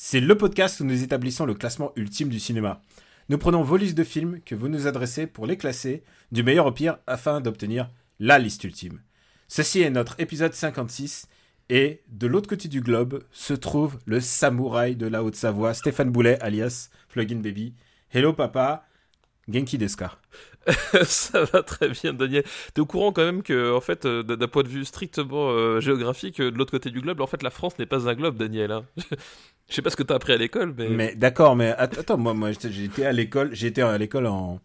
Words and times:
c'est 0.00 0.20
le 0.20 0.38
podcast 0.38 0.78
où 0.78 0.84
nous 0.84 1.02
établissons 1.02 1.44
le 1.44 1.54
classement 1.54 1.90
ultime 1.96 2.28
du 2.28 2.38
cinéma. 2.38 2.80
Nous 3.28 3.36
prenons 3.36 3.64
vos 3.64 3.76
listes 3.76 3.98
de 3.98 4.04
films 4.04 4.40
que 4.46 4.54
vous 4.54 4.68
nous 4.68 4.86
adressez 4.86 5.26
pour 5.26 5.44
les 5.44 5.56
classer 5.56 6.04
du 6.30 6.44
meilleur 6.44 6.66
au 6.66 6.72
pire 6.72 6.98
afin 7.08 7.40
d'obtenir 7.40 7.90
la 8.20 8.38
liste 8.38 8.62
ultime. 8.62 9.02
Ceci 9.48 9.80
est 9.80 9.90
notre 9.90 10.14
épisode 10.20 10.54
56 10.54 11.26
et 11.68 12.02
de 12.06 12.28
l'autre 12.28 12.48
côté 12.48 12.68
du 12.68 12.80
globe 12.80 13.24
se 13.32 13.54
trouve 13.54 13.98
le 14.06 14.20
samouraï 14.20 14.94
de 14.94 15.08
la 15.08 15.24
Haute-Savoie, 15.24 15.74
Stéphane 15.74 16.10
Boulet 16.10 16.40
alias 16.40 16.90
Plugin 17.08 17.40
Baby. 17.40 17.74
Hello 18.14 18.32
papa, 18.32 18.86
Genki 19.48 19.78
Deska. 19.78 20.16
ça 21.04 21.44
va 21.44 21.62
très 21.62 21.88
bien, 21.88 22.12
Daniel. 22.12 22.44
T'es 22.74 22.80
au 22.80 22.86
courant 22.86 23.12
quand 23.12 23.24
même 23.24 23.42
que, 23.42 23.74
en 23.74 23.80
fait, 23.80 24.04
euh, 24.06 24.22
d'un 24.22 24.48
point 24.48 24.62
de 24.62 24.68
vue 24.68 24.84
strictement 24.84 25.50
euh, 25.50 25.80
géographique, 25.80 26.40
euh, 26.40 26.50
de 26.50 26.58
l'autre 26.58 26.70
côté 26.72 26.90
du 26.90 27.00
globe, 27.00 27.20
en 27.20 27.26
fait, 27.26 27.42
la 27.42 27.50
France 27.50 27.78
n'est 27.78 27.86
pas 27.86 28.08
un 28.08 28.14
globe, 28.14 28.36
Daniel. 28.36 28.72
Hein. 28.72 28.84
Je 29.68 29.74
sais 29.74 29.82
pas 29.82 29.90
ce 29.90 29.96
que 29.96 30.02
t'as 30.02 30.14
appris 30.14 30.32
à 30.32 30.36
l'école, 30.36 30.74
mais. 30.76 30.88
Mais 30.88 31.14
d'accord, 31.14 31.56
mais 31.56 31.70
att- 31.72 31.98
attends, 31.98 32.16
moi, 32.18 32.34
moi 32.34 32.50
j'étais- 32.52 33.04
à 33.04 33.12
l'école, 33.12 33.50
j'étais 33.54 33.82
à 33.82 33.98
l'école 33.98 34.26
en, 34.26 34.60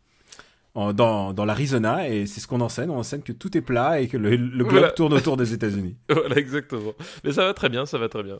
en- 0.75 0.93
dans, 0.93 1.33
dans 1.33 1.43
l'Arizona 1.45 2.07
et 2.09 2.25
c'est 2.25 2.39
ce 2.39 2.47
qu'on 2.47 2.61
enseigne. 2.61 2.89
On 2.89 2.99
enseigne 2.99 3.21
que 3.21 3.33
tout 3.33 3.57
est 3.57 3.61
plat 3.61 3.99
et 3.99 4.07
que 4.07 4.17
le, 4.17 4.29
le 4.31 4.63
globe 4.63 4.69
Voilà. 4.71 4.91
tourne 4.91 5.13
autour 5.13 5.35
des 5.38 5.53
États-Unis. 5.53 5.95
voilà, 6.09 6.38
exactement. 6.38 6.93
Mais 7.23 7.33
ça 7.33 7.45
va 7.45 7.53
très 7.53 7.69
bien, 7.69 7.85
ça 7.85 7.97
va 7.97 8.07
très 8.09 8.23
bien. 8.23 8.39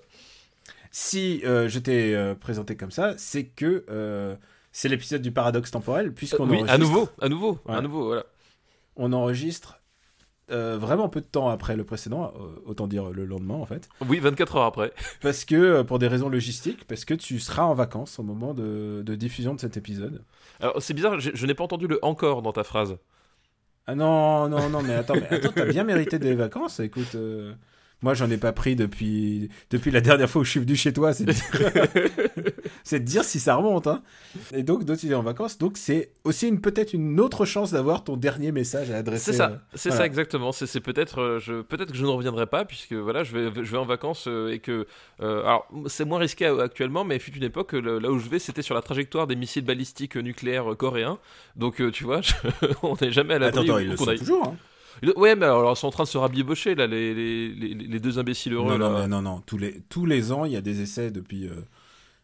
Si 0.92 1.42
euh, 1.46 1.68
je 1.68 1.80
t'ai 1.80 2.16
euh, 2.16 2.36
présenté 2.36 2.76
comme 2.76 2.92
ça, 2.92 3.14
c'est 3.18 3.46
que 3.46 3.84
c'est 4.74 4.90
l'épisode 4.90 5.22
du 5.22 5.32
paradoxe 5.32 5.72
temporel 5.72 6.12
puisqu'on 6.14 6.44
oui, 6.50 6.58
enregistre, 6.58 6.74
à 6.74 6.78
nouveau, 6.78 7.08
à 7.22 7.30
nouveau, 7.30 7.60
Ouais. 7.66 7.76
à 7.76 7.82
nouveau, 7.82 8.06
voilà. 8.08 8.26
on 8.98 9.14
enregistre 9.14 9.80
euh, 10.52 10.78
vraiment 10.78 11.08
peu 11.08 11.22
de 11.22 11.26
temps 11.26 11.48
après 11.48 11.78
le 11.78 11.86
précédent, 11.86 12.34
euh, 12.38 12.62
autant 12.66 12.88
dire 12.88 13.12
le 13.12 13.24
lendemain 13.26 13.54
en 13.56 13.66
fait, 13.66 13.88
Oui, 14.08 14.20
24 14.20 14.58
heures 14.58 14.64
après. 14.66 14.92
parce 15.22 15.46
que 15.46 15.56
euh, 15.56 15.84
pour 15.86 16.00
des 16.00 16.08
raisons 16.10 16.28
logistiques, 16.28 16.86
parce 16.86 17.06
que 17.06 17.14
tu 17.14 17.40
seras 17.40 17.64
en 17.64 17.74
vacances 17.74 18.20
au 18.20 18.24
moment 18.24 18.54
de, 18.54 19.04
de 19.06 19.16
diffusion 19.16 19.56
de 19.56 19.60
cet 19.62 19.78
épisode. 19.78 20.22
Alors, 20.60 20.82
c'est 20.82 20.94
bizarre, 20.94 21.20
je, 21.22 21.32
je 21.34 21.46
n'ai 21.46 21.54
pas 21.54 21.64
entendu 21.64 21.88
le 21.88 21.98
encore 22.04 22.42
dans 22.42 22.52
ta 22.52 22.66
phrase. 22.66 22.98
Ah 23.88 23.96
non, 23.96 24.50
non, 24.50 24.70
non, 24.70 24.82
mais 24.82 24.94
attends, 24.96 25.16
mais 25.16 25.28
attends, 25.34 25.52
t'as 25.56 25.66
bien 25.66 25.84
mérité 25.86 26.20
des 26.20 26.36
vacances. 26.36 26.80
Écoute, 26.82 27.16
euh, 27.16 27.54
moi 28.04 28.14
j'en 28.14 28.30
ai 28.30 28.38
pas 28.38 28.52
pris 28.52 28.76
depuis 28.76 29.50
depuis 29.72 29.90
la 29.90 30.02
dernière 30.02 30.30
fois 30.30 30.42
où 30.42 30.46
je 30.46 30.52
suis 30.52 30.60
venu 30.60 30.76
chez 30.76 30.94
toi. 30.94 31.14
C'est 31.14 31.24
de 31.26 31.32
dire, 31.32 31.44
c'est 32.84 33.00
de 33.00 33.06
dire 33.06 33.24
si 33.24 33.40
ça 33.40 33.56
remonte. 33.56 33.88
Hein. 33.88 34.02
Et 34.54 34.64
donc, 34.64 34.84
d'autres 34.84 35.04
il 35.04 35.12
est 35.12 35.16
en 35.16 35.24
vacances. 35.24 35.58
Donc, 35.58 35.78
c'est 35.78 36.12
aussi 36.24 36.48
une 36.48 36.62
peut-être 36.62 36.94
une 36.94 37.20
autre 37.20 37.46
chance 37.46 37.72
d'avoir 37.72 38.04
ton 38.04 38.18
dernier 38.18 38.52
message 38.52 38.92
à 38.92 38.98
adresser. 38.98 39.32
C'est 39.32 39.38
ça, 39.38 39.50
euh, 39.50 39.56
c'est 39.74 39.90
voilà. 39.90 40.02
ça 40.04 40.06
exactement. 40.06 40.52
C'est 40.52 40.68
c'est 40.68 40.82
peut-être, 40.82 41.20
euh, 41.22 41.40
je, 41.40 41.62
peut-être 41.62 41.92
que 41.92 41.98
je 41.98 42.04
ne 42.04 42.10
reviendrai 42.10 42.46
pas 42.46 42.66
puisque 42.66 42.94
voilà, 42.94 43.24
je 43.24 43.36
vais, 43.38 43.52
je 43.64 43.72
vais 43.72 43.78
en 43.78 43.86
vacances 43.86 44.26
euh, 44.28 44.52
et 44.52 44.60
que, 44.60 44.86
euh, 45.22 45.42
alors 45.42 45.68
c'est 45.88 46.06
moins 46.06 46.20
risqué 46.20 46.46
actuellement, 46.46 47.04
mais 47.06 47.16
il 47.16 47.22
fut 47.22 47.34
une 47.36 47.44
époque 47.44 47.74
le- 47.74 48.00
là 48.00 48.12
où 48.12 48.20
je 48.20 48.30
vais, 48.30 48.40
c'était 48.40 48.62
sur 48.62 48.76
la 48.76 48.82
trajectoire 48.82 49.28
des 49.28 49.36
missiles 49.36 49.66
balistiques 49.66 50.16
nucléaires 50.18 50.66
coréens. 50.78 51.20
Donc 51.56 51.82
tu 51.92 52.04
vois, 52.04 52.22
je- 52.22 52.34
on 52.84 52.96
n'est 53.02 53.12
jamais 53.12 53.36
à 53.36 53.38
Attends, 53.38 53.62
l'abri. 53.64 53.70
attends, 53.70 53.76
où- 53.76 53.80
ils 53.80 53.90
le 53.90 53.98
sont 53.98 54.16
toujours. 54.16 54.48
Hein. 54.48 54.56
Ouais, 55.16 55.36
mais 55.36 55.46
alors 55.46 55.72
ils 55.74 55.76
sont 55.76 55.88
en 55.88 55.92
train 55.92 56.04
de 56.04 56.10
se 56.10 56.18
rabibocher 56.18 56.76
là, 56.76 56.88
les, 56.88 57.14
les, 57.14 57.50
les, 57.50 57.74
les 57.74 58.00
deux 58.00 58.20
imbéciles 58.20 58.54
heureux 58.54 58.78
Non, 58.78 58.90
non, 58.90 58.94
là. 59.00 59.08
non, 59.08 59.22
non. 59.22 59.42
Tous 59.46 59.58
les 59.58 59.82
tous 59.90 60.06
les 60.06 60.32
ans, 60.32 60.46
il 60.46 60.52
y 60.54 60.58
a 60.58 60.62
des 60.62 60.82
essais 60.82 61.12
depuis. 61.12 61.48
euh, 61.48 61.54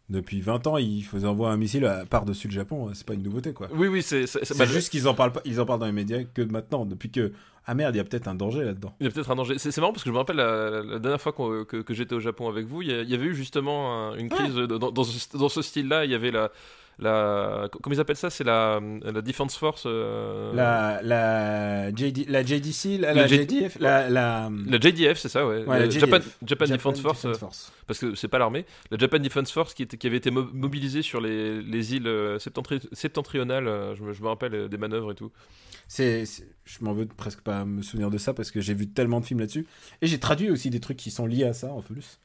Depuis 0.09 0.41
20 0.41 0.65
ans, 0.65 0.77
ils 0.77 1.03
faisaient 1.03 1.27
envoyer 1.27 1.53
un 1.53 1.57
missile 1.57 1.85
à- 1.85 2.03
par-dessus 2.03 2.47
le 2.47 2.53
Japon, 2.53 2.89
c'est 2.95 3.05
pas 3.05 3.13
une 3.13 3.21
nouveauté 3.21 3.53
quoi. 3.53 3.67
Oui, 3.71 3.87
oui, 3.87 4.01
c'est 4.01 4.25
c'est- 4.25 4.57
bah, 4.57 4.65
juste 4.65 4.89
qu'ils 4.89 5.07
en 5.07 5.13
parlent 5.13 5.31
pas, 5.31 5.41
ils 5.45 5.61
en 5.61 5.65
parlent 5.67 5.79
dans 5.81 5.85
les 5.85 5.91
médias 5.91 6.23
que 6.23 6.41
maintenant, 6.41 6.83
depuis 6.85 7.11
que 7.11 7.31
ah 7.67 7.75
merde, 7.75 7.93
il 7.93 7.99
y 7.99 8.01
a 8.01 8.03
peut-être 8.03 8.27
un 8.27 8.33
danger 8.33 8.63
là-dedans. 8.63 8.95
Il 8.99 9.05
y 9.05 9.07
a 9.07 9.11
peut-être 9.11 9.29
un 9.29 9.35
danger. 9.35 9.59
C'est 9.59 9.77
marrant 9.77 9.91
parce 9.93 10.03
que 10.03 10.09
je 10.09 10.13
me 10.13 10.17
rappelle 10.17 10.37
la, 10.37 10.81
la 10.81 10.97
dernière 10.97 11.21
fois 11.21 11.31
que, 11.33 11.63
que 11.63 11.93
j'étais 11.93 12.15
au 12.15 12.19
Japon 12.19 12.49
avec 12.49 12.65
vous, 12.65 12.81
il 12.81 12.87
y, 12.87 12.91
a- 12.93 13.01
il 13.03 13.09
y 13.09 13.13
avait 13.13 13.27
eu 13.27 13.35
justement 13.35 14.09
un- 14.09 14.15
une 14.17 14.29
crise 14.29 14.55
dans, 14.55 14.89
dans 14.91 15.03
ce, 15.03 15.37
dans 15.37 15.49
ce 15.49 15.61
style-là. 15.61 16.05
Il 16.05 16.11
y 16.11 16.15
avait 16.15 16.31
la, 16.31 16.49
la, 16.99 17.69
comment 17.81 17.95
ils 17.95 17.99
appellent 17.99 18.15
ça? 18.15 18.29
C'est 18.29 18.43
la, 18.43 18.79
la 19.03 19.21
Defense 19.21 19.55
Force. 19.57 19.83
euh, 19.85 20.53
La, 20.53 20.99
la, 21.01 21.89
JD, 21.95 22.29
la 22.29 22.43
JDC, 22.45 22.99
la, 22.99 23.13
la 23.13 23.25
JDF, 23.27 23.77
la, 23.79 24.09
la, 24.09 24.49
La 24.67 24.79
JDF, 24.79 25.17
c'est 25.17 25.29
ça, 25.29 25.47
ouais. 25.47 25.63
Ouais, 25.65 25.79
La 25.79 25.89
Japan. 25.89 26.19
Japan 26.45 26.65
Defense 26.65 26.99
Force, 27.01 27.25
euh, 27.25 27.33
Force. 27.33 27.71
parce 27.87 27.99
que 27.99 28.15
c'est 28.15 28.27
pas 28.27 28.37
l'armée. 28.37 28.65
La 28.91 28.97
Japan 28.97 29.19
Defense 29.19 29.51
Force 29.51 29.73
qui, 29.73 29.83
était, 29.83 29.97
qui 29.97 30.07
avait 30.07 30.17
été 30.17 30.29
mo- 30.31 30.49
mobilisée 30.53 31.01
sur 31.01 31.21
les, 31.21 31.61
les 31.61 31.95
îles 31.95 32.07
euh, 32.07 32.37
septentri- 32.37 32.87
septentrionales. 32.91 33.67
euh, 33.67 33.95
Je 33.95 34.03
me, 34.03 34.13
je 34.13 34.21
me 34.21 34.27
rappelle 34.27 34.67
des 34.69 34.77
manœuvres 34.77 35.11
et 35.11 35.15
tout. 35.15 35.31
C'est, 35.87 36.25
c'est- 36.25 36.47
je 36.65 36.77
m'en 36.83 36.93
veux 36.93 37.07
presque 37.07 37.41
pas 37.41 37.65
me 37.65 37.81
souvenir 37.81 38.09
de 38.11 38.17
ça 38.17 38.33
parce 38.33 38.51
que 38.51 38.61
j'ai 38.61 38.73
vu 38.73 38.87
tellement 38.89 39.19
de 39.21 39.25
films 39.25 39.39
là-dessus. 39.39 39.65
Et 40.01 40.07
j'ai 40.07 40.19
traduit 40.19 40.51
aussi 40.51 40.69
des 40.69 40.79
trucs 40.79 40.97
qui 40.97 41.11
sont 41.11 41.25
liés 41.25 41.45
à 41.45 41.53
ça 41.53 41.71
en 41.71 41.81
plus. 41.81 42.19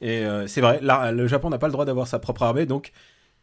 Et 0.00 0.24
euh, 0.24 0.46
c'est 0.48 0.60
vrai, 0.60 0.80
là, 0.82 1.12
le 1.12 1.26
Japon 1.28 1.48
n'a 1.50 1.58
pas 1.58 1.68
le 1.68 1.72
droit 1.72 1.84
d'avoir 1.84 2.08
sa 2.08 2.18
propre 2.18 2.42
armée, 2.42 2.66
donc 2.66 2.90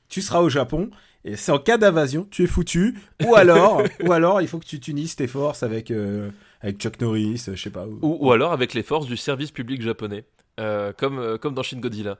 tu 0.10 0.22
seras 0.22 0.40
au 0.42 0.50
Japon. 0.50 0.90
Et 1.26 1.36
c'est 1.36 1.52
en 1.52 1.60
cas 1.60 1.78
d'invasion, 1.78 2.28
tu 2.32 2.44
es 2.44 2.48
foutu. 2.48 2.98
Ou 3.26 3.36
alors, 3.36 3.84
ou 4.04 4.12
alors, 4.14 4.42
il 4.42 4.48
faut 4.48 4.58
que 4.60 4.66
tu 4.66 4.80
tunisses 4.80 5.16
tes 5.18 5.28
forces 5.28 5.64
avec, 5.64 5.92
euh, 5.92 6.30
avec 6.62 6.78
Chuck 6.80 7.00
Norris, 7.02 7.44
je 7.48 7.56
sais 7.62 7.70
pas. 7.70 7.86
ou- 7.86 8.00
Ou, 8.02 8.18
ou 8.28 8.32
alors 8.32 8.54
avec 8.54 8.74
les 8.74 8.84
forces 8.84 9.06
du 9.06 9.18
service 9.18 9.52
public 9.52 9.82
japonais, 9.82 10.24
euh, 10.62 10.94
comme, 10.98 11.20
euh, 11.20 11.38
comme 11.38 11.54
dans 11.54 11.64
Shin 11.64 11.80
Godzilla. 11.80 12.18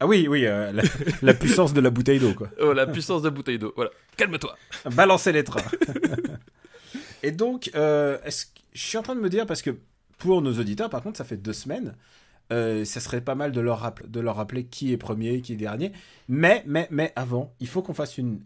Ah 0.00 0.06
oui, 0.06 0.26
oui, 0.28 0.44
euh, 0.44 0.70
la, 0.72 0.82
la 1.22 1.32
puissance 1.40 1.72
de 1.72 1.80
la 1.80 1.88
bouteille 1.88 2.18
d'eau, 2.18 2.34
quoi. 2.34 2.48
Oh, 2.60 2.74
la 2.74 2.86
puissance 2.86 3.22
de 3.22 3.28
la 3.28 3.34
bouteille 3.34 3.58
d'eau. 3.58 3.72
Voilà. 3.74 3.90
Calme-toi. 4.18 4.54
Balancer 4.92 5.32
les 5.32 5.42
trains. 5.44 5.62
Et 7.22 7.32
donc, 7.32 7.68
est-ce 7.68 8.46
que- 8.46 8.50
je 8.74 8.82
suis 8.82 8.98
en 8.98 9.02
train 9.02 9.14
de 9.14 9.20
me 9.20 9.30
dire, 9.30 9.46
parce 9.46 9.62
que 9.62 9.70
pour 10.18 10.42
nos 10.42 10.52
auditeurs, 10.58 10.90
par 10.90 11.02
contre, 11.02 11.16
ça 11.16 11.24
fait 11.24 11.38
deux 11.38 11.54
semaines, 11.54 11.94
euh, 12.52 12.84
ça 12.84 13.00
serait 13.00 13.20
pas 13.20 13.34
mal 13.34 13.52
de 13.52 13.60
leur, 13.60 13.80
rapp- 13.80 14.06
de 14.06 14.20
leur 14.20 14.36
rappeler 14.36 14.64
qui 14.64 14.92
est 14.92 14.96
premier, 14.96 15.40
qui 15.40 15.52
est 15.54 15.56
dernier. 15.56 15.92
Mais, 16.28 16.62
mais, 16.66 16.86
mais 16.90 17.12
avant, 17.16 17.54
il 17.60 17.66
faut 17.68 17.82
qu'on 17.82 17.94
fasse 17.94 18.18
une, 18.18 18.40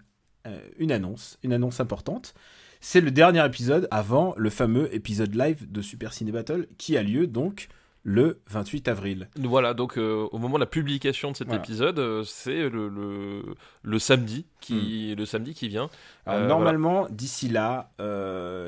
euh, 0.46 0.58
une 0.78 0.92
annonce, 0.92 1.38
une 1.42 1.52
annonce 1.52 1.80
importante. 1.80 2.34
C'est 2.80 3.02
le 3.02 3.10
dernier 3.10 3.44
épisode 3.44 3.86
avant 3.90 4.32
le 4.38 4.48
fameux 4.48 4.94
épisode 4.94 5.34
live 5.34 5.70
de 5.70 5.82
Super 5.82 6.12
Ciné 6.14 6.32
Battle 6.32 6.66
qui 6.78 6.96
a 6.96 7.02
lieu 7.02 7.26
donc 7.26 7.68
le 8.02 8.40
28 8.48 8.88
avril. 8.88 9.28
Voilà, 9.36 9.74
donc 9.74 9.98
euh, 9.98 10.26
au 10.32 10.38
moment 10.38 10.54
de 10.54 10.60
la 10.60 10.66
publication 10.66 11.32
de 11.32 11.36
cet 11.36 11.48
Voilà. 11.48 11.62
épisode, 11.62 11.98
euh, 11.98 12.24
c'est 12.24 12.70
le, 12.70 12.88
le, 12.88 13.42
le 13.82 13.98
samedi 13.98 14.46
qui 14.62 15.14
le 15.14 15.26
samedi 15.26 15.52
qui 15.52 15.68
vient. 15.68 15.90
Alors, 16.24 16.44
Euh, 16.44 16.48
normalement, 16.48 17.06
d'ici 17.10 17.50
là, 17.50 17.92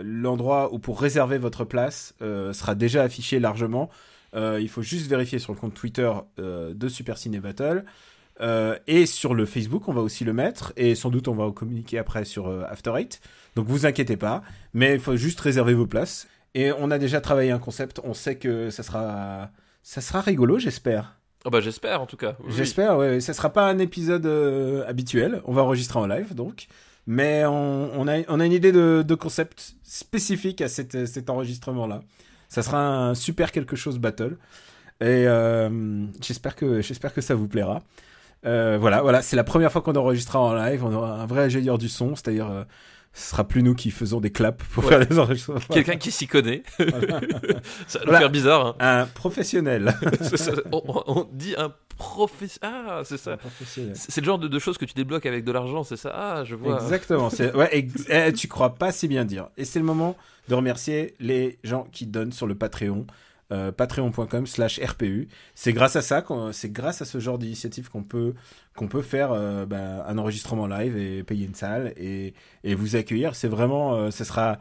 l'endroit 0.05 0.73
où 0.75 0.79
pour 0.79 1.01
réserver 1.01 1.39
votre 1.39 1.65
place 1.65 2.15
sera 2.21 2.75
déjà 2.75 3.03
affiché 3.03 3.41
largement. 3.41 3.89
Euh, 4.35 4.59
il 4.61 4.69
faut 4.69 4.83
juste 4.83 5.09
vérifier 5.09 5.39
sur 5.39 5.53
le 5.53 5.59
compte 5.59 5.75
Twitter 5.75 6.11
euh, 6.39 6.73
de 6.75 6.89
Super 6.89 7.19
Ciné 7.19 7.41
Battle. 7.41 7.85
Euh, 8.41 8.79
et 8.87 9.05
sur 9.07 9.35
le 9.35 9.45
Facebook, 9.45 9.89
on 9.89 9.93
va 9.93 10.01
aussi 10.01 10.25
le 10.25 10.33
mettre. 10.33 10.73
Et 10.77 10.95
sans 10.95 11.11
doute, 11.11 11.29
on 11.29 11.35
va 11.35 11.51
communiquer 11.53 11.99
après 11.99 12.25
sur 12.25 12.49
euh, 12.49 12.65
After 12.69 12.93
Eight. 12.97 13.21
Donc, 13.57 13.67
vous 13.67 13.85
inquiétez 13.87 14.17
pas. 14.17 14.43
Mais 14.73 14.95
il 14.95 15.01
faut 15.01 15.17
juste 15.17 15.39
réserver 15.41 15.75
vos 15.75 15.87
places. 15.87 16.27
Et 16.55 16.73
on 16.73 16.91
a 16.91 16.99
déjà 16.99 17.21
travaillé 17.21 17.51
un 17.51 17.59
concept. 17.59 18.01
On 18.05 18.15
sait 18.15 18.37
que 18.37 18.71
ça 18.71 18.83
sera, 18.83 19.51
ça 19.83 20.01
sera 20.01 20.21
rigolo, 20.21 20.59
j'espère. 20.59 21.19
Oh 21.45 21.51
bah 21.51 21.61
j'espère 21.61 22.01
en 22.01 22.07
tout 22.07 22.17
cas. 22.17 22.37
Oui. 22.45 22.53
J'espère, 22.57 22.97
ouais. 22.99 23.21
Ça 23.21 23.33
sera 23.35 23.53
pas 23.53 23.69
un 23.69 23.79
épisode 23.81 24.27
euh, 24.27 24.85
habituel. 24.87 25.43
On 25.45 25.53
va 25.53 25.63
enregistrer 25.63 25.99
en 25.99 26.07
live, 26.07 26.35
donc. 26.35 26.67
Mais 27.07 27.45
on, 27.47 27.91
on 28.01 28.07
a, 28.07 28.21
on 28.29 28.39
a 28.39 28.47
une 28.47 28.53
idée 28.53 28.71
de, 28.71 29.03
de 29.07 29.15
concept 29.17 29.75
spécifique 29.83 30.61
à 30.61 30.69
cette- 30.69 31.07
cet 31.07 31.31
enregistrement-là. 31.31 32.03
Ça 32.53 32.63
sera 32.63 32.87
un 32.87 33.15
super 33.15 33.51
quelque 33.51 33.77
chose 33.77 33.99
battle. 33.99 34.37
Et 35.01 35.27
euh, 35.27 36.05
j'espère 36.21 36.55
que, 36.55 36.83
j'espère 36.83 37.15
que 37.15 37.23
ça 37.23 37.35
vous 37.35 37.49
plaira. 37.49 37.81
Euh, 38.45 38.77
voilà, 38.79 39.01
voilà. 39.01 39.23
C'est 39.23 39.37
la 39.37 39.43
première 39.43 39.73
fois 39.73 39.81
qu'on 39.81 39.97
enregistrera 39.97 40.39
en 40.39 40.53
live. 40.53 40.85
On 40.85 40.93
aura 40.93 41.23
un 41.23 41.25
vrai 41.25 41.45
ingénieur 41.45 41.79
du 41.79 41.89
son, 41.89 42.15
c'est-à-dire, 42.15 42.51
euh, 42.51 42.65
ce 43.15 43.31
sera 43.31 43.45
plus 43.47 43.63
nous 43.63 43.75
qui 43.75 43.91
faisons 43.91 44.21
des 44.21 44.31
claps 44.33 44.65
pour 44.73 44.85
Ouais. 44.85 44.91
faire 44.91 44.99
les 45.09 45.19
enregistrements. 45.19 45.61
Quelqu'un 45.71 45.97
qui 45.97 46.11
s'y 46.11 46.27
connaît. 46.27 46.63
ça 47.87 47.99
va 48.01 48.07
nous 48.13 48.19
faire 48.19 48.31
bizarre. 48.31 48.67
hein. 48.69 48.77
Un 49.03 49.07
professionnel. 49.07 49.95
Ça. 50.37 50.53
on, 50.73 51.29
dit 51.33 51.55
un 51.59 51.73
professionnel. 51.99 52.75
Ah, 52.89 53.03
c'est 53.05 53.19
ça. 53.19 53.37
C'est 53.95 54.21
le 54.21 54.25
genre 54.25 54.39
de, 54.39 54.49
de 54.49 54.59
choses 54.59 54.79
que 54.79 54.85
tu 54.85 54.95
débloques 54.95 55.27
avec 55.27 55.45
de 55.45 55.53
l'argent, 55.53 55.85
c'est 55.85 55.97
ça? 55.97 56.11
Ah, 56.15 56.45
je 56.45 56.55
vois. 56.55 56.83
Exactement. 56.83 57.29
Ouais. 57.55 57.69
ex- 57.73 58.07
eh, 58.09 58.33
tu 58.33 58.49
crois 58.49 58.75
pas 58.75 58.93
si 58.93 59.09
bien 59.09 59.25
dire. 59.25 59.49
Et 59.57 59.65
c'est 59.65 59.79
le 59.79 59.85
moment 59.85 60.17
de 60.49 60.55
remercier 60.55 61.15
les 61.21 61.59
gens 61.65 61.87
qui 61.93 62.07
donnent 62.07 62.33
sur 62.33 62.47
le 62.47 62.55
Patreon. 62.55 63.07
Euh, 63.53 63.71
patreon.com 63.71 64.47
slash 64.47 64.81
RPU. 64.81 65.29
C'est 65.55 65.73
grâce 65.73 65.97
à 65.97 66.03
ça, 66.03 66.25
c'est 66.53 66.73
grâce 66.73 67.03
à 67.03 67.05
ce 67.05 67.21
genre 67.21 67.39
d'initiative 67.39 67.91
qu'on 67.91 68.03
peut, 68.03 68.35
peut 68.75 69.03
faire 69.03 69.33
euh, 69.33 69.67
bah, 69.67 70.05
un 70.07 70.19
enregistrement 70.19 70.67
live 70.67 70.97
et 70.97 71.23
payer 71.23 71.47
une 71.47 71.55
salle 71.55 71.93
et, 71.97 72.35
et 72.65 72.75
vous 72.75 72.97
accueillir. 72.97 73.35
C'est 73.35 73.49
vraiment, 73.49 73.95
euh, 73.95 74.11
ça 74.11 74.25
sera, 74.25 74.59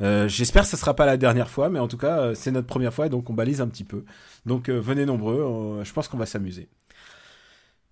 euh, 0.00 0.28
j'espère 0.28 0.62
que 0.62 0.68
ça 0.68 0.76
sera 0.76 0.94
pas 0.94 1.06
la 1.06 1.16
dernière 1.16 1.50
fois, 1.50 1.68
mais 1.68 1.78
en 1.78 1.88
tout 1.88 1.98
cas, 1.98 2.34
c'est 2.34 2.52
notre 2.52 2.68
première 2.68 2.94
fois, 2.94 3.08
donc 3.08 3.28
on 3.28 3.34
balise 3.34 3.60
un 3.60 3.68
petit 3.68 3.84
peu. 3.84 4.04
Donc 4.46 4.70
venez 4.70 5.04
nombreux, 5.04 5.82
je 5.84 5.92
pense 5.92 6.08
qu'on 6.08 6.18
va 6.18 6.26
s'amuser. 6.26 6.68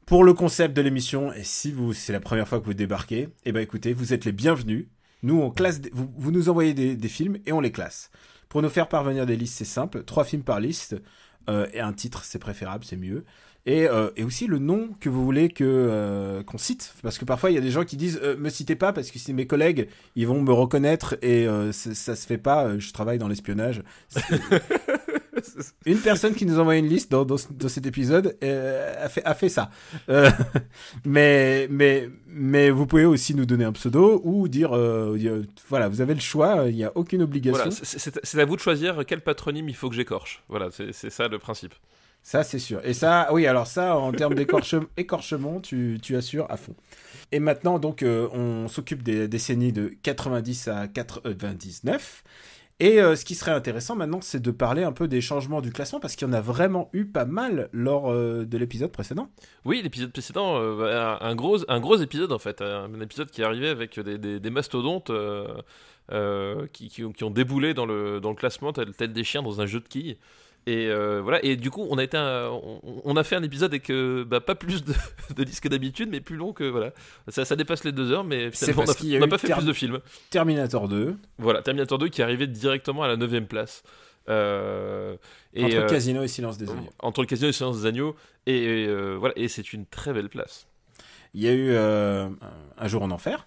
Pour 0.06 0.24
le 0.24 0.32
concept 0.32 0.74
de 0.74 0.80
l'émission, 0.80 1.32
et 1.34 1.44
si 1.44 1.70
vous 1.70 1.92
c'est 1.92 2.14
la 2.14 2.20
première 2.20 2.48
fois 2.48 2.60
que 2.60 2.64
vous 2.64 2.74
débarquez, 2.74 3.28
eh 3.44 3.52
ben 3.52 3.60
écoutez, 3.60 3.92
vous 3.92 4.14
êtes 4.14 4.24
les 4.24 4.32
bienvenus. 4.32 4.86
Nous, 5.22 5.38
on 5.38 5.50
classe, 5.50 5.80
vous, 5.92 6.10
vous 6.16 6.30
nous 6.30 6.48
envoyez 6.48 6.72
des 6.72 7.08
films 7.08 7.38
et 7.44 7.52
on 7.52 7.60
les 7.60 7.72
classe. 7.72 8.10
Pour 8.48 8.62
nous 8.62 8.68
faire 8.70 8.88
parvenir 8.88 9.26
des 9.26 9.36
listes, 9.36 9.56
c'est 9.58 9.64
simple, 9.64 10.04
trois 10.04 10.24
films 10.24 10.42
par 10.42 10.60
liste 10.60 10.96
euh, 11.50 11.66
et 11.72 11.80
un 11.80 11.92
titre, 11.92 12.24
c'est 12.24 12.38
préférable, 12.38 12.84
c'est 12.84 12.96
mieux. 12.96 13.24
Et, 13.66 13.86
euh, 13.86 14.10
et 14.16 14.24
aussi 14.24 14.46
le 14.46 14.58
nom 14.58 14.90
que 15.00 15.10
vous 15.10 15.22
voulez 15.24 15.50
que 15.50 15.64
euh, 15.64 16.42
qu'on 16.42 16.56
cite, 16.56 16.94
parce 17.02 17.18
que 17.18 17.26
parfois 17.26 17.50
il 17.50 17.54
y 17.54 17.58
a 17.58 17.60
des 17.60 17.70
gens 17.70 17.84
qui 17.84 17.98
disent 17.98 18.18
euh, 18.22 18.34
me 18.38 18.48
citez 18.48 18.76
pas 18.76 18.92
parce 18.94 19.10
que 19.10 19.18
c'est 19.18 19.34
mes 19.34 19.46
collègues, 19.46 19.88
ils 20.16 20.26
vont 20.26 20.40
me 20.40 20.52
reconnaître 20.52 21.18
et 21.20 21.46
euh, 21.46 21.72
ça 21.72 22.16
se 22.16 22.26
fait 22.26 22.38
pas. 22.38 22.64
euh, 22.66 22.78
Je 22.80 22.92
travaille 22.94 23.18
dans 23.18 23.28
l'espionnage. 23.28 23.82
Une 25.86 25.98
personne 25.98 26.34
qui 26.34 26.46
nous 26.46 26.58
envoie 26.58 26.76
une 26.76 26.88
liste 26.88 27.10
dans, 27.10 27.24
dans, 27.24 27.36
dans 27.50 27.68
cet 27.68 27.86
épisode 27.86 28.36
euh, 28.42 29.04
a, 29.04 29.08
fait, 29.08 29.24
a 29.24 29.34
fait 29.34 29.48
ça. 29.48 29.70
Euh, 30.08 30.30
mais, 31.04 31.66
mais, 31.70 32.08
mais 32.26 32.70
vous 32.70 32.86
pouvez 32.86 33.04
aussi 33.04 33.34
nous 33.34 33.46
donner 33.46 33.64
un 33.64 33.72
pseudo 33.72 34.20
ou 34.24 34.48
dire, 34.48 34.76
euh, 34.76 35.42
voilà, 35.68 35.88
vous 35.88 36.00
avez 36.00 36.14
le 36.14 36.20
choix, 36.20 36.64
il 36.68 36.76
n'y 36.76 36.84
a 36.84 36.92
aucune 36.96 37.22
obligation. 37.22 37.64
Voilà, 37.64 37.76
c'est- 37.82 38.38
à 38.38 38.44
vous 38.44 38.56
de 38.56 38.60
choisir 38.60 39.04
quel 39.06 39.20
patronyme 39.20 39.68
il 39.68 39.74
faut 39.74 39.88
que 39.88 39.96
j'écorche. 39.96 40.42
Voilà, 40.48 40.68
c'est 40.70 41.10
ça 41.10 41.28
le 41.28 41.38
principe. 41.38 41.74
Ça, 42.22 42.44
c'est 42.44 42.58
sûr. 42.58 42.80
Et 42.84 42.94
ça, 42.94 43.28
oui, 43.32 43.46
alors 43.46 43.66
ça, 43.66 43.96
en 43.96 44.12
termes 44.12 44.34
d'écorchement, 44.34 45.60
tu, 45.62 45.98
tu 46.02 46.16
assures 46.16 46.46
à 46.50 46.56
fond. 46.56 46.74
Et 47.32 47.40
maintenant, 47.40 47.78
donc, 47.78 48.04
on 48.04 48.68
s'occupe 48.68 49.02
des 49.02 49.28
décennies 49.28 49.72
de 49.72 49.92
90 50.02 50.68
à 50.68 50.88
99. 50.88 52.24
Et 52.80 53.00
euh, 53.00 53.16
ce 53.16 53.24
qui 53.24 53.34
serait 53.34 53.50
intéressant 53.50 53.96
maintenant, 53.96 54.20
c'est 54.20 54.40
de 54.40 54.50
parler 54.52 54.84
un 54.84 54.92
peu 54.92 55.08
des 55.08 55.20
changements 55.20 55.60
du 55.60 55.72
classement, 55.72 55.98
parce 55.98 56.14
qu'il 56.14 56.28
y 56.28 56.30
en 56.30 56.32
a 56.32 56.40
vraiment 56.40 56.90
eu 56.92 57.06
pas 57.06 57.24
mal 57.24 57.68
lors 57.72 58.10
euh, 58.10 58.44
de 58.44 58.56
l'épisode 58.56 58.92
précédent. 58.92 59.30
Oui, 59.64 59.82
l'épisode 59.82 60.12
précédent, 60.12 60.58
euh, 60.60 61.16
un, 61.20 61.34
gros, 61.34 61.58
un 61.68 61.80
gros 61.80 61.96
épisode 61.96 62.30
en 62.30 62.38
fait, 62.38 62.62
un 62.62 63.00
épisode 63.00 63.30
qui 63.30 63.42
est 63.42 63.44
arrivé 63.44 63.68
avec 63.68 63.98
des, 63.98 64.50
mastodontes 64.50 65.10
qui, 66.72 66.88
qui 66.88 67.04
ont, 67.04 67.12
qui 67.12 67.24
ont 67.24 67.30
déboulé 67.30 67.74
dans 67.74 67.86
le, 67.86 68.20
dans 68.20 68.30
le 68.30 68.36
classement 68.36 68.72
tel, 68.72 68.94
tel 68.94 69.12
des 69.12 69.24
chiens 69.24 69.42
dans 69.42 69.60
un 69.60 69.66
jeu 69.66 69.80
de 69.80 69.88
quilles. 69.88 70.16
Et 70.66 70.86
euh, 70.88 71.20
voilà, 71.22 71.42
et 71.42 71.56
du 71.56 71.70
coup, 71.70 71.86
on 71.88 71.96
a, 71.96 72.04
été 72.04 72.16
un- 72.18 72.50
on, 72.50 72.80
on 73.04 73.16
a 73.16 73.24
fait 73.24 73.36
un 73.36 73.42
épisode 73.42 73.70
avec 73.72 73.88
euh, 73.88 74.24
bah, 74.26 74.40
pas 74.40 74.54
plus 74.54 74.84
de, 74.84 74.92
de 75.34 75.42
listes 75.42 75.60
que 75.62 75.68
d'habitude, 75.68 76.10
mais 76.10 76.20
plus 76.20 76.36
long 76.36 76.52
que. 76.52 76.64
Voilà. 76.64 76.92
Ça, 77.28 77.46
ça 77.46 77.56
dépasse 77.56 77.84
les 77.84 77.92
deux 77.92 78.12
heures, 78.12 78.24
mais 78.24 78.50
finalement, 78.50 78.82
on 78.82 79.18
n'a 79.20 79.28
pas 79.28 79.38
fait 79.38 79.52
plus 79.52 79.64
de 79.64 79.72
films. 79.72 80.00
Terminator 80.28 80.88
2, 80.88 81.16
Voilà, 81.38 81.62
Terminator 81.62 81.96
2 81.98 82.08
qui 82.08 82.20
est 82.20 82.24
arrivé 82.24 82.46
directement 82.46 83.02
à 83.02 83.08
la 83.08 83.16
9ème 83.16 83.46
place. 83.46 83.82
Euh, 84.28 85.16
et, 85.54 85.64
entre 85.64 85.76
euh, 85.76 85.88
Casino 85.88 86.22
et 86.22 86.28
Silence 86.28 86.58
des 86.58 86.68
Agneaux. 86.68 86.90
entre 86.98 87.22
le 87.22 87.26
casino 87.26 87.46
et 87.46 87.48
le 87.48 87.52
silence 87.54 87.80
des 87.80 87.86
agneaux. 87.86 88.14
Et, 88.46 88.86
voilà, 89.16 89.32
et 89.36 89.48
c'est 89.48 89.72
une 89.72 89.86
très 89.86 90.12
belle 90.12 90.28
place. 90.28 90.66
Il 91.32 91.42
y 91.42 91.48
a 91.48 91.54
eu 91.54 91.74
Un 91.76 92.88
jour 92.88 93.02
en 93.02 93.10
enfer. 93.10 93.46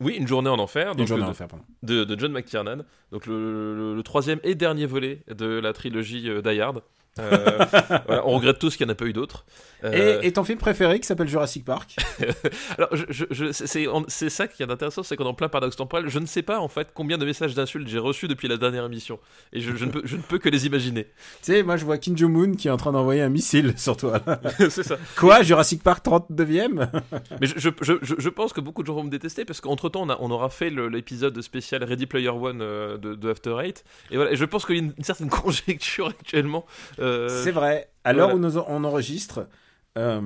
Oui, 0.00 0.14
une 0.18 0.26
journée 0.26 0.50
en 0.50 0.58
enfer. 0.58 0.94
Donc, 0.96 1.06
journée 1.06 1.22
de, 1.22 1.28
en 1.28 1.30
enfer, 1.30 1.46
pardon. 1.48 1.64
de, 1.82 2.04
de 2.04 2.18
John 2.18 2.32
McTiernan, 2.32 2.84
donc 3.12 3.26
le, 3.26 3.74
le- 3.76 3.94
le 3.94 4.02
troisième 4.02 4.40
et 4.42 4.54
dernier 4.54 4.86
volet 4.86 5.22
de 5.28 5.46
la 5.46 5.72
trilogie 5.72 6.28
euh, 6.28 6.42
Die 6.42 6.60
Hard. 6.60 6.82
Euh, 7.20 7.58
voilà, 8.06 8.26
on 8.26 8.32
regrette 8.36 8.58
tous 8.58 8.76
qu'il 8.76 8.86
n'y 8.86 8.90
en 8.90 8.94
a 8.94 8.96
pas 8.96 9.04
eu 9.04 9.12
d'autres. 9.12 9.44
Euh, 9.84 10.20
Et, 10.22 10.26
et 10.28 10.32
ton 10.32 10.42
film 10.44 10.58
préféré 10.58 10.98
qui 10.98 11.06
s'appelle 11.06 11.28
Jurassic 11.28 11.64
Park? 11.64 11.96
Alors, 12.78 12.88
je, 12.92 13.04
je- 13.10 13.24
je- 13.30 13.52
c'est- 13.52 14.28
ça 14.30 14.48
qui 14.48 14.62
est 14.62 14.70
intéressant, 14.70 15.02
c'est 15.02 15.16
qu'on 15.16 15.24
est 15.24 15.28
en 15.28 15.34
plein 15.34 15.48
paradoxe 15.48 15.76
temporel. 15.76 16.08
Je 16.08 16.18
ne 16.18 16.26
sais 16.26 16.42
pas 16.42 16.58
en 16.58 16.68
fait 16.68 16.88
combien 16.94 17.18
de 17.18 17.24
messages 17.24 17.54
d'insultes 17.54 17.86
j'ai 17.86 17.98
reçus 17.98 18.26
depuis 18.26 18.48
la 18.48 18.56
dernière 18.56 18.84
émission, 18.86 19.20
et 19.52 19.60
je, 19.60 19.70
ne, 19.84 19.90
peux, 19.90 20.02
je 20.04 20.16
ne 20.16 20.22
peux 20.22 20.38
que 20.38 20.48
les 20.48 20.66
imaginer. 20.66 21.04
Tu 21.04 21.52
sais, 21.52 21.62
moi 21.62 21.76
je 21.76 21.84
vois 21.84 21.98
Kim 21.98 22.16
Jong-un 22.16 22.54
qui 22.54 22.66
est 22.68 22.70
en 22.70 22.76
train 22.76 22.90
d'envoyer 22.92 23.20
un 23.22 23.28
missile 23.28 23.74
sur 23.76 23.96
toi. 23.96 24.20
c'est 24.58 24.82
ça. 24.82 24.96
Quoi 25.16 25.42
Jurassic 25.42 25.82
Park 25.82 26.04
39ème 26.04 26.88
Mais 27.40 27.46
je, 27.46 28.28
pense 28.30 28.52
que 28.52 28.60
beaucoup 28.60 28.82
de 28.82 28.86
gens 28.88 28.94
vont 28.94 29.04
me 29.04 29.10
détester 29.10 29.44
parce 29.44 29.60
qu'entre 29.60 29.88
temps 29.88 30.02
on, 30.02 30.08
a- 30.10 30.16
on 30.20 30.30
aura 30.30 30.48
fait 30.50 30.70
l'épisode 30.70 31.40
spécial 31.42 31.84
Ready 31.84 32.06
Player 32.06 32.30
One 32.30 32.60
euh, 32.62 32.96
de, 32.98 33.14
de 33.14 33.30
After 33.30 33.56
Eight, 33.62 33.84
et 34.10 34.16
voilà. 34.16 34.32
Et 34.32 34.36
je 34.36 34.44
pense 34.44 34.66
qu'il 34.66 34.76
y 34.76 34.78
a 34.78 34.82
une, 34.82 34.94
une 34.98 35.04
certaine 35.04 35.28
conjecture 35.28 36.08
actuellement. 36.08 36.64
euh, 36.98 37.03
C'est 37.28 37.50
vrai. 37.50 37.90
À 38.04 38.12
l'heure 38.12 38.30
voilà. 38.30 38.48
où 38.48 38.52
nous, 38.52 38.58
on 38.68 38.84
enregistre, 38.84 39.46
euh, 39.96 40.20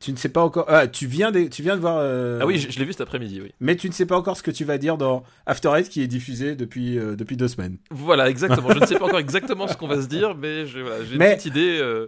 tu 0.00 0.12
ne 0.12 0.16
sais 0.16 0.28
pas 0.28 0.42
encore. 0.42 0.64
Ah, 0.68 0.86
tu 0.88 1.06
viens 1.06 1.30
de, 1.30 1.44
tu 1.44 1.62
viens 1.62 1.76
de 1.76 1.80
voir. 1.80 1.98
euh, 2.00 2.38
Ah 2.42 2.46
oui, 2.46 2.58
je, 2.58 2.70
je 2.70 2.78
l'ai 2.78 2.84
vu 2.84 2.92
cet 2.92 3.00
après-midi, 3.02 3.40
oui. 3.42 3.52
Mais 3.60 3.76
tu 3.76 3.88
ne 3.88 3.94
sais 3.94 4.06
pas 4.06 4.16
encore 4.16 4.36
ce 4.36 4.42
que 4.42 4.50
tu 4.50 4.64
vas 4.64 4.76
dire 4.78 4.96
dans 4.98 5.22
After 5.46 5.70
Eight 5.76 5.88
qui 5.88 6.02
est 6.02 6.06
diffusé 6.08 6.56
depuis 6.56 6.98
euh, 6.98 7.14
depuis 7.16 7.36
deux 7.36 7.48
semaines. 7.48 7.78
Voilà, 7.90 8.28
exactement. 8.28 8.70
Je 8.74 8.80
ne 8.80 8.86
sais 8.86 8.98
pas 8.98 9.06
encore 9.06 9.18
exactement 9.28 9.68
ce 9.68 9.76
qu'on 9.76 9.86
va 9.88 10.02
se 10.02 10.08
dire, 10.08 10.34
mais 10.34 10.64
voilà, 10.64 11.04
j'ai 11.04 11.12
une 11.14 11.18
petite 11.18 11.46
idée. 11.46 12.06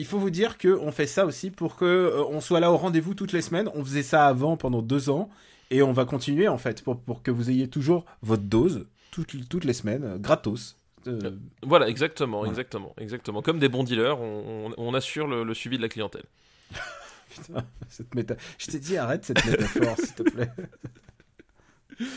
Il 0.00 0.04
faut 0.06 0.18
vous 0.18 0.30
dire 0.30 0.58
que 0.58 0.68
on 0.80 0.92
fait 0.92 1.08
ça 1.08 1.26
aussi 1.26 1.50
pour 1.50 1.74
que 1.76 2.14
on 2.30 2.40
soit 2.40 2.60
là 2.60 2.70
au 2.70 2.76
rendez-vous 2.76 3.14
toutes 3.14 3.32
les 3.32 3.42
semaines. 3.42 3.68
On 3.74 3.84
faisait 3.84 4.04
ça 4.04 4.26
avant 4.26 4.56
pendant 4.56 4.80
deux 4.80 5.10
ans 5.10 5.28
et 5.70 5.82
on 5.82 5.92
va 5.92 6.04
continuer 6.04 6.46
en 6.48 6.56
fait 6.56 6.82
pour, 6.82 6.98
pour 7.00 7.22
que 7.22 7.30
vous 7.32 7.50
ayez 7.50 7.68
toujours 7.68 8.04
votre 8.22 8.44
dose 8.44 8.86
toutes, 9.10 9.48
toutes 9.48 9.64
les 9.64 9.72
semaines, 9.72 10.16
gratos. 10.18 10.76
Euh, 11.06 11.30
Voilà, 11.62 11.88
exactement, 11.88 12.44
exactement, 12.46 12.94
exactement. 12.98 13.42
Comme 13.42 13.58
des 13.58 13.68
bons 13.68 13.84
dealers, 13.84 14.20
on, 14.20 14.68
on- 14.68 14.74
on 14.76 14.94
assure 14.94 15.26
le, 15.26 15.44
le 15.44 15.54
suivi 15.54 15.76
de 15.76 15.82
la 15.82 15.88
clientèle. 15.88 16.24
putain, 17.30 17.64
cette 17.88 18.14
méta... 18.14 18.34
Je 18.58 18.66
t'ai 18.66 18.78
dit 18.78 18.96
arrête 18.96 19.24
cette 19.24 19.44
métaphore 19.46 19.96
s'il 19.98 20.14
te 20.14 20.22
plaît. 20.22 20.50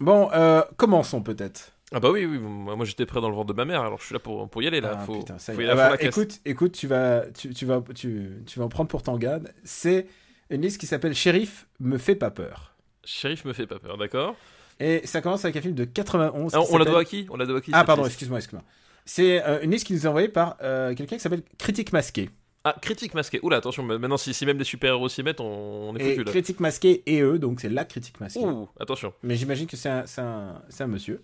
Bon, 0.00 0.28
euh, 0.32 0.62
commençons 0.76 1.22
peut-être. 1.22 1.70
Ah 1.92 2.00
bah 2.00 2.10
oui, 2.10 2.24
oui, 2.24 2.38
moi 2.38 2.84
j'étais 2.84 3.06
prêt 3.06 3.20
dans 3.20 3.28
le 3.28 3.34
ventre 3.36 3.52
de 3.52 3.56
ma 3.56 3.64
mère, 3.64 3.82
alors 3.82 4.00
je 4.00 4.06
suis 4.06 4.12
là 4.12 4.18
pour, 4.18 4.48
pour 4.48 4.62
y 4.62 4.66
aller 4.66 4.80
là. 4.80 4.96
Ah, 4.98 5.04
faut, 5.04 5.18
putain, 5.20 5.38
ça 5.38 5.52
y 5.52 5.56
faut 5.56 5.62
y 5.62 5.64
aller 5.68 5.80
Ah 5.80 5.90
bah, 5.90 5.96
écoute, 6.00 6.40
écoute, 6.44 6.72
tu 6.72 6.88
vas, 6.88 7.22
tu, 7.32 7.50
tu 7.54 7.64
vas, 7.66 7.80
tu, 7.94 8.42
tu 8.44 8.58
vas 8.58 8.64
en 8.64 8.68
prendre 8.68 8.88
pour 8.88 9.02
ton 9.02 9.16
garde. 9.16 9.52
C'est 9.62 10.08
une 10.50 10.62
liste 10.62 10.78
qui 10.80 10.86
s'appelle 10.86 11.14
Shérif 11.14 11.66
me 11.78 11.96
fait 11.98 12.16
pas 12.16 12.30
peur. 12.32 12.74
Shérif 13.04 13.44
me 13.44 13.52
fait 13.52 13.66
pas 13.68 13.78
peur, 13.78 13.96
d'accord? 13.96 14.34
Et 14.80 15.06
ça 15.06 15.20
commence 15.20 15.44
avec 15.44 15.56
un 15.56 15.60
film 15.60 15.74
de 15.74 15.84
91. 15.84 16.54
Ah, 16.54 16.60
On 16.70 16.78
la 16.78 16.84
doit 16.84 17.00
à 17.00 17.04
qui 17.04 17.26
On 17.30 17.36
la 17.36 17.46
doit 17.46 17.58
à 17.58 17.60
qui 17.60 17.70
Ah 17.72 17.84
pardon, 17.84 18.04
excuse-moi, 18.04 18.38
excuse-moi. 18.38 18.64
C'est 19.04 19.44
euh, 19.44 19.62
une 19.62 19.70
liste 19.70 19.86
qui 19.86 19.92
nous 19.92 20.04
est 20.04 20.08
envoyée 20.08 20.28
par 20.28 20.56
euh, 20.62 20.94
quelqu'un 20.94 21.16
qui 21.16 21.22
s'appelle 21.22 21.42
Critique 21.58 21.92
Masqué. 21.92 22.30
Ah, 22.66 22.74
critique 22.80 23.12
masquée. 23.12 23.40
Oula, 23.42 23.58
attention, 23.58 23.82
maintenant 23.82 24.16
si, 24.16 24.32
si 24.32 24.46
même 24.46 24.56
les 24.56 24.64
super-héros 24.64 25.10
s'y 25.10 25.22
mettent, 25.22 25.40
on, 25.40 25.90
on 25.90 25.96
est 25.96 26.10
foutu 26.10 26.24
là. 26.24 26.30
Critique 26.30 26.60
Masqué 26.60 27.02
et 27.04 27.20
eux, 27.20 27.38
donc 27.38 27.60
c'est 27.60 27.68
la 27.68 27.84
Critique 27.84 28.18
Masquée. 28.20 28.40
Ouh, 28.40 28.70
attention. 28.80 29.12
Mais 29.22 29.36
j'imagine 29.36 29.66
que 29.66 29.76
c'est 29.76 29.90
un, 29.90 30.86
monsieur. 30.86 31.22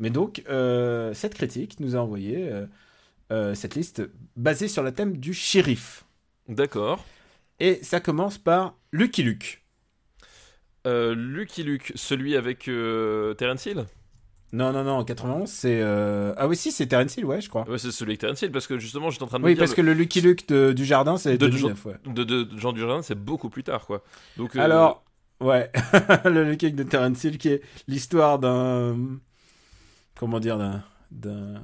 Mais 0.00 0.10
donc, 0.10 0.42
euh, 0.48 1.14
cette 1.14 1.34
critique 1.34 1.78
nous 1.78 1.94
a 1.94 2.00
envoyé 2.00 2.50
euh, 2.50 2.66
euh, 3.30 3.54
cette 3.54 3.76
liste 3.76 4.02
basée 4.34 4.66
sur 4.66 4.82
le 4.82 4.90
thème 4.90 5.18
du 5.18 5.32
shérif. 5.34 6.04
D'accord. 6.48 7.04
Et 7.60 7.78
ça 7.84 8.00
commence 8.00 8.38
par 8.38 8.74
Lucky 8.90 9.22
Luke. 9.22 9.61
Euh, 10.86 11.14
Lucky 11.14 11.62
Luke, 11.62 11.92
celui 11.94 12.36
avec 12.36 12.66
euh, 12.68 13.34
Terence 13.34 13.66
Hill 13.66 13.84
Non, 14.52 14.72
non, 14.72 14.82
non, 14.84 14.92
en 14.98 15.04
91, 15.04 15.48
c'est... 15.48 15.80
euh, 15.80 16.34
Ah 16.36 16.48
oui, 16.48 16.56
si, 16.56 16.72
c'est 16.72 16.86
Terence 16.88 17.16
Hill, 17.16 17.24
ouais, 17.24 17.40
je 17.40 17.48
crois. 17.48 17.68
Ouais, 17.68 17.78
c'est 17.78 17.92
celui 17.92 18.10
avec 18.12 18.20
Terence 18.20 18.42
Hill, 18.42 18.50
parce 18.50 18.66
que 18.66 18.78
justement, 18.78 19.10
j'étais 19.10 19.22
en 19.22 19.28
train 19.28 19.38
de 19.38 19.44
Oui, 19.44 19.50
me 19.50 19.54
dire. 19.54 19.62
parce 19.62 19.74
que 19.74 19.80
le 19.80 19.94
Lucky 19.94 20.20
Luke 20.20 20.48
de- 20.48 20.72
du 20.72 20.84
jardin, 20.84 21.16
c'est 21.18 21.38
De- 21.38 21.46
2009, 21.46 21.84
ouais. 21.86 21.94
de, 22.06 22.24
de, 22.24 22.42
de 22.42 22.58
Jean 22.58 22.72
Dujardin, 22.72 23.02
c'est 23.02 23.14
beaucoup 23.14 23.48
plus 23.48 23.62
tard, 23.62 23.86
quoi. 23.86 24.02
Donc, 24.36 24.56
euh, 24.56 24.60
Alors, 24.60 25.04
ouais, 25.40 25.70
le 26.24 26.44
Lucky 26.44 26.66
Luke 26.66 26.76
de 26.76 26.82
Terence 26.82 27.22
Hill 27.24 27.38
qui 27.38 27.48
est 27.48 27.62
l'histoire 27.86 28.38
d'un... 28.40 28.96
Comment 30.18 30.40
dire, 30.40 30.58
d'un... 30.58 30.82
d'un... 31.10 31.62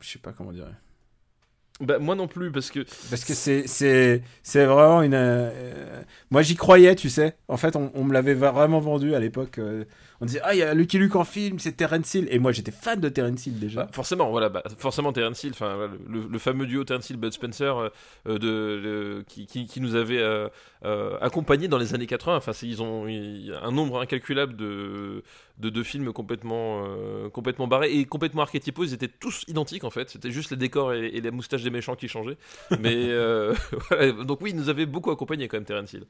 Je 0.00 0.08
sais 0.08 0.18
pas 0.18 0.32
comment 0.32 0.52
dire. 0.52 0.66
Bah, 1.80 1.98
moi 1.98 2.14
non 2.14 2.28
plus, 2.28 2.50
parce 2.50 2.70
que. 2.70 2.80
Parce 3.10 3.24
que 3.24 3.34
c'est 3.34 4.22
vraiment 4.64 5.02
une. 5.02 5.14
euh, 5.14 6.02
moi 6.30 6.42
j'y 6.42 6.56
croyais, 6.56 6.94
tu 6.94 7.08
sais. 7.10 7.36
En 7.48 7.56
fait, 7.56 7.76
on, 7.76 7.90
on 7.94 8.04
me 8.04 8.12
l'avait 8.12 8.34
vraiment 8.34 8.80
vendu 8.80 9.14
à 9.14 9.20
l'époque. 9.20 9.58
euh, 9.58 9.84
on 10.20 10.26
disait 10.26 10.40
ah 10.42 10.54
il 10.54 10.58
y 10.58 10.62
a 10.62 10.74
Lucky 10.74 10.98
Luke 10.98 11.14
en 11.16 11.24
film, 11.24 11.58
c'est 11.58 11.72
Terence 11.72 12.14
Hill. 12.14 12.26
Et 12.30 12.38
moi 12.38 12.52
j'étais 12.52 12.72
fan 12.72 13.00
de 13.00 13.08
Terence 13.08 13.46
Hill 13.46 13.58
déjà. 13.58 13.84
Bah, 13.84 13.90
forcément, 13.92 14.30
voilà, 14.30 14.48
bah, 14.48 14.62
forcément 14.78 15.12
Terence 15.12 15.44
Hill, 15.44 15.52
enfin 15.52 15.76
voilà, 15.76 15.92
le, 16.08 16.20
le 16.28 16.38
fameux 16.38 16.66
duo 16.66 16.84
Terence 16.84 17.08
Hill 17.10 17.16
Bud 17.16 17.32
Spencer 17.32 17.76
euh, 17.76 17.88
euh, 18.26 18.32
de, 18.34 18.38
de- 19.18 19.24
qui, 19.28 19.46
qui, 19.46 19.66
qui 19.66 19.80
nous 19.80 19.94
avait 19.94 20.18
euh, 20.18 20.48
euh, 20.84 21.16
accompagnés 21.20 21.68
dans 21.68 21.78
les 21.78 21.94
années 21.94 22.06
80. 22.06 22.36
Enfin, 22.36 22.52
ils 22.62 22.82
ont 22.82 23.06
il 23.06 23.52
un 23.62 23.70
nombre 23.70 24.00
incalculable 24.00 24.56
de 24.56 25.22
de, 25.58 25.70
de 25.70 25.82
films 25.82 26.12
complètement 26.12 26.84
euh, 26.86 27.28
complètement 27.30 27.66
barrés 27.68 27.92
et 27.92 28.04
complètement 28.04 28.42
archétypaux. 28.42 28.84
Ils 28.84 28.94
étaient 28.94 29.08
tous 29.08 29.44
identiques 29.48 29.84
en 29.84 29.90
fait. 29.90 30.10
C'était 30.10 30.30
juste 30.30 30.50
les 30.50 30.56
décors 30.56 30.92
et, 30.94 31.06
et 31.06 31.20
les 31.20 31.30
moustaches 31.30 31.62
des 31.62 31.70
méchants 31.70 31.94
qui 31.96 32.08
changeaient. 32.08 32.38
Mais 32.80 33.08
voilà, 33.88 34.12
donc 34.24 34.40
oui, 34.40 34.50
ils 34.50 34.56
nous 34.56 34.68
avaient 34.68 34.86
beaucoup 34.86 35.10
accompagnés 35.10 35.48
quand 35.48 35.56
même 35.56 35.64
Terence 35.64 35.92
Hill. 35.92 36.04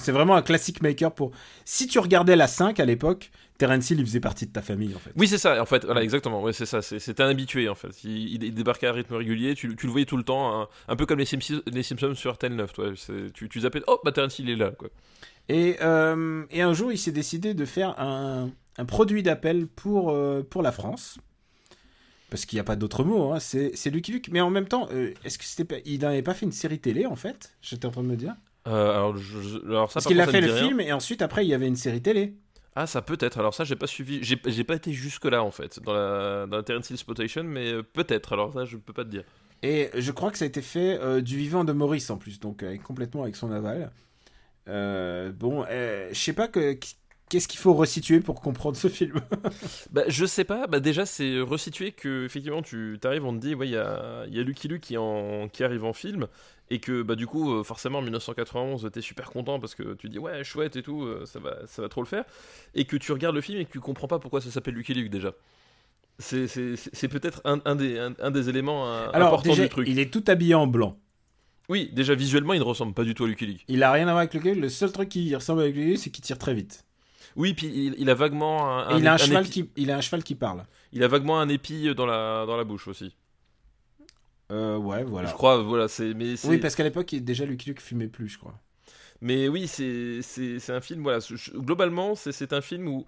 C'est 0.00 0.12
vraiment 0.12 0.36
un 0.36 0.42
classic 0.42 0.82
maker 0.82 1.12
pour. 1.14 1.30
Si 1.64 1.86
tu 1.86 1.98
regardais 1.98 2.36
la 2.36 2.46
5 2.46 2.80
à 2.80 2.84
l'époque, 2.84 3.30
Terence 3.58 3.90
Hill, 3.90 4.00
il 4.00 4.06
faisait 4.06 4.20
partie 4.20 4.46
de 4.46 4.52
ta 4.52 4.62
famille 4.62 4.94
en 4.94 4.98
fait. 4.98 5.10
Oui, 5.16 5.26
c'est 5.28 5.38
ça, 5.38 5.60
en 5.60 5.66
fait, 5.66 5.84
voilà, 5.84 6.02
exactement, 6.02 6.42
ouais, 6.42 6.52
c'est 6.52 6.66
ça, 6.66 6.80
c'est- 6.82 6.98
c'était 7.00 7.22
un 7.22 7.28
habitué 7.28 7.68
en 7.68 7.74
fait. 7.74 8.04
Il, 8.04 8.42
il 8.44 8.54
débarquait 8.54 8.86
à 8.86 8.92
rythme 8.92 9.14
régulier, 9.14 9.54
tu, 9.54 9.74
tu 9.76 9.86
le 9.86 9.90
voyais 9.92 10.06
tout 10.06 10.16
le 10.16 10.22
temps, 10.22 10.62
un, 10.62 10.68
un 10.88 10.96
peu 10.96 11.06
comme 11.06 11.18
les 11.18 11.24
Simpsons, 11.24 11.62
les 11.66 11.82
Simpsons 11.82 12.14
sur 12.14 12.32
RTL 12.34 12.54
9, 12.54 12.72
toi. 12.72 12.92
C'est- 12.96 13.32
Tu, 13.32 13.48
tu 13.48 13.60
zappais, 13.60 13.82
oh, 13.88 13.98
bah 14.04 14.12
Terence 14.12 14.38
Hill 14.38 14.48
est 14.50 14.56
là, 14.56 14.70
quoi. 14.70 14.88
Et, 15.48 15.76
euh, 15.82 16.44
et 16.50 16.62
un 16.62 16.72
jour, 16.74 16.92
il 16.92 16.98
s'est 16.98 17.10
décidé 17.12 17.54
de 17.54 17.64
faire 17.64 17.98
un, 18.00 18.50
un 18.76 18.84
produit 18.84 19.22
d'appel 19.22 19.66
pour, 19.66 20.10
euh, 20.10 20.42
pour 20.48 20.62
la 20.62 20.72
France. 20.72 21.18
Parce 22.30 22.44
qu'il 22.44 22.56
n'y 22.58 22.60
a 22.60 22.64
pas 22.64 22.76
d'autre 22.76 23.04
mot, 23.04 23.32
hein, 23.32 23.40
c'est 23.40 23.70
c'est 23.74 23.88
Lucky 23.88 24.12
Luke. 24.12 24.28
Mais 24.30 24.42
en 24.42 24.50
même 24.50 24.68
temps, 24.68 24.86
euh, 24.92 25.14
est-ce 25.24 25.38
que 25.38 25.44
c'était 25.44 25.64
pas, 25.64 25.76
il 25.86 26.00
n'avait 26.00 26.22
pas 26.22 26.34
fait 26.34 26.44
une 26.44 26.52
série 26.52 26.78
télé 26.78 27.06
en 27.06 27.16
fait? 27.16 27.56
J'étais 27.62 27.86
en 27.86 27.90
train 27.90 28.02
de 28.02 28.08
me 28.08 28.16
dire. 28.16 28.34
Euh, 28.66 28.90
alors, 28.92 29.16
je- 29.16 29.58
alors 29.66 29.90
ça, 29.90 29.94
Parce 29.94 30.04
par 30.04 30.12
qu'il 30.12 30.20
a 30.20 30.24
contre, 30.24 30.32
fait 30.32 30.32
ça 30.32 30.40
le 30.40 30.46
me 30.46 30.48
dit 30.48 30.52
rien. 30.52 30.68
film 30.68 30.80
et 30.80 30.92
ensuite 30.92 31.22
après 31.22 31.44
il 31.44 31.48
y 31.48 31.54
avait 31.54 31.66
une 31.68 31.76
série 31.76 32.02
télé. 32.02 32.36
Ah, 32.74 32.86
ça 32.86 33.02
peut 33.02 33.16
être. 33.20 33.38
Alors 33.38 33.54
ça, 33.54 33.64
j'ai 33.64 33.76
pas 33.76 33.86
suivi. 33.86 34.20
J'ai 34.22 34.40
j'ai 34.46 34.64
pas 34.64 34.76
été 34.76 34.92
jusque 34.92 35.24
là 35.24 35.42
en 35.42 35.50
fait 35.50 35.80
dans 35.80 35.92
la 35.92 36.46
dans 36.46 36.56
la 36.56 36.62
Terence 36.62 36.90
Hill 36.90 36.96
Spotation, 36.98 37.42
mais 37.44 37.72
euh, 37.72 37.82
peut-être. 37.82 38.32
Alors 38.32 38.52
ça, 38.52 38.64
je 38.64 38.76
peux 38.76 38.92
pas 38.92 39.04
te 39.04 39.10
dire. 39.10 39.24
Et 39.62 39.90
je 39.94 40.12
crois 40.12 40.30
que 40.30 40.38
ça 40.38 40.44
a 40.44 40.48
été 40.48 40.62
fait 40.62 40.98
euh, 41.00 41.20
du 41.20 41.36
vivant 41.36 41.64
de 41.64 41.72
Maurice 41.72 42.10
en 42.10 42.16
plus, 42.16 42.38
donc 42.38 42.62
euh, 42.62 42.76
complètement 42.78 43.22
avec 43.24 43.34
son 43.36 43.50
aval. 43.50 43.90
Euh, 44.68 45.32
bon, 45.32 45.64
euh, 45.70 46.08
je 46.12 46.18
sais 46.18 46.32
pas 46.34 46.48
que 46.48 46.78
qu'est-ce 47.28 47.48
qu'il 47.48 47.58
faut 47.60 47.74
resituer 47.74 48.20
pour 48.20 48.40
comprendre 48.40 48.76
ce 48.76 48.88
film. 48.88 49.20
Bah, 49.90 50.02
je 50.08 50.26
sais 50.26 50.44
pas. 50.44 50.66
Bah, 50.66 50.80
déjà, 50.80 51.06
c'est 51.06 51.40
resitué 51.40 51.92
que 51.92 52.24
effectivement, 52.26 52.62
tu 52.62 52.98
t'arrives, 53.00 53.24
on 53.24 53.34
te 53.34 53.40
dit, 53.46 53.54
ouais, 53.54 53.68
il 53.68 53.72
y 53.72 53.76
a, 53.76 54.24
il 54.28 54.36
y 54.36 54.40
a 54.40 54.42
Lucky 54.42 54.68
Luke 54.68 54.82
qui, 54.82 54.96
en, 54.96 55.48
qui 55.48 55.64
arrive 55.64 55.84
en 55.84 55.92
film. 55.92 56.26
Et 56.70 56.80
que 56.80 57.00
bah 57.02 57.14
du 57.14 57.26
coup 57.26 57.54
euh, 57.54 57.62
forcément 57.64 57.98
en 57.98 58.02
1991 58.02 58.90
t'es 58.92 59.00
super 59.00 59.30
content 59.30 59.58
parce 59.58 59.74
que 59.74 59.94
tu 59.94 60.08
dis 60.10 60.18
ouais 60.18 60.44
chouette 60.44 60.76
et 60.76 60.82
tout 60.82 61.02
euh, 61.04 61.24
ça 61.24 61.38
va 61.38 61.66
ça 61.66 61.80
va 61.80 61.88
trop 61.88 62.02
le 62.02 62.06
faire 62.06 62.24
et 62.74 62.84
que 62.84 62.96
tu 62.98 63.10
regardes 63.12 63.34
le 63.34 63.40
film 63.40 63.58
et 63.58 63.64
que 63.64 63.72
tu 63.72 63.80
comprends 63.80 64.06
pas 64.06 64.18
pourquoi 64.18 64.42
ça 64.42 64.50
s'appelle 64.50 64.74
Lucky 64.74 64.92
Luke 64.92 65.08
déjà 65.10 65.32
c'est 66.18 67.08
peut-être 67.08 67.40
un, 67.44 67.60
un 67.64 67.76
des 67.76 67.98
un, 67.98 68.12
un 68.20 68.30
des 68.30 68.48
éléments 68.48 68.88
euh, 68.88 69.08
Alors 69.12 69.28
importants 69.28 69.50
déjà, 69.50 69.62
du 69.62 69.68
truc 69.68 69.88
il 69.88 69.98
est 69.98 70.12
tout 70.12 70.24
habillé 70.26 70.54
en 70.54 70.66
blanc. 70.66 70.98
oui 71.68 71.90
déjà 71.92 72.14
visuellement 72.14 72.54
il 72.54 72.58
ne 72.60 72.64
ressemble 72.64 72.92
pas 72.92 73.04
du 73.04 73.14
tout 73.14 73.24
à 73.24 73.28
Lucky 73.28 73.46
Luke 73.46 73.64
Il 73.68 73.82
a 73.82 73.92
rien 73.92 74.02
à 74.08 74.10
voir 74.12 74.18
avec 74.18 74.34
Lucky 74.34 74.48
Luke. 74.50 74.58
Le 74.60 74.68
seul 74.68 74.90
truc 74.92 75.08
qui 75.08 75.34
ressemble 75.34 75.62
avec 75.62 75.74
Lucky 75.76 75.88
Luke, 75.90 75.98
c'est 75.98 76.10
qu'il 76.10 76.24
tire 76.24 76.38
très 76.38 76.54
vite. 76.54 76.84
oui 77.36 77.54
puis 77.54 77.68
il, 77.68 77.94
il 77.98 78.10
a 78.10 78.14
vaguement 78.14 78.78
un, 78.88 78.98
il 78.98 79.06
a 79.06 79.14
un, 79.14 79.16
cheval 79.16 79.44
épi- 79.44 79.50
qui, 79.50 79.70
il 79.76 79.90
a 79.90 79.96
un 79.96 80.00
cheval 80.00 80.22
qui 80.24 80.34
parle. 80.34 80.64
il 80.92 81.02
a 81.04 81.08
vaguement 81.08 81.40
un 81.40 81.48
épi 81.48 81.94
dans 81.94 82.06
la 82.06 82.44
dans 82.46 82.56
la 82.56 82.64
bouche 82.64 82.88
aussi 82.88 83.14
Euh, 84.50 84.78
ouais, 84.78 85.04
voilà. 85.04 85.28
je 85.28 85.34
crois 85.34 85.62
voilà 85.62 85.88
c'est 85.88 86.14
mais 86.14 86.36
c'est- 86.36 86.48
Oui, 86.48 86.58
parce 86.58 86.74
qu'à 86.74 86.82
l'époque, 86.84 87.14
déjà 87.14 87.44
Lucky 87.44 87.68
Luke 87.68 87.80
fumait 87.82 88.08
plus, 88.08 88.28
je 88.28 88.38
crois. 88.38 88.58
Mais 89.20 89.48
oui, 89.48 89.68
c'est 89.68 90.22
c'est- 90.22 90.58
c'est 90.58 90.72
un 90.72 90.80
film, 90.80 91.02
voilà, 91.02 91.18
globalement, 91.54 92.14
c'est 92.14 92.32
c'est 92.32 92.52
un 92.52 92.60
film 92.60 92.88
où 92.88 93.04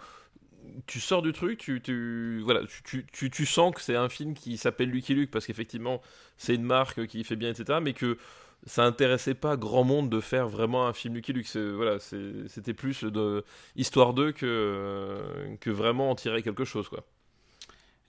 tu 0.87 1.01
sors 1.01 1.23
du 1.23 1.33
truc, 1.33 1.59
tu, 1.59 1.81
tu, 1.81 2.41
voilà, 2.45 2.61
tu, 2.85 3.07
tu, 3.13 3.31
tu, 3.31 3.47
sens 3.47 3.75
que 3.75 3.81
c'est 3.81 3.97
un 3.97 4.09
film 4.09 4.35
qui 4.35 4.57
s'appelle 4.59 4.91
Lucky 4.91 5.15
Luke 5.15 5.31
parce 5.31 5.47
qu'effectivement, 5.47 6.01
c'est 6.37 6.55
une 6.55 6.65
marque 6.65 7.07
qui 7.07 7.25
fait 7.25 7.37
bien, 7.37 7.51
etc. 7.51 7.81
Mais 7.83 7.93
que 7.95 8.19
ça 8.67 8.85
intéressait 8.85 9.35
pas 9.35 9.57
grand 9.57 9.85
monde 9.85 10.11
de 10.11 10.21
faire 10.21 10.49
vraiment 10.49 10.87
un 10.87 10.93
film 10.93 11.15
Lucky 11.15 11.33
Luke. 11.33 11.47
C'est- 11.47 11.71
Voilà, 11.71 11.99
c'est- 11.99 12.49
c'était 12.49 12.75
plus 12.75 13.03
de 13.05 13.45
Histoire 13.77 14.13
2 14.15 14.33
que, 14.33 15.23
que 15.61 15.71
vraiment 15.71 16.11
en 16.11 16.15
tirer 16.15 16.43
quelque 16.43 16.65
chose, 16.65 16.89
quoi. 16.89 17.05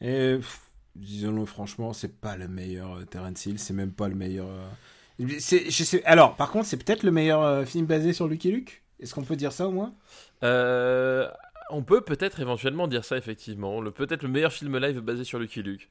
Et 0.01 0.38
disons-le 0.95 1.45
franchement, 1.45 1.93
c'est 1.93 2.19
pas 2.19 2.36
le 2.38 2.48
meilleur 2.48 2.93
euh, 2.98 3.05
Terence 3.05 3.45
Hill, 3.45 3.60
c'est 3.60 3.74
même 3.74 3.91
pas 3.91 4.07
le 4.07 4.15
meilleur. 4.15 4.48
euh, 4.48 5.27
c'est-. 5.39 6.03
Alors, 6.05 6.36
par 6.36 6.51
contre, 6.51 6.65
c'est 6.65 6.77
peut-être 6.77 7.03
le 7.03 7.12
meilleur 7.12 7.41
euh, 7.43 7.65
film 7.65 7.86
basé 7.86 8.13
sur 8.13 8.27
Lucky 8.27 8.51
Luke? 8.51 8.81
Est-ce 9.00 9.13
qu'on 9.15 9.24
peut 9.24 9.36
dire 9.36 9.51
ça 9.51 9.67
au 9.67 9.71
moins? 9.71 9.93
On 11.74 11.83
peut 11.83 12.01
peut-être 12.01 12.39
éventuellement 12.41 12.88
dire 12.88 13.05
ça, 13.05 13.17
effectivement. 13.17 13.79
Le- 13.79 13.91
Peut-être 13.91 14.24
le 14.24 14.29
meilleur 14.29 14.51
film 14.51 14.77
live 14.77 15.00
basé 15.00 15.24
sur 15.24 15.39
Lucky 15.39 15.63
Luke. 15.63 15.89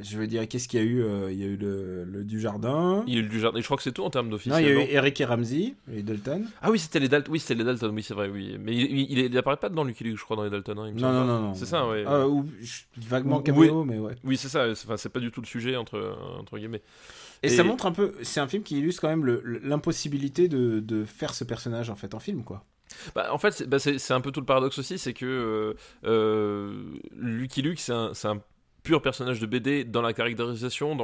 Je 0.00 0.16
veux 0.16 0.26
dire, 0.26 0.48
qu'est-ce 0.48 0.68
qu'il 0.68 0.80
y 0.80 0.82
a 0.82 0.86
eu 0.86 1.02
Euh, 1.02 1.30
Il 1.30 1.38
y 1.38 1.42
a 1.42 1.46
eu 1.46 1.56
le, 1.56 2.04
le 2.04 2.24
du 2.24 2.40
jardin. 2.40 3.04
Il 3.06 3.12
y 3.14 3.16
a 3.18 3.20
eu 3.20 3.24
du 3.28 3.38
jardin. 3.40 3.60
Je 3.60 3.64
crois 3.66 3.76
que 3.76 3.82
c'est 3.82 3.92
tout 3.92 4.04
en 4.04 4.08
termes 4.10 4.26
Non, 4.26 4.32
d'officiel. 4.32 4.62
il 4.62 4.66
y 4.66 4.70
a 4.70 4.72
eu 4.72 4.78
non 4.78 4.86
Eric 4.90 5.20
et 5.20 5.24
Ramsey, 5.26 5.74
les 5.88 6.02
Dalton. 6.02 6.46
Ah 6.62 6.70
oui, 6.70 6.78
c'était 6.78 6.98
les 6.98 7.08
Dalton. 7.10 7.30
Oui, 7.30 7.38
c'était 7.40 7.54
les 7.56 7.64
Dalton. 7.64 7.92
Oui, 7.94 8.02
c'est 8.02 8.14
vrai. 8.14 8.30
Oui, 8.30 8.56
mais 8.58 8.74
il, 8.74 9.10
il, 9.10 9.18
il 9.18 9.36
apparaît 9.38 9.58
pas 9.58 9.68
dans 9.68 9.84
Lucky 9.84 10.04
Luke, 10.04 10.16
je 10.18 10.24
crois, 10.24 10.36
dans 10.36 10.44
les 10.44 10.50
Dalton. 10.50 10.78
hein, 10.78 10.86
il 10.88 10.94
me 10.94 11.00
Non, 11.00 11.12
non, 11.12 11.24
non, 11.26 11.40
non. 11.40 11.54
C'est 11.54 11.66
ça, 11.66 11.86
ouais. 11.86 12.04
Euh, 12.06 12.26
ou 12.26 12.46
vaguement 12.96 13.38
Ou- 13.38 13.42
caméo, 13.42 13.84
mais 13.84 13.98
ouais. 13.98 14.14
Oui, 14.24 14.38
c'est 14.38 14.48
ça. 14.48 14.74
c'est- 14.74 14.86
Enfin, 14.86 14.96
c'est 14.96 15.10
pas 15.10 15.20
du 15.20 15.30
tout 15.30 15.42
le 15.42 15.46
sujet 15.46 15.76
entre 15.76 16.16
entre 16.38 16.56
guillemets. 16.58 16.82
Et, 17.42 17.48
Et- 17.48 17.50
ça 17.50 17.62
montre 17.62 17.84
un 17.86 17.92
peu. 17.92 18.14
C'est 18.22 18.40
un 18.40 18.48
film 18.48 18.62
qui 18.62 18.78
illustre 18.78 19.02
quand 19.02 19.08
même 19.08 19.24
le- 19.26 19.40
le- 19.44 19.58
l'impossibilité 19.62 20.48
de, 20.48 20.80
de 20.80 21.04
faire 21.04 21.34
ce 21.34 21.44
personnage 21.44 21.90
en 21.90 21.96
fait 21.96 22.14
en 22.14 22.18
film, 22.20 22.44
quoi. 22.44 22.64
Bah, 23.14 23.28
en 23.32 23.38
fait, 23.38 23.50
c'est 23.52 23.66
bah, 23.66 23.78
un 24.10 24.20
peu 24.20 24.30
tout 24.32 24.40
le 24.40 24.46
paradoxe 24.46 24.78
aussi, 24.78 24.98
c'est 24.98 25.12
que 25.14 25.24
euh, 25.26 25.74
euh, 26.04 26.82
Lucky 27.16 27.62
Luke, 27.62 27.80
c'est 27.80 27.92
un, 27.92 28.12
c'est 28.14 28.28
un 28.28 28.40
pur 28.82 29.00
personnage 29.02 29.40
de 29.40 29.46
BD 29.46 29.84
dans 29.84 30.02
la 30.02 30.12
caractérisation, 30.12 30.96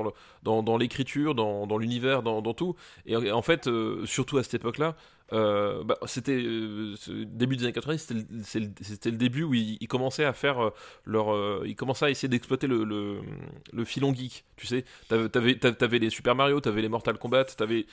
dans 0.42 0.76
l'écriture, 0.76 1.34
dans, 1.34 1.78
l'univers, 1.78 2.22
dans, 2.22 2.54
tout. 2.54 2.74
Et 3.06 3.16
en, 3.16 3.36
en 3.36 3.42
fait, 3.42 3.66
euh, 3.68 4.04
surtout 4.06 4.38
à 4.38 4.42
cette 4.42 4.54
époque-là, 4.54 4.96
euh, 5.32 5.84
bah, 5.84 5.98
c'était 6.06 6.40
euh, 6.42 6.94
début 7.26 7.56
des 7.56 7.64
années 7.64 7.72
90, 7.72 8.14
c'était 8.42 8.60
le, 8.60 9.12
le- 9.12 9.18
début 9.18 9.42
où 9.42 9.52
ils, 9.52 9.86
commençaient 9.86 10.24
à 10.24 10.32
faire 10.32 10.58
euh, 10.58 10.70
leur, 11.04 11.34
euh, 11.34 11.64
ils 11.66 11.76
commençaient 11.76 12.06
à 12.06 12.10
essayer 12.10 12.28
d'exploiter 12.28 12.66
le, 12.66 13.20
filon 13.84 14.14
geek. 14.14 14.44
Tu 14.56 14.66
sais, 14.66 14.84
t'avais, 15.08 15.98
les 15.98 16.10
Super 16.10 16.34
Mario, 16.34 16.60
t'avais 16.60 16.80
les 16.80 16.88
Mortal 16.88 17.18
Kombat, 17.18 17.44
t'avais 17.44 17.86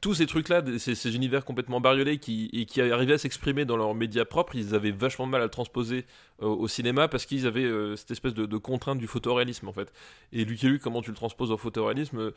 tous 0.00 0.14
ces 0.14 0.26
trucs-là, 0.26 0.62
ces, 0.78 1.14
univers 1.14 1.44
complètement 1.44 1.80
bariolés 1.80 2.18
qui, 2.18 2.66
arrivaient 2.80 3.14
à 3.14 3.18
s'exprimer 3.18 3.64
dans 3.64 3.76
leurs 3.76 3.94
médias 3.94 4.24
propres, 4.24 4.56
ils 4.56 4.74
avaient 4.74 4.92
vachement 4.92 5.26
de 5.26 5.32
mal 5.32 5.42
à 5.42 5.44
le 5.44 5.50
transposer 5.50 6.06
au 6.38 6.68
cinéma 6.68 7.08
parce 7.08 7.26
qu'ils 7.26 7.46
avaient 7.46 7.68
cette 7.96 8.12
espèce 8.12 8.34
de, 8.34 8.56
contrainte 8.56 8.98
du 8.98 9.06
photoréalisme 9.06 9.68
en 9.68 9.72
fait. 9.72 9.92
Et 10.32 10.44
Lucky 10.44 10.68
Luke, 10.68 10.82
comment 10.82 11.02
tu 11.02 11.10
le 11.10 11.16
transposes 11.16 11.50
au 11.50 11.56
photoréalisme 11.56 12.32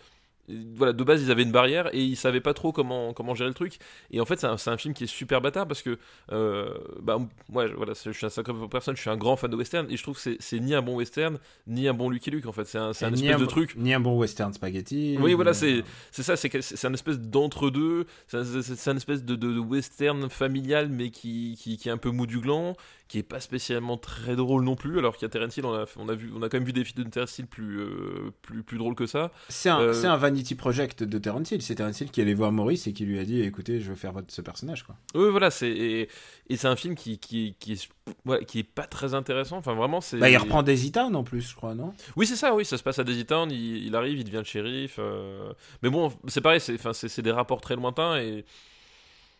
voilà, 0.75 0.93
de 0.93 1.03
base 1.03 1.21
ils 1.23 1.31
avaient 1.31 1.43
une 1.43 1.51
barrière 1.51 1.89
et 1.93 2.01
ils 2.03 2.15
savaient 2.15 2.41
pas 2.41 2.53
trop 2.53 2.71
comment, 2.71 3.13
comment 3.13 3.35
gérer 3.35 3.49
le 3.49 3.53
truc. 3.53 3.77
Et 4.11 4.19
en 4.19 4.25
fait, 4.25 4.39
c'est 4.39 4.47
un, 4.47 4.55
un 4.65 4.77
film 4.77 4.93
qui 4.93 5.05
est 5.05 5.07
super 5.07 5.39
bâtard 5.41 5.67
parce 5.67 5.81
que, 5.81 5.97
euh, 6.31 6.73
bah, 7.01 7.17
moi, 7.49 7.67
je- 7.67 7.73
voilà, 7.73 7.93
je 7.93 8.11
suis 8.11 8.25
un 8.25 8.29
sacré 8.29 8.53
personne, 8.69 8.95
je 8.95 9.01
suis 9.01 9.09
un 9.09 9.17
grand 9.17 9.35
fan 9.35 9.49
de 9.49 9.55
western 9.55 9.87
et 9.89 9.97
je 9.97 10.03
trouve 10.03 10.15
que 10.21 10.35
c'est- 10.39 10.59
ni 10.59 10.73
un 10.73 10.81
bon 10.81 10.95
western 10.95 11.37
ni 11.67 11.87
un 11.87 11.93
bon 11.93 12.09
Lucky 12.09 12.31
Luke 12.31 12.45
en 12.47 12.51
fait. 12.51 12.65
C'est 12.65 12.77
un, 12.77 12.91
espèce 12.91 13.03
un 13.03 13.39
de 13.39 13.45
truc 13.45 13.75
Ni 13.77 13.93
un 13.93 13.99
bon 13.99 14.17
western 14.17 14.53
spaghetti. 14.53 15.17
oui, 15.19 15.33
voilà, 15.33 15.53
c'est 15.53 15.83
c'est 16.11 16.23
ça, 16.23 16.35
c'est 16.35 16.85
un 16.87 16.93
espèce 16.93 17.19
d'entre-deux, 17.19 18.05
c'est 18.27 18.37
un, 18.37 18.95
espèce 18.97 19.23
de, 19.23 19.35
de- 19.35 19.53
de 19.53 19.59
western 19.59 20.29
familial, 20.29 20.89
mais 20.89 21.09
qui, 21.09 21.57
qui, 21.59 21.77
qui 21.77 21.89
est 21.89 21.91
un 21.91 21.97
peu 21.97 22.09
mou 22.11 22.25
du 22.25 22.39
gland, 22.39 22.75
qui 23.07 23.17
est 23.19 23.23
pas 23.23 23.39
spécialement 23.39 23.97
très 23.97 24.35
drôle 24.35 24.63
non 24.63 24.75
plus, 24.75 24.97
alors 24.97 25.15
a 25.21 25.29
Terence 25.29 25.57
Hill, 25.57 25.65
on 25.65 25.73
a, 25.73 25.85
on, 25.97 26.07
a 26.09 26.15
vu, 26.15 26.31
on 26.35 26.41
a 26.41 26.49
quand 26.49 26.57
même 26.57 26.65
vu 26.65 26.73
des 26.73 26.83
films 26.83 27.03
de 27.05 27.09
Terence 27.09 27.37
Hill 27.37 27.45
plus, 27.47 27.79
euh, 27.79 28.31
plus, 28.41 28.63
plus 28.63 28.77
drôles 28.77 28.95
que 28.95 29.05
ça. 29.05 29.31
C'est 29.49 29.69
un, 29.69 29.81
Euh, 29.81 29.93
c'est 29.93 30.07
un 30.07 30.17
Vanity 30.31 30.55
Project 30.55 31.03
de 31.03 31.17
Terence 31.17 31.51
Hill. 31.51 31.61
C'est 31.61 31.75
Terence 31.75 32.01
Hill 32.01 32.09
qui 32.11 32.21
allait 32.21 32.33
voir 32.33 32.51
Maurice 32.51 32.87
et 32.87 32.93
qui 32.93 33.05
lui 33.05 33.19
a 33.19 33.23
dit 33.25 33.41
écoutez, 33.41 33.79
je 33.81 33.89
veux 33.89 33.95
faire 33.95 34.11
votre, 34.13 34.31
ce 34.33 34.41
personnage. 34.41 34.83
Quoi. 34.83 34.95
Oui, 35.15 35.29
voilà, 35.29 35.51
c'est 35.51 35.69
et, 35.69 36.09
et 36.49 36.57
c'est 36.57 36.67
un 36.67 36.75
film 36.75 36.95
qui, 36.95 37.19
qui, 37.19 37.55
qui, 37.59 37.73
est, 37.73 38.45
qui 38.45 38.59
est 38.59 38.63
pas 38.63 38.87
très 38.87 39.13
intéressant, 39.13 39.57
enfin 39.57 39.73
vraiment, 39.73 40.01
c'est. 40.01 40.17
Bah, 40.17 40.29
il 40.29 40.37
reprend 40.37 40.63
Daisy 40.63 40.91
Town 40.91 41.15
en 41.15 41.23
plus, 41.23 41.49
je 41.49 41.55
crois, 41.55 41.75
non? 41.75 41.93
Oui, 42.15 42.25
c'est 42.25 42.35
ça, 42.35 42.55
oui, 42.55 42.65
ça 42.65 42.77
se 42.77 42.83
passe 42.83 42.99
à 42.99 43.03
Daisy 43.03 43.25
Town, 43.25 43.51
il, 43.51 43.85
il 43.85 43.95
arrive, 43.95 44.17
il 44.19 44.23
devient 44.23 44.37
le 44.37 44.43
shérif. 44.43 44.95
euh, 44.99 45.51
Mais 45.83 45.89
bon, 45.89 46.11
c'est 46.27 46.41
pareil, 46.41 46.59
c'est 46.61 46.75
enfin, 46.75 46.93
c'est- 46.93 47.07
c'est 47.09 47.21
des 47.21 47.31
rapports 47.31 47.61
très 47.61 47.75
lointains 47.75 48.17
et. 48.19 48.45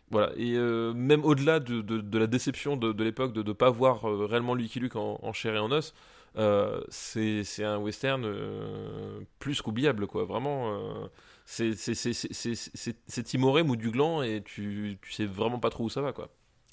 Voilà, 0.10 0.34
et 0.36 0.56
euh, 0.58 0.92
même 0.94 1.24
au-delà 1.24 1.62
de, 1.62 1.80
de- 1.82 2.02
de 2.02 2.18
la 2.18 2.28
déception 2.28 2.76
de, 2.76 2.92
de 2.92 3.02
l'époque 3.06 3.32
de 3.32 3.44
ne 3.44 3.54
pas 3.54 3.70
voir 3.70 4.10
euh, 4.10 4.26
réellement 4.26 4.56
Lucky 4.56 4.82
Luke 4.82 4.98
en, 4.98 5.18
en 5.24 5.32
chair 5.32 5.56
et 5.56 5.60
en 5.60 5.72
os, 5.72 5.94
euh, 6.38 6.82
c'est 6.90 7.64
un 7.64 7.78
western 7.78 8.24
euh, 8.26 9.20
plus 9.40 9.62
qu'oubliable, 9.62 10.08
quoi. 10.08 10.26
Vraiment, 10.26 10.74
euh, 10.74 11.08
c'est 11.46 13.24
timoré, 13.24 13.64
mou 13.64 13.76
du 13.76 13.92
gland, 13.92 14.22
et 14.22 14.42
tu, 14.44 14.98
tu 15.02 15.12
sais 15.12 15.26
vraiment 15.26 15.60
pas 15.60 15.70
trop 15.70 15.86
où 15.86 15.90
ça 15.90 16.02
va, 16.02 16.14
quoi. 16.14 16.30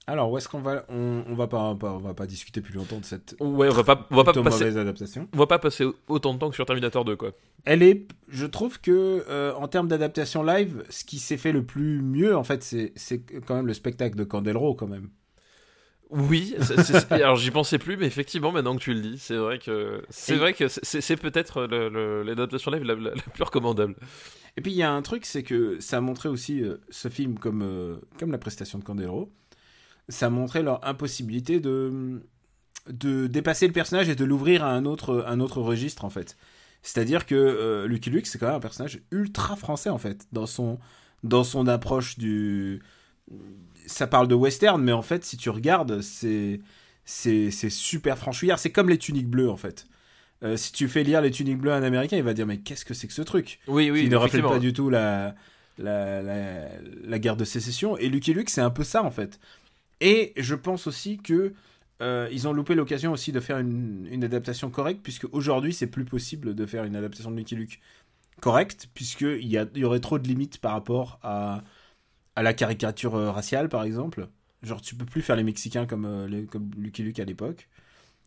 Alors, 0.09 0.31
où 0.31 0.39
est-ce 0.39 0.49
qu'on 0.49 0.61
va 0.61 0.87
on, 0.89 1.23
on 1.29 1.35
va 1.35 1.49
pas, 1.49 1.59
on 1.59 1.99
va 1.99 2.15
pas 2.15 2.27
discuter 2.27 2.63
plus 2.63 2.73
longtemps 2.73 2.99
de 2.99 3.05
cette 3.05 3.37
Ouais, 3.41 3.69
on 3.69 3.75
va 3.75 3.85
pas, 3.85 4.07
on 4.11 4.17
va 4.17 4.25
pas 4.25 4.33
passer, 4.33 4.65
mauvaise 4.65 4.79
adaptation. 4.79 5.29
on 5.35 5.37
va 5.37 5.47
pas 5.47 5.59
passer 5.59 5.85
autant 6.09 6.33
de 6.33 6.39
temps 6.39 6.49
que 6.49 6.55
sur 6.55 6.65
Terminator 6.65 7.05
2, 7.05 7.15
quoi. 7.17 7.33
Elle 7.67 7.83
est, 7.83 8.09
je 8.27 8.47
trouve 8.47 8.81
que 8.81 9.23
euh, 9.29 9.53
en 9.55 9.69
termes 9.69 9.87
d'adaptation 9.87 10.43
live, 10.43 10.83
ce 10.89 11.05
qui 11.05 11.19
s'est 11.19 11.37
fait 11.37 11.53
le 11.53 11.63
plus 11.63 12.01
mieux, 12.01 12.35
en 12.35 12.43
fait, 12.43 12.63
c'est 12.63 12.95
c'est 12.97 13.21
quand 13.21 13.55
même 13.57 13.67
le 13.67 13.75
spectacle 13.75 14.17
de 14.17 14.25
Candelro, 14.25 14.75
quand 14.75 14.87
même. 14.87 15.11
Oui, 16.11 16.55
alors 17.11 17.37
j'y 17.37 17.51
pensais 17.51 17.79
plus, 17.79 17.99
mais 17.99 18.07
effectivement, 18.07 18.51
maintenant 18.51 18.75
que 18.77 18.81
tu 18.83 18.95
le 18.95 19.01
dis, 19.01 19.19
c'est 19.19 19.37
vrai 19.37 19.59
que 19.59 20.03
c'est 20.09 20.37
vrai 20.37 20.55
que 20.55 20.67
c'est 20.69 21.17
peut-être 21.17 21.65
l'adaptation 22.25 22.71
live 22.71 22.83
la, 22.83 22.95
la- 22.95 23.15
la 23.15 23.23
plus 23.23 23.43
recommandable. 23.45 23.95
Et 24.57 24.63
puis 24.63 24.73
il 24.73 24.77
y 24.79 24.83
a 24.83 24.91
un 24.91 25.03
truc, 25.03 25.27
c'est 25.27 25.43
que 25.43 25.79
ça 25.81 25.99
a 25.99 26.01
montré 26.01 26.31
aussi 26.31 26.63
euh, 26.63 26.79
ce 26.89 27.09
film 27.09 27.39
comme 27.39 27.63
euh, 27.63 27.97
comme 28.19 28.33
la 28.33 28.39
prestation 28.39 28.79
de 28.79 28.85
Candelro, 28.85 29.31
ça 30.09 30.27
a 30.27 30.31
montré 30.31 30.63
leur 30.63 30.87
impossibilité 30.87 31.61
de 31.61 32.23
de 32.89 33.27
dépasser 33.27 33.67
le 33.67 33.75
personnage 33.75 34.09
et 34.09 34.15
de 34.15 34.25
l'ouvrir 34.25 34.65
à 34.65 34.73
un 34.73 34.87
autre 34.87 35.25
un 35.29 35.41
autre 35.41 35.61
registre 35.61 36.05
en 36.07 36.11
fait. 36.11 36.37
C'est-à-dire 36.83 37.27
que 37.27 37.35
euh, 37.35 37.87
Lucky 37.87 38.11
Luke 38.11 38.27
c'est 38.27 38.39
quand 38.39 38.47
même 38.47 38.57
un 38.57 38.61
personnage 38.61 39.01
ultra 39.11 39.57
français 39.57 39.91
en 39.91 39.99
fait 39.99 40.27
dans 40.33 40.47
son 40.47 40.79
dans 41.23 41.45
son 41.45 41.67
approche 41.67 42.19
du 42.19 42.81
ça 43.89 44.07
parle 44.07 44.29
de 44.29 44.35
western, 44.37 44.81
mais 44.81 44.93
en 44.93 45.03
fait, 45.03 45.25
si 45.25 45.37
tu 45.37 45.51
regardes, 45.51 46.01
c'est 46.01 46.61
super 47.71 48.17
franchouillard. 48.19 48.59
C'est 48.59 48.71
comme 48.71 48.89
les 48.89 48.99
tuniques 48.99 49.29
bleues 49.29 49.51
en 49.51 49.57
fait. 49.57 49.87
Euh, 50.45 50.57
si 50.57 50.71
tu 50.71 50.87
fais 50.87 51.03
lire 51.03 51.21
les 51.21 51.33
tuniques 51.33 51.59
bleues 51.59 51.73
à 51.73 51.77
un 51.77 51.83
américain, 51.83 52.17
il 52.17 52.23
va 52.23 52.33
dire 52.33 52.47
mais 52.47 52.59
qu'est-ce 52.59 52.85
que 52.85 52.95
c'est 52.95 53.09
que 53.09 53.13
ce 53.13 53.23
truc? 53.23 53.59
Oui, 53.67 53.91
oui. 53.91 54.05
Qui 54.05 54.09
ne 54.09 54.17
reflète 54.17 54.43
pas 54.43 54.61
du 54.61 54.73
tout 54.73 54.89
la, 54.89 55.35
la, 55.79 56.23
la, 56.23 56.69
la 57.03 57.19
guerre 57.19 57.37
de 57.37 57.45
sécession. 57.45 57.97
Et 57.97 58.09
Lucky 58.09 58.35
Luke, 58.35 58.49
c'est 58.51 58.61
un 58.61 58.71
peu 58.71 58.85
ça 58.85 59.03
en 59.03 59.11
fait. 59.11 59.41
Et 60.01 60.33
je 60.37 60.55
pense 60.55 60.87
aussi 60.87 61.19
que 61.19 61.55
euh, 62.03 62.29
ils 62.31 62.47
ont 62.47 62.53
loupé 62.53 62.77
l'occasion 62.77 63.11
aussi 63.11 63.33
de 63.33 63.41
faire 63.41 63.59
une, 63.59 64.07
une 64.13 64.23
adaptation 64.23 64.71
correcte, 64.71 65.01
puisque 65.03 65.27
aujourd'hui 65.33 65.73
c'est 65.73 65.89
plus 65.89 66.05
possible 66.05 66.55
de 66.55 66.67
faire 66.67 66.85
une 66.85 66.95
adaptation 66.95 67.33
de 67.33 67.37
Lucky 67.37 67.57
Luke 67.57 67.81
correcte, 68.41 68.89
puisqu'il 68.95 69.49
y, 69.49 69.59
a- 69.59 69.67
il 69.75 69.81
y 69.81 69.85
aurait 69.85 69.99
trop 69.99 70.21
de 70.21 70.29
limites 70.29 70.59
par 70.59 70.71
rapport 70.71 71.19
à, 71.25 71.65
à 72.39 72.43
la 72.43 72.55
caricature 72.55 73.15
euh, 73.17 73.31
raciale 73.31 73.69
par 73.69 73.83
exemple. 73.83 74.29
Genre 74.63 74.81
tu 74.81 74.95
peux 74.95 75.05
plus 75.05 75.23
faire 75.23 75.37
les 75.37 75.43
Mexicains 75.45 75.87
comme, 75.87 76.05
euh, 76.05 76.27
les- 76.29 76.47
comme 76.47 76.71
Lucky 76.79 77.03
Luke 77.03 77.19
à 77.21 77.25
l'époque. 77.25 77.69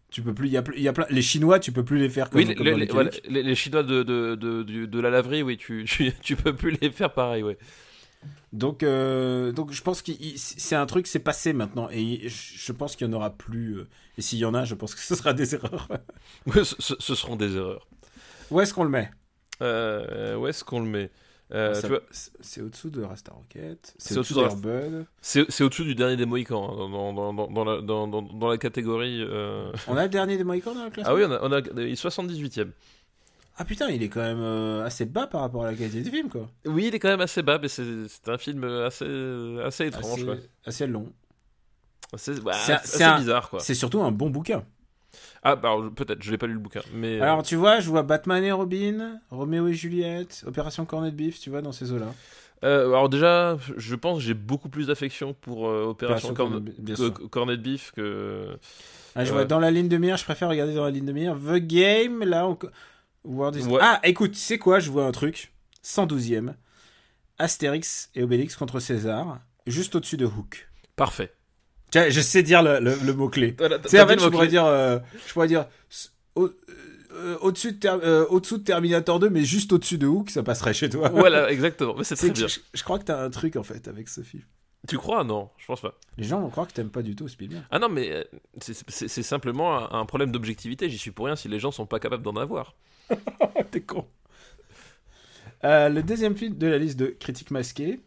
Tu 0.10 0.22
peux 0.22 0.34
plus, 0.34 0.48
il 0.48 0.52
y 0.52 0.58
a, 0.58 0.62
ple- 0.62 0.74
il 0.76 0.84
y 0.84 0.90
a 0.90 0.94
plein, 0.94 1.06
les 1.10 1.22
Chinois, 1.22 1.58
tu 1.60 1.72
peux 1.72 1.86
plus 1.86 1.98
les 1.98 2.10
faire 2.10 2.30
comme, 2.30 2.42
Oui, 2.42 2.46
les, 2.48 2.54
comme 2.56 2.66
les- 2.68 2.86
voilà, 2.86 3.10
Chinois 3.56 3.82
de, 3.84 4.04
de, 4.04 4.36
de, 4.86 5.00
la 5.00 5.10
laverie, 5.10 5.42
oui, 5.42 5.56
tu, 5.58 5.86
tu, 5.88 6.12
tu 6.22 6.36
peux 6.36 6.54
plus 6.54 6.72
les 6.82 6.92
faire 6.92 7.14
pareil, 7.14 7.44
ouais. 7.44 7.58
Donc, 8.54 8.84
euh, 8.84 9.54
donc 9.54 9.72
je 9.72 9.82
pense 9.82 10.02
que 10.02 10.12
c'est 10.36 10.76
un 10.76 10.86
truc, 10.86 11.08
c'est 11.08 11.20
passé 11.20 11.54
maintenant, 11.54 11.88
et 11.92 12.28
je 12.28 12.72
pense 12.74 12.98
qu'il 12.98 13.08
y 13.08 13.10
en 13.10 13.14
aura 13.14 13.30
plus. 13.38 13.78
Et 14.18 14.22
s'il 14.22 14.40
y 14.40 14.46
en 14.46 14.54
a, 14.54 14.66
je 14.66 14.76
pense 14.76 14.94
que 14.96 15.02
ce 15.02 15.16
sera 15.16 15.32
des 15.34 15.56
erreurs. 15.56 15.88
Ce, 16.54 16.76
ce- 16.80 16.96
ce 17.00 17.16
seront 17.16 17.38
des 17.38 17.56
erreurs. 17.56 17.88
Où 18.50 18.60
est-ce 18.60 18.74
qu'on 18.74 18.84
le 18.84 18.90
met? 18.90 19.10
Euh, 19.62 20.36
où 20.36 20.48
est-ce 20.48 20.64
qu'on 20.66 20.82
le 20.82 20.88
met? 20.90 21.10
Euh, 21.54 21.74
Ça- 21.74 21.88
C'est 22.40 22.62
au-dessous 22.62 22.90
de 22.90 23.02
Rasta 23.04 23.32
Rocket. 23.34 23.94
C'est 23.98 24.18
au-dessous 24.18 24.40
au-dessous 24.40 24.62
de. 24.62 25.06
C'est 25.22 25.64
au-dessus 25.64 25.84
du 25.84 25.96
dernier 25.96 26.16
des 26.16 26.26
Mohicans, 26.26 26.70
hein, 26.72 26.90
dans, 26.90 27.14
dans, 27.34 27.48
dans, 27.48 27.64
la, 27.66 27.82
dans, 27.82 28.08
dans, 28.08 28.22
dans 28.22 28.48
la 28.50 28.58
catégorie. 28.58 29.22
euh, 29.22 29.72
On 29.88 29.98
a 29.98 30.04
le 30.04 30.10
dernier 30.10 30.38
des 30.38 30.44
Mohicans 30.44 30.74
dans 30.74 30.84
la 30.86 30.90
classe 30.92 31.06
Ah 31.10 31.14
oui, 31.14 31.24
on 31.26 31.32
a, 31.32 31.40
on 31.42 31.52
a 31.52 31.60
il 31.60 31.92
est 31.92 32.02
78ème. 32.02 32.72
Ah 33.58 33.66
putain, 33.66 33.90
il 33.90 34.02
est 34.02 34.08
quand 34.10 34.22
même 34.22 34.40
euh, 34.42 34.86
assez 34.86 35.06
bas 35.06 35.28
par 35.28 35.42
rapport 35.42 35.64
à 35.66 35.72
la 35.72 35.78
qualité 35.78 36.02
du 36.02 36.10
film, 36.10 36.30
quoi. 36.30 36.50
Oui, 36.66 36.86
il 36.88 36.96
est 36.96 37.00
quand 37.00 37.10
même 37.10 37.22
assez 37.22 37.42
bas, 37.44 37.60
mais 37.62 37.68
c'est 37.68 37.84
un 38.28 38.38
film 38.38 38.64
assez, 38.64 39.58
assez 39.64 39.88
étrange. 39.88 40.14
Assez, 40.14 40.26
quoi. 40.26 40.36
assez 40.66 40.88
long. 40.88 41.12
C'est 42.16 42.36
bizarre, 43.18 43.50
quoi. 43.50 43.60
C'est 43.60 43.76
surtout 43.76 44.02
un 44.02 44.12
bon 44.12 44.30
bouquin. 44.30 44.64
Ah, 45.44 45.56
bah, 45.56 45.76
peut-être, 45.96 46.22
je 46.24 46.32
l'ai 46.32 46.38
pas 46.38 46.48
lu 46.48 46.54
le 46.54 46.60
bouquin. 46.60 46.82
Mais, 46.94 47.20
euh, 47.20 47.24
Alors, 47.24 47.44
tu 47.44 47.56
vois, 47.56 47.80
je 47.80 47.90
vois 47.90 48.04
Batman 48.04 48.44
et 48.44 48.52
Robin, 48.52 49.20
Roméo 49.30 49.68
et 49.68 49.74
Juliette, 49.74 50.44
Opération 50.48 50.86
Cornet 50.86 51.12
Beef, 51.12 51.40
tu 51.40 51.50
vois, 51.50 51.62
dans 51.62 51.72
ces 51.72 51.92
eaux-là. 51.92 52.14
euh, 52.64 52.88
alors, 52.90 53.10
déjà, 53.10 53.58
je 53.78 53.96
pense 53.96 54.20
que 54.20 54.24
j'ai 54.24 54.34
beaucoup 54.36 54.70
plus 54.70 54.88
d'affection 54.88 55.34
pour 55.34 55.68
euh, 55.68 55.86
Opération 55.86 56.34
Corn- 56.34 56.64
Cornet 57.30 57.58
Beef 57.58 57.92
que. 57.92 58.56
Ah, 59.16 59.26
je 59.26 59.32
Euh, 59.32 59.34
vois 59.34 59.46
dans 59.46 59.60
la 59.60 59.72
ligne 59.72 59.88
de 59.90 59.98
mire, 59.98 60.16
je 60.18 60.24
préfère 60.24 60.48
regarder 60.50 60.74
dans 60.76 60.86
la 60.86 60.92
ligne 60.92 61.06
de 61.06 61.12
mire. 61.12 61.36
The 61.36 61.56
Game, 61.58 62.24
là, 62.24 62.48
on... 62.48 62.58
World 63.24 63.56
is- 63.58 63.68
Ouais. 63.68 63.80
Ah, 63.82 64.00
écoute, 64.04 64.36
c'est 64.36 64.58
quoi 64.58 64.80
Je 64.80 64.90
vois 64.90 65.06
un 65.06 65.12
truc. 65.12 65.52
112e. 65.84 66.54
Astérix 67.38 68.10
et 68.16 68.24
Obélix 68.24 68.56
contre 68.56 68.80
César, 68.80 69.40
juste 69.66 69.96
au-dessus 69.96 70.18
de 70.18 70.26
Hook. 70.26 70.70
Parfait. 70.96 71.34
Tiens, 71.92 72.10
je 72.10 72.22
sais 72.22 72.42
dire 72.44 72.64
le, 72.64 72.80
le- 72.80 72.96
le 73.04 73.14
mot-clé. 73.14 73.56
Voilà, 73.58 73.78
Tu 73.80 73.90
sais, 73.90 74.02
en 74.02 74.08
fait, 74.08 74.16
dit 74.16 74.24
je 74.24 74.30
pourrais 74.30 74.48
dire, 74.48 74.66
euh, 74.66 74.98
je 75.28 75.34
pourrais 75.34 75.48
dire 75.48 75.68
au- 76.36 76.50
euh, 77.14 77.38
au-dessus 77.42 77.74
de, 77.74 77.78
Ter- 77.78 78.00
euh, 78.04 78.26
au-dessous 78.30 78.58
de 78.60 78.64
Terminator 78.64 79.20
2, 79.20 79.30
mais 79.30 79.44
juste 79.44 79.74
au-dessus 79.74 79.98
de 79.98 80.08
Hook, 80.08 80.30
ça 80.30 80.42
passerait 80.44 80.74
chez 80.74 80.90
toi. 80.90 81.10
Voilà, 81.10 81.52
exactement. 81.52 81.94
Mais 81.98 82.04
c'est 82.06 82.16
très 82.16 82.30
bien. 82.32 82.48
je, 82.48 82.60
je 82.74 82.84
crois 82.84 82.98
que 82.98 83.04
t'as 83.04 83.22
un 83.22 83.30
truc, 83.30 83.58
en 83.58 83.64
fait, 83.64 83.88
avec 83.90 84.08
ce 84.10 84.22
film. 84.22 84.44
Tu 84.88 84.98
crois? 84.98 85.24
Non, 85.24 85.50
je 85.58 85.66
pense 85.68 85.82
pas. 85.82 85.94
Les 86.18 86.24
gens 86.24 86.40
vont 86.42 86.50
croire 86.50 86.68
que 86.68 86.74
t'aimes 86.74 86.90
pas 86.90 87.04
du 87.04 87.16
tout 87.16 87.28
Spielberg. 87.28 87.62
Ah 87.70 87.78
non, 87.78 87.90
mais 87.90 88.12
euh, 88.12 88.24
c'est- 88.62 88.84
c'est 88.88 89.08
c'est 89.10 89.22
simplement 89.24 89.78
un, 89.94 90.00
un 90.00 90.06
problème 90.06 90.32
d'objectivité. 90.32 90.90
J'y 90.90 90.98
suis 90.98 91.12
pour 91.12 91.26
rien 91.26 91.36
si 91.36 91.50
les 91.50 91.60
gens 91.60 91.72
sont 91.72 91.86
pas 91.86 92.00
capables 92.00 92.24
d'en 92.24 92.36
avoir. 92.38 92.74
T'es 93.72 93.82
con. 93.82 94.08
Euh, 95.64 95.90
le 95.90 96.02
deuxième 96.02 96.36
film 96.36 96.58
de 96.58 96.68
la 96.68 96.78
liste 96.80 96.98
de 96.98 97.08
critiques 97.20 97.52
masquées 97.52 98.00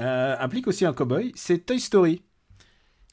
euh, 0.00 0.36
implique 0.40 0.66
aussi 0.66 0.86
un 0.86 0.92
cowboy, 0.94 1.32
c'est 1.34 1.58
Toy 1.66 1.78
Story. 1.78 2.22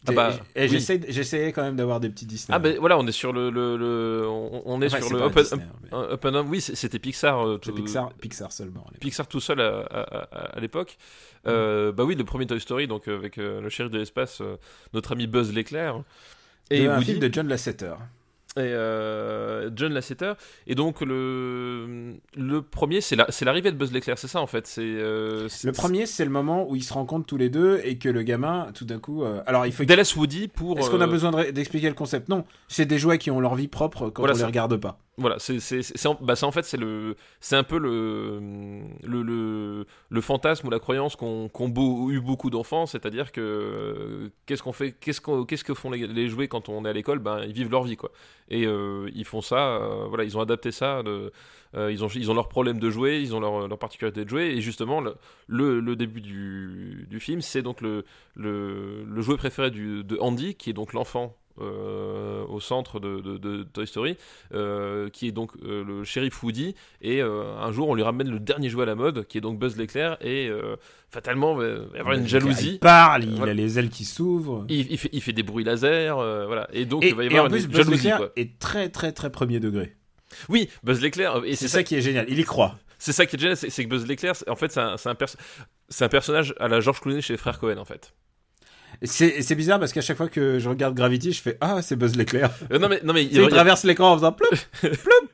Ah 0.08 0.12
bah, 0.14 0.32
et 0.56 0.64
oui. 0.64 0.70
j'essaie- 0.70 1.06
j'essayais 1.10 1.52
quand 1.52 1.62
même 1.62 1.76
d'avoir 1.76 2.00
des 2.00 2.10
petits 2.10 2.26
Disney. 2.26 2.56
Ah 2.56 2.60
ben 2.60 2.78
voilà, 2.80 2.98
on 2.98 3.06
est 3.06 3.12
sur 3.12 3.32
le, 3.34 3.52
le, 3.52 3.78
le- 3.78 4.28
on, 4.28 4.64
on 4.66 4.82
est 4.82 4.88
Enfin, 4.88 5.00
sur 5.02 5.16
le 5.16 5.22
Open, 5.22 5.44
Disney, 5.44 5.64
hein, 5.64 5.76
mais 5.84 6.14
Open 6.14 6.36
Up. 6.36 6.46
Oui, 6.50 6.60
c'était 6.62 6.98
Pixar. 6.98 7.46
euh, 7.48 7.58
tout- 7.58 7.72
Pixar, 7.74 8.12
Pixar 8.14 8.52
seulement. 8.52 8.86
Pixar 9.00 9.28
tout 9.28 9.40
seul 9.40 9.62
à, 9.62 9.82
à- 9.82 10.02
à- 10.02 10.58
à 10.58 10.60
l'époque. 10.60 10.98
Euh, 11.48 11.92
Bah 11.92 12.04
oui, 12.04 12.16
le 12.16 12.24
premier 12.24 12.48
Toy 12.48 12.60
Story, 12.60 12.88
donc 12.88 13.08
euh, 13.08 13.16
avec 13.16 13.38
euh, 13.38 13.62
le 13.62 13.70
shérif 13.70 13.92
de 13.92 14.00
l'espace, 14.00 14.42
notre 14.94 15.12
ami 15.12 15.28
Buzz 15.28 15.54
l'éclair. 15.54 16.02
Et 16.72 16.88
un 16.88 16.96
Woody. 16.96 17.06
film 17.06 17.20
de 17.20 17.32
John 17.32 17.48
Lasseter. 17.48 17.94
Et 18.58 18.60
euh, 18.60 19.70
John 19.76 19.94
Lasseter. 19.94 20.34
Et 20.68 20.76
donc 20.76 21.02
le, 21.02 22.16
le 22.36 22.62
premier, 22.62 23.00
c'est 23.02 23.16
la- 23.16 23.28
c'est 23.32 23.46
l'arrivée 23.46 23.72
de 23.72 23.78
Buzz 23.78 23.92
l'éclair, 23.94 24.18
c'est 24.18 24.28
ça 24.28 24.42
en 24.42 24.48
fait. 24.48 24.68
C'est 24.68 24.82
euh, 24.82 25.48
c'est- 25.48 25.68
Le 25.68 25.74
premier, 25.74 26.06
c'est 26.06 26.26
le 26.26 26.32
moment 26.32 26.70
où 26.70 26.76
ils 26.76 26.84
se 26.84 26.94
rencontrent 26.94 27.26
tous 27.26 27.38
les 27.38 27.50
deux 27.50 27.80
et 27.84 27.98
que 27.98 28.10
le 28.10 28.24
gamin, 28.24 28.68
tout 28.74 28.86
d'un 28.86 29.00
coup. 29.00 29.24
euh, 29.24 29.42
Alors, 29.46 29.66
il 29.66 29.72
faut. 29.72 29.86
Dallas 29.86 30.14
Woody 30.18 30.48
pour. 30.50 30.78
Est-ce 30.80 30.90
qu'on 30.90 31.02
a 31.02 31.08
besoin 31.08 31.32
de- 31.32 31.52
d'expliquer 31.52 31.88
le 31.88 31.96
concept? 31.96 32.28
Non, 32.30 32.44
c'est 32.68 32.86
des 32.86 32.98
jouets 32.98 33.18
qui 33.18 33.32
ont 33.32 33.40
leur 33.40 33.56
vie 33.56 33.68
propre 33.70 34.10
quand 34.10 34.22
Voilà, 34.22 34.36
on 34.36 34.38
les 34.40 34.44
regarde 34.46 34.76
pas. 34.78 35.00
Voilà, 35.18 35.36
c'est 35.40 35.60
en, 36.08 36.18
bah, 36.20 36.34
en 36.42 36.52
fait 36.52 36.64
c'est 36.66 36.78
le 36.78 37.16
c'est 37.42 37.56
un 37.58 37.64
peu 37.64 37.78
le 37.78 38.40
le, 39.04 39.22
le 39.22 39.86
le 40.10 40.22
fantasme 40.22 40.66
ou 40.68 40.70
la 40.72 40.80
croyance 40.80 41.16
qu'ont 41.16 41.50
beau- 41.70 42.10
eu 42.10 42.22
beaucoup 42.22 42.50
d'enfants, 42.50 42.86
c'est-à-dire 42.88 43.32
que 43.32 44.32
qu'est-ce 44.46 44.64
qu'on 44.64 44.72
fait 44.72 44.94
qu'est-ce 44.94 45.22
qu'on 45.22 45.44
qu'est-ce 45.46 45.64
que 45.66 45.74
font 45.74 45.92
les, 45.92 46.08
les 46.08 46.28
jouets 46.30 46.48
quand 46.48 46.70
on 46.70 46.86
est 46.86 46.90
à 46.90 46.94
l'école? 46.94 47.20
Ben 47.20 47.42
ils 47.46 47.54
vivent 47.54 47.70
leur 47.70 47.84
vie 47.84 47.98
quoi. 47.98 48.10
Et 48.50 48.66
euh, 48.66 49.10
ils 49.14 49.26
font 49.26 49.42
ça 49.42 49.78
euh, 49.78 50.06
voilà, 50.08 50.24
ils 50.24 50.38
ont 50.38 50.42
adapté 50.42 50.72
ça 50.72 51.02
euh, 51.06 51.30
ils 51.74 52.04
ont 52.04 52.10
ils 52.10 52.30
ont 52.30 52.34
leurs 52.34 52.50
problèmes 52.50 52.80
de 52.80 52.90
jouer, 52.90 53.20
ils 53.22 53.34
ont 53.36 53.40
leur 53.40 53.68
leur 53.68 53.78
particularité 53.78 54.26
de 54.26 54.30
jouer. 54.30 54.48
Et 54.48 54.62
justement 54.62 55.02
le 55.48 55.96
début 55.96 56.22
du, 56.22 57.20
film, 57.20 57.42
c'est 57.42 57.62
donc 57.62 57.82
le 57.82 58.04
jouet 59.18 59.38
préféré 59.38 59.72
de 59.72 60.18
Andy 60.20 60.56
qui 60.56 60.70
est 60.70 60.74
donc 60.74 60.94
l'enfant 60.94 61.36
euh, 61.60 62.46
au 62.48 62.60
centre 62.60 63.00
de, 63.00 63.20
de- 63.22 63.38
de 63.38 63.64
Toy 63.64 63.86
Story, 63.88 64.18
euh, 64.54 65.10
qui 65.10 65.28
est 65.28 65.32
donc 65.32 65.52
euh, 65.64 65.84
le 65.84 66.04
shérif 66.04 66.42
Woody. 66.44 66.76
Et 67.02 67.22
un 67.22 67.72
jour, 67.72 67.90
on 67.90 67.96
lui 67.96 68.04
ramène 68.04 68.30
le 68.30 68.40
dernier 68.40 68.70
jouet 68.70 68.84
à 68.84 68.86
la 68.88 68.96
mode, 68.96 69.26
qui 69.28 69.38
est 69.38 69.42
donc 69.42 69.60
Buzz 69.60 69.78
l'éclair. 69.78 70.18
Et 70.22 70.50
fatalement, 71.10 71.62
il 71.62 71.68
va 71.68 71.98
y 71.98 72.00
avoir 72.00 72.16
une 72.16 72.24
Il 72.24 72.28
jalousie. 72.30 72.78
parle, 72.80 73.24
il 73.26 73.36
Voilà. 73.36 73.52
a 73.52 73.56
les 73.56 73.80
ailes 73.80 73.90
qui 73.90 74.06
s'ouvrent. 74.06 74.66
Il, 74.70 74.92
il 74.92 74.98
fait, 74.98 75.10
il 75.12 75.22
fait 75.22 75.34
des 75.34 75.44
bruits 75.44 75.64
laser, 75.64 76.16
voilà. 76.18 76.68
Et 76.74 76.86
donc, 76.86 77.04
Et, 77.04 77.10
il 77.10 77.16
va 77.16 77.24
y 77.24 77.28
avoir 77.28 77.46
en 77.46 77.50
plus, 77.50 77.66
une 77.66 77.68
Buzz 77.72 77.78
jalousie. 77.86 78.10
quoi. 78.16 78.32
est 78.36 78.60
très 78.60 78.90
très 78.90 79.12
très 79.12 79.30
premier 79.32 79.60
degré. 79.60 79.96
Oui, 80.50 80.70
Buzz 80.84 81.02
l'éclair. 81.02 81.42
Et 81.46 81.56
C'est 81.56 81.68
ça, 81.68 81.80
ça, 81.80 81.84
qui 81.84 81.96
est 81.96 82.02
génial. 82.02 82.26
Il 82.30 82.40
y 82.40 82.44
croit. 82.44 82.76
c'est 83.00 83.12
ça 83.12 83.26
qui 83.26 83.36
est 83.36 83.40
génial, 83.40 83.58
c'est 83.58 83.84
que 83.84 83.90
Buzz 83.90 84.08
l'éclair, 84.08 84.34
en 84.48 84.56
fait, 84.56 84.72
c'est 84.72 84.80
un, 84.80 84.96
un, 85.06 85.16
perso- 85.16 85.38
un 86.00 86.08
personnage 86.10 86.54
à 86.60 86.68
la 86.68 86.80
George 86.80 87.02
Clooney 87.02 87.22
chez 87.22 87.34
les 87.34 87.38
frères 87.38 87.60
Cohen, 87.60 87.78
en 87.78 87.86
fait. 87.86 88.14
C'est 89.04 89.56
bizarre 89.56 89.80
parce 89.80 89.94
qu'à 89.94 90.02
chaque 90.02 90.18
fois 90.18 90.30
que 90.30 90.60
je 90.60 90.70
regarde 90.70 90.94
Gravity, 90.96 91.32
je 91.32 91.42
fais 91.42 91.58
Ah, 91.60 91.82
c'est 91.82 91.96
Buzz 91.96 92.16
l'éclair. 92.16 92.52
Euh, 92.72 92.78
non, 92.78 92.88
mais, 92.88 93.02
non, 93.04 93.14
mais 93.14 93.24
il 93.32 93.36
il 93.36 93.48
traverse 93.48 93.84
l'écran 93.84 94.12
en 94.12 94.18
faisant 94.18 94.32
ploup, 94.32 94.48
ploup. 94.82 95.30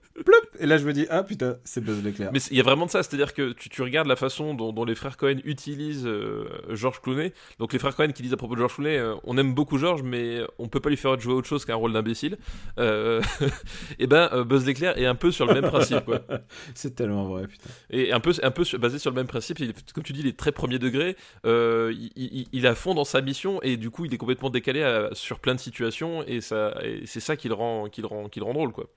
Et 0.60 0.65
là, 0.65 0.77
je 0.77 0.86
me 0.86 0.93
dis 0.93 1.06
Ah 1.12 1.23
putain, 1.23 1.58
c'est 1.63 1.82
Buzz 1.82 2.03
l'éclair. 2.03 2.32
Mais 2.34 2.39
il 2.49 2.58
y 2.58 2.60
a 2.60 2.63
vraiment 2.63 2.88
de 2.88 2.91
ça, 2.91 3.03
c'est-à-dire 3.03 3.34
que 3.36 3.51
tu, 3.53 3.69
tu 3.69 3.82
regardes 3.84 4.08
la 4.08 4.15
façon 4.15 4.56
dont, 4.56 4.73
dont 4.73 4.86
les 4.86 4.95
frères 4.95 5.15
Cohen 5.17 5.38
utilisent 5.43 6.08
euh, 6.08 6.45
George 6.69 6.99
Clooney. 7.01 7.32
Donc 7.60 7.73
les 7.73 7.80
frères 7.80 7.95
Cohen 7.95 8.12
qui 8.12 8.23
disent 8.23 8.34
à 8.34 8.38
propos 8.38 8.56
de 8.56 8.60
George 8.60 8.73
Clooney, 8.75 8.97
euh, 8.97 9.13
on 9.23 9.38
aime 9.38 9.53
beaucoup 9.53 9.77
George, 9.77 10.01
mais 10.01 10.39
on 10.58 10.67
peut 10.67 10.80
pas 10.80 10.89
lui 10.89 10.97
faire 10.97 11.19
jouer 11.19 11.34
autre 11.34 11.47
chose 11.47 11.63
qu'un 11.65 11.75
rôle 11.75 11.93
d'imbécile. 11.93 12.38
Euh, 12.80 13.21
et 13.99 14.08
ben 14.08 14.30
euh, 14.34 14.43
Buzz 14.43 14.65
l'éclair 14.65 14.97
est 14.97 15.06
un 15.06 15.13
peu 15.15 15.32
sur 15.32 15.45
le 15.45 15.53
même 15.53 15.69
principe, 15.69 16.06
quoi. 16.06 16.21
C'est 16.73 16.95
tellement 16.95 17.25
vrai, 17.25 17.45
putain. 17.47 17.69
Et 17.91 18.12
un 18.12 18.19
peu, 18.19 18.34
un 18.41 18.51
peu 18.51 18.63
sur- 18.63 18.80
basé 18.80 18.97
sur 18.99 19.12
le 19.12 19.15
même 19.15 19.27
principe. 19.27 19.60
Il 19.60 19.73
comme 19.93 20.03
tu 20.03 20.13
dis, 20.13 20.21
il 20.21 20.27
est 20.27 20.38
très 20.38 20.51
premier 20.51 20.80
degré. 20.80 21.15
Euh, 21.45 21.93
il, 21.95 22.12
il- 22.15 22.47
il 22.51 22.65
est 22.65 22.69
à 22.69 22.75
fond 22.75 22.95
dans 22.95 23.06
sa 23.06 23.21
mission 23.21 23.62
et 23.62 23.77
du 23.77 23.91
coup, 23.91 24.06
il 24.06 24.13
est 24.13 24.17
complètement 24.17 24.49
décalé 24.49 24.82
à- 24.82 25.10
sur 25.13 25.39
plein 25.39 25.53
de 25.53 25.60
situations 25.60 26.23
et 26.25 26.41
ça, 26.41 26.73
et 26.84 27.01
c'est 27.06 27.19
ça 27.19 27.36
qui 27.36 27.47
le 27.49 27.53
rend, 27.53 27.88
qui 27.89 28.01
le 28.01 28.08
rend, 28.08 28.30
qui 28.30 28.39
le 28.39 28.45
rend 28.45 28.53
drôle, 28.53 28.71
quoi. 28.71 28.88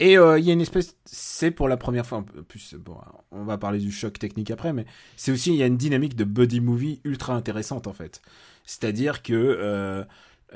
Et 0.00 0.18
euh, 0.18 0.38
il 0.38 0.44
y 0.44 0.50
a 0.50 0.52
une 0.52 0.60
espèce, 0.60 0.96
c'est 1.04 1.52
pour 1.52 1.68
la 1.68 1.76
première 1.76 2.04
fois, 2.04 2.18
en 2.18 2.22
plus, 2.22 2.74
bon, 2.74 2.96
on 3.30 3.44
va 3.44 3.58
parler 3.58 3.78
du 3.78 3.92
choc 3.92 4.18
technique 4.18 4.50
après, 4.50 4.72
mais 4.72 4.86
c'est 5.16 5.30
aussi, 5.30 5.50
il 5.50 5.56
y 5.56 5.62
a 5.62 5.66
une 5.66 5.76
dynamique 5.76 6.16
de 6.16 6.24
buddy 6.24 6.60
movie 6.60 7.00
ultra 7.04 7.34
intéressante 7.34 7.86
en 7.86 7.92
fait. 7.92 8.20
C'est-à-dire 8.64 9.22
que 9.22 9.32
euh, 9.34 10.04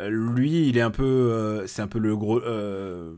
lui, 0.09 0.68
il 0.68 0.77
est 0.77 0.83
un 0.83 0.90
peu, 0.90 1.05
euh, 1.05 1.66
c'est 1.68 1.83
un 1.83 1.87
peu 1.87 2.01
le 2.01 2.16
gros, 2.16 2.40
le 2.40 3.14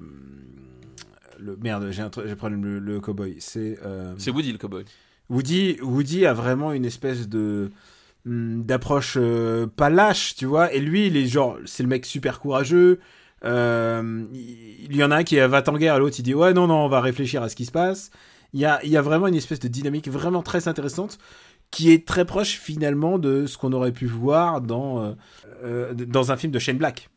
merde, 1.62 1.90
j'ai 1.90 2.02
un 2.02 2.10
j'ai 2.26 2.36
problème, 2.36 2.64
le, 2.64 2.78
le 2.78 3.00
cowboy. 3.00 3.36
C'est 3.38 3.78
C'est 4.18 4.30
Woody 4.30 4.52
le 4.52 4.58
cowboy. 4.58 4.84
Woody, 5.30 5.78
Woody 5.80 6.26
a 6.26 6.34
vraiment 6.34 6.72
une 6.72 6.84
espèce 6.84 7.28
de 7.28 7.70
hum, 8.26 8.62
d'approche 8.64 9.16
pas 9.74 9.88
lâche, 9.88 10.34
tu 10.34 10.44
vois. 10.44 10.70
Et 10.74 10.80
lui, 10.80 11.06
il 11.06 11.16
est 11.16 11.24
genre, 11.24 11.56
c'est 11.64 11.82
le 11.82 11.88
mec 11.88 12.04
super 12.04 12.40
courageux. 12.40 13.00
Euh, 13.44 14.24
il 14.32 14.96
y 14.96 15.02
en 15.02 15.10
a 15.10 15.16
un 15.16 15.24
qui 15.24 15.38
va 15.38 15.62
en 15.66 15.78
guerre, 15.78 15.98
l'autre 15.98 16.16
il 16.18 16.22
dit 16.22 16.34
ouais 16.34 16.52
non 16.52 16.66
non, 16.66 16.84
on 16.84 16.88
va 16.88 17.00
réfléchir 17.00 17.42
à 17.42 17.48
ce 17.48 17.56
qui 17.56 17.64
se 17.64 17.72
passe. 17.72 18.10
Il 18.52 18.60
y 18.60 18.64
a, 18.64 18.80
il 18.82 18.90
y 18.90 18.96
a 18.96 19.02
vraiment 19.02 19.28
une 19.28 19.34
espèce 19.36 19.60
de 19.60 19.68
dynamique 19.68 20.08
vraiment 20.08 20.42
très 20.42 20.68
intéressante 20.68 21.18
qui 21.70 21.92
est 21.92 22.06
très 22.06 22.24
proche 22.24 22.58
finalement 22.58 23.18
de 23.18 23.46
ce 23.46 23.56
qu'on 23.56 23.72
aurait 23.72 23.92
pu 23.92 24.06
voir 24.06 24.60
dans, 24.60 25.14
dans 25.94 26.32
un 26.32 26.36
film 26.36 26.52
de 26.52 26.58
Shane 26.58 26.78
Black. 26.78 27.09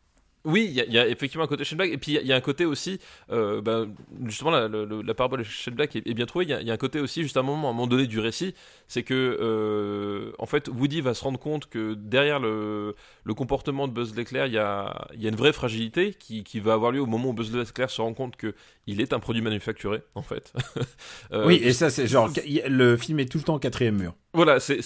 Oui, 0.45 0.65
il 0.69 0.93
y, 0.93 0.99
a 0.99 1.07
effectivement 1.07 1.45
un 1.45 1.47
côté 1.47 1.63
Shane 1.63 1.77
Black, 1.77 1.91
et 1.91 1.97
puis 1.97 2.17
il 2.21 2.27
y, 2.27 2.33
a 2.33 2.35
un 2.35 2.41
côté 2.41 2.65
aussi, 2.65 2.99
euh, 3.31 3.61
bah, 3.61 3.85
justement, 4.25 4.51
la, 4.51 4.67
la, 4.67 5.13
parabole 5.13 5.39
de 5.39 5.45
Shane 5.45 5.73
Black 5.73 5.95
est, 5.95 6.13
bien 6.13 6.25
trouvée. 6.25 6.43
Il 6.43 6.67
y, 6.67 6.69
a 6.69 6.73
un 6.73 6.77
côté 6.77 6.99
aussi, 6.99 7.23
juste 7.23 7.37
à 7.37 7.39
un 7.39 7.43
moment, 7.43 7.69
à 7.69 7.71
un 7.71 7.73
moment 7.73 7.87
donné 7.87 8.07
du 8.07 8.19
récit, 8.19 8.53
c'est 8.89 9.03
que, 9.03 9.13
euh, 9.13 10.33
en 10.39 10.45
fait, 10.45 10.67
Woody 10.67 10.99
va 10.99 11.13
se 11.13 11.23
rendre 11.23 11.39
compte 11.39 11.69
que 11.69 11.93
derrière 11.93 12.41
le, 12.41 12.93
le 13.23 13.33
comportement 13.33 13.87
de 13.87 13.93
Buzz 13.93 14.15
l'éclair, 14.17 14.47
il 14.47 14.53
y 14.53 14.57
a, 14.57 15.07
y 15.15 15.27
a, 15.27 15.29
une 15.29 15.37
vraie 15.37 15.53
fragilité 15.53 16.13
qui, 16.13 16.43
qui, 16.43 16.59
va 16.59 16.73
avoir 16.73 16.91
lieu 16.91 16.99
au 16.99 17.05
moment 17.05 17.29
où 17.29 17.33
Buzz 17.33 17.55
l'éclair 17.55 17.89
se 17.89 18.01
rend 18.01 18.13
compte 18.13 18.35
que 18.35 18.53
il 18.85 18.99
est 18.99 19.13
un 19.13 19.19
produit 19.19 19.41
manufacturé, 19.41 20.01
en 20.13 20.23
fait. 20.23 20.51
euh, 21.31 21.47
oui, 21.47 21.61
et 21.63 21.71
ça, 21.71 21.89
c'est 21.89 22.05
genre, 22.05 22.29
le 22.67 22.97
film 22.97 23.21
est 23.21 23.31
tout 23.31 23.37
le 23.37 23.45
temps 23.45 23.59
quatrième 23.59 23.97
mur. 23.97 24.13
Voilà, 24.35 24.59
c'est, 24.59 24.81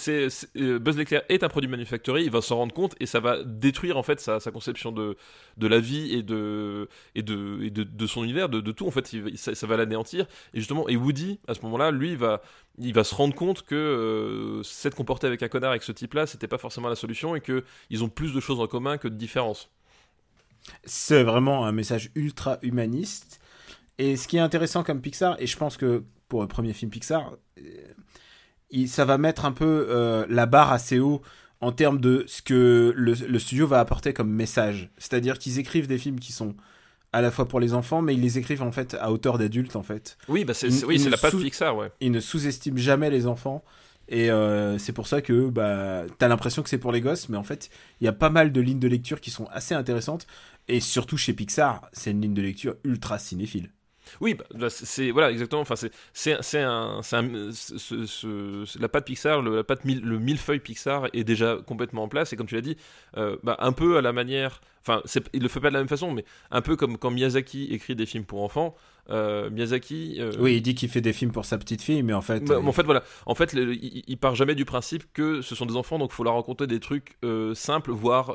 euh, 0.57 0.77
Buzz 0.77 0.97
l'éclair 0.97 1.21
est 1.29 1.41
un 1.41 1.47
produit 1.47 1.69
manufacturé, 1.69 2.21
il 2.21 2.29
va 2.29 2.41
s'en 2.41 2.57
rendre 2.57 2.73
compte 2.73 2.95
et 2.99 3.05
ça 3.05 3.21
va 3.21 3.43
détruire 3.45 3.95
en 3.95 4.03
fait 4.03 4.19
sa, 4.19 4.39
conception 4.51 4.91
de, 4.91 5.15
de 5.55 5.67
la 5.67 5.79
vie 5.79 6.13
et 6.13 6.21
de, 6.21 6.89
et 7.15 7.21
de, 7.21 7.59
et 7.63 7.69
de, 7.69 8.07
son 8.07 8.25
univers, 8.25 8.49
de, 8.49 8.59
tout 8.71 8.85
en 8.85 8.91
fait, 8.91 9.09
ça, 9.35 9.67
va 9.67 9.77
l'anéantir. 9.77 10.25
Et 10.53 10.59
justement, 10.59 10.89
et 10.89 10.97
Woody, 10.97 11.39
à 11.47 11.53
ce 11.53 11.61
moment-là, 11.61 11.91
lui, 11.91 12.11
il 12.11 12.17
va, 12.17 12.41
il 12.77 12.93
va 12.93 13.05
se 13.05 13.15
rendre 13.15 13.33
compte 13.35 13.63
que 13.63 13.75
euh, 13.75 14.63
s'être 14.63 14.95
comporté 14.95 15.27
avec 15.27 15.41
un 15.41 15.47
connard 15.47 15.69
avec 15.69 15.83
ce 15.83 15.93
type-là, 15.93 16.27
c'était 16.27 16.49
pas 16.49 16.57
forcément 16.57 16.89
la 16.89 16.95
solution 16.95 17.33
et 17.33 17.39
qu'ils 17.39 18.03
ont 18.03 18.09
plus 18.09 18.33
de 18.33 18.41
choses 18.41 18.59
en 18.59 18.67
commun 18.67 18.97
que 18.97 19.07
de 19.07 19.15
différences. 19.15 19.69
C'est 20.83 21.23
vraiment 21.23 21.65
un 21.65 21.71
message 21.71 22.11
ultra 22.15 22.59
humaniste. 22.63 23.39
Et 23.97 24.17
ce 24.17 24.27
qui 24.27 24.35
est 24.35 24.41
intéressant 24.41 24.83
comme 24.83 24.99
Pixar, 24.99 25.37
et 25.39 25.47
je 25.47 25.55
pense 25.55 25.77
que 25.77 26.03
pour 26.27 26.41
le 26.41 26.49
premier 26.49 26.73
film 26.73 26.91
Pixar, 26.91 27.31
ça 28.87 29.05
va 29.05 29.17
mettre 29.17 29.45
un 29.45 29.51
peu 29.51 29.87
euh, 29.89 30.25
la 30.29 30.45
barre 30.45 30.71
assez 30.71 30.99
haut 30.99 31.21
en 31.61 31.71
termes 31.71 31.99
de 31.99 32.23
ce 32.27 32.41
que 32.41 32.93
le, 32.95 33.39
studio 33.39 33.65
va 33.65 33.79
apporter 33.79 34.13
comme 34.13 34.29
message. 34.29 34.89
C'est-à-dire 34.97 35.39
qu'ils 35.39 35.59
écrivent 35.59 35.87
des 35.87 35.97
films 35.97 36.19
qui 36.19 36.31
sont 36.31 36.55
à 37.13 37.21
la 37.21 37.31
fois 37.31 37.47
pour 37.47 37.59
les 37.59 37.73
enfants, 37.73 38.01
mais 38.01 38.13
ils 38.13 38.21
les 38.21 38.37
écrivent 38.37 38.61
en 38.61 38.71
fait 38.71 38.95
à 38.99 39.11
hauteur 39.11 39.37
d'adulte 39.37 39.75
en 39.75 39.83
fait. 39.83 40.17
Oui, 40.27 40.45
bah 40.45 40.53
c'est 40.53 40.83
oui, 40.83 40.97
la 40.97 41.17
patte 41.17 41.37
Pixar, 41.37 41.75
ouais. 41.75 41.91
Ils 41.99 42.11
ne 42.11 42.19
sous-estiment 42.19 42.77
jamais 42.77 43.09
les 43.09 43.25
enfants. 43.25 43.63
Et 44.09 44.31
euh, 44.31 44.77
c'est 44.77 44.93
pour 44.93 45.07
ça 45.07 45.21
que 45.21 45.49
bah, 45.49 46.03
t'as 46.17 46.29
l'impression 46.29 46.63
que 46.63 46.69
c'est 46.69 46.77
pour 46.77 46.91
les 46.91 47.01
gosses, 47.01 47.27
mais 47.27 47.37
en 47.37 47.43
fait, 47.43 47.69
il 47.99 48.05
y 48.05 48.07
a 48.07 48.13
pas 48.13 48.29
mal 48.29 48.53
de 48.53 48.61
lignes 48.61 48.79
de 48.79 48.87
lecture 48.87 49.19
qui 49.19 49.31
sont 49.31 49.47
assez 49.51 49.75
intéressantes. 49.75 50.27
Et 50.69 50.79
surtout 50.79 51.17
chez 51.17 51.33
Pixar, 51.33 51.89
c'est 51.91 52.11
une 52.11 52.21
ligne 52.21 52.33
de 52.33 52.41
lecture 52.41 52.75
ultra 52.83 53.19
cinéphile. 53.19 53.69
Oui, 54.21 54.33
bah, 54.33 54.45
bah, 54.53 54.69
c'est 54.69 55.11
voilà 55.11 55.31
exactement. 55.31 55.61
Enfin, 55.61 55.75
c'est 55.75 55.91
c'est 56.13 56.61
un, 56.61 57.01
la 58.79 58.89
patte 58.89 59.05
Pixar, 59.05 59.41
le, 59.41 59.57
la 59.57 59.63
patte 59.63 59.83
le 59.85 60.19
millefeuille 60.19 60.59
Pixar 60.59 61.07
est 61.13 61.23
déjà 61.23 61.57
complètement 61.65 62.03
en 62.03 62.07
place. 62.07 62.33
Et 62.33 62.35
comme 62.35 62.47
tu 62.47 62.55
l'as 62.55 62.61
dit, 62.61 62.77
euh, 63.17 63.37
bah, 63.43 63.57
un 63.59 63.71
peu 63.71 63.97
à 63.97 64.01
la 64.01 64.13
manière. 64.13 64.61
Enfin, 64.81 65.01
il 65.33 65.41
le 65.41 65.49
fait 65.49 65.59
pas 65.59 65.67
de 65.67 65.73
la 65.73 65.79
même 65.79 65.89
façon, 65.89 66.13
mais 66.13 66.23
un 66.49 66.61
peu 66.61 66.77
comme 66.77 66.97
quand 66.97 67.11
Miyazaki 67.11 67.65
écrit 67.73 67.95
des 67.95 68.05
films 68.05 68.23
pour 68.23 68.41
enfants. 68.41 68.73
Euh, 69.09 69.49
Miyazaki. 69.49 70.17
Euh, 70.19 70.31
oui, 70.39 70.55
il 70.55 70.61
dit 70.61 70.75
qu'il 70.75 70.87
fait 70.87 71.01
des 71.01 71.11
films 71.11 71.31
pour 71.31 71.43
sa 71.43 71.57
petite 71.57 71.81
fille, 71.81 72.03
mais 72.03 72.13
en 72.13 72.21
fait. 72.21 72.45
Bah, 72.45 72.59
en 72.63 72.71
fait, 72.71 72.83
voilà. 72.83 73.03
En 73.25 73.35
fait, 73.35 73.53
il, 73.53 74.17
part 74.17 74.35
jamais 74.35 74.55
du 74.55 74.63
principe 74.63 75.03
que 75.13 75.41
ce 75.41 75.55
sont 75.55 75.65
des 75.65 75.75
enfants, 75.75 75.99
donc 75.99 76.11
il 76.13 76.15
faut 76.15 76.23
leur 76.23 76.35
raconter 76.35 76.67
des 76.67 76.79
trucs 76.79 77.17
simples, 77.53 77.91
voire, 77.91 78.33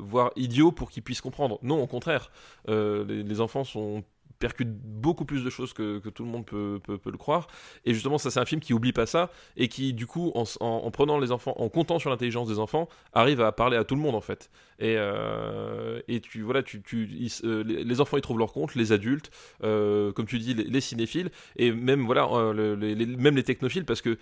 voire 0.00 0.30
idiots 0.36 0.72
pour 0.72 0.90
qu'ils 0.90 1.02
puissent 1.02 1.20
comprendre. 1.20 1.58
Non, 1.62 1.82
au 1.82 1.86
contraire. 1.86 2.30
Les, 2.68 3.22
les, 3.22 3.40
enfants 3.40 3.64
sont 3.64 4.02
percute 4.38 4.68
beaucoup 4.70 5.24
plus 5.24 5.44
de 5.44 5.50
choses 5.50 5.72
que, 5.72 5.98
tout 6.08 6.24
le 6.24 6.30
monde 6.30 6.44
peut, 6.44 6.80
peut, 6.84 7.10
le 7.10 7.18
croire. 7.18 7.48
Et 7.84 7.94
justement, 7.94 8.18
ça 8.18 8.30
c'est 8.30 8.40
un 8.40 8.44
film 8.44 8.60
qui 8.60 8.72
oublie 8.74 8.92
pas 8.92 9.06
ça 9.06 9.30
et 9.56 9.68
qui, 9.68 9.92
du 9.92 10.06
coup, 10.06 10.32
en, 10.34 10.90
prenant 10.90 11.18
les 11.18 11.32
enfants, 11.32 11.54
en 11.56 11.68
comptant 11.68 11.98
sur 11.98 12.10
l'intelligence 12.10 12.48
des 12.48 12.58
enfants, 12.58 12.88
arrive 13.12 13.40
à 13.40 13.52
parler 13.52 13.76
à 13.76 13.84
tout 13.84 13.94
le 13.94 14.00
monde 14.00 14.14
en 14.14 14.20
fait. 14.20 14.50
Et, 14.78 14.96
euh, 14.98 16.00
et 16.08 16.20
tu 16.20 16.42
voilà, 16.42 16.62
tu, 16.62 16.82
tu 16.82 17.08
euh, 17.44 17.64
les 17.64 18.00
enfants 18.00 18.16
y 18.16 18.20
trouvent 18.20 18.38
leur 18.38 18.52
compte, 18.52 18.74
les 18.74 18.92
adultes, 18.92 19.30
euh, 19.62 20.12
comme 20.12 20.26
tu 20.26 20.38
dis, 20.38 20.54
les, 20.54 20.80
cinéphiles 20.80 21.30
et 21.56 21.72
même 21.72 22.04
voilà, 22.04 22.28
même 22.54 23.36
les 23.36 23.42
technophiles 23.42 23.84
parce 23.84 24.02
que 24.02 24.18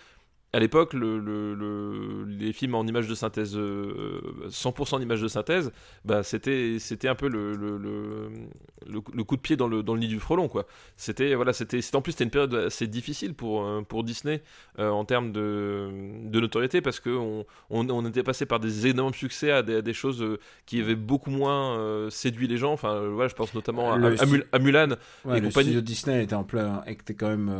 à 0.55 0.61
l'époque, 0.61 0.93
le, 0.93 2.25
les 2.29 2.53
films 2.53 2.77
en 2.77 2.87
images 2.87 3.09
de 3.09 3.15
synthèse, 3.17 3.57
100% 3.57 3.59
euh, 3.59 4.99
d'images 5.01 5.21
de 5.21 5.27
synthèse, 5.27 5.73
bah, 6.05 6.23
c'était, 6.23 6.77
c'était 6.79 7.09
un 7.09 7.17
peu 7.17 7.27
le, 7.29 8.31
coup 9.25 9.35
de 9.35 9.41
pied 9.41 9.57
dans 9.57 9.67
le, 9.67 9.83
dans 9.83 9.95
le 9.95 10.01
nid 10.01 10.07
du 10.07 10.21
frelon. 10.21 10.47
Quoi. 10.47 10.67
C'était, 10.97 11.35
voilà, 11.35 11.53
c'était, 11.53 11.81
en 11.95 12.03
plus, 12.03 12.13
c'était 12.13 12.23
une 12.23 12.31
période 12.31 12.55
assez 12.55 12.87
difficile 12.87 13.35
pour, 13.35 13.65
euh, 13.65 13.83
pour 13.83 14.05
Disney 14.05 14.43
euh, 14.79 14.91
en 14.91 15.05
termes 15.05 15.33
de, 15.33 15.89
de 16.23 16.41
notoriété 16.41 16.81
parce 16.81 17.01
qu'on 17.01 17.45
on, 17.71 17.91
on, 17.91 18.07
était 18.07 18.23
passé 18.23 18.47
par 18.47 18.61
des 18.61 18.87
énormes 18.87 19.15
succès 19.15 19.51
à 19.51 19.65
des, 19.65 19.83
des 19.83 19.93
choses 19.93 20.25
qui 20.67 20.81
avaient 20.81 20.95
beaucoup 20.95 21.31
moins 21.31 22.09
séduit 22.11 22.47
les 22.47 22.59
gens. 22.59 22.73
Enfin, 22.73 23.09
voilà, 23.09 23.29
je 23.29 23.35
pense 23.35 23.55
notamment 23.55 23.93
à, 23.93 23.97
à, 24.53 24.59
Mulan. 24.61 24.91
et 25.35 25.41
le 25.41 25.51
studio 25.51 25.81
Disney 25.81 26.23
était, 26.23 26.35
en 26.35 26.45
plein, 26.45 26.85
était 26.87 27.15
quand 27.15 27.29
même 27.29 27.53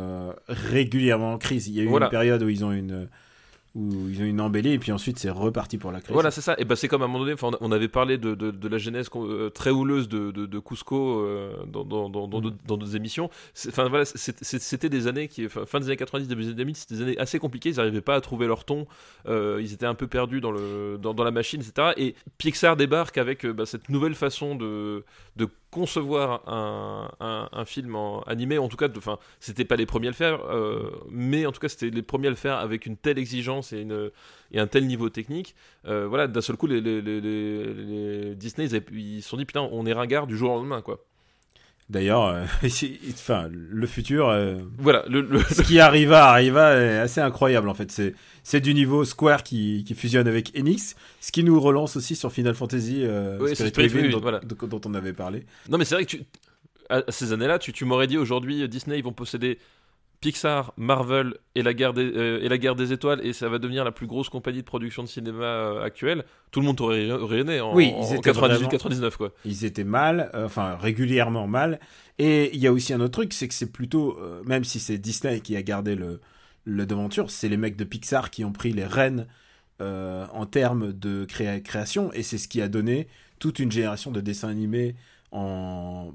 régulièrement 0.47 1.33
en 1.33 1.37
crise. 1.37 1.67
Il 1.67 1.73
y 1.73 1.81
a 1.81 1.83
eu 1.83 1.87
une 1.87 2.09
période 2.09 2.41
où 2.41 2.47
ils 2.47 2.63
ont 2.63 2.71
eu 2.71 2.84
une 2.85 3.07
où 3.75 4.09
ils 4.09 4.21
ont 4.21 4.25
une 4.25 4.39
embellie 4.39 4.71
et 4.71 4.79
puis 4.79 4.93
ensuite 4.93 5.19
c'est 5.19 5.29
reparti 5.29 5.77
pour 5.77 5.91
la 5.91 5.99
crise. 5.99 6.13
Voilà, 6.13 6.31
c'est 6.31 6.41
ça. 6.41 6.55
Et 6.57 6.63
ben 6.63 6.75
c'est 6.75 6.87
comme 6.87 7.01
à 7.01 7.05
un 7.05 7.07
moment 7.09 7.25
donné, 7.25 7.35
on 7.59 7.71
avait 7.71 7.89
parlé 7.89 8.17
de, 8.17 8.33
de, 8.33 8.67
la 8.67 8.77
genèse 8.77 9.09
euh, 9.15 9.49
très 9.49 9.69
houleuse 9.69 10.07
de, 10.07 10.31
de, 10.31 10.59
Cusco 10.59 11.19
euh, 11.19 11.65
dans, 11.67 11.83
dans, 11.83 12.09
dans, 12.09 12.27
dans, 12.27 12.39
mm. 12.39 12.79
nos 12.79 12.85
émissions. 12.85 13.29
Enfin 13.67 13.89
voilà, 13.89 14.05
c'était 14.05 14.89
des 14.89 15.07
années 15.07 15.27
qui, 15.27 15.47
fin 15.49 15.79
des 15.79 15.87
années 15.87 15.97
90, 15.97 16.27
début 16.27 16.43
des 16.43 16.47
années 16.47 16.57
2000, 16.57 16.75
c'était 16.75 16.95
des 16.95 17.01
années 17.01 17.17
assez 17.17 17.37
compliquées. 17.37 17.69
Ils 17.69 17.75
n'arrivaient 17.75 18.01
pas 18.01 18.15
à 18.15 18.21
trouver 18.21 18.47
leur 18.47 18.63
ton. 18.63 18.87
Euh, 19.27 19.59
ils 19.61 19.73
étaient 19.73 19.85
un 19.85 19.95
peu 19.95 20.07
perdus 20.07 20.39
dans, 20.39 20.51
le, 20.51 20.97
dans, 20.97 21.13
la 21.23 21.31
machine, 21.31 21.61
etc. 21.61 21.89
Et 21.97 22.15
Pixar 22.37 22.77
débarque 22.77 23.17
avec 23.17 23.45
bah, 23.45 23.65
cette 23.65 23.89
nouvelle 23.89 24.15
façon 24.15 24.55
de, 24.55 25.03
de 25.35 25.49
concevoir 25.75 26.41
un, 26.47 27.65
film 27.65 27.97
animé, 28.27 28.57
en 28.57 28.69
tout 28.69 28.77
cas, 28.77 28.87
enfin, 28.95 29.19
c'était 29.41 29.65
pas 29.65 29.75
les 29.75 29.85
premiers 29.85 30.07
à 30.07 30.11
le 30.11 30.15
faire, 30.15 30.39
euh, 30.45 30.89
mais 31.09 31.45
en 31.45 31.51
tout 31.51 31.59
cas, 31.59 31.67
c'était 31.67 31.89
les 31.89 32.01
premiers 32.01 32.27
à 32.27 32.29
le 32.29 32.37
faire 32.37 32.55
avec 32.55 32.85
une 32.85 32.95
telle 32.95 33.19
exigence 33.19 33.73
et, 33.73 33.81
une, 33.81 34.09
et 34.53 34.59
un 34.61 34.67
tel 34.67 34.87
niveau 34.87 35.09
technique. 35.09 35.53
Euh, 35.85 36.07
voilà, 36.07 36.27
d'un 36.27 36.39
seul 36.39 36.55
coup, 36.55 36.65
les, 36.65 36.79
les, 36.79 37.01
les, 37.01 38.35
Disney, 38.35 38.69
ils, 38.93 39.21
se 39.21 39.27
sont 39.27 39.35
dit, 39.35 39.43
putain, 39.43 39.67
on 39.69 39.85
est 39.85 39.91
ringard 39.91 40.27
du 40.27 40.37
jour 40.37 40.51
au 40.53 40.55
lendemain, 40.55 40.81
quoi. 40.81 41.03
D'ailleurs, 41.89 42.25
euh, 42.25 42.45
enfin, 43.13 43.47
le 43.51 43.87
futur, 43.87 44.33
voilà, 44.79 45.03
le, 45.07 45.39
ce 45.51 45.61
qui 45.61 45.79
arriva, 45.79 46.25
arriva 46.25 46.75
est 46.75 46.97
assez 46.97 47.21
incroyable 47.21 47.69
en 47.69 47.73
fait. 47.73 47.91
C'est 47.91 48.15
c'est 48.45 48.61
du 48.61 48.75
niveau 48.75 49.03
Square 49.05 49.41
qui, 49.41 49.83
qui, 49.85 49.95
fusionne 49.95 50.27
avec 50.27 50.55
Enix, 50.55 50.95
ce 51.19 51.31
qui 51.31 51.43
nous 51.43 51.59
relance 51.59 51.97
aussi 51.97 52.15
sur 52.15 52.31
Final 52.31 52.53
Fantasy 52.53 52.99
euh, 53.01 53.39
dont, 53.39 54.81
on 54.85 54.93
avait 54.93 55.13
parlé. 55.13 55.45
Non, 55.67 55.79
mais 55.79 55.83
c'est 55.83 55.95
vrai 55.95 56.05
que 56.05 56.11
tu, 56.11 56.21
à 56.89 57.01
ces 57.09 57.33
années-là, 57.33 57.57
tu, 57.57 57.73
tu 57.73 57.85
m'aurais 57.85 58.05
dit 58.05 58.19
aujourd'hui, 58.19 58.61
euh, 58.61 58.67
Disney, 58.67 58.99
ils 58.99 59.03
vont 59.03 59.13
posséder 59.13 59.57
Pixar, 60.25 60.73
Marvel 60.77 61.35
et 61.55 61.63
la, 61.63 61.73
guerre 61.73 61.93
des, 61.93 62.03
euh, 62.03 62.43
et 62.43 62.49
la 62.49 62.57
guerre 62.57 62.75
des 62.75 62.93
étoiles, 62.93 63.25
et 63.25 63.33
ça 63.33 63.49
va 63.49 63.59
devenir 63.59 63.83
la 63.83 63.91
plus 63.91 64.07
grosse 64.07 64.29
compagnie 64.29 64.59
de 64.59 64.65
production 64.65 65.03
de 65.03 65.07
cinéma 65.07 65.81
actuelle, 65.83 66.25
tout 66.51 66.59
le 66.59 66.65
monde 66.65 66.79
aurait 66.81 67.11
rayonné 67.11 67.61
en, 67.61 67.75
oui, 67.75 67.93
98-99. 68.23 69.17
quoi. 69.17 69.31
Ils 69.45 69.65
étaient 69.65 69.83
mal, 69.83 70.31
enfin 70.33 70.75
régulièrement 70.75 71.47
mal. 71.47 71.79
Et 72.17 72.49
il 72.53 72.59
y 72.59 72.67
a 72.67 72.71
aussi 72.71 72.93
un 72.93 73.01
autre 73.01 73.11
truc, 73.11 73.33
c'est 73.33 73.47
que 73.47 73.53
c'est 73.53 73.71
plutôt, 73.71 74.17
même 74.45 74.63
si 74.63 74.79
c'est 74.79 74.97
Disney 74.97 75.41
qui 75.41 75.55
a 75.55 75.61
gardé 75.61 75.95
le, 75.95 76.21
le 76.65 76.85
devanture, 76.85 77.31
c'est 77.31 77.47
les 77.47 77.57
mecs 77.57 77.77
de 77.77 77.83
Pixar 77.83 78.31
qui 78.31 78.43
ont 78.43 78.51
pris 78.51 78.73
les 78.73 78.85
rênes 78.85 79.27
euh, 79.81 80.25
en 80.33 80.45
termes 80.45 80.91
de 80.93 81.25
création, 81.25 82.11
et 82.13 82.23
c'est 82.23 82.37
ce 82.37 82.47
qui 82.47 82.61
a 82.61 82.67
donné 82.67 83.07
toute 83.39 83.59
une 83.59 83.71
génération 83.71 84.11
de 84.11 84.21
dessins 84.21 84.49
animés 84.49 84.95
en 85.35 86.13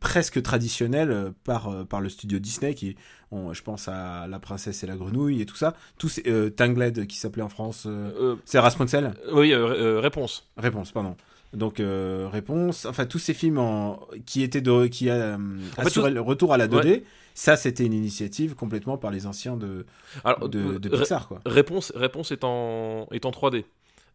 presque 0.00 0.42
traditionnels 0.42 1.10
euh, 1.10 1.30
par, 1.44 1.68
euh, 1.68 1.84
par 1.84 2.00
le 2.00 2.08
studio 2.08 2.38
Disney, 2.38 2.74
qui, 2.74 2.96
je 3.30 3.62
pense 3.62 3.88
à 3.88 4.26
La 4.28 4.38
Princesse 4.38 4.82
et 4.82 4.86
la 4.86 4.96
Grenouille 4.96 5.40
et 5.40 5.46
tout 5.46 5.56
ça. 5.56 5.74
Tout 5.98 6.08
Tangled 6.56 7.06
qui 7.06 7.16
s'appelait 7.16 7.42
en 7.42 7.48
France, 7.48 7.88
c'est 8.44 8.58
Raspunzel 8.58 9.14
Oui, 9.32 9.54
Réponse. 9.54 10.48
Réponse, 10.56 10.92
pardon. 10.92 11.16
Donc 11.54 11.80
réponse, 11.80 12.86
enfin 12.86 13.06
tous 13.06 13.18
ces 13.18 13.34
films 13.34 13.60
qui 14.26 14.42
étaient 14.42 14.60
de, 14.60 14.86
qui 14.86 15.08
a 15.08 15.36
le 15.38 16.20
retour 16.20 16.52
à 16.52 16.58
la 16.58 16.68
2D, 16.68 17.04
ça, 17.34 17.56
c'était 17.56 17.86
une 17.86 17.92
initiative 17.92 18.54
complètement 18.54 18.98
par 18.98 19.10
les 19.10 19.26
anciens 19.26 19.56
de, 19.56 19.86
de, 20.42 20.88
Pixar. 20.88 21.28
Quoi. 21.28 21.40
Réponse, 21.46 21.92
réponse 21.94 22.30
est, 22.30 22.44
en, 22.44 23.06
est 23.10 23.24
en 23.24 23.30
3D. 23.30 23.64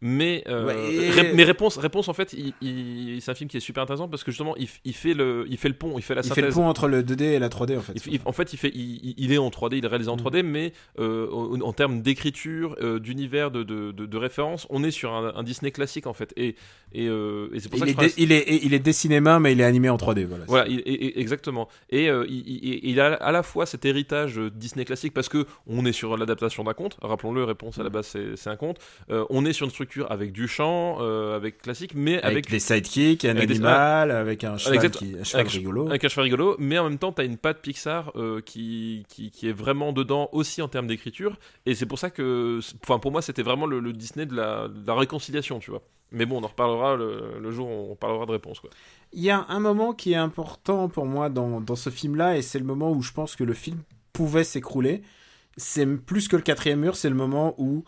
Mais 0.01 0.43
euh, 0.47 0.65
Ouais, 0.65 0.93
et- 0.93 1.09
ré- 1.09 1.33
mes 1.33 1.43
réponses 1.43 1.77
réponses 1.77 2.07
en 2.07 2.13
fait 2.13 2.33
il, 2.33 2.53
il- 2.61 3.21
c'est 3.21 3.31
un 3.31 3.35
film 3.35 3.49
qui 3.49 3.57
est 3.57 3.61
super 3.61 3.83
intéressant 3.83 4.07
parce 4.07 4.23
que 4.23 4.31
justement 4.31 4.55
il, 4.57 4.67
il 4.85 4.93
fait 4.93 5.13
le 5.13 5.45
il 5.49 5.57
fait 5.57 5.69
le 5.69 5.73
pont 5.75 5.97
il 5.97 6.01
fait 6.03 6.13
la 6.15 6.21
Il 6.21 6.25
synthèse 6.25 6.43
fait 6.43 6.49
le 6.49 6.53
pont 6.53 6.67
entre 6.67 6.87
le 6.87 7.01
2D 7.03 7.21
et 7.23 7.39
la 7.39 7.49
3D 7.49 7.77
en 7.77 7.81
fait. 7.81 7.93
il 8.05 8.13
il- 8.15 8.21
en 8.25 8.31
fait, 8.31 8.53
il, 8.53 8.57
fait, 8.57 8.71
il, 8.75 8.81
il- 9.03 9.15
il 9.17 9.31
est 9.33 9.37
en 9.37 9.49
3D, 9.49 9.77
il 9.77 9.85
est 9.85 9.87
réalisé 9.87 10.09
en 10.09 10.15
Mm. 10.17 10.19
3D, 10.21 10.43
mais 10.43 10.73
euh, 10.99 11.29
en, 11.31 11.59
en 11.61 11.73
termes 11.73 12.01
d'écriture, 12.01 12.75
euh, 12.81 12.99
d'univers, 12.99 13.51
de, 13.51 13.63
de, 13.63 13.91
de, 13.91 14.05
de 14.05 14.17
référence, 14.17 14.67
on 14.69 14.83
est 14.83 14.91
sur 14.91 15.13
un, 15.13 15.33
un 15.35 15.43
Disney 15.43 15.71
classique 15.71 16.07
en 16.07 16.13
fait. 16.13 16.33
Et, 16.37 16.55
et, 16.93 17.07
euh, 17.07 17.49
et 17.53 17.59
c'est 17.59 17.69
pour 17.69 17.79
ça 17.79 17.85
il, 17.87 17.95
que 17.95 18.03
est 18.03 18.07
dé- 18.07 18.13
il, 18.17 18.31
est, 18.31 18.59
il 18.63 18.73
est 18.73 18.79
dessiné 18.79 19.19
main, 19.19 19.39
mais 19.39 19.53
il 19.53 19.61
est 19.61 19.63
animé 19.65 19.89
en 19.89 19.97
3D. 19.97 20.25
Voilà. 20.25 20.45
voilà, 20.47 20.67
il- 20.67 20.81
exactement. 21.15 21.67
Et 21.89 22.05
il, 22.05 22.43
il- 22.47 22.79
il 22.83 22.99
a 22.99 23.13
à 23.15 23.31
la 23.31 23.43
fois 23.43 23.65
cet 23.65 23.85
héritage 23.85 24.37
Disney 24.53 24.85
classique 24.85 25.13
parce 25.13 25.29
que 25.29 25.45
on 25.67 25.85
est 25.85 25.91
sur 25.91 26.17
l'adaptation 26.17 26.63
d'un 26.63 26.73
conte. 26.73 26.97
Rappelons-le, 27.01 27.43
réponse 27.43 27.79
à 27.79 27.83
la 27.83 27.89
base 27.89 28.15
c'est 28.35 28.49
un 28.49 28.55
conte. 28.57 28.77
On 29.09 29.45
est 29.45 29.53
sur 29.53 29.65
une 29.65 29.71
structure 29.71 29.86
avec 30.09 30.31
du 30.31 30.47
chant, 30.47 30.97
euh, 31.01 31.35
avec 31.35 31.61
classique, 31.61 31.93
mais 31.95 32.15
avec, 32.21 32.25
avec, 32.25 32.49
des 32.49 32.59
sidekicks, 32.59 33.25
un 33.25 33.35
avec 33.35 33.47
des- 33.47 33.55
animal, 33.55 34.11
avec 34.11 34.43
un 34.43 34.57
cheval, 34.57 34.75
exact- 34.75 34.97
qui, 34.97 35.15
un 35.19 35.23
cheval 35.23 35.41
avec- 35.41 35.53
rigolo. 35.53 35.87
avec 35.87 36.03
un 36.03 36.07
cheval 36.09 36.23
rigolo. 36.23 36.55
Mais 36.59 36.77
en 36.79 36.89
même 36.89 36.97
temps, 36.97 37.11
t'as 37.11 37.25
une 37.25 37.37
patte 37.37 37.61
Pixar 37.61 38.11
euh, 38.15 38.41
qui, 38.41 39.05
qui 39.09 39.31
qui 39.31 39.47
est 39.49 39.53
vraiment 39.53 39.93
dedans 39.93 40.29
aussi 40.31 40.61
en 40.61 40.67
termes 40.67 40.87
d'écriture. 40.87 41.37
Et 41.65 41.75
c'est 41.75 41.85
pour 41.85 41.99
ça 41.99 42.09
que, 42.09 42.59
enfin 42.83 42.99
pour 42.99 43.11
moi, 43.11 43.21
c'était 43.21 43.43
vraiment 43.43 43.65
le, 43.65 43.79
le 43.79 43.93
Disney 43.93 44.25
de 44.25 44.35
la, 44.35 44.67
de 44.67 44.85
la 44.85 44.93
réconciliation, 44.95 45.59
tu 45.59 45.71
vois. 45.71 45.81
Mais 46.11 46.25
bon, 46.25 46.39
on 46.39 46.43
en 46.43 46.47
reparlera 46.47 46.95
le, 46.95 47.37
le 47.41 47.51
jour 47.51 47.67
où 47.67 47.91
on 47.91 47.95
parlera 47.95 48.25
de 48.25 48.31
réponse 48.31 48.61
quoi. 48.61 48.69
Il 49.11 49.21
y 49.21 49.29
a 49.29 49.45
un 49.49 49.59
moment 49.59 49.93
qui 49.93 50.13
est 50.13 50.15
important 50.17 50.87
pour 50.87 51.05
moi 51.05 51.29
dans, 51.29 51.59
dans 51.59 51.75
ce 51.75 51.89
film-là, 51.89 52.37
et 52.37 52.41
c'est 52.41 52.59
le 52.59 52.65
moment 52.65 52.91
où 52.91 53.01
je 53.01 53.11
pense 53.11 53.35
que 53.35 53.43
le 53.43 53.53
film 53.53 53.79
pouvait 54.13 54.43
s'écrouler. 54.45 55.01
C'est 55.57 55.85
plus 55.85 56.27
que 56.27 56.35
le 56.35 56.41
quatrième 56.43 56.79
mur, 56.81 56.95
c'est 56.95 57.09
le 57.09 57.15
moment 57.15 57.55
où 57.57 57.83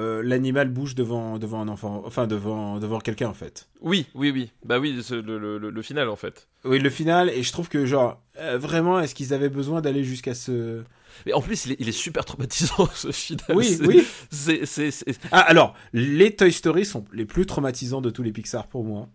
euh, 0.00 0.22
l'animal 0.24 0.68
bouge 0.70 0.94
devant, 0.94 1.38
devant 1.38 1.60
un 1.60 1.68
enfant, 1.68 2.02
enfin 2.06 2.26
devant, 2.26 2.78
devant 2.78 2.98
quelqu'un 2.98 3.28
en 3.28 3.34
fait. 3.34 3.68
Oui, 3.82 4.06
oui, 4.14 4.30
oui. 4.30 4.50
Bah 4.64 4.78
oui, 4.78 4.98
le, 5.10 5.58
le, 5.58 5.82
final 5.82 6.08
en 6.08 6.16
fait. 6.16 6.48
Oui, 6.64 6.78
le 6.78 6.88
final, 6.90 7.28
et 7.28 7.42
je 7.42 7.52
trouve 7.52 7.68
que 7.68 7.84
genre, 7.84 8.22
euh, 8.38 8.56
vraiment, 8.58 9.00
est-ce 9.00 9.14
qu'ils 9.14 9.34
avaient 9.34 9.50
besoin 9.50 9.80
d'aller 9.82 10.02
jusqu'à 10.04 10.34
ce... 10.34 10.82
Mais 11.26 11.34
en 11.34 11.42
plus, 11.42 11.66
il 11.66 11.72
est, 11.72 11.76
il 11.78 11.88
est 11.90 11.92
super 11.92 12.24
traumatisant 12.24 12.88
ce 12.94 13.12
final. 13.12 13.44
Oui, 13.54 13.78
oui. 13.86 14.02
C'est, 14.30 14.64
c'est, 14.64 14.90
c'est- 14.90 15.04
Ah, 15.30 15.40
alors, 15.40 15.74
les 15.92 16.34
Toy 16.34 16.50
Story 16.52 16.86
sont 16.86 17.04
les 17.12 17.26
plus 17.26 17.44
traumatisants 17.44 18.00
de 18.00 18.08
tous 18.08 18.22
les 18.22 18.32
Pixar 18.32 18.66
pour 18.68 18.84
moi. 18.84 19.08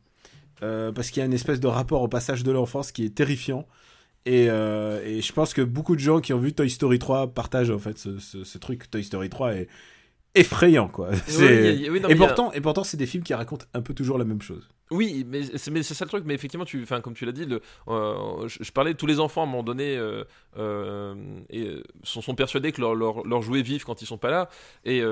Euh, 0.61 0.91
parce 0.91 1.09
qu'il 1.09 1.21
y 1.21 1.23
a 1.23 1.25
une 1.25 1.33
espèce 1.33 1.59
de 1.59 1.67
rapport 1.67 2.01
au 2.03 2.07
passage 2.07 2.43
de 2.43 2.51
l'enfance 2.51 2.91
qui 2.91 3.03
est 3.03 3.15
terrifiant. 3.15 3.67
Et, 4.27 4.43
et 4.45 5.21
je 5.21 5.33
pense 5.33 5.53
que 5.55 5.61
beaucoup 5.61 5.95
de 5.95 6.01
gens 6.01 6.19
qui 6.19 6.33
ont 6.33 6.39
vu 6.39 6.53
Toy 6.53 6.69
Story 6.69 6.99
3 6.99 7.33
partagent 7.33 7.71
en 7.71 7.79
fait 7.79 7.97
ce, 7.97 8.19
ce- 8.19 8.43
ce 8.43 8.57
truc. 8.59 8.91
Toy 8.91 9.03
Story 9.03 9.29
3 9.29 9.53
est 9.55 9.67
effrayant, 10.39 10.87
quoi. 10.87 11.09
Oui, 11.89 11.99
non, 11.99 12.09
et, 12.09 12.13
a- 12.13 12.15
pourtant, 12.15 12.51
et 12.53 12.61
pourtant, 12.61 12.83
c'est 12.83 12.97
des 12.97 13.05
films 13.05 13.23
qui 13.23 13.33
racontent 13.33 13.65
un 13.73 13.81
peu 13.81 13.93
toujours 13.93 14.17
la 14.17 14.25
même 14.25 14.41
chose. 14.41 14.67
Oui, 14.91 15.25
mais 15.27 15.43
c'est, 15.57 15.69
mais 15.71 15.83
c'est 15.83 15.93
ça 15.93 16.05
le 16.05 16.09
truc. 16.09 16.23
Mais 16.25 16.33
effectivement, 16.33 16.65
tu, 16.65 16.81
enfin, 16.83 17.01
comme 17.01 17.13
tu 17.13 17.25
l'as 17.25 17.31
dit, 17.31 17.45
le, 17.45 17.61
euh, 17.89 18.47
je, 18.47 18.63
je 18.63 18.71
parlais 18.71 18.93
de 18.93 18.97
tous 18.97 19.05
les 19.07 19.19
enfants 19.19 19.41
à 19.41 19.43
un 19.43 19.47
moment 19.47 19.63
donné 19.63 19.97
euh, 19.97 20.23
euh, 20.57 21.15
et 21.49 21.81
sont, 22.03 22.21
sont 22.21 22.35
persuadés 22.35 22.71
que 22.71 22.81
leur, 22.81 22.95
leur, 22.95 23.25
leur 23.27 23.41
jouet 23.41 23.61
vivent 23.61 23.83
quand 23.85 24.01
ils 24.01 24.05
sont 24.05 24.17
pas 24.17 24.31
là. 24.31 24.49
Et, 24.85 25.03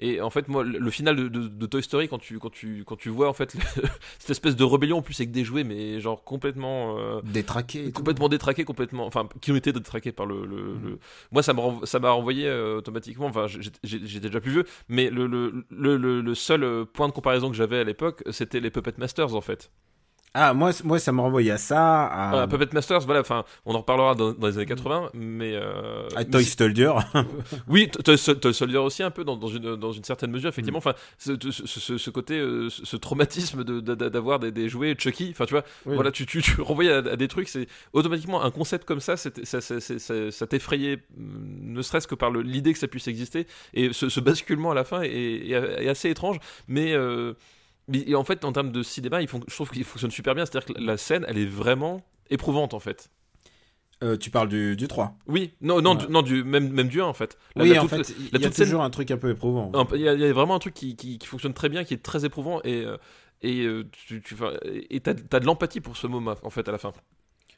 et 0.00 0.20
en 0.20 0.30
fait, 0.30 0.48
moi, 0.48 0.62
le, 0.64 0.90
final 0.90 1.16
de, 1.16 1.28
de- 1.28 1.48
de 1.48 1.66
Toy 1.66 1.82
Story, 1.82 2.08
quand 2.08 2.18
tu, 2.18 2.38
quand 2.38 2.50
tu, 2.50 2.84
quand 2.86 2.96
tu 2.96 3.08
vois 3.08 3.28
en 3.28 3.32
fait 3.32 3.54
le- 3.54 3.60
cette 4.18 4.30
espèce 4.30 4.56
de 4.56 4.64
rébellion 4.64 4.98
en 4.98 5.02
plus 5.02 5.18
avec 5.20 5.30
des 5.30 5.44
jouets, 5.44 5.64
mais 5.64 6.00
genre 6.00 6.22
complètement. 6.24 6.96
Détraqué. 7.22 7.80
et 7.80 7.86
tout. 7.86 7.92
complètement 7.92 8.28
détraqué 8.28 8.64
complètement 8.64 9.06
enfin 9.06 9.28
qui 9.40 9.52
ont 9.52 9.56
été 9.56 9.72
détraqués 9.72 10.12
par 10.12 10.26
le, 10.26 10.44
le- 10.46 10.74
le- 10.82 10.98
moi 11.32 11.42
ça 11.42 11.52
m'a 11.52 11.62
ça 11.84 11.98
m'a 11.98 12.10
renvoyé 12.10 12.50
automatiquement 12.50 13.26
enfin 13.26 13.46
j'étais 13.46 14.20
déjà 14.28 14.40
plus 14.40 14.50
vieux 14.52 14.64
mais 14.88 15.10
le, 15.10 15.26
le, 15.26 16.34
seul 16.34 16.86
point 16.86 17.08
de 17.08 17.12
comparaison 17.12 17.50
que 17.50 17.56
j'avais 17.56 17.78
à 17.78 17.84
l'époque 17.84 18.22
c'était 18.30 18.60
les 18.60 18.67
Puppet 18.70 18.94
Masters 18.98 19.34
en 19.34 19.40
fait 19.40 19.70
Ah, 20.34 20.52
moi, 20.52 20.70
moi, 20.84 20.98
ça 20.98 21.10
me 21.10 21.20
renvoyait 21.22 21.50
à 21.52 21.56
ça, 21.58 22.04
à, 22.06 22.42
Euh, 22.42 22.46
Puppet 22.46 22.68
Masters 22.74 23.00
voilà 23.00 23.20
enfin 23.22 23.44
on 23.64 23.74
en 23.74 23.78
reparlera 23.78 24.14
dans, 24.14 24.32
dans 24.32 24.46
les 24.46 24.56
années 24.58 24.66
80 24.66 25.10
mais 25.14 25.54
euh, 25.54 26.06
à 26.14 26.18
mais 26.18 26.24
Toy 26.26 26.44
c'est- 26.44 26.58
Soldier. 26.58 26.92
oui 27.68 27.88
Toy 27.90 28.18
Sol- 28.18 28.38
Toy 28.38 28.52
Soldier 28.52 28.76
aussi 28.78 29.02
un 29.02 29.10
peu 29.10 29.24
dans, 29.24 29.36
dans 29.36 29.48
une 29.48 29.74
dans 29.76 29.90
une 29.92 30.04
certaine 30.04 30.30
mesure 30.30 30.50
effectivement 30.50 30.78
enfin 30.78 30.92
ce, 31.18 31.32
ce, 31.50 31.66
ce- 31.66 31.96
ce 31.98 32.10
côté 32.10 32.38
euh, 32.38 32.68
ce 32.70 32.96
traumatisme 32.96 33.64
de- 33.64 33.80
de- 33.80 33.94
d'avoir 33.94 34.38
des, 34.38 34.52
des 34.52 34.68
jouets 34.68 34.94
Chucky 34.98 35.28
enfin 35.32 35.46
tu 35.46 35.54
vois 35.54 35.64
Oui. 35.86 35.94
voilà 35.94 36.10
tu, 36.12 36.26
tu, 36.26 36.42
tu 36.42 36.60
renvoyais 36.60 36.92
à, 36.92 36.98
à 36.98 37.16
des 37.16 37.28
trucs 37.28 37.48
c'est 37.48 37.66
automatiquement 37.94 38.42
un 38.44 38.50
concept 38.50 38.84
comme 38.84 39.00
ça 39.00 39.16
ça, 39.16 39.30
ça, 39.44 39.60
ça, 39.62 39.80
ça- 39.80 40.30
ça 40.30 40.46
t'effrayait 40.46 40.98
mm, 41.16 41.72
ne 41.74 41.82
serait-ce 41.82 42.06
que 42.06 42.14
par 42.14 42.30
l'idée 42.30 42.74
que 42.74 42.78
ça 42.78 42.86
puisse 42.88 43.08
exister 43.08 43.46
et 43.72 43.92
ce, 43.94 44.08
ce 44.10 44.20
basculement 44.20 44.70
à 44.72 44.74
la 44.74 44.84
fin 44.84 45.00
est, 45.02 45.10
est- 45.10 45.84
est 45.84 45.88
assez 45.88 46.10
étrange 46.10 46.36
mais 46.68 46.92
euh, 46.92 47.32
mais- 47.88 48.14
en 48.14 48.24
fait 48.24 48.44
en 48.44 48.52
termes 48.52 48.70
de 48.72 48.82
cinéma 48.82 49.20
ils 49.22 49.28
font, 49.28 49.40
je 49.48 49.54
trouve 49.54 49.70
qu'il 49.70 49.84
fonctionne 49.84 50.10
super 50.10 50.34
bien 50.34 50.44
c'est-à-dire 50.46 50.74
que 50.74 50.80
la 50.80 50.96
scène 50.96 51.24
elle 51.28 51.38
est 51.38 51.46
vraiment 51.46 52.04
éprouvante 52.30 52.74
en 52.74 52.80
fait 52.80 53.10
Euh, 54.04 54.16
tu 54.16 54.30
parles 54.30 54.48
du, 54.48 54.76
du 54.76 54.86
3. 54.86 55.16
oui 55.26 55.54
non 55.60 55.80
non 55.82 55.96
Ouais. 55.96 56.06
du, 56.06 56.12
non 56.12 56.22
du 56.22 56.44
même 56.44 56.70
même 56.70 56.88
du 56.88 57.00
1 57.00 57.04
en 57.06 57.12
fait 57.14 57.36
oui, 57.56 57.76
en 57.76 57.82
toute- 57.88 57.90
fait, 58.06 58.14
il 58.32 58.40
y 58.40 58.44
a 58.46 58.52
scène- 58.52 58.66
toujours 58.66 58.82
un 58.82 58.90
truc 58.90 59.10
un 59.10 59.16
peu 59.16 59.30
éprouvant. 59.30 59.72
Il 59.94 60.00
y, 60.00 60.08
a- 60.08 60.14
il 60.14 60.20
y 60.20 60.24
a 60.24 60.32
vraiment 60.32 60.54
un 60.54 60.60
truc 60.60 60.74
qui, 60.74 60.94
qui- 60.94 61.18
qui 61.18 61.26
fonctionne 61.26 61.52
très 61.54 61.68
bien, 61.68 61.82
qui 61.82 61.94
est 61.94 62.02
très 62.02 62.24
éprouvant, 62.24 62.60
et 62.62 62.84
euh, 62.84 62.96
et 63.42 63.62
euh, 63.64 63.84
tu, 63.90 64.20
tu, 64.20 64.36
et 64.90 65.00
t'as, 65.00 65.14
t'as 65.14 65.40
de 65.40 65.46
l'empathie 65.46 65.80
pour 65.80 65.96
ce 65.96 66.06
moment 66.06 66.34
en 66.42 66.50
fait 66.50 66.68
à 66.68 66.72
la 66.72 66.78
fin. 66.78 66.92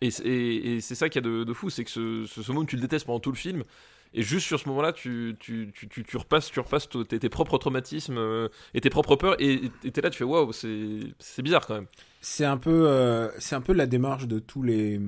Et, 0.01 0.11
c'est- 0.11 0.25
et, 0.27 0.77
et 0.77 0.81
c'est 0.81 0.95
ça 0.95 1.09
qu'il 1.11 1.23
y 1.23 1.27
a 1.27 1.31
de, 1.31 1.45
de 1.45 1.53
fou, 1.53 1.69
c'est 1.69 1.85
que 1.85 1.91
ce, 1.91 2.25
ce, 2.27 2.43
ce 2.43 2.53
moment 2.53 2.65
tu 2.65 2.77
le 2.77 2.83
détestes 2.83 3.05
pendant 3.07 3.21
tout 3.21 3.31
le 3.33 3.37
film, 3.37 3.65
et 4.13 4.23
juste 4.23 4.47
sur 4.47 4.59
ce 4.59 4.69
moment-là, 4.69 4.93
tu, 4.93 5.37
tu, 5.39 5.73
tu, 5.73 5.89
tu, 5.89 6.17
repasses, 6.17 6.51
tu 6.51 6.59
repasses 6.59 6.89
tes, 6.89 7.19
tes 7.21 7.29
propres 7.29 7.59
traumatismes 7.59 8.19
euh, 8.19 8.49
et 8.75 8.81
tes 8.81 8.91
propres 8.91 9.15
peurs, 9.15 9.37
et 9.41 9.71
t'es 9.93 10.01
là, 10.01 10.11
tu 10.11 10.19
fais 10.19 10.25
waouh, 10.25 10.53
c'est, 10.53 11.43
bizarre 11.43 11.65
quand 11.67 11.75
même. 11.75 11.87
C'est 12.21 12.45
un 12.45 12.57
peu, 12.57 12.89
euh, 12.89 13.29
c'est 13.39 13.55
un 13.55 13.61
peu 13.61 13.73
la 13.73 13.87
démarche 13.87 14.27
de 14.27 14.41
tous 14.41 14.63
les 14.63 15.01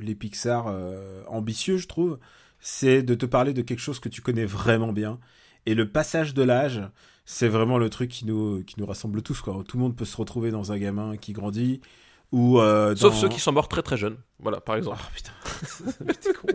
les 0.00 0.14
Pixar 0.14 0.66
euh, 0.68 1.22
ambitieux, 1.28 1.76
je 1.76 1.86
trouve. 1.86 2.18
C'est 2.58 3.02
de 3.02 3.14
te 3.14 3.26
parler 3.26 3.52
de 3.52 3.62
quelque 3.62 3.80
chose 3.80 4.00
que 4.00 4.08
tu 4.08 4.22
connais 4.22 4.46
vraiment 4.46 4.92
bien. 4.92 5.20
Et 5.66 5.74
le 5.74 5.88
passage 5.88 6.32
de 6.34 6.42
l'âge, 6.42 6.80
c'est 7.26 7.48
vraiment 7.48 7.78
le 7.78 7.90
truc 7.90 8.10
qui 8.10 8.24
nous 8.24 8.64
qui 8.64 8.80
nous 8.80 8.86
rassemble 8.86 9.22
tous. 9.22 9.42
Quoi. 9.42 9.62
Tout 9.68 9.76
le 9.76 9.82
monde 9.82 9.96
peut 9.96 10.06
se 10.06 10.16
retrouver 10.16 10.50
dans 10.50 10.72
un 10.72 10.78
gamin 10.78 11.16
qui 11.18 11.34
grandit 11.34 11.80
ou 12.32 12.58
Sauf 12.96 13.14
ceux 13.14 13.28
qui 13.28 13.40
sont 13.40 13.52
morts 13.52 13.68
très 13.68 13.82
très 13.82 13.98
jeunes, 13.98 14.16
voilà, 14.40 14.60
par 14.60 14.76
exemple. 14.76 15.00
Oh 15.00 15.10
putain, 15.14 15.32
Putain, 16.06 16.32
con. 16.32 16.48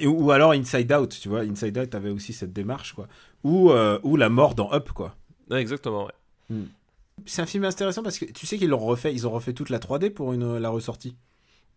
Et- 0.00 0.06
ou 0.06 0.30
alors 0.30 0.52
Inside 0.52 0.92
Out, 0.92 1.18
tu 1.20 1.28
vois. 1.28 1.40
Inside 1.40 1.78
Out 1.78 1.94
avait 1.94 2.10
aussi 2.10 2.32
cette 2.32 2.52
démarche, 2.52 2.92
quoi. 2.94 3.08
Ou 3.44 3.70
euh, 3.70 3.98
ou 4.02 4.16
la 4.16 4.28
mort 4.28 4.54
dans 4.54 4.72
Up, 4.72 4.90
quoi. 4.92 5.16
Ouais, 5.50 5.60
exactement, 5.60 6.06
ouais. 6.06 6.56
C'est 7.26 7.42
un 7.42 7.46
film 7.46 7.64
intéressant 7.64 8.02
parce 8.02 8.18
que 8.18 8.24
tu 8.24 8.46
sais 8.46 8.56
qu'ils 8.56 8.70
l'ont 8.70 8.78
refait, 8.78 9.12
ils 9.12 9.26
ont 9.26 9.30
refait 9.30 9.52
toute 9.52 9.68
la 9.70 9.78
3D 9.78 10.10
pour 10.10 10.32
une, 10.32 10.58
la 10.58 10.70
ressortie. 10.70 11.16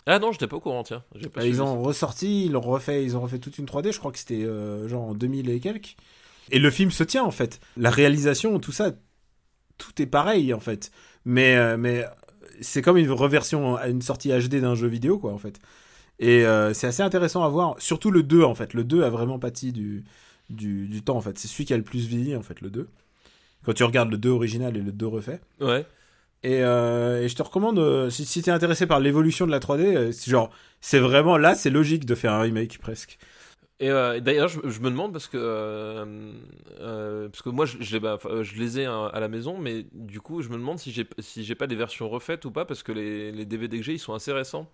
Ah 0.05 0.19
non, 0.19 0.31
j'étais 0.31 0.47
pas 0.47 0.57
au 0.57 0.59
courant, 0.61 0.83
tiens. 0.83 1.03
Pas 1.33 1.41
Euh, 1.41 1.47
ils 1.47 1.61
ont 1.61 1.81
ressorti, 1.81 2.45
ils 2.45 2.51
l'ont 2.51 2.61
refait, 2.61 3.03
ils 3.03 3.15
ont 3.15 3.21
refait 3.21 3.39
toute 3.39 3.57
une 3.57 3.65
3D. 3.65 3.91
Je 3.91 3.99
crois 3.99 4.11
que 4.11 4.19
c'était 4.19 4.43
euh, 4.43 4.87
genre 4.87 5.03
en 5.03 5.13
2000 5.13 5.49
et 5.49 5.59
quelques. 5.59 5.95
Et 6.51 6.59
le 6.59 6.69
film 6.71 6.91
se 6.91 7.03
tient 7.03 7.23
en 7.23 7.31
fait. 7.31 7.59
La 7.77 7.89
réalisation, 7.89 8.59
tout 8.59 8.71
ça, 8.73 8.91
tout 9.77 10.01
est 10.01 10.05
pareil 10.05 10.53
en 10.53 10.59
fait. 10.59 10.91
Mais 11.25 11.55
euh, 11.55 11.77
mais 11.77 12.05
c'est 12.61 12.81
comme 12.81 12.97
une 12.97 13.11
reversion, 13.11 13.77
une 13.79 14.01
sortie 14.01 14.29
HD 14.29 14.55
d'un 14.59 14.75
jeu 14.75 14.87
vidéo 14.87 15.17
quoi 15.19 15.31
en 15.33 15.37
fait. 15.37 15.59
Et 16.19 16.45
euh, 16.45 16.73
c'est 16.73 16.87
assez 16.87 17.01
intéressant 17.03 17.43
à 17.43 17.49
voir. 17.49 17.75
Surtout 17.79 18.11
le 18.11 18.23
2 18.23 18.43
en 18.43 18.55
fait. 18.55 18.73
Le 18.73 18.83
2 18.83 19.03
a 19.03 19.09
vraiment 19.09 19.39
pâti 19.39 19.71
du 19.71 20.03
du, 20.49 20.87
du 20.87 21.01
temps 21.01 21.17
en 21.17 21.21
fait. 21.21 21.37
C'est 21.37 21.47
celui 21.47 21.65
qui 21.65 21.73
a 21.73 21.77
le 21.77 21.83
plus 21.83 22.07
vieilli 22.07 22.35
en 22.35 22.43
fait 22.43 22.61
le 22.61 22.69
2. 22.69 22.87
Quand 23.65 23.73
tu 23.73 23.83
regardes 23.83 24.11
le 24.11 24.17
2 24.17 24.29
original 24.29 24.75
et 24.77 24.81
le 24.81 24.91
2 24.91 25.07
refait. 25.07 25.41
Ouais. 25.61 25.85
Et, 26.43 26.61
euh, 26.61 27.21
et 27.23 27.29
je 27.29 27.35
te 27.35 27.41
recommande, 27.41 27.79
euh, 27.79 28.09
si, 28.09 28.25
si 28.25 28.41
t'es 28.41 28.51
intéressé 28.51 28.85
par 28.85 28.99
l'évolution 28.99 29.45
de 29.45 29.51
la 29.51 29.59
3D, 29.59 29.95
euh, 29.95 30.11
c'est 30.11 30.29
genre, 30.29 30.51
c'est 30.81 30.99
vraiment 30.99 31.37
là, 31.37 31.55
c'est 31.55 31.69
logique 31.69 32.05
de 32.05 32.15
faire 32.15 32.33
un 32.33 32.41
remake 32.41 32.79
presque. 32.79 33.17
Et 33.79 33.89
euh, 33.89 34.19
d'ailleurs, 34.19 34.49
je, 34.49 34.59
je 34.65 34.79
me 34.81 34.89
demande 34.89 35.13
parce 35.13 35.27
que 35.27 35.37
euh, 35.37 36.33
euh, 36.79 37.29
parce 37.29 37.41
que 37.41 37.49
moi, 37.49 37.65
je, 37.65 37.97
bah, 37.97 38.19
je 38.41 38.55
les 38.55 38.79
ai 38.79 38.85
hein, 38.85 39.09
à 39.13 39.19
la 39.19 39.27
maison, 39.29 39.57
mais 39.57 39.85
du 39.93 40.19
coup, 40.21 40.41
je 40.41 40.49
me 40.49 40.55
demande 40.55 40.79
si 40.79 40.91
j'ai 40.91 41.07
si 41.19 41.43
j'ai 41.43 41.55
pas 41.55 41.67
des 41.67 41.75
versions 41.75 42.09
refaites 42.09 42.45
ou 42.45 42.51
pas 42.51 42.65
parce 42.65 42.83
que 42.83 42.91
les, 42.91 43.31
les 43.31 43.45
DVD 43.45 43.77
que 43.77 43.83
j'ai, 43.83 43.93
ils 43.93 43.99
sont 43.99 44.13
assez 44.13 44.31
récents. 44.31 44.69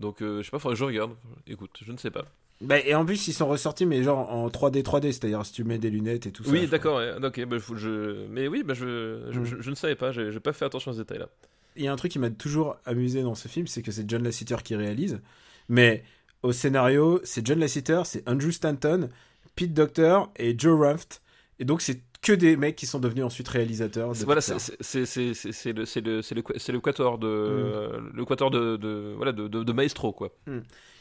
Donc, 0.00 0.22
euh, 0.22 0.38
je 0.40 0.44
sais 0.46 0.50
pas, 0.50 0.58
faudrait 0.58 0.74
que 0.74 0.80
je 0.80 0.84
regarde. 0.84 1.12
Écoute, 1.46 1.78
je 1.84 1.92
ne 1.92 1.96
sais 1.98 2.10
pas. 2.10 2.24
Bah, 2.62 2.78
et 2.80 2.94
en 2.94 3.04
plus, 3.06 3.28
ils 3.28 3.32
sont 3.32 3.46
ressortis, 3.48 3.86
mais 3.86 4.02
genre 4.02 4.30
en 4.30 4.48
3D, 4.48 4.82
3D, 4.82 5.12
c'est-à-dire 5.12 5.44
si 5.46 5.52
tu 5.52 5.64
mets 5.64 5.78
des 5.78 5.88
lunettes 5.90 6.26
et 6.26 6.32
tout 6.32 6.42
ça. 6.44 6.50
oui, 6.50 6.62
je 6.64 6.70
d'accord. 6.70 6.96
ouais, 6.98 7.12
ok, 7.22 7.44
bah, 7.46 7.58
faut- 7.60 7.76
je, 7.76 8.26
mais 8.28 8.48
oui, 8.48 8.62
bah, 8.62 8.74
je, 8.74 9.28
je, 9.30 9.40
Mm. 9.40 9.44
je- 9.44 9.60
je 9.60 9.70
ne 9.70 9.74
savais 9.74 9.94
pas. 9.94 10.12
J'ai 10.12 10.30
j'ai 10.32 10.40
pas 10.40 10.52
fait 10.52 10.64
attention 10.66 10.90
à 10.90 10.94
ce 10.94 10.98
détail-là. 11.00 11.28
Il 11.76 11.84
y 11.84 11.88
a 11.88 11.92
un 11.92 11.96
truc 11.96 12.12
qui 12.12 12.18
m'a 12.18 12.30
toujours 12.30 12.76
amusé 12.84 13.22
dans 13.22 13.34
ce 13.34 13.48
film, 13.48 13.66
c'est 13.66 13.80
que 13.82 13.92
c'est 13.92 14.08
John 14.10 14.22
Lasseter 14.24 14.56
qui 14.64 14.74
réalise. 14.76 15.20
Mais 15.68 16.02
au 16.42 16.52
scénario, 16.52 17.20
c'est 17.24 17.46
John 17.46 17.58
Lasseter, 17.60 18.02
c'est 18.04 18.28
Andrew 18.28 18.50
Stanton, 18.50 19.08
Pete 19.54 19.72
Docter 19.72 20.18
et 20.36 20.54
Joe 20.58 20.78
Ruft. 20.78 21.22
Et 21.60 21.64
donc, 21.64 21.80
c'est 21.80 22.00
que 22.22 22.32
des 22.32 22.56
mecs 22.56 22.76
qui 22.76 22.86
sont 22.86 23.00
devenus 23.00 23.24
ensuite 23.24 23.48
réalisateurs. 23.48 24.12
De 24.12 24.24
Voilà, 24.24 24.40
c'est 24.40 24.54
le 24.54 25.84
le 25.84 26.20
le 26.20 26.72
l'équateur 26.72 27.18
de 27.18 28.10
l'équateur 28.14 28.50
de, 28.50 28.76
de 28.76 29.14
voilà 29.16 29.32
de, 29.32 29.48
de, 29.48 29.62
de 29.62 29.72
Maestro 29.72 30.12
quoi. 30.12 30.34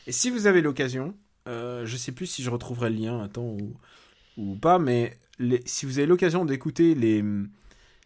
Et 0.08 0.12
si 0.12 0.30
vous 0.30 0.48
avez 0.48 0.62
l'occasion, 0.62 1.16
euh, 1.48 1.86
je 1.86 1.98
sais 1.98 2.12
plus 2.14 2.26
si 2.26 2.42
je 2.42 2.50
retrouverai 2.50 2.90
le 2.90 2.96
lien 2.96 3.22
à 3.22 3.28
temps 3.28 3.44
ou, 3.44 3.76
ou 4.38 4.56
pas, 4.56 4.80
mais 4.80 5.18
les, 5.40 5.62
si 5.66 5.86
vous 5.86 6.00
avez 6.00 6.08
l'occasion 6.08 6.46
d'écouter 6.46 6.96
les, 6.96 7.24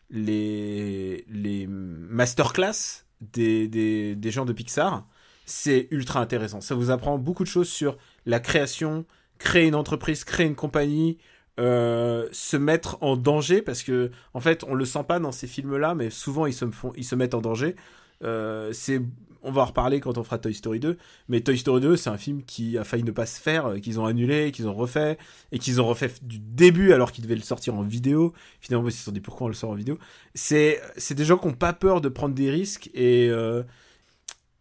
les, 0.09 1.25
les 1.29 1.67
masterclass 1.67 3.05
des, 3.21 3.67
des, 3.67 4.15
des 4.15 4.31
gens 4.31 4.45
de 4.45 4.53
Pixar, 4.53 5.07
c'est 5.45 5.87
ultra 5.91 6.19
intéressant. 6.19 6.61
Ça 6.61 6.75
vous 6.75 6.89
apprend 6.89 7.17
beaucoup 7.17 7.43
de 7.43 7.49
choses 7.49 7.69
sur 7.69 7.97
la 8.25 8.39
création, 8.39 9.05
créer 9.37 9.67
une 9.67 9.75
entreprise, 9.75 10.23
créer 10.23 10.47
une 10.47 10.55
compagnie, 10.55 11.17
euh, 11.59 12.27
se 12.31 12.57
mettre 12.57 12.97
en 13.01 13.15
danger 13.15 13.61
parce 13.61 13.83
que 13.83 14.09
en 14.33 14.39
fait 14.39 14.63
on 14.67 14.73
le 14.73 14.85
sent 14.85 15.03
pas 15.07 15.19
dans 15.19 15.31
ces 15.31 15.45
films 15.45 15.77
là 15.77 15.93
mais 15.93 16.09
souvent 16.09 16.47
ils 16.47 16.53
se 16.53 16.65
font 16.71 16.93
ils 16.97 17.03
se 17.03 17.15
mettent 17.15 17.35
en 17.35 17.41
danger. 17.41 17.75
Euh, 18.23 18.71
c'est 18.73 19.01
on 19.45 19.51
va 19.51 19.63
en 19.63 19.65
reparler 19.65 19.99
quand 19.99 20.17
on 20.17 20.23
fera 20.23 20.37
Toy 20.37 20.53
Story 20.53 20.79
2 20.79 20.97
mais 21.27 21.41
Toy 21.41 21.57
Story 21.57 21.81
2 21.81 21.95
c'est 21.95 22.09
un 22.09 22.17
film 22.17 22.43
qui 22.43 22.77
a 22.77 22.83
failli 22.83 23.03
ne 23.03 23.11
pas 23.11 23.25
se 23.25 23.39
faire 23.39 23.67
euh, 23.67 23.77
qu'ils 23.79 23.99
ont 23.99 24.05
annulé 24.05 24.51
qu'ils 24.51 24.67
ont 24.67 24.73
refait 24.73 25.17
et 25.51 25.59
qu'ils 25.59 25.79
ont 25.79 25.85
refait 25.85 26.11
du 26.23 26.39
début 26.39 26.91
alors 26.93 27.11
qu'ils 27.11 27.23
devaient 27.23 27.35
le 27.35 27.41
sortir 27.41 27.75
en 27.75 27.83
vidéo. 27.83 28.33
Finalement 28.59 28.87
ils 28.87 28.93
se 28.93 29.03
sont 29.03 29.11
dit 29.11 29.21
pourquoi 29.21 29.45
on 29.45 29.49
le 29.49 29.53
sort 29.53 29.71
en 29.71 29.75
vidéo? 29.75 29.99
C'est 30.33 30.81
c'est 30.97 31.15
des 31.15 31.25
gens 31.25 31.37
qui 31.37 31.47
ont 31.47 31.53
pas 31.53 31.73
peur 31.73 32.01
de 32.01 32.09
prendre 32.09 32.33
des 32.33 32.49
risques 32.49 32.89
et 32.95 33.29
euh, 33.29 33.63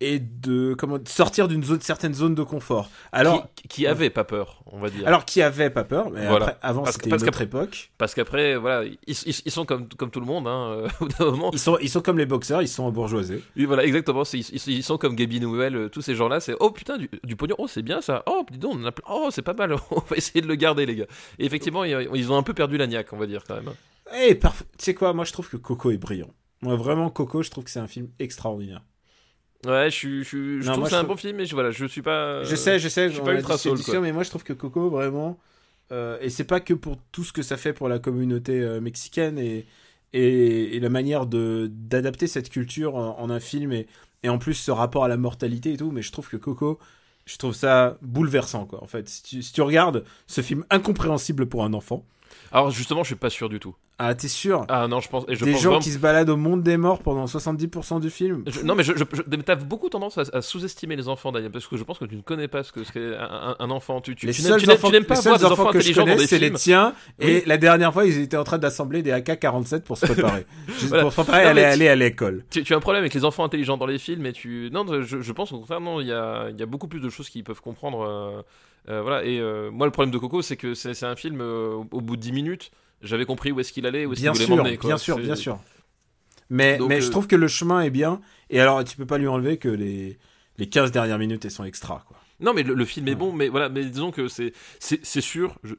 et 0.05 0.19
de 0.19 0.75
comment 0.75 0.99
sortir 1.07 1.49
d'une 1.49 1.63
zone 1.63 1.81
certaine 1.81 2.15
zone 2.15 2.35
de 2.35 2.43
confort. 2.43 2.91
Alors 3.13 3.47
qui, 3.55 3.69
qui 3.69 3.87
avait 3.87 4.11
pas 4.11 4.25
peur, 4.25 4.63
on 4.67 4.79
va 4.81 4.91
dire. 4.91 5.07
alors 5.07 5.25
qui 5.25 5.41
avait 5.43 5.71
pas 5.71 5.85
peur, 5.85 6.11
mais 6.11 6.27
Voilà. 6.27 6.47
après, 6.47 6.59
avant 6.63 6.85
c'était 6.87 7.11
une 7.11 7.15
autre 7.23 7.41
époque. 7.41 7.93
Parce 7.99 8.15
qu'après, 8.15 8.57
voilà, 8.57 8.85
ils, 8.85 8.99
ils- 9.07 9.43
ils 9.45 9.51
sont 9.53 9.65
comme, 9.65 9.89
comme 9.89 10.11
tout 10.11 10.21
le 10.21 10.27
monde, 10.27 10.47
hein, 10.49 10.71
euh, 10.73 10.89
au 11.01 11.05
bout 11.07 11.13
d'un 11.19 11.25
moment. 11.31 11.51
Ils 11.53 11.59
sont 11.59 11.79
ils 11.81 11.89
sont 11.89 12.01
comme 12.03 12.19
les 12.19 12.27
boxeurs, 12.27 12.63
ils 12.63 12.69
sont 12.69 12.91
bourgeoisés. 12.91 13.43
Oui, 13.57 13.65
voilà, 13.65 13.85
exactement. 13.85 14.23
Ils, 14.33 14.83
sont 14.83 14.99
comme 14.99 15.15
Gaby 15.15 15.41
Noël, 15.41 15.77
euh, 15.77 15.89
tous 15.89 16.03
ces 16.03 16.15
gens-là. 16.15 16.41
C'est 16.41 16.55
oh 16.61 16.71
putain, 16.71 16.99
du, 16.99 17.09
du 17.25 17.37
pognon, 17.37 17.55
oh 17.59 17.69
c'est 17.69 17.83
bien 17.83 18.01
ça. 18.01 18.23
Oh, 18.27 18.45
dis 18.51 18.59
donc, 18.59 18.75
on 18.77 18.87
a. 18.87 18.91
Oh, 19.09 19.29
c'est 19.31 19.43
pas 19.43 19.55
mal. 19.55 19.75
on 19.91 20.01
va 20.01 20.17
essayer 20.17 20.41
de 20.41 20.49
le 20.49 20.55
garder, 20.57 20.85
les 20.87 20.97
gars. 20.97 21.07
Et 21.39 21.45
effectivement, 21.45 21.85
ils, 21.85 22.09
ils 22.15 22.33
ont 22.33 22.37
un 22.37 22.43
peu 22.43 22.55
perdu 22.55 22.77
la 22.77 22.87
niaque, 22.87 23.13
on 23.13 23.17
va 23.19 23.27
dire 23.27 23.45
quand 23.47 23.55
même. 23.55 23.73
Et 24.27 24.35
parf- 24.35 24.63
tu 24.77 24.85
sais 24.85 24.95
quoi, 24.95 25.13
moi 25.15 25.25
je 25.25 25.33
trouve 25.33 25.49
que 25.49 25.57
Coco 25.57 25.91
est 25.91 25.97
brillant. 25.97 26.29
Moi 26.61 26.77
vraiment 26.77 27.09
Coco, 27.09 27.43
je 27.43 27.51
trouve 27.51 27.65
que 27.65 27.71
c'est 27.71 27.79
un 27.81 27.87
film 27.87 28.09
extraordinaire. 28.19 28.83
Ouais, 29.67 29.91
je, 29.91 29.97
suis- 29.97 30.25
je, 30.25 30.29
suis- 30.29 30.63
je 30.63 30.67
Non, 30.67 30.73
trouve 30.73 30.85
que 30.85 30.91
c'est 30.91 30.97
un 30.97 31.05
bon 31.05 31.17
film, 31.17 31.37
mais 31.37 31.47
je, 31.47 31.55
voilà, 31.55 31.71
je 31.71 31.85
suis 31.87 32.03
pas. 32.03 32.43
je 32.43 32.57
sais, 32.57 32.79
je 32.79 32.89
sais, 32.89 33.09
je 33.09 33.15
suis 33.15 33.23
pas 33.23 33.35
ultra 33.35 33.57
soul, 33.59 33.79
quoi. 33.83 34.01
mais 34.01 34.13
moi 34.13 34.23
je 34.25 34.31
trouve 34.31 34.43
que 34.43 34.53
Coco 34.53 34.91
vraiment 34.91 35.39
euh, 35.93 36.19
et 36.21 36.31
c'est 36.31 36.45
pas 36.45 36.61
que 36.61 36.75
pour 36.75 36.97
tout 37.13 37.23
ce 37.25 37.33
que 37.33 37.43
ça 37.43 37.57
fait 37.57 37.73
pour 37.73 37.89
la 37.89 37.99
communauté 37.99 38.61
euh, 38.61 38.81
mexicaine 38.81 39.39
et, 39.39 39.67
et, 40.13 40.77
et 40.77 40.81
la 40.81 40.89
manière 40.89 41.27
de 41.27 41.69
d'adapter 41.73 42.27
cette 42.27 42.51
culture 42.51 42.97
en, 42.97 43.19
en 43.21 43.31
un 43.31 43.41
film 43.41 43.73
et, 43.73 43.87
et 44.23 44.29
en 44.29 44.39
plus 44.39 44.55
ce 44.55 44.71
rapport 44.71 45.05
à 45.05 45.09
la 45.09 45.17
mortalité 45.17 45.73
et 45.75 45.77
tout, 45.77 45.91
mais 45.93 46.03
je 46.03 46.11
trouve 46.13 46.29
que 46.29 46.37
Coco 46.37 46.79
je 47.25 47.37
trouve 47.37 47.55
ça 47.55 47.99
bouleversant 48.03 48.67
quoi 48.67 48.83
en 48.83 48.87
fait. 48.87 49.09
Si 49.09 49.23
tu, 49.23 49.43
si 49.43 49.53
tu 49.53 49.63
regardes 49.63 50.05
ce 50.27 50.41
film 50.41 50.65
incompréhensible 50.71 51.47
pour 51.47 51.65
un 51.65 51.73
enfant, 51.73 52.05
Alors 52.51 52.71
justement, 52.71 53.03
je 53.05 53.09
suis 53.09 53.17
pas 53.17 53.31
sûr 53.31 53.49
du 53.49 53.61
tout. 53.61 53.77
Ah 54.05 54.15
t'es 54.15 54.29
sûr 54.29 54.65
Ah 54.69 54.89
non, 54.89 55.01
je 55.01 55.09
pense. 55.09 55.25
Et 55.29 55.35
je 55.37 55.45
Des 55.45 55.53
pense 55.53 55.61
gens 55.63 55.69
vraiment- 55.71 55.83
qui 55.83 55.91
se 55.91 55.99
baladent 55.99 56.31
au 56.31 56.37
monde 56.37 56.63
des 56.63 56.77
morts 56.77 57.01
pendant 57.01 57.27
70% 57.27 58.01
du 58.01 58.11
film. 58.11 58.43
Je- 58.47 58.61
non 58.63 58.75
mais 58.75 58.83
je, 58.83 58.93
je, 58.97 59.05
t'as 59.37 59.55
beaucoup 59.55 59.89
tendance 59.89 60.19
à, 60.19 60.23
à 60.33 60.43
sous-estimer 60.43 60.97
les 60.97 61.09
enfants 61.09 61.33
Daniel 61.33 61.51
parce 61.53 61.67
que 61.67 61.77
je 61.77 61.85
pense 61.85 61.99
que 61.99 62.05
tu 62.05 62.17
ne 62.17 62.21
connais 62.23 62.49
pas 62.49 62.63
ce 62.63 62.73
que 62.73 62.85
c'est 62.85 63.15
un, 63.17 63.71
enfant 63.71 64.01
tu, 64.01 64.15
tu, 64.15 64.27
les 64.27 64.33
tu 64.33 64.43
seuls 64.43 64.55
enfants, 64.71 64.91
tu 64.91 65.03
pas 65.05 65.15
les 65.15 65.21
voir 65.23 65.39
des 65.39 65.45
enfants 65.45 65.53
enfants 65.63 65.71
que 65.73 65.81
je 65.81 65.93
connais, 65.95 66.19
c'est 66.27 66.39
les 66.39 66.53
tiens. 66.53 66.95
Et 67.21 67.43
la 67.47 67.57
dernière 67.59 67.93
fois, 67.93 68.05
ils 68.07 68.19
étaient 68.19 68.37
en 68.37 68.45
train 68.45 68.59
d'assembler 68.59 69.03
des 69.03 69.13
AK-47 69.13 69.83
pour 69.83 69.97
se 69.99 70.07
préparer. 70.07 70.47
Juste 70.69 70.87
Voilà. 70.89 71.03
pour 71.05 71.13
se 71.13 71.21
préparer 71.23 71.45
à 71.45 71.51
aller, 71.51 71.65
aller 71.65 71.89
à 71.89 71.95
l'école. 71.97 72.45
tu, 72.51 72.63
tu 72.65 72.75
as 72.75 72.77
un 72.77 72.81
problème 72.81 73.03
avec 73.03 73.15
les 73.15 73.25
enfants 73.25 73.45
intelligents 73.45 73.77
dans 73.77 73.87
les 73.87 73.99
films 73.99 74.27
et 74.27 74.33
tu 74.33 74.71
non 74.73 74.85
je, 75.03 75.33
pense 75.33 75.53
au 75.53 75.59
contraire 75.59 75.81
non 75.81 76.01
il 76.01 76.09
y 76.09 76.13
a, 76.13 76.51
y 76.51 76.63
a 76.63 76.67
beaucoup 76.67 76.89
plus 76.89 77.01
de 77.01 77.09
choses 77.09 77.29
qu'ils 77.29 77.45
peuvent 77.45 77.61
comprendre 77.61 78.01
euh, 78.03 78.43
euh, 78.91 79.01
voilà 79.03 79.25
et 79.25 79.39
euh, 79.39 79.71
moi 79.71 79.87
le 79.87 79.93
problème 79.93 80.13
de 80.13 80.19
Coco 80.19 80.43
c'est 80.43 80.57
que 80.57 80.75
c'est 80.75 81.05
un 81.05 81.17
film 81.17 81.41
au 81.41 82.01
bout 82.01 82.17
de 82.17 82.21
10 82.21 82.33
minutes 82.33 82.71
j'avais 83.03 83.25
compris 83.25 83.53
où 83.53 83.61
est-ce 83.61 83.73
qu'il 83.73 83.87
allait 83.87 84.07
où 84.07 84.13
est-ce 84.13 84.21
qu'il 84.21 84.25
Bien 84.25 84.33
voulait 84.33 84.45
sûr, 84.47 84.57
m'emmener 84.57 84.77
bien 84.79 84.97
sûr, 84.99 85.19
bien 85.19 85.35
sûr. 85.37 85.59
Mais, 86.51 86.77
Donc, 86.79 86.89
mais 86.89 86.99
euh, 86.99 87.01
je 87.01 87.11
trouve 87.11 87.27
que 87.27 87.37
le 87.37 87.49
chemin 87.49 87.81
est 87.81 87.91
bien. 87.91 88.21
Et 88.51 88.61
alors, 88.61 88.85
tu 88.85 88.97
peux 88.97 89.07
pas 89.07 89.19
lui 89.19 89.27
enlever 89.29 89.57
que 89.57 89.69
les, 89.69 90.19
les 90.59 90.69
15 90.69 90.93
dernières 90.93 91.19
minutes, 91.19 91.45
elles 91.45 91.51
sont 91.51 91.65
extra, 91.65 92.05
quoi. 92.07 92.19
Non, 92.41 92.53
mais 92.55 92.63
le, 92.63 92.75
le 92.75 92.85
film 92.85 93.07
est 93.09 93.13
Ouais. 93.13 93.17
bon, 93.17 93.33
mais 93.33 93.49
voilà, 93.49 93.69
mais 93.69 93.85
disons 93.85 94.11
que 94.11 94.27
c'est 94.29 94.53
sûr, 95.21 95.59
je, 95.63 95.75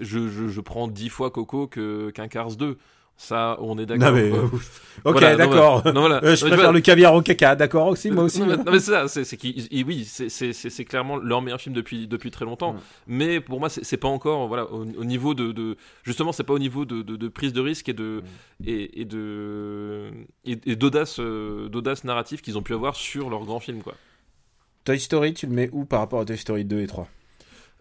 je, 0.00 0.28
je, 0.28 0.48
je 0.48 0.60
prends 0.60 0.88
10 0.88 1.08
fois 1.08 1.30
Coco 1.30 1.66
qu'un 1.68 2.28
Cars 2.28 2.56
2. 2.56 2.76
Ça, 3.20 3.56
on 3.60 3.76
est 3.78 3.84
d'accord. 3.84 4.12
Mais. 4.12 4.30
ok, 4.32 4.58
Voilà, 5.04 5.34
d'accord. 5.34 5.82
Voilà. 5.92 6.22
Euh, 6.22 6.36
je 6.36 6.44
Non, 6.44 6.50
préfère 6.50 6.66
vois, 6.66 6.72
le 6.72 6.80
caviar 6.80 7.14
au 7.14 7.20
caca, 7.20 7.56
d'accord 7.56 7.88
aussi, 7.88 8.12
moi 8.12 8.22
aussi. 8.22 8.38
Non, 8.40 8.46
mais, 8.46 8.56
non, 8.58 8.70
mais 8.70 8.78
c'est 8.78 8.92
ça, 8.92 9.08
c'est 9.08 9.36
oui, 9.84 10.04
c'est- 10.04 10.84
clairement 10.84 11.16
leur 11.16 11.42
meilleur 11.42 11.60
film 11.60 11.74
depuis, 11.74 12.06
depuis 12.06 12.30
très 12.30 12.44
longtemps. 12.44 12.74
Ouais. 12.74 12.80
Mais 13.08 13.40
pour 13.40 13.58
moi, 13.58 13.68
c'est 13.70 13.96
pas 13.96 14.06
encore, 14.06 14.46
voilà, 14.46 14.70
au, 14.72 14.82
au 14.86 15.04
niveau 15.04 15.34
de, 15.34 15.50
de- 15.50 15.76
justement, 16.04 16.30
c'est 16.30 16.44
pas 16.44 16.52
au 16.52 16.60
niveau 16.60 16.84
de, 16.84 17.02
de- 17.02 17.16
de 17.16 17.28
prise 17.28 17.52
de 17.52 17.60
risque 17.60 17.88
et 17.88 17.92
de 17.92 18.22
et, 18.64 19.00
et 19.00 19.04
de 19.04 20.10
et, 20.44 20.56
et 20.64 20.76
d'audace 20.76 21.18
euh, 21.18 21.68
d'audace 21.68 22.04
narrative 22.04 22.40
qu'ils 22.40 22.56
ont 22.56 22.62
pu 22.62 22.72
avoir 22.72 22.94
sur 22.94 23.30
leur 23.30 23.44
grand 23.44 23.58
film, 23.58 23.82
quoi. 23.82 23.94
Toy 24.84 25.00
Story, 25.00 25.34
tu 25.34 25.46
le 25.48 25.52
mets 25.52 25.70
où 25.72 25.84
par 25.84 25.98
rapport 25.98 26.20
à 26.20 26.24
Toy 26.24 26.38
Story 26.38 26.64
2 26.64 26.78
et 26.82 26.86
3 26.86 27.08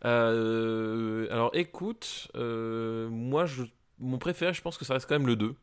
Euh, 0.06 1.28
alors 1.32 1.52
écoute, 1.54 2.28
euh, 2.36 3.08
moi 3.10 3.46
je, 3.46 3.64
mon 4.00 4.18
préféré, 4.18 4.54
je 4.54 4.62
pense 4.62 4.78
que 4.78 4.86
ça 4.86 4.94
reste 4.94 5.08
quand 5.08 5.16
même 5.16 5.28
le 5.28 5.36
2. 5.36 5.56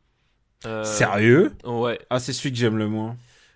Euh, 0.65 0.83
Sérieux? 0.83 1.53
Ouais. 1.63 1.99
Ah, 2.09 2.19
c'est 2.19 2.33
celui 2.33 2.51
que 2.51 2.57
j'aime 2.57 2.77
le 2.77 2.87
moins. 2.87 3.15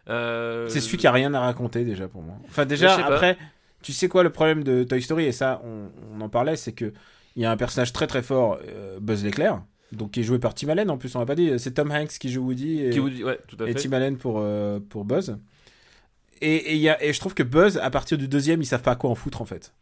euh, 0.10 0.68
C'est 0.70 0.82
celui 0.82 0.98
qui 0.98 1.08
a 1.08 1.12
rien 1.12 1.34
à 1.34 1.40
raconter 1.40 1.84
déjà 1.86 2.08
pour 2.08 2.22
moi. 2.22 2.36
Enfin 2.48 2.66
déjà 2.66 2.96
pas. 2.98 3.06
après, 3.06 3.38
tu 3.82 3.94
sais 3.94 4.08
quoi 4.10 4.24
le 4.24 4.30
problème 4.32 4.64
de 4.64 4.84
Toy 4.84 5.02
Story 5.02 5.26
et 5.26 5.32
ça 5.32 5.62
on, 5.64 5.90
on 6.14 6.22
en 6.22 6.30
parlait, 6.30 6.56
c'est 6.56 6.74
que 6.74 6.94
il 7.36 7.42
y 7.44 7.46
a 7.46 7.52
un 7.52 7.58
personnage 7.58 7.94
très 7.94 8.08
très 8.08 8.22
fort, 8.22 8.60
euh, 8.68 9.00
Buzz 9.00 9.24
l'éclair, 9.24 9.62
donc 9.92 10.12
qui 10.12 10.20
est 10.20 10.24
joué 10.24 10.40
par 10.40 10.54
Tim 10.54 10.68
Allen 10.70 10.90
en 10.90 10.98
plus 10.98 11.16
on 11.16 11.20
l'a 11.20 11.26
pas 11.26 11.36
dit, 11.36 11.58
c'est 11.58 11.72
Tom 11.72 11.92
Hanks 11.92 12.18
qui 12.20 12.30
joue 12.30 12.44
Woody 12.44 12.86
et, 12.86 12.90
Qui 12.90 13.00
vous 13.00 13.10
dit, 13.10 13.24
ouais, 13.24 13.40
tout 13.48 13.56
à 13.64 13.68
et 13.70 13.74
fait. 13.74 13.80
Tim 13.88 13.94
Allen 13.94 14.18
pour 14.18 14.40
euh, 14.40 14.80
pour 14.90 15.06
Buzz. 15.06 15.38
Et, 16.42 16.56
et, 16.56 16.74
il 16.76 16.82
y 16.82 16.90
a, 16.90 17.02
et 17.04 17.12
je 17.14 17.20
trouve 17.20 17.34
que 17.34 17.44
Buzz 17.44 17.78
à 17.78 17.90
partir 17.90 18.18
du 18.18 18.28
deuxième 18.28 18.62
ils 18.62 18.66
savent 18.66 18.82
pas 18.82 18.96
quoi 18.96 19.10
en 19.10 19.16
foutre 19.16 19.42
en 19.42 19.46
fait. 19.46 19.74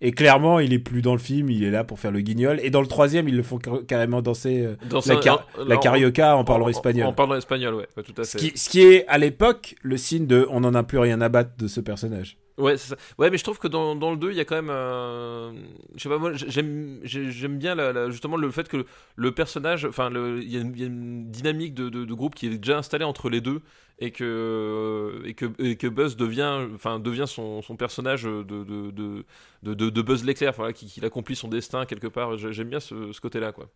Et 0.00 0.12
clairement 0.12 0.60
il 0.60 0.72
est 0.72 0.78
plus 0.78 1.02
dans 1.02 1.12
le 1.12 1.18
film, 1.18 1.50
il 1.50 1.64
est 1.64 1.70
là 1.70 1.82
pour 1.84 1.98
faire 1.98 2.10
le 2.12 2.20
guignol. 2.20 2.60
Et 2.62 2.70
dans 2.70 2.80
le 2.80 2.86
troisième 2.86 3.28
ils 3.28 3.36
le 3.36 3.42
font 3.42 3.58
car- 3.58 3.84
carrément 3.86 4.22
danser 4.22 4.64
euh, 4.64 4.74
Dans 4.88 5.00
la, 5.06 5.16
car- 5.16 5.46
en- 5.58 5.76
carioca 5.78 6.36
en 6.36 6.44
parlant 6.44 6.66
en- 6.66 6.68
espagnol. 6.68 7.06
En, 7.06 7.12
parlant 7.12 7.34
espagnol, 7.34 7.74
ouais, 7.74 7.86
tout 8.04 8.14
à 8.20 8.24
Ce 8.24 8.38
fait. 8.38 8.50
qui, 8.50 8.58
ce 8.58 8.68
qui 8.68 8.82
est 8.82 9.06
à 9.08 9.18
l'époque 9.18 9.74
le 9.82 9.96
signe 9.96 10.26
de 10.26 10.46
on 10.50 10.60
n'en 10.60 10.74
a 10.74 10.82
plus 10.84 10.98
rien 10.98 11.20
à 11.20 11.28
battre 11.28 11.50
de 11.58 11.66
ce 11.66 11.80
personnage. 11.80 12.36
Ouais, 12.58 12.76
ça. 12.76 12.96
ouais, 13.18 13.30
mais 13.30 13.38
je 13.38 13.44
trouve 13.44 13.58
que 13.58 13.68
dans, 13.68 13.94
dans 13.94 14.10
le 14.10 14.16
2, 14.16 14.32
il 14.32 14.36
y 14.36 14.40
a 14.40 14.44
quand 14.44 14.56
même. 14.56 14.68
euh, 14.70 15.52
Je 15.94 16.02
sais 16.02 16.08
pas, 16.08 16.18
moi, 16.18 16.32
j'aime 16.34 16.98
j'ai- 17.04 17.30
j'aime 17.30 17.56
bien 17.58 17.74
la, 17.74 17.92
la- 17.92 18.10
justement 18.10 18.36
le 18.36 18.50
fait 18.50 18.68
que 18.68 18.84
le, 19.16 19.32
personnage. 19.32 19.84
Enfin, 19.84 20.10
il 20.12 20.50
y, 20.52 20.56
a 20.56 20.60
une- 20.60 20.72
il 20.74 20.80
y 20.80 20.84
a 20.84 20.86
une 20.86 21.30
dynamique 21.30 21.74
de, 21.74 21.88
de- 21.88 22.04
de 22.04 22.14
groupe 22.14 22.34
qui 22.34 22.46
est 22.46 22.58
déjà 22.58 22.78
installée 22.78 23.04
entre 23.04 23.30
les 23.30 23.40
deux 23.40 23.60
et 24.00 24.10
que, 24.10 25.22
et 25.24 25.34
que, 25.34 25.46
et 25.58 25.76
que 25.76 25.86
Buzz 25.86 26.16
devient, 26.16 26.66
enfin, 26.74 26.98
devient 26.98 27.24
son, 27.26 27.62
son 27.62 27.76
personnage 27.76 28.24
de, 28.24 28.42
de, 28.42 29.24
de, 29.62 30.02
Buzz 30.02 30.24
l'éclair, 30.24 30.52
voilà, 30.56 30.72
qui, 30.72 30.86
qui 30.86 31.04
accomplit 31.04 31.36
son 31.36 31.48
destin 31.48 31.86
quelque 31.86 32.06
part. 32.08 32.36
J'ai- 32.38 32.52
J'aime 32.52 32.68
bien 32.70 32.80
ce, 32.80 33.12
ce 33.12 33.20
côté-là, 33.20 33.52
quoi. 33.52 33.68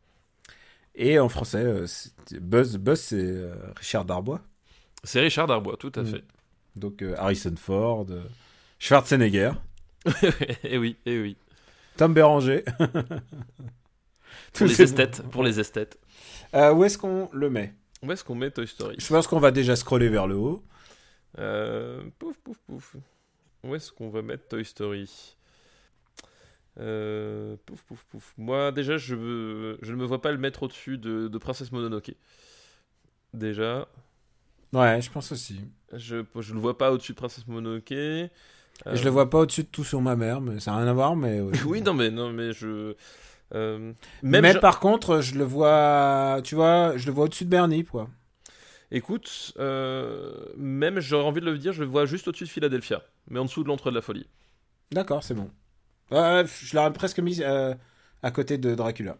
Et 0.94 1.18
en 1.18 1.28
français, 1.28 1.64
euh, 1.64 1.86
Buzz, 2.40 2.76
Buzz 2.76 3.00
c'est 3.00 3.16
euh, 3.20 3.54
Richard 3.76 4.04
Darbois. 4.04 4.40
C'est 5.04 5.20
Richard 5.20 5.46
Darbois, 5.46 5.76
tout 5.78 5.92
à 5.94 6.02
Mm. 6.02 6.06
fait. 6.06 6.24
Donc 6.76 7.02
euh, 7.02 7.14
Harrison 7.18 7.54
Ford, 7.56 8.06
Schwarzenegger, 8.86 9.52
et 10.64 10.76
oui, 10.76 10.96
et 11.06 11.20
oui. 11.20 11.36
Tom 11.96 12.12
Béranger. 12.14 12.64
Pour 12.78 12.82
Tous 14.52 14.64
les 14.66 14.74
ces- 14.74 14.82
esthètes, 14.82 15.22
pour 15.30 15.44
les 15.44 15.60
esthètes. 15.60 15.98
Euh, 16.54 16.72
où 16.74 16.82
est-ce 16.84 16.98
qu'on 16.98 17.28
le 17.32 17.48
met? 17.48 17.74
Où 18.02 18.10
est-ce 18.10 18.24
qu'on 18.24 18.34
met 18.34 18.50
Toy 18.50 18.66
Story? 18.66 18.96
Je 18.98 19.06
pense 19.06 19.28
qu'on 19.28 19.38
va 19.38 19.52
déjà 19.52 19.76
scroller 19.76 20.08
vers 20.08 20.26
le 20.26 20.34
haut. 20.34 20.64
Euh, 21.38 22.02
pouf, 22.18 22.36
pouf, 22.38 22.58
pouf. 22.66 22.96
Où 23.62 23.74
est-ce 23.76 23.92
qu'on 23.92 24.10
va 24.10 24.20
mettre 24.22 24.48
Toy 24.48 24.64
Story? 24.64 25.36
Euh, 26.80 27.56
Pouf, 27.66 27.82
pouf, 27.84 28.04
pouf. 28.10 28.34
Moi, 28.36 28.72
déjà, 28.72 28.96
je, 28.98 29.14
veux- 29.14 29.78
je 29.82 29.92
ne 29.92 29.96
me 29.96 30.04
vois 30.04 30.20
pas 30.20 30.32
le 30.32 30.38
mettre 30.38 30.64
au-dessus 30.64 30.98
de, 30.98 31.28
de 31.28 31.38
Princesse 31.38 31.70
Mononoke. 31.70 32.14
Déjà, 33.32 33.86
Ouais, 34.72 35.00
je 35.00 35.10
pense 35.10 35.30
aussi. 35.32 35.60
je 35.92 36.24
je 36.40 36.54
le 36.54 36.60
vois 36.60 36.76
pas 36.78 36.90
au-dessus 36.92 37.12
de 37.12 37.16
Princesse 37.18 37.46
Mononoke. 37.46 37.92
Euh, 38.86 38.96
je 38.96 39.04
le 39.04 39.10
vois 39.10 39.30
pas 39.30 39.38
au-dessus 39.40 39.62
de 39.62 39.68
tout 39.68 39.84
sur 39.84 40.00
ma 40.00 40.16
mère, 40.16 40.40
mais 40.40 40.58
ça 40.60 40.72
n'a 40.72 40.78
rien 40.78 40.88
à 40.88 40.92
voir. 40.92 41.14
Mais 41.16 41.40
ouais. 41.40 41.52
Oui, 41.66 41.82
non, 41.82 41.94
mais, 41.94 42.10
non, 42.10 42.32
mais 42.32 42.52
je. 42.52 42.94
euh, 43.54 43.92
mais 44.22 44.52
je- 44.52 44.58
par 44.58 44.80
contre, 44.80 45.20
je 45.20 45.36
le 45.36 45.44
vois, 45.44 46.40
tu 46.42 46.54
vois, 46.54 46.96
je 46.96 47.06
le 47.06 47.12
vois 47.12 47.24
au-dessus 47.26 47.44
de 47.44 47.50
Bernie, 47.50 47.84
quoi. 47.84 48.08
Écoute, 48.90 49.54
euh, 49.58 50.46
même 50.56 51.00
j'aurais 51.00 51.24
envie 51.24 51.40
de 51.40 51.46
le 51.46 51.56
dire, 51.58 51.72
je 51.72 51.82
le 51.82 51.88
vois 51.88 52.04
juste 52.04 52.28
au-dessus 52.28 52.44
de 52.44 52.48
Philadelphia, 52.50 53.02
mais 53.30 53.38
en 53.38 53.44
dessous 53.44 53.62
de 53.62 53.68
l'entre 53.68 53.90
de 53.90 53.94
la 53.94 54.02
folie. 54.02 54.26
D'accord, 54.90 55.24
c'est 55.24 55.34
bon. 55.34 55.50
Je 56.10 56.76
l'aurais 56.76 56.92
presque 56.92 57.20
mis 57.20 57.42
euh, 57.42 57.74
à 58.22 58.30
côté 58.30 58.58
de 58.58 58.74
Dracula. 58.74 59.16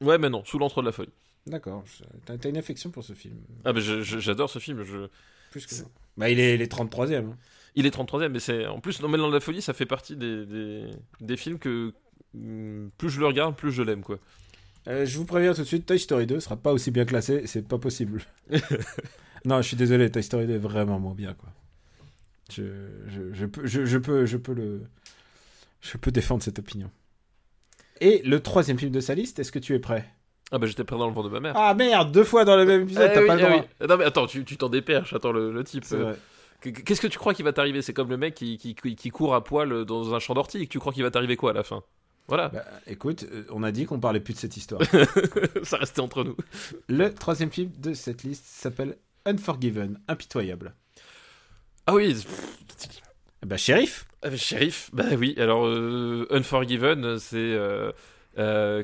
Ouais, 0.00 0.18
mais 0.18 0.28
non, 0.28 0.44
sous 0.44 0.58
l'entre 0.58 0.82
de 0.82 0.86
la 0.86 0.92
folie. 0.92 1.12
D'accord. 1.46 1.84
T'as 2.24 2.48
une 2.48 2.56
affection 2.58 2.90
pour 2.90 3.04
ce 3.04 3.12
film. 3.12 3.36
Ah, 3.64 3.72
mais 3.72 3.80
j'adore 3.80 4.50
ce 4.50 4.58
film. 4.58 4.82
Je... 4.82 5.06
Plus 5.52 5.66
que 5.66 5.74
moi. 5.76 5.84
Bah, 6.16 6.28
il 6.30 6.40
est, 6.40 6.56
il 6.56 6.62
est 6.62 6.66
33e. 6.72 7.26
hein. 7.30 7.36
Il 7.76 7.86
est 7.86 7.94
33ème, 7.94 8.28
mais 8.30 8.40
c'est 8.40 8.66
en 8.66 8.80
plus, 8.80 9.00
Non 9.02 9.08
mais 9.08 9.18
dans 9.18 9.28
la 9.30 9.38
folie, 9.40 9.60
ça 9.62 9.74
fait 9.74 9.86
partie 9.86 10.16
des, 10.16 10.46
des, 10.46 10.84
des 11.20 11.36
films 11.36 11.58
que 11.58 11.92
hum, 12.34 12.90
plus 12.98 13.10
je 13.10 13.20
le 13.20 13.26
regarde, 13.26 13.54
plus 13.56 13.70
je 13.70 13.82
l'aime, 13.82 14.02
quoi. 14.02 14.18
Euh, 14.88 15.04
je 15.04 15.18
vous 15.18 15.24
préviens 15.24 15.52
tout 15.52 15.62
de 15.62 15.66
suite, 15.66 15.84
Toy 15.86 15.98
Story 15.98 16.26
2 16.26 16.40
sera 16.40 16.56
pas 16.56 16.72
aussi 16.72 16.90
bien 16.90 17.04
classé, 17.04 17.42
c'est 17.46 17.66
pas 17.66 17.78
possible. 17.78 18.22
non, 19.44 19.60
je 19.62 19.68
suis 19.68 19.76
désolé, 19.76 20.10
Toy 20.10 20.22
Story 20.22 20.46
2 20.46 20.54
est 20.54 20.58
vraiment 20.58 20.98
moins 21.00 21.14
bien, 21.14 21.34
quoi. 21.34 21.50
Je, 22.52 22.62
je, 23.08 23.32
je 23.32 23.46
peux, 23.46 23.66
je, 23.66 23.84
je 23.84 23.98
peux, 23.98 24.24
je 24.26 24.36
peux 24.36 24.54
le, 24.54 24.82
je 25.80 25.96
peux 25.98 26.12
défendre 26.12 26.42
cette 26.42 26.58
opinion. 26.60 26.90
Et 28.00 28.22
le 28.24 28.40
troisième 28.40 28.78
film 28.78 28.92
de 28.92 29.00
sa 29.00 29.14
liste, 29.14 29.38
est-ce 29.40 29.50
que 29.50 29.58
tu 29.58 29.74
es 29.74 29.78
prêt? 29.80 30.08
Ah 30.52 30.58
bah 30.58 30.66
j'étais 30.68 30.84
prêt 30.84 30.96
dans 30.96 31.08
le 31.08 31.12
vent 31.12 31.24
de 31.24 31.28
ma 31.28 31.40
mère. 31.40 31.54
Ah 31.56 31.74
merde, 31.74 32.12
deux 32.12 32.22
fois 32.22 32.44
dans 32.44 32.54
le 32.56 32.64
même 32.64 32.82
épisode, 32.82 33.08
Eh 33.10 33.14
t'as 33.14 33.20
oui, 33.22 33.26
pas 33.26 33.34
le 33.34 33.40
eh 33.40 33.44
droit. 33.44 33.56
oui. 33.80 33.86
Non 33.88 33.96
mais 33.96 34.04
attends, 34.04 34.26
tu 34.28 34.44
tu 34.44 34.56
t'en 34.56 34.68
déperches, 34.68 35.12
attends 35.12 35.32
le, 35.32 35.50
le 35.52 35.64
type. 35.64 35.84
Euh, 35.92 36.14
Qu'est-ce 36.60 37.00
que 37.00 37.06
tu 37.06 37.18
crois 37.18 37.34
qui 37.34 37.42
va 37.42 37.52
t'arriver? 37.52 37.82
C'est 37.82 37.92
comme 37.92 38.08
le 38.10 38.16
mec 38.16 38.34
qui, 38.34 38.56
qui, 38.58 39.10
court 39.10 39.34
à 39.34 39.44
poil 39.44 39.84
dans 39.84 40.14
un 40.14 40.18
champ 40.18 40.34
d'ortie. 40.34 40.66
Tu 40.68 40.78
crois 40.78 40.92
qu'il 40.92 41.02
va 41.02 41.10
t'arriver 41.10 41.36
quoi 41.36 41.50
à 41.50 41.54
la 41.54 41.62
fin? 41.62 41.82
Voilà, 42.28 42.48
Bah, 42.48 42.64
écoute, 42.88 43.24
euh, 43.30 43.44
on 43.50 43.62
a 43.62 43.70
dit 43.70 43.84
qu'on 43.86 44.00
parlait 44.00 44.18
plus 44.18 44.34
de 44.34 44.38
cette 44.38 44.56
histoire. 44.56 44.80
ça 45.62 45.76
restait 45.76 46.00
entre 46.00 46.24
nous. 46.24 46.36
le 46.88 47.14
troisième 47.14 47.50
film 47.52 47.70
de 47.78 47.94
cette 47.94 48.24
liste 48.24 48.44
s'appelle 48.46 48.96
Unforgiven, 49.26 50.00
impitoyable. 50.08 50.74
Ah 51.86 51.94
oui, 51.94 52.16
Bah, 53.46 53.56
shérif 53.56 54.06
Ah, 54.22 54.34
shérif, 54.34 54.90
bah 54.92 55.04
oui, 55.16 55.34
alors 55.38 55.66
euh, 55.66 56.26
Unforgiven, 56.30 57.18
c'est. 57.20 57.36
euh, 57.36 57.92
euh, 58.38 58.82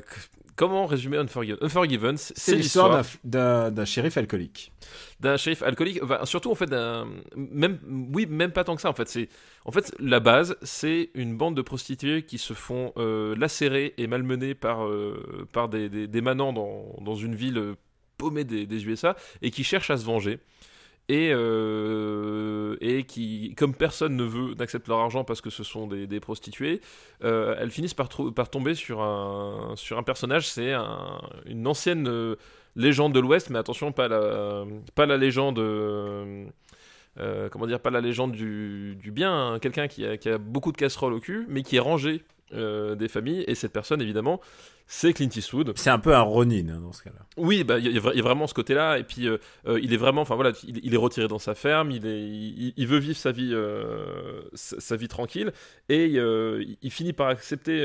comment 0.55 0.85
résumer 0.85 1.17
Unforgiven 1.17 1.57
Unforgiven, 1.61 2.17
c'est 2.17 2.55
l'histoire 2.55 3.03
d'un 3.23 3.85
shérif 3.85 4.17
alcoolique. 4.17 4.71
d'un 5.19 5.37
shérif 5.37 5.63
alcoolique, 5.63 5.99
enfin, 6.03 6.25
surtout 6.25 6.51
en 6.51 6.55
fait 6.55 6.67
d'un. 6.67 7.07
Même, 7.35 7.79
oui, 8.13 8.25
même 8.25 8.51
pas 8.51 8.63
tant 8.63 8.75
que 8.75 8.81
ça 8.81 8.89
en 8.89 8.93
fait. 8.93 9.07
C'est, 9.07 9.29
en 9.65 9.71
fait, 9.71 9.93
la 9.99 10.19
base, 10.19 10.55
c'est 10.61 11.09
une 11.15 11.37
bande 11.37 11.55
de 11.55 11.61
prostituées 11.61 12.23
qui 12.23 12.37
se 12.37 12.53
font 12.53 12.93
euh, 12.97 13.35
lacérer 13.35 13.93
et 13.97 14.07
malmener 14.07 14.53
par, 14.55 14.85
euh, 14.85 15.47
par 15.51 15.69
des, 15.69 15.89
des, 15.89 16.07
des 16.07 16.21
manants 16.21 16.53
dans, 16.53 16.95
dans 17.01 17.15
une 17.15 17.35
ville 17.35 17.57
euh, 17.57 17.75
paumée 18.17 18.43
des, 18.43 18.65
des 18.65 18.85
USA 18.85 19.15
et 19.41 19.51
qui 19.51 19.63
cherchent 19.63 19.89
à 19.89 19.97
se 19.97 20.05
venger. 20.05 20.39
Et, 21.09 21.31
euh, 21.33 22.77
et 22.79 23.03
qui, 23.03 23.53
comme 23.55 23.73
personne 23.75 24.15
ne 24.15 24.23
veut, 24.23 24.53
n'accepte 24.55 24.87
leur 24.87 24.99
argent 24.99 25.25
parce 25.25 25.41
que 25.41 25.49
ce 25.49 25.61
sont 25.63 25.85
des, 25.85 26.07
des 26.07 26.21
prostituées, 26.21 26.79
euh, 27.25 27.55
elles 27.59 27.71
finissent 27.71 27.93
par, 27.93 28.07
par 28.33 28.49
tomber 28.49 28.73
sur 28.73 29.01
un, 29.01 29.73
sur 29.75 29.97
un 29.97 30.03
personnage, 30.03 30.47
c'est 30.47 30.71
un- 30.71 31.21
une 31.45 31.67
ancienne 31.67 32.07
euh, 32.07 32.35
légende 32.77 33.13
de 33.13 33.19
l'Ouest, 33.19 33.49
mais 33.49 33.59
attention, 33.59 33.91
pas 33.91 34.07
la, 34.07 34.63
pas 34.95 35.05
la 35.05 35.17
légende. 35.17 35.59
comment 37.51 37.67
dire, 37.67 37.79
pas 37.81 37.91
la 37.91 38.01
légende 38.01 38.31
du, 38.31 38.95
du 38.95 39.11
bien, 39.11 39.31
hein, 39.53 39.59
quelqu'un 39.59 39.87
qui 39.87 40.05
a, 40.05 40.17
qui 40.17 40.29
a 40.29 40.37
beaucoup 40.37 40.71
de 40.71 40.77
casseroles 40.77 41.13
au 41.13 41.19
cul, 41.19 41.45
mais 41.49 41.63
qui 41.63 41.75
est 41.75 41.79
rangé 41.81 42.23
des 42.51 43.07
familles, 43.07 43.43
et 43.47 43.55
cette 43.55 43.73
personne, 43.73 43.99
évidemment, 44.01 44.39
c'est 44.85 45.13
Clint 45.13 45.29
Eastwood. 45.35 45.73
C'est 45.75 45.89
un 45.89 45.99
peu 45.99 46.13
un 46.15 46.21
Ronin 46.21 46.69
hein, 46.69 46.79
dans 46.81 46.91
ce 46.91 47.01
cas-là. 47.03 47.25
Oui, 47.37 47.63
bah, 47.63 47.79
il 47.79 47.85
y, 47.85 47.87
a- 47.87 48.11
il 48.11 48.17
y 48.17 48.19
a 48.19 48.23
vraiment 48.23 48.45
ce 48.47 48.53
côté-là, 48.53 48.99
et 48.99 49.03
puis 49.03 49.27
euh, 49.27 49.37
euh, 49.67 49.79
il 49.81 49.93
est 49.93 49.97
vraiment, 49.97 50.21
enfin 50.21 50.35
voilà, 50.35 50.51
il, 50.67 50.79
il 50.85 50.93
est 50.93 50.97
retiré 50.97 51.27
dans 51.27 51.39
sa 51.39 51.55
ferme, 51.55 51.89
il, 51.91 52.05
est, 52.05 52.21
il, 52.21 52.73
il 52.77 52.87
veut 52.87 52.99
vivre 52.99 53.17
sa 53.17 53.31
vie, 53.31 53.51
euh, 53.53 54.41
sa, 54.53 54.79
sa 54.79 54.95
vie 54.95 55.07
tranquille, 55.07 55.51
et 55.89 56.13
euh, 56.17 56.63
il 56.81 56.91
finit 56.91 57.13
par 57.13 57.27
accepter, 57.27 57.83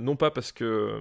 non 0.00 0.16
pas 0.16 0.30
parce 0.30 0.52
que, 0.52 0.98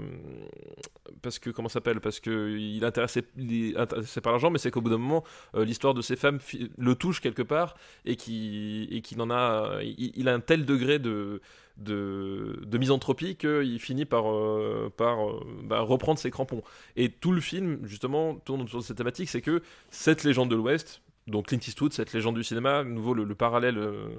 parce 1.21 1.39
que 1.39 1.49
comment 1.49 1.69
s'appelle, 1.69 2.01
parce 2.01 2.19
que 2.19 2.57
il 2.57 2.83
est 2.83 2.85
intéressé, 2.85 3.23
il 3.37 3.71
est 3.71 3.77
intéressé 3.77 4.21
par 4.21 4.33
l'argent, 4.33 4.49
mais 4.49 4.57
c'est 4.57 4.71
qu'au 4.71 4.81
bout 4.81 4.89
d'un 4.89 4.97
moment, 4.97 5.23
l'histoire 5.55 5.93
de 5.93 6.01
ces 6.01 6.15
femmes 6.15 6.39
le 6.77 6.95
touche 6.95 7.21
quelque 7.21 7.41
part, 7.43 7.75
et 8.05 8.15
qui, 8.15 8.87
et 8.91 9.01
qu'il 9.01 9.21
en 9.21 9.29
a, 9.31 9.79
il 9.81 10.27
a 10.27 10.33
un 10.33 10.39
tel 10.39 10.65
degré 10.65 10.99
de 10.99 11.41
de, 11.77 12.61
de 12.65 12.77
misanthropie 12.77 13.35
qu'il 13.35 13.79
finit 13.79 14.05
par, 14.05 14.31
euh, 14.31 14.91
euh, 14.99 15.39
bah, 15.63 15.81
reprendre 15.81 16.19
ses 16.19 16.31
crampons. 16.31 16.63
Et 16.95 17.09
tout 17.09 17.31
le 17.31 17.41
film, 17.41 17.79
justement, 17.83 18.35
tourne 18.35 18.61
autour 18.61 18.79
de 18.79 18.85
cette 18.85 18.97
thématique, 18.97 19.29
c'est 19.29 19.41
que 19.41 19.61
cette 19.89 20.23
légende 20.23 20.49
de 20.49 20.55
l'Ouest, 20.55 21.01
donc 21.27 21.47
Clint 21.47 21.59
Eastwood, 21.67 21.91
cette 21.93 22.13
légende 22.13 22.35
du 22.35 22.43
cinéma, 22.43 22.83
nouveau 22.83 23.13
le, 23.15 23.23
le 23.23 23.33
parallèle 23.35 23.77
euh, 23.79 24.09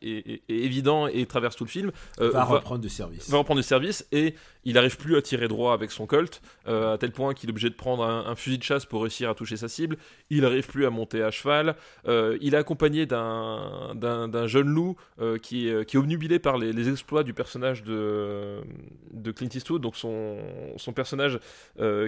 est, 0.00 0.26
est- 0.30 0.42
est 0.48 0.54
évident 0.64 1.06
et 1.06 1.26
traverse 1.26 1.56
tout 1.56 1.64
le 1.64 1.68
film, 1.70 1.90
euh, 2.20 2.30
va 2.30 2.38
va, 2.40 2.44
reprendre 2.44 2.80
du 2.80 2.88
service. 2.88 3.28
va 3.28 3.36
reprendre 3.38 3.60
du 3.60 3.66
service 3.66 4.06
et 4.12 4.34
il 4.64 4.74
n'arrive 4.74 4.96
plus 4.96 5.16
à 5.16 5.22
tirer 5.22 5.46
droit 5.48 5.72
avec 5.74 5.90
son 5.90 6.06
Colt, 6.06 6.40
euh, 6.66 6.94
à 6.94 6.98
tel 6.98 7.12
point 7.12 7.34
qu'il 7.34 7.48
est 7.50 7.52
obligé 7.52 7.68
de 7.68 7.74
prendre 7.74 8.02
un, 8.04 8.26
un 8.26 8.34
fusil 8.34 8.56
de 8.58 8.62
chasse 8.62 8.86
pour 8.86 9.02
réussir 9.02 9.28
à 9.28 9.34
toucher 9.34 9.56
sa 9.58 9.68
cible. 9.68 9.98
Il 10.30 10.40
n'arrive 10.42 10.66
plus 10.66 10.86
à 10.86 10.90
monter 10.90 11.22
à 11.22 11.30
cheval. 11.30 11.74
Il 12.06 12.54
est 12.54 12.56
accompagné 12.56 13.04
d'un 13.06 14.46
jeune 14.46 14.68
loup 14.68 14.96
qui, 15.42 15.68
est, 15.68 15.84
qui 15.86 15.96
est 15.96 15.98
obnubilé 15.98 16.38
par 16.38 16.58
les, 16.58 16.72
les 16.72 16.88
exploits 16.88 17.24
du 17.24 17.34
personnage 17.34 17.82
de, 17.82 18.60
de 19.12 19.30
Clint 19.32 19.48
Eastwood, 19.54 19.82
donc 19.82 19.96
son, 19.96 20.38
son 20.76 20.92
personnage 20.92 21.38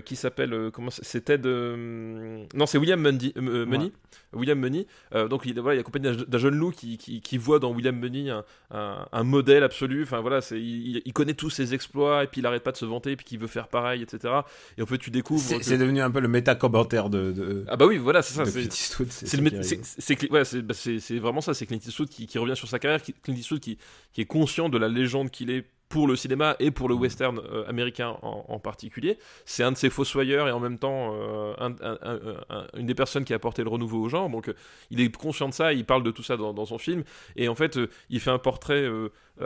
qui 0.04 0.16
s'appelle 0.16 0.70
comment 0.72 0.90
c'est- 0.90 1.04
c'est 1.04 1.20
Ted 1.26 1.48
non 1.48 2.66
c'est 2.66 2.78
William 2.78 3.00
Mundy, 3.00 3.32
Money 3.36 3.90
Ouais. 4.29 4.29
William 4.32 4.58
Money 4.58 4.86
Euh, 5.14 5.28
donc 5.28 5.42
il, 5.44 5.58
voilà, 5.60 5.74
il 5.74 5.78
est 5.78 5.80
accompagné 5.80 6.14
d'un- 6.26 6.38
jeune 6.38 6.54
loup 6.54 6.70
qui, 6.70 6.98
qui, 6.98 7.20
qui 7.20 7.36
voit 7.38 7.58
dans 7.58 7.72
William 7.72 7.98
Money 7.98 8.30
un, 8.30 8.44
un, 8.70 9.06
un 9.12 9.24
modèle 9.24 9.62
absolu. 9.62 10.02
Enfin 10.04 10.20
voilà 10.20 10.40
c'est 10.40 10.60
il, 10.60 11.02
il 11.04 11.12
connaît 11.12 11.34
tous 11.34 11.50
ses 11.50 11.74
exploits 11.74 12.24
et 12.24 12.26
puis 12.26 12.40
il 12.40 12.46
arrête 12.46 12.62
pas 12.62 12.72
de 12.72 12.76
se 12.76 12.84
vanter 12.84 13.12
et 13.12 13.16
puis 13.16 13.24
qu'il 13.26 13.38
veut 13.38 13.46
faire 13.46 13.68
pareil 13.68 14.02
etc 14.02 14.34
et 14.78 14.82
en 14.82 14.86
fait 14.86 14.98
tu 14.98 15.10
découvres 15.10 15.40
C'est 15.42 15.58
que- 15.58 15.64
c'est 15.64 15.78
devenu 15.78 16.00
un 16.00 16.10
peu 16.10 16.20
le 16.20 16.28
méta-commentaire 16.28 17.10
de, 17.10 17.32
de, 17.32 17.64
ah 17.68 17.76
bah 17.76 17.86
oui 17.86 17.98
voilà 17.98 18.22
c'est 18.22 18.34
ça 18.34 18.44
c'est- 18.44 18.60
Clint 18.60 18.68
Eastwood. 18.70 19.08
c'est 19.10 19.36
le 19.36 19.50
c'est- 19.82 20.30
ouais, 20.30 20.44
c'est 20.44 20.62
bah, 20.62 20.74
c'est- 20.74 21.00
c'est 21.00 21.18
vraiment 21.18 21.40
ça, 21.40 21.54
c'est 21.54 21.66
Clint 21.66 21.78
Eastwood 21.84 22.08
qui, 22.08 22.26
qui 22.26 22.38
revient 22.38 22.56
sur 22.56 22.68
sa 22.68 22.78
carrière, 22.78 23.02
qui- 23.02 23.12
Clint 23.14 23.34
Eastwood 23.34 23.60
qui, 23.60 23.78
qui 24.12 24.20
est 24.20 24.26
conscient 24.26 24.68
de 24.68 24.78
la 24.78 24.88
légende 24.88 25.30
qu'il 25.30 25.50
est 25.50 25.64
pour 25.90 26.06
le 26.06 26.14
cinéma 26.16 26.56
et 26.60 26.70
pour 26.70 26.88
le 26.88 26.94
western 26.94 27.38
euh, 27.40 27.68
américain 27.68 28.16
en, 28.22 28.58
particulier. 28.60 29.18
C'est 29.44 29.64
un 29.64 29.72
de 29.72 29.76
ses 29.76 29.90
fossoyeurs 29.90 30.46
et 30.48 30.52
en 30.52 30.60
même 30.60 30.78
temps 30.78 31.12
euh, 31.14 31.52
un- 31.58 31.72
un- 31.82 31.98
un- 32.02 32.20
un- 32.48 32.66
une 32.78 32.86
des 32.86 32.94
personnes 32.94 33.24
qui 33.24 33.32
a 33.32 33.36
apporté 33.36 33.62
le 33.64 33.68
renouveau 33.68 34.00
au 34.00 34.08
genre. 34.08 34.30
Donc 34.30 34.48
euh, 34.48 34.54
il 34.90 35.00
est 35.00 35.14
conscient 35.14 35.48
de 35.48 35.54
ça, 35.54 35.72
il 35.72 35.84
parle 35.84 36.04
de 36.04 36.12
tout 36.12 36.22
ça 36.22 36.36
dans, 36.36 36.64
son 36.64 36.78
film 36.78 37.02
et 37.36 37.48
en 37.48 37.54
fait 37.56 37.78
il 38.08 38.20
fait 38.20 38.30
un 38.30 38.38
portrait 38.38 38.88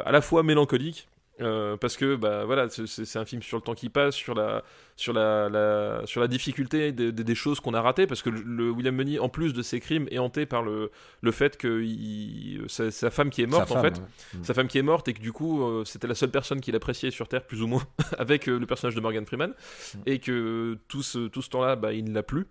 à 0.05 0.12
la 0.12 0.20
fois 0.20 0.42
mélancolique. 0.42 1.09
parce 1.80 1.97
que 1.97 2.14
bah 2.16 2.45
voilà 2.45 2.68
c'est 2.68 3.18
un 3.18 3.24
film 3.24 3.42
sur 3.42 3.57
le 3.57 3.62
temps 3.62 3.74
qui 3.74 3.88
passe 3.88 4.14
sur 4.14 4.34
la 4.34 4.62
sur 4.97 5.12
la, 5.12 5.49
la- 5.49 6.03
sur 6.05 6.20
la 6.20 6.28
difficulté 6.28 6.92
des, 6.92 7.34
choses 7.34 7.59
qu'on 7.59 7.74
a 7.74 7.82
ratées 7.82 8.07
parce 8.07 8.22
que 8.22 8.30
le, 8.30 8.42
le 8.42 8.70
William 8.70 8.95
Money 8.95 9.18
en 9.18 9.28
plus 9.28 9.53
de 9.53 9.61
ses 9.62 9.80
crimes 9.80 10.07
est 10.11 10.18
hanté 10.18 10.47
par 10.47 10.62
le, 10.62 10.90
le 11.20 11.32
fait 11.32 11.57
que 11.57 11.82
il- 11.82 12.62
sa, 12.68 12.90
sa 12.90 13.11
femme 13.11 13.30
qui 13.30 13.42
est 13.42 13.47
morte 13.47 13.68
Sa 13.68 13.74
en 13.78 13.82
femme, 13.82 13.95
fait 13.95 14.01
ouais. 14.01 14.45
sa 14.45 14.55
femme 14.55 14.68
qui 14.68 14.78
est 14.78 14.82
morte 14.82 15.09
et 15.09 15.12
que 15.14 15.20
du 15.20 15.32
coup 15.32 15.62
euh, 15.64 15.84
c'était 15.84 16.07
la 16.07 16.14
seule 16.14 16.30
personne 16.30 16.61
qu'il 16.61 16.76
appréciait 16.76 17.11
sur 17.11 17.26
Terre 17.28 17.42
plus 17.45 17.61
ou 17.62 17.66
moins 17.66 17.82
avec 18.18 18.49
euh, 18.49 18.59
le 18.59 18.66
personnage 18.66 18.95
de 18.95 19.01
Morgan 19.01 19.26
Freeman 19.26 19.53
Mm. 19.95 19.99
et 20.07 20.18
que 20.20 20.78
tout 20.88 21.03
ce, 21.03 21.26
tout 21.28 21.42
ce 21.42 21.51
temps-là 21.51 21.74
bah, 21.76 21.92
il 21.92 22.05
ne 22.05 22.14
l'a 22.14 22.22
plus 22.22 22.47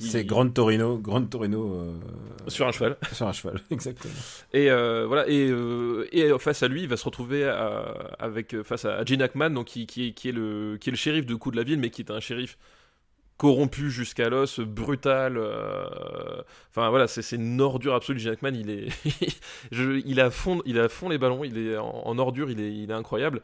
C'est 0.00 0.24
Grand 0.24 0.48
Torino, 0.48 0.96
Grand 0.98 1.22
Torino 1.26 1.74
euh, 1.74 1.92
sur 2.48 2.66
un 2.66 2.72
cheval 2.72 2.96
sur 3.12 3.26
un 3.26 3.32
cheval, 3.32 3.60
exactement. 3.70 4.14
et 4.54 4.70
euh, 4.70 5.04
voilà 5.06 5.28
et, 5.28 5.48
euh, 5.50 6.06
et 6.12 6.30
face 6.38 6.62
à 6.62 6.68
lui 6.68 6.82
il 6.82 6.88
va 6.88 6.96
se 6.96 7.04
retrouver 7.04 7.44
à- 7.44 8.16
avec 8.18 8.62
face 8.62 8.84
à 8.86 9.04
Gene 9.04 9.20
Hackman 9.22 9.50
donc 9.50 9.66
qui, 9.66 9.86
qui, 9.86 10.08
est, 10.08 10.12
qui 10.12 10.30
est 10.30 10.32
le 10.32 10.78
qui 10.80 10.88
est 10.88 10.92
le 10.92 10.96
shérif 10.96 11.26
de 11.26 11.34
coup 11.34 11.50
de 11.50 11.56
la 11.56 11.64
mais 11.74 11.90
qui 11.90 12.02
est 12.02 12.12
un 12.12 12.20
shérif 12.20 12.56
corrompu 13.36 13.90
jusqu'à 13.90 14.28
l'os, 14.28 14.60
brutal. 14.60 15.36
euh, 15.36 16.42
Enfin 16.70 16.88
voilà, 16.90 17.06
c'est 17.06 17.36
une 17.36 17.60
ordure 17.60 17.94
absolue. 17.94 18.20
Gene 18.20 18.32
Hackman, 18.32 18.54
il 18.54 18.70
est, 18.70 18.88
il 20.06 20.20
à 20.20 20.30
fond, 20.30 20.62
il 20.64 20.78
à 20.78 20.88
fond 20.88 21.08
les 21.08 21.18
ballons. 21.18 21.44
Il 21.44 21.58
est 21.58 21.76
en, 21.76 22.18
ordure, 22.18 22.50
il 22.50 22.60
est, 22.60 22.92
incroyable. 22.92 23.42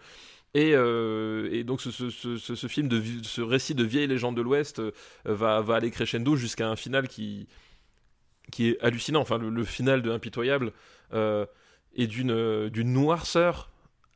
Et, 0.54 0.72
euh, 0.74 1.62
donc 1.64 1.80
ce, 1.80 2.68
film 2.68 2.90
ce 3.22 3.40
récit 3.40 3.74
de 3.74 3.84
vieille 3.84 4.06
légende 4.06 4.36
de 4.36 4.42
l'Ouest 4.42 4.80
euh, 4.80 4.92
va, 5.24 5.64
aller 5.74 5.90
crescendo 5.90 6.36
jusqu'à 6.36 6.68
un 6.68 6.76
final 6.76 7.08
qui 7.08 7.48
qui 8.50 8.68
est 8.68 8.80
hallucinant. 8.82 9.20
Enfin 9.20 9.38
le, 9.38 9.64
final 9.64 10.02
de 10.02 10.10
Impitoyable 10.10 10.72
est 11.12 12.06
d'une 12.06 12.92
noirceur 12.92 13.71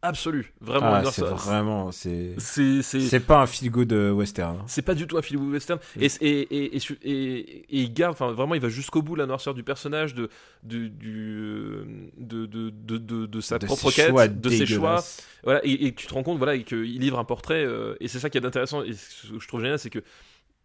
absolue. 0.06 0.52
Vraiment 0.60 0.86
Ah, 0.94 1.02
c'est 1.10 1.22
vraiment, 1.22 1.92
c'est, 1.92 3.20
pas 3.26 3.40
un 3.42 3.46
feel 3.46 3.70
good 3.70 3.92
euh, 3.92 4.10
western. 4.12 4.56
hein. 4.56 4.64
c'est 4.66 4.82
pas 4.82 4.94
du 4.94 5.06
tout 5.06 5.16
un 5.16 5.22
film 5.22 5.52
western 5.52 5.78
et, 6.00 6.06
et, 6.20 6.40
et, 6.40 6.76
et, 6.76 6.80
et- 7.04 7.66
il 7.70 7.92
garde 7.92 8.12
enfin 8.12 8.32
vraiment 8.32 8.54
il 8.54 8.60
va 8.60 8.68
jusqu'au 8.68 9.02
bout 9.02 9.14
la 9.16 9.26
noirceur 9.26 9.54
du 9.54 9.62
personnage 9.62 10.14
de 10.14 10.28
du, 10.62 10.90
du- 10.90 12.10
de, 12.16 12.46
de, 12.46 12.70
de, 12.70 13.26
de, 13.26 13.40
sa 13.40 13.58
propre 13.58 13.90
quête 13.90 14.40
de 14.40 14.48
ses 14.50 14.66
choix 14.66 15.02
voilà 15.44 15.60
et, 15.64 15.92
tu 15.94 16.06
te 16.06 16.14
rends 16.14 16.22
compte 16.22 16.38
voilà 16.38 16.58
qu'il 16.58 16.98
livre 17.00 17.18
un 17.18 17.24
portrait 17.24 17.64
euh, 17.64 17.94
et 18.00 18.08
c'est 18.08 18.18
ça 18.18 18.30
qui 18.30 18.38
est 18.38 18.44
intéressant 18.44 18.82
et 18.82 18.92
ce 18.94 19.32
que 19.32 19.40
je 19.40 19.48
trouve 19.48 19.60
génial 19.60 19.78
c'est 19.78 19.90
que 19.90 20.02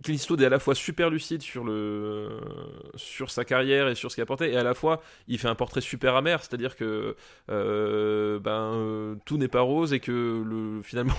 Clint 0.04 0.16
Eastwood 0.16 0.41
est 0.41 0.45
à 0.45 0.49
la 0.49 0.60
fois 0.60 0.76
super 0.76 1.10
lucide 1.10 1.41
sur, 1.41 1.64
le, 1.64 2.30
sur 2.95 3.30
sa 3.30 3.45
carrière 3.45 3.88
et 3.88 3.95
sur 3.95 4.10
ce 4.12 4.16
qu'il 4.16 4.22
a 4.22 4.24
apporté, 4.24 4.52
et 4.52 4.58
à 4.58 4.64
la 4.64 4.74
fois 4.74 5.02
il 5.28 5.38
fait 5.38 5.47
un 5.47 5.56
portrait 5.56 5.82
super 5.82 6.16
amer, 6.16 6.39
c'est-à-dire 6.41 6.76
que 6.76 7.16
euh, 7.49 8.39
ben, 8.39 8.74
euh, 8.74 9.16
tout 9.26 9.38
n'est 9.38 9.47
pas 9.47 9.62
rose 9.62 9.93
et 9.93 9.99
que 9.99 10.12
le, 10.12 10.82
finalement 10.82 11.14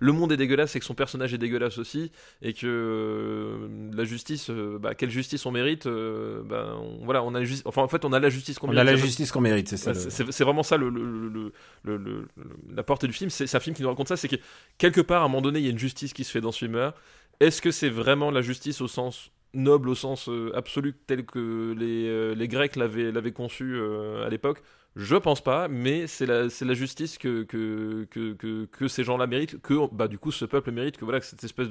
le, 0.00 0.12
monde 0.12 0.32
est 0.32 0.36
dégueulasse 0.36 0.76
et 0.76 0.80
que 0.80 0.84
son 0.84 0.94
personnage 0.94 1.34
est 1.34 1.38
dégueulasse 1.38 1.78
aussi, 1.78 2.10
et 2.42 2.52
que 2.52 2.66
euh, 2.66 3.92
la 3.94 4.04
justice, 4.04 4.50
bah, 4.50 4.94
quelle 4.94 5.10
justice 5.10 5.44
on 5.46 5.50
mérite, 5.50 5.86
ben, 5.86 6.80
voilà, 7.02 7.22
on 7.22 7.34
a 7.34 7.40
enfin 7.64 7.82
en 7.82 7.88
fait 7.88 8.04
on 8.04 8.12
a 8.12 8.20
la 8.20 8.30
justice 8.30 8.58
qu'on 8.58 8.68
mérite. 8.68 8.78
On 8.78 8.88
a 8.88 8.92
la 8.92 8.96
justice 8.96 9.32
qu'on 9.32 9.40
mérite, 9.40 9.68
c'est 9.68 9.76
ça. 9.76 9.94
C'est 9.94 10.44
vraiment 10.44 10.62
ça 10.62 10.76
le, 10.76 10.90
le, 10.90 12.28
la 12.74 12.82
portée 12.82 13.06
du 13.06 13.12
film, 13.12 13.30
c'est 13.30 13.54
un 13.54 13.60
film 13.60 13.74
qui 13.74 13.82
nous 13.82 13.88
raconte 13.88 14.08
ça, 14.08 14.16
c'est 14.16 14.28
que 14.28 14.36
quelque 14.78 15.00
part 15.00 15.22
à 15.22 15.24
un 15.24 15.28
moment 15.28 15.42
donné 15.42 15.58
il 15.58 15.64
y 15.64 15.68
a 15.68 15.72
une 15.72 15.78
justice 15.78 16.12
qui 16.12 16.24
se 16.24 16.30
fait 16.30 16.40
dans 16.40 16.52
ce 16.52 16.58
film-là 16.58 16.94
est-ce 17.40 17.62
que 17.62 17.70
c'est 17.70 17.88
vraiment 17.88 18.30
la 18.30 18.42
justice 18.42 18.80
au 18.80 18.88
sens 18.88 19.30
noble, 19.54 19.88
au 19.88 19.94
sens 19.94 20.28
euh, 20.28 20.52
absolu, 20.54 20.94
tel 21.06 21.24
que 21.24 21.74
les, 21.76 22.06
euh, 22.08 22.34
les 22.34 22.48
Grecs 22.48 22.76
l'avaient, 22.76 23.32
conçu 23.32 23.74
euh, 23.74 24.26
à 24.26 24.28
l'époque? 24.28 24.62
Je 24.96 25.16
pense 25.16 25.40
pas, 25.40 25.68
mais 25.68 26.06
c'est 26.06 26.26
la, 26.26 26.48
la 26.60 26.74
justice 26.74 27.18
que, 27.18 27.44
que, 27.44 28.06
que, 28.10 28.64
que, 28.64 28.88
ces 28.88 29.04
gens-là 29.04 29.26
méritent, 29.26 29.60
que 29.62 29.74
bah, 29.92 30.08
du 30.08 30.18
coup 30.18 30.32
ce 30.32 30.44
peuple 30.44 30.72
mérite, 30.72 30.96
que 30.96 31.04
voilà, 31.04 31.20
cette 31.20 31.44
espèce 31.44 31.68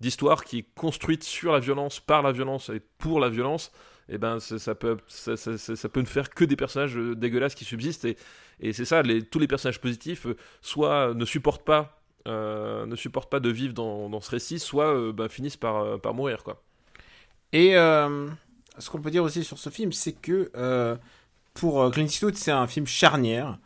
d'histoire 0.00 0.44
qui 0.44 0.58
est 0.58 0.66
construite 0.76 1.24
sur 1.24 1.52
la 1.52 1.58
violence, 1.58 1.98
par 1.98 2.22
la 2.22 2.30
violence 2.30 2.68
et 2.68 2.80
pour 2.98 3.18
la 3.18 3.28
violence, 3.28 3.72
eh 4.08 4.18
ben 4.18 4.38
ça, 4.40 4.74
peut 4.74 4.98
ça, 5.08 5.36
ça, 5.36 5.88
peut 5.88 6.00
ne 6.00 6.06
faire 6.06 6.30
que 6.30 6.44
des 6.44 6.56
personnages 6.56 6.96
dégueulasses 6.96 7.54
qui 7.54 7.64
subsistent 7.64 8.04
et, 8.04 8.16
et 8.60 8.72
c'est 8.72 8.84
ça 8.84 9.02
tous 9.30 9.38
les 9.38 9.46
personnages 9.46 9.80
positifs 9.80 10.26
soit 10.60 11.14
ne 11.14 11.24
supportent 11.24 11.64
pas 11.64 11.99
euh, 12.28 12.84
ne 12.84 12.96
supportent 12.96 13.30
pas 13.30 13.40
de 13.40 13.48
vivre 13.48 13.72
dans, 13.72 14.20
ce 14.20 14.30
récit, 14.30 14.58
soit 14.58 14.94
euh, 14.94 15.12
bah, 15.12 15.30
finissent 15.30 15.56
par, 15.56 15.76
euh, 15.76 15.96
par 15.96 16.12
mourir. 16.12 16.44
Quoi. 16.44 16.62
Et 17.52 17.72
ce 17.72 18.90
qu'on 18.90 19.00
peut 19.00 19.10
dire 19.10 19.24
aussi 19.24 19.42
sur 19.42 19.58
ce 19.58 19.70
film, 19.70 19.92
c'est 19.92 20.12
que 20.12 20.50
pour 21.54 21.90
Clint 21.90 22.04
Eastwood, 22.04 22.36
c'est 22.36 22.52
un 22.52 22.66
film 22.66 22.86
charnière, 22.86 23.58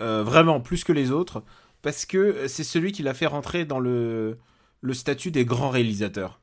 vraiment 0.00 0.60
plus 0.60 0.84
que 0.84 0.92
les 0.92 1.10
autres, 1.10 1.42
parce 1.82 2.04
que 2.04 2.48
c'est 2.48 2.64
celui 2.64 2.92
qui 2.92 3.02
l'a 3.02 3.14
fait 3.14 3.26
rentrer 3.26 3.64
dans 3.64 3.78
le, 3.78 4.38
le 4.80 4.94
statut 4.94 5.30
des 5.30 5.44
grands 5.44 5.70
réalisateurs. 5.70 6.40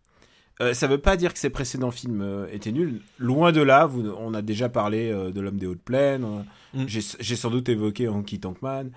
ça 0.59 0.87
ne 0.87 0.93
veut 0.93 1.01
pas 1.01 1.17
dire 1.17 1.33
que 1.33 1.39
ses 1.39 1.49
précédents 1.49 1.91
films 1.91 2.47
étaient 2.51 2.71
nuls. 2.71 3.01
Loin 3.17 3.51
de 3.51 3.61
là, 3.61 3.85
vous, 3.85 4.09
on 4.17 4.33
a 4.33 4.41
déjà 4.41 4.69
parlé 4.69 5.11
de 5.11 5.41
L'homme 5.41 5.57
des 5.57 5.67
hautes 5.67 5.83
plaines. 5.83 6.45
Mm. 6.73 6.85
J'ai 6.87 7.35
sans 7.35 7.49
doute 7.49 7.67
évoqué 7.67 8.07
Honky 8.07 8.39
Tonk 8.39 8.61
Man. 8.61 8.91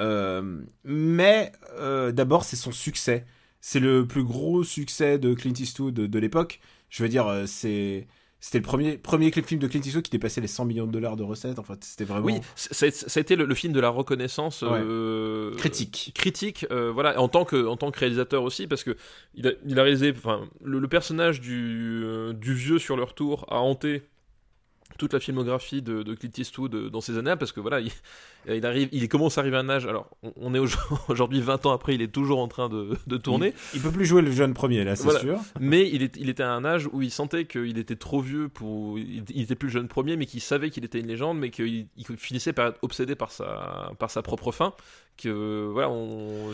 Euh, 0.00 0.60
mais 0.84 1.52
euh, 1.78 2.12
d'abord, 2.12 2.44
c'est 2.44 2.56
son 2.56 2.72
succès. 2.72 3.24
C'est 3.60 3.80
le 3.80 4.06
plus 4.06 4.24
gros 4.24 4.62
succès 4.62 5.18
de 5.18 5.34
Clint 5.34 5.54
Eastwood 5.58 5.94
de, 5.94 6.18
l'époque. 6.18 6.60
Je 6.90 7.02
veux 7.02 7.08
dire, 7.08 7.26
euh, 7.26 7.44
c'est 7.46 8.06
c'était 8.40 8.58
le 8.58 8.64
premier, 8.64 8.98
premier 8.98 9.32
film 9.32 9.60
de 9.60 9.66
Clint 9.66 9.80
Eastwood 9.80 10.04
qui 10.04 10.12
dépassait 10.12 10.40
les 10.40 10.46
100 10.46 10.64
millions 10.64 10.86
de 10.86 10.92
dollars 10.92 11.16
de 11.16 11.24
recettes. 11.24 11.58
En 11.58 11.64
fait, 11.64 11.82
c'était 11.82 12.04
vraiment. 12.04 12.24
Oui, 12.24 12.40
ça, 12.54 12.86
a 12.86 13.20
été 13.20 13.34
le, 13.34 13.52
film 13.54 13.72
de 13.72 13.80
la 13.80 13.88
reconnaissance 13.88 14.64
critique. 15.56 16.12
critique, 16.14 16.64
voilà, 16.70 17.20
en 17.20 17.28
tant 17.28 17.44
que 17.44 17.66
en 17.66 17.76
tant 17.76 17.90
que 17.90 17.98
réalisateur 17.98 18.44
aussi, 18.44 18.68
parce 18.68 18.84
que 18.84 18.96
il 19.34 19.48
a, 19.48 19.52
il 19.66 19.78
a 19.78 19.82
réalisé, 19.82 20.14
enfin, 20.16 20.48
le, 20.62 20.86
personnage 20.86 21.40
du, 21.40 22.04
du 22.34 22.54
vieux 22.54 22.78
sur 22.78 22.96
leur 22.96 23.14
tour 23.14 23.44
a 23.48 23.58
hanté 23.58 24.04
toute 24.96 25.12
la 25.12 25.20
filmographie 25.20 25.82
de, 25.82 26.02
Clint 26.14 26.30
Eastwood 26.38 26.74
euh, 26.74 26.90
dans 26.90 27.00
ces 27.00 27.18
années 27.18 27.34
parce 27.38 27.52
que 27.52 27.60
voilà, 27.60 27.80
il, 27.80 28.66
arrive, 28.66 28.88
il 28.92 29.08
commence 29.08 29.38
à 29.38 29.42
arriver 29.42 29.56
à 29.56 29.60
un 29.60 29.68
âge. 29.68 29.86
Alors, 29.86 30.08
on 30.36 30.54
est 30.54 30.58
aujourd'hui 31.08 31.40
20 31.40 31.66
ans 31.66 31.72
après, 31.72 31.94
il 31.94 32.02
est 32.02 32.12
toujours 32.12 32.40
en 32.40 32.48
train 32.48 32.68
de, 32.68 33.16
tourner. 33.18 33.52
Il, 33.74 33.80
peut 33.80 33.90
plus 33.90 34.06
jouer 34.06 34.22
le 34.22 34.30
jeune 34.30 34.54
premier 34.54 34.84
là, 34.84 34.96
c'est 34.96 35.18
sûr. 35.18 35.38
Mais 35.60 35.88
il, 35.88 36.02
est, 36.02 36.16
il 36.16 36.28
était 36.28 36.42
à 36.42 36.52
un 36.52 36.64
âge 36.64 36.88
où 36.92 37.02
il 37.02 37.10
sentait 37.10 37.44
qu'il 37.44 37.78
était 37.78 37.96
trop 37.96 38.20
vieux 38.20 38.48
pour, 38.48 38.98
il, 38.98 39.42
était 39.42 39.54
plus 39.54 39.68
le 39.68 39.72
jeune 39.72 39.88
premier, 39.88 40.16
mais 40.16 40.26
qu'il 40.26 40.40
savait 40.40 40.70
qu'il 40.70 40.84
était 40.84 41.00
une 41.00 41.08
légende, 41.08 41.38
mais 41.38 41.50
qu'il 41.50 41.88
finissait 42.16 42.52
par 42.52 42.68
être 42.68 42.78
obsédé 42.82 43.14
par 43.14 43.30
sa, 43.30 43.92
par 43.98 44.10
sa 44.10 44.22
propre 44.22 44.52
fin. 44.52 44.72
Que 45.16 45.68
voilà, 45.72 45.90
on, 45.90 46.52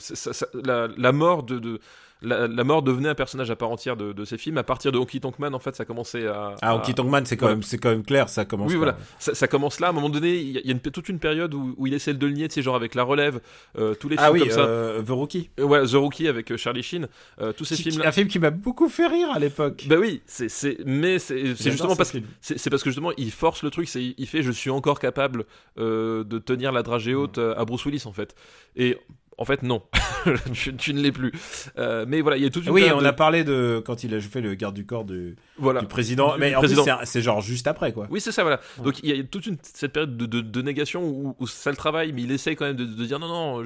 la, 0.55 1.13
mort 1.13 1.43
de 1.43 1.81
la, 2.25 2.65
mort 2.65 2.83
devenait 2.83 3.09
un 3.09 3.15
personnage 3.15 3.51
à 3.51 3.57
part 3.57 3.71
entière 3.71 3.97
de, 3.97 4.13
de, 4.13 4.25
ces 4.25 4.39
films. 4.39 4.59
À 4.59 4.63
partir 4.63 4.93
de 4.93 4.99
Honky 4.99 5.21
Tonk 5.21 5.39
Man, 5.39 5.55
en 5.55 5.59
fait, 5.59 5.77
ça 5.77 5.85
commençait 5.85 6.27
à. 6.27 6.55
Ah, 6.63 6.77
Honky 6.77 6.95
Tonk 6.95 7.09
Man, 7.09 7.27
c'est 7.27 7.37
quand, 7.37 7.49
même, 7.49 7.63
c'est 7.63 7.79
quand 7.79 7.91
même 7.91 8.05
clair, 8.05 8.29
ça 8.29 8.45
commence. 8.45 8.71
Oui, 8.71 8.77
voilà. 8.77 8.97
Ça, 9.19 9.47
commence 9.47 9.81
là. 9.81 9.89
À 9.89 9.91
un 9.91 9.93
moment 9.93 10.09
donné, 10.09 10.37
il 10.37 10.51
y 10.51 10.59
a, 10.59 10.73
une, 10.73 10.81
toute 10.81 11.09
une 11.09 11.19
période 11.19 11.55
où, 11.55 11.75
où, 11.77 11.87
il 11.87 11.95
essaie 11.95 12.15
de 12.15 12.27
le 12.27 12.33
nier, 12.33 12.49
tu 12.49 12.55
sais, 12.55 12.63
genre 12.63 12.77
avec 12.77 12.95
La 12.95 13.03
Relève, 13.03 13.41
euh, 13.79 13.95
tous 13.95 14.09
les 14.09 14.17
ah 14.19 14.31
films 14.31 14.41
comme 14.41 14.51
ça. 14.51 14.61
Euh, 14.61 15.03
The 15.03 15.11
Rookie. 15.11 15.51
Euh, 15.61 15.65
ouais, 15.65 15.85
The 15.85 15.95
Rookie 15.95 16.29
avec 16.29 16.57
Charlie 16.57 16.83
Sheen. 16.83 17.09
tous 17.57 17.65
ces 17.65 17.77
films. 17.77 18.03
Un 18.05 18.13
film 18.13 18.29
qui 18.29 18.39
m'a 18.39 18.51
beaucoup 18.51 18.89
fait 18.89 19.07
rire 19.07 19.29
à 19.33 19.39
l'époque. 19.39 19.85
Bah 19.89 19.97
oui, 19.99 20.23
c'est, 20.27 20.49
c'est, 20.49 20.79
mais 20.85 21.19
c'est, 21.19 21.55
justement 21.57 21.97
parce 21.97 22.13
que 22.13 22.19
c'est, 22.41 22.71
parce 22.71 22.83
que 22.83 22.91
justement 22.91 23.13
il 23.17 23.31
force 23.31 23.63
le 23.63 23.71
truc, 23.71 23.89
c'est 23.89 24.15
il 24.17 24.27
fait, 24.27 24.43
je 24.43 24.51
suis 24.51 24.71
encore 24.71 24.99
capable 24.99 25.45
de 25.77 26.39
tenir 26.39 26.73
la 26.73 26.83
dragée 26.83 27.15
haute 27.15 27.39
à 27.39 27.65
Bruce 27.65 27.85
Willis 27.85 28.05
en 28.07 28.13
fait. 28.13 28.35
Et 28.77 28.99
en 29.39 29.45
fait, 29.45 29.63
non, 29.63 29.83
tu, 30.79 30.95
ne 30.95 31.01
l'es 31.01 31.13
plus. 31.13 31.33
Euh, 31.79 32.05
mais 32.07 32.21
voilà, 32.21 32.37
il 32.37 32.43
y 32.43 32.47
a 32.47 32.51
toute 32.51 32.65
une. 32.67 32.73
Oui, 32.73 32.87
on 32.95 33.05
a 33.05 33.13
parlé 33.13 33.45
de 33.45 33.83
quand 33.85 34.05
il 34.05 34.15
a 34.15 34.21
fait 34.21 34.41
le 34.41 34.55
garde 34.55 34.75
du 34.75 34.87
corps 34.87 35.05
du, 35.05 35.37
voilà. 35.59 35.81
du 35.81 35.87
président. 35.87 36.37
Mais 36.39 36.55
en 36.55 36.61
président. 36.61 36.85
c'est 37.05 37.23
genre 37.23 37.41
juste 37.41 37.67
après, 37.67 37.93
quoi. 37.93 38.07
Oui, 38.11 38.21
c'est 38.21 38.33
ça, 38.33 38.43
voilà. 38.43 38.61
Donc 38.83 39.01
il 39.03 39.15
y 39.15 39.19
a 39.19 39.23
toute 39.25 39.47
une, 39.47 39.57
cette 39.63 39.93
période 39.93 40.17
de, 40.17 40.41
de, 40.41 40.63
négation 40.63 41.05
où, 41.05 41.35
où, 41.39 41.47
ça 41.47 41.71
le 41.71 41.77
travaille, 41.77 42.13
mais 42.13 42.23
il 42.23 42.33
essaye 42.33 42.57
quand 42.57 42.65
même 42.65 42.77
de, 42.77 42.85
dire 42.85 43.19
non, 43.19 43.29
non. 43.29 43.65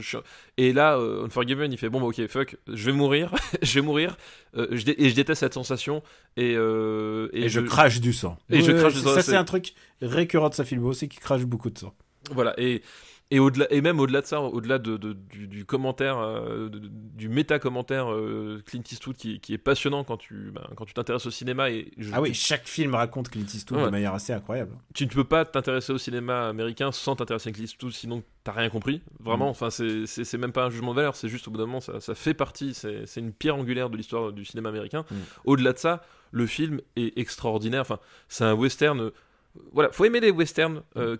Et 0.56 0.72
là, 0.72 0.96
euh, 0.96 1.26
Unforgiven, 1.26 1.72
il 1.72 1.78
fait 1.78 1.88
bon, 1.88 2.00
bah, 2.00 2.06
ok, 2.06 2.26
fuck, 2.28 2.56
je 2.66 2.86
vais 2.86 2.92
mourir, 2.92 3.34
je 3.62 3.74
vais 3.74 3.84
mourir, 3.84 4.16
euh, 4.56 4.68
je 4.72 4.84
et 4.96 5.10
je 5.10 5.14
déteste 5.14 5.40
cette 5.40 5.54
sensation. 5.54 6.02
Et, 6.36 6.54
euh, 6.56 7.28
et, 7.32 7.48
je, 7.48 7.60
crache 7.60 8.00
du 8.00 8.12
sang. 8.12 8.38
Et 8.50 8.62
je 8.62 8.72
crache 8.72 8.94
du 8.94 9.00
sang. 9.00 9.14
Ça, 9.14 9.22
c'est 9.22 9.36
un 9.36 9.44
truc 9.44 9.74
récurrent 10.00 10.48
de 10.48 10.54
sa 10.54 10.64
film 10.64 10.84
aussi 10.84 11.08
qui 11.08 11.18
crache 11.18 11.44
beaucoup 11.44 11.70
de 11.70 11.78
sang. 11.78 11.94
Voilà, 12.32 12.54
et 12.58 12.82
et, 13.30 13.80
même 13.82 14.00
au-delà 14.00 14.22
de 14.22 14.26
ça, 14.26 14.40
au-delà 14.40 14.78
de, 14.78 14.96
du, 14.96 15.64
commentaire, 15.66 16.18
euh, 16.18 16.70
du 16.70 17.28
méta-commentaire 17.28 18.10
euh, 18.10 18.62
Clint 18.64 18.82
Eastwood 18.90 19.16
qui, 19.16 19.38
qui, 19.40 19.52
est 19.52 19.58
passionnant 19.58 20.02
quand 20.02 20.16
tu, 20.16 20.50
ben, 20.50 20.66
quand 20.76 20.86
tu 20.86 20.94
t'intéresses 20.94 21.26
au 21.26 21.30
cinéma. 21.30 21.70
Et 21.70 21.92
ah 22.12 22.22
oui, 22.22 22.32
chaque 22.32 22.66
film 22.66 22.94
raconte 22.94 23.28
Clint 23.28 23.44
Eastwood 23.44 23.84
de 23.84 23.90
manière 23.90 24.14
assez 24.14 24.32
incroyable. 24.32 24.72
Tu 24.94 25.04
ne 25.04 25.10
peux 25.10 25.24
pas 25.24 25.44
t'intéresser 25.44 25.92
au 25.92 25.98
cinéma 25.98 26.48
américain 26.48 26.90
sans 26.90 27.16
t'intéresser 27.16 27.50
à 27.50 27.52
Clint 27.52 27.64
Eastwood, 27.64 27.92
sinon 27.92 28.22
t'as 28.44 28.52
rien 28.52 28.70
compris. 28.70 29.02
Vraiment, 29.20 29.48
mm. 29.48 29.50
enfin, 29.50 29.68
c'est, 29.70 30.38
même 30.38 30.52
pas 30.52 30.64
un 30.64 30.70
jugement 30.70 30.92
de 30.92 30.96
valeur, 30.96 31.14
c'est 31.14 31.28
juste 31.28 31.48
au 31.48 31.50
bout 31.50 31.58
d'un 31.58 31.66
moment, 31.66 31.80
ça, 31.80 32.00
ça 32.00 32.14
fait 32.14 32.34
partie, 32.34 32.72
c'est, 32.72 33.04
une 33.16 33.32
pierre 33.32 33.56
angulaire 33.56 33.90
de 33.90 33.98
l'histoire 33.98 34.32
du 34.32 34.46
cinéma 34.46 34.70
américain. 34.70 35.04
Mm. 35.10 35.16
Au-delà 35.44 35.74
de 35.74 35.78
ça, 35.78 36.02
le 36.30 36.46
film 36.46 36.80
est 36.96 37.18
extraordinaire. 37.18 37.82
Enfin, 37.82 37.98
c'est 38.28 38.44
un 38.44 38.54
western. 38.54 39.10
Voilà, 39.72 39.92
faut 39.92 40.06
aimer 40.06 40.20
les 40.20 40.30
westerns. 40.30 40.82
Euh, 40.96 41.18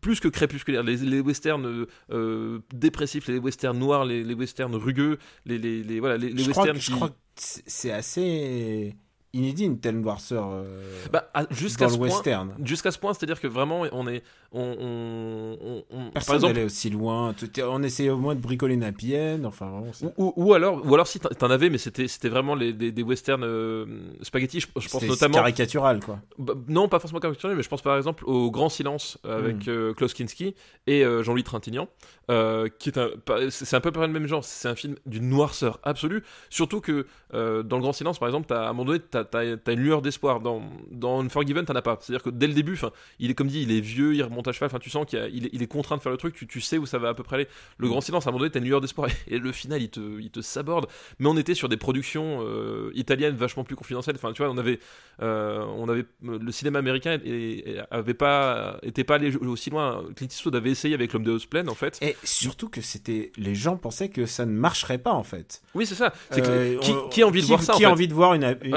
plus 0.00 0.20
que 0.20 0.28
crépusculaire. 0.28 0.82
Les, 0.82 0.96
les 0.96 1.20
westerns 1.20 1.66
euh, 1.66 1.86
euh, 2.10 2.58
dépressifs, 2.74 3.28
les 3.28 3.38
westerns 3.38 3.78
noirs, 3.78 4.04
les, 4.04 4.24
les 4.24 4.34
westerns 4.34 4.74
rugueux, 4.74 5.18
les, 5.46 5.58
les, 5.58 6.00
voilà, 6.00 6.16
les, 6.16 6.32
westerns. 6.32 6.80
Je 6.80 6.92
crois 6.92 7.10
que 7.10 7.14
c'est 7.36 7.92
assez 7.92 8.94
inédit 9.34 9.64
une 9.64 9.78
telle 9.78 9.98
noirceur 9.98 10.50
euh, 10.52 11.06
bah, 11.10 11.30
jusqu'à 11.50 11.88
ce 11.88 11.96
western. 11.96 12.54
Jusqu'à 12.62 12.90
ce 12.90 12.98
point, 12.98 13.14
c'est-à-dire 13.14 13.40
que 13.40 13.46
vraiment, 13.46 13.84
on 13.92 14.06
est, 14.06 14.22
on, 14.52 14.76
on, 14.78 15.84
on 15.90 16.10
Personne 16.10 16.40
par 16.40 16.50
exemple, 16.50 16.66
aussi 16.66 16.90
loin. 16.90 17.34
On 17.62 17.82
essayait 17.82 18.10
au 18.10 18.18
moins 18.18 18.34
de 18.34 18.40
bricoler 18.40 18.74
une 18.74 18.84
happy 18.84 19.14
enfin. 19.44 19.84
ou, 20.18 20.34
ou, 20.36 20.52
alors, 20.52 20.86
ou 20.86 20.94
alors 20.94 21.06
si 21.06 21.18
t'en 21.18 21.50
avais, 21.50 21.70
mais 21.70 21.78
c'était, 21.78 22.08
c'était 22.08 22.28
vraiment 22.28 22.54
les, 22.54 22.74
des, 22.74 22.92
des 22.92 23.02
westerns 23.02 23.44
euh, 23.44 23.86
spaghetti. 24.20 24.60
Je, 24.60 24.66
je 24.78 24.88
pense 24.90 25.02
notamment 25.02 25.34
caricatural, 25.34 26.00
quoi. 26.00 26.20
Bah, 26.38 26.52
non, 26.68 26.88
pas 26.88 26.98
forcément 26.98 27.20
caricatural, 27.20 27.56
mais 27.56 27.62
je 27.62 27.68
pense 27.70 27.82
par 27.82 27.96
exemple 27.96 28.24
au 28.26 28.50
Grand 28.50 28.68
Silence 28.68 29.18
avec 29.24 29.66
hmm. 29.66 29.70
euh, 29.70 29.94
Klaus 29.94 30.12
Kinski 30.12 30.54
et 30.86 31.04
Jean-Louis 31.22 31.44
Trintignant, 31.44 31.88
qui 32.28 32.88
est 32.90 32.98
un, 32.98 33.08
c'est 33.48 33.74
un 33.74 33.80
peu 33.80 33.90
le 33.98 34.08
même 34.08 34.26
genre. 34.26 34.44
C'est 34.44 34.68
un 34.68 34.74
film 34.74 34.96
d'une 35.06 35.28
noirceur 35.28 35.80
absolue, 35.84 36.22
surtout 36.50 36.80
que 36.80 37.06
dans 37.32 37.76
le 37.76 37.82
Grand 37.82 37.94
Silence, 37.94 38.18
par 38.18 38.28
exemple, 38.28 38.52
à 38.52 38.68
un 38.68 38.72
moment 38.72 38.84
donné, 38.84 39.00
t'as 39.00 39.21
une 39.32 39.80
lueur 39.80 40.02
d'espoir. 40.02 40.40
Dans, 40.40 40.62
dans 40.90 41.20
Unforgiven, 41.20 41.64
t'en 41.64 41.74
as 41.74 41.82
pas. 41.82 41.98
C'est-à-dire 42.00 42.22
que 42.22 42.30
dès 42.30 42.46
le 42.46 42.54
début, 42.54 42.78
il 43.18 43.30
est 43.30 43.34
comme 43.34 43.48
dit, 43.48 43.62
il 43.62 43.72
est 43.72 43.80
vieux, 43.80 44.14
il 44.14 44.22
remonte 44.22 44.48
à 44.48 44.52
cheval, 44.52 44.70
tu 44.80 44.90
sens 44.90 45.06
qu'il 45.06 45.30
il 45.32 45.46
est, 45.46 45.50
il 45.52 45.62
est, 45.62 45.66
contraint 45.66 45.96
de 45.96 46.02
faire 46.02 46.12
le 46.12 46.18
truc, 46.18 46.34
tu, 46.34 46.46
tu, 46.46 46.60
sais 46.60 46.78
où 46.78 46.86
ça 46.86 46.98
va 46.98 47.10
à 47.10 47.14
peu 47.14 47.22
près 47.22 47.36
aller. 47.36 47.48
Le 47.78 47.88
grand 47.88 48.00
silence, 48.00 48.26
à 48.26 48.30
un 48.30 48.32
moment 48.32 48.40
donné, 48.40 48.50
t'as 48.50 48.60
une 48.60 48.66
lueur 48.66 48.80
d'espoir, 48.80 49.08
et, 49.28 49.38
le 49.38 49.52
final, 49.52 49.82
il 49.82 49.90
te, 49.90 50.00
il 50.20 50.30
te 50.30 50.40
saborde. 50.40 50.86
Mais 51.18 51.28
on 51.28 51.36
était 51.36 51.54
sur 51.54 51.68
des 51.68 51.76
productions 51.76 52.40
euh, 52.42 52.90
italiennes 52.94 53.36
vachement 53.36 53.64
plus 53.64 53.76
confidentielles. 53.76 54.16
Enfin, 54.16 54.32
tu 54.32 54.42
vois, 54.42 54.52
on 54.52 54.58
avait, 54.58 54.78
euh, 55.22 55.64
on 55.76 55.88
avait 55.88 56.04
le 56.22 56.52
cinéma 56.52 56.78
américain 56.78 57.18
et, 57.24 57.76
avait 57.90 58.14
pas, 58.14 58.78
était 58.82 59.04
pas 59.04 59.16
allé 59.16 59.36
aussi 59.36 59.70
loin. 59.70 60.04
Clint 60.16 60.28
Eastwood 60.28 60.56
avait 60.56 60.70
essayé 60.70 60.94
avec 60.94 61.12
l'homme 61.12 61.24
de 61.24 61.32
House 61.32 61.48
en 61.68 61.74
fait. 61.74 61.98
Et 62.02 62.16
surtout 62.24 62.68
que 62.68 62.80
c'était, 62.80 63.32
les 63.36 63.54
gens 63.54 63.76
pensaient 63.76 64.08
que 64.08 64.26
ça 64.26 64.46
ne 64.46 64.52
marcherait 64.52 64.98
pas, 64.98 65.12
en 65.12 65.24
fait. 65.24 65.62
Oui, 65.74 65.86
c'est 65.86 65.94
ça. 65.94 66.12
Euh, 66.36 66.78
qui, 66.78 66.92
qui, 67.10 67.22
a 67.22 67.26
envie 67.26 67.42
de 67.42 67.46
voir 67.46 67.62
ça 67.62 67.74
Qui 67.74 67.84
a 67.84 67.90
envie 67.90 68.08
de 68.08 68.14
voir 68.14 68.34
une, 68.34 68.56
une 68.62 68.74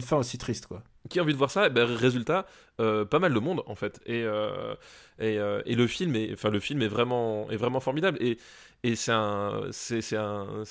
fin 0.00 0.16
aussi 0.16 0.38
triste, 0.38 0.66
quoi. 0.66 0.82
Qui 1.08 1.18
a 1.18 1.22
envie 1.22 1.32
de 1.32 1.38
voir 1.38 1.50
ça? 1.50 1.66
Et 1.66 1.70
ben, 1.70 1.84
Résultat, 1.84 2.46
euh, 2.80 3.04
pas 3.04 3.18
mal 3.18 3.34
de 3.34 3.38
monde 3.38 3.62
en 3.66 3.74
fait. 3.74 4.00
Et, 4.06 4.22
euh, 4.24 4.74
et, 5.18 5.38
euh, 5.38 5.62
et, 5.66 5.74
le 5.74 5.86
film 5.86 6.16
est, 6.16 6.42
le 6.42 6.60
film 6.60 6.82
est 6.82 6.88
vraiment, 6.88 7.50
est 7.50 7.56
vraiment 7.56 7.80
formidable. 7.80 8.18
Et, 8.20 8.38
et 8.82 8.96
c'est 8.96 9.12
un, 9.12 9.62
c'est, 9.70 10.00
c'est 10.00 10.16
un, 10.16 10.64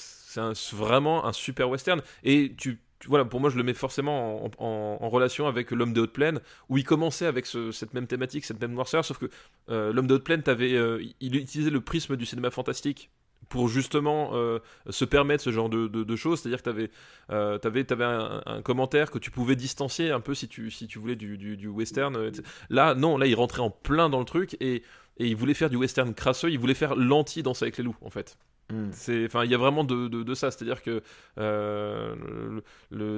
vraiment 0.73 1.25
un 1.25 1.33
super 1.33 1.69
western. 1.69 2.01
Et 2.23 2.53
tu 2.57 2.79
voilà, 3.05 3.25
pour 3.25 3.41
moi, 3.41 3.49
je 3.49 3.57
le 3.57 3.63
mets 3.63 3.73
forcément 3.73 4.49
en, 4.59 5.09
relation 5.09 5.45
avec 5.47 5.71
L'homme 5.71 5.91
des 5.91 5.99
hautes 5.99 6.13
plaines, 6.13 6.39
où 6.69 6.77
il 6.77 6.85
commençait 6.85 7.25
avec 7.25 7.45
ce- 7.45 7.73
cette 7.73 7.93
même 7.93 8.07
thématique, 8.07 8.45
cette 8.45 8.61
même 8.61 8.71
noirceur, 8.71 9.03
sauf 9.03 9.17
que 9.17 9.29
L'homme 9.67 10.07
des 10.07 10.13
hautes 10.13 10.23
plaines, 10.23 10.41
t'avais, 10.41 10.71
il 11.19 11.35
utilisait 11.35 11.69
le 11.69 11.81
prisme 11.81 12.15
du 12.15 12.25
cinéma 12.25 12.49
fantastique 12.49 13.11
pour 13.49 13.67
justement 13.67 14.31
euh, 14.33 14.59
se 14.89 15.05
permettre 15.05 15.43
ce 15.43 15.51
genre 15.51 15.69
de, 15.69 15.87
de- 15.87 16.03
de 16.03 16.15
choses, 16.15 16.39
c'est-à-dire 16.41 16.59
que 16.59 16.63
t'avais, 16.69 16.89
euh, 17.31 17.57
t'avais, 17.57 17.83
t'avais 17.83 18.05
un, 18.05 18.41
un 18.45 18.61
commentaire 18.61 19.11
que 19.11 19.19
tu 19.19 19.31
pouvais 19.31 19.55
distancier 19.55 20.11
un 20.11 20.19
peu 20.19 20.33
si 20.35 20.47
tu, 20.47 20.71
si 20.71 20.87
tu 20.87 20.99
voulais 20.99 21.15
du, 21.15 21.37
du, 21.37 21.57
du 21.57 21.67
western. 21.67 22.15
euh, 22.15 22.29
etc. 22.29 22.43
Là, 22.69 22.95
non, 22.95 23.17
là, 23.17 23.25
il 23.27 23.35
rentrait 23.35 23.61
en 23.61 23.69
plein 23.69 24.09
dans 24.09 24.19
le 24.19 24.25
truc 24.25 24.55
et, 24.59 24.75
et 25.17 25.27
il 25.27 25.35
voulait 25.35 25.53
faire 25.53 25.69
du 25.69 25.75
western 25.77 26.13
crasseux, 26.13 26.49
il 26.51 26.59
voulait 26.59 26.73
faire 26.73 26.95
l'anti-danse 26.95 27.61
avec 27.61 27.77
les 27.77 27.83
loups, 27.83 27.95
en 28.01 28.09
fait. 28.09 28.37
Mm. 28.71 28.89
C'est, 28.93 29.25
enfin, 29.25 29.43
il 29.43 29.51
y 29.51 29.55
a 29.55 29.57
vraiment 29.57 29.83
de, 29.83 30.07
de, 30.07 30.23
de 30.23 30.33
ça, 30.33 30.49
c'est-à-dire 30.49 30.81
que 30.81 31.01
euh, 31.37 32.15
le, 32.15 32.63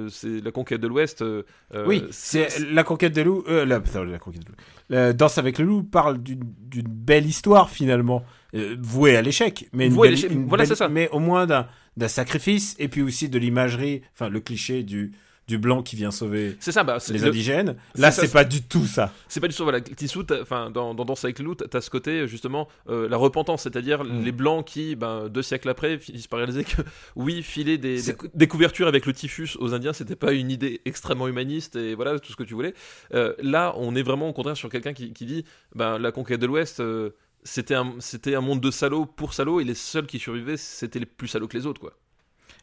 le- 0.04 0.08
c'est 0.08 0.40
la 0.40 0.50
conquête 0.50 0.80
de 0.80 0.88
l'Ouest. 0.88 1.22
euh, 1.22 1.44
euh, 1.74 1.86
Oui, 1.86 2.04
c'est 2.10 2.58
la 2.72 2.82
conquête 2.84 3.12
des 3.12 3.24
loups. 3.24 3.44
Euh, 3.48 3.64
la, 3.64 3.78
la 4.04 4.18
conquête 4.18 4.42
des 4.42 4.48
loups. 4.48 4.56
La 4.88 5.12
Danse 5.12 5.38
avec 5.38 5.58
le 5.58 5.64
loup 5.64 5.82
parle 5.84 6.18
d'une 6.18 6.42
belle 6.88 7.26
histoire 7.26 7.70
finalement, 7.70 8.24
euh, 8.56 8.76
vouée 8.80 9.16
à 9.16 9.22
l'échec, 9.22 9.68
mais 9.72 9.88
à 10.08 10.10
l'échec, 10.10 10.30
voilà, 10.32 10.64
belle- 10.64 10.76
ça. 10.76 10.88
Au 11.12 11.18
moins 11.18 11.46
d'un 11.46 11.66
d'un 11.96 12.08
sacrifice 12.08 12.74
et 12.78 12.88
puis 12.88 13.00
aussi 13.02 13.28
de 13.28 13.38
l'imagerie, 13.38 14.02
enfin 14.14 14.28
le 14.28 14.40
cliché 14.40 14.82
du 14.82 15.12
du 15.48 15.58
blanc 15.58 15.80
qui 15.80 15.94
vient 15.94 16.10
sauver 16.10 16.56
c'est 16.58 16.72
ça, 16.72 16.82
bah, 16.82 16.98
c'est 16.98 17.12
les 17.12 17.20
le- 17.20 17.28
indigènes. 17.28 17.76
c'est 17.94 18.00
Là, 18.00 18.10
ça, 18.10 18.20
c'est 18.22 18.26
c'est- 18.26 18.32
pas 18.32 18.42
du 18.42 18.62
tout 18.62 18.84
ça. 18.84 19.12
C'est 19.28 19.38
pas 19.38 19.46
du 19.46 19.54
tout 19.54 19.62
voilà 19.62 19.80
t'as- 19.80 20.42
enfin 20.42 20.70
dans, 20.72 20.92
dans 20.92 21.04
Danse 21.04 21.24
avec 21.24 21.40
t'as 21.70 21.80
ce 21.80 21.88
côté 21.88 22.26
justement 22.26 22.66
euh, 22.88 23.08
la 23.08 23.16
repentance 23.16 23.62
c'est-à-dire 23.62 24.02
Mm. 24.02 24.24
les 24.24 24.32
blancs 24.32 24.66
qui 24.66 24.96
ben, 24.96 25.28
deux 25.28 25.42
siècles 25.42 25.68
après 25.68 25.98
finissent 25.98 26.26
par 26.26 26.38
réaliser 26.40 26.64
que 26.64 26.82
oui 27.16 27.44
filer 27.44 27.78
des, 27.78 28.02
des, 28.02 28.14
des 28.34 28.46
couvertures 28.48 28.88
avec 28.88 29.06
le 29.06 29.12
typhus 29.12 29.50
aux 29.60 29.72
indiens 29.72 29.92
c'était 29.92 30.16
pas 30.16 30.32
une 30.32 30.50
idée 30.50 30.80
extrêmement 30.84 31.28
humaniste 31.28 31.76
et 31.76 31.94
voilà 31.94 32.18
tout 32.18 32.32
ce 32.32 32.36
que 32.36 32.42
tu 32.42 32.54
voulais 32.54 32.74
Euh, 33.14 33.32
là 33.40 33.72
on 33.76 33.94
est 33.94 34.02
vraiment 34.02 34.28
au 34.28 34.32
contraire 34.32 34.56
sur 34.56 34.68
quelqu'un 34.68 34.94
qui, 34.94 35.12
qui 35.12 35.26
dit 35.26 35.44
ben, 35.76 35.96
la 35.98 36.10
conquête 36.10 36.40
de 36.40 36.46
l'ouest 36.46 36.80
euh, 36.80 37.10
c'était 37.46 37.74
un, 37.74 37.94
c'était 38.00 38.34
un 38.34 38.40
monde 38.42 38.60
de 38.60 38.70
salauds 38.70 39.06
pour 39.06 39.32
salauds 39.32 39.60
et 39.60 39.64
les 39.64 39.74
seuls 39.74 40.06
qui 40.06 40.18
survivaient 40.18 40.56
c'était 40.58 40.98
les 40.98 41.06
plus 41.06 41.28
salauds 41.28 41.48
que 41.48 41.56
les 41.56 41.64
autres 41.66 41.80
quoi 41.80 41.94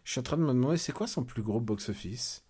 Je 0.03 0.11
suis 0.11 0.19
en 0.19 0.23
train 0.23 0.37
de 0.37 0.43
me 0.43 0.49
demander, 0.49 0.77
c'est 0.77 0.91
quoi 0.91 1.07
son 1.07 1.23
plus 1.23 1.41
gros 1.41 1.59
box-office? 1.59 2.43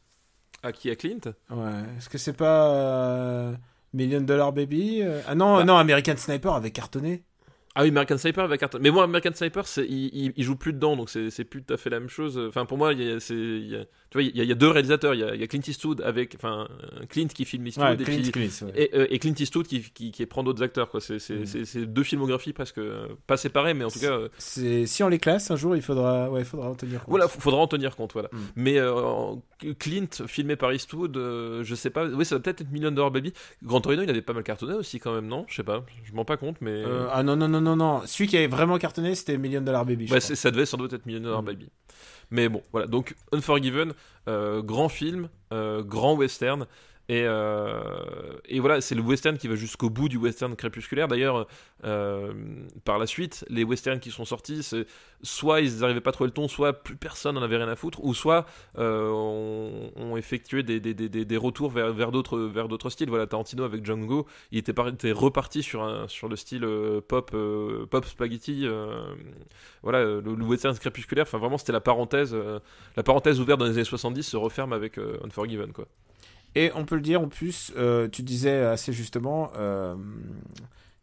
À 0.63 0.71
qui 0.71 0.89
à 0.89 0.95
Clint? 0.95 1.19
Ouais. 1.49 1.83
Est-ce 1.97 2.09
que 2.09 2.17
c'est 2.17 2.33
pas 2.33 2.73
euh, 2.73 3.53
Million 3.93 4.21
Dollar 4.21 4.51
Baby 4.53 5.01
euh, 5.01 5.21
Ah 5.27 5.35
non, 5.35 5.57
Bah. 5.57 5.63
non, 5.65 5.77
American 5.77 6.17
Sniper 6.17 6.53
avait 6.53 6.71
cartonné. 6.71 7.23
Ah 7.75 7.81
oui, 7.81 7.89
American 7.89 8.17
Sniper 8.19 8.43
avec 8.43 8.59
Carton. 8.59 8.77
Mais 8.79 8.91
moi, 8.91 9.03
American 9.03 9.33
Sniper, 9.33 9.65
il, 9.77 9.83
il- 10.15 10.33
il 10.37 10.43
joue 10.43 10.55
plus 10.55 10.73
dedans, 10.73 10.95
donc 10.95 11.09
c'est, 11.09 11.31
c'est 11.31 11.43
plus 11.43 11.63
tout 11.63 11.73
à 11.73 11.77
fait 11.77 11.89
la 11.89 11.99
même 11.99 12.07
chose. 12.09 12.37
Enfin, 12.37 12.67
pour 12.67 12.77
moi, 12.77 12.93
il 12.93 13.01
y 13.01 13.75
a- 13.75 13.85
tu 14.13 14.19
vois, 14.19 14.21
il 14.23 14.37
y, 14.37 14.41
a, 14.41 14.43
il 14.43 14.47
y 14.49 14.51
a 14.51 14.55
deux 14.55 14.67
réalisateurs. 14.67 15.15
Il 15.15 15.21
y 15.21 15.23
a, 15.23 15.33
il 15.33 15.41
y 15.41 15.43
a 15.43 15.47
Clint 15.47 15.61
Eastwood 15.67 16.01
avec, 16.01 16.35
enfin, 16.35 16.67
euh, 17.01 17.05
Clint 17.09 17.25
qui 17.27 17.45
filme 17.45 17.65
Eastwood 17.65 17.87
Ouais, 17.87 17.93
et, 17.95 18.03
Clint, 18.05 18.21
puis- 18.21 18.31
Clint, 18.31 18.67
ouais. 18.67 18.71
et, 18.75 18.95
euh, 18.95 19.07
et 19.09 19.17
Clint 19.17 19.33
Eastwood 19.39 19.65
qui, 19.65 19.81
qui, 19.81 20.11
qui 20.11 20.23
prend 20.27 20.43
d'autres 20.43 20.61
acteurs. 20.61 20.89
Quoi. 20.91 21.01
C'est, 21.01 21.17
Mm. 21.17 21.85
deux 21.85 22.03
filmographies 22.03 22.53
presque 22.53 22.77
euh, 22.77 23.07
pas 23.25 23.37
séparées, 23.37 23.73
mais 23.73 23.85
en 23.85 23.89
tout 23.89 23.99
cas, 23.99 24.19
C'est 24.37 24.85
si 24.85 25.01
on 25.01 25.07
les 25.09 25.17
classe 25.17 25.49
un 25.49 25.55
jour, 25.55 25.75
il 25.75 25.81
faudra, 25.81 26.29
ouais, 26.29 26.43
faudra 26.43 26.69
en 26.69 26.75
tenir 26.75 26.99
compte. 26.99 27.09
voilà, 27.09 27.27
faudra 27.27 27.59
en 27.59 27.67
tenir 27.67 27.95
compte. 27.95 28.13
Voilà. 28.13 28.29
Mm. 28.31 28.37
Mais 28.55 28.77
euh, 28.77 29.33
Clint 29.79 30.05
filmé 30.27 30.55
par 30.55 30.71
Eastwood, 30.73 31.17
euh, 31.17 31.63
je 31.63 31.73
sais 31.73 31.89
pas. 31.89 32.05
Oui, 32.05 32.23
ça 32.25 32.35
va 32.35 32.41
peut-être 32.41 32.61
être 32.61 32.71
Million 32.71 32.91
Dollar 32.91 33.09
Baby. 33.09 33.33
Grand 33.63 33.81
Torino, 33.81 34.03
il 34.03 34.09
avait 34.11 34.21
pas 34.21 34.33
mal 34.33 34.43
cartonné 34.43 34.73
aussi 34.75 34.99
quand 34.99 35.15
même, 35.15 35.25
non? 35.27 35.45
Je 35.47 35.55
sais 35.55 35.63
pas. 35.63 35.83
Je 36.03 36.13
m'en 36.13 36.25
pas 36.25 36.37
compte, 36.37 36.57
mais. 36.61 36.83
Ah 37.11 37.23
non 37.23 37.35
non 37.35 37.47
non 37.47 37.61
non 37.61 37.75
non, 37.75 38.01
celui 38.05 38.27
qui 38.29 38.37
avait 38.37 38.47
vraiment 38.47 38.77
cartonné, 38.77 39.15
c'était 39.15 39.37
Million 39.37 39.61
Dollar 39.61 39.85
Baby. 39.85 40.11
Ouais, 40.11 40.19
ça 40.19 40.51
devait 40.51 40.65
sans 40.67 40.77
doute 40.77 40.93
être 40.93 41.05
Million 41.07 41.21
Dollar 41.21 41.41
Mm. 41.41 41.45
Baby. 41.45 41.69
Mais 42.33 42.49
bon, 42.49 42.63
voilà. 42.71 42.87
Donc, 42.87 43.15
Unforgiven, 43.31 43.93
euh, 44.27 44.63
grand 44.63 44.89
film, 44.89 45.29
euh, 45.53 45.83
grand 45.83 46.15
western. 46.15 46.65
Et, 47.09 47.23
euh, 47.25 47.81
et 48.45 48.61
voilà, 48.61 48.79
c'est 48.79 48.95
le 48.95 49.01
western 49.01 49.37
qui 49.37 49.49
va 49.49 49.55
jusqu'au 49.55 49.89
bout 49.89 50.07
du 50.07 50.17
western 50.17 50.55
crépusculaire. 50.55 51.09
D'ailleurs, 51.09 51.47
euh, 51.83 52.33
par 52.85 52.97
la 52.97 53.07
suite, 53.07 53.43
les 53.49 53.65
westerns 53.65 53.99
qui 53.99 54.09
sont 54.09 54.23
sortis, 54.23 54.65
soit 55.21 55.59
ils 55.59 55.79
n'arrivaient 55.79 55.99
pas 55.99 56.11
à 56.17 56.23
le 56.23 56.31
ton, 56.31 56.47
soit 56.47 56.71
plus 56.71 56.95
personne 56.95 57.35
n'en 57.35 57.41
avait 57.41 57.57
rien 57.57 57.67
à 57.67 57.75
foutre, 57.75 58.01
ou 58.03 58.13
soit 58.13 58.45
euh, 58.77 59.09
ont, 59.09 60.15
effectué 60.15 60.63
des, 60.63 61.37
retours 61.37 61.71
vers, 61.71 62.11
d'autres 62.11 62.89
styles. 62.89 63.09
Voilà, 63.09 63.27
Tarantino 63.27 63.63
avec 63.65 63.85
Django, 63.85 64.25
il 64.51 64.59
était, 64.59 64.73
par- 64.73 64.87
était 64.87 65.11
reparti 65.11 65.61
sur, 65.61 65.83
le 65.83 66.35
style 66.37 66.65
pop, 67.07 67.35
spaghetti. 68.05 68.65
voilà, 69.81 70.03
le, 70.05 70.43
western 70.43 70.77
crépusculaire, 70.77 71.23
enfin 71.23 71.37
vraiment 71.37 71.57
c'était 71.57 71.73
la 71.73 71.81
parenthèse, 71.81 72.35
la 72.95 73.03
parenthèse 73.03 73.41
ouverte 73.41 73.59
dans 73.59 73.65
les 73.65 73.71
années 73.71 73.83
70 73.83 74.23
se 74.23 74.37
referme 74.37 74.71
avec 74.71 74.97
Unforgiven 74.97 75.73
quoi. 75.73 75.87
Et 76.55 76.71
on 76.75 76.85
peut 76.85 76.95
le 76.95 77.01
dire 77.01 77.21
en 77.21 77.27
plus, 77.27 77.73
euh, 77.77 78.07
tu 78.07 78.21
disais 78.21 78.61
assez 78.61 78.93
justement, 78.93 79.51
euh, 79.57 79.95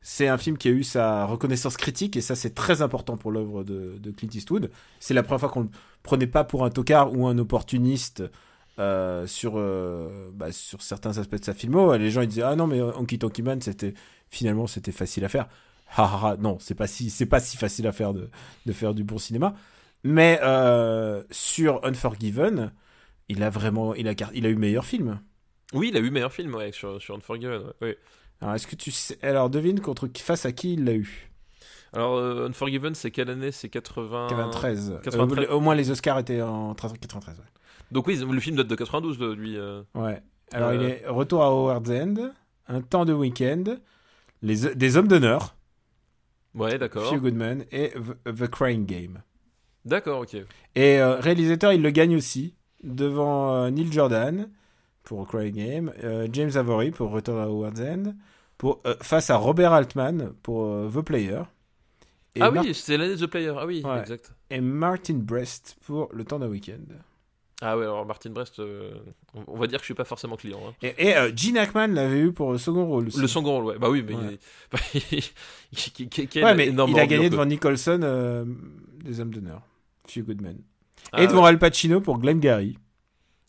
c'est 0.01 0.28
un 0.28 0.38
film 0.38 0.57
qui 0.57 0.68
a 0.68 0.70
eu 0.70 0.84
sa 0.84 1.24
reconnaissance 1.24 1.76
critique 1.76 2.16
et 2.16 2.20
ça 2.20 2.36
c'est 2.36 2.55
très 2.55 2.82
important 2.82 3.16
pour 3.16 3.32
l'œuvre 3.32 3.64
de, 3.64 4.11
Clint 4.16 4.30
Eastwood. 4.32 4.70
C'est 5.01 5.14
la 5.14 5.22
première 5.22 5.40
fois 5.40 5.48
qu'on 5.48 5.62
le 5.62 5.68
prenait 6.03 6.28
pas 6.28 6.44
pour 6.44 6.64
un 6.64 6.70
tocard 6.70 7.12
ou 7.14 7.26
un 7.26 7.36
opportuniste 7.38 8.22
euh, 8.78 9.26
sur, 9.26 9.55
bah, 10.32 10.53
sur 10.53 10.82
certains 10.82 11.18
aspects 11.18 11.38
de 11.38 11.44
sa 11.44 11.53
filmo. 11.53 11.96
Les 11.96 12.11
gens 12.11 12.22
ils 12.22 12.28
disaient 12.28 12.42
ah 12.42 12.55
non 12.55 12.66
mais 12.66 12.80
Honky 12.80 13.18
Tonky 13.18 13.42
Man 13.42 13.61
c'était 13.61 13.94
finalement 14.30 14.66
c'était 14.66 14.92
facile 14.92 15.24
à 15.24 15.28
faire. 15.28 15.48
Ah, 15.96 16.36
non 16.38 16.59
c'est 16.61 16.76
pas 16.76 16.86
si 16.86 17.11
pas 17.26 17.40
si 17.40 17.57
facile 17.57 17.88
à 17.88 17.92
faire 17.92 18.14
de, 18.14 18.30
de 18.66 18.72
faire 18.72 18.94
du 18.94 19.03
bon 19.03 19.18
cinéma. 19.18 19.55
Mais 20.05 20.40
sur 21.30 21.84
Unforgiven, 21.84 22.72
il 23.28 23.42
a 23.42 23.51
vraiment 23.51 23.94
il 23.96 24.07
a 24.07 24.14
il 24.32 24.46
a 24.46 24.48
eu 24.48 24.57
meilleur 24.57 24.84
film. 24.84 25.20
Oui, 25.72 25.88
il 25.92 25.96
a 25.96 26.00
eu 26.00 26.10
meilleur 26.10 26.32
film 26.32 26.54
ouais, 26.54 26.72
sur, 26.72 27.00
sur 27.00 27.14
Unforgiven. 27.14 27.62
ouais. 27.80 27.96
Alors, 28.40 28.54
est-ce 28.54 28.66
que 28.66 28.76
tu 28.76 28.90
sais. 28.90 29.18
Alors, 29.22 29.50
devine 29.50 29.80
contre 29.80 30.08
face 30.18 30.46
à 30.46 30.52
qui 30.52 30.72
il 30.74 30.84
l'a 30.84 30.94
eu? 30.94 31.30
Alors 31.92 32.16
euh, 32.16 32.48
Unforgiven, 32.48 32.94
c'est 32.94 33.10
quelle 33.10 33.30
année? 33.30 33.50
C'est 33.52 33.68
80. 33.68 34.28
93. 34.30 35.00
93. 35.02 35.46
Euh, 35.48 35.52
au 35.54 35.60
moins, 35.60 35.74
les 35.74 35.90
Oscars 35.90 36.18
étaient 36.20 36.40
en 36.40 36.74
93. 36.74 37.38
Ouais. 37.38 37.44
Donc 37.90 38.06
oui, 38.06 38.16
le 38.16 38.40
film 38.40 38.56
date 38.56 38.68
de 38.68 38.74
92 38.76 39.18
de 39.18 39.32
lui. 39.32 39.56
euh. 39.56 39.82
Ouais. 39.94 40.22
Alors, 40.52 40.70
Euh. 40.70 40.74
il 40.76 40.82
est 40.82 41.02
Retour 41.08 41.42
à 41.42 41.46
Howard's 41.48 41.90
End, 41.90 42.30
Un 42.68 42.80
temps 42.80 43.04
de 43.04 43.12
week-end, 43.12 43.64
les... 44.42 44.74
Des 44.74 44.96
Hommes 44.96 45.08
d'honneur, 45.08 45.56
Ouais, 46.54 46.78
d'accord. 46.78 47.08
Few 47.12 47.20
Goodman 47.20 47.64
et 47.72 47.90
The, 48.24 48.34
The 48.36 48.48
Crying 48.48 48.86
Game. 48.86 49.22
D'accord, 49.84 50.20
ok. 50.22 50.34
Et 50.74 50.98
euh, 51.00 51.16
réalisateur, 51.20 51.72
il 51.72 51.82
le 51.82 51.90
gagne 51.90 52.16
aussi 52.16 52.54
devant 52.82 53.52
euh, 53.54 53.70
Neil 53.70 53.92
Jordan 53.92 54.48
pour 55.05 55.26
Crying 55.26 55.55
Game, 55.55 55.92
euh, 56.05 56.28
James 56.32 56.51
Avery 56.57 56.90
pour 56.90 57.11
Retour 57.11 57.38
à 57.38 57.44
Howard's 57.44 57.80
End, 57.80 58.14
pour, 58.59 58.80
euh, 58.86 58.94
face 59.01 59.30
à 59.30 59.36
Robert 59.36 59.72
Altman 59.72 60.32
pour 60.42 60.64
euh, 60.66 60.88
The 60.94 61.01
Player. 61.01 61.40
Et 62.36 62.42
ah 62.42 62.51
Mar- 62.51 62.64
oui, 62.64 62.74
c'est 62.74 62.96
l'année 62.96 63.16
de 63.16 63.26
The 63.26 63.28
Player. 63.28 63.53
Ah 63.59 63.66
oui, 63.66 63.82
Ouais. 63.84 64.01
exact. 64.01 64.32
et 64.51 64.61
Martin 64.61 65.14
Brest 65.14 65.76
pour 65.86 66.09
Le 66.12 66.24
temps 66.24 66.38
d'un 66.38 66.48
week-end. 66.48 66.78
Ah 67.62 67.76
ouais, 67.76 67.84
alors 67.84 68.07
Martin 68.07 68.30
Brest, 68.30 68.61
on- 69.34 69.57
va 69.59 69.66
dire 69.66 69.78
que 69.78 69.82
je 69.82 69.86
suis 69.86 69.94
pas 69.94 70.05
forcément 70.05 70.36
client. 70.36 70.61
hein. 70.66 70.72
Et, 70.80 71.09
et 71.09 71.14
Gene 71.36 71.59
Hackman 71.59 71.88
l'avait 71.88 72.20
eu 72.20 72.32
pour 72.32 72.53
le 72.53 72.59
second 72.59 72.86
rôle 72.86 73.09
aussi. 73.09 73.20
Le 73.20 73.26
second 73.26 73.51
rôle, 73.57 73.64
ouais. 73.64 73.78
Bah 73.78 73.90
oui, 73.90 74.03
mais 74.07 74.14
Ouais. 74.14 74.38
il, 74.94 75.01
il- 75.72 76.09
qui- 76.09 76.26
qui- 76.28 76.42
Ouais, 76.42 76.55
mais 76.55 76.68
énorme 76.68 76.92
il 76.92 76.98
a 77.01 77.07
gagné 77.07 77.28
devant 77.28 77.44
Nicholson 77.44 77.98
des 79.05 79.20
Hommes 79.20 79.34
d'honneur. 79.34 79.61
Few 80.07 80.22
Goodman. 80.22 80.57
Ah 81.12 81.22
et 81.22 81.26
devant. 81.26 81.44
Al 81.44 81.59
Pacino 81.59 82.01
pour 82.01 82.18
Glengarry. 82.18 82.78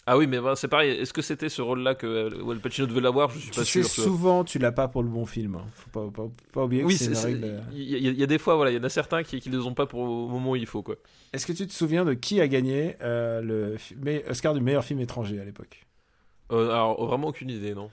Ah 0.08 0.18
oui, 0.18 0.26
mais 0.26 0.38
c'est 0.56 0.68
pareil. 0.68 0.92
Est-ce 1.00 1.14
que 1.14 1.22
c'était 1.22 1.48
ce 1.48 1.62
rôle-là 1.62 1.94
que 1.94 2.08
euh, 2.08 2.50
Al 2.52 2.60
Pacino 2.60 2.88
devait 2.88 3.02
l'avoir? 3.02 3.30
Je 3.30 3.38
suis 3.40 3.52
Tu 3.52 3.60
pas 3.60 3.66
sais, 3.66 3.84
sûr. 3.84 4.04
souvent, 4.04 4.44
tu 4.44 4.58
l'as 4.58 4.72
pas 4.72 4.88
pour 4.88 5.04
le 5.04 5.10
bon 5.10 5.26
film. 5.28 5.56
hein. 5.56 5.66
Faut 5.76 5.90
pas, 5.92 6.12
pas, 6.24 6.30
pas 6.52 6.64
oublier 6.66 6.84
Oui, 6.84 6.98
que 6.98 7.04
c'est 7.04 7.18
règle. 7.26 7.44
euh. 7.44 7.60
il 7.72 7.84
y, 7.84 7.96
a- 7.96 7.98
il 8.12 8.20
y 8.20 8.24
a 8.24 8.26
des 8.28 8.40
fois, 8.40 8.56
voilà, 8.56 8.72
il 8.72 8.78
y 8.78 8.80
en 8.80 8.84
a 8.84 8.90
certains 8.90 9.22
qui, 9.22 9.40
qui 9.40 9.50
les 9.52 9.60
ont 9.60 9.76
pas 9.76 9.86
pour 9.86 10.00
au 10.02 10.28
moment 10.28 10.52
où 10.52 10.56
il 10.56 10.66
faut, 10.66 10.82
quoi. 10.82 10.96
Est-ce 11.34 11.46
que 11.46 11.54
tu 11.54 11.68
te 11.68 11.72
souviens 11.74 12.04
de 12.04 12.14
qui 12.16 12.42
a 12.42 12.48
gagné 12.48 12.96
euh, 13.02 13.42
le 13.42 13.78
Oscar 14.30 14.56
du 14.56 14.62
meilleur 14.62 14.84
film 14.84 15.00
étranger 15.02 15.40
à 15.40 15.46
l'époque? 15.46 15.86
Euh, 16.52 16.72
alors, 16.72 17.06
vraiment 17.06 17.28
aucune 17.28 17.50
idée, 17.52 17.76
non. 17.76 17.90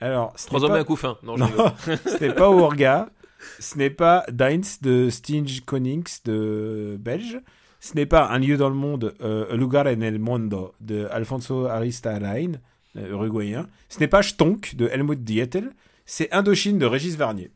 Alors, 0.00 0.34
Trois 0.34 0.62
hommes 0.62 0.70
pas- 0.70 0.78
et 0.78 0.80
un 0.80 0.84
coup 0.84 0.94
fin. 0.96 1.18
Non, 1.24 1.36
Non, 1.36 1.48
n'est 2.20 2.32
pas 2.34 2.50
Ourga, 2.50 3.10
ce 3.58 3.76
n'est 3.76 3.90
pas 3.90 4.24
Dines 4.30 4.62
de 4.80 5.10
Stinge 5.10 5.60
Konings 5.64 6.18
de 6.24 6.96
Belge, 7.00 7.40
ce 7.80 7.94
n'est 7.94 8.06
pas 8.06 8.28
Un 8.28 8.38
lieu 8.38 8.56
dans 8.56 8.68
le 8.68 8.74
monde, 8.74 9.14
euh, 9.20 9.46
Un 9.50 9.56
lugar 9.56 9.86
en 9.86 10.00
el 10.00 10.18
mundo 10.18 10.74
de 10.80 11.06
Alfonso 11.10 11.66
Aristarain, 11.66 12.52
euh, 12.96 13.10
uruguayen, 13.10 13.68
ce 13.88 14.00
n'est 14.00 14.08
pas 14.08 14.22
Stonk 14.22 14.74
de 14.76 14.86
Helmut 14.88 15.22
Dietl, 15.22 15.70
c'est 16.06 16.32
Indochine 16.32 16.78
de 16.78 16.86
Régis 16.86 17.16
Varnier. 17.16 17.50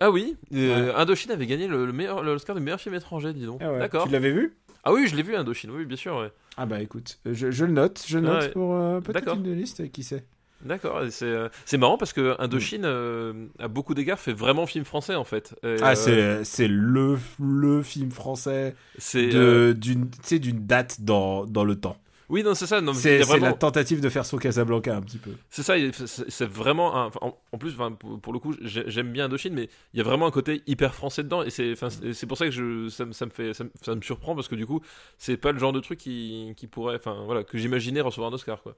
Ah 0.00 0.10
oui, 0.10 0.36
euh, 0.52 0.92
Indochine 0.96 1.30
avait 1.30 1.46
gagné 1.46 1.68
le, 1.68 1.86
le 1.86 1.92
meilleur, 1.92 2.22
l'Oscar 2.22 2.56
du 2.56 2.62
meilleur 2.62 2.80
film 2.80 2.94
étranger, 2.94 3.32
dis 3.32 3.46
donc. 3.46 3.60
Ah 3.62 3.72
ouais. 3.72 3.78
D'accord. 3.78 4.06
Tu 4.06 4.12
l'avais 4.12 4.32
vu? 4.32 4.56
Ah 4.84 4.92
oui, 4.92 5.06
je 5.06 5.14
l'ai 5.14 5.22
vu 5.22 5.36
Indochine, 5.36 5.70
oui, 5.70 5.84
bien 5.84 5.96
sûr, 5.96 6.16
ouais. 6.16 6.32
Ah 6.56 6.66
bah 6.66 6.80
écoute, 6.82 7.20
euh, 7.26 7.34
je, 7.34 7.50
je 7.50 7.64
le 7.64 7.72
note, 7.72 8.02
je 8.06 8.18
le 8.18 8.24
note 8.26 8.52
pour 8.52 8.74
euh, 8.74 9.00
peut-être 9.00 9.34
une 9.34 9.54
liste, 9.54 9.90
qui 9.92 10.02
sait. 10.02 10.24
D'accord, 10.64 11.02
c'est 11.10 11.24
euh, 11.26 11.48
c'est 11.64 11.78
marrant 11.78 11.98
parce 11.98 12.12
que 12.12 12.32
Mm. 12.32 12.36
Indochine, 12.40 12.82
euh, 12.84 13.46
à 13.58 13.68
beaucoup 13.68 13.94
d'égards, 13.94 14.18
fait 14.20 14.32
vraiment 14.32 14.66
film 14.66 14.84
français 14.84 15.14
en 15.14 15.24
fait. 15.24 15.54
Et, 15.64 15.76
Ah, 15.82 15.94
euh, 16.08 16.40
c'est 16.44 16.68
le, 16.68 17.18
le 17.40 17.82
film 17.82 18.10
français 18.10 18.74
euh, 19.16 19.74
d'une 19.74 20.08
d'une 20.30 20.66
date 20.66 21.00
dans, 21.00 21.44
dans 21.46 21.64
le 21.64 21.76
temps. 21.76 21.96
Oui, 22.28 22.42
non, 22.42 22.54
c'est 22.54 22.66
ça. 22.66 22.80
C'est 22.94 23.18
vraiment- 23.18 23.46
la 23.46 23.52
tentative 23.52 24.00
de 24.00 24.08
faire 24.08 24.24
son 24.24 24.38
Casablanca 24.38 24.96
un 24.96 25.02
petit 25.02 25.18
peu. 25.18 25.32
C'est 25.50 25.62
ça, 25.62 25.74
c'est 26.06 26.46
vraiment 26.48 26.96
un- 26.96 27.06
enfin, 27.08 27.20
en, 27.52 27.58
plus, 27.58 27.72
enfin, 27.74 27.92
pour, 27.92 28.32
le 28.32 28.38
coup, 28.38 28.54
j'ai- 28.62 28.84
j'aime 28.86 29.12
bien 29.12 29.26
Indochine, 29.26 29.52
mais 29.52 29.68
il 29.92 29.98
y 29.98 30.00
a 30.00 30.04
vraiment 30.04 30.26
un 30.28 30.30
côté 30.30 30.62
hyper 30.66 30.94
français 30.94 31.24
dedans, 31.24 31.42
et 31.42 31.50
c'est 31.50 31.72
enfin, 31.72 31.88
c'est 31.90 32.26
pour 32.26 32.38
ça 32.38 32.46
que 32.46 32.50
je, 32.50 32.88
ça, 32.88 33.04
me- 33.04 33.12
ça 33.12 33.26
me 33.26 33.30
fait, 33.30 33.52
ça, 33.52 33.64
me- 33.64 33.70
ça 33.82 33.94
me 33.94 34.00
surprend 34.00 34.34
parce 34.34 34.48
que 34.48 34.54
du 34.54 34.64
coup, 34.64 34.80
c'est 35.18 35.36
pas 35.36 35.52
le 35.52 35.58
genre 35.58 35.74
de 35.74 35.80
truc 35.80 35.98
qui, 35.98 36.54
qui 36.56 36.66
pourrait, 36.68 36.96
enfin 36.96 37.22
voilà, 37.26 37.44
que 37.44 37.58
j'imaginais 37.58 38.00
recevoir 38.00 38.30
un 38.30 38.34
Oscar 38.34 38.62
quoi. 38.62 38.76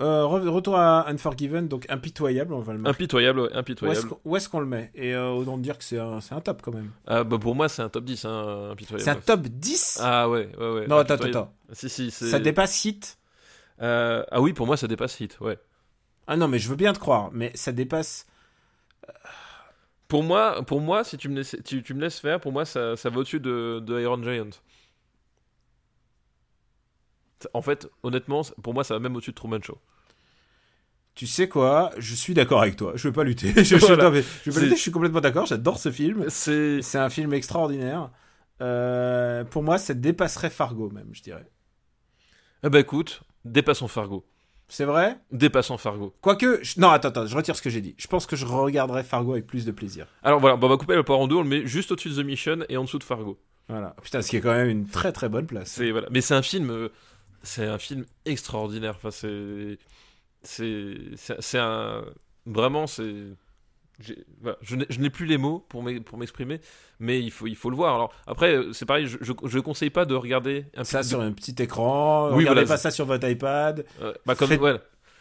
Euh, 0.00 0.22
re- 0.22 0.46
retour 0.48 0.76
à 0.76 1.08
Unforgiven, 1.10 1.66
donc 1.66 1.84
impitoyable, 1.88 2.54
on 2.54 2.60
va 2.60 2.72
le 2.72 2.78
mettre. 2.78 2.90
Impitoyable, 2.90 3.40
ouais, 3.40 3.46
Où 3.46 3.50
est-ce 3.50 3.58
impitoyable. 3.58 4.08
qu'on- 4.08 4.20
où 4.24 4.36
est-ce 4.36 4.48
qu'on 4.48 4.60
le 4.60 4.66
met? 4.66 4.92
Et 4.94 5.12
euh, 5.14 5.30
autant 5.30 5.58
dire 5.58 5.76
que 5.76 5.82
c'est 5.82 5.98
un, 5.98 6.18
un 6.30 6.40
top 6.40 6.62
quand 6.62 6.72
même. 6.72 6.90
Ah, 7.06 7.24
bah, 7.24 7.36
pour 7.38 7.56
moi, 7.56 7.68
c'est 7.68 7.82
un 7.82 7.88
top 7.88 8.04
10, 8.04 8.24
hein, 8.24 8.68
impitoyable. 8.70 9.02
C'est 9.04 9.10
un 9.32 9.36
top 9.36 9.46
10 9.48 9.98
Ah 10.00 10.28
ouais, 10.28 10.50
ouais, 10.56 10.70
ouais. 10.72 10.86
Non, 10.86 10.98
attends, 10.98 11.14
attends. 11.14 11.52
Si, 11.72 11.88
si. 11.88 12.10
Ça 12.12 12.38
dépasse 12.38 12.84
Hit? 12.84 13.18
Euh, 13.82 14.24
ah 14.30 14.40
oui, 14.40 14.52
pour 14.52 14.66
moi, 14.66 14.76
ça 14.76 14.86
dépasse 14.86 15.18
Hit, 15.20 15.36
ouais. 15.40 15.58
Ah 16.28 16.36
non, 16.36 16.46
mais 16.46 16.58
je 16.60 16.68
veux 16.68 16.76
bien 16.76 16.92
te 16.92 16.98
croire, 17.00 17.30
mais 17.32 17.50
ça 17.54 17.72
dépasse. 17.72 18.26
Pour 20.08 20.22
moi, 20.22 20.62
pour 20.64 20.80
moi 20.80 21.04
si 21.04 21.18
tu 21.18 21.28
me 21.28 21.36
laisses, 21.36 21.56
tu, 21.64 21.82
tu 21.82 21.92
me 21.92 22.00
laisses 22.00 22.18
faire, 22.18 22.40
pour 22.40 22.50
moi, 22.52 22.64
ça, 22.64 22.96
ça 22.96 23.10
va 23.10 23.18
au-dessus 23.18 23.40
de, 23.40 23.80
de 23.84 24.00
Iron 24.00 24.22
Giant. 24.22 24.48
En 27.54 27.62
fait, 27.62 27.88
honnêtement, 28.02 28.42
pour 28.62 28.74
moi, 28.74 28.84
ça 28.84 28.94
va 28.94 29.00
même 29.00 29.14
au-dessus 29.16 29.30
de 29.30 29.36
Truman 29.36 29.60
Show. 29.62 29.78
Tu 31.14 31.26
sais 31.26 31.48
quoi? 31.48 31.90
Je 31.98 32.14
suis 32.14 32.34
d'accord 32.34 32.62
avec 32.62 32.76
toi. 32.76 32.92
Je 32.94 33.08
veux 33.08 33.12
pas 33.12 33.24
lutter. 33.24 33.52
je, 33.56 33.62
je- 33.64 33.76
Voilà. 33.86 34.04
non, 34.04 34.10
mais 34.10 34.22
je 34.44 34.50
veux 34.50 34.54
pas 34.54 34.60
lutter, 34.64 34.76
je 34.76 34.80
suis 34.82 34.90
complètement 34.92 35.20
d'accord. 35.20 35.46
J'adore 35.46 35.78
ce 35.78 35.90
film. 35.90 36.26
C'est. 36.28 36.80
Un 36.94 37.10
film 37.10 37.32
extraordinaire. 37.32 38.10
Euh, 38.60 39.44
pour 39.44 39.62
moi, 39.62 39.78
ça 39.78 39.94
dépasserait 39.94 40.50
Fargo 40.50 40.90
même, 40.90 41.08
je 41.12 41.22
dirais. 41.22 41.46
Eh 42.64 42.68
ben 42.70 42.78
écoute, 42.80 43.22
dépassons 43.44 43.86
Fargo. 43.88 44.26
C'est 44.68 44.84
vrai? 44.84 45.16
Dépassons 45.32 45.78
Fargo. 45.78 46.14
Quoique, 46.20 46.58
je- 46.62 46.78
non, 46.80 46.90
attends, 46.90 47.08
attends, 47.08 47.26
je 47.26 47.34
retire 47.36 47.56
ce 47.56 47.62
que 47.62 47.70
j'ai 47.70 47.80
dit. 47.80 47.94
Je 47.98 48.06
pense 48.06 48.26
que 48.26 48.36
je 48.36 48.44
regarderai 48.44 49.02
Fargo 49.02 49.32
avec 49.32 49.46
plus 49.46 49.64
de 49.64 49.70
plaisir. 49.72 50.06
Alors 50.22 50.40
voilà, 50.40 50.56
bah, 50.56 50.66
on 50.66 50.70
va 50.70 50.76
couper 50.76 50.94
le 50.96 51.04
poire 51.04 51.18
en 51.20 51.26
deux, 51.28 51.36
on 51.36 51.42
le 51.42 51.48
met 51.48 51.66
juste 51.66 51.90
au-dessus 51.92 52.10
de 52.10 52.20
The 52.20 52.26
Mission 52.26 52.58
et 52.68 52.76
en 52.76 52.84
dessous 52.84 52.98
de 52.98 53.04
Fargo. 53.04 53.38
Voilà. 53.68 53.94
Putain, 54.02 54.22
ce 54.22 54.28
qui 54.30 54.36
est 54.36 54.40
quand 54.40 54.52
même 54.54 54.68
une 54.68 54.86
très 54.88 55.12
très 55.12 55.28
bonne 55.28 55.46
place. 55.46 55.80
Voilà, 55.80 56.08
mais 56.10 56.20
c'est 56.20 56.34
un 56.34 56.42
film, 56.42 56.70
euh, 56.70 56.88
c'est 57.42 57.66
un 57.66 57.78
film 57.78 58.04
extraordinaire. 58.24 58.94
Enfin, 58.96 59.10
c'est, 59.10 59.78
c'est, 60.42 61.58
un, 61.58 62.04
vraiment, 62.46 62.86
c'est, 62.86 63.14
voilà, 64.40 64.56
je 64.62 64.76
n'ai- 64.76 64.86
je 64.88 65.00
n'ai 65.00 65.10
plus 65.10 65.26
les 65.26 65.38
mots 65.38 65.64
pour 65.68 65.82
m'e- 65.82 66.00
pour 66.00 66.18
m'exprimer, 66.18 66.60
mais 67.00 67.20
il 67.20 67.30
faut, 67.30 67.46
il 67.46 67.56
faut 67.56 67.70
le 67.70 67.76
voir. 67.76 67.94
Alors 67.94 68.12
après, 68.26 68.56
c'est 68.72 68.86
pareil, 68.86 69.06
je, 69.06 69.16
je 69.20 69.58
conseille 69.58 69.90
pas 69.90 70.04
de 70.04 70.14
regarder 70.14 70.66
un 70.76 70.84
Ça 70.84 70.98
film 71.00 71.08
sur 71.10 71.20
un 71.20 71.32
petit 71.32 71.54
écran. 71.62 72.28
Oui, 72.28 72.44
regardez 72.44 72.60
voilà. 72.62 72.66
pas 72.68 72.76
ça 72.76 72.90
sur 72.90 73.06
votre 73.06 73.28
iPad. 73.28 73.84
euh, 74.00 74.12
bah, 74.24 74.34
comme, 74.34 74.48
Faites- 74.48 74.58
voilà. 74.60 74.78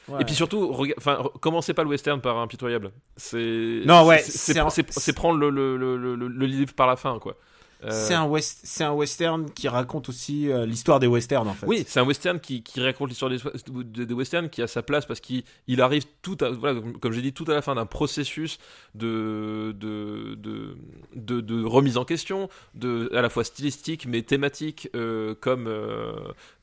Ouais. 0.09 0.22
Et 0.22 0.26
puis 0.26 0.36
surtout, 0.36 0.72
rega- 0.72 0.93
enfin, 0.97 1.15
re- 1.15 1.38
commencez 1.39 1.74
pas 1.74 1.84
le 1.84 1.89
western 1.89 2.22
par 2.22 2.38
impitoyable. 2.38 2.91
C'est 3.18 3.82
Non, 3.86 4.05
ouais, 4.05 4.20
c'est 4.20 5.11
prendre 5.13 5.38
le, 5.38 5.49
le, 5.49 5.76
le, 5.76 5.97
le, 6.15 6.28
le 6.28 6.45
livre 6.45 6.74
par 6.74 6.88
la 6.88 6.95
fin, 6.95 7.20
quoi. 7.20 7.36
Euh, 7.84 7.91
C'est 7.91 8.15
un, 8.15 8.25
west... 8.25 8.61
c'est 8.63 8.84
un 8.84 8.91
western 8.93 9.51
qui 9.51 9.67
raconte 9.67 10.09
aussi 10.09 10.49
euh, 10.51 10.65
l'histoire 10.65 10.99
des 10.99 11.05
westerns 11.05 11.47
en 11.47 11.53
fait. 11.53 11.67
Oui, 11.67 11.84
c'est 11.88 11.99
un 11.99 12.05
western 12.05 12.39
qui, 12.39 12.63
qui 12.63 12.82
raconte 12.82 13.09
l'histoire 13.09 13.30
des, 13.30 13.38
des, 13.84 14.05
des 14.07 14.13
westerns 14.15 14.49
qui 14.49 14.63
a 14.63 14.67
sa 14.67 14.82
place 14.82 15.05
parce 15.05 15.19
qu'il 15.19 15.43
il 15.67 15.80
arrive 15.82 16.05
tout 16.23 16.38
à, 16.41 16.49
voilà, 16.49 16.82
comme, 16.99 17.11
j'ai 17.13 17.21
dit, 17.21 17.34
tout 17.34 17.45
à 17.47 17.53
la 17.53 17.61
fin 17.61 17.75
d'un 17.75 17.86
processus 17.86 18.57
de, 18.95 19.75
de, 19.80 20.34
de, 20.36 20.75
de, 21.15 21.39
de 21.41 21.63
remise 21.63 21.97
en 21.97 22.05
question, 22.05 22.49
de, 22.73 23.11
à 23.13 23.21
la 23.21 23.30
fois 23.30 23.43
stylistique 23.43 24.07
mais 24.07 24.23
thématique 24.23 24.89
euh, 24.95 25.36
comme, 25.39 25.71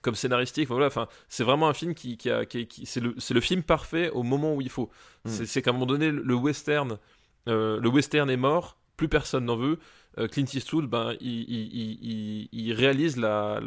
comme 0.03 0.17
scénaristique. 0.17 0.69
Voilà, 0.69 0.87
enfin, 0.87 1.07
c'est 1.29 1.45
vraiment 1.45 1.69
un 1.69 1.75
film 1.75 1.95
qui, 1.95 2.17
qui 2.17 2.29
a, 2.31 2.45
qui, 2.45 2.67
qui- 2.67 2.87
c'est 2.87 3.01
le, 3.01 3.15
c'est 3.19 3.35
le 3.35 3.41
film 3.41 3.63
parfait 3.63 4.11
au 4.11 4.25
moment 4.25 4.55
où 4.55 4.61
il 4.61 4.69
faut. 4.71 4.91
Mm. 5.25 5.31
C'est, 5.47 5.63
qu'à 5.63 5.71
un 5.71 5.75
moment 5.75 5.87
donné, 5.87 6.11
le- 6.11 6.35
western, 6.35 6.99
le 7.47 7.87
western 7.89 8.29
est 8.31 8.37
mort, 8.37 8.77
plus 8.97 9.09
personne 9.09 9.45
n'en 9.45 9.57
veut. 9.57 9.79
Euh, 10.19 10.29
Clint 10.29 10.45
Eastwood, 10.55 10.87
ben, 10.87 11.15
il, 11.21 11.29
il- 11.51 11.71
il- 11.75 11.99
il- 12.03 12.49
il 12.53 12.73
réalise 12.73 13.17
la, 13.17 13.61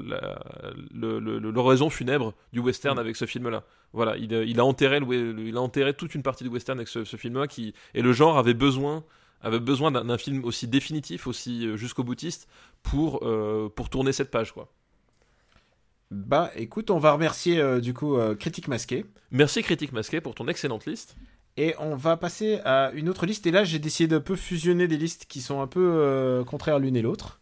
l'oraison 0.94 1.90
funèbre 1.90 2.34
du 2.54 2.60
western 2.60 2.96
Mm. 2.96 3.00
avec 3.00 3.16
ce 3.16 3.26
film-là. 3.26 3.64
Voilà, 3.94 4.18
il, 4.18 4.34
a- 4.34 4.44
il 4.44 4.60
a 4.60 4.66
enterré, 4.66 5.00
le- 5.00 5.34
le- 5.34 5.48
il 5.48 5.58
a 5.58 5.62
enterré 5.62 5.94
toute 5.94 6.16
une 6.16 6.24
partie 6.24 6.44
du 6.44 6.50
western 6.50 6.78
avec 6.80 6.88
ce, 6.88 7.04
ce 7.04 7.18
film-là, 7.18 7.48
qui, 7.48 7.74
et 7.94 8.02
le 8.02 8.14
genre 8.14 8.38
avait 8.38 8.54
besoin, 8.54 9.04
avait 9.42 9.60
besoin 9.60 9.92
d'un, 9.92 10.18
film 10.18 10.44
aussi 10.46 10.68
définitif, 10.68 11.28
aussi 11.28 11.68
euh, 11.68 11.78
jusqu'au 11.78 12.04
boutiste, 12.04 12.48
pour, 12.84 13.26
euh, 13.28 13.70
pour 13.76 13.90
tourner 13.90 14.14
cette 14.14 14.32
page, 14.32 14.52
quoi. 14.54 14.72
Bah 16.10 16.52
écoute, 16.56 16.90
on 16.90 17.00
va 17.00 17.12
remercier 17.12 17.60
euh, 17.60 17.82
du 17.82 17.94
coup 17.94 18.16
euh, 18.16 18.34
Critique 18.34 18.70
Masqué. 18.70 19.06
Merci 19.32 19.62
Critique 19.62 19.92
Masqué 19.92 20.22
pour 20.22 20.36
ton 20.36 20.48
excellente 20.48 20.86
liste. 20.86 21.18
Et 21.58 21.74
on 21.80 21.96
va 21.96 22.18
passer 22.18 22.60
à 22.66 22.92
une 22.94 23.10
autre 23.10 23.26
liste. 23.26 23.48
Et 23.48 23.52
là, 23.52 23.64
j'ai 23.64 23.80
décidé 23.80 24.08
de 24.14 24.20
peu 24.20 24.36
fusionner 24.36 24.88
des 24.88 24.98
listes 24.98 25.26
qui 25.28 25.42
sont 25.42 25.60
un 25.62 25.68
peu 25.68 25.82
euh, 25.96 26.44
contraires 26.44 26.78
l'une 26.80 26.96
et 26.96 27.02
l'autre. 27.02 27.40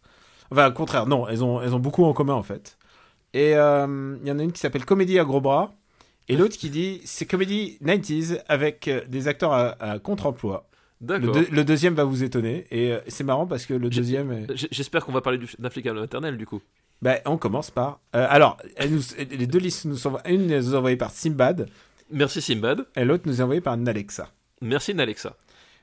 Enfin, 0.50 0.70
contraire, 0.70 1.06
non, 1.06 1.28
elles 1.28 1.44
ont, 1.44 1.60
elles 1.60 1.74
ont 1.74 1.78
beaucoup 1.78 2.04
en 2.04 2.12
commun 2.12 2.34
en 2.34 2.42
fait. 2.42 2.78
Et 3.34 3.54
euh, 3.56 4.16
il 4.22 4.28
y 4.28 4.32
en 4.32 4.38
a 4.38 4.42
une 4.42 4.52
qui 4.52 4.60
s'appelle 4.60 4.84
Comédie 4.84 5.18
à 5.18 5.24
gros 5.24 5.40
bras. 5.40 5.74
Et 6.28 6.36
l'autre 6.36 6.56
qui 6.56 6.70
dit 6.70 7.00
c'est 7.04 7.26
comédie 7.26 7.78
90s 7.84 8.40
avec 8.48 8.88
euh, 8.88 9.02
des 9.06 9.28
acteurs 9.28 9.52
à, 9.52 9.76
à 9.80 9.98
contre-emploi. 9.98 10.66
Le, 11.02 11.06
D'accord. 11.18 11.36
le 11.52 11.64
deuxième 11.64 11.94
va 11.94 12.04
vous 12.04 12.24
étonner. 12.24 12.66
Et 12.70 12.92
euh, 12.92 13.00
c'est 13.08 13.22
marrant 13.24 13.46
parce 13.46 13.66
que 13.66 13.74
le 13.74 13.90
deuxième. 13.90 14.32
est- 14.32 14.66
J'espère 14.72 15.04
qu'on 15.04 15.12
va 15.12 15.20
parler 15.20 15.38
du- 15.38 15.46
d'un 15.58 15.68
flic 15.68 15.86
à 15.86 15.92
la 15.92 16.00
maternelle, 16.00 16.38
du 16.38 16.46
coup. 16.46 16.62
Bah, 17.02 17.16
on 17.26 17.36
commence 17.36 17.70
par. 17.70 18.00
euh, 18.14 18.26
alors, 18.30 18.56
elle 18.76 18.92
nous- 18.94 19.02
les 19.18 19.46
deux 19.46 19.58
listes 19.58 19.84
nous 19.84 19.96
sont. 19.96 20.16
Une 20.26 20.46
nous 20.46 20.72
est 20.72 20.76
envoyée 20.76 20.96
par 20.96 21.10
Simbad 21.10 21.68
Merci 22.10 22.40
Simbad. 22.40 22.86
et 22.96 23.04
l'autre 23.04 23.24
nous 23.26 23.40
est 23.40 23.42
envoyée 23.42 23.60
par 23.60 23.76
Nalexa. 23.76 24.30
Merci 24.60 24.94
Nalexa. 24.94 25.36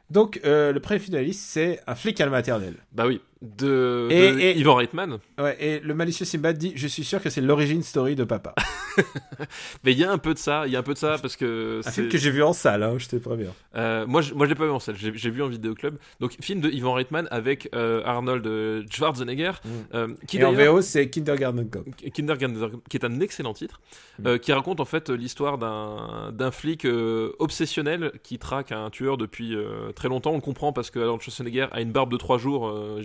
Donc, 0.09 0.39
euh, 0.45 0.71
le 0.71 0.79
premier 0.79 0.99
film 0.99 1.13
de 1.13 1.17
la 1.17 1.23
liste, 1.23 1.41
c'est 1.41 1.81
Un 1.87 1.95
flic 1.95 2.19
à 2.21 2.25
la 2.25 2.31
maternelle. 2.31 2.75
Bah 2.91 3.07
oui, 3.07 3.21
de, 3.43 4.07
Et- 4.09 4.31
de 4.31 4.39
et- 4.39 4.57
Ivan 4.57 4.75
Reitman. 4.75 5.19
Ouais, 5.37 5.57
et 5.59 5.79
le 5.81 5.93
malicieux 5.93 6.25
Simbad 6.25 6.57
dit 6.57 6.71
Je 6.75 6.87
suis 6.87 7.03
sûr 7.03 7.21
que 7.21 7.29
c'est 7.29 7.41
l'origine 7.41 7.83
story 7.83 8.15
de 8.15 8.23
papa. 8.23 8.55
Mais 9.83 9.91
il 9.91 9.97
y 9.99 10.03
a 10.03 10.11
un 10.11 10.17
peu 10.17 10.33
de 10.33 10.39
ça, 10.39 10.63
il 10.65 10.71
y 10.73 10.75
a 10.75 10.79
un 10.79 10.83
peu 10.83 10.93
de 10.93 10.97
ça 10.99 11.17
parce 11.21 11.35
que 11.35 11.81
Un 11.85 11.91
film 11.91 12.09
que 12.09 12.17
j'ai 12.17 12.31
vu 12.31 12.41
en 12.43 12.53
salle, 12.53 12.83
hein, 12.83 12.95
je 12.97 13.07
te 13.07 13.15
préviens. 13.17 13.53
Euh, 13.75 14.05
moi, 14.07 14.21
je, 14.21 14.33
moi, 14.33 14.45
je 14.45 14.51
l'ai 14.51 14.55
pas 14.57 14.65
vu 14.65 14.71
en 14.71 14.79
salle. 14.79 14.95
J'ai 14.97 15.29
vu 15.29 15.41
en 15.43 15.47
vidéo 15.47 15.73
club. 15.75 15.97
Donc, 16.19 16.35
film 16.41 16.61
de 16.61 16.69
Ivan 16.69 16.93
Reitman 16.93 17.27
avec 17.31 17.69
euh, 17.75 18.01
Arnold 18.05 18.45
euh, 18.47 18.83
Schwarzenegger, 18.89 19.51
euh, 19.93 20.09
qui 20.27 20.37
Mm. 20.37 20.41
Et 20.41 20.45
en 20.45 20.53
VO, 20.53 20.81
c'est 20.81 21.09
Kindergarten 21.09 21.69
Cop. 21.69 21.85
Kindergarten, 22.13 22.69
qui 22.89 22.97
est 22.97 23.05
un 23.05 23.19
excellent 23.19 23.53
titre, 23.53 23.81
Mm. 24.19 24.27
euh, 24.27 24.37
qui 24.37 24.51
raconte 24.53 24.79
en 24.79 24.85
fait 24.85 25.09
l'histoire 25.09 25.57
d'un 25.57 26.51
flic 26.51 26.85
euh, 26.85 27.31
obsessionnel 27.39 28.11
qui 28.23 28.37
traque 28.39 28.71
un 28.71 28.89
tueur 28.89 29.17
depuis 29.17 29.55
euh, 29.55 29.91
très 29.95 30.07
longtemps. 30.07 30.31
On 30.31 30.35
le 30.35 30.41
comprend 30.41 30.71
parce 30.73 30.91
que 30.91 30.99
Arnold 30.99 31.21
Schwarzenegger 31.21 31.67
a 31.71 31.81
une 31.81 31.91
barbe 31.91 32.11
de 32.11 32.17
trois 32.17 32.37
jours 32.37 32.67
euh, 32.67 33.01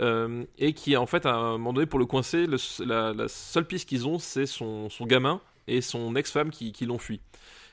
Euh, 0.00 0.44
et 0.58 0.74
qui 0.74 0.96
en 0.96 1.06
fait 1.06 1.26
à 1.26 1.34
un 1.34 1.52
moment 1.52 1.72
donné 1.72 1.86
pour 1.86 1.98
le 1.98 2.06
coincer 2.06 2.46
la, 2.46 3.26
seule 3.26 3.64
piste 3.64 3.88
qu'ils 3.88 4.06
ont 4.06 4.20
c'est 4.20 4.46
son, 4.46 4.88
gamin 5.00 5.40
et 5.66 5.80
son 5.80 6.14
ex-femme 6.14 6.50
qui, 6.50 6.86
l'ont 6.86 6.98
fui 6.98 7.20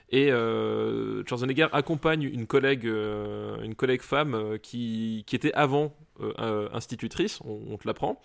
et 0.10 0.32
euh, 0.32 1.24
Schwarzenegger 1.26 1.68
accompagne 1.72 2.24
une 2.24 2.46
collègue, 2.46 2.86
euh, 2.86 3.60
une 3.64 3.76
collègue 3.76 4.02
femme 4.02 4.36
euh, 4.36 4.58
qui, 4.58 5.26
était 5.32 5.54
avant 5.54 5.94
institutrice, 6.74 7.40
on, 7.44 7.76
te 7.76 7.86
l'apprend, 7.86 8.22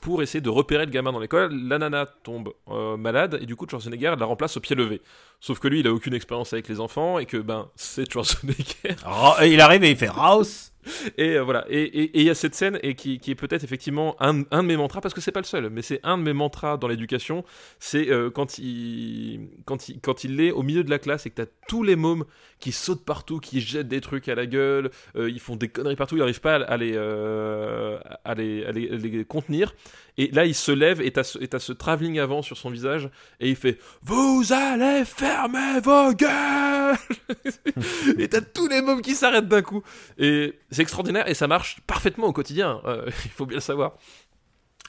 pour 0.00 0.22
essayer 0.22 0.42
de 0.42 0.50
repérer 0.50 0.84
le 0.84 0.90
gamin 0.90 1.12
dans 1.12 1.20
l'école. 1.20 1.54
La 1.54 1.78
nana 1.78 2.04
tombe 2.04 2.52
malade 2.98 3.38
et 3.40 3.46
du 3.46 3.56
coup 3.56 3.66
Schwarzenegger 3.66 4.14
la 4.18 4.26
remplace 4.26 4.58
au 4.58 4.60
pied 4.60 4.76
levé. 4.76 5.00
Sauf 5.40 5.58
que 5.58 5.68
lui, 5.68 5.80
il 5.80 5.86
a 5.86 5.92
aucune 5.92 6.12
expérience 6.12 6.52
avec 6.52 6.68
les 6.68 6.80
enfants 6.80 7.18
et 7.18 7.24
que 7.24 7.38
ben 7.38 7.70
c'est 7.76 8.10
Schwarzenegger. 8.10 8.96
Il 9.44 9.60
arrive 9.60 9.84
et 9.84 9.90
il 9.90 9.96
fait 9.96 10.10
Rouse. 10.10 10.71
Et 11.16 11.36
euh, 11.36 11.42
voilà. 11.42 11.64
Et 11.68 12.10
il 12.18 12.22
y 12.24 12.30
a 12.30 12.34
cette 12.34 12.54
scène 12.54 12.78
et 12.82 12.94
qui, 12.94 13.18
qui 13.18 13.30
est 13.30 13.34
peut-être 13.34 13.64
effectivement 13.64 14.16
un, 14.20 14.42
un 14.50 14.62
de 14.62 14.68
mes 14.68 14.76
mantras 14.76 15.00
parce 15.00 15.14
que 15.14 15.20
c'est 15.20 15.32
pas 15.32 15.40
le 15.40 15.46
seul, 15.46 15.70
mais 15.70 15.82
c'est 15.82 16.00
un 16.02 16.18
de 16.18 16.22
mes 16.22 16.32
mantras 16.32 16.76
dans 16.76 16.88
l'éducation. 16.88 17.44
C'est 17.78 18.10
euh, 18.10 18.30
quand 18.30 18.58
il 18.58 19.48
quand 19.64 19.88
il 19.88 20.00
quand 20.00 20.24
il 20.24 20.40
est 20.40 20.50
au 20.50 20.62
milieu 20.62 20.84
de 20.84 20.90
la 20.90 20.98
classe 20.98 21.26
et 21.26 21.30
que 21.30 21.36
t'as 21.36 21.50
tous 21.68 21.82
les 21.82 21.96
mômes 21.96 22.24
qui 22.58 22.72
sautent 22.72 23.04
partout, 23.04 23.38
qui 23.38 23.60
jettent 23.60 23.88
des 23.88 24.00
trucs 24.00 24.28
à 24.28 24.34
la 24.34 24.46
gueule, 24.46 24.90
euh, 25.16 25.30
ils 25.30 25.40
font 25.40 25.56
des 25.56 25.68
conneries 25.68 25.96
partout, 25.96 26.16
il 26.16 26.22
arrive 26.22 26.40
pas 26.40 26.56
à, 26.56 26.76
les, 26.76 26.96
à 26.96 28.34
les 28.34 28.64
à 28.64 28.72
les 28.72 29.24
contenir. 29.24 29.74
Et 30.18 30.28
là, 30.28 30.44
il 30.44 30.54
se 30.54 30.72
lève 30.72 31.00
et 31.00 31.10
t'as 31.10 31.24
ce, 31.24 31.38
ce 31.58 31.72
travelling 31.72 32.18
avant 32.18 32.42
sur 32.42 32.58
son 32.58 32.68
visage 32.68 33.08
et 33.40 33.48
il 33.48 33.56
fait 33.56 33.78
Vous 34.02 34.44
allez 34.50 35.04
fermer 35.06 35.80
vos 35.82 36.12
gueules 36.12 36.96
Et 38.18 38.28
t'as 38.28 38.42
tous 38.42 38.68
les 38.68 38.82
mômes 38.82 39.00
qui 39.00 39.14
s'arrêtent 39.14 39.48
d'un 39.48 39.62
coup. 39.62 39.82
Et 40.18 40.54
c'est 40.72 40.82
extraordinaire 40.82 41.28
et 41.28 41.34
ça 41.34 41.48
marche 41.48 41.80
parfaitement 41.86 42.26
au 42.28 42.32
quotidien, 42.32 42.80
euh, 42.86 43.06
il 43.24 43.30
faut 43.30 43.46
bien 43.46 43.56
le 43.56 43.60
savoir. 43.62 43.94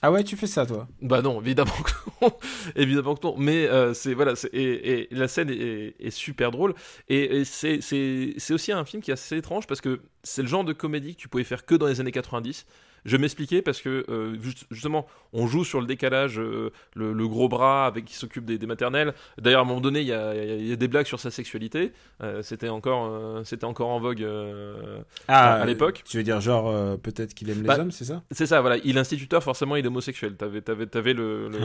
Ah 0.02 0.12
ouais, 0.12 0.24
tu 0.26 0.36
fais 0.36 0.48
ça, 0.48 0.66
toi? 0.66 0.88
Bah 1.02 1.22
non, 1.22 1.40
évidemment 1.42 1.72
que 1.72 1.92
non. 2.26 2.32
évidemment 2.76 3.16
que 3.16 3.26
non. 3.26 3.36
Mais 3.38 3.68
euh, 3.68 3.94
c'est 3.94 4.14
voilà, 4.14 4.36
c'est- 4.36 4.50
et, 4.54 5.04
et 5.12 5.16
la 5.16 5.30
scène 5.30 5.50
est, 5.50 5.56
est- 5.56 5.96
est 6.00 6.10
super 6.10 6.52
drôle. 6.52 6.74
Et, 7.08 7.38
et 7.40 7.46
c'est 7.46 7.80
c'est 7.82 8.34
c'est 8.38 8.54
aussi 8.54 8.74
un 8.74 8.84
film 8.84 9.02
qui 9.02 9.12
est 9.12 9.14
assez 9.14 9.38
étrange 9.38 9.66
parce 9.66 9.80
que 9.80 10.02
c'est 10.24 10.42
le 10.42 10.50
genre 10.50 10.66
de 10.66 10.74
comédie 10.74 11.16
que 11.16 11.22
tu 11.22 11.30
pouvais 11.30 11.46
faire 11.46 11.66
que 11.66 11.76
dans 11.76 11.88
les 11.88 12.02
années 12.02 12.12
90. 12.12 12.66
Je 13.06 13.18
m'expliquais 13.18 13.62
parce 13.62 13.82
que 13.82 14.06
euh, 14.10 14.36
juste- 14.42 14.66
justement, 14.72 15.06
on 15.34 15.48
joue 15.48 15.64
sur 15.64 15.82
le 15.82 15.88
décalage, 15.88 16.40
euh, 16.40 16.72
le, 16.96 17.12
le 17.14 17.28
gros 17.28 17.50
bras 17.50 17.86
avec 17.86 18.06
qui 18.06 18.16
s'occupe 18.16 18.46
des, 18.46 18.58
des 18.58 18.66
maternelles. 18.68 19.14
D'ailleurs, 19.38 19.60
à 19.60 19.64
un 19.64 19.68
moment 19.68 19.82
donné, 19.82 20.02
il 20.02 20.08
y 20.08 20.14
a, 20.14 20.36
y 20.36 20.70
y 20.72 20.78
des 20.78 20.88
blagues 20.88 21.06
sur 21.06 21.20
sa 21.20 21.32
sexualité. 21.32 21.92
Euh, 22.22 22.42
c'était 22.44 22.70
encore, 22.70 23.46
c'était 23.46 23.66
encore 23.66 23.90
en 23.90 24.00
vogue 24.00 24.24
euh, 24.24 25.00
à- 25.28 25.66
l'époque. 25.66 26.04
Tu 26.06 26.18
veux 26.18 26.24
dire, 26.24 26.40
genre, 26.42 26.98
peut-être 27.00 27.34
qu'il 27.34 27.50
aime 27.50 27.62
les 27.62 27.68
Bah, 27.68 27.78
hommes, 27.80 27.92
c'est 27.92 28.06
ça? 28.06 28.24
C'est 28.32 28.46
ça, 28.46 28.62
voilà. 28.62 28.78
Il 28.84 28.98
est 28.98 29.00
instituteur, 29.00 29.44
forcément, 29.44 29.76
il 29.76 29.84
est 29.86 29.88
homosexuel. 29.88 30.36
T'avais, 30.36 30.62
t'avais, 30.62 30.86
t'avais 30.86 31.14
le, 31.14 31.50
le- 31.50 31.58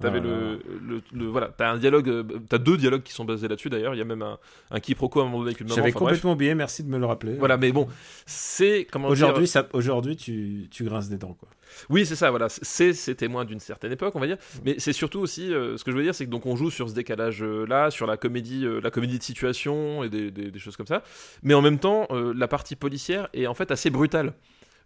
t'avais 0.00 0.18
Ah. 0.18 0.22
le, 0.22 0.58
le, 0.86 1.02
le- 1.12 1.26
voilà. 1.26 1.48
T'as 1.56 1.70
un 1.70 1.78
dialogue, 1.78 2.26
t'as 2.48 2.58
deux 2.58 2.76
dialogues 2.76 3.02
qui 3.02 3.12
sont 3.12 3.24
basés 3.24 3.48
là-dessus. 3.48 3.70
D'ailleurs, 3.70 3.94
il 3.94 3.98
y 3.98 4.02
a 4.02 4.04
même 4.04 4.22
un, 4.22 4.38
un 4.70 4.80
quiproquo 4.80 5.20
à 5.20 5.22
un 5.22 5.26
moment 5.26 5.38
donné 5.38 5.50
avec 5.50 5.60
une 5.60 5.66
maman. 5.68 5.76
J'avais 5.76 5.88
Enfin, 5.90 6.00
bref. 6.00 6.08
complètement 6.10 6.32
oublié, 6.32 6.54
merci 6.54 6.82
de 6.82 6.88
me 6.88 6.98
le 6.98 7.06
rappeler. 7.06 7.34
Voilà, 7.34 7.56
mais 7.56 7.72
bon, 7.72 7.88
c'est 8.26 8.86
comment 8.90 9.08
dire- 9.08 9.12
Aujourd'hui, 9.12 9.46
ça, 9.46 9.68
aujourd'hui 9.72 10.16
tu, 10.16 10.68
tu 10.70 10.81
grinces 10.84 11.08
des 11.08 11.18
dents, 11.18 11.34
quoi. 11.38 11.48
Oui, 11.88 12.06
c'est 12.06 12.16
ça, 12.16 12.30
voilà. 12.30 12.48
C'est 12.48 12.92
c'est 12.92 13.14
témoin 13.14 13.44
d'une 13.44 13.60
certaine 13.60 13.92
époque, 13.92 14.14
on 14.14 14.20
va 14.20 14.26
dire. 14.26 14.36
Mais 14.64 14.76
c'est 14.78 14.92
surtout 14.92 15.20
aussi, 15.20 15.52
euh, 15.52 15.76
ce 15.76 15.84
que 15.84 15.90
je 15.90 15.96
veux 15.96 16.02
dire, 16.02 16.14
c'est 16.14 16.26
que 16.26 16.30
donc 16.30 16.46
on 16.46 16.56
joue 16.56 16.70
sur 16.70 16.88
ce 16.88 16.94
décalage-là, 16.94 17.90
sur 17.90 18.06
la 18.06 18.16
comédie, 18.16 18.64
euh, 18.64 18.80
la 18.80 18.90
comédie 18.90 19.18
de 19.18 19.22
situation 19.22 20.04
et 20.04 20.08
des 20.08 20.58
choses 20.58 20.76
comme 20.76 20.86
ça. 20.86 21.02
Mais 21.42 21.54
en 21.54 21.62
même 21.62 21.78
temps, 21.78 22.06
euh, 22.10 22.32
la 22.36 22.48
partie 22.48 22.76
policière 22.76 23.28
est 23.32 23.46
en 23.46 23.54
fait 23.54 23.70
assez 23.70 23.90
brutale. 23.90 24.34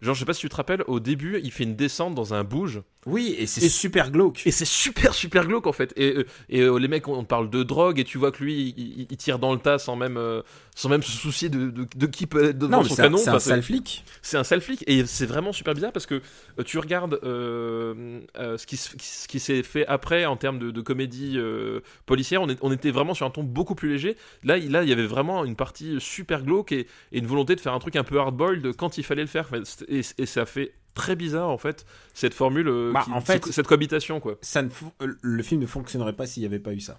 Genre, 0.02 0.14
je 0.14 0.20
sais 0.20 0.24
pas 0.26 0.34
si 0.34 0.40
tu 0.40 0.48
te 0.48 0.56
rappelles, 0.56 0.84
au 0.86 1.00
début, 1.00 1.40
il 1.42 1.50
fait 1.50 1.64
une 1.64 1.76
descente 1.76 2.14
dans 2.14 2.34
un 2.34 2.44
bouge. 2.44 2.82
Oui, 3.06 3.36
et 3.38 3.46
c'est 3.46 3.68
super 3.68 4.10
glauque. 4.10 4.42
Et 4.46 4.50
c'est 4.50 4.64
super, 4.64 5.14
super 5.14 5.46
glauque 5.46 5.68
en 5.68 5.72
fait. 5.72 5.92
Et, 5.96 6.16
euh, 6.16 6.26
et 6.48 6.60
euh, 6.62 6.76
les 6.78 6.88
mecs, 6.88 7.06
on 7.06 7.22
parle 7.24 7.48
de 7.50 7.62
drogue, 7.62 8.00
et 8.00 8.04
tu 8.04 8.18
vois 8.18 8.32
que 8.32 8.42
lui, 8.42 8.74
il, 9.08 9.16
tire 9.16 9.38
dans 9.38 9.52
le 9.52 9.60
tas 9.60 9.78
sans 9.78 9.94
même, 9.94 10.16
euh, 10.16 10.42
sans 10.74 10.88
même 10.88 11.02
se 11.04 11.12
soucier 11.12 11.48
de, 11.48 11.70
de, 11.70 11.86
de 11.94 12.06
qui 12.06 12.26
peut 12.26 12.46
être 12.50 12.58
devant 12.58 12.78
non, 12.78 12.84
son 12.84 12.96
canon. 12.96 13.16
c'est 13.16 13.28
Enfin, 13.28 13.36
un 13.36 13.40
sale 13.40 13.62
flic. 13.62 14.04
c'est 14.22 14.36
un 14.36 14.42
sale 14.44 14.60
flic 14.60 14.82
et 14.88 15.06
c'est 15.06 15.26
vraiment 15.26 15.52
super 15.52 15.72
bizarre 15.74 15.92
parce 15.92 16.06
que 16.06 16.20
tu 16.64 16.78
regardes 16.80 17.20
euh, 17.22 18.20
euh, 18.38 18.58
ce 18.58 18.66
qui, 18.66 18.76
ce 18.76 19.28
qui 19.28 19.38
s'est 19.40 19.62
fait 19.62 19.86
après 19.86 20.24
en 20.26 20.36
termes 20.36 20.58
de, 20.58 20.70
de 20.72 20.80
comédie 20.80 21.34
euh, 21.36 21.80
policière. 22.06 22.42
On, 22.42 22.48
est- 22.48 22.58
on 22.60 22.72
était 22.72 22.90
vraiment 22.90 23.14
sur 23.14 23.24
un 23.26 23.30
ton 23.30 23.44
beaucoup 23.44 23.76
plus 23.76 23.88
léger. 23.88 24.16
Là, 24.44 24.58
il, 24.58 24.70
là, 24.72 24.82
il 24.82 24.88
y 24.88 24.92
avait 24.92 25.06
vraiment 25.06 25.44
une 25.44 25.56
partie 25.56 25.96
super 26.00 26.42
glauque 26.42 26.72
et, 26.72 26.86
et 27.12 27.18
une 27.18 27.26
volonté 27.26 27.54
de 27.54 27.60
faire 27.60 27.72
un 27.72 27.78
truc 27.78 27.94
un 27.96 28.04
peu 28.04 28.18
hard-boiled 28.18 28.74
quand 28.76 28.98
il 28.98 29.04
fallait 29.04 29.22
le 29.22 29.28
faire. 29.28 29.46
Enfin, 29.50 29.62
Et, 29.88 30.00
et 30.18 30.26
ça 30.26 30.46
fait 30.46 30.72
très 30.94 31.14
bizarre 31.16 31.48
en 31.48 31.58
fait 31.58 31.84
cette 32.14 32.32
formule, 32.34 32.68
euh, 32.68 32.92
Bah, 32.92 33.02
qui- 33.04 33.10
en 33.12 33.20
fait- 33.20 33.44
ce- 33.44 33.52
cette 33.52 33.66
cohabitation 33.66 34.18
quoi. 34.20 34.36
Ça 34.40 34.62
ne 34.62 34.68
euh, 35.02 35.14
le 35.20 35.42
film 35.42 35.60
ne 35.60 35.66
fonctionnerait 35.66 36.14
pas 36.14 36.26
s'il 36.26 36.42
n'y 36.42 36.46
avait 36.46 36.58
pas 36.58 36.72
eu 36.72 36.80
ça. 36.80 36.98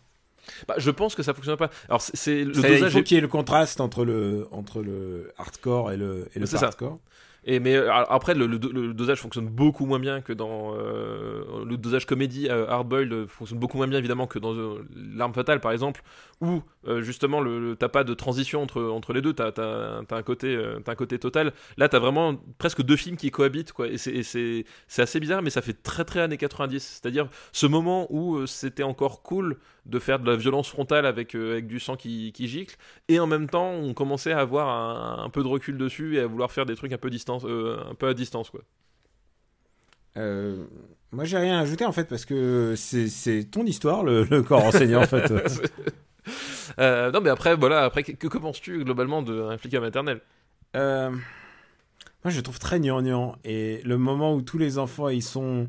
Bah, 0.67 0.75
je 0.77 0.91
pense 0.91 1.13
que 1.15 1.23
ça 1.23 1.33
fonctionne 1.33 1.57
pas. 1.57 1.69
Alors 1.89 2.01
c'est- 2.01 2.43
le 2.45 2.53
C'est-à-dire, 2.53 2.69
il 2.71 2.79
dosage 2.79 2.93
faut 2.93 2.99
est- 2.99 3.03
qu'il 3.03 3.15
y 3.15 3.17
ait 3.17 3.21
le 3.21 3.27
contraste 3.27 3.81
entre 3.81 4.05
le, 4.05 4.47
entre 4.51 4.81
le 4.81 5.31
hardcore 5.38 5.91
et 5.91 5.97
le, 5.97 6.29
et 6.35 6.39
le 6.39 6.45
C'est 6.45 6.53
pas 6.53 6.59
ça. 6.59 6.65
hardcore. 6.67 6.99
Et 7.43 7.59
mais 7.59 7.75
euh, 7.75 7.91
après 7.93 8.33
le, 8.33 8.47
dosage 8.93 9.19
fonctionne 9.19 9.47
beaucoup 9.47 9.85
moins 9.85 9.99
bien 9.99 10.21
que 10.21 10.33
dans 10.33 10.75
euh, 10.75 11.63
le 11.65 11.77
dosage 11.77 12.05
comédie 12.05 12.49
euh, 12.49 12.67
hardboiled 12.67 13.13
euh, 13.13 13.27
fonctionne 13.27 13.59
beaucoup 13.59 13.77
moins 13.77 13.88
bien 13.88 13.99
évidemment 13.99 14.27
que 14.27 14.38
dans 14.38 14.53
l'arme 14.95 15.33
fatale 15.33 15.61
par 15.61 15.71
exemple 15.71 16.01
où 16.41 16.61
justement 16.99 17.41
le, 17.41 17.75
t'as 17.75 17.89
pas 17.89 18.03
de 18.03 18.13
transition 18.13 18.61
entre, 18.61 18.81
entre 18.81 19.11
les 19.11 19.21
deux. 19.21 19.33
T'as, 19.33 19.51
t'as, 19.51 20.03
t'as 20.03 20.15
un 20.15 20.23
côté 20.23 20.57
un 20.85 20.95
côté 20.95 21.19
total. 21.19 21.53
Là 21.77 21.89
t'as 21.89 21.99
vraiment 21.99 22.35
presque 22.57 22.81
deux 22.81 22.95
films 22.95 23.17
qui 23.17 23.31
cohabitent 23.31 23.73
quoi. 23.73 23.88
Et 23.88 23.97
c'est, 23.97 24.23
c'est, 24.23 24.65
assez 24.97 25.19
bizarre 25.19 25.41
mais 25.41 25.49
ça 25.49 25.61
fait 25.61 25.81
très 25.81 26.05
très 26.05 26.21
années 26.21 26.38
90 26.38 26.79
c'est-à-dire 26.79 27.27
ce 27.51 27.65
moment 27.65 28.07
où 28.09 28.45
c'était 28.45 28.83
encore 28.83 29.21
cool 29.21 29.57
de 29.88 29.99
faire 29.99 30.19
de 30.19 30.29
la 30.29 30.35
violence 30.35 30.69
frontale 30.69 31.05
avec, 31.05 31.35
euh, 31.35 31.53
avec 31.53 31.67
du 31.67 31.79
sang 31.79 31.95
qui, 31.95 32.31
qui 32.31 32.47
gicle 32.47 32.75
et 33.07 33.19
en 33.19 33.27
même 33.27 33.49
temps 33.49 33.71
on 33.71 33.93
commençait 33.93 34.31
à 34.31 34.39
avoir 34.39 34.69
un, 34.69 35.23
un 35.23 35.29
peu 35.29 35.43
de 35.43 35.47
recul 35.47 35.77
dessus 35.77 36.17
et 36.17 36.19
à 36.21 36.27
vouloir 36.27 36.51
faire 36.51 36.65
des 36.65 36.75
trucs 36.75 36.93
un 36.93 36.97
peu 36.97 37.09
distance 37.09 37.43
euh, 37.45 37.77
un 37.89 37.95
peu 37.95 38.07
à 38.07 38.13
distance 38.13 38.49
quoi 38.49 38.61
Euh, 40.17 40.65
moi, 41.11 41.23
j'ai 41.23 41.38
rien 41.38 41.57
à 41.57 41.61
ajouter 41.61 41.85
en 41.85 41.93
fait 41.93 42.05
parce 42.09 42.25
que 42.25 42.73
c'est, 42.75 43.45
ton 43.49 43.65
histoire, 43.65 44.03
le, 44.03 44.23
le 44.23 44.43
corps 44.43 44.65
enseignant 44.65 45.01
en 45.01 45.07
fait. 45.07 45.31
Euh, 46.79 47.09
non 47.11 47.21
mais 47.21 47.29
après 47.29 47.55
voilà 47.55 47.85
après 47.85 48.03
que, 48.03 48.27
que, 48.27 48.38
penses-tu 48.38 48.83
globalement 48.83 49.21
d'un 49.21 49.57
flic 49.57 49.73
à 49.75 49.79
maternelle? 49.79 50.19
Euh, 50.75 51.09
moi, 52.23 52.31
je 52.31 52.38
le 52.38 52.43
trouve 52.43 52.59
très 52.59 52.79
gnangnan. 52.79 53.35
Et 53.43 53.81
le 53.83 53.97
moment 53.97 54.33
où 54.33 54.41
tous 54.41 54.57
les 54.57 54.77
enfants, 54.77 55.09
ils 55.09 55.23
sont, 55.23 55.67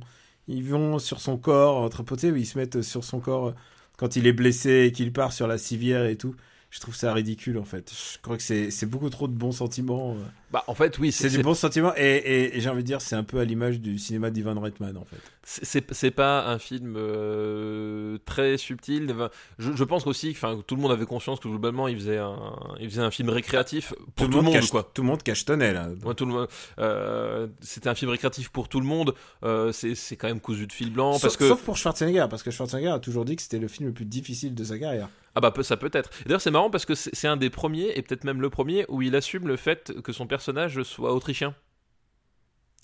ils 0.49 0.65
vont 0.65 0.99
sur 0.99 1.21
son 1.21 1.37
corps, 1.39 1.77
entre 1.83 2.03
potés, 2.03 2.33
où 2.33 2.37
ils 2.37 2.47
se 2.47 2.59
mettent 2.59 2.83
sur 2.83 3.05
son 3.05 3.21
corps 3.21 3.55
quand 3.99 4.17
il 4.17 4.27
est 4.27 4.33
blessé 4.33 4.87
et 4.87 4.93
qu'il 4.93 5.13
part 5.13 5.33
sur 5.35 5.47
la 5.49 5.59
civière 5.59 6.07
et 6.07 6.17
tout. 6.17 6.37
Je 6.71 6.81
trouve 6.81 6.95
ça 6.95 7.15
ridicule 7.15 7.57
en 7.59 7.65
fait. 7.65 7.91
Je 8.15 8.19
crois 8.21 8.37
que 8.37 8.43
c'est, 8.43 8.71
beaucoup 8.87 9.09
trop 9.09 9.27
de 9.27 9.33
bons 9.33 9.53
sentiments. 9.53 10.13
euh. 10.13 10.23
bah 10.53 10.65
en 10.67 10.75
fait 10.75 10.99
oui 10.99 11.13
C'est 11.13 11.31
c'est, 11.31 11.37
du 11.39 11.43
bon 11.43 11.55
sentiment 11.55 11.93
et, 11.97 12.03
et- 12.03 12.57
et 12.57 12.61
j'ai 12.61 12.69
envie 12.69 12.83
de 12.83 12.87
dire 12.87 13.01
c'est 13.01 13.17
un 13.17 13.25
peu 13.25 13.39
à 13.41 13.45
l'image 13.47 13.81
du 13.81 13.99
cinéma 13.99 14.31
d'Ivan 14.31 14.61
Reitman 14.61 14.97
en 14.99 15.05
fait. 15.05 15.17
c'est, 15.45 16.11
pas 16.11 16.47
un 16.47 16.59
film 16.59 16.95
euh, 16.97 18.19
très 18.27 18.57
subtil 18.59 19.15
je, 19.59 19.73
je 19.75 19.85
pense 19.85 20.07
aussi 20.07 20.35
que 20.35 20.61
tout 20.63 20.77
le 20.77 20.83
monde 20.83 20.93
avait 20.93 21.07
conscience 21.07 21.41
que 21.41 21.49
globalement 21.49 21.89
il 21.89 21.97
faisait 21.97 22.19
un, 22.19 22.37
il 22.81 22.89
faisait 22.91 23.03
un 23.03 23.11
film 23.11 23.31
récréatif 23.31 23.95
pour 24.17 24.29
tout, 24.29 24.37
le 24.37 24.43
monde 24.43 24.53
cache, 24.53 24.71
quoi 24.71 24.91
Tout 24.95 25.03
le 25.03 25.09
monde 25.09 25.23
cachetonait 25.23 25.73
là. 25.73 25.89
Ouais, 26.05 26.15
tout 26.15 26.27
le 26.27 26.33
monde, 26.33 26.49
euh, 26.79 27.47
c'était 27.61 27.89
un 27.89 27.95
film 27.95 28.11
récréatif 28.11 28.51
pour 28.51 28.69
tout 28.69 28.81
le 28.81 28.87
monde. 28.87 29.15
Euh, 29.43 29.73
c'est, 29.73 29.95
c'est 29.95 30.17
quand 30.17 30.29
même 30.29 30.41
cousu 30.41 30.67
de 30.67 30.73
fil 30.73 30.93
blanc 30.93 31.13
sauf, 31.15 31.23
parce 31.23 31.37
que 31.37 31.49
sauf 31.49 31.63
pour 31.63 31.77
Schwarzenegger 31.77 32.27
parce 32.29 32.43
que 32.43 32.51
Schwarzenegger 32.51 32.89
a 32.91 32.99
toujours 32.99 33.25
dit 33.25 33.37
que 33.37 33.43
c'était 33.43 33.59
le 33.59 33.69
film 33.69 33.89
le 33.89 33.95
plus 33.95 34.05
difficile 34.05 34.55
de 34.55 34.65
sa 34.65 34.79
carrière. 34.79 35.09
Ah 35.39 35.41
bah 35.41 35.53
ça 35.63 35.77
peut 35.77 35.91
être. 35.93 36.11
D'ailleurs 36.27 36.41
c'est 36.41 36.51
marrant 36.51 36.69
parce 36.69 36.85
que 36.85 36.97
c'est 36.97 37.29
un 37.29 37.37
des 37.37 37.49
premiers 37.49 37.93
et 37.95 38.03
peut-être 38.03 38.25
même 38.25 38.41
le 38.41 38.51
premier 38.51 38.85
où 38.89 39.03
il 39.03 39.15
assume 39.15 39.47
le 39.47 39.57
fait 39.57 39.93
que 40.03 40.13
son 40.13 40.27
personnage 40.27 40.83
soit 40.83 41.15
autrichien. 41.15 41.55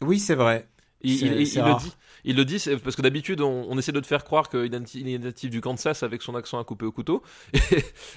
Oui 0.00 0.20
c'est 0.20 0.36
vrai. 0.36 0.68
Il, 1.00 1.30
le 1.30 1.78
dit. 1.80 1.92
Il 2.24 2.36
le 2.36 2.44
dit 2.44 2.64
parce 2.82 2.94
que 2.94 3.02
d'habitude 3.02 3.40
on, 3.40 3.66
on 3.68 3.76
essaie 3.76 3.90
de 3.90 3.98
te 3.98 4.06
faire 4.06 4.22
croire 4.22 4.48
qu'il 4.48 4.72
est 4.72 5.18
natif 5.18 5.50
du 5.50 5.60
Kansas 5.60 6.04
avec 6.04 6.22
son 6.22 6.36
accent 6.36 6.60
à 6.60 6.64
couper 6.64 6.86
au 6.86 6.92
couteau. 6.92 7.24
Et, 7.52 7.58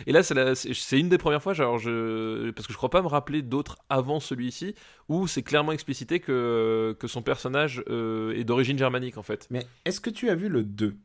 et 0.05 0.11
là 0.11 0.21
c'est 0.21 0.99
une 0.99 1.09
des 1.09 1.17
premières 1.17 1.41
fois 1.41 1.53
genre 1.55 1.79
je 1.79 2.51
parce 2.51 2.67
que 2.67 2.73
je 2.73 2.77
crois 2.77 2.91
pas 2.91 3.01
me 3.01 3.07
rappeler 3.07 3.41
d'autres 3.41 3.79
avant 3.89 4.19
celui-ci 4.19 4.75
où 5.09 5.25
c'est 5.25 5.41
clairement 5.41 5.71
explicité 5.71 6.19
que 6.19 6.95
que 6.99 7.07
son 7.07 7.23
personnage 7.23 7.83
euh, 7.89 8.37
est 8.37 8.43
d'origine 8.43 8.77
germanique 8.77 9.17
en 9.17 9.23
fait. 9.23 9.47
Mais 9.49 9.65
est-ce 9.85 9.99
que 9.99 10.11
tu 10.11 10.29
as 10.29 10.35
vu 10.35 10.47
le 10.47 10.63
2 10.63 10.95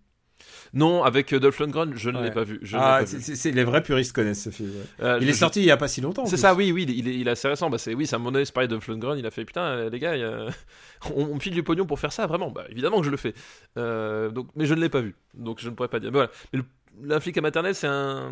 Non 0.74 1.02
avec 1.04 1.32
euh, 1.34 1.38
Dolph 1.40 1.58
Lundgren 1.58 1.92
je 1.96 2.08
ne 2.10 2.22
l'ai 2.22 2.30
pas 2.30 2.44
vu. 2.44 2.58
Je 2.62 2.76
Ah, 2.78 2.98
pas 3.00 3.06
c'est- 3.06 3.16
vu. 3.18 3.22
c'est- 3.22 3.36
c'est- 3.36 3.50
les 3.50 3.64
vrais 3.64 3.82
puristes 3.82 4.12
connaissent 4.14 4.42
ce 4.44 4.50
film. 4.50 4.70
ouais. 4.70 5.04
Euh, 5.04 5.18
Il 5.20 5.28
est 5.28 5.32
je- 5.32 5.38
sorti 5.38 5.60
il 5.60 5.66
y 5.66 5.70
a 5.70 5.76
pas 5.76 5.88
si 5.88 6.00
longtemps. 6.00 6.24
C'est 6.24 6.36
ça, 6.38 6.54
oui, 6.54 6.72
oui, 6.72 6.86
il 6.88 7.08
est, 7.08 7.14
il 7.14 7.28
est 7.28 7.30
assez 7.30 7.46
récent. 7.48 7.68
Bah, 7.68 7.76
c'est, 7.78 7.92
oui, 7.94 8.06
c'est 8.06 8.16
à 8.16 8.18
mon 8.18 8.34
avis, 8.34 8.46
c'est 8.46 8.52
pareil 8.54 8.68
de 8.68 8.78
Lundgren, 8.88 9.18
il 9.18 9.26
a 9.26 9.30
fait 9.30 9.44
putain, 9.44 9.62
euh, 9.64 9.90
les 9.90 9.98
gars, 9.98 10.12
a- 10.12 10.48
on, 11.14 11.24
on 11.30 11.34
me 11.34 11.40
file 11.40 11.52
du 11.54 11.62
pognon 11.62 11.84
pour 11.84 11.98
faire 12.00 12.12
ça, 12.12 12.26
vraiment. 12.26 12.50
Bah, 12.50 12.64
évidemment 12.70 13.00
que 13.00 13.06
je 13.06 13.10
le 13.10 13.16
fais. 13.18 13.34
Euh, 13.76 14.30
donc, 14.30 14.48
mais 14.56 14.64
je 14.66 14.74
ne 14.74 14.80
l'ai 14.80 14.88
pas 14.88 15.00
vu, 15.02 15.14
donc 15.34 15.60
je 15.60 15.68
ne 15.68 15.74
pourrais 15.74 15.88
pas 15.88 16.00
dire. 16.00 16.10
Mais 16.10 16.18
voilà. 16.18 16.30
Mais 16.52 16.60
le, 16.60 16.64
la 17.08 17.20
flic 17.20 17.36
à 17.36 17.40
maternelle, 17.42 17.74
c'est 17.74 17.86
un, 17.86 18.30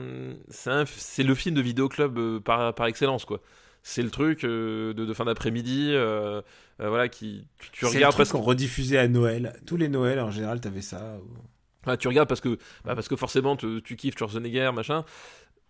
c'est 0.49 0.71
un, 0.71 0.85
c'est 0.87 1.23
le 1.23 1.35
film 1.35 1.55
de 1.55 1.61
vidéoclub 1.63 2.39
par, 2.41 2.75
par 2.75 2.87
excellence, 2.87 3.25
quoi. 3.27 3.41
C'est 3.83 4.03
le 4.03 4.11
truc 4.11 4.45
euh, 4.45 4.93
de, 4.93 5.07
de 5.07 5.13
fin 5.15 5.25
d'après-midi, 5.25 5.89
euh, 5.93 6.43
euh, 6.83 6.89
voilà, 6.89 7.09
qui 7.09 7.47
tu, 7.59 7.71
tu 7.71 7.79
C'est 7.81 7.93
le 7.93 7.97
regardes 7.97 8.15
truc 8.15 8.29
qu'on 8.29 8.41
rediffusait 8.43 8.99
à 8.99 9.09
Noël. 9.09 9.55
Tous 9.67 9.79
les 9.79 9.89
Noëls 9.89 10.21
en 10.21 10.31
général 10.31 10.61
t'avais 10.61 10.83
ça. 10.83 11.17
ou- 11.23 11.37
tu 11.99 12.09
regardes 12.09 12.29
parce 12.29 12.41
que, 12.41 12.57
bah, 12.85 12.95
parce 12.95 13.09
que 13.09 13.17
forcément, 13.17 13.57
tu, 13.57 13.81
tu 13.83 13.97
kiffes 13.97 14.17
Schwarzenegger, 14.19 14.71
machin. 14.75 15.05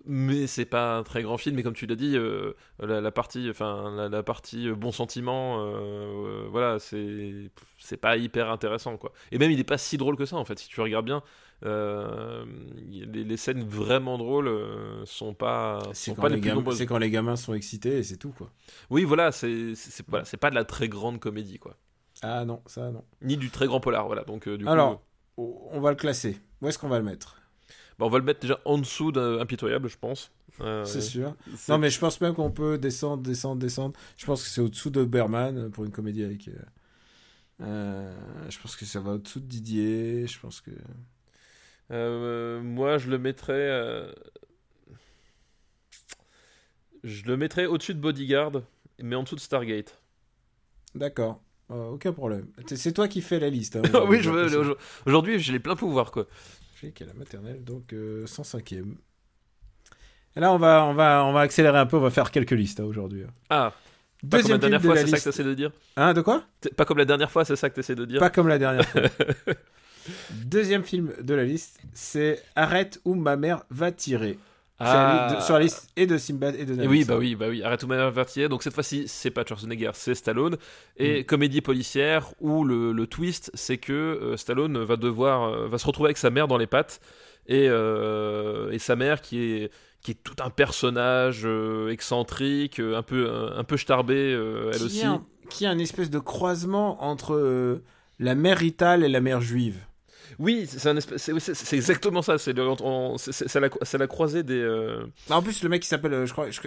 Mais 0.06 0.46
c'est 0.46 0.64
pas 0.64 0.96
un 0.96 1.02
très 1.02 1.22
grand 1.22 1.36
film, 1.36 1.56
mais 1.56 1.62
comme 1.62 1.74
tu 1.74 1.84
l'as 1.86 1.94
dit, 1.94 2.16
euh, 2.16 2.54
la, 2.78 3.02
la 3.02 3.10
partie, 3.10 3.48
enfin 3.50 3.92
la, 3.94 4.08
la 4.08 4.22
partie 4.22 4.66
euh, 4.68 4.74
bon 4.74 4.92
sentiment, 4.92 5.58
euh, 5.60 6.46
voilà, 6.50 6.78
c'est 6.78 7.50
c'est 7.76 7.98
pas 7.98 8.16
hyper 8.16 8.50
intéressant 8.50 8.96
quoi. 8.96 9.12
Et 9.30 9.36
même 9.36 9.50
il 9.50 9.60
est 9.60 9.64
pas 9.64 9.76
si 9.76 9.98
drôle 9.98 10.16
que 10.16 10.24
ça 10.24 10.36
en 10.36 10.44
fait. 10.46 10.58
Si 10.58 10.68
tu 10.68 10.80
regardes 10.80 11.04
bien, 11.04 11.22
les, 11.66 13.24
les 13.24 13.36
scènes 13.36 13.62
vraiment 13.62 14.16
drôles 14.18 14.50
sont 15.04 15.34
pas 15.34 15.80
C'est 15.92 16.14
quand, 16.14 16.22
quand 16.86 16.98
les 16.98 17.10
gamins 17.10 17.36
sont 17.36 17.52
excités 17.52 17.98
et 17.98 18.02
c'est 18.02 18.16
tout 18.16 18.32
quoi. 18.32 18.50
Oui, 18.88 19.04
voilà, 19.04 19.32
c'est 19.32 19.74
c'est 19.74 19.90
c'est- 19.90 20.08
voilà, 20.08 20.24
c'est 20.24 20.36
pas 20.38 20.48
de 20.48 20.54
la 20.54 20.64
très 20.64 20.88
grande 20.88 21.20
comédie 21.20 21.58
quoi, 21.58 21.76
Ah 22.22 22.46
non, 22.46 22.62
ça 22.66 22.90
non. 22.90 23.04
ni 23.20 23.36
du 23.36 23.50
très 23.50 23.66
grand 23.66 23.80
polar, 23.80 24.06
voilà. 24.06 24.24
Donc 24.24 24.48
du 24.48 24.64
coup, 24.64 24.70
Alors, 24.70 25.02
on 25.70 25.80
va 25.80 25.90
le 25.90 25.96
classer. 25.96 26.38
Où 26.60 26.68
est-ce 26.68 26.78
qu'on 26.78 26.88
va 26.88 26.98
le 26.98 27.04
mettre? 27.04 27.40
Bah, 27.98 28.06
on 28.06 28.08
va 28.10 28.18
le 28.18 28.24
mettre 28.24 28.40
déjà 28.40 28.58
en 28.64 28.78
dessous 28.78 29.12
d'Impitoyable, 29.12 29.88
je 29.88 29.98
pense. 29.98 30.30
Euh, 30.60 30.84
C'est 30.84 31.00
sûr. 31.00 31.34
Non, 31.68 31.78
mais 31.78 31.90
je 31.90 31.98
pense 31.98 32.20
même 32.20 32.34
qu'on 32.34 32.50
peut 32.50 32.76
descendre, 32.78 33.22
descendre, 33.22 33.60
descendre. 33.60 33.94
Je 34.16 34.26
pense 34.26 34.42
que 34.42 34.48
c'est 34.48 34.60
au-dessous 34.60 34.90
de 34.90 35.04
Berman 35.04 35.70
pour 35.70 35.84
une 35.84 35.92
comédie 35.92 36.24
avec. 36.24 36.48
euh, 36.48 36.52
euh, 37.62 38.16
je 38.48 38.58
pense 38.58 38.74
que 38.76 38.84
ça 38.84 39.00
va 39.00 39.12
au-dessous 39.12 39.40
de 39.40 39.46
Didier. 39.46 40.26
Je 40.26 40.38
pense 40.40 40.60
que. 40.60 40.70
Euh, 41.90 42.60
moi, 42.62 42.98
je 42.98 43.10
le 43.10 43.18
mettrais. 43.18 43.52
euh, 43.54 44.12
Je 47.04 47.24
le 47.24 47.36
mettrais 47.36 47.66
au-dessus 47.66 47.94
de 47.94 48.00
Bodyguard, 48.00 48.62
mais 49.02 49.16
en 49.16 49.22
dessous 49.22 49.36
de 49.36 49.40
Stargate. 49.40 49.98
D'accord. 50.94 51.40
Euh, 51.70 51.90
aucun 51.90 52.12
problème. 52.12 52.46
C'est- 52.66 52.92
toi 52.92 53.06
qui 53.08 53.20
fais 53.20 53.38
la 53.38 53.48
liste. 53.50 53.76
hein, 53.76 53.82
oui, 54.08 54.20
je 54.20 54.30
aujourd'hui, 54.30 54.56
veux- 54.56 54.76
aujourd'hui, 55.06 55.38
j'ai 55.38 55.52
les 55.52 55.60
pleins 55.60 55.76
pouvoirs, 55.76 56.10
quoi. 56.10 56.26
Flic 56.74 57.00
à 57.02 57.06
la 57.06 57.14
maternelle, 57.14 57.62
donc 57.62 57.92
euh, 57.92 58.26
105e. 58.26 58.94
Et 60.36 60.40
là, 60.40 60.52
on 60.52 60.58
va, 60.58 60.84
on, 60.86 60.94
va, 60.94 61.24
on 61.26 61.32
va 61.32 61.40
accélérer 61.40 61.78
un 61.78 61.86
peu. 61.86 61.96
On 61.96 62.00
va 62.00 62.10
faire 62.10 62.30
quelques 62.30 62.50
listes 62.52 62.80
hein, 62.80 62.84
aujourd'hui. 62.84 63.24
Ah, 63.50 63.72
Pas 64.28 64.38
comme 64.42 64.50
la 64.50 64.58
Deuxième 64.58 64.58
film 64.58 64.60
dernière 64.60 64.80
de 64.80 64.86
fois, 64.86 64.94
la 64.94 65.00
c'est 65.00 65.06
ça 65.06 65.10
que 65.10 65.16
liste. 65.16 65.24
t'essaies 65.26 65.44
de 65.44 65.54
dire 65.54 65.70
Hein, 65.96 66.12
de 66.14 66.20
quoi 66.20 66.44
Pas 66.76 66.84
comme 66.84 66.98
la 66.98 67.04
dernière 67.04 67.30
fois, 67.30 67.44
c'est 67.44 67.56
ça 67.56 67.68
que 67.70 67.74
t'essaies 67.74 67.94
de 67.96 68.04
dire 68.04 68.20
Pas 68.20 68.30
comme 68.30 68.48
la 68.48 68.58
dernière 68.58 68.84
fois. 68.88 69.02
Deuxième 70.44 70.82
film 70.84 71.12
de 71.20 71.34
la 71.34 71.44
liste, 71.44 71.80
c'est 71.92 72.42
Arrête 72.56 73.00
ou 73.04 73.14
ma 73.14 73.36
mère 73.36 73.64
va 73.70 73.92
tirer. 73.92 74.38
De- 74.80 75.42
sur 75.42 75.54
la 75.54 75.60
liste 75.60 75.90
et 75.96 76.06
de 76.06 76.16
Simbad 76.16 76.54
et 76.56 76.64
de 76.64 76.86
oui, 76.86 77.04
bah 77.04 77.16
oui, 77.18 77.34
bah 77.34 77.46
oui. 77.50 77.62
Arrête 77.62 77.84
vertier. 77.84 78.48
Donc 78.48 78.62
cette 78.62 78.72
fois-ci, 78.72 79.04
c'est 79.08 79.30
pas 79.30 79.44
Schwarzenegger, 79.44 79.90
c'est 79.92 80.14
Stallone. 80.14 80.54
Mm. 80.54 80.56
Et 80.98 81.24
comédie 81.24 81.60
policière 81.60 82.32
où 82.40 82.64
le, 82.64 82.92
le 82.92 83.06
twist, 83.06 83.50
c'est 83.52 83.76
que 83.76 83.92
euh, 83.92 84.36
Stallone 84.38 84.78
va 84.78 84.96
devoir, 84.96 85.44
euh, 85.44 85.68
va 85.68 85.76
se 85.76 85.86
retrouver 85.86 86.08
avec 86.08 86.16
sa 86.16 86.30
mère 86.30 86.48
dans 86.48 86.56
les 86.56 86.66
pattes 86.66 87.00
et, 87.46 87.66
euh, 87.68 88.70
et 88.70 88.78
sa 88.78 88.96
mère 88.96 89.20
qui 89.20 89.38
est 89.38 89.70
qui 90.02 90.12
est 90.12 90.22
tout 90.24 90.36
un 90.42 90.48
personnage 90.48 91.46
excentrique, 91.90 92.80
un 92.80 93.02
peu 93.02 93.28
un, 93.28 93.58
un 93.58 93.64
peu 93.64 93.76
starbé, 93.76 94.30
elle 94.32 94.78
qui 94.78 94.82
aussi. 94.84 95.00
Est 95.00 95.04
un, 95.04 95.26
qui 95.50 95.64
est 95.64 95.68
un 95.68 95.78
espèce 95.78 96.08
de 96.08 96.18
croisement 96.18 97.04
entre 97.04 97.82
la 98.18 98.34
mère 98.34 98.62
Itale 98.62 99.04
et 99.04 99.10
la 99.10 99.20
mère 99.20 99.42
juive. 99.42 99.76
Oui, 100.42 100.66
c'est 100.66 101.76
exactement 101.76 102.22
ça. 102.22 102.38
C'est 102.38 102.54
on- 102.58 103.16
la, 103.60 103.68
la 103.98 104.06
croisée 104.06 104.42
des. 104.42 104.58
euh, 104.58 105.04
En 105.28 105.42
plus, 105.42 105.62
le 105.62 105.68
mec, 105.68 105.84
il 105.84 105.88
s'appelle, 105.88 106.14
euh, 106.14 106.26
je 106.26 106.32
crois, 106.32 106.50
je 106.50 106.60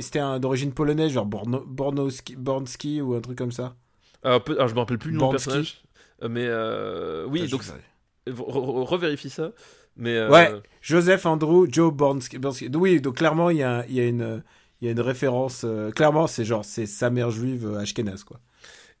c'était 0.00 0.20
d'origine 0.38 0.72
polonaise, 0.72 1.10
genre 1.10 1.26
Borno, 1.26 1.64
Bornowski, 1.66 2.36
Bornski 2.36 3.00
ou 3.00 3.14
un 3.14 3.20
truc 3.20 3.36
comme 3.36 3.50
ça. 3.52 3.74
un 4.22 4.38
peu- 4.40 4.54
alors, 4.54 4.68
je 4.68 4.74
me 4.74 4.78
rappelle 4.78 4.98
plus 4.98 5.10
le 5.10 5.18
nom 5.18 5.28
du 5.28 5.32
personnage. 5.32 5.82
Mais 6.22 6.46
euh, 6.46 7.26
oui, 7.28 7.48
donc 7.48 7.62
re- 7.62 8.32
re- 8.32 8.84
revérifie 8.84 9.28
ça. 9.30 9.50
Mais 9.96 10.14
euh, 10.16 10.30
Ouais. 10.30 10.52
Joseph 10.80 11.26
Andrew, 11.26 11.66
Joe 11.70 11.92
Bornski. 11.92 12.38
Bornski. 12.38 12.70
Oui, 12.74 13.00
donc 13.00 13.16
clairement, 13.16 13.50
il 13.50 13.56
y 13.58 13.62
a, 13.64 13.84
il 13.88 13.94
y 13.94 14.00
a 14.00 14.06
une, 14.06 14.42
il 14.80 14.84
y 14.84 14.88
a 14.88 14.92
une 14.92 15.00
référence. 15.00 15.62
euh, 15.64 15.90
clairement, 15.90 16.26
c'est 16.28 16.44
genre, 16.44 16.64
c'est 16.64 16.86
sa 16.86 17.10
mère 17.10 17.30
juive 17.30 17.66
euh, 17.66 17.78
ashkénaze, 17.80 18.22
quoi. 18.24 18.38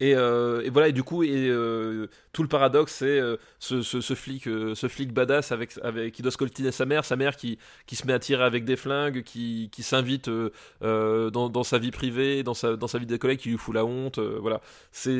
Et, 0.00 0.14
euh, 0.14 0.62
et 0.62 0.70
voilà, 0.70 0.88
et 0.88 0.92
du 0.92 1.02
coup, 1.02 1.22
et, 1.22 1.48
euh, 1.48 2.08
tout 2.32 2.42
le 2.42 2.48
paradoxe, 2.48 2.96
c'est 2.96 3.18
euh, 3.18 3.36
ce, 3.58 3.80
flic, 4.14 4.44
ce 4.44 4.88
flic 4.88 5.12
badass 5.12 5.52
avec, 5.52 5.72
avec, 5.82 6.12
qui 6.12 6.22
doit 6.22 6.30
scoltiner 6.30 6.70
sa 6.70 6.84
mère, 6.84 7.04
sa 7.04 7.16
mère 7.16 7.36
qui, 7.36 7.58
qui 7.86 7.96
se 7.96 8.06
met 8.06 8.12
à 8.12 8.18
tirer 8.18 8.44
avec 8.44 8.64
des 8.64 8.76
flingues, 8.76 9.22
qui, 9.22 9.70
qui 9.72 9.82
s'invite 9.82 10.28
dans, 10.80 11.48
dans 11.48 11.62
sa 11.62 11.78
vie 11.78 11.90
privée, 11.90 12.42
dans 12.42 12.54
sa, 12.54 12.76
dans 12.76 12.88
sa 12.88 12.98
vie 12.98 13.06
de 13.06 13.16
collègue, 13.16 13.38
qui 13.38 13.48
lui 13.50 13.58
fout 13.58 13.74
la 13.74 13.84
honte. 13.84 14.18
voilà, 14.18 14.60
c'est 14.92 15.12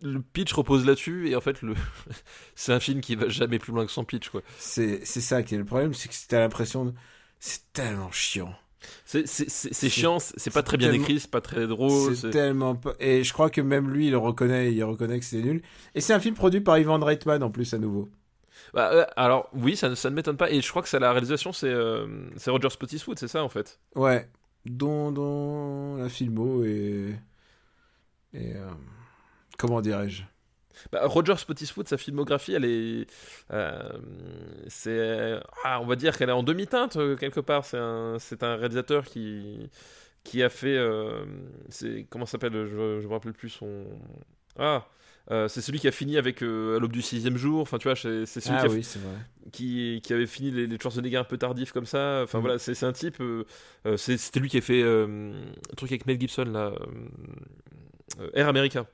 le 0.00 0.22
pitch 0.32 0.52
repose 0.52 0.86
là-dessus, 0.86 1.28
et 1.28 1.36
en 1.36 1.40
fait, 1.40 1.62
le 1.62 1.74
c'est 2.54 2.72
un 2.72 2.80
film 2.80 3.00
qui 3.00 3.16
va 3.16 3.28
jamais 3.28 3.58
plus 3.58 3.72
loin 3.72 3.84
que 3.86 3.92
son 3.92 4.04
pitch, 4.04 4.28
quoi. 4.28 4.42
C'est, 4.58 5.04
c'est 5.04 5.20
ça 5.20 5.42
qui 5.42 5.54
est 5.54 5.58
le 5.58 5.64
problème, 5.64 5.94
c'est 5.94 6.08
que 6.08 6.14
t'as 6.28 6.40
l'impression 6.40 6.84
de... 6.84 6.94
C'est 7.40 7.72
tellement 7.72 8.10
chiant. 8.10 8.54
C'est 9.04 9.88
chiant, 9.88 10.18
c'est 10.20 10.52
pas 10.52 10.62
très 10.62 10.76
bien 10.76 10.92
écrit, 10.92 11.20
c'est 11.20 11.30
pas 11.30 11.40
très 11.40 11.66
drôle. 11.66 12.14
c'est 12.16 12.30
tellement 12.30 12.76
pas... 12.76 12.94
Et 13.00 13.24
je 13.24 13.32
crois 13.32 13.50
que 13.50 13.60
même 13.60 13.90
lui, 13.90 14.06
il 14.06 14.10
le 14.12 14.18
reconnaît, 14.18 14.72
il 14.72 14.84
reconnaît 14.84 15.18
que 15.18 15.24
c'est 15.24 15.42
nul. 15.42 15.62
Et 15.94 16.00
c'est 16.00 16.12
un 16.14 16.20
film 16.20 16.34
produit 16.34 16.60
par 16.60 16.78
Ivan 16.78 16.98
Reitman, 16.98 17.42
en 17.42 17.50
plus, 17.50 17.74
à 17.74 17.78
nouveau. 17.78 18.08
Bah, 18.74 18.90
euh, 18.92 19.06
alors 19.16 19.48
oui, 19.54 19.76
ça, 19.76 19.94
ça 19.96 20.10
ne 20.10 20.14
m'étonne 20.16 20.36
pas, 20.36 20.50
et 20.50 20.60
je 20.60 20.68
crois 20.68 20.82
que 20.82 20.88
c'est 20.88 20.98
la 20.98 21.12
réalisation, 21.12 21.52
c'est 21.52 21.68
euh, 21.68 22.06
c'est 22.36 22.50
Roger 22.50 22.68
Spottiswoode, 22.70 23.18
c'est 23.18 23.28
ça 23.28 23.42
en 23.42 23.48
fait. 23.48 23.80
Ouais. 23.94 24.28
Dont, 24.66 25.10
dont 25.12 25.96
la 25.96 26.08
filmo 26.08 26.64
et... 26.64 27.14
Et... 28.34 28.56
euh, 28.56 28.68
Comment 29.56 29.80
dirais-je? 29.80 30.22
Bah, 30.92 31.00
Roger 31.06 31.36
Spottiswoode, 31.36 31.88
sa 31.88 31.96
filmographie, 31.98 32.54
elle 32.54 32.64
est, 32.64 33.06
euh, 33.52 33.88
c'est, 34.68 35.40
ah, 35.64 35.80
on 35.80 35.86
va 35.86 35.96
dire 35.96 36.16
qu'elle 36.16 36.28
est 36.28 36.32
en 36.32 36.42
demi-teinte 36.42 36.96
euh, 36.96 37.16
quelque 37.16 37.40
part. 37.40 37.64
C'est 37.64 37.78
un, 37.78 38.16
c'est 38.18 38.42
un 38.42 38.56
réalisateur 38.56 39.04
qui, 39.04 39.70
qui 40.24 40.42
a 40.42 40.48
fait, 40.48 40.76
euh, 40.76 41.24
c'est 41.70 42.06
comment 42.10 42.26
ça 42.26 42.32
s'appelle, 42.32 42.66
je, 42.66 43.00
je 43.00 43.06
me 43.06 43.12
rappelle 43.12 43.32
plus 43.32 43.50
son, 43.50 43.84
ah, 44.58 44.86
euh, 45.30 45.46
c'est 45.48 45.60
celui 45.60 45.78
qui 45.78 45.88
a 45.88 45.92
fini 45.92 46.16
avec 46.16 46.42
euh, 46.42 46.76
à 46.76 46.80
l'aube 46.80 46.92
du 46.92 47.02
sixième 47.02 47.36
jour. 47.36 47.60
Enfin, 47.60 47.78
tu 47.78 47.88
vois, 47.88 47.96
c'est 47.96 48.24
celui 48.26 48.56
Ah 48.56 48.60
qui, 48.60 48.66
a- 48.66 48.70
oui, 48.70 48.82
c'est 48.82 48.98
vrai. 48.98 49.12
qui, 49.52 50.00
qui 50.02 50.12
avait 50.14 50.26
fini 50.26 50.50
les, 50.50 50.66
les 50.66 50.78
Schwarzenegger 50.80 51.18
un 51.18 51.24
peu 51.24 51.36
tardifs 51.38 51.72
comme 51.72 51.86
ça. 51.86 52.22
Enfin 52.24 52.38
Mm. 52.38 52.42
voilà, 52.42 52.58
c'est 52.58 52.82
un 52.84 52.92
type. 52.92 53.20
euh, 53.20 53.44
C'était 53.96 54.40
lui 54.40 54.48
qui 54.48 54.58
a 54.58 54.60
fait 54.62 54.82
un 54.82 55.32
truc 55.76 55.90
avec 55.92 56.06
Mel 56.06 56.18
Gibson 56.20 56.44
là, 56.46 56.72
Air 58.34 58.48
America. 58.48 58.86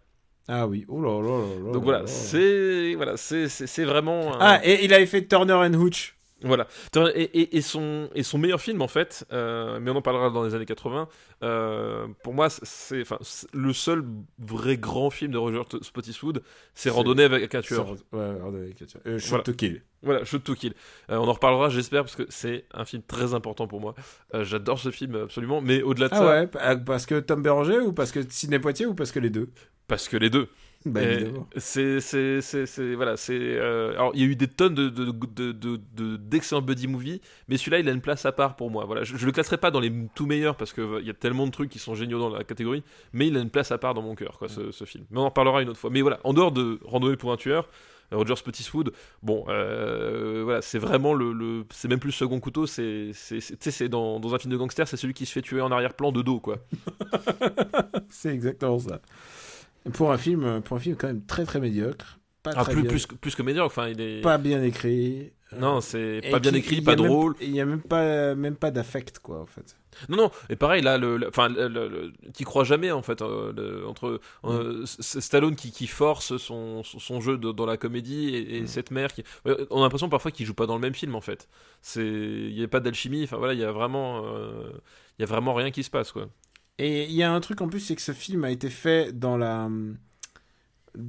Ah 0.49 0.67
oui. 0.67 0.85
Oh 0.89 1.01
là 1.01 1.21
là 1.23 1.39
là 1.39 1.55
là 1.67 1.73
Donc 1.73 1.75
là 1.77 1.81
voilà, 1.83 1.99
là. 2.01 2.07
c'est 2.07 2.95
voilà, 2.97 3.17
c'est 3.17 3.85
vraiment. 3.85 4.35
un- 4.35 4.39
Ah, 4.41 4.61
et 4.65 4.85
il 4.85 4.93
avait 4.93 5.07
fait 5.07 5.27
Turner 5.27 5.55
and 5.55 5.75
Hooch. 5.75 6.17
Voilà. 6.47 6.67
Et, 7.15 7.23
et, 7.23 7.57
et 7.57 7.61
son, 7.63 8.11
et 8.15 8.23
son 8.23 8.37
meilleur 8.37 8.61
film, 8.61 8.83
en 8.83 8.89
fait, 8.89 9.25
euh, 9.33 9.79
mais 9.81 9.91
on 9.91 9.97
en 9.97 10.03
parlera 10.03 10.29
dans 10.29 10.43
les 10.45 10.55
années 10.55 10.67
80, 10.67 11.09
euh, 11.43 12.07
pour 12.23 12.35
moi, 12.35 12.49
c'est 12.51 13.01
enfin, 13.01 13.17
le 13.55 13.73
seul 13.73 14.05
vrai 14.39 14.77
grand 14.77 15.09
film 15.09 15.33
de 15.33 15.39
Roger 15.39 15.63
Spottiswoode, 15.81 16.43
c'est 16.75 16.91
Randonnée 16.91 17.23
avec 17.25 17.55
un 17.55 17.63
tueur. 17.63 17.89
Ouais, 18.13 18.39
Randonnée 18.43 18.65
avec 18.67 18.83
un 18.83 18.85
tueur. 18.85 19.03
Euh, 19.07 19.19
Shoot 19.19 19.29
Voilà. 19.31 19.45
to 19.45 19.53
Kill. 19.55 19.83
Voilà, 20.03 20.25
Shoot 20.25 20.45
to 20.45 20.55
Kill. 20.55 20.75
On 21.09 21.17
en 21.17 21.33
reparlera, 21.33 21.71
j'espère, 21.71 22.03
parce 22.03 22.17
que 22.17 22.27
c'est 22.29 22.67
un 22.75 22.85
film 22.85 23.03
très 23.03 23.33
important 23.33 23.67
pour 23.67 23.81
moi. 23.81 23.95
J'adore 24.35 24.79
ce 24.79 24.91
film, 24.91 25.15
absolument, 25.15 25.63
mais 25.63 25.81
au-delà 25.81 26.09
de 26.09 26.15
Ah 26.15 26.19
ça, 26.19 26.27
ouais, 26.27 26.47
pa- 26.47 26.77
parce 26.77 27.07
que 27.07 27.21
Tom 27.21 27.41
Béranger 27.43 27.79
ou 27.79 27.95
parce 27.95 28.13
que 28.13 28.21
Sidney 28.29 28.59
Poitier 28.59 28.85
ou 28.85 28.93
parce 28.95 29.13
que 29.13 29.19
les 29.21 29.31
deux? 29.31 29.49
Parce 29.87 30.09
que 30.09 30.17
les 30.17 30.31
deux. 30.31 30.49
Bah. 30.87 31.01
C'est, 31.57 32.01
c'est, 32.01 32.43
c'est, 32.43 32.67
c'est- 32.67 32.95
voilà, 32.95 33.17
c'est. 33.17 33.39
euh, 33.39 33.93
alors, 33.93 34.13
il 34.15 34.21
y 34.21 34.25
a 34.25 34.27
eu 34.27 34.37
des 34.37 34.49
tonnes 34.49 34.75
de, 34.75 34.91
de, 34.91 35.07
de, 35.13 35.53
de- 35.53 35.81
de- 35.97 36.17
d'excellents 36.17 36.61
buddy 36.61 36.89
movies, 36.89 37.21
mais 37.49 37.57
celui-là, 37.57 37.79
il 37.79 37.89
a 37.89 37.93
une 37.93 38.03
place 38.03 38.27
à 38.27 38.33
part 38.33 38.55
pour 38.57 38.71
moi. 38.71 38.85
Voilà, 38.85 39.03
je, 39.03 39.17
je 39.17 39.25
le 39.25 39.33
classerai 39.33 39.57
pas 39.57 39.71
dans 39.71 39.81
les 39.81 39.91
tout 40.15 40.27
meilleurs 40.27 40.57
parce 40.57 40.75
que 40.75 40.83
euh, 40.83 41.01
il 41.01 41.07
y 41.07 41.11
a 41.11 41.15
tellement 41.15 41.47
de 41.47 41.53
trucs 41.53 41.71
qui 41.71 41.79
sont 41.79 41.95
géniaux 41.95 42.19
dans 42.19 42.29
la 42.29 42.45
catégorie, 42.45 42.83
mais 43.15 43.29
il 43.29 43.37
a 43.37 43.41
une 43.41 43.49
place 43.51 43.73
à 43.73 43.79
part 43.79 43.95
dans 43.95 44.03
mon 44.03 44.15
cœur, 44.15 44.37
quoi, 44.39 44.49
ce, 44.51 44.73
ce 44.73 44.85
film. 44.85 45.05
Mais 45.11 45.21
on 45.21 45.25
en 45.25 45.31
parlera 45.31 45.63
une 45.63 45.71
autre 45.71 45.81
fois. 45.81 45.89
Mais 45.91 46.03
voilà, 46.03 46.21
en 46.25 46.35
dehors 46.35 46.53
de 46.53 46.79
Randonnée 46.85 47.17
pour 47.17 47.33
un 47.33 47.37
tueur. 47.39 47.69
euh, 48.13 48.17
Roger 48.19 48.37
Spottiswoode, 48.37 48.93
bon, 49.23 49.47
euh, 49.49 50.43
voilà, 50.45 50.61
c'est 50.61 50.79
vraiment 50.79 51.15
le, 51.15 51.33
le- 51.33 51.65
c'est 51.71 51.89
même 51.89 51.99
plus 51.99 52.09
le 52.09 52.13
second 52.13 52.39
couteau, 52.41 52.67
c'est, 52.67 53.13
c'est 53.15 53.89
dans, 53.89 54.21
dans 54.21 54.35
un 54.35 54.39
film 54.39 54.53
de 54.53 54.59
gangster, 54.59 54.87
c'est 54.87 54.99
celui 54.99 55.15
qui 55.15 55.25
se 55.25 55.33
fait 55.33 55.41
tuer 55.43 55.63
en 55.63 55.73
arrière-plan 55.73 56.13
de 56.13 56.21
dos, 56.21 56.41
quoi. 56.41 56.59
C'est 58.09 58.31
exactement 58.33 58.79
ça. 58.79 59.01
Pour 59.93 60.13
un 60.13 60.19
film, 60.19 60.63
pour 60.63 60.77
un 60.77 60.81
film 60.81 60.97
quand 60.97 61.09
même 61.09 61.25
très 61.27 61.45
très 61.45 61.61
médiocre, 61.61 62.19
pas 62.43 62.53
Ah, 62.57 62.65
très 62.65 62.73
plus, 62.73 62.83
bien, 62.83 62.91
plus, 62.91 63.07
que- 63.07 63.15
plus 63.15 63.35
que 63.35 63.43
médiocre, 63.43 63.67
enfin, 63.67 63.89
il 63.89 64.01
est. 64.01 64.21
pas 64.23 64.39
bien 64.39 64.63
écrit. 64.63 65.33
Non, 65.59 65.81
c'est 65.81 66.21
pas 66.33 66.41
bien 66.41 66.53
écrit, 66.55 66.81
pas 66.81 66.97
drôle. 66.97 67.37
Il 67.41 67.51
y 67.55 67.61
a 67.61 67.65
même 67.65 67.81
pas 67.83 68.35
même 68.35 68.57
pas 68.57 68.73
d'affect 68.73 69.21
quoi 69.21 69.41
en 69.41 69.47
fait. 69.47 69.77
Non, 70.09 70.17
non, 70.17 70.31
et 70.51 70.57
pareil, 70.57 70.83
là, 70.83 70.99
le, 70.99 71.29
enfin, 71.29 71.49
t'y 72.33 72.43
crois 72.43 72.65
jamais, 72.65 72.91
en 72.91 73.03
fait, 73.03 73.23
euh, 73.23 73.53
le- 73.53 73.87
entre 73.87 74.21
euh, 74.45 74.83
S- 74.83 75.21
Stallone 75.21 75.55
qui, 75.55 75.71
qui 75.71 75.87
force 75.87 76.37
son, 76.39 76.83
son, 76.83 77.21
jeu 77.21 77.39
de- 77.39 77.53
dans 77.53 77.67
la 77.67 77.77
comédie 77.77 78.31
et, 78.35 78.57
et 78.57 78.61
Mm. 78.63 78.67
cette 78.67 78.91
mère 78.91 79.13
qui. 79.13 79.23
On 79.71 79.79
a 79.79 79.83
l'impression 79.83 80.09
parfois 80.09 80.33
qu'il 80.33 80.45
joue 80.47 80.55
pas 80.55 80.67
dans 80.67 80.75
le 80.75 80.81
même 80.81 80.95
film, 80.95 81.15
en 81.15 81.21
fait. 81.21 81.49
Il 81.95 82.59
y 82.59 82.65
a 82.65 82.69
pas 82.69 82.81
d'alchimie, 82.81 83.23
enfin 83.23 83.37
voilà, 83.37 83.53
il 83.53 83.61
y 83.61 83.65
a 83.65 83.71
vraiment, 83.71 84.25
euh, 84.27 84.73
il 85.19 85.23
y 85.23 85.25
a 85.25 85.27
vraiment 85.27 85.55
rien 85.55 85.71
qui 85.71 85.85
se 85.85 85.91
passe, 85.91 86.11
quoi. 86.11 86.27
Et 86.79 87.05
il 87.05 87.13
y 87.13 87.23
a 87.23 87.33
un 87.33 87.41
truc 87.41 87.61
en 87.61 87.69
plus, 87.69 87.81
c'est 87.81 87.95
que 87.95 88.03
ce 88.03 88.13
film 88.13 88.45
a 88.45 88.51
été 88.51 88.69
fait 88.71 89.13
dans 89.19 89.37
la 89.37 89.69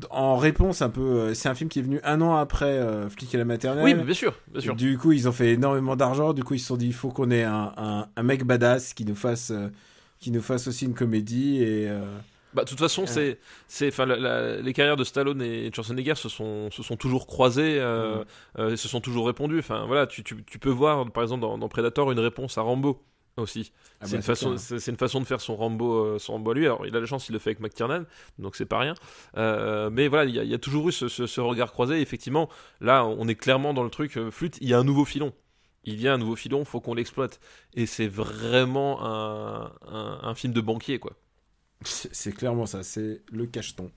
en 0.09 0.35
réponse 0.37 0.81
un 0.81 0.89
peu. 0.89 1.01
euh, 1.01 1.33
C'est 1.35 1.47
un 1.49 1.53
film 1.55 1.69
qui 1.69 1.79
est 1.79 1.83
venu 1.83 1.99
un 2.03 2.19
an 2.21 2.35
après 2.35 2.65
euh, 2.65 3.07
Flic 3.09 3.33
à 3.35 3.37
la 3.37 3.45
maternelle. 3.45 3.83
Oui, 3.83 3.93
bien 3.93 4.13
sûr, 4.15 4.33
bien 4.47 4.61
sûr. 4.61 4.75
Du 4.75 4.97
coup, 4.97 5.11
ils 5.11 5.27
ont 5.27 5.31
fait 5.31 5.51
énormément 5.53 5.95
d'argent. 5.95 6.33
Du 6.33 6.43
coup, 6.43 6.55
ils 6.55 6.59
se 6.59 6.67
sont 6.67 6.77
dit, 6.77 6.87
il 6.87 6.93
faut 6.93 7.09
qu'on 7.09 7.29
ait 7.29 7.43
un, 7.43 7.71
un, 7.77 8.07
un 8.15 8.23
mec 8.23 8.43
badass 8.45 8.93
qui 8.95 9.05
nous 9.05 9.15
fasse, 9.15 9.51
euh, 9.51 9.69
qui 10.19 10.31
nous 10.31 10.41
fasse 10.41 10.67
aussi 10.67 10.85
une 10.85 10.95
comédie. 10.95 11.61
Et 11.61 11.87
euh, 11.87 12.03
Bah, 12.55 12.63
de 12.63 12.69
toute 12.69 12.79
façon, 12.79 13.05
c'est, 13.05 13.37
c'est, 13.67 13.89
enfin, 13.89 14.05
les 14.07 14.73
carrières 14.73 14.95
de 14.97 15.03
Stallone 15.03 15.41
et 15.43 15.69
de 15.69 15.75
Schwarzenegger 15.75 16.15
se 16.15 16.29
sont, 16.29 16.71
se 16.71 16.81
sont 16.81 16.95
toujours 16.95 17.27
croisées, 17.27 17.79
Mm. 17.79 18.69
et 18.71 18.77
se 18.77 18.87
sont 18.87 19.01
toujours 19.01 19.27
répondues. 19.27 19.59
Enfin, 19.59 19.85
voilà, 19.85 20.07
tu, 20.07 20.23
tu, 20.23 20.43
tu 20.45 20.57
peux 20.57 20.69
voir, 20.71 21.11
par 21.11 21.21
exemple, 21.21 21.41
dans, 21.41 21.59
dans 21.59 21.67
Predator, 21.69 22.11
une 22.11 22.19
réponse 22.19 22.57
à 22.57 22.61
Rambo 22.63 23.03
aussi. 23.37 23.71
ah 23.99 24.05
c'est 24.05 24.11
bah, 24.11 24.17
une 24.17 24.23
façon, 24.23 24.55
c'est 24.57 24.87
une 24.87 24.97
façon 24.97 25.19
de 25.19 25.25
faire 25.25 25.41
son 25.41 25.55
Rambo, 25.55 25.93
euh, 26.15 26.19
son 26.19 26.33
Rambo 26.33 26.51
à 26.51 26.53
lui. 26.53 26.65
Alors, 26.65 26.85
il 26.87 26.95
a 26.95 26.99
la 26.99 27.05
chance, 27.05 27.27
il 27.29 27.33
le 27.33 27.39
fait 27.39 27.49
avec 27.51 27.59
McTiernan, 27.59 28.03
donc 28.39 28.55
c'est 28.55 28.65
pas 28.65 28.79
rien. 28.79 28.95
Euh, 29.37 29.89
mais 29.91 30.07
voilà, 30.07 30.25
il 30.25 30.35
y, 30.35 30.39
a- 30.39 30.43
il 30.43 30.49
y 30.49 30.53
a 30.53 30.57
toujours 30.57 30.87
eu 30.89 30.91
ce, 30.91 31.07
ce- 31.07 31.27
ce 31.27 31.41
regard 31.41 31.71
croisé. 31.71 31.99
Effectivement, 32.01 32.49
là, 32.81 33.05
on 33.05 33.27
est 33.27 33.35
clairement 33.35 33.73
dans 33.73 33.83
le 33.83 33.89
truc. 33.89 34.17
euh, 34.17 34.31
flûte, 34.31 34.57
il 34.61 34.69
y 34.69 34.73
a 34.73 34.79
un 34.79 34.83
nouveau 34.83 35.05
filon. 35.05 35.33
Il 35.83 36.01
y 36.01 36.07
a 36.07 36.13
un 36.13 36.17
nouveau 36.17 36.35
filon, 36.35 36.65
faut 36.65 36.79
qu'on 36.81 36.93
l'exploite. 36.95 37.39
Et 37.75 37.85
c'est 37.85 38.07
vraiment 38.07 39.03
un, 39.05 39.71
un, 39.87 40.19
un 40.23 40.35
film 40.35 40.53
de 40.53 40.61
banquier, 40.61 40.97
quoi. 40.99 41.13
C'est 41.83 42.31
clairement 42.33 42.65
ça. 42.65 42.83
C'est 42.83 43.21
le 43.31 43.45
cacheton. 43.45 43.91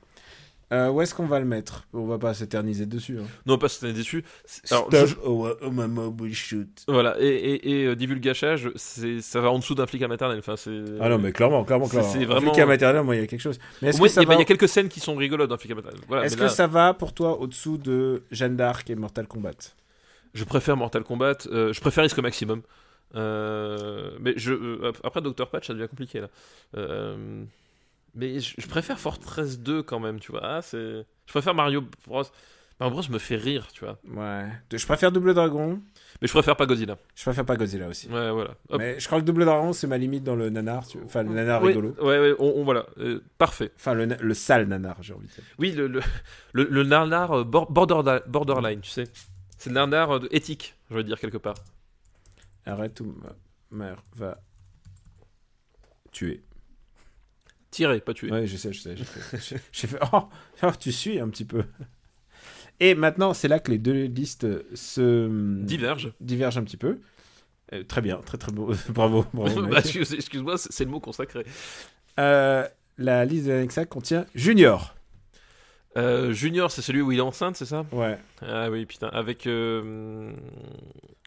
Euh, 0.71 0.91
où 0.91 1.01
est-ce 1.01 1.15
qu'on 1.15 1.25
va 1.27 1.39
le 1.39 1.47
mettre? 1.47 1.87
On 1.95 2.07
va 2.07 2.19
pas 2.19 2.35
s'éterniser 2.35 2.85
dessus. 2.85 3.19
hein. 3.19 3.25
Non, 3.47 3.57
pas 3.57 3.69
déçu. 3.95 4.23
C'est- 4.45 4.71
alors, 4.71 4.91
je- 4.93 5.15
oh, 5.25 5.49
oh, 5.63 5.71
my 5.71 5.89
mom 5.89 6.15
will 6.21 6.35
shoot. 6.35 6.69
Voilà, 6.87 7.17
et, 7.19 7.27
et, 7.27 7.71
et 7.71 7.87
euh, 7.87 7.97
divulgachage, 7.97 8.71
ça 8.77 9.41
va 9.41 9.51
en 9.51 9.59
dessous 9.59 9.75
d'un 9.75 9.87
flic 9.87 10.03
à 10.03 10.09
maternelle. 10.09 10.41
Enfin. 10.47 10.57
Ah 11.01 11.09
non, 11.09 11.19
mais 11.19 11.33
clairement, 11.33 11.65
clairement, 11.65 11.89
clairement. 11.89 12.09
c'est 12.13 12.23
En 12.25 12.27
vraiment- 12.27 12.51
Flic 12.53 12.59
à 12.63 12.67
maternelle, 12.67 13.03
moi, 13.03 13.17
il 13.17 13.21
y 13.21 13.25
a 13.25 13.27
quelque 13.27 13.41
chose. 13.41 13.59
Mais 13.81 13.89
est-ce 13.89 13.99
que 13.99 14.05
il 14.05 14.11
ça 14.11 14.21
y, 14.21 14.25
a- 14.25 14.29
va 14.29 14.35
il 14.35 14.39
y 14.41 14.43
a 14.43 14.45
quelques 14.45 14.69
scènes 14.69 14.89
qui 14.89 15.01
sont 15.01 15.17
rigolotes 15.17 15.49
dans 15.49 15.57
flic 15.57 15.73
à 15.73 15.75
maternelle. 15.77 16.01
Voilà, 16.07 16.25
Est-ce 16.27 16.37
que 16.37 16.43
là, 16.43 16.49
ça 16.51 16.67
va 16.67 16.93
pour 16.93 17.15
toi 17.15 17.41
au-dessous 17.41 17.79
de 17.79 18.23
Jeanne 18.31 18.57
d'Arc 18.57 18.91
et 18.91 18.95
Mortal 18.95 19.27
Kombat? 19.27 19.53
Je 20.35 20.45
préfère 20.45 20.77
Mortal 20.77 21.03
Kombat, 21.03 21.39
euh, 21.51 21.73
je 21.73 21.81
préfère 21.81 22.05
Risque 22.05 22.19
Maximum. 22.19 22.61
Euh, 23.15 24.11
mais 24.21 24.35
je, 24.37 24.53
euh, 24.53 24.93
après 25.03 25.23
Dr 25.23 25.49
Patch, 25.49 25.67
ça 25.69 25.73
devient 25.75 25.89
compliqué 25.89 26.21
là. 26.21 26.29
Euh, 26.77 27.43
Mais 28.15 28.41
je, 28.41 28.55
je 28.59 28.67
préfère 28.67 28.99
Fortress 28.99 29.59
2 29.61 29.83
quand 29.83 30.01
même, 30.01 30.19
tu 30.21 30.33
vois. 30.33 30.41
Ah, 30.45 30.63
c'est... 30.63 30.79
Je 31.27 31.33
préfère 31.33 31.55
Mario 31.55 31.83
Bros. 32.07 32.23
Mario 32.81 32.95
Bros 32.97 33.13
me 33.13 33.19
fait 33.19 33.37
rire, 33.37 33.69
tu 33.73 33.85
vois. 33.85 33.99
Ouais. 34.09 34.47
Je 34.73 34.87
préfère 34.87 35.11
Double 35.13 35.35
Dragon. 35.35 35.81
Mais 36.23 36.27
je 36.29 36.33
préfère 36.33 36.57
pas 36.57 36.65
Godzilla. 36.67 36.97
Je 37.15 37.23
préfère 37.23 37.45
pas 37.45 37.57
Godzilla 37.57 37.87
aussi. 37.89 38.07
Ouais, 38.09 38.31
voilà. 38.31 38.51
Hop. 38.71 38.79
Mais 38.79 38.99
je 38.99 39.07
crois 39.07 39.21
que 39.21 39.25
Double 39.27 39.45
Dragon, 39.45 39.73
c'est 39.73 39.87
ma 39.87 39.99
limite 39.99 40.25
dans 40.25 40.37
le 40.37 40.49
nanar. 40.49 40.87
tu- 40.87 40.99
Enfin, 41.05 41.23
le 41.23 41.31
nanar 41.35 41.61
Ouais, 41.63 41.69
rigolo. 41.69 41.95
Ouais, 42.01 42.19
ouais, 42.19 42.35
on, 42.39 42.55
on- 42.57 42.65
voilà. 42.65 42.87
Euh, 42.99 43.21
parfait. 43.37 43.73
Enfin, 43.77 43.95
le, 43.95 44.07
le 44.07 44.35
sale 44.35 44.67
nanar, 44.69 44.97
j'ai 45.03 45.13
envie 45.15 45.27
de 45.29 45.33
dire. 45.33 45.45
Oui, 45.59 45.73
le, 45.73 45.87
le, 45.87 46.01
le, 46.53 46.65
le 46.65 46.83
nanar 46.85 47.33
euh, 47.33 47.45
bor- 47.45 47.71
border- 47.71 48.21
borderline, 48.27 48.81
tu 48.81 48.91
sais. 48.91 49.05
C'est 49.59 49.71
le 49.71 49.75
nanar 49.75 50.17
euh, 50.17 50.29
éthique, 50.31 50.75
je 50.91 50.95
veux 50.97 51.05
dire, 51.05 51.19
quelque 51.21 51.39
part. 51.39 51.57
Arrête 52.65 53.01
ou 53.01 53.15
ma 53.23 53.31
mère 53.87 54.03
va 54.17 54.39
tuer. 56.13 56.43
Tirer, 57.71 58.01
pas 58.01 58.15
tuer. 58.15 58.31
Ouais, 58.31 58.47
je 58.47 58.57
sais, 58.57 58.73
je 58.73 58.81
sais. 58.81 58.95
J'ai 59.73 59.87
fait, 59.87 59.99
oh, 60.13 60.23
oh, 60.63 60.71
tu 60.79 60.91
suis 60.93 61.21
un 61.21 61.29
petit 61.29 61.45
peu. 61.45 61.65
Et 62.81 62.95
maintenant, 62.95 63.35
c'est 63.35 63.49
là 63.49 63.59
que 63.59 63.71
les 63.71 63.79
deux 63.79 64.05
listes 64.05 64.47
se 64.75 65.29
Diverge. 65.65 66.13
divergent 66.21 66.59
un 66.59 66.65
petit 66.65 66.77
peu. 66.77 67.01
Euh, 67.73 67.83
très 67.85 68.01
bien, 68.01 68.19
très 68.19 68.39
très 68.39 68.53
beau. 68.53 68.73
bravo, 68.89 69.27
bravo. 69.35 69.63
Bah, 69.67 69.81
excuse- 69.81 70.15
Excuse-moi, 70.15 70.57
c'est 70.59 70.85
le 70.85 70.91
mot 70.91 71.01
consacré. 71.01 71.45
Euh, 72.19 72.67
la 72.97 73.25
liste 73.25 73.47
de 73.47 73.85
contient 73.85 74.25
Junior. 74.35 74.95
Euh, 75.97 76.33
Junior, 76.33 76.71
c'est 76.71 76.83
celui 76.83 77.01
où 77.01 77.11
il 77.13 77.19
est 77.19 77.23
enceinte, 77.23 77.57
c'est 77.57 77.67
ça? 77.67 77.85
Ouais. 77.93 78.19
Ah 78.41 78.71
oui, 78.71 78.87
putain. 78.87 79.09
Avec. 79.09 79.47
euh, 79.47 80.33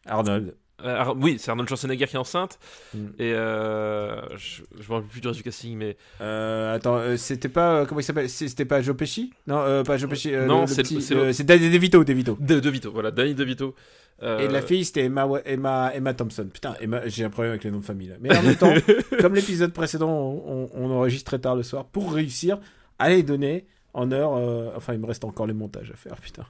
Arnold. 0.05 0.55
Euh, 0.85 0.95
Ar- 1.01 1.15
oui, 1.17 1.37
c'est 1.39 1.51
Arnold 1.51 1.67
Schwarzenegger 1.69 2.07
qui 2.07 2.15
est 2.15 2.19
enceinte. 2.19 2.59
Mm. 2.93 2.97
Et 3.19 3.33
euh, 3.33 4.21
je, 4.37 4.61
je 4.79 4.87
me 4.89 4.93
rappelle 4.95 5.09
plus 5.09 5.21
du 5.21 5.27
reste 5.27 5.37
du 5.37 5.43
casting, 5.43 5.77
mais. 5.77 5.97
Euh, 6.21 6.75
attends, 6.75 6.97
euh, 6.97 7.17
c'était 7.17 7.49
pas. 7.49 7.73
euh, 7.81 7.85
comment 7.85 7.99
il 8.01 8.03
s'appelle? 8.03 8.29
C'était 8.29 8.65
pas 8.65 8.81
Joe 8.81 8.95
Pesci? 8.95 9.33
Non, 9.47 9.59
euh, 9.59 9.83
pas 9.83 9.97
Joe 9.97 10.09
Pesci. 10.09 10.33
euh, 10.33 10.45
Non, 10.45 10.67
c'est- 10.67 10.83
c'est 11.33 11.43
Danny 11.43 11.69
DeVito. 11.69 12.03
DeVito. 12.03 12.37
De, 12.39 12.59
de 12.59 12.69
Vito, 12.69 12.91
voilà, 12.91 13.11
Danny 13.11 13.33
De 13.35 13.43
Vito. 13.43 13.75
Euh, 14.23 14.37
Et 14.39 14.47
la 14.47 14.61
fille, 14.61 14.85
c'était 14.85 15.05
Emma, 15.05 15.27
Emma, 15.45 15.91
Emma 15.95 16.13
Thompson. 16.13 16.47
Putain, 16.53 16.75
Emma, 16.79 17.01
j'ai 17.07 17.23
un 17.23 17.31
problème 17.31 17.53
avec 17.53 17.63
les 17.63 17.71
noms 17.71 17.79
de 17.79 17.85
famille 17.85 18.09
là. 18.09 18.15
Mais 18.21 18.37
en 18.37 18.43
même 18.43 18.55
temps, 18.55 18.71
comme 19.19 19.33
l'épisode 19.33 19.73
précédent, 19.73 20.09
on, 20.11 20.43
on- 20.45 20.69
on 20.75 20.91
enregistre 20.91 21.31
très 21.31 21.39
tard 21.39 21.55
le 21.55 21.63
soir 21.63 21.85
pour 21.85 22.13
réussir 22.13 22.59
à 22.99 23.09
les 23.09 23.23
donner 23.23 23.65
en 23.95 24.11
heure. 24.11 24.35
euh, 24.35 24.69
enfin, 24.75 24.93
il 24.93 24.99
me 24.99 25.07
reste 25.07 25.23
encore 25.25 25.47
les 25.47 25.53
montages 25.53 25.89
à 25.91 25.95
faire, 25.97 26.15
putain. 26.17 26.45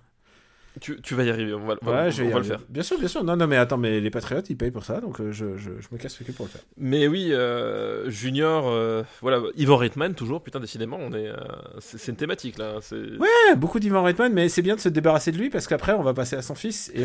Tu, 0.79 1.01
tu 1.01 1.15
vas 1.15 1.23
y 1.23 1.29
arriver, 1.29 1.53
on 1.53 1.65
va, 1.65 1.75
on 1.81 1.91
Ouais, 1.91 2.11
je 2.11 2.23
on 2.23 2.27
y 2.27 2.31
va 2.31 2.37
le 2.37 2.43
faire. 2.45 2.59
Bien 2.69 2.81
sûr, 2.83 2.97
bien 2.97 3.07
sûr. 3.09 3.23
Non, 3.23 3.35
non, 3.35 3.45
mais 3.47 3.57
attends, 3.57 3.77
mais 3.77 3.99
les 3.99 4.09
patriotes, 4.09 4.49
ils 4.49 4.55
payent 4.55 4.71
pour 4.71 4.85
ça, 4.85 5.01
donc 5.01 5.19
euh, 5.19 5.31
je, 5.31 5.57
je, 5.57 5.71
je 5.79 5.87
me 5.91 5.97
casse 5.97 6.17
le 6.19 6.25
cul 6.25 6.31
pour 6.31 6.45
le 6.45 6.51
faire. 6.51 6.61
Mais 6.77 7.07
oui, 7.07 7.29
euh, 7.33 8.09
Junior, 8.09 8.67
euh, 8.69 9.03
voilà, 9.21 9.41
Ivan 9.57 9.75
Reitman, 9.77 10.13
toujours, 10.15 10.41
putain, 10.41 10.59
décidément, 10.59 10.97
on 10.99 11.11
est, 11.13 11.27
euh, 11.27 11.35
c'est 11.79 12.07
une 12.11 12.15
thématique 12.15 12.57
là. 12.57 12.75
Ouais, 12.91 13.55
beaucoup 13.57 13.79
d'Ivan 13.79 14.03
Reitman, 14.03 14.31
mais 14.31 14.47
c'est 14.49 14.61
bien 14.61 14.75
de 14.75 14.79
se 14.79 14.89
débarrasser 14.89 15.31
de 15.31 15.37
lui 15.37 15.49
parce 15.49 15.67
qu'après, 15.67 15.93
on 15.93 16.03
va 16.03 16.13
passer 16.13 16.35
à 16.37 16.41
son 16.41 16.55
fils. 16.55 16.91
Et, 16.95 17.03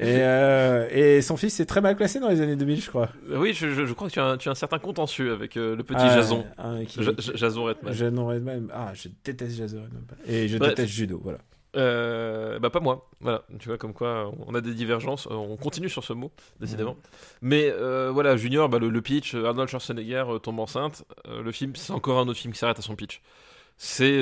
et, 0.00 1.16
et 1.16 1.22
son 1.22 1.36
fils 1.36 1.58
est 1.60 1.66
très 1.66 1.80
mal 1.80 1.96
classé 1.96 2.20
dans 2.20 2.28
les 2.28 2.40
années 2.40 2.56
2000, 2.56 2.80
je 2.82 2.88
crois. 2.88 3.08
oui, 3.30 3.52
je, 3.54 3.68
je- 3.70 3.92
crois 3.92 4.08
que 4.08 4.12
tu 4.12 4.20
as, 4.20 4.24
un- 4.26 4.36
tu 4.36 4.48
as 4.48 4.52
un 4.52 4.56
certain 4.56 4.78
contentieux 4.78 5.32
avec 5.32 5.54
le 5.54 5.76
petit 5.82 6.00
Ah, 6.02 6.14
Jason. 6.16 6.44
qui- 6.86 7.00
Jason 7.34 7.64
Reitman. 7.64 7.92
Jason 7.94 8.26
Reitman. 8.26 8.68
Ah, 8.72 8.92
je 8.94 9.08
déteste 9.24 9.56
Jason 9.56 9.78
Reitman. 9.82 10.02
Et 10.26 10.48
je 10.48 10.58
Bref. 10.58 10.70
déteste 10.70 10.92
judo, 10.92 11.20
voilà. 11.22 11.38
Euh, 11.74 12.58
bah 12.58 12.68
pas 12.68 12.80
moi, 12.80 13.08
voilà, 13.20 13.44
tu 13.58 13.68
vois 13.68 13.78
comme 13.78 13.94
quoi 13.94 14.30
on 14.46 14.54
a 14.54 14.60
des 14.60 14.74
divergences, 14.74 15.26
euh, 15.28 15.34
on 15.34 15.56
continue 15.56 15.88
sur 15.88 16.04
ce 16.04 16.12
mot, 16.12 16.30
décidément. 16.60 16.98
Mais 17.40 17.70
euh, 17.70 18.10
voilà, 18.12 18.36
Junior, 18.36 18.68
bah, 18.68 18.78
le, 18.78 18.90
le 18.90 19.02
pitch, 19.02 19.34
Arnold 19.34 19.70
Schwarzenegger 19.70 20.24
tombe 20.42 20.60
enceinte, 20.60 21.04
Euh, 21.28 21.42
le 21.42 21.50
film, 21.52 21.74
c'est 21.76 21.92
encore 21.92 22.18
un 22.18 22.28
autre 22.28 22.38
film 22.38 22.52
qui 22.52 22.58
s'arrête 22.58 22.78
à 22.78 22.82
son 22.82 22.94
pitch. 22.96 23.22
C'est 23.78 24.20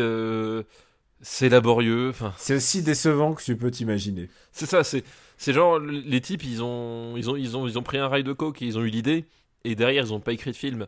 c'est 1.23 1.49
laborieux, 1.51 2.09
enfin. 2.11 2.33
C'est 2.39 2.55
aussi 2.57 2.83
décevant 2.83 3.35
que 3.35 3.43
tu 3.43 3.57
peux 3.57 3.71
t'imaginer. 3.71 4.29
c'est 4.53 4.67
ça, 4.67 4.85
c'est 4.85 5.05
c'est 5.37 5.53
genre 5.53 5.79
les 5.79 6.21
types 6.21 6.45
ils 6.45 6.63
ont 6.63 7.17
ils 7.17 7.29
ont 7.31 7.37
ils 7.37 7.57
ont 7.57 7.67
ils 7.67 7.79
ont 7.79 7.83
pris 7.83 7.99
un 7.99 8.09
rail 8.09 8.25
de 8.25 8.33
coke 8.33 8.63
et 8.63 8.67
ils 8.67 8.79
ont 8.79 8.83
eu 8.83 8.89
l'idée. 8.91 9.27
Et 9.65 9.75
derrière 9.75 10.05
ils 10.05 10.13
ont 10.15 10.21
pas 10.21 10.33
écrit 10.33 10.51
de 10.53 10.57
film 10.57 10.87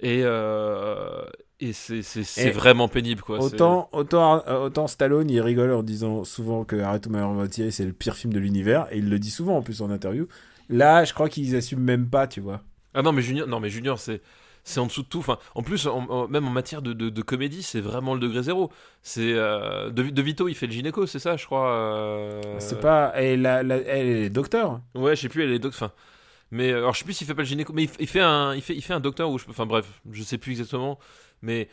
et 0.00 0.22
euh, 0.24 1.24
et 1.60 1.72
c'est 1.72 2.50
vraiment 2.50 2.88
pénible 2.88 3.22
quoi. 3.22 3.38
Autant, 3.40 3.88
autant, 3.92 4.42
euh, 4.46 4.66
autant 4.66 4.86
Stallone, 4.86 5.30
il 5.30 5.40
rigole 5.40 5.72
en 5.72 5.82
disant 5.82 6.24
souvent 6.24 6.64
que 6.64 6.76
Arrête 6.76 7.06
ou 7.06 7.10
ma 7.10 7.26
moitié, 7.26 7.70
c'est 7.70 7.84
le 7.86 7.92
pire 7.92 8.14
film 8.14 8.32
de 8.32 8.38
l'univers. 8.38 8.86
Et 8.90 8.98
il 8.98 9.08
le 9.08 9.18
dit 9.18 9.30
souvent 9.30 9.56
en 9.56 9.62
plus 9.62 9.80
en 9.80 9.90
interview. 9.90 10.26
Là, 10.68 11.04
je 11.04 11.14
crois 11.14 11.28
qu'ils 11.28 11.56
assument 11.56 11.82
même 11.82 12.08
pas, 12.08 12.26
tu 12.26 12.40
vois. 12.40 12.60
Ah 12.94 13.02
non 13.02 13.12
mais 13.12 13.22
Junior 13.22 13.46
non 13.46 13.60
mais 13.60 13.68
Junior 13.70 13.98
c'est 13.98 14.20
c'est 14.64 14.80
en 14.80 14.86
dessous 14.86 15.02
de 15.04 15.08
tout. 15.08 15.20
Enfin, 15.20 15.38
en 15.54 15.62
plus, 15.62 15.86
en- 15.86 16.10
en- 16.10 16.26
même 16.28 16.44
en 16.46 16.50
matière 16.50 16.82
de, 16.82 16.92
de, 16.92 17.08
de 17.08 17.22
comédie, 17.22 17.62
c'est 17.62 17.80
vraiment 17.80 18.14
le 18.14 18.20
degré 18.20 18.42
zéro. 18.42 18.72
C'est 19.00 19.32
euh, 19.32 19.90
de, 19.90 20.02
de 20.02 20.22
Vito, 20.22 20.48
il 20.48 20.56
fait 20.56 20.66
le 20.66 20.72
gynéco, 20.72 21.06
c'est 21.06 21.20
ça, 21.20 21.36
je 21.36 21.46
crois. 21.46 21.70
euh, 21.70 22.40
C'est 22.58 22.80
pas. 22.80 23.12
La, 23.36 23.62
la- 23.62 23.76
elle 23.76 24.08
est 24.08 24.28
docteur. 24.28 24.80
Ouais, 24.96 25.14
je 25.14 25.20
sais 25.22 25.28
plus, 25.28 25.44
elle 25.44 25.52
est 25.52 25.60
doc. 25.60 25.72
Enfin, 25.72 25.92
mais 26.50 26.70
euh, 26.72 26.78
alors 26.78 26.94
je 26.94 26.98
sais 27.00 27.04
plus 27.04 27.14
s'il 27.14 27.26
fait 27.26 27.34
pas 27.34 27.42
le 27.42 27.48
gynéco, 27.48 27.72
mais 27.72 27.88
il, 27.98 28.06
fait 28.06 28.20
un, 28.20 28.54
il 28.54 28.62
fait, 28.62 28.74
il 28.74 28.82
fait 28.82 28.94
un 28.94 29.00
docteur 29.00 29.30
ou 29.30 29.38
je, 29.38 29.44
enfin 29.48 29.66
bref, 29.66 29.86
je 30.10 30.22
sais 30.22 30.38
plus 30.38 30.52
exactement. 30.52 30.98
Mais 31.42 31.68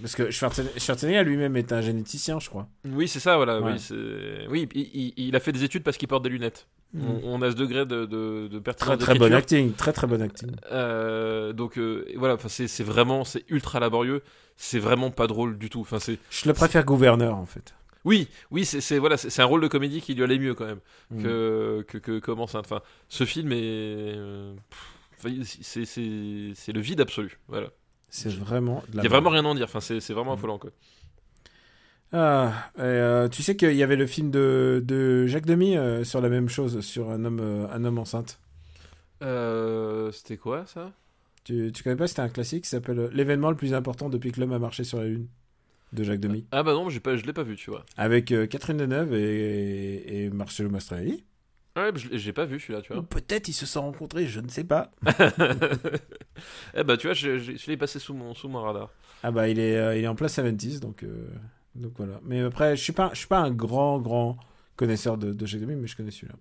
Parce 0.00 0.14
que 0.14 0.30
Schwarzenegger 0.30 1.24
lui-même 1.24 1.56
est 1.56 1.72
un 1.72 1.80
généticien, 1.80 2.38
je 2.38 2.48
crois. 2.48 2.68
oui, 2.84 3.08
c'est 3.08 3.20
ça, 3.20 3.36
voilà. 3.36 3.60
Ouais. 3.60 3.74
Oui, 3.90 4.46
oui, 4.48 4.68
il, 4.74 4.80
il- 5.16 5.26
il 5.28 5.36
a 5.36 5.40
fait 5.40 5.52
des 5.52 5.64
études 5.64 5.82
parce 5.82 5.96
qu'il 5.96 6.08
porte 6.08 6.22
des 6.24 6.28
lunettes. 6.30 6.66
On, 6.98 7.20
on 7.24 7.42
a 7.42 7.50
ce 7.50 7.56
degré 7.56 7.84
de, 7.84 8.06
de, 8.06 8.48
de 8.48 8.58
pertinence 8.58 8.96
Très 8.98 9.14
très 9.14 9.18
bon 9.18 9.34
acting. 9.34 9.72
Très 9.74 9.92
très 9.92 10.06
bon 10.06 10.22
acting. 10.22 10.52
Euh, 10.72 11.52
donc 11.52 11.76
euh, 11.78 12.06
voilà, 12.16 12.36
c'est, 12.48 12.68
c'est 12.68 12.84
vraiment, 12.84 13.24
c'est 13.24 13.44
ultra 13.48 13.80
laborieux. 13.80 14.22
C'est 14.56 14.78
vraiment 14.78 15.10
pas 15.10 15.26
drôle 15.26 15.58
du 15.58 15.68
tout. 15.68 15.80
Enfin 15.80 15.98
c'est 15.98 16.18
Je 16.30 16.46
le 16.48 16.54
préfère 16.54 16.84
gouverneur 16.84 17.36
en 17.36 17.44
fait. 17.44 17.74
Oui, 18.06 18.28
oui, 18.50 18.64
c'est 18.64 18.98
voilà, 18.98 19.16
c'est 19.18 19.42
un 19.42 19.44
rôle 19.46 19.60
de 19.60 19.68
comédie 19.68 20.00
qui 20.00 20.14
lui 20.14 20.22
allait 20.22 20.38
mieux 20.38 20.54
quand 20.54 20.64
même 20.66 20.80
Mm. 21.10 21.22
que 21.22 21.84
que 21.88 21.98
que 21.98 22.18
comme 22.20 22.40
enceinte. 22.40 22.64
Enfin, 22.64 22.80
ce 23.08 23.24
film 23.24 23.52
est, 23.52 23.56
euh, 24.16 24.54
c'est 25.42 26.72
le 26.72 26.80
vide 26.80 27.00
absolu. 27.00 27.38
Voilà, 27.48 27.68
C'est 28.08 28.32
vraiment. 28.32 28.82
il 28.94 29.02
y 29.02 29.06
a 29.06 29.08
vraiment 29.08 29.30
rien 29.30 29.44
à 29.44 29.48
en 29.48 29.54
dire. 29.54 29.64
Enfin, 29.66 29.80
c'est 29.80 30.12
vraiment 30.12 30.32
Mm. 30.32 30.38
affolant 30.38 30.58
quoi. 30.58 30.70
Ah, 32.12 32.70
et, 32.78 32.80
euh, 32.82 33.28
tu 33.28 33.42
sais 33.42 33.56
qu'il 33.56 33.74
y 33.74 33.82
avait 33.82 33.96
le 33.96 34.06
film 34.06 34.30
de, 34.30 34.80
de 34.86 35.26
Jacques 35.26 35.44
Demy 35.46 35.76
euh, 35.76 36.04
sur 36.04 36.20
la 36.20 36.28
même 36.28 36.48
chose, 36.48 36.80
sur 36.80 37.10
un 37.10 37.24
homme, 37.24 37.40
un 37.70 37.84
homme 37.84 37.98
enceinte. 37.98 38.38
Euh, 39.22 40.12
C'était 40.12 40.36
quoi 40.36 40.64
ça? 40.66 40.92
Tu, 41.44 41.72
tu 41.74 41.82
connais 41.82 41.96
pas 41.96 42.06
C'était 42.06 42.20
un 42.22 42.28
classique 42.28 42.62
qui 42.64 42.70
s'appelle 42.70 43.10
L'événement 43.12 43.50
le 43.50 43.56
plus 43.56 43.74
important 43.74 44.08
depuis 44.08 44.30
que 44.32 44.40
l'homme 44.40 44.52
a 44.52 44.58
marché 44.58 44.84
sur 44.84 44.98
la 44.98 45.06
Lune 45.06 45.26
de 45.92 46.02
Jacques 46.04 46.20
Demy. 46.20 46.46
Ah 46.50 46.62
bah 46.62 46.72
non, 46.72 46.88
pas, 47.00 47.16
je 47.16 47.24
l'ai 47.24 47.32
pas 47.32 47.42
vu, 47.42 47.56
tu 47.56 47.70
vois. 47.70 47.84
Avec 47.96 48.32
euh, 48.32 48.46
Catherine 48.46 48.76
Deneuve 48.76 49.14
et, 49.14 50.24
et 50.24 50.30
Marcello 50.30 50.68
Mastroianni. 50.70 51.24
Ouais, 51.76 51.90
je 51.94 52.08
l'ai- 52.08 52.18
j'ai 52.18 52.32
pas 52.32 52.44
vu 52.46 52.58
celui-là, 52.58 52.80
tu 52.82 52.92
Ou 52.92 52.96
vois. 52.96 53.04
peut-être 53.04 53.48
ils 53.48 53.52
se 53.52 53.66
sont 53.66 53.82
rencontrés, 53.82 54.26
je 54.26 54.40
ne 54.40 54.48
sais 54.48 54.64
pas. 54.64 54.90
eh 56.74 56.84
bah 56.84 56.96
tu 56.96 57.06
vois, 57.06 57.14
je, 57.14 57.38
je, 57.38 57.56
je 57.56 57.66
l'ai 57.66 57.76
passé 57.76 57.98
sous 57.98 58.14
mon 58.14 58.34
sous 58.34 58.48
mon 58.48 58.62
radar. 58.62 58.90
Ah 59.22 59.30
bah 59.30 59.48
il 59.48 59.58
est, 59.58 59.76
euh, 59.76 59.96
il 59.96 60.04
est 60.04 60.08
en 60.08 60.14
place 60.14 60.34
70 60.34 60.80
donc, 60.80 61.02
euh, 61.02 61.28
donc 61.74 61.92
voilà. 61.96 62.20
Mais 62.22 62.40
après, 62.40 62.76
je 62.76 62.82
suis 62.82 62.92
pas, 62.92 63.10
je 63.12 63.18
suis 63.18 63.26
pas 63.28 63.40
un 63.40 63.50
grand, 63.50 63.98
grand 64.00 64.38
connaisseur 64.76 65.18
de, 65.18 65.32
de 65.32 65.46
Jacques 65.46 65.60
Demy, 65.60 65.76
mais 65.76 65.86
je 65.86 65.96
connais 65.96 66.10
celui-là. 66.10 66.34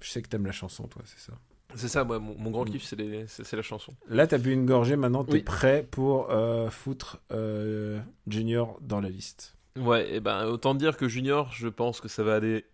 Je 0.00 0.08
sais 0.08 0.22
que 0.22 0.28
t'aimes 0.28 0.46
la 0.46 0.52
chanson, 0.52 0.86
toi, 0.88 1.02
c'est 1.04 1.18
ça. 1.20 1.34
C'est 1.76 1.88
ça, 1.88 2.04
moi, 2.04 2.18
mon, 2.18 2.34
mon 2.38 2.50
grand 2.50 2.64
Mm. 2.64 2.70
kiff, 2.70 2.84
c'est 2.84 2.96
les- 2.96 3.26
c'est 3.26 3.44
c'est 3.44 3.56
la 3.56 3.62
chanson. 3.62 3.94
Là, 4.08 4.26
t'as 4.26 4.38
bu 4.38 4.52
une 4.52 4.66
gorgée, 4.66 4.96
maintenant 4.96 5.24
t'es 5.24 5.32
Oui. 5.34 5.42
prêt 5.42 5.86
pour 5.90 6.30
euh, 6.30 6.68
foutre 6.70 7.18
euh, 7.32 8.00
Junior 8.26 8.78
dans 8.80 9.00
la 9.00 9.08
liste. 9.08 9.56
Ouais, 9.78 10.14
et 10.14 10.20
ben 10.20 10.46
autant 10.46 10.74
dire 10.74 10.96
que 10.96 11.08
Junior, 11.08 11.52
je 11.52 11.68
pense 11.68 12.00
que 12.00 12.08
ça 12.08 12.22
va 12.24 12.34
aller 12.34 12.64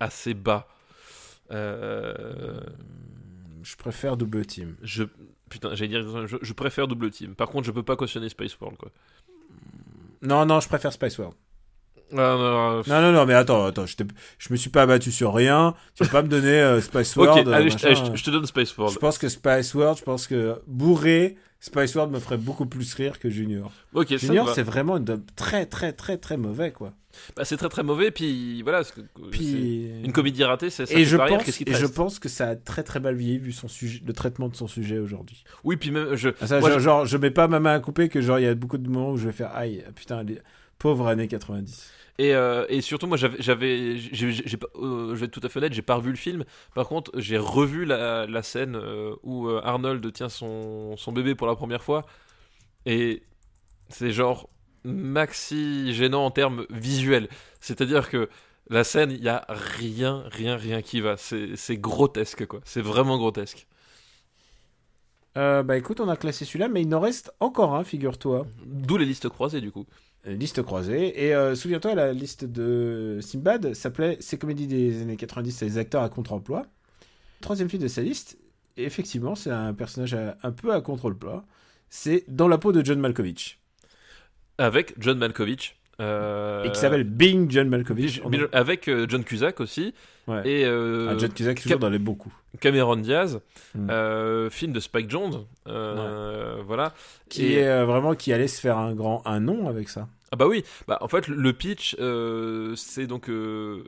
assez 0.00 0.34
bas. 0.34 0.68
Euh, 1.50 2.60
Je 3.62 3.76
préfère 3.76 4.16
double 4.16 4.44
team. 4.46 4.76
je 4.82 5.04
putain, 5.48 5.74
j'allais 5.74 5.88
dire, 5.88 6.26
je, 6.26 6.36
je 6.40 6.52
préfère 6.52 6.86
double 6.88 7.10
team. 7.10 7.34
Par 7.34 7.48
contre, 7.48 7.66
je 7.66 7.72
peux 7.72 7.82
pas 7.82 7.96
cautionner 7.96 8.28
Space 8.28 8.58
World 8.60 8.76
quoi. 8.78 8.90
Non, 10.22 10.44
non, 10.46 10.60
je 10.60 10.68
préfère 10.68 10.92
Spice 10.92 11.18
World. 11.18 11.36
Ah, 12.12 12.36
non, 12.86 13.00
non, 13.00 13.12
Non, 13.12 13.26
mais 13.26 13.34
attends, 13.34 13.64
attends, 13.66 13.86
je, 13.86 13.96
je 14.38 14.48
me 14.52 14.56
suis 14.56 14.70
pas 14.70 14.82
abattu 14.82 15.10
sur 15.10 15.34
rien. 15.34 15.74
Tu 15.94 16.04
peux 16.04 16.10
pas 16.10 16.22
me 16.22 16.28
donner 16.28 16.48
euh, 16.60 16.80
Spice 16.80 17.16
Ok, 17.16 17.24
World. 17.26 17.48
euh, 17.48 17.52
allez, 17.52 17.70
je, 17.70 17.74
machin. 17.74 17.86
allez, 17.88 17.96
je 17.96 18.02
te- 18.12 18.16
je 18.16 18.24
te 18.24 18.30
donne 18.30 18.46
Space 18.46 18.72
Je 18.74 18.80
World. 18.80 18.98
pense 18.98 19.18
que 19.18 19.28
Spice 19.28 19.74
World, 19.74 19.98
je 19.98 20.04
pense 20.04 20.26
que 20.26 20.60
bourré, 20.66 21.36
Spice 21.60 21.94
World 21.94 22.12
me 22.12 22.20
ferait 22.20 22.36
beaucoup 22.36 22.66
plus 22.66 22.92
rire 22.94 23.18
que 23.18 23.30
Junior. 23.30 23.72
Ok, 23.94 24.16
Junior, 24.16 24.48
c'est 24.54 24.62
vraiment 24.62 24.98
une 24.98 25.04
dub 25.04 25.22
très, 25.34 25.66
très, 25.66 25.92
très, 25.92 26.18
très 26.18 26.36
mauvais, 26.36 26.72
quoi. 26.72 26.92
Bah, 27.36 27.44
c'est 27.44 27.56
très 27.56 27.68
très 27.68 27.82
mauvais. 27.84 28.10
Puis 28.10 28.62
voilà, 28.62 28.82
Puis. 29.30 29.88
une 30.04 30.12
comédie 30.12 30.44
ratée, 30.44 30.68
c'est 30.70 30.84
ça. 30.86 30.94
Et 30.94 31.04
je, 31.04 31.16
rire, 31.16 31.38
pense, 31.38 31.60
et 31.60 31.72
je 31.74 31.86
pense 31.86 32.18
que 32.18 32.28
ça 32.28 32.48
a 32.50 32.56
très 32.56 32.82
très 32.82 33.00
mal 33.00 33.14
vieilli 33.14 33.38
vu 33.38 33.52
son 33.52 33.68
sujet, 33.68 34.02
le 34.06 34.12
traitement 34.12 34.48
de 34.48 34.56
son 34.56 34.66
sujet 34.68 34.98
aujourd'hui. 34.98 35.42
Oui, 35.62 35.76
puis 35.76 35.90
même 35.90 36.16
je. 36.16 36.30
Ah, 36.40 36.46
ça, 36.48 36.60
moi, 36.60 36.68
genre, 36.70 36.78
je- 36.78 36.84
genre, 36.84 37.06
je 37.06 37.16
mets 37.16 37.30
pas 37.30 37.48
ma 37.48 37.60
main 37.60 37.74
à 37.74 37.80
couper 37.80 38.08
que 38.08 38.20
genre 38.20 38.38
il 38.38 38.44
y 38.44 38.48
a 38.48 38.54
beaucoup 38.54 38.78
de 38.78 38.88
moments 38.88 39.12
où 39.12 39.16
je 39.16 39.26
vais 39.26 39.32
faire 39.32 39.54
aïe, 39.54 39.84
putain, 39.94 40.22
les 40.24 40.40
pauvres 40.78 41.06
années 41.06 41.28
90. 41.28 41.88
Et, 42.18 42.34
euh, 42.34 42.64
et 42.68 42.80
surtout, 42.80 43.06
moi, 43.08 43.16
j'avais, 43.16 43.42
j'avais, 43.42 43.96
j'ai, 43.98 44.30
j'ai 44.32 44.56
pas- 44.56 44.68
euh, 44.76 45.10
je 45.14 45.20
vais 45.20 45.26
être 45.26 45.32
tout 45.32 45.40
à 45.44 45.48
fait 45.48 45.58
honnête, 45.58 45.72
j'ai 45.72 45.82
pas 45.82 45.96
revu 45.96 46.10
le 46.10 46.16
film. 46.16 46.44
Par 46.74 46.86
contre, 46.88 47.10
j'ai 47.16 47.38
revu 47.38 47.84
la, 47.84 48.26
la 48.26 48.42
scène 48.42 48.76
euh, 48.76 49.14
où 49.24 49.48
euh, 49.48 49.60
Arnold 49.64 50.12
tient 50.12 50.28
son, 50.28 50.96
son 50.96 51.12
bébé 51.12 51.34
pour 51.34 51.46
la 51.48 51.56
première 51.56 51.82
fois. 51.82 52.06
Et 52.86 53.22
c'est 53.90 54.12
genre 54.12 54.50
maxi 54.84 55.94
gênant 55.94 56.26
en 56.26 56.30
termes 56.32 56.66
visuels. 56.70 57.28
C'est-à-dire 57.60 58.10
que 58.10 58.28
la 58.70 58.84
scène, 58.84 59.12
il 59.12 59.22
y 59.22 59.28
a 59.28 59.46
rien, 59.48 60.24
rien, 60.32 60.56
rien 60.56 60.82
qui 60.82 61.00
va. 61.00 61.16
C'est, 61.16 61.56
c'est 61.56 61.78
grotesque, 61.78 62.46
quoi. 62.46 62.60
C'est 62.64 62.82
vraiment 62.82 63.18
grotesque. 63.18 63.66
Euh, 65.36 65.62
bah 65.62 65.76
écoute, 65.76 66.00
on 66.00 66.08
a 66.08 66.16
classé 66.16 66.44
celui-là, 66.44 66.68
mais 66.68 66.82
il 66.82 66.94
en 66.94 67.00
reste 67.00 67.32
encore 67.40 67.74
un, 67.74 67.84
figure-toi. 67.84 68.46
D'où 68.66 68.96
les 68.96 69.04
listes 69.04 69.28
croisées, 69.28 69.60
du 69.60 69.70
coup. 69.70 69.86
Euh, 70.26 70.34
Liste 70.34 70.62
croisée. 70.62 71.24
Et 71.26 71.34
euh, 71.34 71.54
souviens-toi, 71.54 71.94
la 71.94 72.12
liste 72.12 72.44
de 72.44 73.18
Simbad 73.20 73.74
s'appelait 73.74 74.16
Ces 74.20 74.38
comédies 74.38 74.66
des 74.66 75.02
années 75.02 75.16
90, 75.16 75.52
c'est 75.52 75.64
les 75.66 75.78
acteurs 75.78 76.02
à 76.02 76.08
contre-emploi. 76.08 76.66
Troisième 77.40 77.68
film 77.68 77.82
de 77.82 77.88
sa 77.88 78.00
liste, 78.02 78.38
et 78.76 78.84
effectivement, 78.84 79.34
c'est 79.34 79.50
un 79.50 79.74
personnage 79.74 80.14
à- 80.14 80.36
un 80.42 80.50
peu 80.52 80.72
à 80.72 80.80
contre-emploi. 80.80 81.44
C'est 81.90 82.24
Dans 82.28 82.48
la 82.48 82.58
peau 82.58 82.72
de 82.72 82.84
John 82.84 82.98
Malkovich. 83.00 83.58
Avec 84.58 84.94
John 84.98 85.18
Malkovich. 85.18 85.76
euh, 86.00 86.64
Et 86.64 86.72
qui 86.72 86.80
s'appelle 86.80 87.04
Being 87.04 87.50
John 87.50 87.68
Malkovich. 87.68 88.20
avec 88.52 88.90
John 89.08 89.22
Cusack 89.24 89.60
aussi. 89.60 89.94
Ouais. 90.26 90.42
Et 90.48 90.64
euh, 90.64 91.08
Ah, 91.10 91.18
John 91.18 91.32
Cusack, 91.32 91.56
toujours 91.56 91.72
Cap- 91.72 91.80
dans 91.80 91.90
les 91.90 91.98
beaucoup. 91.98 92.32
Cameron 92.60 92.96
Diaz, 92.96 93.40
Mm. 93.74 93.90
euh, 93.90 94.50
film 94.50 94.72
de 94.72 94.80
Spike 94.80 95.10
Jones, 95.10 95.44
euh, 95.68 96.62
voilà. 96.66 96.94
Qui 97.28 97.44
Et- 97.46 97.52
est 97.58 97.68
euh, 97.68 97.84
vraiment 97.84 98.14
qui 98.14 98.32
allait 98.32 98.48
se 98.48 98.60
faire 98.60 98.78
un 98.78 98.94
grand 98.94 99.22
un 99.26 99.40
nom 99.40 99.68
avec 99.68 99.88
ça. 99.88 100.08
Ah 100.32 100.36
bah 100.36 100.46
oui, 100.48 100.64
bah 100.88 100.98
en 101.00 101.08
fait 101.08 101.28
le 101.28 101.52
pitch 101.52 101.94
euh, 102.00 102.74
c'est 102.76 103.06
donc 103.06 103.28
euh, 103.28 103.82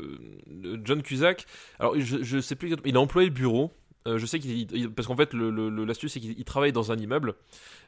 John 0.84 1.02
Cusack. 1.02 1.46
Alors 1.80 1.94
je, 1.98 2.22
je 2.22 2.38
sais 2.40 2.54
plus, 2.54 2.66
exactement- 2.68 2.88
il 2.90 2.96
a 2.96 3.00
employé 3.00 3.28
le 3.28 3.34
bureau. 3.34 3.72
Euh, 4.06 4.18
je 4.18 4.26
sais 4.26 4.38
qu'il 4.38 4.70
il- 4.72 4.90
parce 4.90 5.08
qu'en 5.08 5.16
fait 5.16 5.32
l'astuce 5.32 6.12
c'est 6.12 6.20
qu'il 6.20 6.38
il 6.38 6.44
travaille 6.44 6.70
dans 6.72 6.92
un 6.92 6.96
immeuble 6.96 7.34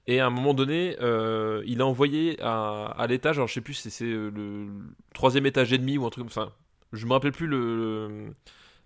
et 0.09 0.19
à 0.19 0.27
un 0.27 0.31
moment 0.31 0.55
donné 0.55 0.97
euh, 1.01 1.63
il 1.67 1.81
a 1.81 1.87
envoyé 1.87 2.37
à, 2.43 2.87
à 2.99 3.07
l'étage, 3.07 3.37
alors 3.37 3.47
je 3.47 3.55
sais 3.55 3.61
plus 3.61 3.75
si 3.75 3.91
c'est 3.91 4.05
le, 4.07 4.67
troisième 5.15 5.47
étage 5.47 5.73
et 5.73 5.79
demi 5.79 5.97
ou 5.99 6.07
un 6.07 6.11
truc 6.11 6.25
comme 6.25 6.33
ça. 6.33 6.51
Je 6.93 7.07
me 7.07 7.13
rappelle 7.13 7.33
plus 7.33 7.47
le, 7.47 8.09
le- 8.09 8.31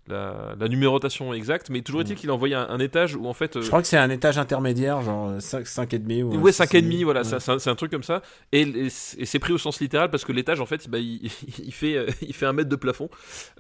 la, 0.09 0.57
la 0.59 0.67
numérotation 0.69 1.33
exacte, 1.33 1.71
mais 1.71 1.81
toujours 1.83 2.01
est-il 2.01 2.15
Mm. 2.15 2.17
qu'il 2.17 2.31
a 2.31 2.35
envoyé 2.35 2.57
un, 2.57 2.69
un 2.69 2.81
étage 2.81 3.15
où 3.15 3.27
en 3.27 3.33
fait 3.35 3.55
euh, 3.57 3.63
Je 3.63 3.69
crois 3.69 3.81
que 3.83 3.87
c'est 3.87 3.97
un 3.97 4.11
étage 4.11 4.37
intermédiaire, 4.37 5.01
genre 5.03 5.41
5, 5.41 5.65
5 5.65 5.95
et 5.95 5.99
demi. 6.01 6.25
Ou 6.25 6.35
Ouais, 6.41 6.51
six 6.51 6.59
5 6.59 6.75
et 6.75 6.83
demi, 6.83 7.05
voilà, 7.05 7.23
Ouais. 7.23 7.39
c'est 7.39 7.69
un, 7.71 7.75
truc 7.77 7.93
comme 7.93 8.03
ça. 8.03 8.21
Et, 8.51 8.63
et 8.63 8.91
c'est 8.91 9.21
et 9.21 9.27
c'est 9.27 9.39
pris 9.39 9.53
au 9.53 9.59
sens 9.59 9.81
littéral 9.81 10.11
parce 10.11 10.25
que 10.25 10.33
l'étage, 10.33 10.61
en 10.61 10.67
fait, 10.67 10.89
bah, 10.91 10.99
il, 10.99 11.31
il 11.65 11.73
fait, 11.73 11.97
euh, 11.97 12.07
il 12.21 12.35
fait 12.35 12.47
un 12.47 12.53
mètre 12.53 12.69
de 12.69 12.75
plafond. 12.77 13.11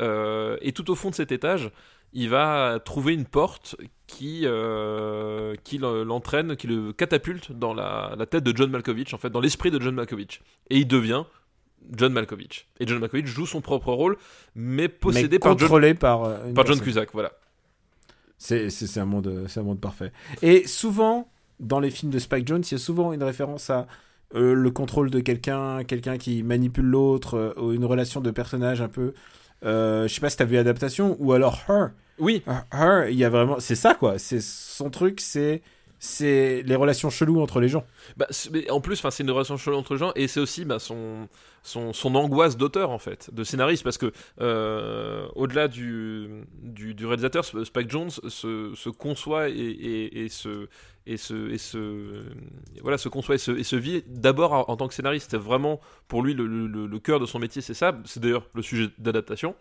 Euh, 0.01 0.56
et 0.62 0.73
tout 0.73 0.90
au 0.90 0.97
fond 0.97 1.10
de 1.10 1.14
cet 1.14 1.31
étage, 1.31 1.70
il 2.12 2.28
va 2.28 2.81
trouver 2.85 3.14
une 3.14 3.24
porte 3.24 3.77
qui, 4.09 4.40
euh, 4.44 5.55
qui 5.62 5.78
le- 5.78 6.02
l'entraîne, 6.02 6.56
qui 6.56 6.66
le 6.66 6.93
catapulte 6.93 7.52
dans 7.52 7.73
la, 7.73 8.14
la 8.19 8.27
tête 8.27 8.43
de 8.43 8.55
John 8.56 8.69
Malkovich, 8.70 9.14
en 9.14 9.19
fait, 9.19 9.31
dans 9.31 9.40
l'esprit 9.40 9.70
de 9.70 9.81
John 9.81 9.94
Malkovich. 9.94 10.40
Et 10.70 10.78
il 10.78 10.89
devient 10.89 11.23
John 11.90 12.12
Malkovich. 12.12 12.68
Et 12.80 12.86
John 12.86 12.98
Malkovich 12.98 13.26
joue 13.26 13.46
son 13.46 13.60
propre 13.60 13.92
rôle, 13.92 14.16
mais 14.54 14.88
possédé 14.88 15.28
Mais 15.36 15.38
par 15.38 15.52
John, 15.52 15.68
contrôlé 15.68 15.94
par, 15.94 16.24
euh, 16.24 16.52
par 16.52 16.66
John. 16.66 16.80
Cusack, 16.80 17.10
voilà. 17.12 17.32
C'est 18.38 18.68
un, 18.96 19.04
monde, 19.04 19.44
c'est 19.48 19.60
un 19.60 19.62
monde 19.62 19.80
parfait. 19.80 20.10
Et 20.42 20.66
souvent, 20.66 21.28
dans 21.60 21.78
les 21.78 21.90
films 21.90 22.10
de 22.10 22.18
Spike 22.18 22.46
Jones, 22.48 22.62
il 22.66 22.72
y 22.72 22.74
a 22.74 22.78
souvent 22.78 23.12
une 23.12 23.22
référence 23.22 23.70
à 23.70 23.86
euh, 24.34 24.54
le 24.54 24.70
contrôle 24.70 25.10
de 25.10 25.20
quelqu'un, 25.20 25.84
quelqu'un 25.84 26.16
qui 26.16 26.42
manipule 26.42 26.86
l'autre, 26.86 27.36
euh, 27.36 27.52
ou 27.60 27.72
une 27.72 27.84
relation 27.84 28.20
de 28.20 28.30
personnage 28.30 28.80
un 28.80 28.88
peu. 28.88 29.12
Euh, 29.64 30.09
je 30.09 30.14
sais 30.14 30.20
pas 30.20 30.30
si 30.30 30.36
t'as 30.36 30.44
vu 30.44 30.56
Adaptation, 30.56 31.16
ou 31.20 31.32
alors 31.32 31.60
Her. 31.68 31.90
Oui, 32.18 32.42
Her, 32.72 33.09
il 33.10 33.16
y 33.16 33.24
a 33.24 33.30
vraiment. 33.30 33.60
C'est 33.60 33.74
ça, 33.74 33.94
quoi. 33.94 34.18
C'est 34.18 34.40
son 34.40 34.90
truc, 34.90 35.20
c'est. 35.20 35.62
C'est 36.05 36.65
les 36.66 36.74
relations 36.74 37.11
cheloues 37.11 37.41
entre 37.41 37.61
les 37.61 37.69
gens. 37.69 37.85
Bah, 38.16 38.27
en 38.70 38.81
plus, 38.81 38.97
c'est 38.97 39.23
une 39.23 39.31
relation 39.31 39.57
chelou 39.57 39.77
entre 39.77 39.93
les 39.93 40.01
gens 40.01 40.11
et 40.16 40.27
c'est 40.27 40.41
aussi 40.41 40.65
bah, 40.65 40.81
son, 40.81 41.29
son, 41.62 42.15
angoisse 42.16 42.57
d'auteur 42.57 42.91
en 42.91 42.99
fait, 42.99 43.33
de 43.33 43.45
scénariste, 43.45 43.85
parce 43.85 43.99
que 43.99 44.11
euh, 44.41 45.29
au-delà 45.37 45.69
du, 45.69 46.43
du, 46.61 47.07
réalisateur, 47.07 47.45
Sp- 47.45 47.62
Spike 47.62 47.89
Jones 47.89 48.11
se, 48.11 48.89
conçoit 48.89 49.49
et, 49.49 50.27
se 50.29 50.66
et 51.07 51.16
se 51.16 51.51
et 51.51 51.59
se 51.59 52.24
voilà 52.81 52.99
se 52.99 53.09
conçoit 53.09 53.37
et 53.37 53.39
se, 53.39 53.77
vit 53.77 54.03
d'abord 54.09 54.69
en, 54.69 54.77
tant 54.77 54.89
que 54.89 54.95
scénariste. 54.95 55.37
Vraiment 55.37 55.81
pour 56.09 56.24
lui 56.24 56.35
le 56.35 56.99
cœur 56.99 57.20
de 57.20 57.27
son 57.27 57.39
métier, 57.39 57.62
c'est 57.62 57.74
ça. 57.74 57.97
C'est 58.07 58.19
d'ailleurs 58.19 58.49
le 58.55 58.62
sujet 58.62 58.89
d'adaptation. 58.99 59.55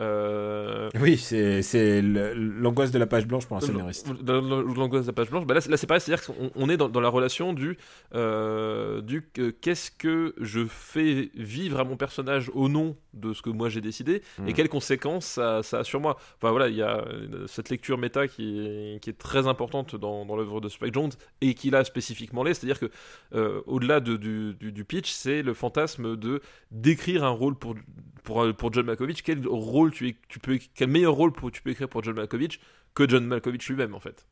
Euh, 0.00 0.90
Oui, 1.00 1.16
c'est 1.18 2.02
l'angoisse 2.02 2.90
de 2.90 2.98
la 2.98 3.06
page 3.06 3.26
blanche 3.26 3.46
pour 3.46 3.56
un 3.56 3.60
scénariste. 3.60 4.08
dans- 4.22 4.42
dans 4.42 4.60
l'angoisse 4.62 5.02
de 5.04 5.10
la 5.10 5.12
page 5.12 5.30
blanche, 5.30 5.46
bah 5.46 5.54
là, 5.54 5.60
c'est- 5.60 5.70
là, 5.70 5.76
c'est 5.76 5.86
pareil, 5.86 6.00
c'est-à-dire 6.00 6.26
qu'on 6.26 6.50
on 6.54 6.68
est 6.68 6.76
dans, 6.76 6.88
dans 6.88 7.00
la 7.00 7.08
relation 7.08 7.52
du, 7.52 7.78
euh, 8.14 9.00
du 9.00 9.22
qu'est-ce 9.60 9.90
que 9.90 10.34
je 10.40 10.64
fais 10.66 11.30
vivre 11.34 11.78
à 11.78 11.84
mon 11.84 11.96
personnage 11.96 12.50
au 12.54 12.68
nom 12.68 12.96
de 13.12 13.32
ce 13.32 13.42
que 13.42 13.50
moi 13.50 13.68
j'ai 13.68 13.80
décidé 13.80 14.22
Mm. 14.38 14.48
et 14.48 14.52
quelles 14.54 14.68
conséquences 14.68 15.26
ça, 15.26 15.62
ça 15.62 15.78
a 15.80 15.84
sur 15.84 16.00
moi. 16.00 16.16
Enfin 16.38 16.50
voilà, 16.50 16.68
il 16.68 16.74
y 16.74 16.82
a 16.82 16.98
euh, 17.06 17.46
cette 17.46 17.70
lecture 17.70 17.96
méta 17.96 18.26
qui 18.26 18.58
est, 18.58 19.00
qui 19.00 19.10
est 19.10 19.18
très 19.18 19.46
importante 19.46 19.94
dans, 19.94 20.26
dans 20.26 20.34
l'œuvre 20.36 20.60
de 20.60 20.68
Spike 20.68 20.92
Jones 20.94 21.12
et 21.40 21.54
qui 21.54 21.70
là 21.70 21.84
spécifiquement 21.84 22.42
l'est, 22.42 22.54
c'est-à-dire 22.54 22.80
que 22.80 22.90
euh, 23.34 23.60
au-delà 23.66 24.00
de- 24.00 24.16
du, 24.16 24.54
du- 24.54 24.72
du 24.72 24.84
pitch, 24.84 25.12
c'est 25.12 25.42
le 25.42 25.54
fantasme 25.54 26.16
de 26.16 26.40
décrire 26.72 27.22
un 27.22 27.28
rôle 27.30 27.54
pour, 27.54 27.76
pour, 28.24 28.44
pour 28.56 28.72
John 28.72 28.86
Malkovich, 28.86 29.22
quel 29.22 29.46
rôle 29.46 29.83
tu, 29.90 30.16
tu 30.28 30.38
peux, 30.38 30.58
quel 30.74 30.88
meilleur 30.88 31.14
rôle 31.14 31.32
pour- 31.32 31.50
tu 31.52 31.62
peux 31.62 31.70
écrire 31.70 31.88
pour 31.88 32.02
John 32.04 32.14
Malkovich 32.16 32.60
que 32.94 33.08
John 33.08 33.24
Malkovich 33.26 33.68
lui-même 33.68 33.94
en 33.94 34.00
fait. 34.00 34.26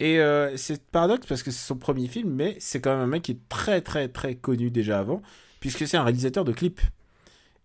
Et 0.00 0.18
euh, 0.18 0.56
c'est 0.56 0.84
paradoxe 0.90 1.26
parce 1.26 1.42
que 1.42 1.50
c'est 1.50 1.64
son 1.66 1.76
premier 1.76 2.08
film, 2.08 2.30
mais 2.30 2.56
c'est 2.58 2.80
quand 2.80 2.90
même 2.90 3.00
un 3.00 3.06
mec 3.06 3.22
qui 3.22 3.32
est 3.32 3.48
très 3.48 3.80
très 3.80 4.08
très 4.08 4.34
connu 4.34 4.70
déjà 4.70 4.98
avant, 4.98 5.22
puisque 5.60 5.86
c'est 5.86 5.96
un 5.96 6.02
réalisateur 6.02 6.44
de 6.44 6.52
clips. 6.52 6.80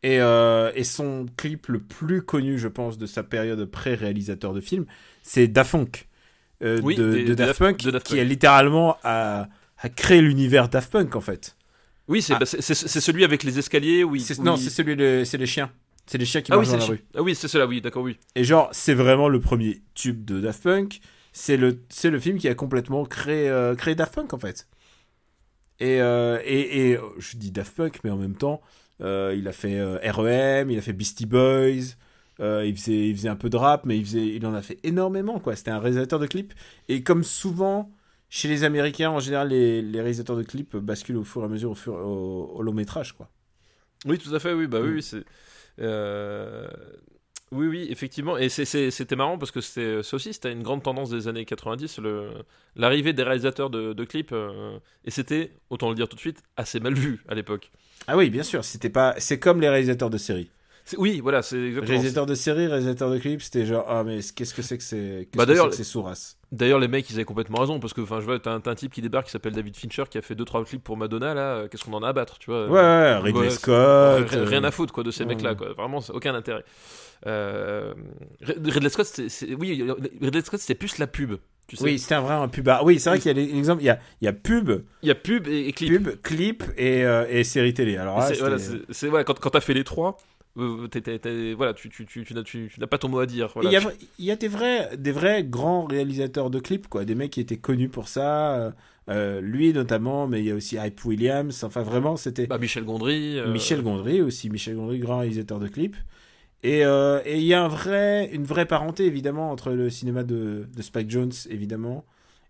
Et, 0.04 0.20
euh, 0.22 0.72
et 0.76 0.84
son 0.84 1.26
clip 1.38 1.68
le 1.68 1.80
plus 1.80 2.22
connu, 2.22 2.60
je 2.60 2.68
pense, 2.68 3.00
de 3.00 3.08
sa 3.08 3.24
période 3.24 3.66
pré-réalisateur 3.66 4.54
de 4.54 4.62
film, 4.62 4.86
c'est 5.24 5.48
Daft 5.48 5.72
Punk. 5.72 6.08
euh, 6.62 6.80
Oui, 6.84 6.96
de, 6.96 7.12
des- 7.12 7.24
de 7.24 7.28
des 7.30 7.36
Daft 7.36 7.50
Daft- 7.50 7.58
Punk, 7.60 7.82
de 7.84 7.92
Daft 7.92 8.06
qui 8.06 8.18
est 8.20 8.26
littéralement 8.26 8.98
à, 9.04 9.48
à 9.80 9.90
créer 9.90 10.22
l'univers 10.22 10.70
Daft 10.70 10.92
Punk 10.92 11.16
en 11.16 11.22
fait. 11.22 11.56
Oui, 12.08 12.22
c'est 12.22 12.34
Ah. 12.34 12.40
bah, 12.40 12.46
celui 12.46 13.24
avec 13.24 13.44
les 13.44 13.58
escaliers 13.60 14.04
où 14.04 14.16
il- 14.16 14.22
C'est- 14.22 14.40
où 14.40 14.44
non, 14.44 14.56
il- 14.56 14.62
c'est 14.62 14.70
celui, 14.70 15.26
c'est 15.26 15.38
les 15.38 15.46
chiens. 15.48 15.72
C'est 16.08 16.18
les 16.18 16.26
chiens 16.26 16.42
qui 16.42 16.52
ah 16.52 16.58
oui, 16.58 16.66
marchent 16.66 16.80
c'est 16.80 16.88
dans 16.88 16.94
la 16.94 17.00
rue. 17.00 17.06
ah 17.16 17.22
oui, 17.22 17.36
c'est 17.36 17.48
cela, 17.48 17.68
oui, 17.68 17.82
d'accord, 17.82 18.04
oui. 18.04 18.18
Et 18.36 18.44
genre, 18.44 18.70
c'est 18.72 18.94
vraiment 18.94 19.28
le 19.30 19.40
premier 19.40 19.82
tube 19.94 20.24
de 20.26 20.40
Daft 20.40 20.64
Punk. 20.64 21.02
C'est 21.34 21.58
le, 21.58 21.84
c'est 21.90 22.10
le 22.10 22.20
film 22.20 22.38
qui 22.38 22.48
a 22.48 22.56
complètement 22.56 23.06
créé, 23.06 23.50
euh, 23.50 23.76
créé 23.76 23.94
Daft 23.94 24.16
Punk, 24.16 24.34
en 24.34 24.40
fait. 24.40 24.68
Et, 25.80 26.02
euh, 26.02 26.40
et, 26.44 26.90
et, 26.92 26.98
euh, 26.98 27.02
je 27.20 27.38
dis 27.38 27.52
Daft 27.52 27.76
Punk, 27.76 28.00
mais 28.04 28.10
en 28.10 28.18
même 28.18 28.36
temps, 28.36 28.62
euh, 29.02 29.36
il 29.38 29.48
a 29.48 29.52
fait 29.52 29.80
REM, 30.10 30.72
il 30.72 30.78
a 30.78 30.82
fait 30.82 30.94
Beastie 30.94 31.26
Boys, 31.28 31.96
il, 32.40 32.76
faisait, 32.78 33.10
il 33.10 33.16
faisait 33.16 33.30
un 33.30 33.36
peu 33.36 33.50
de 33.50 33.58
rap, 33.58 33.86
mais 33.86 33.98
il, 33.98 34.06
faisait, 34.06 34.26
il 34.26 34.46
en 34.46 34.54
a 34.54 34.62
fait 34.62 34.80
énormément, 34.84 35.40
quoi. 35.40 35.56
C'était 35.56 35.72
un 35.72 35.80
réalisateur 35.80 36.20
de 36.20 36.26
clips. 36.26 36.54
Et 36.88 37.04
comme 37.04 37.24
souvent, 37.24 37.92
chez 38.30 38.48
les 38.48 38.64
Américains, 38.64 39.12
en 39.12 39.20
général, 39.20 39.50
les, 39.50 39.82
les 39.82 40.00
réalisateurs 40.00 40.38
de 40.38 40.44
clips 40.44 40.76
basculent 40.78 41.18
au 41.18 41.24
fur 41.24 41.42
et 41.44 41.46
à 41.46 41.48
mesure 41.48 41.72
au, 41.72 41.76
fur, 41.76 41.94
au, 41.94 42.54
au 42.56 42.62
long 42.64 42.74
métrage, 42.74 43.14
quoi. 43.14 43.30
Oui, 44.06 44.18
tout 44.20 44.34
à 44.34 44.40
fait, 44.40 44.54
oui, 44.54 44.68
bah 44.68 44.80
oui, 44.82 44.90
Mm. 44.90 44.94
oui, 44.96 45.02
c'est. 45.04 45.24
euh, 45.80 46.68
Oui, 47.54 47.68
oui, 47.68 47.88
effectivement. 47.90 48.38
Et 48.38 48.50
c'est- 48.50 48.66
c'est- 48.66 48.92
c'était 48.92 49.16
marrant 49.16 49.38
parce 49.38 49.52
que 49.52 49.62
c'était 49.62 50.04
ça 50.04 50.18
aussi, 50.18 50.34
c'était 50.34 50.52
une 50.52 50.64
grande 50.64 50.84
tendance 50.84 51.10
des 51.10 51.30
années 51.30 51.46
90, 51.46 51.98
le- 52.00 52.30
l'arrivée 52.76 53.14
des 53.14 53.24
réalisateurs 53.24 53.70
de, 53.70 53.94
de 53.94 54.04
clips. 54.04 54.34
euh, 54.34 54.78
Et 55.06 55.12
c'était, 55.12 55.54
autant 55.70 55.88
le 55.88 55.96
dire 55.96 56.10
tout 56.10 56.18
de 56.18 56.20
suite, 56.20 56.44
assez 56.58 56.82
mal 56.82 56.94
vu 56.94 57.22
à 57.30 57.36
l'époque. 57.36 57.72
Ah 58.06 58.18
oui, 58.18 58.30
bien 58.30 58.44
sûr, 58.44 58.66
c'était 58.66 58.90
pas... 58.90 59.16
c'est 59.20 59.40
comme 59.40 59.62
les 59.62 59.70
réalisateurs 59.70 60.10
de 60.10 60.18
séries. 60.18 60.50
C'est- 60.84 60.98
Oui, 60.98 61.22
voilà, 61.22 61.42
c'est 61.42 61.58
exactement. 61.58 61.88
Réalisateur 61.90 62.26
de 62.26 62.36
série, 62.36 62.68
réalisateur 62.68 63.10
de 63.10 63.18
clips, 63.18 63.42
c'était 63.42 63.66
genre 63.66 63.86
ah 63.88 64.04
mais 64.04 64.20
qu'est-ce 64.36 64.54
que 64.54 64.62
c'est 64.62 64.78
que 64.78 64.84
c'est 64.84 65.28
Bah, 65.34 65.46
que 65.46 65.52
c'est 65.74 65.84
que 65.84 65.84
c'est. 66.16 66.37
D'ailleurs, 66.54 66.80
les 66.80 66.88
mecs, 66.88 67.10
ils 67.10 67.16
avaient 67.16 67.26
complètement 67.26 67.60
raison 67.60 67.80
parce 67.80 67.94
que, 67.94 68.00
enfin, 68.00 68.22
je 68.22 68.26
vois, 68.26 68.40
t'as 68.40 68.54
un, 68.54 68.76
type 68.76 68.94
qui 68.94 69.02
débarque 69.02 69.26
qui 69.26 69.32
s'appelle 69.32 69.54
David 69.54 69.76
Fincher 69.76 70.04
qui 70.10 70.18
a 70.18 70.22
fait 70.22 70.34
2-3 70.34 70.64
clips 70.66 70.84
pour 70.84 70.96
Madonna, 70.96 71.34
là, 71.34 71.42
euh, 71.42 71.68
qu'est-ce 71.68 71.84
qu'on 71.84 71.94
en 71.94 72.04
a 72.04 72.10
à 72.10 72.14
battre, 72.14 72.40
tu 72.40 72.52
vois 72.52 72.68
Ouais, 72.68 72.80
ouais, 72.80 73.16
Ridley 73.18 73.42
ouais, 73.42 73.50
Scott. 73.50 74.30
Rien, 74.30 74.46
rien 74.46 74.64
euh, 74.64 74.68
à 74.68 74.72
foutre 74.72 74.94
quoi 74.94 75.04
de 75.04 75.12
ces 75.12 75.24
ouais, 75.24 75.30
mecs-là 75.30 75.52
ouais. 75.52 75.58
quoi. 75.58 75.74
Vraiment, 75.74 76.00
aucun 76.14 76.34
intérêt. 76.36 76.64
Euh, 77.26 77.94
Ridley 78.42 78.90
Scott, 78.90 79.08
c'est- 79.08 79.54
oui, 79.56 79.86
Ridley 80.22 80.42
Scott, 80.42 80.60
c'est 80.62 80.76
plus 80.76 80.98
la 81.00 81.08
pub. 81.08 81.34
Tu 81.68 81.76
sais. 81.76 81.84
Oui, 81.84 82.00
c'était 82.00 82.16
un 82.16 82.22
vrai 82.22 82.34
un 82.36 82.48
pub. 82.48 82.70
Ah, 82.70 82.82
oui, 82.86 82.98
c'est 82.98 83.10
vrai 83.10 83.20
qu'il 83.20 83.28
y 83.28 83.32
a 83.32 83.34
des 83.46 83.58
exemples. 83.58 83.82
Il 83.84 83.88
y 83.88 83.90
a, 83.90 84.00
il 84.22 84.26
y 84.26 84.28
a 84.30 84.34
pub, 84.34 84.70
Il 85.04 85.10
y 85.10 85.12
a 85.12 85.16
pub 85.16 85.48
et, 85.50 85.68
et 85.68 85.74
clip. 85.74 86.02
pub, 86.02 86.22
clip 86.22 86.64
et, 86.78 87.04
euh, 87.04 87.26
et 87.30 87.44
série 87.44 87.74
télé. 87.74 87.98
Alors 87.98 88.20
là, 88.20 88.28
c'est, 88.28 88.36
c'était- 88.36 89.08
voilà, 89.08 89.18
ouais, 89.18 89.24
quand, 89.26 89.38
quand 89.38 89.50
t'as 89.50 89.60
fait 89.60 89.74
les 89.74 89.84
trois, 89.84 90.16
euh, 90.58 91.54
voilà, 91.56 91.74
tu, 91.74 91.90
tu, 91.90 92.06
tu, 92.06 92.24
tu 92.26 92.34
n'as- 92.34 92.44
tu- 92.44 92.70
tu 92.74 92.80
n'as 92.80 92.88
pas 92.88 92.98
ton 92.98 93.10
mot 93.10 93.20
à 93.20 93.26
dire. 93.26 93.48
Et 93.48 93.52
Voilà. 93.56 93.70
Il 93.70 93.74
y 93.74 93.78
a, 93.78 93.92
il 94.20 94.26
y 94.26 94.32
a 94.32 94.36
des 94.36 94.48
vrais, 94.48 94.98
des 94.98 95.12
vrais 95.12 95.44
grands 95.44 95.86
réalisateurs 95.86 96.50
de 96.50 96.60
clips, 96.60 96.88
quoi. 96.88 97.06
Des 97.06 97.16
mecs 97.16 97.32
qui 97.32 97.40
étaient 97.42 97.58
connus 97.58 97.90
pour 97.90 98.08
ça. 98.08 98.56
euh, 98.56 98.72
euh, 99.10 99.40
lui 99.40 99.72
notamment, 99.72 100.28
mais 100.28 100.42
il 100.42 100.46
y 100.48 100.52
a 100.52 100.56
aussi 100.56 100.76
Hype 100.76 101.06
Williams. 101.06 101.64
Enfin, 101.64 101.82
vraiment, 101.82 102.18
c'était 102.18 102.46
Bah, 102.48 102.58
Michel 102.58 102.84
Gondry. 102.84 103.40
euh, 103.40 103.52
Michel 103.54 103.82
Gondry 103.82 104.22
aussi. 104.22 104.50
Michel 104.50 104.76
Gondry, 104.76 105.00
grand 105.00 105.20
réalisateur 105.20 105.60
de 105.60 105.68
clips. 105.70 105.96
Et 106.64 106.80
il 106.82 107.44
y 107.46 107.54
a 107.54 107.64
un 107.64 107.68
vrai, 107.70 108.30
une 108.34 108.44
vraie 108.44 108.66
parenté, 108.66 109.06
évidemment, 109.06 109.52
entre 109.52 109.72
le 109.72 109.90
cinéma 109.90 110.24
de, 110.24 110.68
de 110.76 110.82
Spike 110.82 111.10
Jones, 111.10 111.32
évidemment, 111.50 112.04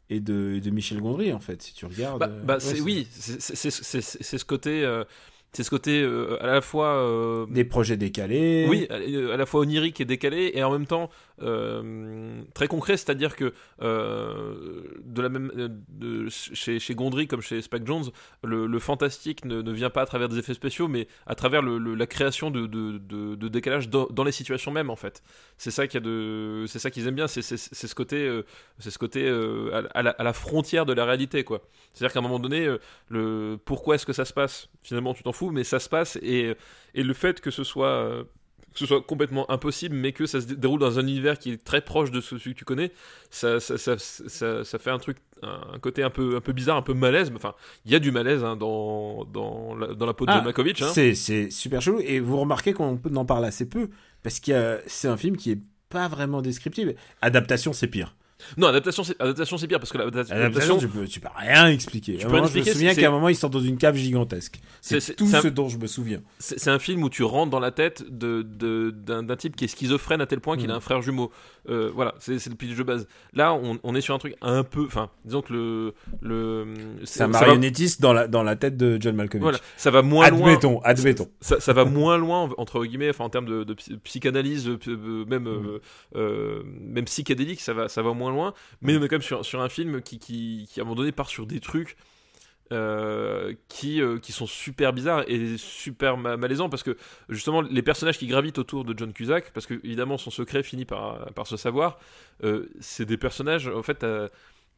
et 0.10 0.20
de, 0.20 0.58
de 0.58 0.70
Michel 0.72 1.00
Gondry, 1.00 1.32
en 1.34 1.40
fait, 1.40 1.62
si 1.62 1.74
tu 1.76 1.86
regardes. 1.86 2.22
Bah, 2.22 2.28
bah, 2.28 2.54
ouais, 2.56 2.60
c'est 2.60 2.82
oui, 2.82 3.08
c'est 3.12 3.70
ce 3.70 4.46
côté, 4.46 4.84
euh, 4.84 5.04
c'est 5.58 5.64
ce 5.64 5.72
côté 5.72 6.02
euh, 6.04 6.38
à 6.40 6.46
la 6.46 6.62
fois. 6.62 6.90
euh, 6.98 7.48
Des 7.50 7.64
projets 7.64 7.98
décalés. 7.98 8.68
Oui, 8.70 8.86
à 8.92 9.34
à 9.34 9.38
la 9.38 9.46
fois 9.48 9.62
onirique 9.62 10.00
et 10.00 10.06
décalé, 10.06 10.52
et 10.54 10.64
en 10.64 10.72
même 10.72 10.86
temps 10.86 11.06
euh, 11.06 11.08
très 11.40 12.68
concret, 12.68 12.98
c'est-à-dire 12.98 13.36
que 13.36 13.54
euh, 13.82 14.84
de 15.04 15.22
la 15.22 15.30
même, 15.30 15.52
euh, 15.56 15.70
de, 15.90 16.30
chez, 16.30 16.96
Gondry 16.96 17.28
comme 17.28 17.42
chez 17.42 17.62
Spike 17.62 17.86
Jones, 17.86 18.06
le, 18.44 18.80
fantastique 18.80 19.46
ne, 19.46 19.72
vient 19.72 19.90
pas 19.90 20.02
à 20.02 20.06
travers 20.06 20.30
des 20.30 20.40
effets 20.40 20.54
spéciaux, 20.54 20.88
mais 20.88 21.08
à 21.26 21.36
travers 21.36 21.62
la 21.62 22.08
création 22.08 22.52
de, 22.52 22.66
de, 22.66 23.48
décalage 23.48 23.90
dans, 23.90 24.24
les 24.24 24.32
situations 24.32 24.72
mêmes, 24.72 24.90
en 24.90 24.96
fait. 24.96 25.24
C'est 25.58 25.72
ça 25.72 25.88
qu'il 25.88 26.02
de, 26.02 26.66
c'est 26.68 26.80
ça 26.80 26.92
qu'ils 26.92 27.08
aiment 27.08 27.16
bien, 27.16 27.28
c'est 27.28 27.42
ce 27.42 27.96
côté, 27.96 28.28
euh, 28.28 28.44
c'est 28.80 28.92
ce 28.92 29.00
côté 29.00 29.28
euh, 29.28 29.88
à, 29.94 30.04
la, 30.24 30.34
frontière 30.34 30.86
de 30.86 30.94
la 30.94 31.06
réalité, 31.06 31.44
quoi. 31.44 31.62
C'est-à-dire 31.94 32.14
qu'à 32.14 32.20
un 32.20 32.24
moment 32.24 32.40
donné, 32.40 32.66
euh, 32.66 32.78
le 33.10 33.58
pourquoi 33.64 33.96
est-ce 33.96 34.06
que 34.06 34.14
ça 34.14 34.26
se 34.26 34.34
passe? 34.34 34.70
Finalement, 34.84 35.14
tu 35.14 35.24
t'en 35.24 35.32
fous, 35.32 35.52
mais 35.52 35.64
ça 35.64 35.80
se 35.80 35.90
passe 35.90 36.18
et 36.98 37.04
le 37.04 37.14
fait 37.14 37.42
que 37.42 37.52
ce 37.52 37.64
soit 37.64 37.90
euh, 37.90 38.24
que 38.78 38.86
ce 38.86 38.94
soit 38.94 39.02
complètement 39.02 39.50
impossible, 39.50 39.96
mais 39.96 40.12
que 40.12 40.28
ça 40.28 40.40
se 40.40 40.46
dé- 40.46 40.56
déroule 40.56 40.80
dans 40.80 41.00
un 41.00 41.02
univers 41.02 41.40
qui 41.40 41.52
est 41.52 41.64
très 41.64 41.82
proche 41.82 42.12
de 42.12 42.22
celui 42.22 42.54
que 42.54 42.60
tu 42.60 42.66
connais, 42.66 42.92
ça, 43.32 43.60
ça, 43.60 43.78
ça, 43.78 43.96
ça, 43.98 44.64
ça 44.64 44.80
fait 44.80 44.92
un 44.92 45.00
truc, 45.00 45.18
un 45.42 45.80
côté 45.80 46.04
un 46.04 46.12
peu, 46.12 46.36
un 46.36 46.42
peu 46.42 46.54
bizarre, 46.54 46.78
un 46.78 46.84
peu 46.84 46.94
malaise. 46.94 47.32
Enfin, 47.36 47.56
il 47.86 47.92
y 47.92 47.96
a 47.96 48.00
du 48.00 48.12
malaise 48.12 48.44
hein, 48.44 48.56
dans, 48.56 49.26
dans, 49.26 49.76
la, 49.76 49.88
dans 49.96 50.06
la 50.06 50.14
peau 50.14 50.26
de 50.26 50.32
Ah, 50.32 50.36
John 50.36 50.44
Malkovich. 50.46 50.82
Hein. 50.84 50.92
C'est, 50.94 51.50
super 51.50 51.82
chelou. 51.82 52.00
Et 52.02 52.20
vous 52.20 52.40
remarquez 52.40 52.74
qu'on 52.74 53.00
en 53.16 53.26
parle 53.26 53.46
assez 53.46 53.68
peu. 53.68 53.90
Parce 54.22 54.40
que 54.40 54.80
c'est 54.86 55.08
un 55.08 55.18
film 55.18 55.38
qui 55.38 55.52
est 55.52 55.60
pas 55.90 56.08
vraiment 56.08 56.42
descriptible. 56.44 56.96
Adaptation, 57.22 57.74
c'est 57.74 57.88
pire. 57.88 58.16
Non, 58.56 58.68
adaptation, 58.68 59.04
c'est 59.04 59.20
adaptation, 59.20 59.58
c'est 59.58 59.68
pire 59.68 59.80
parce 59.80 59.92
que 59.92 59.98
l'adaptation, 59.98 60.36
Adaptation, 60.36 60.78
tu 60.78 60.88
peux, 60.88 61.06
tu 61.08 61.20
peux 61.20 61.28
rien 61.36 61.68
expliquer. 61.68 62.18
Tu 62.18 62.26
peux 62.28 62.32
moment, 62.34 62.46
je 62.48 62.54
me 62.54 62.58
expliquer, 62.60 62.72
souviens 62.72 62.94
c'est- 62.94 63.02
qu'à 63.02 63.08
un 63.08 63.12
moment, 63.12 63.30
ils 63.30 63.36
sont 63.36 63.50
dans 63.50 63.60
une 63.60 63.78
cave 63.78 63.96
gigantesque. 63.96 64.60
C'est, 64.82 65.16
tout 65.16 65.28
c'est 65.28 65.38
un- 65.38 65.42
ce 65.42 65.48
dont 65.48 65.70
je 65.70 65.78
me 65.78 65.88
souviens. 65.88 66.22
c'est 66.40 66.70
un 66.70 66.80
film 66.80 67.04
où 67.04 67.10
tu 67.10 67.24
rentres 67.24 67.50
dans 67.50 67.60
la 67.60 67.72
tête 67.72 68.04
de, 68.10 68.44
de- 68.44 68.92
d'un, 68.92 69.24
d'un 69.24 69.36
type 69.36 69.56
qui 69.56 69.66
est 69.66 69.68
schizophrène 69.68 70.22
à 70.22 70.28
tel 70.28 70.40
point 70.40 70.56
qu'il 70.56 70.68
Mm. 70.68 70.72
a 70.72 70.76
un 70.76 70.80
frère 70.80 71.02
jumeau. 71.02 71.32
Euh, 71.70 71.92
voilà, 71.94 72.14
c'est, 72.20 72.46
le 72.48 72.56
pitch 72.56 72.76
de 72.78 72.84
base. 72.84 73.08
Là, 73.34 73.54
on, 73.54 73.78
on 73.84 73.96
est 73.96 74.02
sur 74.02 74.14
un 74.16 74.20
truc 74.20 74.36
un 74.42 74.64
peu, 74.64 74.86
enfin, 74.86 75.10
disons 75.26 75.42
que 75.42 75.52
le, 75.52 75.94
le, 76.22 76.74
C'est 77.04 77.24
un 77.24 77.28
va- 77.28 77.40
marionnettiste 77.42 78.02
dans 78.02 78.14
la, 78.14 78.28
dans 78.28 78.44
la 78.44 78.56
tête 78.56 78.78
de 78.78 78.98
John 79.02 79.16
Malkovich. 79.16 79.42
Voilà, 79.42 79.58
ça 79.76 79.92
va 79.92 80.02
moins 80.02 80.30
loin. 80.30 80.48
admettons, 80.48 80.80
admettons. 80.84 81.28
ça, 81.42 81.60
ça 81.60 81.74
va 81.74 81.84
moins 81.86 82.18
loin 82.18 82.50
entre 82.58 82.86
guillemets 82.86 83.10
enfin 83.10 83.26
en 83.26 83.30
termes 83.30 83.46
de, 83.48 83.64
de 83.66 83.74
psy- 83.74 83.98
psychanalyse 84.04 84.70
euh, 84.70 85.26
même 85.26 85.48
euh, 86.16 86.64
même 86.66 87.06
psychédélique 87.06 87.60
ça 87.62 87.74
va 87.74 87.90
ça 87.90 88.02
va 88.02 88.14
moins 88.14 88.27
loin 88.30 88.54
mais 88.82 88.98
on 88.98 89.04
est 89.04 89.08
quand 89.08 89.16
même 89.16 89.22
sur, 89.22 89.46
sur 89.46 89.62
un 89.62 89.70
film 89.70 90.02
qui, 90.02 90.20
qui 90.20 90.68
qui 90.72 90.80
à 90.80 90.84
un 90.84 90.86
moment 90.86 90.96
donné 90.96 91.12
part 91.12 91.30
sur 91.30 91.46
des 91.46 91.60
trucs 91.60 91.98
euh, 92.74 93.54
qui, 93.70 94.02
euh, 94.02 94.20
qui 94.20 94.34
sont 94.34 94.46
super 94.46 94.92
bizarres 94.92 95.24
et 95.30 95.56
super 95.58 96.18
ma- 96.18 96.36
malaisants 96.36 96.68
parce 96.68 96.84
que 96.84 96.98
justement 97.30 97.62
les 97.62 97.82
personnages 97.82 98.18
qui 98.18 98.28
gravitent 98.28 98.60
autour 98.60 98.84
de 98.84 98.94
John 98.98 99.14
Cusack 99.14 99.52
parce 99.54 99.66
que 99.66 99.76
évidemment 99.86 100.18
son 100.18 100.32
secret 100.32 100.64
finit 100.64 100.84
par, 100.84 101.32
par 101.34 101.48
se 101.48 101.56
savoir 101.56 101.98
euh, 102.44 102.68
c'est 102.82 103.06
des 103.06 103.16
personnages 103.16 103.70
en 103.70 103.84
fait 103.84 104.06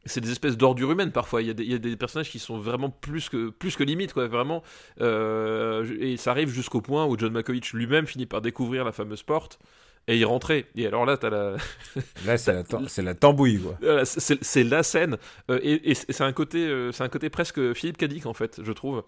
c'est 0.06 0.20
des 0.20 0.30
espèces 0.30 0.56
d'ordures 0.56 0.92
humaines 0.92 1.12
parfois. 1.12 1.42
Il 1.42 1.48
y, 1.48 1.50
a 1.50 1.54
des, 1.54 1.64
il 1.64 1.70
y 1.72 1.74
a 1.74 1.78
des 1.78 1.96
personnages 1.96 2.30
qui 2.30 2.38
sont 2.38 2.58
vraiment 2.58 2.88
plus 2.90 3.28
que, 3.28 3.50
plus 3.50 3.76
que 3.76 3.84
limite, 3.84 4.14
quoi, 4.14 4.28
vraiment. 4.28 4.62
Et 4.98 6.16
ça 6.16 6.30
arrive 6.30 6.48
jusqu'au 6.48 6.80
point 6.80 7.04
où 7.04 7.18
John 7.18 7.32
Malkovich 7.32 7.74
lui-même 7.74 8.06
finit 8.06 8.24
par 8.24 8.40
découvrir 8.40 8.84
la 8.84 8.92
fameuse 8.92 9.22
porte 9.22 9.58
et 10.08 10.16
y 10.18 10.24
rentrer. 10.24 10.66
Et 10.76 10.86
alors 10.86 11.06
là, 11.06 11.16
t'as 11.16 11.30
la, 11.30 11.56
Là, 12.26 12.36
c'est 12.38 12.52
la, 12.52 12.62
c'est 12.88 13.02
la 13.02 13.14
tambouille, 13.14 13.58
quoi. 13.58 13.76
voilà, 13.80 14.04
c'est 14.04 14.64
la 14.64 14.82
scène. 14.82 15.16
Euh, 15.50 15.58
et 15.62 15.90
et 15.90 15.94
c'est 15.94 16.22
un 16.24 16.32
côté, 16.32 16.66
euh, 16.66 16.90
c'est 16.92 17.04
un 17.04 17.08
côté 17.08 17.30
presque 17.30 17.72
Philippe 17.74 17.96
Cadic 17.98 18.26
en 18.26 18.34
fait, 18.34 18.60
je 18.64 18.72
trouve. 18.72 19.02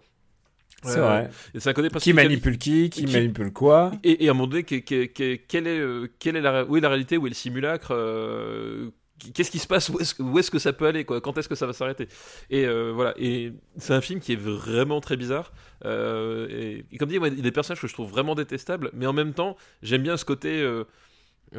C'est 0.84 0.98
Euh, 0.98 1.02
vrai. 1.02 1.30
et 1.54 1.60
C'est 1.60 1.70
un 1.70 1.74
côté 1.74 1.90
presque 1.90 2.02
Qui 2.04 2.12
manipule 2.12 2.58
qui 2.58 2.90
Qui 2.90 3.04
Qui- 3.04 3.12
manipule 3.12 3.52
quoi 3.52 3.92
Et, 4.02 4.24
et 4.24 4.28
à 4.28 4.30
un 4.32 4.34
moment 4.34 4.48
donné, 4.48 4.64
que- 4.64 4.76
que- 4.76 5.04
que- 5.06 5.36
quelle 5.36 5.66
est, 5.68 5.78
euh, 5.78 6.08
quelle 6.18 6.34
est 6.36 6.40
la, 6.40 6.64
où 6.64 6.76
est 6.76 6.80
la 6.80 6.88
réalité, 6.88 7.16
où 7.16 7.26
est 7.26 7.30
le 7.30 7.34
simulacre 7.36 7.92
euh, 7.92 8.90
Qu'est-ce 9.34 9.50
qui 9.50 9.58
se 9.58 9.66
passe 9.66 9.88
Où 9.88 10.38
est-ce 10.38 10.50
que 10.50 10.58
ça 10.58 10.72
peut 10.72 10.86
aller 10.86 11.04
Quand 11.04 11.36
est-ce 11.38 11.48
que 11.48 11.54
ça 11.54 11.66
va 11.66 11.72
s'arrêter 11.72 12.08
Et 12.50 12.64
euh, 12.66 12.92
voilà. 12.92 13.14
Et 13.16 13.52
c'est 13.76 13.94
un 13.94 14.00
film 14.00 14.20
qui 14.20 14.32
est 14.32 14.40
vraiment 14.40 15.00
très 15.00 15.16
bizarre. 15.16 15.52
Euh, 15.84 16.84
et, 16.90 16.98
comme 16.98 17.08
dit, 17.08 17.16
il 17.16 17.22
y 17.22 17.26
a 17.26 17.30
des 17.30 17.52
personnages 17.52 17.80
que 17.80 17.86
je 17.86 17.92
trouve 17.92 18.10
vraiment 18.10 18.34
détestables, 18.34 18.90
mais 18.94 19.06
en 19.06 19.12
même 19.12 19.34
temps, 19.34 19.56
j'aime 19.82 20.02
bien 20.02 20.16
ce 20.16 20.24
côté. 20.24 20.60
euh, 20.60 20.84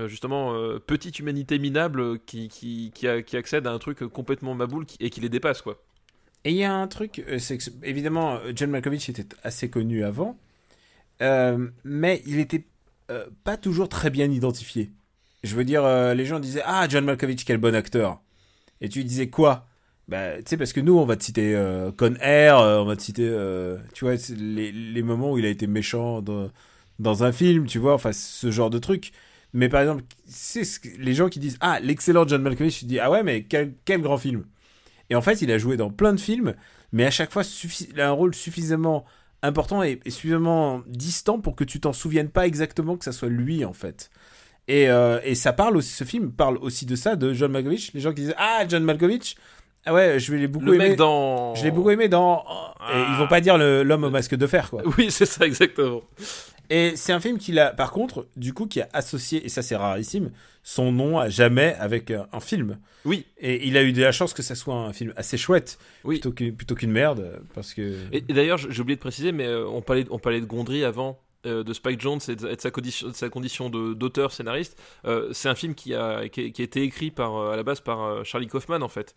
justement, 0.07 0.55
petite 0.87 1.19
humanité 1.19 1.59
minable 1.59 2.19
qui, 2.21 2.49
qui, 2.49 3.07
accède 3.37 3.67
à 3.67 3.71
un 3.71 3.77
truc 3.77 3.99
complètement 4.07 4.55
maboule 4.55 4.85
et 4.99 5.11
qui 5.11 5.21
les 5.21 5.29
dépasse, 5.29 5.61
quoi. 5.61 5.83
Et 6.45 6.49
il 6.49 6.57
y 6.57 6.63
a 6.63 6.73
un 6.73 6.87
truc, 6.87 7.23
c'est 7.37 7.57
que 7.57 7.63
évidemment, 7.83 8.39
John 8.55 8.71
Malkovich 8.71 9.07
était 9.09 9.27
assez 9.43 9.69
connu 9.69 10.03
avant, 10.03 10.35
mais 11.21 12.23
il 12.25 12.39
était 12.39 12.65
pas 13.43 13.55
toujours 13.55 13.87
très 13.87 14.09
bien 14.09 14.31
identifié. 14.31 14.91
Je 15.43 15.55
veux 15.55 15.65
dire, 15.65 15.83
euh, 15.85 16.13
les 16.13 16.25
gens 16.25 16.39
disaient 16.39 16.63
Ah, 16.65 16.87
John 16.89 17.05
Malkovich, 17.05 17.45
quel 17.45 17.57
bon 17.57 17.75
acteur. 17.75 18.21
Et 18.81 18.89
tu 18.89 19.03
disais 19.03 19.29
quoi? 19.29 19.67
Bah, 20.07 20.37
tu 20.37 20.43
sais, 20.47 20.57
parce 20.57 20.73
que 20.73 20.81
nous, 20.81 20.97
on 20.97 21.05
va 21.05 21.15
te 21.17 21.23
citer 21.23 21.55
euh, 21.55 21.91
Con 21.91 22.15
Air, 22.21 22.59
euh, 22.59 22.79
on 22.81 22.85
va 22.85 22.95
te 22.97 23.01
citer, 23.03 23.27
euh, 23.27 23.77
tu 23.93 24.05
vois, 24.05 24.15
les, 24.37 24.71
les 24.71 25.01
moments 25.03 25.31
où 25.33 25.37
il 25.39 25.45
a 25.45 25.49
été 25.49 25.67
méchant 25.67 26.21
dans, 26.21 26.49
dans 26.99 27.23
un 27.23 27.31
film, 27.31 27.67
tu 27.67 27.79
vois, 27.79 27.93
enfin, 27.93 28.13
ce 28.13 28.51
genre 28.51 28.69
de 28.69 28.79
truc. 28.79 29.11
Mais 29.53 29.69
par 29.69 29.81
exemple, 29.81 30.03
c'est 30.27 30.63
les 30.99 31.13
gens 31.13 31.29
qui 31.29 31.39
disent 31.39 31.57
Ah, 31.61 31.79
l'excellent 31.81 32.27
John 32.27 32.41
Malkovich, 32.41 32.79
tu 32.79 32.85
dis 32.85 32.99
Ah 32.99 33.11
ouais, 33.11 33.23
mais 33.23 33.43
quel, 33.43 33.75
quel 33.85 34.01
grand 34.01 34.17
film 34.17 34.45
et 35.09 35.15
en 35.15 35.21
fait, 35.21 35.41
il 35.41 35.51
a 35.51 35.57
joué 35.57 35.77
dans 35.77 35.89
plein 35.91 36.13
de 36.13 36.19
films, 36.19 36.55
mais 36.91 37.05
à 37.05 37.11
chaque 37.11 37.31
fois, 37.31 37.43
il 37.91 38.01
a 38.01 38.07
un 38.09 38.11
rôle 38.11 38.33
suffisamment 38.33 39.05
important 39.41 39.83
et, 39.83 39.99
et 40.05 40.09
suffisamment 40.09 40.81
distant 40.87 41.39
pour 41.39 41.55
que 41.55 41.63
tu 41.63 41.79
t'en 41.79 41.93
souviennes 41.93 42.29
pas 42.29 42.47
exactement 42.47 42.97
que 42.97 43.05
ça 43.05 43.11
soit 43.11 43.29
lui, 43.29 43.65
en 43.65 43.73
fait. 43.73 44.09
Et, 44.67 44.89
euh, 44.89 45.19
et 45.23 45.35
ça 45.35 45.51
parle 45.53 45.75
aussi, 45.77 45.89
ce 45.93 46.03
film 46.03 46.31
parle 46.31 46.57
aussi 46.57 46.85
de 46.85 46.95
ça, 46.95 47.15
de 47.15 47.33
John 47.33 47.51
Malkovich. 47.51 47.91
Les 47.93 47.99
gens 48.01 48.13
qui 48.13 48.21
disent 48.21 48.35
Ah, 48.37 48.63
John 48.67 48.83
Malkovich 48.83 49.35
Ah 49.85 49.93
ouais, 49.93 50.19
je 50.19 50.33
l'ai 50.33 50.47
beaucoup 50.47 50.65
Le 50.65 50.75
aimé. 50.75 50.89
mec 50.89 50.97
dans. 50.97 51.53
Je 51.55 51.63
l'ai 51.63 51.71
beaucoup 51.71 51.89
aimé 51.89 52.07
dans. 52.07 52.45
Et 52.93 52.99
ils 53.11 53.17
vont 53.17 53.27
pas 53.27 53.41
dire 53.41 53.57
l'homme 53.57 54.03
au 54.05 54.09
masque 54.09 54.35
de 54.35 54.47
fer, 54.47 54.69
quoi. 54.69 54.81
Oui, 54.97 55.11
c'est 55.11 55.25
ça, 55.25 55.45
exactement. 55.45 56.01
Et 56.69 56.93
c'est 56.95 57.11
un 57.11 57.19
film 57.19 57.37
qu'il 57.39 57.59
a, 57.59 57.71
par 57.71 57.91
contre, 57.91 58.25
du 58.37 58.53
coup, 58.53 58.67
qui 58.67 58.79
a 58.81 58.87
associé, 58.93 59.45
et 59.45 59.49
ça 59.49 59.61
c'est 59.61 59.75
rarissime, 59.75 60.31
son 60.63 60.93
nom 60.93 61.19
à 61.19 61.27
jamais 61.27 61.75
avec 61.77 62.09
un, 62.09 62.25
un 62.31 62.39
film. 62.39 62.79
Oui. 63.03 63.25
Et 63.37 63.67
il 63.67 63.75
a 63.75 63.83
eu 63.83 63.91
de 63.91 64.01
la 64.01 64.13
chance 64.13 64.33
que 64.33 64.41
ça 64.41 64.55
soit 64.55 64.73
un 64.75 64.93
film 64.93 65.11
assez 65.17 65.37
chouette, 65.37 65.77
Oui. 66.05 66.15
plutôt 66.15 66.31
qu'une 66.31 66.55
plutôt 66.55 66.73
qu'une 66.75 66.91
merde, 66.91 67.41
parce 67.53 67.73
que. 67.73 67.81
Et, 68.13 68.23
et 68.29 68.33
d'ailleurs, 68.33 68.57
j'ai 68.57 68.81
oublié 68.81 68.95
de 68.95 69.01
préciser, 69.01 69.33
mais 69.33 69.45
euh, 69.45 69.67
on, 69.67 69.81
parlait, 69.81 70.05
on 70.09 70.19
parlait 70.19 70.39
de 70.39 70.45
Gondry 70.45 70.85
avant, 70.85 71.19
euh, 71.45 71.63
de 71.63 71.73
Spike 71.73 71.99
Jones 72.01 72.19
et 72.27 72.35
de, 72.35 72.47
et 72.47 72.55
de 72.55 72.61
sa, 72.61 72.71
condition, 72.71 73.07
de 73.09 73.13
sa 73.13 73.29
condition 73.29 73.69
de- 73.69 73.93
d'auteur 73.93 74.31
scénariste. 74.31 74.79
Euh, 75.05 75.29
c'est 75.33 75.49
un 75.49 75.55
film 75.55 75.75
qui 75.75 75.93
a, 75.93 76.27
qui 76.29 76.45
a, 76.45 76.49
qui 76.49 76.61
a 76.61 76.65
été 76.65 76.81
écrit 76.83 77.11
par, 77.11 77.35
euh, 77.37 77.51
à 77.51 77.55
la 77.55 77.63
base 77.63 77.81
par 77.81 78.25
Charlie 78.25 78.47
Kaufman, 78.47 78.81
en 78.81 78.87
fait. 78.89 79.15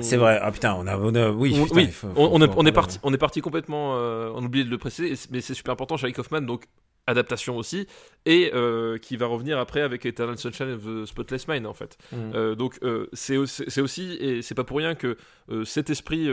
C'est 0.00 0.16
vrai, 0.16 0.38
ah 0.40 0.50
putain, 0.52 0.74
on 0.74 0.86
a. 0.86 0.96
On 0.96 1.14
a 1.14 1.30
oui, 1.30 1.54
On- 1.58 1.64
putain, 1.64 1.76
oui, 1.76 1.82
il 1.84 1.92
faut- 1.92 2.08
on, 2.08 2.14
faut- 2.14 2.28
on 2.32 2.40
est, 2.42 2.70
on 2.70 2.72
parti, 2.72 2.98
on 3.02 3.12
est 3.12 3.18
parti 3.18 3.40
complètement. 3.40 3.92
on 3.94 4.42
oublie 4.44 4.64
de 4.64 4.70
le 4.70 4.78
préciser, 4.78 5.14
mais 5.30 5.40
c'est 5.40 5.54
super 5.54 5.72
important. 5.74 5.96
Charlie 5.96 6.14
Kaufman, 6.14 6.40
donc 6.42 6.64
adaptation 7.08 7.56
aussi, 7.56 7.86
et 8.24 8.50
euh, 8.52 8.98
qui 8.98 9.16
va 9.16 9.26
revenir 9.26 9.60
après 9.60 9.80
avec 9.80 10.04
Eternal 10.06 10.36
Sunshine 10.38 10.72
of 10.72 10.82
the 10.84 11.06
Spotless 11.06 11.46
Mind, 11.46 11.64
en 11.66 11.72
fait. 11.72 11.96
Mm. 12.10 12.16
Euh, 12.34 12.54
donc 12.56 12.78
euh, 12.82 13.06
c'est 13.12 13.36
aussi, 13.36 14.16
et 14.18 14.42
c'est 14.42 14.54
pas 14.56 14.64
pour 14.64 14.78
rien 14.78 14.94
que 14.96 15.16
cet 15.64 15.88
esprit 15.90 16.28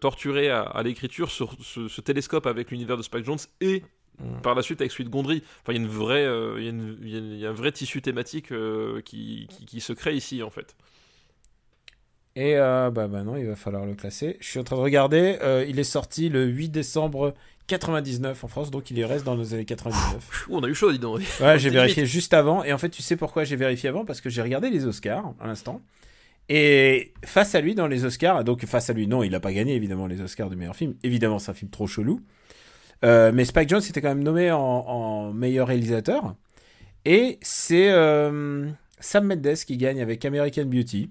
torturé 0.00 0.50
à, 0.50 0.62
à 0.62 0.82
l'écriture 0.82 1.30
se, 1.30 1.44
se- 1.62 1.88
se 1.88 2.00
télescope 2.00 2.46
avec 2.46 2.70
l'univers 2.70 2.96
de 2.96 3.02
Spike 3.02 3.24
Jones 3.24 3.38
et. 3.60 3.82
Par 4.42 4.54
la 4.54 4.62
suite 4.62 4.80
avec 4.80 4.90
celui 4.92 5.04
de 5.04 5.10
Gondry. 5.10 5.42
Enfin, 5.62 5.72
il 5.72 5.76
y 5.76 5.78
a 5.78 5.82
une 5.82 5.88
vraie, 5.88 6.24
euh, 6.24 6.56
il 6.58 6.64
y 6.64 6.66
a 6.66 6.70
une- 6.70 6.98
il 7.02 7.08
y 7.10 7.14
a 7.14 7.18
une- 7.18 7.32
il 7.32 7.38
y 7.38 7.46
a 7.46 7.50
un 7.50 7.52
vrai 7.52 7.72
tissu 7.72 8.02
thématique 8.02 8.52
euh, 8.52 9.00
qui, 9.04 9.46
qui, 9.50 9.66
qui 9.66 9.80
se 9.80 9.92
crée 9.92 10.14
ici 10.14 10.42
en 10.42 10.50
fait. 10.50 10.74
Et 12.36 12.56
euh, 12.56 12.90
bah 12.90 13.08
maintenant, 13.08 13.34
il 13.36 13.46
va 13.46 13.56
falloir 13.56 13.84
le 13.84 13.94
classer. 13.94 14.36
Je 14.40 14.46
suis 14.46 14.60
en 14.60 14.64
train 14.64 14.76
de 14.76 14.80
regarder. 14.82 15.38
il 15.68 15.78
est 15.78 15.84
sorti 15.84 16.28
le 16.28 16.44
8 16.46 16.68
décembre 16.68 17.34
99 17.66 18.44
en 18.44 18.48
France, 18.48 18.70
donc 18.70 18.90
il 18.90 18.98
y 18.98 19.04
reste 19.04 19.24
dans 19.24 19.34
les 19.34 19.54
années 19.54 19.64
99. 19.64 20.46
Ouh, 20.48 20.56
on 20.56 20.62
a 20.62 20.68
eu 20.68 20.74
chaud, 20.74 20.92
dis 20.92 20.98
donc. 20.98 21.18
Ouais, 21.40 21.58
j'ai 21.58 21.68
Limite. 21.70 21.72
vérifié 21.72 22.06
juste 22.06 22.32
avant. 22.34 22.62
Et 22.64 22.72
en 22.72 22.78
fait, 22.78 22.90
tu 22.90 23.02
sais 23.02 23.16
pourquoi 23.16 23.44
j'ai 23.44 23.56
vérifié 23.56 23.88
avant? 23.88 24.04
Parce 24.04 24.20
que 24.20 24.30
j'ai 24.30 24.40
regardé 24.40 24.70
les 24.70 24.86
Oscars 24.86 25.34
à 25.40 25.46
l'instant. 25.46 25.82
Et 26.48 27.12
face 27.24 27.54
à 27.54 27.60
lui, 27.60 27.74
dans 27.74 27.88
les 27.88 28.04
Oscars, 28.06 28.42
donc 28.44 28.64
face 28.64 28.88
à 28.88 28.92
lui, 28.94 29.06
non, 29.06 29.22
il 29.22 29.32
n'a 29.32 29.40
pas 29.40 29.52
gagné 29.52 29.74
évidemment 29.74 30.06
les 30.06 30.20
Oscars 30.22 30.48
du 30.48 30.56
meilleur 30.56 30.76
film. 30.76 30.94
Évidemment, 31.02 31.38
c'est 31.38 31.50
un 31.50 31.54
film 31.54 31.70
trop 31.70 31.86
chelou. 31.86 32.22
Euh, 33.04 33.30
mais 33.32 33.44
Spike 33.44 33.68
Jones 33.68 33.82
était 33.88 34.00
quand 34.00 34.08
même 34.08 34.22
nommé 34.24 34.50
en, 34.50 34.58
en 34.60 35.32
meilleur 35.32 35.68
réalisateur. 35.68 36.34
Et 37.04 37.38
c'est 37.42 37.90
euh, 37.90 38.68
Sam 39.00 39.26
Mendes 39.26 39.54
qui 39.66 39.76
gagne 39.76 40.00
avec 40.00 40.24
American 40.24 40.64
Beauty. 40.66 41.10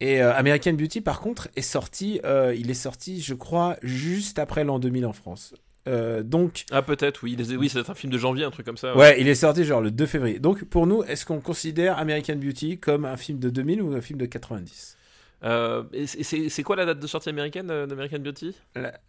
Et 0.00 0.22
euh, 0.22 0.34
American 0.34 0.72
Beauty, 0.74 1.00
par 1.00 1.20
contre, 1.20 1.48
est 1.56 1.62
sorti, 1.62 2.20
il 2.56 2.70
est 2.70 2.74
sorti, 2.74 3.20
je 3.20 3.34
crois, 3.34 3.76
juste 3.82 4.38
après 4.38 4.64
l'an 4.64 4.78
2000 4.78 5.06
en 5.06 5.12
France. 5.12 5.54
Donc, 5.86 6.64
Ah, 6.70 6.82
peut-être, 6.82 7.24
oui. 7.24 7.36
Oui, 7.58 7.68
c'est 7.68 7.88
un 7.90 7.94
film 7.94 8.12
de 8.12 8.18
janvier, 8.18 8.44
un 8.44 8.50
truc 8.52 8.64
comme 8.66 8.76
ça. 8.76 8.96
ouais, 8.96 9.20
il 9.20 9.26
est 9.28 9.34
sorti 9.34 9.64
genre 9.64 9.80
le 9.80 9.90
2 9.90 10.06
février. 10.06 10.38
Donc, 10.38 10.64
pour 10.64 10.86
nous, 10.86 11.02
est-ce 11.04 11.26
qu'on 11.26 11.40
considère 11.40 11.98
American 11.98 12.36
Beauty 12.36 12.78
comme 12.78 13.04
un 13.04 13.16
film 13.16 13.38
de 13.40 13.50
2000 13.50 13.82
ou 13.82 13.94
un 13.94 14.00
film 14.00 14.18
de 14.20 14.26
90 14.26 14.96
Euh, 15.44 15.82
c'est- 16.06 16.62
quoi 16.62 16.76
la 16.76 16.84
date 16.84 17.00
de 17.00 17.06
sortie 17.06 17.28
américaine 17.28 17.70
euh, 17.70 17.86
d'American 17.86 18.18
Beauty? 18.20 18.54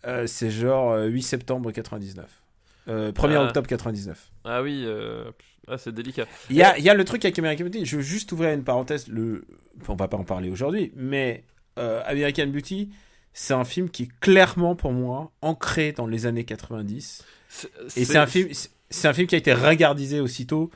Euh, 0.06 0.26
C'est 0.28 0.50
genre 0.52 0.92
euh, 0.94 1.06
8 1.08 1.22
septembre 1.22 1.72
99. 1.72 2.26
Euh, 2.90 3.12
1er 3.12 3.36
Ah. 3.38 3.44
octobre 3.44 3.68
99. 3.68 4.32
Ah 4.44 4.62
oui, 4.62 4.84
euh, 4.86 5.32
ah, 5.68 5.78
c'est 5.78 5.94
délicat. 5.94 6.26
Il 6.50 6.56
y 6.58 6.64
a, 6.64 6.78
il 6.78 6.84
y 6.84 6.90
a 6.90 6.94
le 6.94 7.06
truc 7.06 7.24
avec 7.24 7.38
American 7.40 7.64
Beauty, 7.66 7.86
je 7.86 7.98
veux 7.98 8.02
juste 8.02 8.32
ouvrir 8.32 8.52
une 8.54 8.64
parenthèse, 8.64 9.08
le... 9.08 9.46
on 9.88 9.96
va 9.96 10.08
pas 10.08 10.18
en 10.18 10.24
parler 10.26 10.50
aujourd'hui, 10.50 10.92
mais 10.96 11.44
euh, 11.80 12.02
American 12.06 12.48
Beauty, 12.48 12.90
c'est 13.32 13.54
un 13.54 13.64
film 13.64 13.90
qui 13.90 14.04
est 14.04 14.20
clairement 14.20 14.76
pour 14.76 14.92
moi 14.92 15.32
ancré 15.42 15.92
dans 15.94 16.08
les 16.08 16.26
années 16.26 16.44
90. 16.44 17.24
Et 17.96 18.04
c'est 18.06 18.18
un 18.18 18.26
film, 18.28 18.50
c'est 18.90 19.08
un 19.08 19.14
film 19.14 19.28
qui 19.28 19.36
a 19.36 19.38
été 19.38 19.54
ringardisé 19.54 20.20
aussitôt 20.20 20.70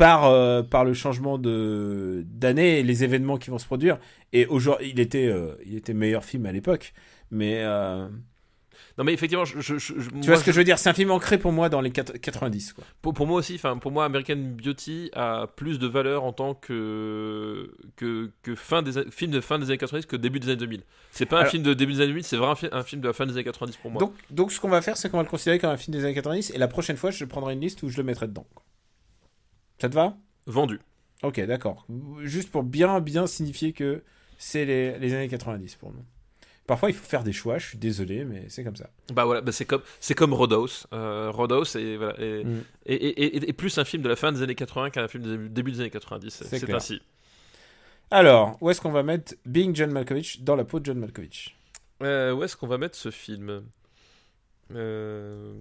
par 0.00 0.24
euh, 0.24 0.62
par 0.62 0.84
le 0.84 0.94
changement 0.94 1.36
de 1.38 2.24
d'année 2.26 2.80
et 2.80 2.82
les 2.82 3.04
événements 3.04 3.36
qui 3.36 3.50
vont 3.50 3.58
se 3.58 3.66
produire. 3.66 3.98
Et 4.32 4.46
aujourd'hui, 4.46 4.90
il 4.94 4.98
était 4.98 5.26
euh, 5.28 5.54
il 5.66 5.76
était 5.76 5.94
meilleur 5.94 6.24
film 6.24 6.46
à 6.46 6.52
l'époque, 6.52 6.92
mais 7.30 7.56
euh, 7.62 8.08
Non, 8.98 9.04
mais 9.04 9.12
effectivement, 9.12 9.44
je, 9.44 9.60
je- 9.60 9.78
je- 9.78 9.92
tu 9.92 10.00
moi, 10.14 10.26
vois 10.26 10.36
ce 10.36 10.44
que 10.44 10.52
je 10.52 10.56
veux 10.58 10.64
dire, 10.64 10.78
c'est 10.78 10.88
un 10.90 10.94
film 10.94 11.10
ancré 11.10 11.36
pour 11.38 11.52
moi 11.52 11.68
dans 11.68 11.80
les 11.82 11.90
quat- 11.90 12.18
90 12.18 12.72
quoi. 12.72 12.84
Pour, 13.02 13.12
pour 13.14 13.26
moi 13.26 13.36
aussi, 13.38 13.54
enfin 13.56 13.76
pour 13.78 13.92
moi, 13.92 14.04
American 14.06 14.36
Beauty 14.36 15.10
a 15.14 15.46
plus 15.54 15.78
de 15.78 15.86
valeur 15.86 16.24
en 16.24 16.32
tant 16.32 16.54
que 16.54 17.70
que, 17.96 18.30
que 18.42 18.54
fin 18.54 18.80
des 18.82 18.92
film 19.10 19.30
de 19.32 19.40
fin 19.40 19.58
des 19.58 19.66
années 19.66 19.78
90 19.78 20.06
que 20.06 20.16
début 20.16 20.40
des 20.40 20.48
années 20.48 20.56
2000. 20.56 20.82
C'est 21.10 21.26
pas 21.26 21.36
un 21.36 21.40
Alors- 21.40 21.50
film 21.50 21.62
de 21.62 21.74
début 21.74 21.92
des 21.92 21.98
années 22.00 22.08
2000, 22.08 22.24
c'est 22.24 22.36
vraiment 22.36 22.52
un, 22.52 22.56
fi- 22.56 22.68
un 22.72 22.82
film 22.82 23.00
de 23.02 23.06
la 23.08 23.12
fin 23.12 23.26
des 23.26 23.32
années 23.34 23.44
90 23.44 23.76
pour 23.76 23.90
moi. 23.90 24.00
Donc, 24.00 24.14
donc 24.30 24.50
ce 24.52 24.58
qu'on 24.60 24.68
va 24.70 24.80
faire, 24.82 24.96
c'est 24.96 25.10
qu'on 25.10 25.18
va 25.18 25.22
le 25.24 25.28
considérer 25.28 25.58
comme 25.58 25.70
un 25.70 25.76
film 25.76 25.94
des 25.96 26.04
années 26.04 26.14
90 26.14 26.52
et 26.54 26.58
la 26.58 26.68
prochaine 26.68 26.96
fois, 26.96 27.10
je 27.10 27.24
prendrai 27.26 27.52
une 27.54 27.60
liste 27.60 27.82
où 27.82 27.88
je 27.90 27.98
le 27.98 28.04
mettrai 28.04 28.26
dedans. 28.28 28.46
Ça 29.80 29.88
te 29.88 29.94
va 29.94 30.16
Vendu. 30.46 30.80
Ok, 31.22 31.40
d'accord. 31.46 31.86
Juste 32.22 32.50
pour 32.50 32.62
bien, 32.62 33.00
bien 33.00 33.26
signifier 33.26 33.72
que 33.72 34.02
c'est 34.38 34.64
les, 34.64 34.98
les 34.98 35.12
années 35.14 35.28
90 35.28 35.74
pour 35.76 35.92
nous. 35.92 36.04
Parfois, 36.66 36.88
il 36.90 36.94
faut 36.94 37.04
faire 37.04 37.24
des 37.24 37.32
choix, 37.32 37.58
je 37.58 37.66
suis 37.66 37.78
désolé, 37.78 38.24
mais 38.24 38.44
c'est 38.48 38.62
comme 38.62 38.76
ça. 38.76 38.90
Bah 39.12 39.24
voilà, 39.24 39.40
bah 39.40 39.50
c'est 39.52 39.64
comme 39.64 39.82
c'est 39.98 40.14
comme 40.14 40.32
Roadhouse. 40.32 40.86
Euh, 40.92 41.30
Roadhouse 41.30 41.74
est, 41.76 41.96
voilà, 41.96 42.14
est, 42.20 42.44
Mm. 42.44 42.62
est- 42.86 43.52
plus 43.54 43.76
un 43.78 43.84
film 43.84 44.02
de 44.04 44.08
la 44.08 44.14
fin 44.16 44.30
des 44.32 44.40
années 44.42 44.54
80 44.54 44.90
qu'un 44.90 45.08
film 45.08 45.24
du 45.24 45.48
début 45.48 45.72
des 45.72 45.80
années 45.80 45.90
90. 45.90 46.44
C'est 46.46 46.72
ainsi. 46.72 47.00
Alors, 48.12 48.56
où 48.60 48.70
est-ce 48.70 48.80
qu'on 48.80 48.92
va 48.92 49.02
mettre 49.02 49.34
Being 49.46 49.74
John 49.74 49.90
Malkovich 49.90 50.42
dans 50.42 50.54
la 50.56 50.64
peau 50.64 50.78
de 50.80 50.86
John 50.86 50.98
Malkovich? 50.98 51.56
Euh, 52.02 52.32
où 52.34 52.42
est-ce 52.44 52.56
qu'on 52.56 52.66
va 52.68 52.78
mettre 52.78 52.96
ce 52.96 53.10
film? 53.10 53.64
Euh, 54.74 55.54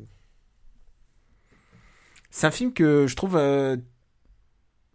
C'est 2.30 2.46
un 2.48 2.52
film 2.52 2.72
que 2.74 3.08
je 3.08 3.16
trouve 3.16 3.36
euh, 3.36 3.78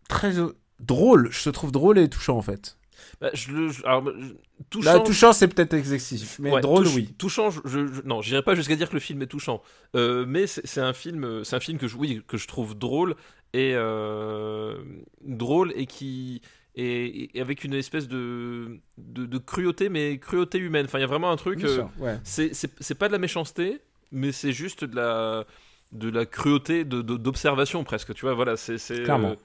très 0.09 0.39
euh, 0.39 0.55
drôle. 0.81 1.28
Je 1.31 1.44
te 1.44 1.51
trouve 1.51 1.72
drôle 1.72 1.98
et 1.98 2.09
touchant, 2.09 2.36
en 2.36 2.43
fait. 2.43 2.76
bah, 3.20 3.31
je 3.35 3.52
le, 3.52 3.68
je- 3.68 3.85
alors, 3.85 4.05
je- 4.18 4.32
touchant, 4.70 4.93
Là, 4.94 5.01
touchant, 5.01 5.32
c'est 5.32 5.48
peut-être 5.48 5.74
excessif, 5.74 6.39
mais 6.39 6.51
Ouais, 6.52 6.60
drôle, 6.60 6.86
oui. 6.89 7.14
Touchant, 7.18 7.51
je, 7.51 8.02
non, 8.05 8.22
j'irai 8.22 8.43
pas 8.43 8.55
jusqu'à 8.55 8.76
dire 8.76 8.89
que 8.89 8.94
le 8.94 9.01
film 9.01 9.20
est 9.22 9.26
touchant, 9.26 9.62
Euh, 9.97 10.24
mais 10.26 10.47
c'est 10.47 10.81
un 10.81 10.93
film, 10.93 11.24
euh, 11.24 11.44
c'est 11.44 11.56
un 11.56 11.60
film 11.60 11.78
que 11.78 11.86
je, 11.89 11.97
oui, 11.97 12.22
que 12.26 12.36
je 12.36 12.47
trouve 12.48 12.76
drôle 12.76 13.14
et 13.52 13.72
euh, 13.74 14.76
drôle 15.22 15.72
et 15.76 15.86
qui 15.86 16.40
et, 16.76 17.36
et 17.39 17.40
avec 17.40 17.62
une 17.62 17.74
espèce 17.74 18.09
de, 18.09 18.81
de 18.98 19.26
de 19.26 19.39
cruauté, 19.39 19.89
mais 19.89 20.18
cruauté 20.18 20.59
humaine. 20.59 20.86
Enfin, 20.86 20.98
il 20.98 21.02
y 21.02 21.05
a 21.05 21.09
vraiment 21.09 21.31
un 21.31 21.36
truc. 21.36 21.62
Euh, 21.64 21.85
ouais. 22.01 22.18
c'est 22.24 22.98
pas 22.98 23.06
de 23.09 23.12
la 23.12 23.18
méchanceté, 23.20 23.81
mais 24.10 24.32
c'est 24.32 24.52
juste 24.52 24.85
de 24.85 24.97
la 24.97 25.44
de 25.93 26.09
la 26.10 26.26
cruauté 26.26 26.85
de- 26.85 27.02
de- 27.02 27.16
d'observation 27.16 27.85
presque. 27.85 28.12
Tu 28.14 28.22
vois, 28.22 28.35
voilà, 28.35 28.56
c'est 28.56 28.78
c'est, 28.78 29.05
Clairement. 29.05 29.36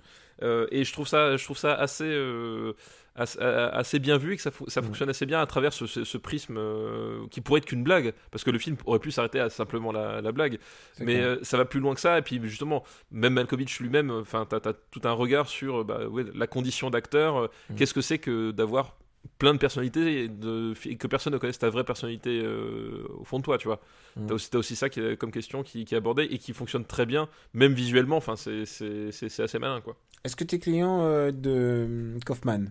Euh, 0.42 0.68
et 0.72 0.84
je 0.84 0.94
trouve 0.94 1.08
ça, 1.08 1.38
je 1.38 1.44
trouve 1.44 1.58
ça 1.58 1.74
assez, 1.74 2.06
euh, 2.06 2.74
assez, 3.16 4.00
bien 4.00 4.18
vu 4.18 4.34
et 4.34 4.36
que 4.38 4.42
ça, 4.42 4.50
fo- 4.50 4.70
ça 4.70 4.82
fonctionne 4.82 5.10
assez 5.10 5.26
bien 5.26 5.42
à 5.42 5.46
travers 5.46 5.74
ce, 5.74 5.86
ce- 5.88 6.04
ce 6.04 6.18
prisme 6.18 6.56
euh, 6.58 7.26
qui 7.32 7.42
pourrait 7.42 7.60
être 7.60 7.66
qu'une 7.66 7.84
blague, 7.84 8.14
parce 8.32 8.44
que 8.44 8.52
le 8.52 8.60
film 8.60 8.78
aurait 8.86 9.00
pu 9.00 9.12
s'arrêter 9.12 9.40
à 9.40 9.50
simplement 9.50 9.92
la, 9.92 10.22
la 10.22 10.32
blague, 10.32 10.60
mais 11.00 11.20
euh, 11.20 11.38
ça 11.44 11.58
va 11.58 11.66
plus 11.66 11.80
loin 11.80 11.94
que 11.96 12.02
ça. 12.02 12.18
Et 12.18 12.22
puis 12.22 12.40
justement, 12.44 12.84
même 13.12 13.34
Malkovich 13.34 13.80
lui-même, 13.80 14.12
enfin, 14.12 14.46
t'as 14.50 14.58
as 14.70 14.74
tout 14.92 15.02
un 15.04 15.12
regard 15.12 15.48
sur 15.50 15.84
bah, 15.84 16.08
ouais, 16.08 16.26
la 16.34 16.48
condition 16.48 16.90
d'acteur. 16.90 17.38
euh, 17.38 17.48
Mm. 17.70 17.76
Qu'est-ce 17.76 17.94
que 17.94 18.02
c'est 18.02 18.20
que 18.20 18.52
d'avoir 18.52 18.96
plein 19.38 19.54
de 19.54 19.60
personnalités 19.60 20.24
et, 20.24 20.28
de, 20.28 20.74
et 20.86 20.96
que 20.98 21.08
personne 21.08 21.34
ne 21.34 21.38
connaisse 21.38 21.60
ta 21.60 21.70
vraie 21.70 21.84
personnalité 21.84 22.42
euh, 22.44 23.06
au 23.18 23.24
fond 23.26 23.38
de 23.40 23.44
toi, 23.44 23.58
tu 23.58 23.68
vois. 23.68 23.82
Mm. 24.16 24.28
T'as 24.52 24.58
aussi, 24.58 24.76
ça 24.76 24.90
qui 24.90 25.00
est, 25.00 25.18
comme 25.18 25.32
question 25.32 25.64
qui, 25.64 25.86
qui 25.86 25.94
est 25.94 25.98
abordée 25.98 26.24
et 26.24 26.38
qui 26.38 26.54
fonctionne 26.54 26.86
très 26.86 27.06
bien, 27.06 27.28
même 27.54 27.74
visuellement. 27.74 28.18
Enfin, 28.18 28.36
c'est- 28.36 28.64
assez 28.64 29.60
malin, 29.60 29.82
quoi. 29.82 29.98
Est-ce 30.24 30.36
que 30.36 30.44
tu 30.44 30.56
es 30.56 30.60
client 30.60 31.02
euh, 31.06 31.32
de 31.32 31.50
euh, 31.52 32.20
Kaufman 32.26 32.66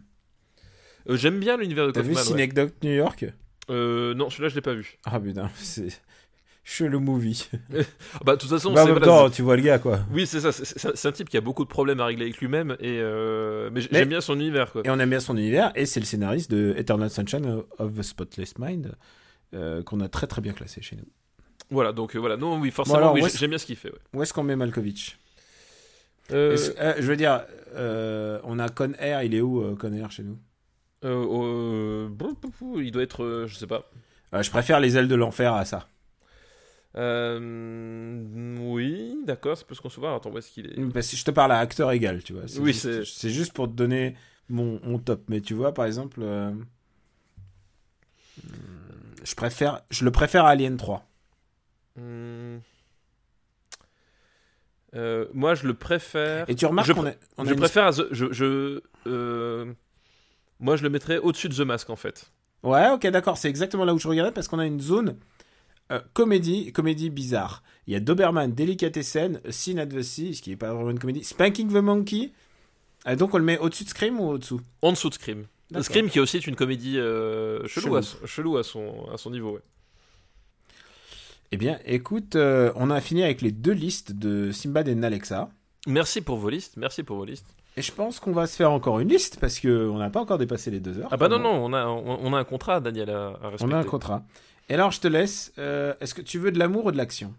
Euh, 1.09 1.17
J'aime 1.17 1.39
bien 1.41 1.57
l'univers 1.57 1.87
de 1.87 1.93
T'as 1.93 2.03
vu 2.03 2.09
Kaufman. 2.09 2.23
ouais. 2.23 2.29
Synecdoche 2.29 2.71
New 2.83 2.93
York? 2.95 3.25
Non, 3.71 4.31
celui-là, 4.31 4.49
je 4.49 4.55
l'ai 4.55 4.61
pas 4.63 4.75
vu. 4.75 4.99
Ah 5.05 5.19
putain, 5.21 5.51
c'est 5.57 5.89
chelou 6.71 7.01
movie. 7.01 7.49
Bah, 8.25 8.35
de 8.37 8.41
toute 8.41 8.51
façon, 8.51 8.73
Bah, 8.75 8.85
en 8.85 8.87
même 8.89 9.01
temps, 9.01 9.31
tu 9.31 9.41
vois 9.43 9.57
le 9.57 9.63
gars, 9.63 9.79
quoi. 9.79 10.01
Oui, 10.13 10.27
c'est 10.27 10.41
ça. 10.41 10.53
c'est- 10.53 11.07
un 11.07 11.13
type 11.13 11.29
qui 11.31 11.37
a 11.39 11.41
beaucoup 11.41 11.65
de 11.65 11.69
problèmes 11.71 12.01
à 12.01 12.05
régler 12.07 12.27
avec 12.27 12.39
lui-même, 12.39 12.73
et 12.81 12.99
euh, 13.01 13.71
mais 13.73 13.81
j'aime 13.81 14.09
bien 14.09 14.21
son 14.21 14.35
univers, 14.39 14.71
quoi. 14.73 14.83
Et 14.85 14.91
on 14.91 14.99
aime 14.99 15.09
bien 15.11 15.21
son 15.21 15.37
univers, 15.37 15.73
et 15.75 15.87
c'est 15.87 16.01
le 16.01 16.07
scénariste 16.07 16.51
de 16.51 16.75
Eternal 16.77 17.09
Sunshine 17.09 17.63
of 17.79 17.95
the 17.97 18.03
Spotless 18.03 18.59
Mind, 18.59 18.93
euh, 19.55 19.83
qu'on 19.83 20.01
a 20.01 20.09
très 20.09 20.27
très 20.27 20.43
bien 20.43 20.53
classé 20.53 20.83
chez 20.83 20.97
nous. 20.97 21.07
Voilà, 21.71 21.93
donc 21.93 22.15
euh, 22.15 22.19
voilà. 22.19 22.37
Non, 22.37 22.59
oui, 22.61 22.71
forcément, 22.71 22.99
alors, 22.99 23.15
oui, 23.15 23.23
j'aime 23.35 23.51
bien 23.51 23.59
ce 23.59 23.67
qu'il 23.67 23.77
fait. 23.77 23.91
ouais. 23.91 23.99
Où 24.15 24.23
est-ce 24.23 24.33
qu'on 24.35 24.43
met 24.43 24.57
Malkovich? 24.57 25.19
Je 26.31 27.01
veux 27.03 27.17
dire, 27.17 27.45
on 28.45 28.59
a 28.59 28.69
Con 28.69 28.93
Air, 28.99 29.23
il 29.23 29.35
est 29.35 29.41
où 29.41 29.75
Con 29.77 29.93
Air 29.95 30.11
chez 30.11 30.23
nous? 30.23 30.39
Brou, 31.03 32.81
il 32.81 32.91
doit 32.91 33.03
être, 33.03 33.45
je 33.47 33.55
sais 33.55 33.67
pas. 33.67 33.91
Je 34.39 34.51
préfère 34.51 34.81
les 34.81 34.97
ailes 34.99 35.09
de 35.09 35.15
l'enfer 35.15 35.55
à 35.55 35.65
ça. 35.65 35.89
Euh, 36.97 38.57
oui, 38.61 39.19
d'accord, 39.25 39.57
c'est 39.57 39.67
plus 39.67 39.79
qu'on 39.79 39.91
se 39.91 40.01
voit. 40.01 40.15
Attends, 40.15 40.31
où 40.31 40.39
est-ce 40.39 40.51
qu'il 40.51 40.67
est? 40.67 40.93
Parce 40.93 41.11
que 41.11 41.17
je 41.17 41.25
te 41.25 41.31
parle 41.31 41.53
à 41.53 41.59
acteur 41.59 41.93
égal, 41.93 42.23
tu 42.23 42.33
vois. 42.33 42.43
Oui, 42.61 42.73
c'est- 42.75 43.05
juste 43.29 43.53
pour 43.53 43.67
te 43.69 43.73
donner 43.75 44.17
mon, 44.49 44.81
mon 44.83 44.99
top. 44.99 45.23
Mais 45.29 45.41
tu 45.41 45.55
vois, 45.55 45.73
par 45.75 45.85
exemple, 45.85 46.21
euh, 46.23 46.51
je 49.23 49.35
préfère, 49.35 49.83
je 49.91 50.05
le 50.05 50.11
préfère 50.11 50.45
à 50.45 50.51
Alien 50.51 50.77
3. 50.77 51.07
Hmm. 51.97 52.59
Euh, 54.95 55.27
moi, 55.35 55.55
je 55.55 55.67
le 55.67 55.75
préfère. 55.75 56.49
Et 56.49 56.55
tu 56.55 56.65
remarques 56.65 56.89
Je 56.89 56.93
qu'on 56.95 57.03
on 57.37 57.43
a 57.45 57.47
je 57.49 57.53
une- 57.53 57.59
préfère 57.61 57.87
à 57.89 57.93
The- 57.93 58.09
je, 58.11 58.33
je 58.33 58.81
euh, 59.07 59.73
moi 60.61 60.77
je 60.77 60.83
le 60.83 60.89
mettrais 60.89 61.19
au-dessus 61.19 61.49
de 61.51 61.55
The 61.55 61.61
Mask 61.61 61.91
en 61.91 61.97
fait. 61.97 62.31
Ouais, 62.63 62.89
ok, 62.91 63.07
d'accord. 63.09 63.37
C'est 63.37 63.49
exactement 63.51 63.85
là 63.85 63.93
où 63.95 63.99
je 63.99 64.09
regardais 64.09 64.33
parce 64.33 64.49
qu'on 64.49 64.59
a 64.59 64.65
une 64.67 64.81
zone 64.81 65.17
euh, 65.93 66.01
comédie, 66.13 66.73
comédie 66.73 67.11
bizarre. 67.11 67.63
Il 67.87 67.93
y 67.93 67.97
a 67.97 68.01
Doberman, 68.01 68.53
Delicatessen, 68.55 69.41
Sin 69.51 69.79
at 69.79 69.87
the 69.87 70.03
Sea, 70.03 70.35
ce 70.35 70.43
qui 70.43 70.53
est 70.53 70.57
pas 70.57 70.73
vraiment 70.75 70.91
une 70.91 70.99
comédie, 70.99 71.25
Spanking 71.25 71.69
the 71.69 71.77
Monkey. 71.83 72.33
Ah, 73.05 73.17
donc 73.17 73.33
on 73.35 73.39
le 73.39 73.45
met 73.45 73.59
au-dessus 73.59 73.85
de 73.85 73.89
Scream 73.89 74.21
ou 74.21 74.29
au-dessous? 74.31 74.61
En 74.83 74.93
dessous 74.93 75.09
de 75.09 75.15
Scream. 75.15 75.47
Scream 75.81 76.09
qui 76.11 76.19
est 76.19 76.21
aussi 76.21 76.39
une 76.39 76.57
comédie 76.57 76.99
euh, 76.99 77.67
chelou, 77.67 77.87
Chelou. 77.87 77.97
À, 77.97 78.03
son- 78.03 78.27
chelou 78.27 78.57
à 78.59 78.63
son 78.65 79.07
à 79.13 79.17
son 79.19 79.31
niveau. 79.31 79.53
ouais. 79.53 79.61
Eh 81.51 81.57
bien, 81.57 81.79
écoute, 81.87 82.37
euh, 82.37 82.73
on 82.77 82.91
a 82.91 83.01
fini 83.01 83.23
avec 83.23 83.41
les 83.41 83.53
deux 83.53 83.73
listes 83.73 84.13
de 84.13 84.53
Simbad 84.53 84.87
et 84.89 84.95
Nalexa. 84.95 85.49
Merci 85.87 86.21
pour 86.21 86.37
vos 86.37 86.51
listes, 86.51 86.77
merci 86.77 87.03
pour 87.03 87.17
vos 87.17 87.25
listes. 87.25 87.47
Et 87.79 87.83
je 87.83 87.93
pense 87.93 88.19
qu'on 88.21 88.33
va 88.33 88.47
se 88.47 88.57
faire 88.57 88.71
encore 88.73 88.99
une 89.01 89.09
liste 89.09 89.39
parce 89.41 89.59
que 89.61 89.89
on 89.89 89.99
n'a 89.99 90.11
pas 90.11 90.21
encore 90.21 90.37
dépassé 90.37 90.71
les 90.71 90.81
deux 90.81 90.99
heures. 90.99 91.09
Ah 91.11 91.17
bah 91.17 91.29
non 91.29 91.39
non, 91.39 91.53
on 91.65 91.73
a 91.73 91.87
on, 91.87 92.19
on 92.23 92.35
a 92.35 92.39
un 92.39 92.45
contrat 92.45 92.81
Daniel 92.81 93.09
à, 93.09 93.39
à 93.43 93.49
respecter. 93.51 93.65
On 93.65 93.77
a 93.77 93.79
un 93.79 93.85
contrat. 93.85 94.25
Et 94.69 94.75
alors, 94.75 94.91
je 94.91 95.01
te 95.01 95.09
laisse. 95.09 95.53
euh, 95.59 95.95
Est-ce 96.01 96.15
que 96.15 96.23
tu 96.23 96.39
veux 96.39 96.51
de 96.53 96.59
l'amour 96.59 96.87
ou 96.87 96.93
de 96.93 96.97
l'action? 96.97 97.35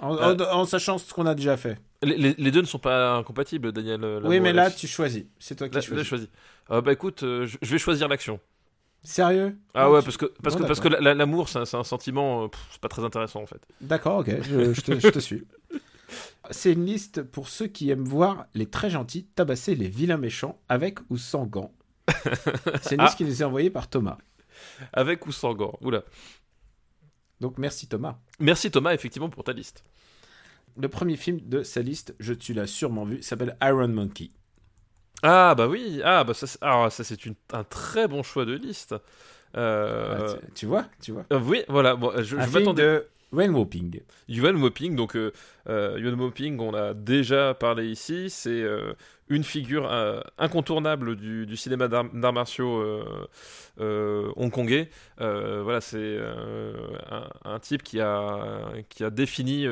En, 0.00 0.16
Euh, 0.16 0.34
en- 0.36 0.60
en 0.60 0.64
sachant 0.64 0.98
ce 0.98 1.12
qu'on 1.14 1.26
a 1.26 1.34
déjà 1.34 1.56
fait. 1.56 1.78
Les, 2.02 2.34
deux 2.50 2.60
ne 2.62 2.66
sont 2.66 2.78
pas 2.80 3.14
incompatibles 3.16 3.70
Daniel. 3.72 4.02
euh, 4.02 4.20
Oui, 4.24 4.40
mais 4.40 4.52
là, 4.52 4.70
tu 4.70 4.88
choisis. 4.88 5.24
C'est 5.38 5.54
toi 5.54 5.68
qui 5.68 5.74
Là, 5.74 5.80
là, 5.80 5.86
choisis. 5.86 6.04
je 6.04 6.08
choisis. 6.08 6.28
Euh, 6.70 6.80
bah 6.80 6.92
écoute, 6.92 7.20
je, 7.22 7.56
je 7.60 7.70
vais 7.72 7.78
choisir 7.78 8.08
l'action. 8.08 8.40
Sérieux? 9.04 9.56
Ah 9.74 9.90
ouais, 9.90 10.00
parce 10.02 10.16
que 10.16 10.26
parce 10.42 10.54
Bon, 10.56 10.62
que 10.62 10.66
parce 10.68 10.80
que 10.80 10.88
la- 10.88 11.00
la- 11.00 11.14
l'amour 11.14 11.48
c'est 11.48 11.58
un, 11.58 11.62
un 11.80 11.84
sentiment, 11.84 12.48
c'est 12.70 12.80
pas 12.80 12.88
très 12.88 13.02
intéressant 13.04 13.42
en 13.42 13.46
fait. 13.46 13.60
D'accord, 13.80 14.18
ok, 14.18 14.30
je, 14.42 14.72
je 14.72 14.80
te, 14.80 14.98
je 14.98 15.08
te 15.08 15.18
suis. 15.18 15.44
C'est 16.50 16.72
une 16.72 16.84
liste 16.84 17.22
pour 17.22 17.48
ceux 17.48 17.66
qui 17.68 17.88
aiment 17.90 18.04
voir 18.04 18.46
les 18.54 18.66
très 18.66 18.90
gentils 18.90 19.24
tabasser 19.34 19.74
les 19.74 19.88
vilains 19.88 20.18
méchants 20.18 20.60
avec 20.68 20.98
ou 21.08 21.16
sans 21.16 21.46
gants. 21.46 21.72
C'est 22.82 22.96
une 22.96 23.02
liste 23.02 23.14
Ah. 23.14 23.16
qui 23.16 23.24
nous 23.24 23.40
est 23.42 23.44
envoyée 23.44 23.70
par 23.70 23.88
Thomas. 23.88 24.18
Avec 24.92 25.26
ou 25.26 25.32
sans 25.32 25.54
gants. 25.54 25.78
Oula. 25.80 26.02
Donc 27.42 27.58
merci 27.58 27.88
Thomas. 27.88 28.16
Merci 28.38 28.70
Thomas, 28.70 28.94
effectivement, 28.94 29.28
pour 29.28 29.42
ta 29.44 29.52
liste. 29.52 29.84
Le 30.80 30.88
premier 30.88 31.16
film 31.16 31.40
de 31.42 31.62
sa 31.64 31.82
liste, 31.82 32.14
je 32.20 32.32
tu 32.32 32.54
l'as 32.54 32.66
sûrement 32.68 33.04
vu, 33.04 33.20
s'appelle 33.22 33.56
Iron 33.62 33.88
Monkey. 33.88 34.30
Ah 35.22 35.54
bah 35.56 35.66
oui, 35.68 36.00
ah 36.04 36.24
bah 36.24 36.34
ça, 36.34 36.46
c'est- 36.46 36.58
ah, 36.62 36.88
ça 36.90 37.04
c'est 37.04 37.26
une- 37.26 37.34
un 37.52 37.64
très 37.64 38.08
bon 38.08 38.22
choix 38.22 38.44
de 38.44 38.54
liste. 38.54 38.94
Euh, 39.56 40.18
Ah, 40.18 40.32
tu, 40.46 40.52
tu 40.54 40.66
vois, 40.66 40.86
tu 41.00 41.12
vois. 41.12 41.26
euh, 41.32 41.40
oui, 41.40 41.62
voilà, 41.68 41.94
bon, 41.96 42.10
je, 42.22 42.36
Un 42.36 42.46
je 42.46 42.50
film 42.50 42.74
de 42.74 43.06
Wayne 43.32 43.54
Woping. 43.54 44.00
Yuan 44.28 44.52
Moping, 44.52 44.94
donc 44.94 45.16
euh, 45.16 45.32
euh, 45.68 45.98
Yuan 45.98 46.60
on 46.60 46.74
a 46.74 46.94
déjà 46.94 47.54
parlé 47.54 47.90
ici, 47.90 48.28
c'est 48.28 48.50
euh, 48.50 48.92
une 49.28 49.42
figure 49.42 49.90
euh, 49.90 50.20
incontournable 50.38 51.16
du, 51.16 51.56
cinéma 51.56 51.88
d'arts 51.88 52.32
martiaux 52.32 52.84
hongkongais. 53.78 54.90
Voilà, 55.18 55.80
c'est 55.80 56.18
un, 57.44 57.58
type 57.58 57.82
qui 57.82 58.00
a, 58.00 58.72
qui 58.88 59.02
a 59.02 59.10
défini 59.10 59.66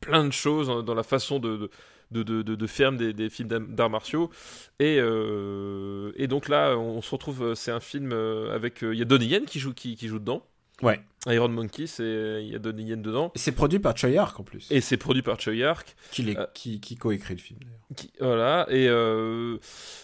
plein 0.00 0.24
de 0.24 0.32
choses 0.32 0.84
dans 0.84 0.94
la 0.94 1.02
façon 1.02 1.38
de, 1.38 1.56
de 1.56 1.70
de, 2.10 2.42
de, 2.42 2.42
de, 2.42 3.12
des, 3.12 3.30
films 3.30 3.48
d'arts- 3.48 3.88
martiaux 3.88 4.30
et, 4.78 4.96
et 4.96 6.26
donc 6.26 6.48
là 6.50 6.76
on 6.76 7.00
se 7.00 7.10
retrouve 7.10 7.54
c'est 7.54 7.70
un 7.70 7.80
film 7.80 8.12
avec 8.52 8.82
il 8.82 8.98
y 8.98 9.02
a 9.02 9.06
Donnie 9.06 9.28
Yen 9.28 9.46
qui 9.46 9.58
joue 9.58 9.72
qui 9.72 9.96
joue 9.96 10.18
dedans 10.18 10.44
Ouais. 10.82 11.00
Iron 11.28 11.48
Monkey 11.50 11.86
c'est 11.86 12.40
il 12.42 12.50
y 12.50 12.56
a 12.56 12.58
Donnie 12.58 12.82
Yen 12.82 13.00
dedans 13.00 13.30
C'est 13.36 13.52
produit 13.52 13.78
par 13.78 13.96
Choi 13.96 14.10
Ark 14.18 14.40
en 14.40 14.42
plus. 14.42 14.66
et 14.72 14.80
c'est 14.80 14.96
produit 14.96 15.22
par 15.22 15.38
Choi 15.40 15.54
Ark 15.64 15.94
qui, 16.10 16.34
Euh, 16.36 16.44
qui, 16.52 16.80
qui 16.80 16.96
coécrit 16.96 17.34
le 17.34 17.40
film 17.40 17.60
d'ailleurs. 17.60 17.78
qui- 17.94 18.10
voilà, 18.18 18.66
et 18.68 18.88
euh, 18.88 19.56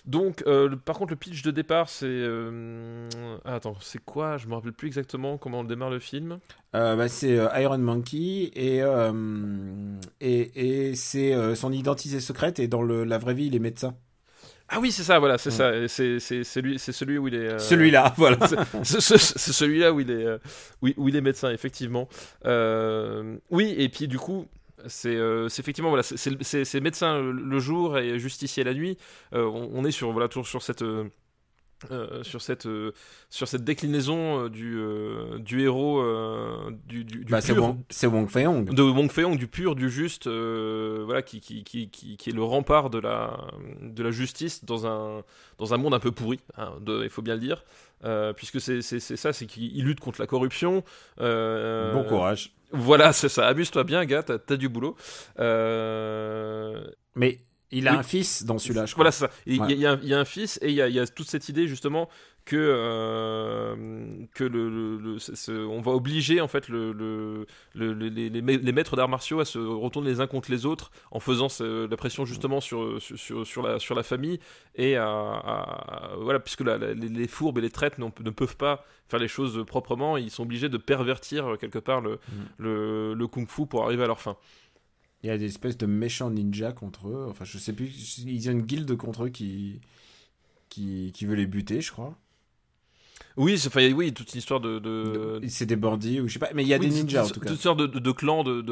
donc, 0.04 0.44
euh, 0.46 0.68
le- 0.68 0.76
par 0.76 0.96
contre, 0.96 1.10
le 1.10 1.16
pitch 1.16 1.42
de 1.42 1.50
départ, 1.50 1.88
c'est. 1.88 2.06
euh, 2.06 3.08
ah, 3.44 3.56
attends, 3.56 3.76
c'est 3.80 3.98
quoi? 4.04 4.36
Je 4.36 4.46
me 4.46 4.54
rappelle 4.54 4.72
plus 4.72 4.86
exactement 4.86 5.38
comment 5.38 5.64
démarre 5.64 5.90
le 5.90 5.98
film. 5.98 6.38
Euh, 6.76 6.94
bah, 6.94 7.08
c'est 7.08 7.36
euh, 7.36 7.48
Iron 7.60 7.78
Monkey 7.78 8.52
et, 8.54 8.80
euh, 8.82 9.98
et, 10.20 10.88
et 10.90 10.94
c'est 10.94 11.34
euh, 11.34 11.54
son 11.56 11.72
identité 11.72 12.20
secrète 12.20 12.60
et 12.60 12.68
dans 12.68 12.82
le, 12.82 13.02
la 13.02 13.18
vraie 13.18 13.34
vie 13.34 13.46
il 13.46 13.56
est 13.56 13.58
médecin. 13.58 13.96
Ah 14.70 14.80
oui, 14.80 14.92
c'est 14.92 15.02
ça, 15.02 15.18
voilà, 15.18 15.38
c'est 15.38 15.50
Ouais. 15.50 15.56
ça. 15.56 15.88
C'est 15.88 16.18
c'est- 16.20 16.44
c'est 16.44 16.60
lui, 16.60 16.78
c'est 16.78 16.92
celui 16.92 17.16
où 17.18 17.26
il 17.28 17.34
est. 17.34 17.48
euh, 17.48 17.58
Celui-là, 17.58 18.12
voilà. 18.18 18.36
c'est 18.82 19.00
c'est- 19.00 19.16
c'est 19.18 19.52
celui-là 19.52 19.92
où 19.92 20.00
il 20.00 20.10
est, 20.10 20.24
euh, 20.26 20.38
où, 20.82 20.88
où 20.96 21.08
il 21.08 21.16
est 21.16 21.20
médecin, 21.22 21.50
effectivement. 21.50 22.08
Euh, 22.46 23.36
oui, 23.50 23.74
et 23.78 23.88
puis 23.88 24.08
du 24.08 24.18
coup. 24.18 24.46
C'est 24.86 25.16
euh, 25.16 25.48
c'est 25.48 25.58
effectivement 25.60 25.88
voilà, 25.90 26.04
c'est- 26.04 26.64
c'est 26.64 26.80
médecin 26.80 27.18
le, 27.20 27.58
jour 27.58 27.98
et 27.98 28.16
justicier 28.20 28.62
la 28.62 28.72
nuit. 28.72 28.96
Euh, 29.34 29.42
on, 29.44 29.68
on 29.74 29.84
est 29.84 29.90
sur 29.90 30.12
voilà 30.12 30.28
toujours 30.28 30.46
sur 30.46 30.62
cette 30.62 30.82
euh, 31.90 32.22
sur 32.22 32.42
cette 32.42 32.66
euh, 32.66 32.92
sur 33.30 33.46
cette 33.48 33.64
déclinaison 33.64 34.44
euh, 34.44 34.48
du 34.48 34.78
du 35.42 35.62
héros 35.62 36.02
du, 36.86 37.04
du, 37.04 37.24
du 37.24 37.30
Bah, 37.30 37.40
c'est 37.40 37.54
pur- 37.54 37.62
Wong, 37.64 37.78
c'est 37.90 38.06
Wong 38.06 38.28
Fei-hong. 38.28 38.74
de 38.74 38.82
Wong 38.82 39.10
Fei-hong 39.10 39.36
du 39.38 39.46
pur 39.46 39.74
du 39.74 39.88
juste 39.90 40.26
voilà 40.28 41.22
qui, 41.22 41.40
qui, 41.40 41.64
qui, 41.64 41.88
qui, 41.90 42.16
qui 42.16 42.30
est 42.30 42.32
le 42.32 42.42
rempart 42.42 42.90
de 42.90 42.98
la 42.98 43.38
de 43.82 44.02
la 44.02 44.10
justice 44.10 44.64
dans 44.64 44.86
un 44.86 45.22
dans 45.58 45.74
un 45.74 45.76
monde 45.76 45.94
un 45.94 46.00
peu 46.00 46.12
pourri 46.12 46.40
hein, 46.56 46.74
de- 46.80 47.02
il 47.04 47.10
faut 47.10 47.22
bien 47.22 47.34
le 47.34 47.40
dire 47.40 47.64
puisque 48.36 48.60
c'est 48.60 48.82
ça 48.82 49.32
c'est 49.32 49.46
qu'il 49.46 49.84
lutte 49.84 50.00
contre 50.00 50.20
la 50.20 50.26
corruption 50.26 50.82
Bon 51.18 52.04
courage. 52.08 52.52
voilà 52.72 53.12
c'est 53.12 53.28
ça 53.28 53.46
amuse-toi 53.46 53.84
bien 53.84 54.04
gars 54.04 54.22
t'as 54.22 54.38
t'as 54.38 54.56
du 54.56 54.68
boulot 54.68 54.96
Mais 57.16 57.38
il 57.70 57.86
a 57.88 57.92
Oui. 57.92 57.98
un 57.98 58.02
fils 58.02 58.44
dans 58.44 58.58
celui-là, 58.58 58.86
je 58.86 58.92
crois. 58.92 59.02
voilà, 59.04 59.12
ça. 59.12 59.30
Il 59.46 59.56
y, 59.56 59.60
a- 59.60 59.62
Ouais. 59.64 59.72
il 59.72 59.78
y 59.80 59.86
a 59.86 59.92
un- 59.92 60.00
il 60.02 60.08
y 60.08 60.14
a 60.14 60.18
un 60.18 60.24
fils 60.24 60.58
et 60.62 60.68
il 60.68 60.74
y 60.74 60.82
a, 60.82 60.88
il 60.88 60.94
y 60.94 60.98
a 61.00 61.06
toute 61.06 61.28
cette 61.28 61.48
idée 61.48 61.66
justement 61.68 62.08
que 62.46 62.56
euh, 62.56 63.76
que 64.34 64.44
le, 64.44 64.68
le- 64.70 64.96
le- 64.96 65.18
ce- 65.18 65.34
ce- 65.34 65.66
on 65.66 65.80
va 65.80 65.92
obliger 65.92 66.40
en 66.40 66.48
fait 66.48 66.68
le, 66.68 66.92
le- 66.92 67.46
le- 67.74 67.92
les, 67.92 68.10
les- 68.10 68.30
les 68.30 68.42
ma- 68.42 68.52
les 68.52 68.72
maîtres 68.72 68.96
d'arts 68.96 69.08
martiaux 69.08 69.40
à 69.40 69.44
se 69.44 69.58
retourner 69.58 70.08
les 70.10 70.20
uns 70.20 70.26
contre 70.26 70.50
les 70.50 70.66
autres 70.66 70.90
en 71.10 71.20
faisant 71.20 71.48
ce- 71.48 71.86
la 71.86 71.96
pression 71.96 72.24
justement 72.24 72.60
sur 72.60 73.00
sur, 73.00 73.62
la 73.62 73.78
sur 73.78 73.94
la 73.94 74.02
famille 74.02 74.40
et 74.76 74.96
à, 74.96 75.06
à- 75.08 76.12
voilà 76.20 76.40
puisque 76.40 76.62
la- 76.62 76.78
la- 76.78 76.94
les, 76.94 77.28
fourbes 77.28 77.58
et 77.58 77.62
les 77.62 77.70
traites 77.70 77.98
ne 77.98 78.30
peuvent 78.30 78.56
pas 78.56 78.84
faire 79.08 79.18
les 79.20 79.28
choses 79.28 79.64
proprement 79.66 80.16
ils 80.16 80.30
sont 80.30 80.42
obligés 80.42 80.68
de 80.68 80.76
pervertir 80.78 81.56
quelque 81.60 81.78
part 81.78 82.00
le, 82.00 82.18
le, 82.58 83.14
le 83.14 83.26
kung-fu 83.26 83.66
pour 83.66 83.84
arriver 83.84 84.04
à 84.04 84.06
leur 84.06 84.20
fin. 84.20 84.36
Il 85.22 85.26
y 85.28 85.30
a 85.30 85.38
des 85.38 85.46
espèces 85.46 85.76
de 85.78 85.86
méchants 85.86 86.30
ninjas 86.30 86.72
contre 86.72 87.08
eux. 87.08 87.26
Enfin, 87.28 87.44
je 87.44 87.58
sais 87.58 87.72
plus. 87.72 88.18
Il 88.18 88.42
y 88.44 88.48
a 88.48 88.52
une 88.52 88.62
guilde 88.62 88.96
contre 88.96 89.24
eux 89.24 89.28
qui, 89.30 89.80
qui, 90.68 91.12
qui 91.14 91.26
veut 91.26 91.34
les 91.34 91.46
buter, 91.46 91.80
je 91.80 91.92
crois. 91.92 92.18
Oui, 93.38 93.56
c'est- 93.58 93.92
oui, 93.92 94.12
toute 94.12 94.32
une 94.34 94.38
histoire 94.38 94.60
de, 94.60 94.78
de, 94.78 95.40
C'est 95.48 95.64
des 95.64 95.76
bandits 95.76 96.20
ou 96.20 96.28
je 96.28 96.34
sais 96.34 96.38
pas. 96.38 96.50
Mais 96.54 96.62
il 96.64 96.68
y 96.68 96.74
a 96.74 96.78
Oui, 96.78 96.88
des 96.88 96.94
ninjas 97.02 97.24
en 97.24 97.28
tout 97.28 97.40
cas. 97.40 97.48
Toutes 97.48 97.60
sortes 97.60 97.78
de, 97.78 97.86
de- 97.86 97.98
de 98.00 98.10
clans, 98.12 98.42
de, 98.44 98.62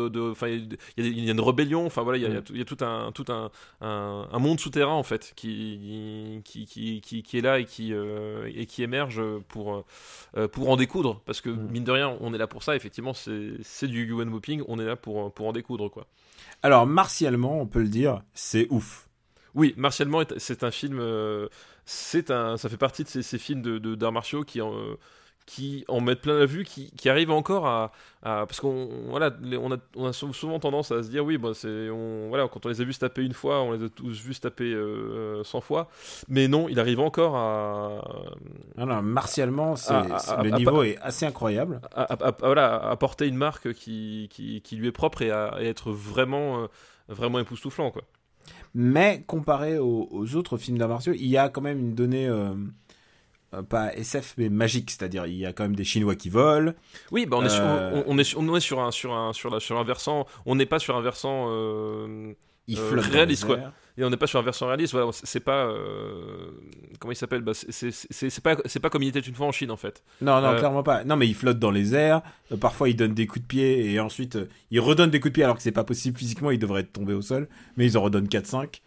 il 0.48 0.78
y, 0.98 1.02
a 1.02 1.24
y 1.26 1.30
une 1.30 1.40
rébellion, 1.40 1.86
enfin 1.86 2.02
voilà, 2.02 2.18
il 2.18 2.22
y 2.22 2.26
a, 2.26 2.30
y 2.30 2.32
Mm. 2.36 2.42
tout- 2.42 2.52
il 2.52 2.58
y 2.58 2.62
a 2.62 2.64
tout 2.64 2.84
un, 2.84 3.12
tout 3.12 3.24
un, 3.28 3.50
un, 3.80 4.28
un 4.30 4.38
monde 4.38 4.58
souterrain 4.60 4.92
en 4.94 5.02
fait 5.04 5.32
qui, 5.36 6.40
qui, 6.44 6.66
qui, 6.66 7.00
qui, 7.00 7.22
qui 7.22 7.38
est 7.38 7.40
là 7.40 7.60
et 7.60 7.64
qui, 7.64 7.92
euh, 7.92 8.50
et 8.54 8.66
qui 8.66 8.82
émerge 8.82 9.22
pour, 9.48 9.84
euh, 10.36 10.48
pour 10.48 10.68
en 10.68 10.76
découdre. 10.76 11.20
Parce 11.24 11.40
que 11.40 11.50
Mm. 11.50 11.68
mine 11.70 11.84
de 11.84 11.92
rien, 11.92 12.16
on 12.20 12.34
est 12.34 12.38
là 12.38 12.46
pour 12.48 12.62
ça, 12.62 12.74
effectivement, 12.76 13.14
c'est 13.14 13.86
du 13.86 14.10
UN 14.10 14.24
Mopping, 14.26 14.62
on 14.68 14.78
est 14.80 14.84
là 14.84 14.96
pour, 14.96 15.32
pour 15.32 15.46
en 15.46 15.52
découdre 15.52 15.88
quoi. 15.90 16.06
Alors, 16.62 16.86
martialement, 16.86 17.60
on 17.60 17.66
peut 17.66 17.82
le 17.82 17.88
dire, 17.88 18.22
c'est 18.34 18.66
ouf. 18.70 19.08
Oui, 19.54 19.72
martialement, 19.76 20.20
est- 20.22 20.38
c'est 20.38 20.64
un 20.64 20.70
film. 20.70 20.98
euh, 21.00 21.48
c'est 21.86 22.30
un, 22.30 22.56
ça 22.58 22.68
fait 22.68 22.76
partie 22.76 23.04
de 23.04 23.08
ces, 23.08 23.22
ces 23.22 23.38
films 23.38 23.62
de, 23.62 23.78
d'arts 23.94 24.12
martiaux 24.12 24.44
qui 24.44 24.60
en, 24.60 24.74
euh, 24.74 24.96
qui 25.46 25.84
en 25.88 26.00
mettent 26.00 26.22
plein 26.22 26.36
la 26.38 26.46
vue, 26.46 26.64
qui, 26.64 26.90
qui 26.92 27.08
arrivent 27.08 27.30
encore 27.30 27.66
à, 27.66 27.92
à- 28.24 28.46
parce 28.46 28.60
qu'on 28.60 28.88
voilà, 29.08 29.30
on 29.60 29.72
a, 29.72 29.76
on 29.94 30.06
a 30.06 30.12
sou- 30.12 30.32
souvent 30.32 30.58
tendance 30.58 30.90
à 30.90 31.04
se 31.04 31.08
dire 31.08 31.24
oui, 31.24 31.38
bon, 31.38 31.54
c'est, 31.54 31.88
on, 31.90 32.28
voilà, 32.28 32.48
quand 32.48 32.66
on 32.66 32.68
les 32.68 32.80
a 32.80 32.84
vus 32.84 32.94
se 32.94 32.98
taper 33.00 33.22
une 33.22 33.32
fois, 33.34 33.62
on 33.62 33.72
les 33.72 33.84
a 33.84 33.88
tous 33.88 34.20
vus 34.20 34.34
se 34.34 34.40
taper 34.40 34.74
euh, 34.74 35.44
100 35.44 35.60
fois, 35.60 35.88
mais 36.28 36.48
non, 36.48 36.68
il 36.68 36.80
arrive 36.80 36.98
encore 37.00 37.36
à, 37.36 38.02
Non, 38.76 38.86
non, 38.86 39.02
martialement, 39.02 39.76
c'est, 39.76 39.94
le 40.42 40.50
niveau 40.50 40.82
est 40.82 40.98
assez 40.98 41.24
incroyable. 41.26 41.80
à, 41.94 42.34
voilà, 42.40 42.96
porter 42.98 43.28
une 43.28 43.36
marque 43.36 43.72
qui, 43.72 44.28
qui, 44.32 44.60
qui 44.62 44.76
lui 44.76 44.88
est 44.88 44.92
propre 44.92 45.22
et 45.22 45.30
à, 45.30 45.56
et 45.60 45.66
être 45.68 45.92
vraiment, 45.92 46.62
euh, 46.64 46.66
vraiment 47.08 47.38
époustouflant 47.38 47.90
quoi. 47.92 48.02
Mais 48.74 49.24
comparé 49.26 49.78
aux, 49.78 50.08
aux 50.10 50.36
autres 50.36 50.56
films 50.58 50.78
d'arts 50.78 50.88
martiaux, 50.88 51.12
il 51.14 51.26
y 51.26 51.36
a 51.36 51.48
quand 51.48 51.62
même 51.62 51.78
une 51.78 51.94
donnée, 51.94 52.26
euh, 52.26 52.52
euh, 53.54 53.62
pas 53.62 53.94
SF, 53.94 54.34
mais 54.38 54.48
magique. 54.48 54.90
C'est-à-dire, 54.90 55.26
il 55.26 55.36
y 55.36 55.46
a 55.46 55.52
quand 55.52 55.64
même 55.64 55.76
des 55.76 55.84
Chinois 55.84 56.14
qui 56.14 56.28
volent. 56.28 56.72
Oui, 57.10 57.26
bah 57.26 57.36
on, 57.40 57.44
est 57.44 57.48
sur, 57.48 57.62
Euh, 57.64 58.02
on, 58.06 58.14
on 58.14 58.18
est 58.18 58.24
sur, 58.24 58.40
on 58.40 58.56
est 58.56 58.60
sur 58.60 58.80
un 58.80 58.90
sur 58.90 59.14
un 59.14 59.32
sur 59.32 59.50
la 59.50 59.60
sur 59.60 59.78
un 59.78 59.84
versant, 59.84 60.26
on 60.44 60.54
n'est 60.56 60.66
pas 60.66 60.78
sur 60.78 60.96
un 60.96 61.00
versant 61.00 61.46
Ils 62.68 62.78
Euh, 62.78 63.00
réaliste, 63.00 63.44
quoi. 63.44 63.58
Et 63.98 64.04
on 64.04 64.10
n'est 64.10 64.16
pas 64.16 64.26
sur 64.26 64.38
un 64.38 64.42
versant 64.42 64.66
réaliste. 64.66 64.92
Voilà, 64.92 65.10
c'est 65.12 65.40
pas 65.40 65.66
euh, 65.66 66.50
comment 66.98 67.12
il 67.12 67.16
s'appelle 67.16 67.40
bah, 67.42 67.52
c'est- 67.54 68.40
pas 68.42 68.56
c'est 68.66 68.80
pas 68.80 68.90
comme 68.90 69.02
il 69.02 69.08
était 69.08 69.20
une 69.20 69.34
fois 69.34 69.46
en 69.46 69.52
Chine 69.52 69.70
en 69.70 69.76
fait. 69.76 70.02
Non, 70.20 70.40
non, 70.40 70.48
Euh, 70.48 70.58
clairement 70.58 70.82
pas. 70.82 71.04
Non, 71.04 71.16
mais 71.16 71.26
ils 71.26 71.34
flottent 71.34 71.58
dans 71.58 71.70
les 71.70 71.94
airs. 71.94 72.22
Euh, 72.52 72.56
parfois, 72.56 72.88
ils 72.88 72.96
donnent 72.96 73.14
des 73.14 73.26
coups 73.26 73.42
de 73.42 73.46
pied 73.48 73.90
et 73.92 74.00
ensuite, 74.00 74.38
ils 74.70 74.80
redonnent 74.80 75.10
des 75.10 75.20
coups 75.20 75.32
de 75.32 75.34
pied 75.34 75.44
alors 75.44 75.56
que 75.56 75.62
c'est 75.62 75.72
pas 75.72 75.84
possible 75.84 76.18
physiquement. 76.18 76.50
Ils 76.50 76.58
devraient 76.58 76.80
être 76.82 76.92
tombés 76.92 77.14
au 77.14 77.22
sol, 77.22 77.48
mais 77.76 77.86
ils 77.86 77.96
en 77.98 78.02
redonnent 78.02 78.28
4-5. 78.28 78.82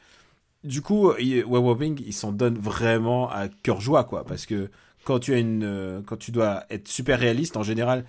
Du 0.63 0.81
coup, 0.81 1.13
il- 1.19 1.45
Wei 1.45 1.59
Wobing, 1.61 2.01
ils 2.05 2.13
s'en 2.13 2.31
donnent 2.31 2.57
vraiment 2.59 3.29
à 3.31 3.47
cœur 3.47 3.79
joie, 3.81 4.03
quoi. 4.03 4.25
Parce 4.25 4.45
que 4.45 4.69
quand 5.05 5.19
tu 5.19 5.33
as 5.33 5.37
une, 5.39 6.03
quand 6.05 6.17
tu 6.17 6.31
dois 6.31 6.63
être 6.69 6.87
super 6.87 7.17
réaliste, 7.19 7.55
en 7.57 7.63
général, 7.63 8.05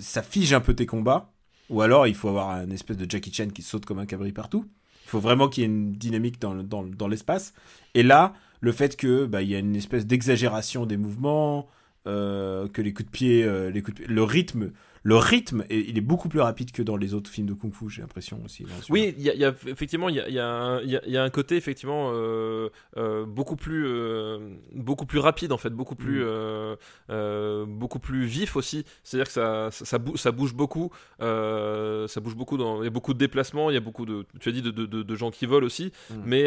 ça 0.00 0.22
fige 0.22 0.52
un 0.52 0.60
peu 0.60 0.74
tes 0.74 0.86
combats. 0.86 1.30
Ou 1.70 1.80
alors, 1.80 2.06
il 2.06 2.14
faut 2.14 2.28
avoir 2.28 2.50
un 2.50 2.68
espèce 2.70 2.96
de 2.98 3.08
Jackie 3.10 3.32
Chan 3.32 3.48
qui 3.48 3.62
saute 3.62 3.86
comme 3.86 3.98
un 4.00 4.06
cabri 4.06 4.32
partout. 4.32 4.66
Il 5.04 5.08
faut 5.08 5.20
vraiment 5.20 5.48
qu'il 5.48 5.62
y 5.62 5.64
ait 5.64 5.68
une 5.68 5.92
dynamique 5.92 6.40
dans, 6.40 6.54
dans 6.54 7.08
l'espace. 7.08 7.54
Et 7.94 8.02
là, 8.02 8.34
le 8.60 8.72
fait 8.72 8.96
que 8.96 9.26
bah, 9.26 9.42
il 9.42 9.50
y 9.50 9.54
a 9.54 9.58
une 9.58 9.76
espèce 9.76 10.06
d'exagération 10.06 10.86
des 10.86 10.96
mouvements, 10.96 11.68
euh, 12.06 12.68
que 12.68 12.82
les 12.82 12.92
coups 12.92 13.06
de 13.06 13.10
pied, 13.10 13.44
euh, 13.44 13.70
les 13.70 13.82
coups 13.82 13.98
de 13.98 14.04
pied- 14.04 14.14
le 14.14 14.22
rythme, 14.22 14.70
le 15.06 15.16
rythme, 15.16 15.64
est- 15.70 15.80
il 15.88 15.96
est 15.98 16.00
beaucoup 16.00 16.28
plus 16.30 16.40
rapide 16.40 16.72
que 16.72 16.82
dans 16.82 16.96
les 16.96 17.12
autres 17.14 17.30
films 17.30 17.46
de 17.46 17.52
kung-fu. 17.54 17.88
J'ai 17.90 18.00
l'impression 18.00 18.40
aussi. 18.44 18.64
celui-là. 18.64 18.86
Oui, 18.88 19.14
il 19.18 19.22
y 19.22 19.30
a, 19.30 19.34
il 19.34 19.40
y 19.40 19.44
a- 19.44 19.54
effectivement 19.66 20.08
il 20.08 20.16
y 20.16 20.20
a, 20.20 20.28
y, 20.30 20.38
a 20.38 20.48
un- 20.48 20.80
il 20.80 20.90
y 20.90 20.96
a- 20.96 21.02
il 21.06 21.12
y 21.12 21.16
a 21.18 21.22
un 21.22 21.30
côté 21.30 21.56
effectivement 21.56 22.10
euh, 22.14 22.70
euh, 22.96 23.24
beaucoup 23.26 23.54
plus 23.56 23.84
euh, 23.86 24.38
beaucoup 24.74 25.04
plus 25.06 25.18
rapide 25.18 25.52
en 25.52 25.58
fait, 25.58 25.70
beaucoup 25.70 25.94
plus 25.94 26.24
Mm. 26.24 27.64
beaucoup 27.66 27.98
plus 27.98 28.24
vif 28.24 28.56
aussi. 28.56 28.84
C'est-à-dire 29.02 29.26
que 29.26 29.32
ça 29.32 29.68
ça, 29.70 29.84
ça, 29.84 29.98
bou- 29.98 30.16
ça 30.16 30.32
bouge 30.32 30.54
beaucoup, 30.54 30.90
ça 31.20 32.20
bouge 32.20 32.34
beaucoup 32.36 32.56
dans 32.56 32.82
il 32.82 32.84
y 32.84 32.88
a 32.88 32.90
beaucoup 32.90 33.14
de 33.14 33.18
déplacements, 33.18 33.70
il 33.70 33.74
y 33.74 33.76
a 33.76 33.80
beaucoup 33.80 34.06
de 34.06 34.24
tu 34.40 34.48
as 34.48 34.52
dit 34.52 34.62
de, 34.62 34.70
de, 34.70 34.86
de- 34.86 35.02
de 35.02 35.14
gens 35.14 35.30
qui 35.30 35.46
volent 35.46 35.66
aussi, 35.66 35.92
Mm. 36.10 36.14
mais 36.24 36.42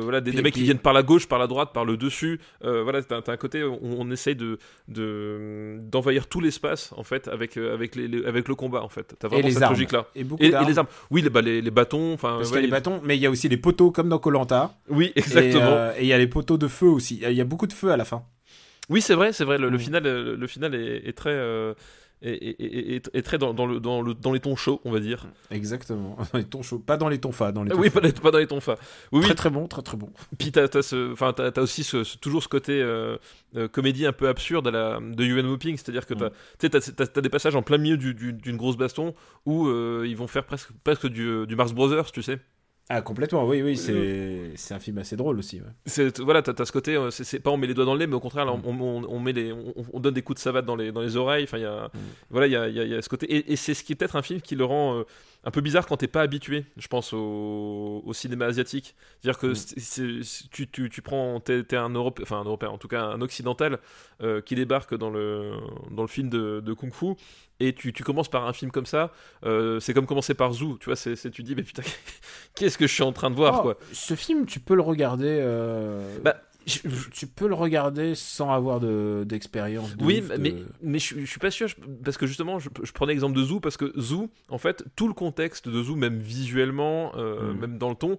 voilà 0.00 0.20
des, 0.20 0.30
Puis- 0.30 0.36
des 0.38 0.42
mecs 0.42 0.52
puis- 0.54 0.60
qui 0.62 0.64
viennent 0.64 0.78
par 0.78 0.92
la 0.92 1.02
gauche, 1.02 1.28
par 1.28 1.38
la 1.38 1.46
droite, 1.46 1.70
par 1.72 1.84
le 1.84 1.96
dessus. 1.96 2.40
Voilà, 2.62 3.02
t'as 3.02 3.22
t'as 3.22 3.32
un 3.32 3.36
côté 3.36 3.62
où 3.64 3.78
on, 3.82 4.10
essaye 4.10 4.36
de 4.36 4.58
de 4.88 5.78
d'envahir 5.90 6.26
tout 6.28 6.40
l'espace 6.40 6.92
en 6.96 7.02
fait 7.04 7.28
avec 7.28 7.56
euh, 7.56 7.72
avec 7.96 8.10
les, 8.10 8.20
les- 8.20 8.26
avec 8.26 8.48
le 8.48 8.54
combat 8.54 8.82
en 8.82 8.88
fait. 8.88 9.14
T'as 9.18 9.28
Et 9.28 9.30
vraiment 9.30 9.46
les 9.48 9.54
cette 9.54 9.62
armes. 9.62 9.74
logique 9.74 9.92
là. 9.92 10.06
Et 10.14 10.20
Et, 10.40 10.46
et 10.48 10.64
les 10.66 10.78
armes. 10.78 10.86
Oui, 11.10 11.22
les, 11.22 11.30
bah, 11.30 11.40
les, 11.42 11.60
les 11.60 11.70
bâtons. 11.70 12.16
Parce 12.16 12.38
ouais, 12.38 12.46
qu'il 12.46 12.54
y 12.56 12.58
a 12.58 12.62
les 12.62 12.68
bâtons, 12.68 13.00
mais 13.04 13.16
il 13.16 13.20
y 13.20 13.26
a 13.26 13.30
aussi 13.30 13.48
les 13.48 13.56
poteaux 13.56 13.90
comme 13.90 14.08
dans 14.08 14.18
Colanta. 14.18 14.74
Oui, 14.88 15.12
exactement. 15.16 15.90
Et 15.98 16.02
il 16.02 16.06
y 16.06 16.12
a 16.12 16.18
les 16.18 16.26
poteaux 16.26 16.58
de 16.58 16.68
feu 16.68 16.86
aussi. 16.86 17.20
Il 17.22 17.32
y 17.32 17.40
a 17.40 17.44
beaucoup 17.44 17.66
de 17.66 17.72
feu 17.72 17.90
à 17.92 17.96
la 17.96 18.04
fin. 18.04 18.22
Oui, 18.88 19.00
c'est 19.00 19.14
vrai, 19.14 19.32
c'est 19.32 19.44
vrai. 19.44 19.58
Le, 19.58 19.68
le 19.70 19.76
Mm. 19.76 19.80
final, 19.80 20.06
euh, 20.06 20.36
le, 20.36 20.46
final 20.46 20.74
est, 20.74 21.08
est 21.08 21.12
très, 21.12 21.30
euh, 21.30 21.72
est, 22.22 23.22
très 23.22 23.38
dans, 23.38 23.52
le, 23.66 23.80
dans, 23.80 24.00
le, 24.02 24.14
dans 24.14 24.32
les 24.32 24.40
tons 24.40 24.56
chauds, 24.56 24.80
on 24.84 24.90
va 24.90 25.00
dire. 25.00 25.26
Exactement, 25.50 26.16
dans 26.32 26.38
les 26.38 26.44
tons 26.44 26.62
chauds, 26.62 26.78
pas 26.78 26.96
dans 26.96 27.08
les 27.08 27.18
tons 27.18 27.32
fades. 27.32 27.54
Dans 27.54 27.64
les 27.64 27.74
oui, 27.74 27.90
pas, 27.90 28.00
pas, 28.00 28.30
dans 28.30 28.38
les 28.38 28.46
tons 28.46 28.60
fades. 28.60 28.78
Oui, 29.10 29.22
très 29.22 29.34
très 29.34 29.50
bon, 29.50 29.66
très 29.66 29.82
très 29.82 29.96
bon. 29.96 30.10
Puis 30.38 30.52
t'as 30.52 30.64
as, 30.64 31.58
aussi 31.60 31.84
ce, 31.84 32.16
toujours 32.18 32.42
ce 32.42 32.48
côté 32.48 32.80
euh, 32.80 33.16
euh, 33.56 33.68
comédie 33.68 34.06
un 34.06 34.12
peu 34.12 34.28
absurde 34.28 34.68
à 34.68 34.70
la, 34.70 35.00
de 35.00 35.24
UN 35.24 35.46
Whooping, 35.46 35.76
c'est-à-dire 35.76 36.06
que 36.06 36.14
t'as 36.14 36.28
mm. 36.68 37.02
as, 37.16 37.20
des 37.20 37.28
passages 37.28 37.56
en 37.56 37.62
plein 37.62 37.78
milieu 37.78 37.96
d'une 37.96 38.56
grosse 38.56 38.76
baston 38.76 39.14
où 39.46 39.66
euh, 39.66 40.04
ils 40.06 40.16
vont 40.16 40.26
faire 40.26 40.44
presque, 40.44 40.70
presque 40.84 41.06
du, 41.06 41.46
du 41.46 41.56
Mars 41.56 41.72
Brothers, 41.72 42.12
tu 42.12 42.22
sais. 42.22 42.38
Ah, 42.94 43.00
complètement, 43.00 43.46
oui, 43.46 43.62
oui, 43.62 43.78
c'est 43.78 44.74
un 44.74 44.78
film 44.78 44.98
assez 44.98 45.16
drôle 45.16 45.38
aussi. 45.38 45.62
Ouais. 45.62 46.10
Voilà, 46.18 46.42
t'as 46.42 46.52
as 46.62 46.66
ce 46.66 46.72
côté, 46.72 46.94
euh, 46.94 47.10
c'est 47.10 47.40
pas 47.40 47.50
on 47.50 47.56
met 47.56 47.66
les 47.66 47.72
doigts 47.72 47.86
dans 47.86 47.94
le 47.94 48.00
nez, 48.00 48.06
mais 48.06 48.16
au 48.16 48.20
contraire, 48.20 48.44
mm. 48.44 48.60
on, 48.66 48.80
on, 48.80 49.04
on, 49.08 49.18
met 49.18 49.32
les, 49.32 49.50
on, 49.50 49.98
donne 49.98 50.12
des 50.12 50.20
coups 50.20 50.38
de 50.38 50.42
savate 50.42 50.66
dans 50.66 50.76
les, 50.76 50.92
dans 50.92 51.00
les 51.00 51.16
oreilles. 51.16 51.44
Enfin, 51.44 51.56
y 51.56 51.64
a, 51.64 51.86
mm. 51.86 51.98
voilà, 52.28 52.46
il 52.48 52.52
y 52.52 52.56
a, 52.56 52.68
y, 52.68 52.90
y 52.90 52.94
a, 52.94 53.00
ce 53.00 53.08
côté. 53.08 53.34
Et, 53.34 53.50
et 53.50 53.56
c'est 53.56 53.72
ce 53.72 53.82
qui 53.82 53.94
est 53.94 53.96
peut-être 53.96 54.16
un 54.16 54.20
film 54.20 54.42
qui 54.42 54.56
le 54.56 54.66
rend. 54.66 54.98
Euh, 54.98 55.04
un 55.44 55.50
peu 55.50 55.60
bizarre 55.60 55.86
quand 55.86 55.96
t'es 55.96 56.08
pas 56.08 56.22
habitué, 56.22 56.66
je 56.76 56.86
pense, 56.86 57.12
au, 57.12 58.02
au 58.04 58.12
cinéma 58.12 58.46
asiatique. 58.46 58.94
C'est-à-dire 59.20 59.40
que 59.40 59.48
mm. 59.48 60.22
tu, 60.52 60.68
tu, 60.68 60.90
tu, 60.90 61.02
prends, 61.02 61.40
t'es, 61.40 61.76
un 61.76 61.90
Européen, 61.90 62.22
enfin 62.24 62.40
un 62.40 62.44
Européen, 62.44 62.68
en 62.70 62.78
tout 62.78 62.88
cas 62.88 63.02
un 63.02 63.20
occidental 63.20 63.78
euh, 64.22 64.40
qui 64.40 64.54
débarque 64.54 64.94
dans 64.94 65.10
le, 65.10 65.52
dans 65.90 66.02
le 66.02 66.08
film 66.08 66.28
de, 66.28 66.60
de 66.60 66.72
Kung 66.72 66.92
Fu, 66.92 67.14
et 67.58 67.74
tu, 67.74 67.92
tu, 67.92 68.02
commences 68.02 68.28
par 68.28 68.46
un 68.46 68.52
film 68.52 68.70
comme 68.70 68.86
ça, 68.86 69.12
euh, 69.44 69.80
c'est 69.80 69.94
comme 69.94 70.06
commencer 70.06 70.34
par 70.34 70.52
Zoo, 70.52 70.78
tu 70.78 70.86
vois, 70.86 70.96
c'est, 70.96 71.30
tu 71.30 71.42
dis, 71.42 71.54
mais 71.54 71.62
putain, 71.62 71.82
qu'est-ce 72.54 72.78
que 72.78 72.86
je 72.86 72.94
suis 72.94 73.02
en 73.02 73.12
train 73.12 73.30
de 73.30 73.36
voir, 73.36 73.60
oh, 73.60 73.62
quoi. 73.62 73.76
Ce 73.92 74.14
film, 74.14 74.46
tu 74.46 74.60
peux 74.60 74.74
le 74.74 74.82
regarder. 74.82 75.38
Euh... 75.40 76.18
Bah, 76.22 76.36
tu 76.66 77.26
peux 77.26 77.48
le 77.48 77.54
regarder 77.54 78.14
sans 78.14 78.50
avoir 78.50 78.80
d'expérience. 79.24 79.94
oui, 80.00 80.22
mais, 80.38 80.54
mais 80.82 80.98
je, 80.98 81.24
suis 81.24 81.40
pas 81.40 81.50
sûr, 81.50 81.68
parce 82.04 82.16
que 82.16 82.26
justement, 82.26 82.58
je, 82.58 82.68
prenais 82.92 83.12
l'exemple 83.12 83.36
de 83.36 83.42
Zoo, 83.42 83.60
parce 83.60 83.76
que 83.76 83.92
Zoo, 83.98 84.28
en 84.48 84.58
fait, 84.58 84.84
tout 84.96 85.08
le 85.08 85.14
contexte 85.14 85.68
de 85.68 85.82
Zoo, 85.82 85.96
même 85.96 86.18
visuellement, 86.18 87.12
euh, 87.16 87.52
mm. 87.52 87.58
même 87.58 87.78
dans 87.78 87.90
le 87.90 87.96
ton, 87.96 88.18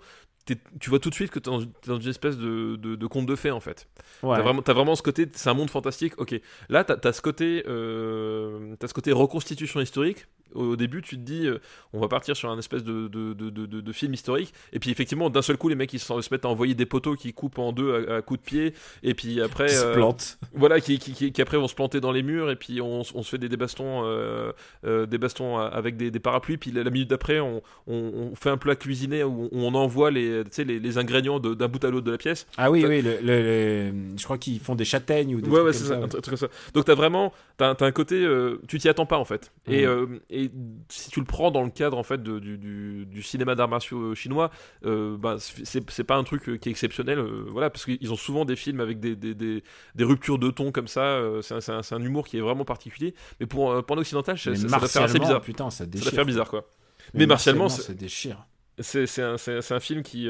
tu 0.79 0.89
vois 0.89 0.99
tout 0.99 1.09
de 1.09 1.15
suite 1.15 1.31
que 1.31 1.39
tu 1.39 1.49
es, 1.49 1.53
dans 1.87 1.99
une 1.99 2.09
espèce 2.09 2.37
de, 2.37 2.75
de, 2.75 3.07
conte 3.07 3.25
de 3.25 3.35
fées 3.35 3.51
en 3.51 3.59
fait. 3.59 3.87
Ouais. 4.21 4.35
T'as 4.35 4.43
vraiment, 4.43 4.61
as 4.61 4.73
vraiment 4.73 4.95
ce 4.95 5.01
côté, 5.01 5.27
c'est 5.33 5.49
un 5.49 5.53
monde 5.53 5.69
fantastique. 5.69 6.19
Ok, 6.19 6.39
là 6.69 6.83
t'as 6.83 6.97
as 7.07 7.13
ce 7.13 7.21
côté, 7.21 7.63
euh, 7.67 8.75
as 8.81 8.87
ce 8.87 8.93
côté 8.93 9.11
reconstitution 9.11 9.79
historique 9.79 10.27
au 10.53 10.75
début, 10.75 11.01
tu 11.01 11.15
te 11.17 11.21
dis, 11.21 11.47
euh, 11.47 11.59
on 11.93 11.99
va 11.99 12.07
partir 12.07 12.35
sur 12.35 12.49
un 12.49 12.57
espèce 12.57 12.83
de, 12.83 13.07
de, 13.07 13.33
de, 13.33 13.49
de, 13.49 13.91
film 13.91 14.13
historique. 14.13 14.53
Et 14.71 14.79
puis, 14.79 14.91
effectivement, 14.91 15.29
d'un 15.29 15.41
seul 15.41 15.57
coup, 15.57 15.69
les 15.69 15.75
mecs, 15.75 15.93
ils 15.93 15.99
se, 15.99 16.13
mettent 16.31 16.45
à 16.45 16.49
envoyer 16.49 16.75
des 16.75 16.85
poteaux 16.85 17.15
qui 17.15 17.33
coupent 17.33 17.59
en 17.59 17.71
deux 17.71 18.07
à, 18.09 18.21
coups 18.21 18.39
de 18.39 18.45
pied. 18.45 18.73
Et 19.03 19.13
puis 19.13 19.41
après. 19.41 19.67
Qui 19.67 19.75
se 19.75 19.85
euh, 19.85 19.93
plantent. 19.93 20.37
Voilà, 20.55 20.79
qui, 20.79 20.99
qui, 20.99 21.31
qui, 21.31 21.41
après 21.41 21.57
vont 21.57 21.67
se 21.67 21.75
planter 21.75 21.99
dans 21.99 22.11
les 22.11 22.23
murs. 22.23 22.51
Et 22.51 22.55
puis, 22.55 22.79
on, 22.81 23.01
on 23.01 23.23
se 23.23 23.29
fait 23.29 23.37
des, 23.37 23.49
des 23.49 23.57
bastons, 23.57 24.03
euh, 24.05 24.51
des 24.83 25.17
bastons 25.17 25.57
avec 25.57 25.97
des, 25.97 26.11
des, 26.11 26.19
parapluies. 26.19 26.57
Puis, 26.57 26.71
la, 26.71 26.89
minute 26.89 27.09
d'après, 27.09 27.39
on, 27.39 27.61
on, 27.87 28.35
fait 28.35 28.49
un 28.49 28.57
plat 28.57 28.75
cuisiné 28.75 29.23
où 29.23 29.49
on 29.51 29.73
envoie 29.75 30.11
les, 30.11 30.43
les, 30.57 30.79
les 30.79 30.97
ingrédients 30.97 31.39
d'un 31.39 31.67
bout 31.67 31.83
à 31.83 31.89
l'autre 31.89 32.05
de 32.05 32.11
la 32.11 32.17
pièce. 32.17 32.47
Ah 32.57 32.71
oui, 32.71 32.85
oui, 32.85 33.01
le, 33.01 33.91
je 34.15 34.23
crois 34.23 34.37
qu'ils 34.37 34.59
font 34.59 34.75
des 34.75 34.85
châtaignes 34.85 35.35
ou 35.35 35.41
des 35.41 35.49
ouais, 35.49 35.61
ouais, 35.61 35.73
c'est 35.73 35.85
ça, 35.85 35.95
Un 35.95 36.07
truc 36.07 36.25
comme 36.25 36.37
ça. 36.37 36.47
Donc, 36.73 36.85
t'as 36.85 36.95
vraiment. 36.95 37.33
T'as 37.57 37.71
as 37.71 37.85
un 37.85 37.91
côté. 37.91 38.25
tu 38.67 38.77
t'y 38.77 38.89
attends 38.89 39.05
pas, 39.05 39.17
en 39.17 39.25
fait. 39.25 39.51
Et, 39.67 39.85
mmh. 39.85 40.19
Et 40.43 40.51
si 40.89 41.09
tu 41.09 41.19
le 41.19 41.25
prends 41.25 41.51
dans 41.51 41.63
le 41.63 41.69
cadre 41.69 41.97
en 41.97 42.03
fait 42.03 42.21
du, 42.21 42.57
du, 43.05 43.23
cinéma 43.23 43.55
d'arts 43.55 43.67
martiaux 43.67 44.11
euh, 44.11 44.15
chinois, 44.15 44.51
euh, 44.85 45.17
bah, 45.17 45.37
c'est 45.39 46.03
pas 46.03 46.15
un 46.15 46.23
truc 46.23 46.49
euh, 46.49 46.57
qui 46.57 46.69
est 46.69 46.71
exceptionnel, 46.71 47.19
voilà, 47.49 47.69
parce 47.69 47.85
qu'ils 47.85 48.11
ont 48.11 48.17
souvent 48.17 48.45
des 48.45 48.55
films 48.55 48.79
avec 48.79 48.99
des, 48.99 49.15
des, 49.15 49.33
des, 49.33 50.03
ruptures 50.03 50.39
de 50.39 50.51
ton 50.51 50.71
comme 50.71 50.87
ça. 50.87 51.19
c'est 51.41 51.69
un, 51.69 51.81
un, 51.91 52.03
humour 52.03 52.27
qui 52.27 52.37
est 52.37 52.41
vraiment 52.41 52.65
particulier. 52.65 53.13
Mais 53.39 53.45
pour, 53.45 53.83
pour 53.85 53.97
occidental, 53.97 54.37
ça, 54.37 54.55
ça 54.55 54.67
doit 54.67 54.87
faire 54.87 55.03
assez 55.03 55.19
bizarre. 55.19 55.41
Putain, 55.41 55.69
ça, 55.69 55.85
déchire, 55.85 56.05
ça 56.05 56.11
doit 56.11 56.15
faire 56.15 56.25
bizarre 56.25 56.49
quoi. 56.49 56.69
Mais, 57.13 57.25
martialement, 57.25 57.69
ça 57.69 57.93
déchire. 57.93 58.45
C'est 58.79 59.21
un, 59.21 59.35
un, 59.37 59.79
film 59.79 60.03
qui, 60.03 60.27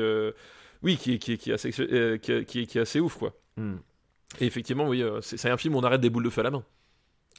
oui, 0.81 0.97
qui, 0.97 1.19
qui, 1.19 1.37
qui, 1.37 1.51
est 1.51 1.53
assez, 1.53 1.71
qui, 1.71 2.45
qui, 2.67 2.77
est 2.77 2.81
assez 2.81 2.99
ouf 2.99 3.17
quoi. 3.17 3.33
Hmm. 3.57 3.75
Et 4.39 4.45
effectivement, 4.45 4.87
oui, 4.87 5.03
c'est 5.21 5.49
un 5.49 5.57
film 5.57 5.75
où 5.75 5.79
on 5.79 5.83
arrête 5.83 6.01
des 6.01 6.09
boules 6.09 6.23
de 6.23 6.29
feu 6.29 6.41
à 6.41 6.43
la 6.43 6.51
main. 6.51 6.63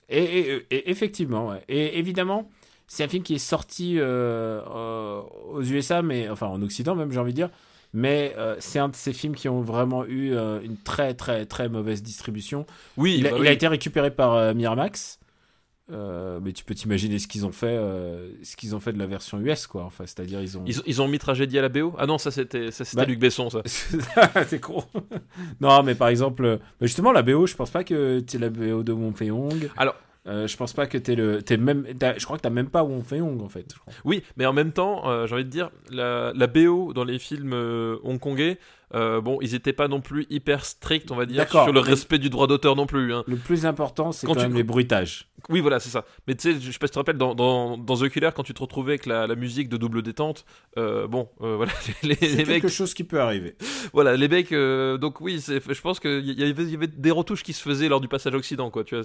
Et, 0.08 0.66
et, 0.70 0.90
effectivement, 0.90 1.48
ouais. 1.48 1.62
et 1.68 1.98
évidemment, 1.98 2.50
c'est 2.86 3.04
un 3.04 3.08
film 3.08 3.22
qui 3.22 3.34
est 3.34 3.38
sorti 3.38 3.98
euh, 3.98 4.60
euh, 4.60 5.20
aux 5.52 5.62
USA, 5.62 6.02
mais 6.02 6.28
enfin 6.28 6.46
en 6.46 6.60
Occident 6.62 6.94
même, 6.94 7.10
j'ai 7.12 7.18
envie 7.18 7.32
de 7.32 7.36
dire. 7.36 7.50
Mais 7.92 8.34
euh, 8.36 8.56
c'est 8.58 8.80
un 8.80 8.88
de 8.88 8.96
ces 8.96 9.12
films 9.12 9.36
qui 9.36 9.48
ont 9.48 9.60
vraiment 9.60 10.04
eu 10.04 10.34
une 10.34 10.76
très 10.82 11.14
très 11.14 11.46
très 11.46 11.68
mauvaise 11.68 12.02
distribution. 12.02 12.66
Oui, 12.96 13.16
il, 13.18 13.26
a, 13.26 13.38
bah 13.38 13.52
été 13.52 13.68
récupéré 13.68 14.10
par 14.10 14.54
Miramax. 14.54 15.20
mais 15.88 16.52
tu 16.52 16.64
peux 16.64 16.74
t'imaginer 16.74 17.20
ce 17.20 17.28
qu'ils 17.28 17.46
ont 17.46 17.52
fait, 17.52 17.78
ce 18.42 18.56
qu'ils 18.56 18.74
ont 18.74 18.80
fait 18.80 18.92
de 18.92 18.98
la 18.98 19.06
version 19.06 19.38
US, 19.38 19.68
quoi. 19.68 19.84
Enfin, 19.84 20.04
c'est-à-dire 20.06 20.42
ils 20.42 20.58
ont... 20.58 20.64
ils 20.66 21.02
ont. 21.02 21.06
mis 21.06 21.20
tragédie 21.20 21.56
à 21.58 21.62
la 21.62 21.68
BO. 21.68 21.94
Ah 21.96 22.06
non, 22.06 22.18
ça 22.18 22.32
c'était, 22.32 22.72
ça 22.72 22.84
c'était 22.84 23.02
bah, 23.02 23.06
Luc 23.06 23.20
Besson, 23.20 23.48
ça. 23.48 23.62
c'est 24.48 24.60
con. 24.60 24.82
non, 25.60 25.84
mais 25.84 25.94
par 25.94 26.08
exemple, 26.08 26.58
justement 26.80 27.12
la 27.12 27.22
BO, 27.22 27.46
je 27.46 27.54
pense 27.54 27.70
pas 27.70 27.84
que 27.84 28.24
c'est 28.26 28.40
la 28.40 28.50
BO 28.50 28.82
de 28.82 28.92
Fei-hong. 29.14 29.70
Alors, 29.76 29.94
euh, 30.26 30.46
je 30.46 30.56
pense 30.56 30.72
pas 30.72 30.86
que 30.86 30.96
t'es 30.96 31.14
le. 31.14 31.42
Es 31.50 31.56
même, 31.56 31.86
je 31.86 32.24
crois 32.24 32.38
que 32.38 32.42
t'as 32.42 32.50
même 32.50 32.70
pas 32.70 32.82
Wong 32.82 33.04
Fei 33.04 33.20
Hong 33.20 33.42
en 33.42 33.48
fait. 33.48 33.74
Oui, 34.04 34.22
mais 34.36 34.46
en 34.46 34.54
même 34.54 34.72
temps, 34.72 35.08
euh, 35.08 35.26
j'ai 35.26 35.34
envie 35.34 35.44
de 35.44 35.50
dire, 35.50 35.70
la, 35.90 36.32
la, 36.34 36.46
BO 36.46 36.94
dans 36.94 37.04
les 37.04 37.18
films 37.18 37.52
euh, 37.52 37.98
hongkongais, 38.04 38.58
euh, 38.94 39.20
bon, 39.20 39.38
ils 39.40 39.54
étaient 39.54 39.72
pas 39.72 39.88
non 39.88 40.00
plus 40.00 40.26
hyper 40.30 40.64
stricts, 40.64 41.10
on 41.10 41.16
va 41.16 41.26
dire, 41.26 41.48
sur 41.50 41.72
le 41.72 41.80
respect 41.80 42.18
du 42.18 42.30
droit 42.30 42.46
d'auteur 42.46 42.76
non 42.76 42.86
plus. 42.86 43.12
Hein. 43.12 43.24
Le 43.26 43.36
plus 43.36 43.66
important, 43.66 44.12
c'est 44.12 44.26
quand, 44.26 44.36
même 44.36 44.54
les 44.54 44.62
bruitages. 44.62 45.28
Oui, 45.48 45.60
voilà, 45.60 45.80
c'est 45.80 45.88
ça. 45.88 46.04
Mais 46.28 46.36
tu 46.36 46.52
sais, 46.52 46.60
je 46.60 46.70
sais 46.70 46.78
pas 46.78 46.86
si 46.86 46.92
tu 46.92 46.94
te 46.94 46.98
rappelles, 47.00 47.18
dans, 47.18 47.34
dans, 47.34 47.76
dans 47.76 47.96
The 47.96 48.08
Killer, 48.08 48.30
quand 48.34 48.44
tu 48.44 48.54
te 48.54 48.60
retrouvais 48.60 48.92
avec 48.92 49.06
la, 49.06 49.26
la 49.26 49.34
musique 49.34 49.68
de 49.68 49.76
double 49.76 50.02
détente, 50.02 50.44
euh, 50.78 51.08
bon, 51.08 51.28
euh, 51.40 51.56
voilà, 51.56 51.72
les, 52.04 52.14
les, 52.14 52.36
mecs... 52.36 52.62
quelque 52.62 52.68
chose 52.68 52.94
qui 52.94 53.02
peut 53.02 53.20
arriver. 53.20 53.56
Voilà, 53.92 54.16
les 54.16 54.28
mecs, 54.28 54.52
donc 54.52 55.20
oui, 55.20 55.42
je 55.44 55.80
pense 55.80 55.98
qu'il 55.98 56.24
y, 56.24 56.42
avait, 56.44 56.64
y 56.64 56.74
avait 56.76 56.86
des 56.86 57.10
retouches 57.10 57.42
qui 57.42 57.52
se 57.52 57.62
faisaient 57.62 57.88
lors 57.88 58.00
du 58.00 58.08
passage 58.08 58.34
Occident, 58.34 58.70
quoi, 58.70 58.84
tu 58.84 58.96
vois. 58.96 59.04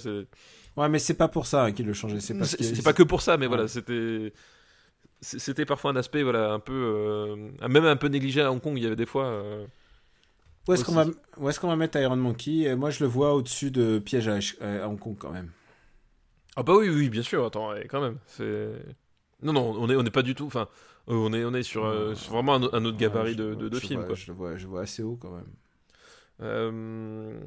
Ouais, 0.77 0.87
mais 0.87 0.99
c'est 0.99 1.15
pas 1.15 1.27
pour 1.27 1.47
ça 1.47 1.63
hein, 1.63 1.71
qu'ils 1.71 1.87
le 1.87 1.93
changeaient. 1.93 2.19
C'est 2.19 2.37
pas, 2.37 2.45
c'est 2.45 2.83
pas 2.83 2.93
que 2.93 3.03
pour 3.03 3.21
ça, 3.21 3.37
mais 3.37 3.47
voilà, 3.47 3.67
c'était 3.67 4.33
c'était 5.21 5.65
parfois 5.65 5.91
un 5.91 5.97
aspect 5.97 6.23
voilà 6.23 6.53
un 6.53 6.59
peu 6.59 7.35
même 7.67 7.83
un 7.83 7.97
peu 7.97 8.07
négligé 8.07 8.41
à 8.41 8.53
Hong 8.53 8.61
Kong 8.61 8.77
il 8.77 8.83
y 8.83 8.85
avait 8.85 8.95
des 8.95 9.05
fois 9.05 9.43
où 10.67 10.73
est-ce 10.73 10.83
qu'on 10.83 10.93
va, 10.93 11.05
où 11.37 11.49
est-ce 11.49 11.59
qu'on 11.59 11.67
va 11.67 11.75
mettre 11.75 11.97
Iron 11.99 12.15
Monkey? 12.15 12.75
Moi, 12.75 12.89
je 12.91 13.03
le 13.03 13.09
vois 13.09 13.33
au-dessus 13.33 13.71
de 13.71 13.99
Piège 13.99 14.27
à, 14.27 14.87
Hong 14.87 14.99
Kong 14.99 15.15
quand 15.17 15.31
même. 15.31 15.51
Ah 16.55 16.63
bah 16.63 16.73
oui, 16.75 16.89
oui, 16.89 17.09
bien 17.09 17.23
sûr. 17.23 17.45
Attends, 17.45 17.73
quand 17.89 18.01
même. 18.01 18.17
C'est 18.27 18.69
non, 19.41 19.53
non, 19.53 19.75
on 19.79 19.89
est, 19.89 19.95
on 19.95 20.03
n'est 20.03 20.11
pas 20.11 20.21
du 20.21 20.35
tout. 20.35 20.45
Enfin, 20.45 20.67
euh, 21.07 21.13
on 21.13 21.31
est, 21.33 21.43
on 21.45 21.53
est 21.53 21.63
sur, 21.63 21.85
euh, 21.85 22.13
vraiment 22.29 22.55
un, 22.55 22.85
autre 22.85 22.97
gabarit 22.97 23.35
de, 23.35 23.55
de, 23.55 23.79
film. 23.79 24.05
quoi. 24.05 24.15
Je 24.15 24.27
le 24.27 24.33
vois, 24.33 24.57
je 24.57 24.67
vois 24.67 24.81
assez 24.81 25.01
haut 25.03 25.15
quand 25.15 25.31
même. 25.31 25.47
Euh... 26.41 27.39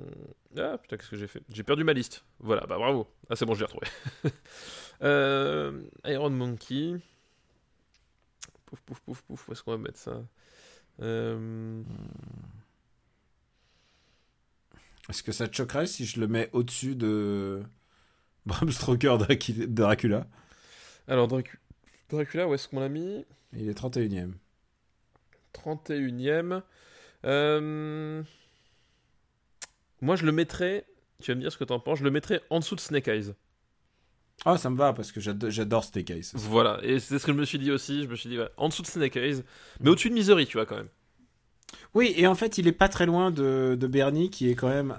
Ah 0.58 0.76
putain, 0.78 0.96
qu'est-ce 0.96 1.10
que 1.10 1.16
j'ai 1.16 1.26
fait? 1.26 1.42
J'ai 1.50 1.62
perdu 1.62 1.84
ma 1.84 1.92
liste. 1.92 2.24
Voilà, 2.40 2.66
bah 2.66 2.76
bravo. 2.76 3.06
Ah 3.30 3.36
c'est 3.36 3.46
bon, 3.46 3.54
je 3.54 3.60
l'ai 3.60 3.66
retrouvé. 3.66 3.86
euh... 5.02 5.82
Iron 6.04 6.30
Monkey. 6.30 6.96
Pouf, 8.66 8.80
pouf, 8.80 9.00
pouf, 9.00 9.22
pouf. 9.22 9.48
Où 9.48 9.52
est-ce 9.52 9.62
qu'on 9.62 9.72
va 9.72 9.78
mettre 9.78 9.98
ça? 9.98 10.22
Euh... 11.00 11.82
Est-ce 15.12 15.22
que 15.22 15.32
ça 15.32 15.46
te 15.46 15.54
choquerait 15.54 15.86
si 15.86 16.06
je 16.06 16.18
le 16.20 16.26
mets 16.26 16.48
au-dessus 16.54 16.96
de 16.96 17.62
Bram 18.46 18.72
Stoker 18.72 19.18
Dracula 19.68 20.26
Alors, 21.06 21.28
Dracula, 22.08 22.48
où 22.48 22.54
est-ce 22.54 22.66
qu'on 22.66 22.80
l'a 22.80 22.88
mis 22.88 23.26
Il 23.52 23.68
est 23.68 23.78
31ème. 23.78 24.32
31ème. 25.52 26.62
Euh... 27.26 28.22
Moi, 30.00 30.16
je 30.16 30.24
le 30.24 30.32
mettrais. 30.32 30.86
Tu 31.20 31.30
vas 31.30 31.34
me 31.34 31.42
dire 31.42 31.52
ce 31.52 31.58
que 31.58 31.64
t'en 31.64 31.78
penses. 31.78 31.98
Je 31.98 32.04
le 32.04 32.10
mettrais 32.10 32.40
en 32.48 32.60
dessous 32.60 32.76
de 32.76 32.80
Snake 32.80 33.08
Eyes. 33.08 33.34
Ah, 34.46 34.56
ça 34.56 34.70
me 34.70 34.76
va 34.78 34.94
parce 34.94 35.12
que 35.12 35.20
j'adore 35.20 35.84
Snake 35.84 36.08
Eyes. 36.08 36.30
Voilà, 36.32 36.80
et 36.82 36.98
c'est 37.00 37.18
ce 37.18 37.26
que 37.26 37.32
je 37.32 37.36
me 37.36 37.44
suis 37.44 37.58
dit 37.58 37.70
aussi. 37.70 38.04
Je 38.04 38.08
me 38.08 38.16
suis 38.16 38.30
dit, 38.30 38.38
en 38.56 38.70
dessous 38.70 38.80
de 38.80 38.86
Snake 38.86 39.16
Eyes, 39.16 39.42
mais 39.78 39.90
au-dessus 39.90 40.08
de 40.08 40.14
Misery, 40.14 40.46
tu 40.46 40.56
vois, 40.56 40.64
quand 40.64 40.76
même. 40.76 40.88
Oui, 41.94 42.14
et 42.16 42.26
en 42.26 42.34
fait, 42.34 42.58
il 42.58 42.66
est 42.66 42.72
pas 42.72 42.88
très 42.88 43.06
loin 43.06 43.30
de, 43.30 43.76
de 43.78 43.86
Bernie, 43.86 44.30
qui 44.30 44.48
est 44.48 44.54
quand 44.54 44.68
même 44.68 44.96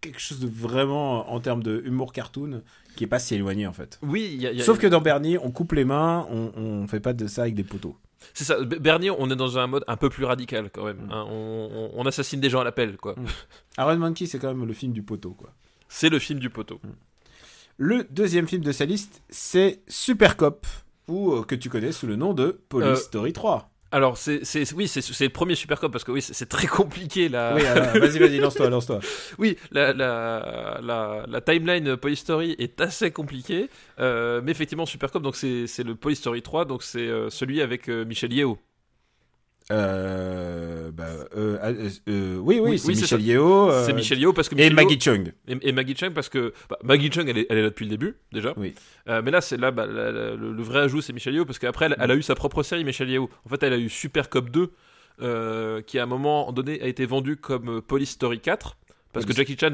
quelque 0.00 0.20
chose 0.20 0.38
de 0.38 0.46
vraiment, 0.46 1.32
en 1.32 1.40
termes 1.40 1.62
de 1.62 1.82
humour 1.84 2.12
cartoon, 2.12 2.62
qui 2.96 3.04
est 3.04 3.08
pas 3.08 3.18
si 3.18 3.34
éloigné 3.34 3.66
en 3.66 3.72
fait. 3.72 3.98
Oui, 4.02 4.36
y 4.38 4.46
a, 4.46 4.64
sauf 4.64 4.78
que 4.78 4.86
dans 4.86 5.00
Bernie, 5.00 5.38
on 5.38 5.50
coupe 5.50 5.72
les 5.72 5.84
mains, 5.84 6.26
on, 6.30 6.52
on 6.56 6.86
fait 6.86 7.00
pas 7.00 7.12
de 7.12 7.26
ça 7.26 7.42
avec 7.42 7.54
des 7.54 7.64
poteaux. 7.64 7.96
C'est 8.34 8.44
ça, 8.44 8.60
Bernie, 8.62 9.10
on 9.10 9.30
est 9.30 9.36
dans 9.36 9.58
un 9.58 9.66
mode 9.66 9.84
un 9.86 9.96
peu 9.96 10.10
plus 10.10 10.24
radical 10.24 10.70
quand 10.72 10.84
même. 10.84 11.06
Mm. 11.06 11.12
Hein. 11.12 11.26
on, 11.30 11.90
on, 11.94 12.06
assassine 12.06 12.40
des 12.40 12.50
gens 12.50 12.60
à 12.60 12.64
l'appel, 12.64 12.96
quoi. 12.96 13.14
Mm. 13.14 13.26
Iron 13.78 13.96
Monkey, 13.96 14.26
c'est 14.26 14.38
quand 14.38 14.48
même 14.48 14.66
le 14.66 14.74
film 14.74 14.92
du 14.92 15.02
poteau, 15.02 15.30
quoi. 15.30 15.52
C'est 15.88 16.08
le 16.08 16.18
film 16.18 16.38
du 16.38 16.50
poteau. 16.50 16.80
Mm. 16.82 16.88
Le 17.78 18.04
deuxième 18.10 18.48
film 18.48 18.62
de 18.62 18.72
sa 18.72 18.84
liste, 18.84 19.22
c'est 19.28 19.82
Super 19.86 20.36
Cop, 20.36 20.66
ou 21.06 21.32
euh, 21.32 21.42
que 21.44 21.54
tu 21.54 21.70
connais 21.70 21.92
sous 21.92 22.06
le 22.06 22.16
nom 22.16 22.34
de 22.34 22.60
Police 22.68 22.88
euh, 22.88 22.96
Story 22.96 23.32
3. 23.32 23.70
Alors, 23.90 24.18
c'est, 24.18 24.44
c'est, 24.44 24.70
oui, 24.74 24.86
c'est, 24.86 25.00
le 25.20 25.28
premier 25.30 25.54
Super 25.54 25.80
Cop 25.80 25.90
parce 25.90 26.04
que 26.04 26.12
oui, 26.12 26.20
c'est, 26.20 26.48
très 26.48 26.66
compliqué 26.66 27.28
là. 27.30 27.54
Oui, 27.54 27.64
alors, 27.64 27.86
vas-y, 27.94 28.18
vas-y, 28.18 28.38
lance-toi, 28.38 28.68
lance-toi. 28.68 29.00
Oui, 29.38 29.56
la, 29.70 29.94
la, 29.94 30.78
la, 30.82 31.24
la 31.26 31.40
timeline 31.40 31.96
Polystory 31.96 32.54
est 32.58 32.80
assez 32.82 33.10
compliquée, 33.10 33.70
euh, 33.98 34.42
mais 34.44 34.50
effectivement, 34.50 34.84
Super 34.84 35.10
Cop, 35.10 35.22
donc 35.22 35.36
c'est, 35.36 35.66
c'est 35.66 35.84
le 35.84 35.94
Polystory 35.94 36.42
3, 36.42 36.66
donc 36.66 36.82
c'est 36.82 37.08
euh, 37.08 37.30
celui 37.30 37.62
avec 37.62 37.88
euh, 37.88 38.04
Michel 38.04 38.32
Yeo. 38.32 38.58
Euh, 39.70 40.90
bah, 40.92 41.04
euh, 41.36 41.58
euh, 41.62 41.88
euh, 42.08 42.36
oui, 42.38 42.58
oui, 42.60 42.70
Oui, 42.70 42.78
c'est 42.78 42.88
oui, 42.88 42.94
Michel. 43.00 43.20
Yeo. 43.20 43.70
c'est 43.84 43.92
Michel 43.92 44.18
Yeo 44.18 44.32
parce 44.32 44.48
que 44.48 44.54
Et 44.54 44.58
Michel 44.58 44.72
Yeo- 44.72 44.76
Maggie 44.76 44.98
Chung. 45.00 45.32
Et, 45.46 45.68
et 45.68 45.72
Maggie 45.72 45.94
Chung 45.96 46.12
parce 46.14 46.28
que 46.28 46.52
bah, 46.70 46.78
Maggie 46.82 47.10
Chung 47.12 47.28
elle 47.28 47.38
est, 47.38 47.46
elle 47.50 47.58
est 47.58 47.62
là 47.62 47.68
depuis 47.68 47.84
le 47.84 47.90
début 47.90 48.16
déjà. 48.32 48.54
Oui. 48.56 48.74
Mais 49.06 49.30
là 49.30 49.40
c'est 49.40 49.56
là 49.56 49.70
bah, 49.70 49.86
la- 49.86 50.10
la- 50.12 50.34
le, 50.36 50.52
le 50.52 50.62
vrai 50.62 50.80
ajout 50.80 51.00
c'est 51.02 51.12
Michel 51.12 51.34
Yeo 51.34 51.44
parce 51.44 51.58
qu'après 51.58 51.86
elle, 51.86 51.96
elle 51.98 52.10
a 52.10 52.14
eu 52.16 52.22
sa 52.22 52.34
propre 52.34 52.62
série 52.62 52.84
Michel 52.84 53.10
Yeo. 53.10 53.28
En 53.44 53.48
fait 53.48 53.62
elle 53.62 53.72
a 53.74 53.78
eu 53.78 53.88
Super 53.88 54.28
Cop 54.30 54.50
2 54.50 54.70
euh, 55.20 55.82
qui 55.82 55.98
à 55.98 56.04
un 56.04 56.06
moment 56.06 56.50
donné 56.52 56.80
a 56.82 56.86
été 56.86 57.04
vendu 57.04 57.36
comme 57.36 57.82
Police 57.82 58.10
Story 58.10 58.40
4 58.40 58.76
parce 59.12 59.26
que 59.26 59.32
Jackie 59.32 59.56
Chan, 59.58 59.72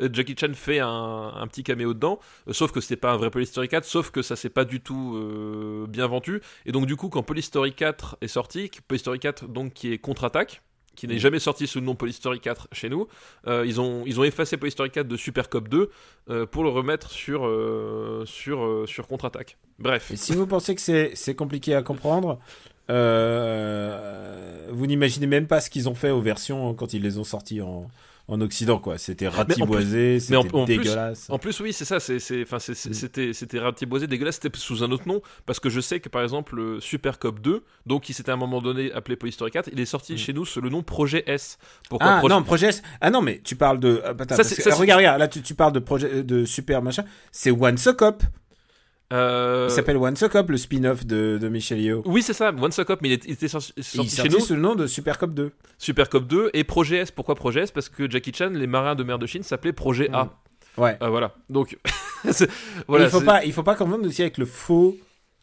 euh, 0.00 0.08
Jackie 0.12 0.36
Chan 0.38 0.52
fait 0.54 0.78
un, 0.80 1.32
un 1.34 1.46
petit 1.46 1.62
caméo 1.64 1.94
dedans, 1.94 2.20
euh, 2.48 2.52
sauf 2.52 2.72
que 2.72 2.80
c'était 2.80 2.96
pas 2.96 3.12
un 3.12 3.16
vrai 3.16 3.30
Police 3.30 3.50
Story 3.50 3.68
4, 3.68 3.84
sauf 3.84 4.10
que 4.10 4.22
ça 4.22 4.36
s'est 4.36 4.50
pas 4.50 4.64
du 4.64 4.80
tout 4.80 5.14
euh, 5.16 5.86
bien 5.88 6.06
vendu. 6.06 6.40
Et 6.66 6.72
donc 6.72 6.86
du 6.86 6.96
coup 6.96 7.08
quand 7.08 7.22
Police 7.22 7.46
Story 7.46 7.72
4 7.72 8.18
est 8.20 8.28
sorti, 8.28 8.70
Police 8.86 9.02
Story 9.02 9.18
4 9.18 9.48
donc 9.48 9.72
qui 9.72 9.92
est 9.92 9.98
contre-attaque, 9.98 10.62
qui 10.94 11.08
n'est 11.08 11.18
jamais 11.18 11.40
sorti 11.40 11.66
sous 11.66 11.80
le 11.80 11.84
nom 11.84 11.94
Police 11.94 12.16
Story 12.16 12.40
4 12.40 12.68
chez 12.72 12.88
nous, 12.88 13.06
euh, 13.46 13.64
ils, 13.66 13.80
ont, 13.80 14.04
ils 14.06 14.18
ont 14.18 14.24
effacé 14.24 14.56
Police 14.56 14.72
Story 14.72 14.90
4 14.90 15.06
de 15.06 15.16
Super 15.16 15.50
Cop 15.50 15.68
2 15.68 15.90
euh, 16.30 16.46
pour 16.46 16.62
le 16.62 16.70
remettre 16.70 17.10
sur, 17.10 17.42
sur, 18.24 18.84
sur 18.86 19.06
contre-attaque. 19.06 19.58
Bref. 19.78 20.10
Et 20.12 20.16
si 20.16 20.32
vous 20.32 20.46
pensez 20.46 20.74
que 20.74 20.80
c'est 20.80 21.12
c'est 21.14 21.34
compliqué 21.34 21.74
à 21.74 21.82
comprendre, 21.82 22.38
vous 22.88 24.86
n'imaginez 24.86 25.26
même 25.26 25.48
pas 25.48 25.60
ce 25.60 25.68
qu'ils 25.70 25.88
ont 25.88 25.94
fait 25.94 26.10
aux 26.10 26.22
versions 26.22 26.72
quand 26.72 26.94
ils 26.94 27.02
les 27.02 27.18
ont 27.18 27.24
sortis 27.24 27.60
en, 27.60 27.88
en 28.28 28.40
Occident, 28.40 28.78
quoi. 28.78 28.98
C'était 28.98 29.28
ratiboisé, 29.28 30.18
c'était 30.20 30.40
plus- 30.48 30.64
dégueulasse. 30.66 31.26
En 31.30 31.38
plus, 31.38 31.60
oui, 31.60 31.72
c'est 31.72 31.84
ça. 31.84 31.96
Mm. 31.98 32.18
c'était, 32.92 33.32
c'était 33.32 33.58
ratiboisé, 33.58 34.06
dégueulasse. 34.06 34.40
C'était 34.42 34.56
sous 34.58 34.82
un 34.82 34.90
autre 34.90 35.06
nom 35.06 35.22
parce 35.46 35.60
que 35.60 35.68
je 35.68 35.80
sais 35.80 36.00
que 36.00 36.08
par 36.08 36.22
exemple, 36.22 36.56
le 36.56 36.80
Super 36.80 37.18
Cop 37.18 37.40
2, 37.40 37.62
donc 37.86 38.02
qui 38.02 38.12
s'était 38.12 38.30
à 38.30 38.34
un 38.34 38.38
moment 38.38 38.60
donné 38.60 38.92
appelé 38.92 39.16
Police 39.16 39.34
Story 39.36 39.50
4, 39.52 39.70
il 39.72 39.78
est 39.80 39.84
sorti 39.86 40.14
Mm. 40.14 40.18
chez 40.18 40.32
nous 40.32 40.44
sous 40.44 40.60
le 40.60 40.70
nom 40.70 40.82
Projet 40.82 41.22
S. 41.26 41.58
Pourquoi 41.88 42.08
Ah 42.08 42.18
Projet- 42.18 42.34
non, 42.34 42.42
projet 42.42 42.66
S. 42.68 42.82
Ah 43.00 43.10
non, 43.10 43.22
mais 43.22 43.40
tu 43.44 43.54
parles 43.56 43.78
de. 43.80 44.00
ah, 44.04 44.08
attends, 44.08 44.18
Ça, 44.30 44.36
parce 44.36 44.48
c'est- 44.48 44.56
que- 44.56 44.62
ça, 44.62 44.70
ah, 44.70 44.72
c'est- 44.74 44.80
regarde, 44.80 44.98
regarde, 44.98 45.18
là 45.20 45.28
tu, 45.28 45.42
tu 45.42 45.54
parles 45.54 45.72
de 45.72 45.78
projet 45.78 46.22
de 46.24 46.44
super 46.44 46.82
machin. 46.82 47.04
C'est 47.32 47.50
Once 47.50 47.86
a 47.86 47.92
Cop. 47.92 48.22
Euh, 49.12 49.66
Il 49.70 49.72
s'appelle 49.72 49.96
Once 49.96 50.22
a 50.22 50.28
Cop, 50.28 50.50
le 50.50 50.56
spin-off 50.56 51.06
de, 51.06 51.38
de 51.40 51.48
Michel 51.48 51.80
Yeo. 51.80 52.02
Oui, 52.06 52.22
c'est 52.22 52.32
ça. 52.32 52.48
One 52.50 52.70
Cop, 52.72 53.00
mais 53.02 53.08
il, 53.08 53.12
est- 53.12 53.24
il 53.26 53.32
était 53.32 53.48
sorti, 53.48 53.72
sorti 53.80 53.98
il 53.98 54.10
chez 54.10 54.16
sorti 54.16 54.30
nous. 54.34 54.40
sous 54.40 54.54
le 54.54 54.60
nom 54.60 54.74
de 54.74 54.86
Super 54.86 55.18
Cop 55.18 55.32
2. 55.32 55.52
Super 55.78 56.08
Cop 56.08 56.26
2 56.26 56.50
et 56.54 56.64
Projet 56.64 56.96
S. 56.98 57.10
Pourquoi 57.12 57.34
Projet 57.36 57.60
S? 57.62 57.70
Parce 57.70 57.88
que 57.88 58.10
Jackie 58.10 58.32
Chan, 58.34 58.50
les 58.52 58.66
marins 58.66 58.94
de 58.96 59.04
mer 59.04 59.18
de 59.20 59.26
Chine, 59.26 59.42
s'appelaient 59.44 59.72
Projet 59.72 60.10
A. 60.12 60.24
Mm. 60.24 60.30
Ouais. 60.78 60.98
Euh, 61.02 61.08
voilà. 61.08 61.34
Donc, 61.48 61.78
voilà. 62.88 63.04
il 63.04 63.10
faut 63.10 63.20
pas, 63.20 63.44
il 63.44 63.52
faut 63.52 63.62
pas 63.62 63.76
confondre 63.76 64.06
aussi 64.06 64.22
avec 64.22 64.38
le 64.38 64.44
faux 64.46 64.96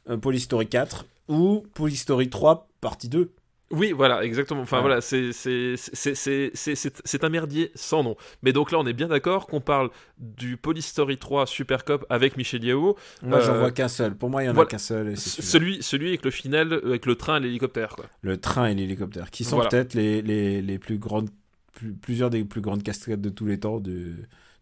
euh, 0.10 0.18
Police 0.18 0.44
Story 0.44 0.68
4 0.68 1.06
ou 1.30 1.64
Police 1.74 2.02
Story 2.02 2.30
3 2.30 2.68
partie 2.82 3.08
2. 3.10 3.32
Oui, 3.74 3.92
voilà, 3.92 4.24
exactement. 4.24 4.62
Enfin 4.62 4.78
Ouais. 4.78 4.84
voilà, 4.84 5.02
c'est 5.02 5.24
un 7.24 7.30
merdier 7.30 7.72
sans 7.76 8.04
nom. 8.04 8.16
Mais 8.44 8.54
donc 8.54 8.72
là, 8.72 8.80
on 8.80 8.86
est 8.86 8.94
bien 8.94 9.08
d'accord 9.08 9.48
qu'on 9.48 9.62
parle 9.62 9.90
du 10.20 10.58
Police 10.58 10.88
Story 10.88 11.18
3 11.18 11.48
Super 11.48 11.84
Cop 11.84 12.06
avec 12.10 12.38
Michel 12.38 12.64
Yeo, 12.64 12.96
Moi, 13.24 13.40
j'en 13.40 13.54
Euh, 13.56 13.60
vois 13.60 13.72
qu'un 13.72 13.88
seul. 13.88 14.16
Pour 14.16 14.30
moi, 14.30 14.44
il 14.44 14.46
y 14.46 14.50
en 14.50 14.54
voilà. 14.54 14.68
a 14.68 14.72
qu'un 14.72 14.78
seul. 14.78 15.18
celui 15.18 15.82
celui 15.82 16.10
avec 16.10 16.24
le 16.24 16.32
final 16.32 16.74
euh, 16.74 16.88
avec 16.90 17.06
le 17.06 17.16
train 17.16 17.38
et 17.38 17.40
l'hélicoptère. 17.42 17.96
Le 18.22 18.38
train 18.38 18.68
et 18.68 18.76
l'hélicoptère, 18.76 19.32
qui 19.32 19.44
sont 19.44 19.56
Voilà. 19.56 19.70
peut-être 19.70 19.94
les, 19.96 20.22
les, 20.22 20.62
les 20.62 20.78
plus 20.80 20.98
grandes, 20.98 21.30
plus- 21.74 21.94
plusieurs 21.94 22.30
des 22.30 22.44
plus 22.44 22.62
grandes 22.62 22.84
cascades 22.84 23.22
de 23.22 23.30
tous 23.30 23.46
les 23.46 23.60
temps 23.60 23.80
de, 23.80 24.14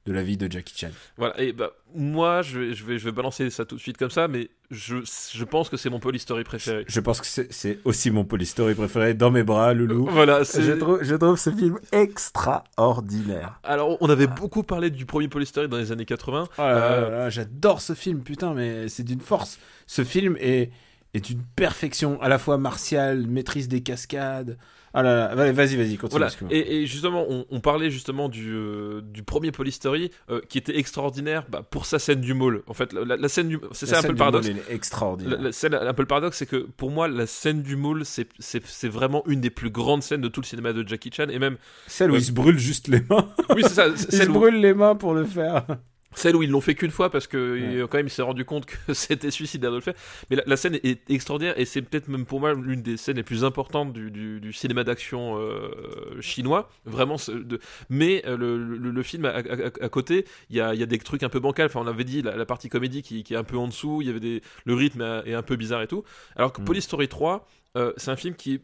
de 0.06 0.14
la 0.14 0.23
vie 0.23 0.36
de 0.38 0.52
Jackie 0.52 0.76
Chan. 0.76 0.90
Voilà. 1.18 1.40
Et 1.40 1.53
bah 1.53 1.72
moi, 1.95 2.41
je 2.41 2.60
vais 2.60 2.73
je 2.73 2.84
vais 2.84 2.98
je 2.98 3.06
vais 3.06 3.11
balancer 3.11 3.49
ça 3.52 3.65
tout 3.65 3.76
de 3.76 3.82
suite 3.82 3.98
comme 3.98 4.10
ça, 4.10 4.28
mais 4.28 4.49
je 4.72 4.98
je 5.34 5.44
pense 5.44 5.69
que 5.69 5.78
c'est 5.78 5.90
mon 5.90 5.99
Police 5.99 6.23
Story 6.23 6.44
préféré. 6.44 6.86
Je 6.88 6.99
pense 6.99 7.22
que 7.22 7.28
c'est 7.28 7.52
c'est 7.53 7.80
aussi 7.86 8.10
mon 8.10 8.23
Police 8.26 8.49
Story 8.49 8.73
préféré 8.73 9.14
dans 9.14 9.30
mes 9.30 9.44
bras, 9.44 9.73
Loulou. 9.73 10.07
Voilà, 10.10 10.44
c'est 10.44 10.64
Je 10.64 10.72
trouve, 10.72 11.03
je 11.03 11.15
trouve 11.15 11.38
ce 11.38 11.52
film 11.52 11.78
extraordinaire. 11.91 13.60
Alors, 13.64 13.98
on 14.02 14.10
avait 14.10 14.28
beaucoup 14.28 14.64
parlé 14.64 14.90
du 14.90 15.06
premier 15.06 15.28
Police 15.28 15.49
Story 15.49 15.68
dans 15.68 15.78
les 15.78 15.91
années 15.91 16.06
80. 16.06 16.48
Oh 16.57 16.61
Euh, 16.61 17.30
j'adore 17.30 17.82
ce 17.82 17.94
film, 17.94 18.22
putain, 18.22 18.53
mais 18.53 18.88
c'est 18.90 19.03
d'une 19.03 19.22
force. 19.22 19.60
Ce 19.88 20.03
film 20.03 20.36
est, 20.40 20.72
est 21.14 21.19
d'une 21.26 21.44
perfection, 21.56 22.19
à 22.22 22.30
la 22.30 22.40
fois 22.40 22.57
martiale, 22.57 23.28
maîtrise 23.28 23.68
des 23.68 23.82
cascades. 23.82 24.57
Ah 24.93 25.03
là 25.03 25.15
là, 25.30 25.35
vas- 25.35 25.51
vas-y, 25.53 25.77
vas-y, 25.77 25.95
continue. 25.97 26.19
Voilà, 26.19 26.30
et, 26.49 26.81
et 26.81 26.85
justement, 26.85 27.26
on, 27.30 27.45
on 27.49 27.59
parlait 27.61 27.89
justement 27.89 28.27
du, 28.27 28.51
euh, 28.53 29.01
du 29.01 29.23
premier 29.23 29.51
Police 29.51 29.76
Story 29.76 30.11
euh, 30.30 30.41
qui 30.49 30.57
était 30.57 30.77
extraordinaire 30.77 31.45
bah, 31.49 31.63
pour 31.69 31.85
sa 31.85 31.97
scène 31.97 32.19
du 32.19 32.34
mall. 32.34 32.61
En 32.68 32.73
fait, 32.73 32.91
la, 32.93 33.30
scène 33.30 33.47
du. 33.47 33.59
C'est 33.72 33.85
ça 33.85 33.99
un 33.99 34.01
peu 34.01 34.09
le 34.09 34.15
paradoxe. 34.15 34.47
mall, 34.49 34.57
est 34.69 34.73
extraordinaire. 34.73 35.38
La, 35.38 35.43
la 35.45 35.51
scène, 35.53 35.73
un 35.76 35.93
peu 35.93 36.01
le 36.01 36.07
paradoxe, 36.07 36.38
c'est 36.38 36.45
que 36.45 36.68
pour 36.76 36.91
moi, 36.91 37.07
la 37.07 37.26
scène 37.26 37.61
du 37.61 37.76
mall, 37.77 38.03
c'est- 38.05 38.27
c'est 38.39 38.65
c'est 38.65 38.89
vraiment 38.89 39.23
une 39.27 39.39
des 39.39 39.49
plus 39.49 39.69
grandes 39.69 40.03
scènes 40.03 40.22
de 40.22 40.27
tout 40.27 40.41
le 40.41 40.45
cinéma 40.45 40.73
de 40.73 40.85
Jackie 40.88 41.09
Chan. 41.13 41.27
Et 41.30 41.39
même, 41.39 41.57
Celle 41.88 42.11
où 42.11 42.13
Ouais. 42.15 42.19
il 42.19 42.26
se 42.26 42.31
brûle 42.34 42.59
juste 42.59 42.88
les 42.89 42.99
mains. 43.09 43.30
oui, 43.55 43.61
c'est 43.63 43.69
ça, 43.69 43.88
Il 44.11 44.18
se 44.18 44.30
où, 44.30 44.34
brûle 44.34 44.59
les 44.59 44.73
mains 44.73 44.95
pour 44.95 45.13
le 45.13 45.23
faire. 45.26 45.65
Celle 46.13 46.35
où 46.35 46.43
ils 46.43 46.49
l'ont 46.49 46.61
fait 46.61 46.75
qu'une 46.75 46.91
fois 46.91 47.09
parce 47.09 47.27
que 47.27 47.53
Ouais. 47.53 47.73
il- 47.81 47.88
quand 47.88 47.97
même 47.97 48.07
il 48.07 48.11
s'est 48.11 48.21
rendu 48.21 48.45
compte 48.45 48.65
que 48.88 48.93
c'était 48.93 49.31
suicidaire 49.31 49.71
de 49.71 49.77
le 49.77 49.81
faire. 49.81 49.93
Mais 50.29 50.35
la, 50.38 50.43
la 50.45 50.57
scène 50.57 50.77
est 50.83 51.09
extraordinaire 51.09 51.57
et 51.59 51.65
c'est 51.65 51.81
peut-être 51.81 52.07
même 52.07 52.25
pour 52.25 52.39
moi 52.39 52.53
l'une 52.53 52.81
des 52.81 52.97
scènes 52.97 53.15
les 53.17 53.23
plus 53.23 53.43
importantes 53.43 53.93
du, 53.93 54.11
du- 54.11 54.39
du 54.39 54.53
cinéma 54.53 54.83
d'action 54.83 55.38
euh, 55.39 56.19
chinois. 56.21 56.69
Vraiment, 56.85 57.15
de... 57.27 57.59
mais 57.89 58.23
euh, 58.27 58.38
le, 58.38 58.57
le- 58.57 58.91
le 58.91 59.03
film 59.03 59.25
à, 59.25 59.29
à- 59.29 59.39
à- 59.39 59.85
à 59.85 59.89
côté, 59.89 60.25
il 60.49 60.55
y 60.57 60.61
a, 60.61 60.73
il 60.73 60.79
y 60.79 60.83
a 60.83 60.85
des 60.85 60.97
trucs 60.97 61.23
un 61.23 61.29
peu 61.29 61.39
bancals. 61.39 61.67
Enfin, 61.67 61.81
on 61.81 61.88
avait 61.88 62.03
dit 62.03 62.21
la, 62.21 62.35
la 62.35 62.45
partie 62.45 62.69
comédie 62.69 63.01
qui, 63.01 63.23
qui 63.23 63.33
est 63.33 63.38
un 63.38 63.43
peu 63.43 63.57
en 63.57 63.67
dessous. 63.67 64.01
Il 64.01 64.07
y 64.07 64.09
avait 64.09 64.19
des, 64.19 64.41
le 64.65 64.73
rythme 64.73 65.01
est 65.25 65.33
un 65.33 65.43
peu 65.43 65.55
bizarre 65.55 65.81
et 65.81 65.88
tout. 65.88 66.03
Alors 66.35 66.53
que 66.53 66.61
Mm. 66.61 66.65
Police 66.65 66.83
Story 66.85 67.07
3, 67.07 67.47
euh, 67.77 67.93
c'est 67.97 68.11
un 68.11 68.15
film 68.15 68.35
qui 68.35 68.55
est 68.55 68.61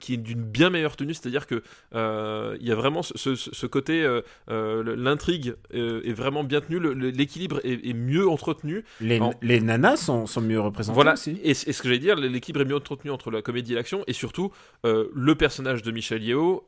qui 0.00 0.14
est 0.14 0.16
d'une 0.16 0.42
bien 0.42 0.70
meilleure 0.70 0.96
tenue, 0.96 1.14
c'est-à-dire 1.14 1.46
que 1.46 1.62
euh, 1.94 2.56
il 2.60 2.66
y 2.66 2.72
a 2.72 2.74
vraiment 2.74 3.02
ce, 3.02 3.16
ce- 3.16 3.34
ce 3.52 3.66
côté, 3.66 4.02
euh, 4.02 4.20
euh, 4.50 4.96
l'intrigue 4.96 5.54
est 5.72 6.12
vraiment 6.12 6.42
bien 6.44 6.60
tenue, 6.60 6.80
l'équilibre 7.12 7.60
est, 7.64 7.86
est 7.88 7.94
mieux 7.94 8.28
entretenu. 8.28 8.84
Les, 9.00 9.20
En- 9.20 9.32
les 9.42 9.60
nanas 9.60 9.96
sont, 9.98 10.26
sont 10.26 10.40
mieux 10.40 10.60
représentées 10.60 10.94
Voilà, 10.94 11.12
aussi. 11.14 11.38
et, 11.44 11.50
et 11.50 11.54
ce 11.54 11.82
que 11.82 11.88
j'allais 11.88 11.98
dire, 12.00 12.16
l'équilibre 12.16 12.60
est 12.62 12.64
mieux 12.64 12.76
entretenu 12.76 13.10
entre 13.10 13.30
la 13.30 13.42
comédie 13.42 13.72
et 13.72 13.76
l'action, 13.76 14.02
et 14.06 14.12
surtout, 14.12 14.50
le 14.84 15.34
personnage 15.34 15.82
de 15.82 15.90
Michel 15.92 16.22
Yeo 16.24 16.64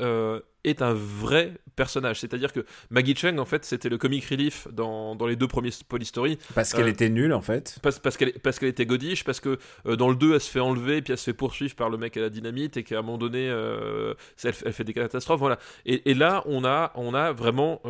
est 0.64 0.82
un 0.82 0.93
vrai 0.94 1.55
personnage. 1.76 2.20
C'est-à-dire 2.20 2.52
que 2.52 2.64
Maggie 2.90 3.14
Chung, 3.16 3.39
en 3.39 3.44
fait, 3.44 3.64
c'était 3.64 3.89
le 3.89 3.98
comic 3.98 4.24
relief 4.24 4.66
dans, 4.72 5.14
dans 5.14 5.26
les 5.26 5.36
deux 5.36 5.47
premiers 5.47 5.70
Police 5.89 6.09
Story, 6.09 6.39
Parce 6.55 6.72
qu'elle 6.72 6.86
Euh, 6.86 6.90
était 6.90 7.09
nulle, 7.09 7.32
en 7.32 7.40
fait. 7.40 7.78
parce, 7.82 7.98
parce 8.01 8.16
qu'elle 8.16 8.32
parce 8.43 8.59
qu'elle 8.59 8.68
était 8.68 8.86
godiche, 8.86 9.22
parce 9.24 9.39
que 9.40 9.59
euh, 9.86 9.94
dans 9.97 10.09
le 10.09 10.16
2, 10.16 10.35
elle 10.35 10.40
se 10.40 10.51
fait 10.51 10.59
enlever, 10.60 11.01
puis 11.02 11.12
elle 11.12 11.18
se 11.18 11.24
fait 11.24 11.32
poursuivre 11.32 11.74
par 11.76 11.89
le 11.90 11.97
mec 11.98 12.16
à 12.16 12.20
la 12.20 12.30
dynamite, 12.30 12.76
et 12.76 12.82
qu'à 12.82 12.98
un 12.98 13.02
moment 13.02 13.18
donné, 13.18 13.48
euh, 13.48 14.14
elle, 14.43 14.52
elle 14.64 14.72
fait 14.72 14.85
des 14.85 14.93
catastrophes. 14.93 15.39
Voilà. 15.40 15.59
Et, 15.86 16.10
et 16.10 16.14
là, 16.14 16.43
on 16.47 16.64
a, 16.64 16.90
on 16.97 17.14
a 17.14 17.32
vraiment 17.32 17.80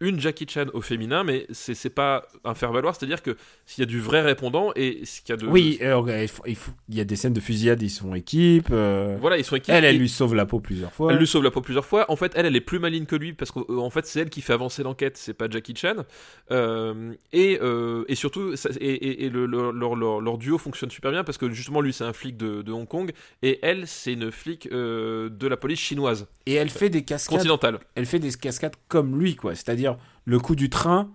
une 0.00 0.18
Jackie 0.20 0.46
Chan 0.48 0.66
au 0.74 0.80
féminin, 0.80 1.22
mais 1.24 1.46
c'est 1.52 1.90
pas 1.90 2.26
un 2.44 2.54
faire-valoir, 2.54 2.96
c'est-à-dire 2.96 3.22
que 3.22 3.36
s'il 3.66 3.82
y 3.82 3.86
a 3.86 3.86
du 3.86 4.00
vrai 4.00 4.22
répondant, 4.22 4.72
et 4.74 5.04
ce 5.04 5.20
qu'il 5.20 5.30
y 5.30 5.32
a 5.32 5.36
de. 5.36 5.46
Oui, 5.46 5.78
il, 5.80 6.28
faut- 6.28 6.42
il, 6.46 6.56
faut- 6.56 6.72
il 6.88 6.96
y 6.96 7.00
a 7.00 7.04
des 7.04 7.16
scènes 7.16 7.32
de 7.34 7.40
fusillade, 7.40 7.80
ils 7.82 7.90
sont 7.90 8.14
équipe. 8.14 8.70
Voilà, 8.70 9.38
ils 9.38 9.44
sont 9.44 9.56
elle, 9.68 9.84
elle 9.84 9.98
lui 9.98 10.08
sauve 10.08 10.34
la 10.34 10.46
peau 10.46 10.58
plusieurs 10.60 10.92
fois. 10.92 11.12
Elle 11.12 11.18
lui 11.18 11.26
sauve 11.26 11.44
la 11.44 11.50
peau 11.50 11.60
plusieurs 11.60 11.84
fois. 11.86 12.07
En 12.08 12.16
fait, 12.16 12.32
elle, 12.34 12.46
elle 12.46 12.56
est 12.56 12.60
plus 12.60 12.78
maligne 12.78 13.04
que 13.06 13.16
lui 13.16 13.32
parce 13.32 13.50
qu'en 13.50 13.90
fait, 13.90 14.06
c'est 14.06 14.20
elle 14.20 14.30
qui 14.30 14.40
fait 14.40 14.52
avancer 14.52 14.82
l'enquête, 14.82 15.16
c'est 15.16 15.34
pas 15.34 15.48
Jackie 15.48 15.74
Chan. 15.76 16.04
Euh, 16.50 17.12
et, 17.32 17.58
euh, 17.62 18.04
et 18.08 18.14
surtout, 18.14 18.56
ça- 18.56 18.70
et, 18.80 18.86
et- 18.92 19.24
et 19.26 19.28
le- 19.30 19.46
leur, 19.46 19.72
leur- 19.72 19.94
leur- 19.96 20.20
leur 20.20 20.38
duo 20.38 20.58
fonctionne 20.58 20.90
super 20.90 21.10
bien 21.10 21.24
parce 21.24 21.38
que 21.38 21.50
justement, 21.50 21.80
lui, 21.80 21.92
c'est 21.92 22.04
un 22.04 22.12
flic 22.12 22.36
de, 22.36 22.62
de 22.62 22.72
Hong 22.72 22.88
Kong 22.88 23.12
et 23.42 23.58
elle, 23.62 23.86
c'est 23.86 24.12
une 24.14 24.30
flic 24.32 24.68
euh, 24.72 25.28
de 25.28 25.46
la 25.46 25.56
police 25.56 25.80
chinoise, 25.80 26.26
Et 26.46 26.54
elle 26.54 26.70
fait 26.70 26.90
des 26.90 27.04
cascades. 27.04 27.36
continentale. 27.38 27.78
Elle 27.94 28.06
fait 28.06 28.18
des 28.18 28.32
cascades 28.32 28.76
comme 28.88 29.18
lui, 29.18 29.36
quoi. 29.36 29.54
C'est-à-dire 29.54 29.98
le 30.24 30.38
coup 30.38 30.54
du 30.56 30.70
train. 30.70 31.10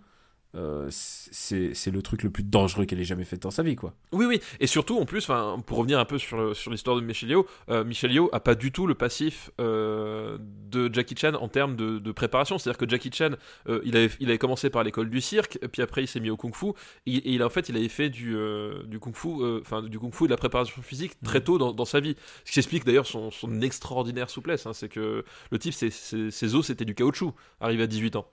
Euh, 0.55 0.87
c'est 0.91 1.91
le 1.91 2.01
truc 2.01 2.23
le 2.23 2.29
plus 2.29 2.43
dangereux 2.43 2.85
qu'elle 2.85 2.99
ait 2.99 3.05
jamais 3.05 3.23
fait 3.23 3.41
dans 3.41 3.51
sa 3.51 3.63
vie, 3.63 3.75
quoi. 3.75 3.93
Oui, 4.11 4.25
oui. 4.25 4.39
Et 4.59 4.67
surtout, 4.67 4.99
en 4.99 5.05
plus, 5.05 5.27
pour 5.65 5.77
revenir 5.77 5.99
un 5.99 6.05
peu 6.05 6.17
sur, 6.17 6.37
le- 6.37 6.53
sur 6.53 6.71
l'histoire 6.71 6.95
de 6.95 7.01
Michel 7.01 7.29
Yeo, 7.29 7.47
euh, 7.69 7.83
Michel 7.83 8.11
Yeo 8.11 8.29
a 8.33 8.39
pas 8.39 8.55
du 8.55 8.71
tout 8.71 8.85
le 8.87 8.93
passif 8.95 9.51
euh, 9.59 10.37
de 10.39 10.93
Jackie 10.93 11.15
Chan 11.17 11.33
en 11.33 11.47
termes 11.47 11.75
de, 11.75 11.99
de 11.99 12.11
préparation. 12.11 12.57
C'est-à-dire 12.57 12.77
que 12.77 12.89
Jackie 12.89 13.09
Chan, 13.11 13.31
euh, 13.67 13.81
il, 13.85 13.95
avait, 13.97 14.09
il 14.19 14.29
avait 14.29 14.37
commencé 14.37 14.69
par 14.69 14.83
l'école 14.83 15.09
du 15.09 15.21
cirque, 15.21 15.57
puis 15.71 15.81
après 15.81 16.03
il 16.03 16.07
s'est 16.07 16.19
mis 16.19 16.29
au 16.29 16.37
kung-fu. 16.37 16.67
Et, 17.07 17.15
et 17.15 17.31
il, 17.31 17.41
a- 17.41 17.45
en 17.47 17.49
fait, 17.49 17.69
il 17.69 17.75
avait 17.77 17.89
fait 17.89 18.09
du, 18.09 18.35
euh, 18.35 18.83
du 18.83 18.99
kung-fu, 18.99 19.29
euh, 19.41 19.59
enfin 19.61 19.81
du 19.81 19.99
kung-fu 19.99 20.25
et 20.25 20.27
de 20.27 20.33
la 20.33 20.37
préparation 20.37 20.81
physique 20.81 21.13
très 21.23 21.41
tôt 21.41 21.57
dans, 21.57 21.73
dans 21.73 21.85
sa 21.85 21.99
vie. 21.99 22.15
Ce 22.45 22.51
qui 22.51 22.59
explique 22.59 22.85
d'ailleurs 22.85 23.07
son, 23.07 23.31
son 23.31 23.61
extraordinaire 23.61 24.29
souplesse. 24.29 24.65
hein. 24.67 24.73
c'est 24.73 24.89
que 24.89 25.23
le 25.51 25.59
type, 25.59 25.73
c'est- 25.73 25.89
ses 26.31 26.55
os, 26.55 26.67
c'était 26.67 26.85
du 26.85 26.95
caoutchouc, 26.95 27.33
arrivé 27.59 27.83
à 27.83 27.87
18 27.87 28.15
ans. 28.17 28.27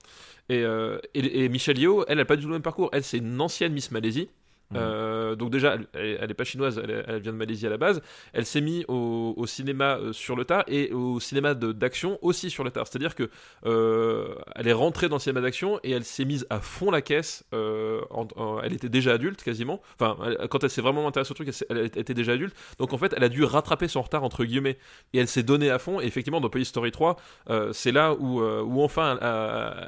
Et, 0.49 0.63
euh, 0.63 0.99
et, 1.13 1.43
et 1.45 1.49
Michel 1.49 1.77
Yeo, 1.79 2.03
elle 2.11 2.17
n'a 2.17 2.25
pas 2.25 2.35
du 2.35 2.41
tout 2.41 2.49
le 2.49 2.55
même 2.55 2.61
parcours. 2.61 2.89
Elle, 2.91 3.05
c'est 3.05 3.19
une 3.19 3.39
ancienne 3.39 3.71
Miss 3.71 3.89
Malaisie. 3.89 4.27
Euh, 4.75 5.35
donc 5.35 5.49
déjà, 5.49 5.77
elle, 5.93 6.17
elle 6.21 6.31
est 6.31 6.35
pas 6.35 6.43
chinoise, 6.43 6.81
elle, 6.83 7.21
vient 7.21 7.31
de 7.31 7.37
Malaisie 7.37 7.67
à 7.67 7.69
la 7.69 7.77
base. 7.77 8.01
Elle 8.33 8.45
s'est 8.45 8.61
mise 8.61 8.85
au, 8.87 9.45
cinéma 9.45 9.97
euh, 9.97 10.13
sur 10.13 10.35
le 10.35 10.45
tard 10.45 10.63
et 10.67 10.91
au 10.91 11.19
cinéma 11.19 11.53
d'action 11.53 12.19
aussi 12.21 12.49
sur 12.49 12.63
le 12.63 12.71
tard. 12.71 12.87
C'est-à-dire 12.87 13.15
que 13.15 13.29
euh, 13.65 14.35
elle 14.55 14.67
est 14.67 14.73
rentrée 14.73 15.09
dans 15.09 15.15
le 15.15 15.21
cinéma 15.21 15.41
d'action 15.41 15.79
et 15.83 15.91
elle 15.91 16.05
s'est 16.05 16.25
mise 16.25 16.45
à 16.49 16.59
fond 16.59 16.91
la 16.91 17.01
caisse. 17.01 17.43
elle 17.51 18.73
était 18.73 18.89
déjà 18.89 19.13
adulte 19.13 19.43
quasiment. 19.43 19.81
Enfin, 19.99 20.17
quand 20.49 20.63
elle 20.63 20.69
s'est 20.69 20.81
vraiment 20.81 21.07
intéressée 21.07 21.31
au 21.31 21.35
truc, 21.35 21.49
elle, 21.69 21.77
était 21.77 22.13
déjà 22.13 22.33
adulte. 22.33 22.55
Donc 22.79 22.93
en 22.93 22.97
fait, 22.97 23.13
elle 23.15 23.23
a 23.23 23.29
dû 23.29 23.43
rattraper 23.43 23.87
son 23.87 24.01
retard 24.01 24.23
entre 24.23 24.45
guillemets 24.45 24.77
et 25.13 25.19
elle 25.19 25.27
s'est 25.27 25.43
donnée 25.43 25.69
à 25.69 25.79
fond. 25.79 25.99
Et 25.99 26.05
effectivement, 26.05 26.41
dans 26.41 26.49
Police 26.49 26.69
Story 26.69 26.91
3, 26.91 27.17
euh, 27.49 27.73
c'est 27.73 27.91
là 27.91 28.13
où, 28.13 28.41
enfin 28.81 29.17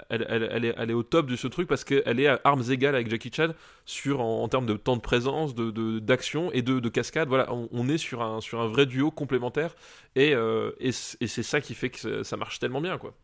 elle, 0.09 0.65
est, 0.65 0.93
au 0.93 1.03
top 1.03 1.27
de 1.27 1.35
ce 1.35 1.47
truc 1.47 1.67
parce 1.67 1.83
qu'elle 1.83 2.19
est 2.19 2.27
à 2.27 2.39
armes 2.43 2.63
égales 2.69 2.95
avec 2.95 3.09
Jackie 3.09 3.31
Chan 3.33 3.49
sur 3.85 4.21
en 4.21 4.47
termes 4.47 4.65
de 4.65 4.72
temps 4.77 4.95
de 4.95 5.01
présence, 5.01 5.55
de 5.55 5.71
de- 5.71 5.99
d'action 5.99 6.51
et 6.51 6.61
de, 6.61 6.79
de 6.79 6.89
cascade. 6.89 7.27
Voilà, 7.27 7.53
on, 7.53 7.67
on 7.71 7.87
est 7.89 7.97
sur 7.97 8.21
un 8.21 8.41
sur 8.41 8.59
un 8.61 8.67
vrai 8.67 8.85
duo 8.85 9.11
complémentaire 9.11 9.75
et 10.15 10.33
euh, 10.33 10.71
et 10.79 10.91
c'est 10.91 11.43
ça 11.43 11.61
qui 11.61 11.73
fait 11.73 11.89
que 11.89 11.99
ça- 11.99 12.23
ça 12.23 12.37
marche 12.37 12.59
tellement 12.59 12.81
bien 12.81 12.97
quoi. 12.97 13.15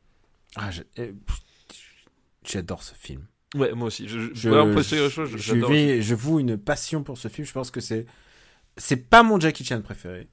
Ah, 0.55 0.71
je- 0.71 0.84
eh, 0.97 1.13
J'adore 2.45 2.84
ce 2.84 2.93
film. 2.95 3.26
Ouais, 3.55 3.73
moi 3.73 3.88
aussi. 3.88 4.07
Je, 4.07 4.19
je, 4.19 4.27
Je, 4.34 4.81
je, 4.81 5.09
chose, 5.09 5.30
je 5.35 5.55
vais, 5.55 6.01
je 6.01 6.15
voue 6.15 6.39
une 6.39 6.57
passion 6.57 7.03
pour 7.03 7.17
ce 7.17 7.27
film. 7.27 7.45
Je 7.47 7.51
pense 7.53 7.71
que 7.71 7.81
c'est, 7.81 8.05
c'est 8.77 9.09
pas 9.09 9.23
mon 9.23 9.39
Jackie 9.39 9.65
Chan 9.65 9.81
préféré. 9.81 10.27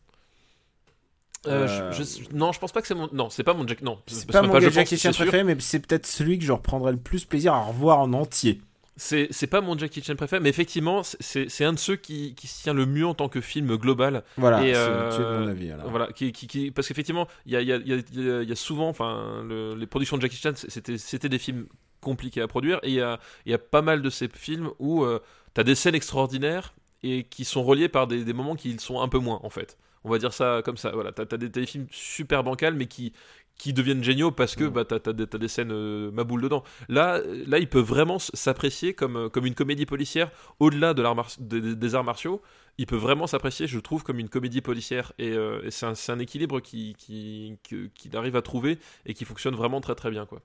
Euh, 1.47 1.66
Euh, 1.68 1.93
je- 1.93 2.02
je- 2.02 2.34
non, 2.34 2.52
je 2.52 2.59
pense 2.59 2.72
pas 2.72 2.80
que 2.82 2.88
c'est 2.88 2.94
mon. 2.94 3.09
Non, 3.12 3.30
c'est 3.30 3.44
pas 3.44 3.55
mon 3.55 3.66
Jack. 3.66 3.80
Non, 3.82 4.01
C'est 4.06 4.26
pas 4.30 4.43
même 4.43 4.51
mon 4.51 4.60
je 4.60 4.68
Jackie 4.70 4.98
Chan 4.98 5.12
préféré, 5.12 5.44
mais 5.44 5.56
c'est 5.60 5.80
peut-être 5.80 6.06
celui 6.06 6.38
que 6.38 6.44
je 6.44 6.52
reprendrai 6.52 6.93
le 6.93 6.98
plus 6.98 7.24
plaisir 7.24 7.55
à 7.55 7.62
revoir 7.62 8.01
en 8.01 8.12
entier. 8.14 8.60
C'est 8.98 9.28
c'est 9.31 9.47
pas 9.47 9.60
mon 9.60 9.77
Jackie 9.77 10.02
Chan 10.02 10.16
préféré, 10.16 10.40
mais 10.40 10.48
effectivement, 10.48 11.02
c'est 11.02 11.48
c'est 11.51 11.64
un 11.66 11.74
de 11.74 11.78
ceux 11.78 11.97
qui, 11.97 12.35
qui 12.35 12.47
se 12.47 12.62
tient 12.62 12.73
le 12.73 12.86
mieux 12.86 13.06
en 13.06 13.14
tant 13.14 13.28
que 13.28 13.43
film 13.43 13.77
global. 13.77 14.24
Voilà, 14.39 14.60
c'est 14.60 14.74
euh, 14.74 15.40
mon 15.40 15.48
avis. 15.48 15.70
alors. 15.70 15.90
Voilà, 15.90 16.06
qui, 16.12 16.32
qui, 16.32 16.47
qui- 16.47 16.70
parce 16.70 16.89
qu'effectivement, 16.89 17.28
il 17.44 17.52
y 17.52 17.56
a, 17.56 17.60
y, 17.60 17.73
a, 17.73 17.77
y, 17.77 17.93
a, 17.93 18.43
y 18.43 18.56
souvent, 18.56 18.89
enfin, 18.89 19.44
le- 19.47 19.74
les 19.74 19.86
productions 19.86 20.16
de 20.16 20.23
Jackie 20.23 20.36
Chan, 20.36 20.52
c'était 20.56 20.97
c'était 20.97 21.28
des 21.28 21.39
films 21.39 21.66
compliqués 22.01 22.40
à 22.40 22.48
produire, 22.48 22.78
et 22.85 22.89
il 22.89 22.94
y 22.94 23.01
a, 23.02 23.18
y 23.44 23.52
a 23.52 23.59
pas 23.59 23.82
mal 23.82 24.01
de 24.01 24.09
ces 24.10 24.28
films 24.28 24.70
où 24.78 25.05
tu 25.06 25.20
t'as 25.52 25.62
des 25.64 25.74
scènes 25.74 25.94
extraordinaires 25.94 26.73
et 27.02 27.24
qui 27.24 27.44
sont 27.44 27.62
reliées 27.64 27.89
par 27.90 28.06
des, 28.06 28.24
des 28.24 28.32
moments 28.32 28.56
qui 28.56 28.78
sont 28.78 29.01
un 29.02 29.09
peu 29.09 29.18
moins, 29.18 29.40
en 29.43 29.51
fait. 29.51 29.77
On 30.05 30.10
va 30.10 30.18
dire 30.18 30.32
ça 30.32 30.62
comme 30.64 30.77
ça. 30.77 30.93
Voilà, 30.93 31.12
t'as 31.12 31.24
as 31.31 31.36
des 31.36 31.66
films 31.66 31.86
super 31.90 32.44
bancals, 32.44 32.74
mais 32.74 32.86
qui 32.86 33.12
qui 33.59 33.73
deviennent 33.73 34.05
géniaux 34.05 34.31
parce 34.31 34.55
que 34.55 34.65
bah, 34.65 34.85
t'as 34.85 34.99
as, 35.07 35.12
des, 35.12 35.27
des 35.27 35.49
scènes 35.49 35.73
euh, 35.73 36.11
maboules 36.11 36.43
dedans. 36.43 36.62
Là, 36.89 37.20
là, 37.47 37.59
il 37.59 37.69
peut 37.69 37.81
vraiment 37.81 38.19
s'apprécier 38.19 38.95
comme, 38.95 39.16
euh, 39.16 39.28
comme 39.28 39.47
une 39.47 39.55
comédie 39.55 39.87
policière 39.87 40.31
au-delà 40.61 40.95
de 40.95 41.03
l'art 41.03 41.16
des- 41.39 41.95
arts 41.95 42.05
martiaux. 42.05 42.43
Il 42.78 42.87
peut 42.87 42.97
vraiment 42.97 43.27
s'apprécier, 43.27 43.66
je 43.66 43.78
trouve, 43.78 44.03
comme 44.05 44.19
une 44.19 44.28
comédie 44.28 44.61
policière. 44.61 45.12
Et, 45.19 45.33
euh, 45.33 45.62
et 45.65 45.70
c'est 45.70 45.87
un, 46.11 46.19
équilibre 46.19 46.61
qu'il 46.61 46.95
qui, 46.97 47.59
qui- 47.62 47.91
qu'il 47.95 48.16
arrive 48.16 48.37
à 48.37 48.43
trouver 48.43 48.78
et 49.07 49.15
qui 49.15 49.24
fonctionne 49.24 49.55
vraiment 49.55 49.81
très 49.81 49.95
très 49.95 50.11
bien. 50.11 50.27
Quoi. 50.27 50.43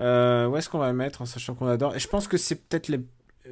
Euh, 0.00 0.46
où 0.46 0.56
est-ce 0.56 0.68
qu'on 0.68 0.78
va 0.78 0.88
le 0.88 0.96
mettre 0.96 1.22
en 1.22 1.26
sachant 1.26 1.54
qu'on 1.54 1.66
adore? 1.66 1.94
Et 1.96 1.98
je 1.98 2.08
pense 2.08 2.28
que 2.28 2.36
c'est 2.36 2.68
peut-être 2.68 2.88
les, 2.88 3.00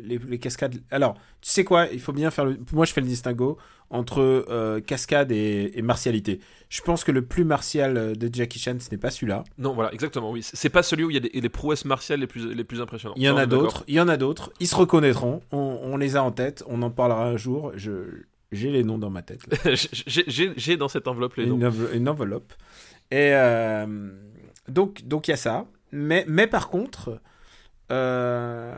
les, 0.03 0.19
les 0.19 0.39
cascades. 0.39 0.77
Alors, 0.91 1.15
tu 1.41 1.51
sais 1.51 1.65
quoi 1.65 1.87
Il 1.93 2.01
faut 2.01 2.13
bien 2.13 2.31
faire 2.31 2.45
le. 2.45 2.59
Moi, 2.73 2.85
je 2.87 2.93
fais 2.93 3.01
le 3.01 3.07
distinguo 3.07 3.59
entre 3.91 4.21
euh, 4.49 4.81
cascade 4.81 5.31
et, 5.31 5.73
et 5.79 5.83
martialité. 5.83 6.41
Je 6.69 6.81
pense 6.83 7.05
que 7.05 7.13
le 7.13 7.23
plus 7.25 7.45
martial 7.45 7.97
euh, 7.97 8.15
de 8.15 8.29
Jackie 8.35 8.59
Chan, 8.59 8.77
ce 8.81 8.91
n'est 8.91 8.99
pas 8.99 9.11
celui-là. 9.11 9.45
Non, 9.59 9.75
voilà, 9.75 9.93
exactement, 9.95 10.31
oui. 10.33 10.41
C'est 10.43 10.69
pas 10.71 10.83
celui 10.83 11.05
où 11.05 11.11
il 11.11 11.15
y 11.15 11.17
a 11.19 11.21
des, 11.21 11.31
les 11.33 11.49
prouesses 11.49 11.85
martiales 11.85 12.19
les 12.21 12.27
plus, 12.27 12.53
les 12.53 12.65
plus 12.65 12.81
impressionnantes. 12.81 13.17
Il 13.19 13.23
y 13.25 13.29
en 13.31 13.37
a 13.37 13.47
d'autres. 13.47 13.85
Il 13.87 13.95
y 13.95 14.01
en 14.01 14.09
a 14.09 14.17
d'autres. 14.17 14.53
Ils 14.61 14.67
se 14.67 14.75
reconnaîtront. 14.75 15.41
On, 15.53 15.79
on 15.83 15.97
les 15.97 16.17
a 16.17 16.23
en 16.25 16.33
tête. 16.33 16.65
On 16.67 16.83
en 16.83 16.91
parlera 16.91 17.27
un 17.27 17.37
jour. 17.37 17.73
Je 17.77 18.23
j'ai 18.53 18.71
les 18.71 18.85
noms 18.85 18.99
dans 18.99 19.11
ma 19.11 19.23
tête. 19.23 19.41
J'ai- 19.75 20.77
dans 20.77 20.89
cette 20.89 21.09
enveloppe 21.09 21.35
les 21.35 21.47
noms. 21.47 21.57
une, 21.57 21.67
enve- 21.67 21.91
une 21.95 22.09
enveloppe. 22.09 22.53
Et 23.11 23.31
euh, 23.35 24.11
donc, 24.69 25.03
donc 25.05 25.29
il 25.29 25.33
y 25.33 25.35
a 25.35 25.37
ça. 25.37 25.67
Mais, 25.93 26.25
mais 26.29 26.47
par 26.47 26.69
contre, 26.71 27.21
euh, 27.93 28.75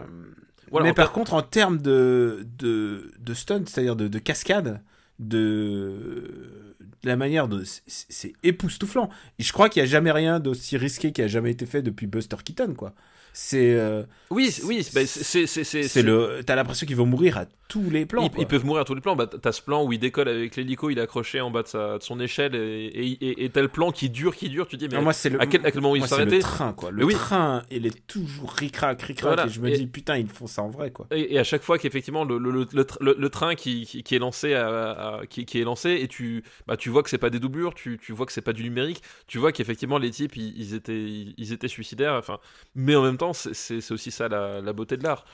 Voilà, 0.71 0.85
mais 0.87 0.95
par 0.95 1.13
contre, 1.13 1.35
en 1.35 1.43
termes 1.43 1.79
de, 1.81 2.47
de, 2.59 3.13
de 3.19 3.35
stunt, 3.35 3.65
c'est-à-dire 3.67 3.97
de, 3.97 4.09
de 4.09 4.19
cascade, 4.19 4.83
de, 5.19 6.77
de 6.81 7.09
la 7.09 7.17
manière 7.17 7.49
de. 7.49 7.65
c'est- 7.65 7.83
C'est 7.87 8.33
époustouflant. 8.43 9.11
Et 9.39 9.43
je 9.43 9.53
crois 9.53 9.69
qu'il 9.69 9.83
n'y 9.83 9.89
a 9.89 9.91
jamais 9.91 10.13
rien 10.13 10.41
d'aussi 10.41 10.77
risqué 10.77 11.13
qui 11.13 11.23
a 11.23 11.27
jamais 11.29 11.51
été 11.51 11.67
fait 11.67 11.83
depuis 11.83 12.07
Buster 12.07 12.37
Keaton, 12.45 12.75
quoi. 12.75 12.95
C'est. 13.33 13.75
euh, 13.75 14.03
Oui, 14.31 14.51
c'est- 14.51 14.65
oui, 14.65 14.87
bah, 14.95 15.01
c'est- 15.07 15.47
c'est 15.47 16.03
le. 16.03 16.41
T'as 16.45 16.55
l'impression 16.57 16.87
qu'ils 16.87 16.97
vont 16.97 17.07
mourir 17.07 17.39
à 17.39 17.47
tous 17.69 17.91
les 17.91 18.07
plans. 18.07 18.31
Ils, 18.39 18.47
peuvent 18.47 18.65
mourir 18.65 18.83
à 18.83 18.85
tous 18.85 18.95
les 18.95 19.01
plans. 19.01 19.15
Bah, 19.15 19.27
t'as 19.27 19.53
ce 19.53 19.61
plan 19.63 19.85
où 19.85 19.93
il 19.93 19.99
décolle 19.99 20.29
avec 20.29 20.57
l'hélico, 20.57 20.89
il 20.91 20.99
est 20.99 21.03
accroché 21.03 21.41
en 21.41 21.51
bas 21.51 21.63
de, 21.63 21.69
sa, 21.69 21.99
de 21.99 22.03
son 22.03 22.19
échelle, 22.21 22.55
et, 22.55 23.51
t'as 23.53 23.61
le 23.63 23.69
plan 23.69 23.91
qui 23.93 24.09
dure, 24.11 24.35
qui 24.35 24.49
dure. 24.49 24.67
Tu 24.67 24.77
te 24.77 24.85
dis, 24.85 24.89
mais 24.91 24.97
Non, 24.97 25.03
moi, 25.05 25.13
c'est 25.13 25.29
le. 25.31 25.41
à, 25.41 25.47
quel, 25.47 25.65
à 25.67 25.71
quel 25.71 25.81
moment 25.81 25.95
il 25.95 26.01
moi, 26.01 26.07
le 26.07 26.09
s'arrêtait 26.11 26.39
train, 26.41 26.73
quoi. 26.73 26.91
Le 26.91 27.05
oui. 27.05 27.15
train, 27.15 27.63
il 27.71 27.87
est 27.87 28.07
toujours 28.07 28.51
ric-rac, 28.53 29.01
ric-rac. 29.03 29.35
Voilà. 29.35 29.47
Et 29.47 29.51
je 29.51 29.61
me 29.61 29.69
Et- 29.69 29.77
dis, 29.79 29.87
putain, 29.87 30.17
ils 30.17 30.29
font 30.29 30.47
ça 30.47 30.63
en 30.63 30.71
vrai, 30.71 30.91
quoi. 30.91 31.07
et, 31.11 31.35
et 31.35 31.39
à 31.39 31.45
chaque 31.45 31.63
fois 31.63 31.79
qu'effectivement 31.79 32.25
le, 32.25 32.39
le, 32.39 32.51
le, 32.51 32.67
le 32.73 32.83
tr- 32.85 32.97
le- 33.03 33.17
le 33.19 33.29
train 33.29 33.55
qui, 33.55 33.85
qui, 33.87 34.03
qui 34.03 34.15
est 34.15 34.19
lancé 34.19 34.55
à- 34.55 35.19
à- 35.19 35.27
qui, 35.27 35.45
qui 35.45 35.61
est 35.61 35.65
lancé 35.65 35.99
et 36.01 36.09
tu 36.09 36.43
bah, 36.67 36.77
tu 36.77 36.89
vois 36.89 37.03
que 37.03 37.11
c'est 37.11 37.19
pas 37.19 37.31
des 37.31 37.39
doublures 37.39 37.75
tu, 37.75 37.99
tu 38.03 38.13
vois 38.13 38.25
que 38.27 38.33
c'est 38.33 38.41
pas 38.41 38.53
du 38.55 38.63
numérique 38.63 39.03
tu 39.27 39.39
vois 39.39 39.53
qu'effectivement 39.53 39.99
les 39.99 40.11
types 40.11 40.37
ils, 40.37 40.55
ils 40.59 40.75
étaient 40.75 41.05
ils 41.37 41.53
étaient 41.53 41.69
suicidaires 41.69 42.15
enfin 42.15 42.39
mais 42.75 42.95
en 42.97 43.03
même 43.03 43.18
temps 43.19 43.33
c'est- 43.35 43.91
aussi 43.93 44.11
ça 44.11 44.29
la, 44.29 44.61
la 44.61 44.73
beauté 44.73 44.97
de 44.97 45.05
l'art 45.05 45.25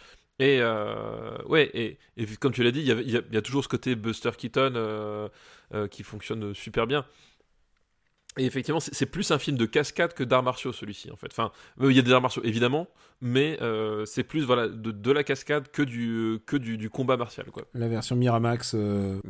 et 0.41 0.59
euh, 0.61 1.39
ouais 1.47 1.71
et, 1.75 1.99
et 2.17 2.27
comme 2.41 2.53
tu 2.53 2.65
l'as 2.65 2.73
dit 2.73 2.81
il 2.81 2.87
y, 2.87 2.89
y 2.89 3.17
a- 3.17 3.23
il 3.29 3.35
y 3.35 3.37
a 3.37 3.43
toujours 3.43 3.63
ce 3.65 3.69
côté 3.69 3.95
Buster 3.95 4.33
Keaton 4.37 4.73
euh, 4.75 5.29
euh, 5.75 5.87
qui 5.89 6.03
fonctionne 6.03 6.55
super 6.55 6.87
bien 6.87 7.05
et 8.37 8.47
effectivement, 8.47 8.81
c'est 8.81 9.07
plus 9.07 9.31
un 9.31 9.39
film 9.39 9.57
de 9.57 9.65
cascade 9.65 10.13
que 10.13 10.25
d'arts 10.25 10.43
martiaux, 10.43 10.73
celui-ci, 10.73 11.09
en 11.13 11.17
fait. 11.17 11.29
Enfin, 11.31 11.53
il 11.81 11.93
y 11.93 12.01
a 12.01 12.03
des 12.03 12.11
arts 12.13 12.21
martiaux, 12.21 12.43
évidemment, 12.45 12.89
mais 13.21 13.57
c'est 14.07 14.25
plus 14.25 14.43
voilà, 14.43 14.67
de, 14.67 14.91
de 14.91 15.13
la 15.13 15.23
cascade 15.23 15.71
que 15.71 15.83
du, 15.83 16.41
que 16.45 16.57
du, 16.57 16.77
du 16.77 16.91
combat 16.91 17.17
martial, 17.17 17.47
quoi. 17.53 17.63
La 17.75 17.87
version 17.87 18.17
Miramax, 18.17 18.75
on 18.75 19.21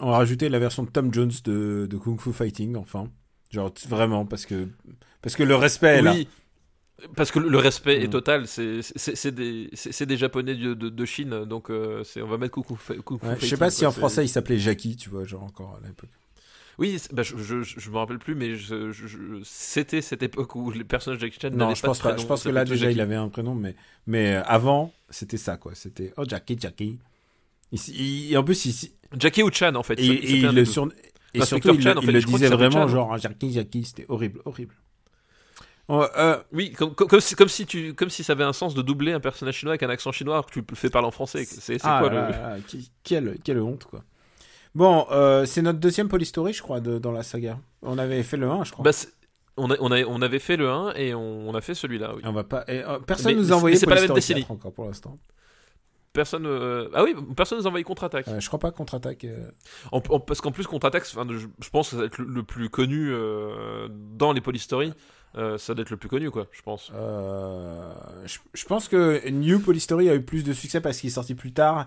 a 0.00 0.16
rajouté 0.16 0.48
la 0.48 0.58
version 0.58 0.82
de 0.82 0.90
Tom 0.90 1.14
Jones 1.14 1.30
de, 1.44 1.86
de 1.88 1.96
Kung 1.96 2.20
Fu 2.20 2.32
Fighting, 2.32 2.74
enfin. 2.74 3.08
Genre, 3.52 3.70
vraiment, 3.86 4.26
parce 4.26 4.44
que, 4.44 4.66
parce 5.20 5.36
que 5.36 5.44
le 5.44 5.54
respect 5.54 5.98
est 5.98 6.02
là. 6.02 6.16
Parce 7.16 7.30
que 7.30 7.38
le, 7.38 7.48
le 7.48 7.58
respect 7.58 7.98
Mm. 7.98 8.02
est 8.02 8.08
total. 8.08 8.46
C'est 8.46 9.30
des, 9.34 10.16
Japonais 10.16 10.54
de, 10.54 10.74
de, 10.74 10.88
de 10.88 11.04
Chine, 11.04 11.44
donc 11.44 11.70
euh, 11.70 12.02
on 12.16 12.26
va 12.26 12.38
mettre 12.38 12.52
coucou. 12.54 12.78
coucou 13.04 13.26
Ouais, 13.26 13.36
je 13.40 13.46
sais 13.46 13.56
pas 13.56 13.70
si 13.70 13.84
en 13.86 13.92
français 13.92 14.24
il 14.24 14.28
s'appelait 14.28 14.58
Jackie, 14.58 14.96
tu 14.96 15.10
vois, 15.10 15.24
genre 15.24 15.42
encore 15.42 15.78
à 15.82 15.86
l'époque. 15.86 16.10
Oui, 16.78 16.98
bah, 17.12 17.22
je, 17.22 17.36
je, 17.36 17.62
je 17.62 17.90
me 17.90 17.96
rappelle 17.98 18.18
plus, 18.18 18.34
mais 18.34 18.54
je, 18.56 18.90
c'était 19.44 20.00
cette 20.00 20.22
époque 20.22 20.56
où 20.56 20.70
les 20.70 20.84
personnages 20.84 21.18
de 21.20 21.26
Jackie 21.26 21.38
Chan 21.40 21.50
n'avaient 21.50 21.74
pas 21.74 21.88
pense 21.88 21.98
de 21.98 22.02
pas. 22.02 22.08
prénom, 22.10 22.22
Je 22.22 22.26
pense 22.26 22.42
que 22.44 22.48
là 22.48 22.64
déjà 22.64 22.86
il 22.86 22.88
Jackie. 22.96 23.00
avait 23.02 23.14
un 23.14 23.28
prénom, 23.28 23.54
mais, 23.54 23.74
mais 24.06 24.36
euh, 24.36 24.42
avant 24.44 24.92
c'était 25.10 25.36
ça 25.36 25.58
quoi. 25.58 25.72
C'était 25.74 26.14
oh 26.16 26.24
Jackie, 26.26 26.56
Jackie. 26.58 26.98
Il, 27.72 27.78
il- 27.90 28.32
et 28.32 28.36
en 28.38 28.42
plus 28.42 28.64
il, 28.64 28.90
Jackie 29.18 29.42
ou 29.42 29.50
Chan, 29.52 29.74
en 29.74 29.82
fait. 29.82 29.94
et, 30.00 30.36
il 30.36 30.42
le 30.46 30.52
deux. 30.52 30.64
sur, 30.64 30.88
et 31.34 31.42
surtout 31.44 31.74
il, 31.74 31.82
Chan, 31.82 31.90
le- 31.92 31.98
en 31.98 32.00
il 32.00 32.06
fait, 32.06 32.12
le 32.12 32.20
je 32.20 32.26
crois 32.26 32.38
disait 32.38 32.48
vraiment 32.54 32.86
Chan. 32.86 32.88
genre 32.88 33.18
Jackie, 33.18 33.52
Jackie, 33.52 33.84
c'était 33.84 34.06
horrible, 34.08 34.40
horrible. 34.46 34.74
Oh, 35.94 36.04
euh, 36.16 36.38
Oui, 36.52 36.72
comme, 36.72 36.94
comme, 36.94 37.06
comme 37.08 37.20
si, 37.20 37.34
comme, 37.34 37.48
si 37.48 37.66
tu, 37.66 37.92
comme 37.94 38.08
si 38.08 38.24
ça 38.24 38.32
avait 38.32 38.44
un 38.44 38.52
sens 38.54 38.74
de 38.74 38.80
doubler 38.80 39.12
un 39.12 39.20
personnage 39.20 39.56
chinois 39.56 39.72
avec 39.72 39.82
un 39.82 39.90
accent 39.90 40.10
chinois 40.10 40.34
alors 40.36 40.46
que 40.46 40.52
tu 40.52 40.64
le 40.66 40.74
fais 40.76 40.88
parler 40.88 41.08
en 41.08 41.10
français. 41.10 41.44
C'est 41.44 41.76
ah 41.84 41.98
quoi 42.00 42.10
là 42.10 42.26
le. 42.26 42.32
là 42.32 42.48
là, 42.54 42.56
qui- 42.66 42.90
quelle, 43.02 43.36
quelle 43.44 43.60
honte 43.60 43.84
quoi. 43.84 44.02
Bon, 44.74 45.06
euh, 45.10 45.44
c'est 45.44 45.60
notre 45.60 45.80
deuxième 45.80 46.08
polystory, 46.08 46.54
je 46.54 46.62
crois, 46.62 46.80
de- 46.80 46.98
dans 46.98 47.12
la 47.12 47.22
saga. 47.22 47.58
On 47.82 47.98
avait 47.98 48.22
fait 48.22 48.38
le 48.38 48.48
1, 48.48 48.64
je 48.64 48.72
crois. 48.72 48.82
Bah, 48.84 48.90
on, 49.58 49.70
a, 49.70 49.76
on, 49.80 49.92
a, 49.92 50.02
on 50.04 50.22
avait 50.22 50.38
fait 50.38 50.56
le 50.56 50.70
1 50.70 50.94
et 50.94 51.12
on, 51.14 51.48
on 51.50 51.54
a 51.54 51.60
fait 51.60 51.74
celui-là, 51.74 52.14
oui. 52.16 52.22
on 52.24 52.32
va 52.32 52.44
pas. 52.44 52.64
et, 52.68 52.82
euh, 52.82 52.98
personne 53.00 53.34
Mais- 53.34 53.38
nous 53.42 53.52
a 53.52 53.56
envoyé 53.56 53.74
mais 53.74 53.78
c'est 53.80 53.84
pas 53.86 53.94
la 53.96 54.00
même 54.00 54.08
Polystory 54.08 54.40
décennie. 54.40 54.46
4 54.46 54.50
encore 54.52 54.72
pour 54.72 54.86
l'instant. 54.86 55.18
Personne. 56.14 56.46
euh, 56.46 56.88
Ah 56.94 57.04
oui, 57.04 57.14
personne 57.36 57.58
nous 57.58 57.64
a 57.66 57.68
envoyé 57.68 57.84
contre-attaque. 57.84 58.28
Euh, 58.28 58.40
je 58.40 58.46
crois 58.46 58.58
pas 58.58 58.70
contre-attaque. 58.70 59.24
euh, 59.24 59.50
parce 60.26 60.40
qu'en 60.40 60.52
plus, 60.52 60.66
contre-attaque, 60.66 61.04
je, 61.06 61.38
je 61.60 61.70
pense 61.70 61.88
que 61.90 61.96
ça 61.96 62.00
va 62.00 62.06
être 62.06 62.16
le, 62.18 62.26
le 62.26 62.42
plus 62.42 62.70
connu 62.70 63.12
dans 64.16 64.32
les 64.32 64.40
Polystory. 64.40 64.92
Euh, 65.36 65.56
ça 65.58 65.74
doit 65.74 65.82
être 65.82 65.90
le 65.90 65.96
plus 65.96 66.08
connu, 66.08 66.30
quoi, 66.30 66.46
je 66.52 66.60
pense. 66.62 66.90
Euh, 66.94 67.92
je, 68.26 68.38
je 68.52 68.64
pense 68.66 68.88
que 68.88 69.28
New 69.30 69.60
Polystory 69.60 70.10
a 70.10 70.14
eu 70.14 70.22
plus 70.22 70.44
de 70.44 70.52
succès 70.52 70.80
parce 70.80 70.98
qu'il 70.98 71.08
est 71.08 71.12
sorti 71.12 71.34
plus 71.34 71.52
tard. 71.52 71.86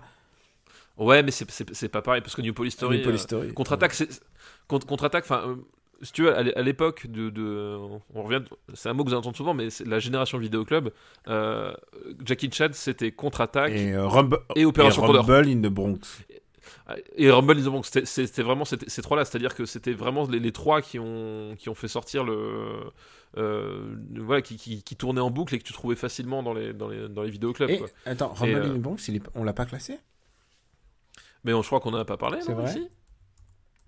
Ouais, 0.98 1.22
mais 1.22 1.30
c'est- 1.30 1.88
pas 1.88 2.02
pareil 2.02 2.22
parce 2.22 2.34
que 2.34 2.40
New. 2.42 2.48
New 2.48 2.54
Polystory. 2.54 3.02
euh, 3.02 3.52
contre-attaque, 3.52 3.94
c'est. 3.94 4.08
Contre- 4.66 4.86
Contre-attaque, 4.86 5.24
enfin. 5.24 5.56
si 6.02 6.12
tu 6.12 6.22
veux, 6.24 6.36
à 6.36 6.42
l'é- 6.42 6.54
à 6.56 6.62
l'époque 6.62 7.06
de, 7.06 7.30
de- 7.30 7.78
on 8.14 8.22
revient, 8.22 8.42
c'est 8.74 8.88
un 8.88 8.92
mot 8.94 9.02
que 9.04 9.08
vous 9.10 9.14
entendez 9.14 9.36
souvent, 9.36 9.54
mais 9.54 9.70
c'est 9.70 9.86
la 9.86 9.98
génération 9.98 10.36
vidéo 10.38 10.64
club. 10.64 10.90
euh, 11.28 11.72
Jackie 12.24 12.50
Chan, 12.52 12.68
c'était 12.72 13.12
contre-attaque 13.12 13.72
et, 13.72 13.88
Et, 13.88 13.92
euh, 13.94 14.06
Rumble, 14.06 14.38
Opération 14.64 15.02
et 15.04 15.06
Condor. 15.06 15.24
Rumble 15.26 15.48
in 15.48 15.60
the 15.62 15.72
Bronx. 15.72 15.98
Et 17.16 17.30
Rumble 17.30 17.58
in 17.58 17.62
the 17.62 17.64
Bronx, 17.64 17.82
c'était- 18.04 18.42
vraiment 18.42 18.64
ces 18.64 19.02
trois-là, 19.02 19.24
c'est-à-dire 19.24 19.54
que 19.56 19.64
c'était 19.66 19.92
vraiment 19.92 20.24
les, 20.28 20.38
les 20.38 20.52
trois 20.52 20.80
qui 20.82 20.98
ont, 21.00 21.56
qui 21.58 21.68
ont 21.68 21.74
fait 21.74 21.88
sortir 21.88 22.22
le. 22.22 22.80
euh, 23.36 23.96
voilà, 24.14 24.40
qui, 24.40 24.56
qui, 24.56 24.82
qui 24.84 24.94
tournaient 24.96 25.20
en 25.20 25.30
boucle 25.30 25.54
et 25.56 25.58
que 25.58 25.64
tu 25.64 25.72
trouvais 25.72 25.96
facilement 25.96 26.44
dans 26.44 26.54
les, 26.54 26.72
dans 26.72 26.88
les, 26.88 27.08
dans 27.08 27.22
les 27.22 27.30
vidéoclubs. 27.30 27.70
Et 27.70 27.78
quoi. 27.78 27.88
attends, 28.04 28.32
Rumble 28.34 28.54
euh, 28.54 28.70
in 28.70 28.74
the 28.76 28.80
Bronx, 28.80 28.96
il 29.08 29.16
est- 29.16 29.22
on 29.34 29.42
l'a 29.42 29.52
pas 29.52 29.66
classé? 29.66 29.98
Mais 31.44 31.52
on, 31.52 31.62
je 31.62 31.66
crois 31.66 31.80
qu'on 31.80 31.92
en 31.92 31.98
a 31.98 32.04
pas 32.04 32.16
parlé, 32.16 32.38
C'est 32.40 32.52
vrai? 32.52 32.70
ici 32.70 32.88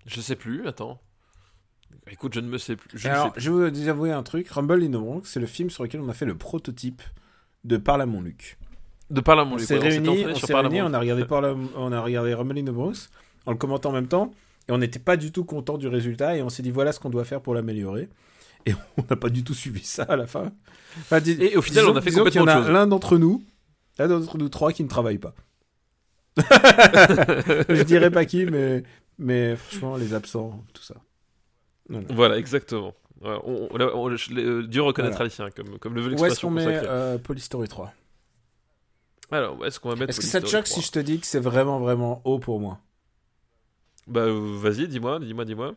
Je 0.05 0.19
sais 0.21 0.35
plus, 0.35 0.67
attends. 0.67 0.99
Écoute, 2.11 2.33
je 2.33 2.39
ne 2.41 2.47
me 2.49 2.57
sais 2.57 2.75
plus. 2.75 2.89
Je 2.97 3.07
Alors, 3.07 3.25
sais 3.27 3.31
plus. 3.31 3.41
je 3.41 3.51
vais 3.51 3.69
vous 3.71 3.87
avouer 3.87 4.11
un 4.11 4.23
truc. 4.23 4.49
Rumble 4.49 4.83
in 4.83 4.87
the 4.87 4.91
Bronx, 4.91 5.21
c'est 5.25 5.39
le 5.39 5.45
film 5.47 5.69
sur 5.69 5.83
lequel 5.83 6.01
on 6.01 6.09
a 6.09 6.13
fait 6.13 6.25
le 6.25 6.37
prototype 6.37 7.01
de 7.63 7.77
Parle 7.77 8.01
à 8.01 8.05
mon 8.05 8.21
Luc. 8.21 8.57
De 9.09 9.21
par 9.21 9.35
là, 9.35 9.43
mon 9.45 9.55
On 9.55 9.57
s'est 9.57 9.77
réunis, 9.77 10.25
on 10.27 10.35
s'est 10.35 10.53
réunis, 10.53 10.81
on 10.81 10.93
a 10.93 10.99
regardé 10.99 11.25
Parle 11.25 11.57
on 11.75 11.91
a 11.91 11.99
regardé 12.01 12.33
Rumble 12.33 12.57
in 12.59 12.63
the 12.63 12.69
Bronx 12.69 13.09
en 13.45 13.51
le 13.51 13.57
commentant 13.57 13.89
en 13.89 13.93
même 13.93 14.07
temps 14.07 14.31
et 14.67 14.71
on 14.71 14.77
n'était 14.77 14.99
pas 14.99 15.17
du 15.17 15.31
tout 15.31 15.45
content 15.45 15.77
du 15.79 15.87
résultat 15.87 16.35
et 16.37 16.43
on 16.43 16.49
s'est 16.49 16.61
dit 16.61 16.69
voilà 16.71 16.91
ce 16.91 16.99
qu'on 16.99 17.09
doit 17.09 17.25
faire 17.25 17.41
pour 17.41 17.55
l'améliorer 17.55 18.07
et 18.67 18.73
on 18.97 19.03
n'a 19.09 19.15
pas 19.15 19.29
du 19.29 19.43
tout 19.43 19.53
suivi 19.55 19.83
ça 19.83 20.03
à 20.03 20.15
la 20.15 20.27
fin. 20.27 20.51
Enfin, 20.99 21.19
dis- 21.21 21.37
Et 21.41 21.55
au 21.57 21.61
final, 21.61 21.85
disons- 21.85 21.93
on 21.93 21.97
a 21.97 22.01
fait 22.01 22.11
y 22.11 22.15
en 22.15 22.17
complètement 22.19 22.41
a 22.51 22.55
autre 22.57 22.65
chose. 22.65 22.73
l'un 22.73 22.85
d'entre 22.87 23.17
nous, 23.17 23.43
l'un 23.97 24.07
d'entre 24.07 24.37
nous 24.37 24.49
trois 24.49 24.71
qui 24.73 24.83
ne 24.83 24.89
travaille 24.89 25.17
pas. 25.17 25.33
je 26.39 27.83
dirais 27.83 28.11
pas 28.11 28.25
qui 28.25 28.45
mais 28.45 28.83
mais 29.17 29.55
franchement 29.55 29.97
les 29.97 30.13
absents 30.13 30.63
tout 30.73 30.83
ça. 30.83 30.95
Voilà. 31.89 32.05
Voilà, 32.11 32.37
exactement. 32.37 32.93
On, 33.21 33.67
on- 33.73 33.81
on- 33.95 34.09
euh, 34.11 34.63
dur 34.67 34.85
reconnaître 34.85 35.17
Voilà. 35.17 35.25
Alicia, 35.25 35.49
comme, 35.51 35.77
comme 35.79 35.95
le 35.95 36.01
veut 36.01 36.11
Où 36.13 36.25
est-ce 36.25 36.39
qu'on 36.39 36.51
l'expression 36.51 36.51
met 36.51 36.87
euh, 36.87 37.17
Polystory 37.17 37.67
3 37.67 37.91
Alors, 39.31 39.65
est-ce 39.65 39.79
qu'on 39.79 39.89
va 39.89 39.95
mettre 39.95 40.09
Est-ce 40.09 40.19
que 40.21 40.25
ça 40.25 40.41
te 40.41 40.47
choque 40.47 40.67
si 40.67 40.73
3? 40.73 40.83
je 40.83 40.91
te 40.91 40.99
dis 40.99 41.19
que 41.19 41.25
c'est 41.27 41.39
vraiment 41.39 41.79
vraiment 41.79 42.21
haut 42.25 42.39
pour 42.39 42.59
moi? 42.59 42.79
Bah, 44.07 44.25
vas-y, 44.27 44.87
dis-moi, 44.87 45.19
dis-moi, 45.19 45.45
dis-moi. 45.45 45.75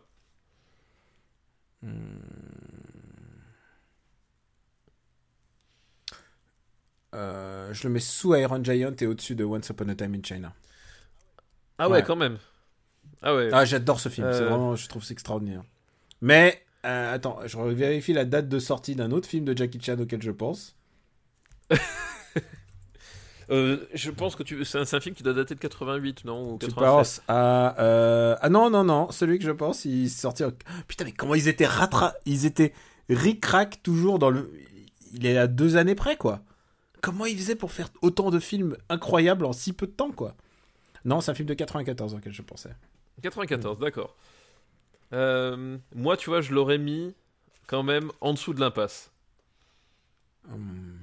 Euh, 7.14 7.72
je 7.74 7.86
le 7.86 7.92
mets 7.92 8.00
sous 8.00 8.34
Iron 8.34 8.62
Giant 8.64 8.92
et 9.00 9.06
au-dessus 9.06 9.34
de 9.34 9.44
Once 9.44 9.68
Upon 9.68 9.88
a 9.88 9.94
Time 9.94 10.14
in 10.14 10.22
China. 10.22 10.52
Ah 11.78 11.88
ouais, 11.88 11.96
Ouais. 11.98 12.02
quand 12.02 12.16
même. 12.16 12.38
Ah 13.20 13.34
ouais. 13.34 13.50
Ah, 13.52 13.64
j'adore 13.64 14.00
ce 14.00 14.08
film, 14.08 14.28
c'est 14.32 14.40
Euh. 14.42 14.48
vraiment, 14.48 14.76
je 14.76 14.88
trouve 14.88 15.04
c'est 15.04 15.12
extraordinaire. 15.12 15.62
Mais, 16.20 16.62
euh, 16.86 17.14
attends, 17.14 17.38
je 17.46 17.58
vérifie 17.58 18.12
la 18.12 18.24
date 18.24 18.48
de 18.48 18.58
sortie 18.58 18.94
d'un 18.94 19.10
autre 19.10 19.28
film 19.28 19.44
de 19.44 19.56
Jackie 19.56 19.80
Chan 19.80 19.98
auquel 19.98 20.22
je 20.22 20.30
pense. 20.30 20.74
Euh, 23.52 23.86
je 23.92 24.10
pense 24.10 24.34
que 24.34 24.42
tu... 24.42 24.64
c'est 24.64 24.78
un, 24.78 25.00
film 25.00 25.14
qui 25.14 25.22
doit 25.22 25.34
dater 25.34 25.54
de 25.54 25.60
88, 25.60 26.24
non 26.24 26.54
ou 26.54 26.58
Tu 26.58 26.66
87. 26.68 26.74
penses 26.74 27.22
à... 27.28 27.78
euh, 27.82 28.34
Ah 28.40 28.48
non, 28.48 28.70
non, 28.70 28.82
non, 28.82 29.10
celui 29.10 29.38
que 29.38 29.44
je 29.44 29.50
pense, 29.50 29.84
il 29.84 30.06
est 30.06 30.08
sorti... 30.08 30.42
en- 30.42 30.52
Putain, 30.88 31.04
mais 31.04 31.12
comment 31.12 31.34
ils 31.34 31.48
étaient 31.48 31.66
ratra... 31.66 32.14
Ils 32.24 32.46
étaient 32.46 32.72
ric-rac 33.10 33.82
toujours 33.82 34.18
dans 34.18 34.30
le... 34.30 34.50
Il 35.12 35.26
est 35.26 35.36
à 35.36 35.46
deux 35.48 35.76
années 35.76 35.94
près, 35.94 36.16
quoi. 36.16 36.40
Comment 37.02 37.26
ils 37.26 37.36
faisaient 37.36 37.56
pour 37.56 37.72
faire 37.72 37.88
autant 38.00 38.30
de 38.30 38.38
films 38.38 38.76
incroyables 38.88 39.44
en 39.44 39.52
si 39.52 39.74
peu 39.74 39.86
de 39.86 39.92
temps, 39.92 40.12
quoi 40.12 40.34
Non, 41.04 41.20
c'est 41.20 41.30
un 41.30 41.34
film 41.34 41.48
de 41.48 41.54
94 41.54 42.14
auquel 42.14 42.32
je 42.32 42.42
pensais. 42.42 42.74
94, 43.22 43.78
d'accord. 43.78 44.16
Euh, 45.12 45.76
moi, 45.94 46.16
tu 46.16 46.30
vois, 46.30 46.40
je 46.40 46.54
l'aurais 46.54 46.78
mis 46.78 47.14
quand 47.66 47.82
même 47.82 48.10
en 48.22 48.32
dessous 48.32 48.54
de 48.54 48.60
l'impasse. 48.60 49.10
Hum, 50.50 50.98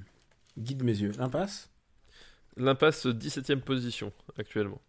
Guide 0.58 0.82
mes 0.82 0.98
yeux. 0.98 1.12
Impasse 1.20 1.70
L'impasse, 2.56 3.06
17ème 3.06 3.60
position 3.60 4.12
actuellement. 4.38 4.80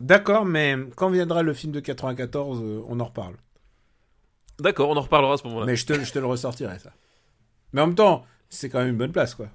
D'accord, 0.00 0.44
mais 0.44 0.76
quand 0.96 1.08
viendra 1.08 1.42
le 1.42 1.54
film 1.54 1.72
de 1.72 1.80
94, 1.80 2.60
euh, 2.60 2.82
on 2.88 3.00
en 3.00 3.04
reparle. 3.04 3.36
D'accord, 4.58 4.90
on 4.90 4.96
en 4.96 5.00
reparlera 5.00 5.34
à 5.34 5.36
ce 5.36 5.44
moment-là. 5.44 5.66
Mais 5.66 5.76
je 5.76 5.86
te, 5.86 5.94
je 5.94 6.12
te 6.12 6.18
le 6.18 6.26
ressortirai, 6.26 6.78
ça. 6.78 6.92
Mais 7.72 7.80
en 7.80 7.86
même 7.86 7.96
temps, 7.96 8.26
c'est 8.50 8.68
quand 8.68 8.80
même 8.80 8.90
une 8.90 8.98
bonne 8.98 9.12
place, 9.12 9.34
quoi. 9.34 9.48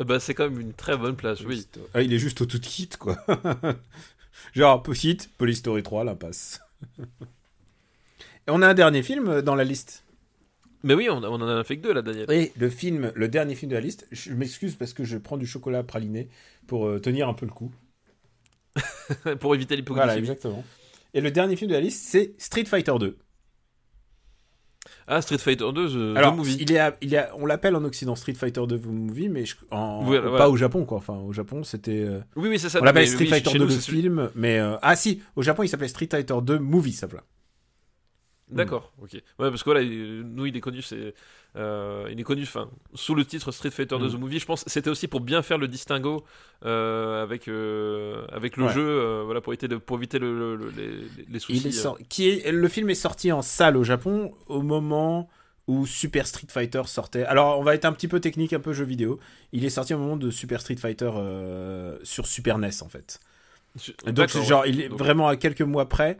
Euh, 0.00 0.04
Bah, 0.04 0.20
c'est 0.20 0.34
quand 0.34 0.48
même 0.48 0.60
une 0.60 0.72
très 0.72 0.96
bonne 0.96 1.16
place, 1.16 1.40
oui. 1.42 1.66
Ah, 1.94 2.02
il 2.02 2.12
est 2.12 2.18
juste 2.18 2.40
au 2.40 2.46
tout 2.46 2.60
kit, 2.60 2.88
quoi. 2.88 3.16
Genre, 4.54 4.82
hit, 5.02 5.30
Police 5.36 5.58
Story 5.58 5.82
3, 5.82 6.04
l'impasse. 6.04 6.60
Et 7.00 8.50
on 8.50 8.62
a 8.62 8.68
un 8.68 8.74
dernier 8.74 9.02
film 9.02 9.42
dans 9.42 9.54
la 9.54 9.64
liste. 9.64 10.04
Mais 10.86 10.94
oui, 10.94 11.08
on, 11.10 11.16
on 11.22 11.34
en 11.34 11.48
a 11.48 11.64
fait 11.64 11.76
que 11.76 11.82
deux 11.82 11.92
là, 11.92 12.00
Daniel. 12.00 12.30
Et 12.30 12.52
le 12.56 12.70
film, 12.70 13.12
le 13.14 13.28
dernier 13.28 13.54
film 13.54 13.70
de 13.70 13.74
la 13.76 13.80
liste, 13.82 14.06
je 14.12 14.32
m'excuse 14.32 14.74
parce 14.76 14.92
que 14.94 15.04
je 15.04 15.18
prends 15.18 15.36
du 15.36 15.46
chocolat 15.46 15.82
praliné 15.82 16.28
pour 16.66 16.86
euh, 16.86 16.98
tenir 17.00 17.28
un 17.28 17.34
peu 17.34 17.44
le 17.44 17.52
coup. 17.52 17.70
Pour 19.40 19.54
éviter 19.54 19.74
l'hypoglycémie. 19.76 20.06
Voilà, 20.06 20.18
exactement. 20.18 20.64
Et 21.14 21.20
le 21.20 21.30
dernier 21.30 21.56
film 21.56 21.70
de 21.70 21.74
la 21.74 21.80
liste, 21.80 22.04
c'est 22.08 22.34
Street 22.38 22.64
Fighter 22.66 22.92
2. 22.98 23.16
Ah, 25.08 25.22
Street 25.22 25.38
Fighter 25.38 25.64
2, 25.72 25.88
The, 25.88 26.16
Alors, 26.16 26.34
The 26.34 26.36
Movie. 26.36 26.56
il 26.60 26.72
est, 26.72 26.78
à- 26.78 26.96
il 27.00 27.14
est 27.14 27.18
à- 27.18 27.30
on 27.36 27.46
l'appelle 27.46 27.74
en 27.76 27.84
Occident 27.84 28.14
Street 28.16 28.34
Fighter 28.34 28.62
2 28.68 28.78
The 28.78 28.86
Movie, 28.86 29.28
mais 29.28 29.44
je- 29.46 29.56
en, 29.70 30.02
Voilà, 30.04 30.36
pas 30.36 30.48
au 30.50 30.56
Japon, 30.56 30.84
quoi. 30.84 30.98
Enfin, 30.98 31.14
au 31.16 31.32
Japon, 31.32 31.62
c'était. 31.64 32.00
euh, 32.04 32.20
Oui, 32.36 32.48
oui, 32.48 32.58
c'est 32.58 32.68
ça. 32.68 32.80
on 32.80 32.84
l'appelle 32.84 33.06
Street 33.08 33.24
oui, 33.24 33.30
Fighter 33.30 33.50
chez 33.50 33.58
2 33.58 33.64
nous, 33.64 33.70
le 33.70 33.78
film, 33.80 34.30
mais. 34.34 34.58
euh, 34.58 34.76
Ah, 34.82 34.94
si, 34.96 35.22
au 35.36 35.42
Japon, 35.42 35.62
il 35.62 35.68
s'appelait 35.68 35.88
Street 35.88 36.08
Fighter 36.10 36.34
2 36.42 36.58
Movie, 36.58 36.92
ça 36.92 37.06
voilà. 37.06 37.24
D'accord, 38.48 38.92
ok. 39.02 39.10
Ouais, 39.14 39.22
parce 39.38 39.62
que 39.62 39.70
voilà, 39.70 39.82
il- 39.82 40.22
nous, 40.22 40.46
il 40.46 40.56
est 40.56 40.60
connu, 40.60 40.80
c'est, 40.80 41.14
euh, 41.56 42.08
il 42.12 42.20
est 42.20 42.22
connu, 42.22 42.42
enfin, 42.44 42.70
sous 42.94 43.16
le 43.16 43.24
titre 43.24 43.50
Street 43.50 43.70
Fighter 43.72 43.98
2 43.98 44.06
Mm. 44.06 44.10
The 44.12 44.18
Movie. 44.20 44.38
Je 44.38 44.46
pense, 44.46 44.62
que 44.62 44.70
c'était 44.70 44.88
aussi 44.90 45.08
pour 45.08 45.20
bien 45.20 45.42
faire 45.42 45.58
le 45.58 45.66
distinguo 45.66 46.24
euh, 46.64 47.22
avec 47.24 47.48
euh, 47.48 48.24
avec 48.30 48.56
le 48.56 48.66
Ouais. 48.66 48.72
jeu, 48.72 49.22
voilà, 49.24 49.40
pour 49.40 49.52
éviter, 49.52 49.66
de- 49.66 49.76
pour 49.78 49.96
éviter 49.96 50.20
le, 50.20 50.38
le- 50.38 50.56
le- 50.56 50.70
les, 50.70 51.24
les 51.28 51.38
soucis. 51.40 51.58
Il 51.58 51.66
est 51.66 51.76
euh. 51.76 51.82
sor- 51.82 51.98
qui 52.08 52.28
est... 52.28 52.52
Le 52.52 52.68
film 52.68 52.88
est 52.88 52.94
sorti 52.94 53.32
en 53.32 53.42
salle 53.42 53.76
au 53.76 53.82
Japon 53.84 54.32
au 54.46 54.62
moment 54.62 55.28
où 55.66 55.84
Super 55.84 56.28
Street 56.28 56.46
Fighter 56.48 56.82
sortait. 56.86 57.24
Alors, 57.24 57.58
on 57.58 57.64
va 57.64 57.74
être 57.74 57.84
un 57.84 57.92
petit 57.92 58.06
peu 58.06 58.20
technique, 58.20 58.52
un 58.52 58.60
peu 58.60 58.72
jeu 58.72 58.84
vidéo. 58.84 59.18
Il 59.50 59.64
est 59.64 59.70
sorti 59.70 59.92
au 59.92 59.98
moment 59.98 60.16
de 60.16 60.30
Super 60.30 60.60
Street 60.60 60.76
Fighter 60.76 61.10
sur 62.04 62.26
Super 62.28 62.58
NES, 62.58 62.70
en 62.82 62.88
fait. 62.88 63.18
Donc, 64.06 64.28
genre, 64.44 64.62
ouais. 64.62 64.70
il 64.70 64.80
est 64.82 64.88
Donc- 64.88 64.98
vraiment 65.00 65.26
à 65.26 65.36
quelques 65.36 65.62
mois 65.62 65.88
près. 65.88 66.18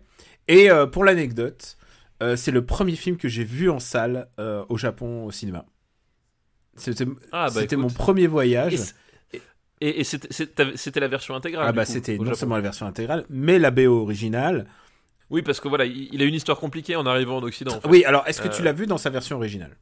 Et 0.48 0.69
pour 0.90 1.05
l'anecdote, 1.05 1.77
euh, 2.22 2.36
c'est 2.36 2.51
le 2.51 2.64
premier 2.64 2.97
film 2.97 3.16
que 3.16 3.28
j'ai 3.28 3.44
vu 3.44 3.68
en 3.70 3.78
salle 3.78 4.28
euh, 4.38 4.64
au 4.68 4.76
Japon 4.76 5.24
au 5.24 5.30
cinéma. 5.30 5.64
C'était 6.76 7.06
Ah, 7.32 7.48
bah, 7.55 7.62
mon 7.76 7.88
premier 7.88 8.26
voyage. 8.26 8.74
Et, 9.80 10.05
c'était, 10.05 11.01
la 11.01 11.09
version 11.09 11.34
intégrale. 11.34 11.66
Ah 11.68 11.72
bah 11.72 11.84
c'était 11.84 12.16
non 12.16 12.24
Japon. 12.24 12.36
seulement 12.38 12.56
la 12.56 12.62
version 12.62 12.86
intégrale, 12.86 13.26
mais 13.28 13.59
la 13.59 13.70
BO 13.70 14.01
originale. 14.02 14.66
Oui, 15.28 15.43
parce 15.43 15.60
que 15.60 15.68
voilà, 15.68 15.84
il, 15.84 16.09
il 16.14 16.22
a 16.22 16.24
une 16.24 16.34
histoire 16.34 16.59
compliquée 16.59 16.97
en 16.97 17.05
arrivant 17.05 17.36
en 17.38 17.43
Occident. 17.43 17.76
en 17.76 17.80
fait. 17.80 17.88
Oui, 17.88 18.05
alors 18.05 18.26
est-ce 18.26 18.40
que 18.40 18.48
tu 18.48 18.62
Euh, 18.62 18.64
l'as 18.64 18.72
vu 18.72 18.86
dans 18.86 18.97
sa 18.97 19.10
version 19.10 19.36
originale? 19.36 19.76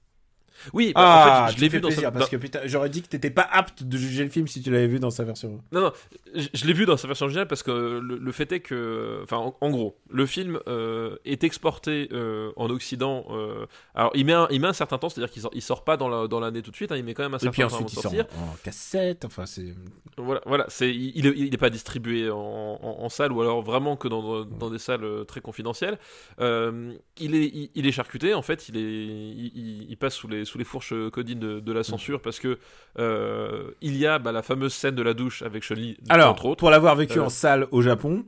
Oui, 0.72 0.92
bah, 0.94 1.00
Ah, 1.04 1.44
en 1.44 1.46
fait, 1.48 1.56
je 1.56 1.60
l'ai 1.60 1.68
vu 1.68 1.80
dans, 1.80 1.88
plaisir 1.88 2.04
sa, 2.04 2.12
parce 2.12 2.28
que 2.30 2.36
putain, 2.36 2.60
j'aurais 2.64 2.88
dit 2.88 3.02
que 3.02 3.08
t'étais 3.08 3.30
pas 3.30 3.46
apte 3.50 3.82
de 3.82 3.96
juger 3.96 4.24
le 4.24 4.30
film 4.30 4.46
si 4.48 4.62
tu 4.62 4.70
l'avais 4.70 4.86
vu 4.86 4.98
dans 4.98 5.10
sa 5.10 5.24
version. 5.24 5.60
Non, 5.72 5.80
non, 5.82 5.92
je, 6.34 6.48
je 6.54 6.64
l'ai 6.66 6.72
vu 6.72 6.86
dans 6.86 6.96
sa 6.96 7.06
version 7.06 7.24
originale 7.26 7.46
parce 7.48 7.62
que 7.62 7.70
le, 8.02 8.16
le 8.18 8.32
fait 8.32 8.50
est 8.52 8.60
que, 8.60 9.20
enfin, 9.22 9.36
en, 9.38 9.56
en 9.60 9.70
gros, 9.70 9.96
le 10.10 10.26
film 10.26 10.58
euh, 10.68 11.16
est 11.24 11.44
exporté 11.44 12.08
euh, 12.12 12.52
en 12.56 12.70
Occident. 12.70 13.26
euh, 13.30 13.66
alors, 13.94 14.10
il 14.14 14.24
met, 14.24 14.32
un, 14.32 14.48
il 14.50 14.60
met 14.60 14.68
un 14.68 14.72
certain 14.72 14.98
temps, 14.98 15.08
c'est-à-dire 15.08 15.32
qu'il 15.32 15.42
sort, 15.42 15.50
il 15.54 15.62
sort 15.62 15.84
pas 15.84 15.96
dans 15.96 16.08
la- 16.08 16.26
dans 16.28 16.40
l'année 16.40 16.62
tout 16.62 16.70
de 16.70 16.76
suite. 16.76 16.92
hein, 16.92 16.96
il 16.96 17.04
met 17.04 17.14
quand 17.14 17.22
même 17.24 17.34
un 17.34 17.38
Et 17.38 17.40
certain 17.40 17.52
puis 17.52 17.60
temps 17.70 17.74
ensuite 17.76 17.92
il 17.92 17.96
de 17.96 18.00
sort 18.00 18.12
sortir. 18.12 18.26
en, 18.38 18.56
cassette. 18.64 19.24
Enfin 19.24 19.46
c'est. 19.46 19.74
Voilà, 20.16 20.40
voilà, 20.46 20.64
c'est, 20.68 20.90
il, 20.94 21.12
il, 21.16 21.26
il 21.26 21.52
est 21.54 21.58
pas 21.58 21.70
distribué 21.70 22.30
en, 22.30 22.36
en- 22.38 22.96
en 23.04 23.08
salle 23.08 23.32
ou 23.32 23.40
alors 23.42 23.62
vraiment 23.62 23.96
que 23.96 24.06
dans, 24.08 24.44
dans 24.44 24.70
des 24.70 24.78
salles 24.78 25.24
très 25.26 25.40
confidentielles. 25.40 25.98
Il 26.40 27.34
est, 27.34 27.44
il, 27.46 27.70
il 27.74 27.86
est 27.86 27.92
charcuté. 27.92 28.34
En 28.34 28.42
fait, 28.42 28.68
il 28.68 28.76
est, 28.76 29.96
passe 29.96 30.14
sous 30.14 30.28
les 30.28 30.44
sous 30.44 30.53
les 30.58 30.64
fourches 30.64 30.94
codines 31.12 31.38
de, 31.38 31.60
de 31.60 31.72
la 31.72 31.82
censure 31.82 32.20
parce 32.20 32.38
que 32.40 32.58
euh, 32.98 33.70
il 33.80 33.96
y 33.96 34.06
a 34.06 34.18
bah, 34.18 34.32
la 34.32 34.42
fameuse 34.42 34.72
scène 34.74 34.94
de 34.94 35.02
la 35.02 35.14
douche 35.14 35.42
avec 35.42 35.62
Chun-Li 35.62 35.96
Alors 36.08 36.30
entre 36.30 36.46
autres. 36.46 36.58
pour 36.60 36.70
l'avoir 36.70 36.96
vécu 36.96 37.18
Euh, 37.18 37.24
en 37.24 37.28
salle 37.28 37.66
au 37.70 37.82
Japon, 37.82 38.24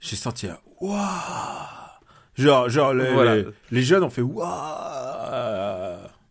j'ai 0.00 0.16
senti 0.16 0.46
un 0.48 0.58
waouh. 0.80 0.98
Genre 2.36 2.68
genre 2.68 2.94
les, 2.94 3.12
Voilà. 3.12 3.36
les, 3.36 3.46
les 3.70 3.82
jeunes 3.82 4.02
ont 4.04 4.10
fait 4.10 4.22
waouh. 4.22 4.46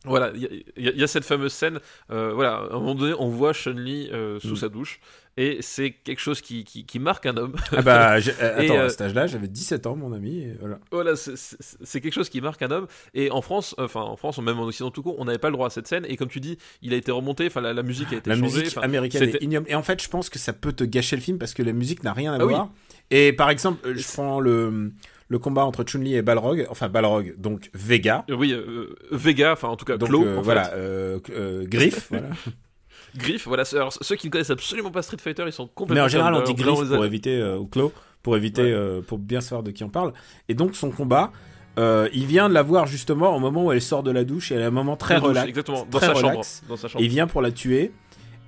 Voilà, 0.06 0.32
il 0.34 0.64
y, 0.78 0.88
a- 0.88 0.92
y 1.06 1.08
cette 1.10 1.26
fameuse 1.26 1.52
scène. 1.54 1.80
euh, 2.10 2.32
voilà, 2.34 2.56
à 2.56 2.64
un 2.76 2.80
moment 2.80 2.96
donné, 2.96 3.14
on 3.20 3.28
voit 3.28 3.52
Chun-Li 3.54 4.10
euh, 4.14 4.40
sous 4.40 4.54
Mm. 4.54 4.56
sa 4.56 4.70
douche. 4.70 5.00
Et 5.42 5.60
c'est 5.62 5.92
quelque 5.92 6.20
chose 6.20 6.42
qui, 6.42 6.66
qui, 6.66 6.86
qui 6.86 7.00
marque 7.00 7.26
un 7.26 7.38
homme. 7.38 7.56
Ah 7.72 7.82
bah 7.82 8.16
euh, 8.42 8.60
attends 8.60 8.76
euh, 8.78 8.86
à 8.88 8.90
cet 8.90 9.00
âge-là 9.02 9.26
j'avais 9.26 9.48
17 9.48 9.88
ans 9.88 9.96
mon 9.96 10.12
ami. 10.12 10.40
Et 10.42 10.54
voilà. 10.60 10.80
voilà, 10.92 11.16
c'est- 11.16 12.02
quelque 12.02 12.14
chose 12.14 12.28
qui 12.30 12.42
marque 12.42 12.62
un 12.62 12.72
homme. 12.72 12.88
Et 13.14 13.32
en 13.32 13.42
France, 13.42 13.74
enfin 13.78 14.02
en 14.02 14.18
France, 14.18 14.38
même 14.40 14.60
en 14.60 14.64
Occident 14.64 14.92
tout 14.92 15.02
court, 15.02 15.16
on 15.18 15.26
n'avait 15.26 15.38
pas 15.38 15.48
le 15.50 15.54
droit 15.54 15.68
à 15.68 15.70
cette 15.70 15.88
scène. 15.88 16.06
Et 16.10 16.18
comme 16.18 16.28
tu 16.28 16.42
dis, 16.42 16.58
il 16.82 16.94
a 16.94 16.98
été 16.98 17.12
remonté. 17.12 17.48
Enfin, 17.48 17.62
la, 17.62 17.74
la 17.74 17.84
musique 17.84 18.12
a 18.12 18.18
été 18.18 18.30
La 18.30 18.36
changée. 18.36 18.48
musique 18.60 18.68
enfin, 18.78 18.82
américaine 18.82 19.30
est 19.30 19.42
ignoble. 19.42 19.66
Et 19.70 19.76
en 19.76 19.84
fait, 19.84 20.04
je 20.04 20.10
pense 20.10 20.30
que 20.30 20.40
ça 20.40 20.52
peut 20.52 20.74
te 20.74 20.84
gâcher 20.84 21.16
le 21.16 21.22
film 21.22 21.38
parce 21.38 21.54
que 21.54 21.64
la 21.64 21.72
musique 21.74 22.04
n'a 22.04 22.12
rien 22.14 22.34
à 22.34 22.38
Ah 22.42 22.46
oui. 22.46 22.54
voir. 22.54 22.70
Et 23.10 23.32
par 23.32 23.50
exemple, 23.50 23.88
euh, 23.88 23.94
je 23.96 24.06
prends 24.12 24.40
le, 24.42 24.92
le 25.30 25.40
combat 25.40 25.64
entre 25.64 25.84
Chun-Li 25.86 26.16
et 26.16 26.22
Balrog. 26.22 26.68
Enfin, 26.70 26.90
Balrog, 26.90 27.36
donc 27.38 27.70
Vega. 27.74 28.26
euh, 28.30 28.36
oui, 28.36 28.52
euh, 28.52 28.94
Vega, 29.12 29.54
enfin 29.54 29.70
en 29.70 29.78
tout 29.78 29.86
cas 29.86 29.96
Donc 29.98 30.12
euh, 30.12 30.38
en 30.38 30.42
voilà, 30.42 30.66
fait. 30.66 30.76
euh, 30.76 31.20
euh, 31.32 31.66
Griff. 31.66 32.08
voilà. 32.10 32.28
Griff. 33.18 33.48
Voilà, 33.48 33.64
alors, 33.74 33.94
ceux 34.02 34.16
qui 34.16 34.28
ne 34.28 34.32
connaissent 34.32 34.50
absolument 34.50 34.92
pas 34.92 35.02
Street 35.02 35.18
Fighter, 35.20 35.44
ils 35.46 35.52
sont 35.52 35.68
complètement. 35.68 35.96
Mais 36.02 36.06
en 36.06 36.08
général, 36.10 36.34
on 36.36 36.42
dit 36.44 36.54
Griff 36.54 36.80
a- 36.92 36.96
pour 36.96 37.06
éviter, 37.06 37.38
euh, 37.40 37.58
ou 37.58 37.66
Claw, 37.66 37.92
pour 38.24 38.36
éviter, 38.38 38.62
Ouais. 38.64 38.72
euh, 38.74 39.02
pour 39.02 39.18
bien 39.18 39.42
savoir 39.42 39.64
de 39.64 39.72
qui 39.72 39.84
on 39.84 39.90
parle. 39.90 40.14
Et 40.48 40.54
donc, 40.54 40.76
son 40.76 40.92
combat, 40.92 41.32
euh, 41.78 42.10
il 42.14 42.26
vient 42.26 42.50
de 42.50 42.54
la 42.54 42.62
voir 42.64 42.86
justement 42.88 43.36
au 43.36 43.40
moment 43.40 43.66
où 43.66 43.72
elle 43.72 43.82
sort 43.82 44.04
de 44.04 44.12
la 44.12 44.24
douche 44.24 44.52
et 44.52 44.56
elle 44.56 44.64
a 44.64 44.68
un 44.68 44.72
moment 44.72 44.98
très 44.98 45.16
la 45.16 45.20
douche, 45.22 45.30
relax. 45.30 45.48
Exactement, 45.50 45.88
dans 45.90 45.98
très 46.00 46.08
sa 46.08 46.14
relax. 46.14 46.32
chambre. 46.62 46.68
Dans 46.70 46.78
sa 46.78 46.88
Et 46.88 46.90
chambre. 46.90 47.04
il 47.04 47.10
vient 47.10 47.28
pour 47.28 47.42
la 47.42 47.52
tuer. 47.52 47.92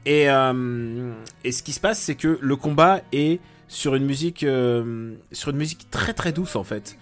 Et, 0.05 0.29
euh, 0.29 1.11
et 1.43 1.51
ce 1.51 1.61
qui 1.63 1.71
se 1.73 1.79
passe, 1.79 1.99
c'est 1.99 2.15
que 2.15 2.37
le 2.41 2.55
combat 2.55 3.01
est 3.13 3.39
sur 3.67 3.95
une 3.95 4.05
musique, 4.05 4.43
euh, 4.43 5.13
sur 5.31 5.51
une 5.51 5.57
musique 5.57 5.89
très 5.91 6.13
très 6.13 6.31
douce 6.33 6.55
en 6.55 6.63
fait, 6.63 6.97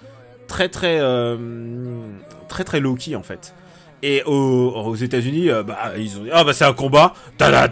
très 0.47 0.67
très 0.69 0.99
euh, 0.99 1.37
très 2.49 2.63
très 2.63 2.79
low 2.79 2.95
key 2.95 3.15
en 3.15 3.23
fait. 3.23 3.55
Et 4.01 4.23
aux, 4.25 4.71
aux 4.71 4.95
États-Unis, 4.95 5.49
euh, 5.49 5.63
bah, 5.63 5.93
ils 5.97 6.17
ont 6.17 6.23
dit 6.23 6.29
Ah, 6.31 6.43
bah, 6.43 6.53
c'est 6.53 6.65
un 6.65 6.73
combat. 6.73 7.13
Voilà, 7.37 7.67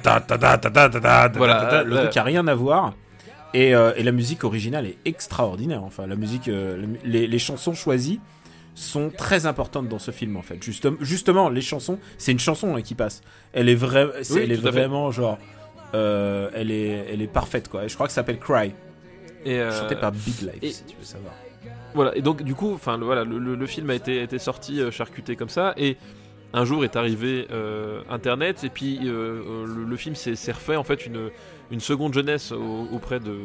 le 1.84 1.96
truc 1.96 2.18
a 2.18 2.24
rien 2.24 2.48
à 2.48 2.56
voir. 2.56 2.94
Et, 3.54 3.74
euh, 3.74 3.94
et, 3.96 4.04
la 4.04 4.12
musique 4.12 4.44
originale 4.44 4.86
est 4.86 4.98
extraordinaire. 5.06 5.84
Enfin, 5.84 6.06
la 6.06 6.18
musique, 6.18 6.50
euh, 6.50 6.86
les, 7.06 7.28
les, 7.28 7.40
chansons 7.40 7.74
choisies 7.74 8.20
sont 8.76 9.10
très 9.10 9.46
importantes 9.46 9.88
dans 9.88 10.00
ce 10.00 10.12
film 10.12 10.36
en 10.36 10.42
fait. 10.42 10.62
Justem 10.62 10.98
justement, 11.00 11.50
les 11.50 11.62
chansons, 11.62 11.98
c'est 12.18 12.34
une 12.34 12.40
chanson 12.40 12.76
là, 12.76 12.82
qui 12.82 12.94
passe. 12.94 13.22
Elle 13.54 13.70
est, 13.70 13.76
vra 13.76 14.02
est, 14.02 14.32
oui, 14.32 14.42
elle 14.44 14.52
est 14.52 14.56
vraiment 14.56 15.12
genre, 15.12 15.40
elle 15.94 16.72
est, 16.72 17.08
elle 17.10 17.22
est 17.22 17.32
parfaite 17.32 17.70
quoi. 17.70 17.86
Et 17.86 17.90
je 17.90 17.96
crois 17.96 18.08
que 18.08 18.12
ça 18.12 18.18
s'appelle 18.18 18.40
Cry. 18.40 18.74
Et 19.46 19.62
Chantée 19.72 19.96
par 19.96 20.12
Big 20.12 20.42
Life, 20.42 20.60
et... 20.62 20.72
si 20.72 20.84
tu 20.84 20.98
veux 20.98 21.06
savoir. 21.06 21.34
Voilà, 21.94 22.16
et 22.16 22.22
donc 22.22 22.44
du 22.44 22.54
coup, 22.54 22.74
enfin 22.74 22.98
voilà, 22.98 23.24
le, 23.24 23.40
le, 23.40 23.56
le, 23.56 23.66
film 23.66 23.90
a 23.90 23.96
été, 23.96 24.20
a 24.20 24.24
été 24.24 24.40
sorti 24.40 24.82
euh, 24.82 24.92
charcuté 24.92 25.36
comme 25.36 25.50
ça, 25.50 25.74
et 25.78 25.98
un 26.54 26.66
jour 26.66 26.84
est 26.84 26.96
arrivé 26.96 27.48
euh, 27.52 28.02
Internet, 28.10 28.64
et 28.64 28.70
puis 28.70 29.00
euh, 29.04 29.10
euh, 29.12 29.66
le, 29.68 29.84
le 29.84 29.96
film 29.98 30.16
s'est 30.16 30.52
refait 30.52 30.76
en 30.78 30.84
fait 30.84 31.06
une, 31.06 31.30
une 31.72 31.80
seconde 31.82 32.14
jeunesse 32.14 32.52
au- 32.52 32.88
auprès 32.94 33.20
de 33.20 33.36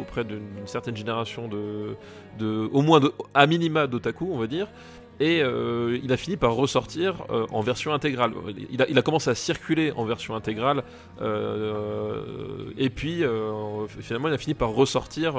auprès 0.00 0.24
d'une 0.24 0.40
certaine 0.66 0.96
génération 0.96 1.48
de, 1.48 1.94
de 2.38 2.68
au 2.72 2.82
moins 2.82 3.00
de, 3.00 3.12
à 3.34 3.46
minima 3.46 3.86
d'otaku, 3.86 4.28
on 4.32 4.38
va 4.38 4.46
dire. 4.46 4.68
Et 5.18 5.40
euh, 5.42 5.98
il 6.04 6.12
a 6.12 6.18
fini 6.18 6.36
par 6.36 6.52
ressortir 6.54 7.24
euh, 7.30 7.46
en 7.50 7.62
version 7.62 7.94
intégrale. 7.94 8.32
Il 8.70 8.82
a, 8.82 8.86
il 8.88 8.98
a 8.98 9.02
commencé 9.02 9.30
à 9.30 9.34
circuler 9.34 9.90
en 9.96 10.04
version 10.04 10.34
intégrale, 10.34 10.82
euh, 11.22 12.70
et 12.76 12.90
puis 12.90 13.22
finalement 14.00 14.28
il 14.28 14.34
a 14.34 14.38
fini 14.38 14.54
par 14.54 14.70
ressortir 14.70 15.36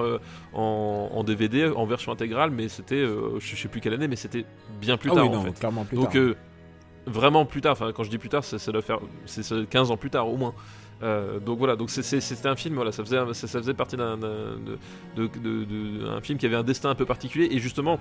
en, 0.53 1.10
en 1.14 1.23
DVD 1.23 1.68
en 1.68 1.85
version 1.85 2.11
intégrale, 2.11 2.52
mais 2.52 2.69
c'était, 2.69 3.06
je 3.39 3.56
sais 3.56 3.68
plus 3.68 3.81
quelle 3.81 3.94
année, 3.94 4.07
mais 4.07 4.15
c'était 4.15 4.45
bien 4.81 4.98
plus 4.98 5.11
Ah 5.11 5.15
tard 5.15 5.30
oui, 5.30 5.35
en 5.35 5.44
fait. 5.44 5.60
clairement 5.60 5.85
plus 5.85 5.95
Donc 5.95 6.11
tard. 6.14 6.22
Vraiment 7.07 7.45
plus 7.45 7.61
tard, 7.61 7.71
enfin 7.71 7.91
quand 7.93 8.03
je 8.03 8.09
dis 8.09 8.17
plus 8.19 8.29
tard, 8.29 8.43
doit 8.71 8.81
faire 8.81 8.99
c'est 9.25 9.41
ça, 9.43 9.55
15 9.69 9.89
ans 9.91 9.97
plus 9.97 10.09
tard 10.09 10.27
au 10.29 10.38
moins. 10.38 10.53
Euh, 11.03 11.39
donc 11.39 11.59
voilà, 11.59 11.75
donc 11.75 11.89
c'est- 11.89 12.01
c'est- 12.03 12.21
c'était 12.21 12.47
un 12.49 12.55
film, 12.55 12.75
voilà, 12.75 12.91
ça 12.91 13.03
faisait, 13.03 13.17
ça, 13.34 13.47
faisait 13.47 13.73
partie 13.73 13.97
d'un 13.97 14.17
film 16.21 16.38
qui 16.39 16.45
avait 16.45 16.55
un 16.55 16.63
destin 16.63 16.89
un 16.89 16.95
peu 16.95 17.05
particulier 17.05 17.47
et 17.51 17.59
justement 17.59 17.99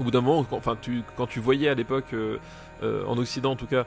au 0.00 0.04
bout 0.04 0.10
d'un 0.10 0.20
moment, 0.22 0.44
quand, 0.44 0.60
tu, 0.80 1.02
quand 1.16 1.26
tu 1.26 1.40
voyais 1.40 1.68
à 1.68 1.74
l'époque 1.74 2.14
euh, 2.14 2.38
euh, 2.82 3.04
en 3.06 3.18
Occident 3.18 3.52
en 3.52 3.56
tout 3.56 3.66
cas 3.66 3.86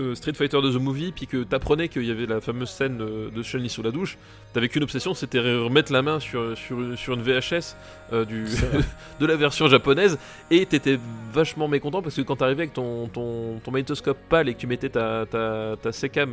euh, 0.00 0.14
Street 0.14 0.34
Fighter 0.34 0.60
de 0.62 0.70
The 0.70 0.80
Movie, 0.80 1.12
puis 1.14 1.26
que 1.26 1.42
t'apprenais 1.44 1.88
qu'il 1.88 2.04
y 2.04 2.10
avait 2.10 2.26
la 2.26 2.40
fameuse 2.40 2.70
scène 2.70 2.98
euh, 3.00 3.30
de 3.30 3.42
Chun-Li 3.42 3.68
sous 3.68 3.82
la 3.82 3.90
douche, 3.90 4.18
t'avais 4.52 4.68
qu'une 4.68 4.82
obsession, 4.82 5.14
c'était 5.14 5.40
remettre 5.40 5.92
la 5.92 6.02
main 6.02 6.20
sur, 6.20 6.56
sur, 6.56 6.78
sur 6.96 7.14
une 7.14 7.22
VHS 7.22 7.76
euh, 8.12 8.24
du, 8.24 8.44
de 9.20 9.26
la 9.26 9.36
version 9.36 9.68
japonaise, 9.68 10.18
et 10.50 10.66
t'étais 10.66 10.98
vachement 11.32 11.68
mécontent 11.68 12.02
parce 12.02 12.14
que 12.16 12.22
quand 12.22 12.36
t'arrivais 12.36 12.62
avec 12.62 12.72
ton, 12.74 13.08
ton, 13.08 13.58
ton 13.64 13.70
magnétoscope 13.70 14.18
pâle 14.28 14.48
et 14.48 14.54
que 14.54 14.60
tu 14.60 14.66
mettais 14.66 14.88
ta, 14.88 15.24
ta, 15.30 15.76
ta 15.82 15.90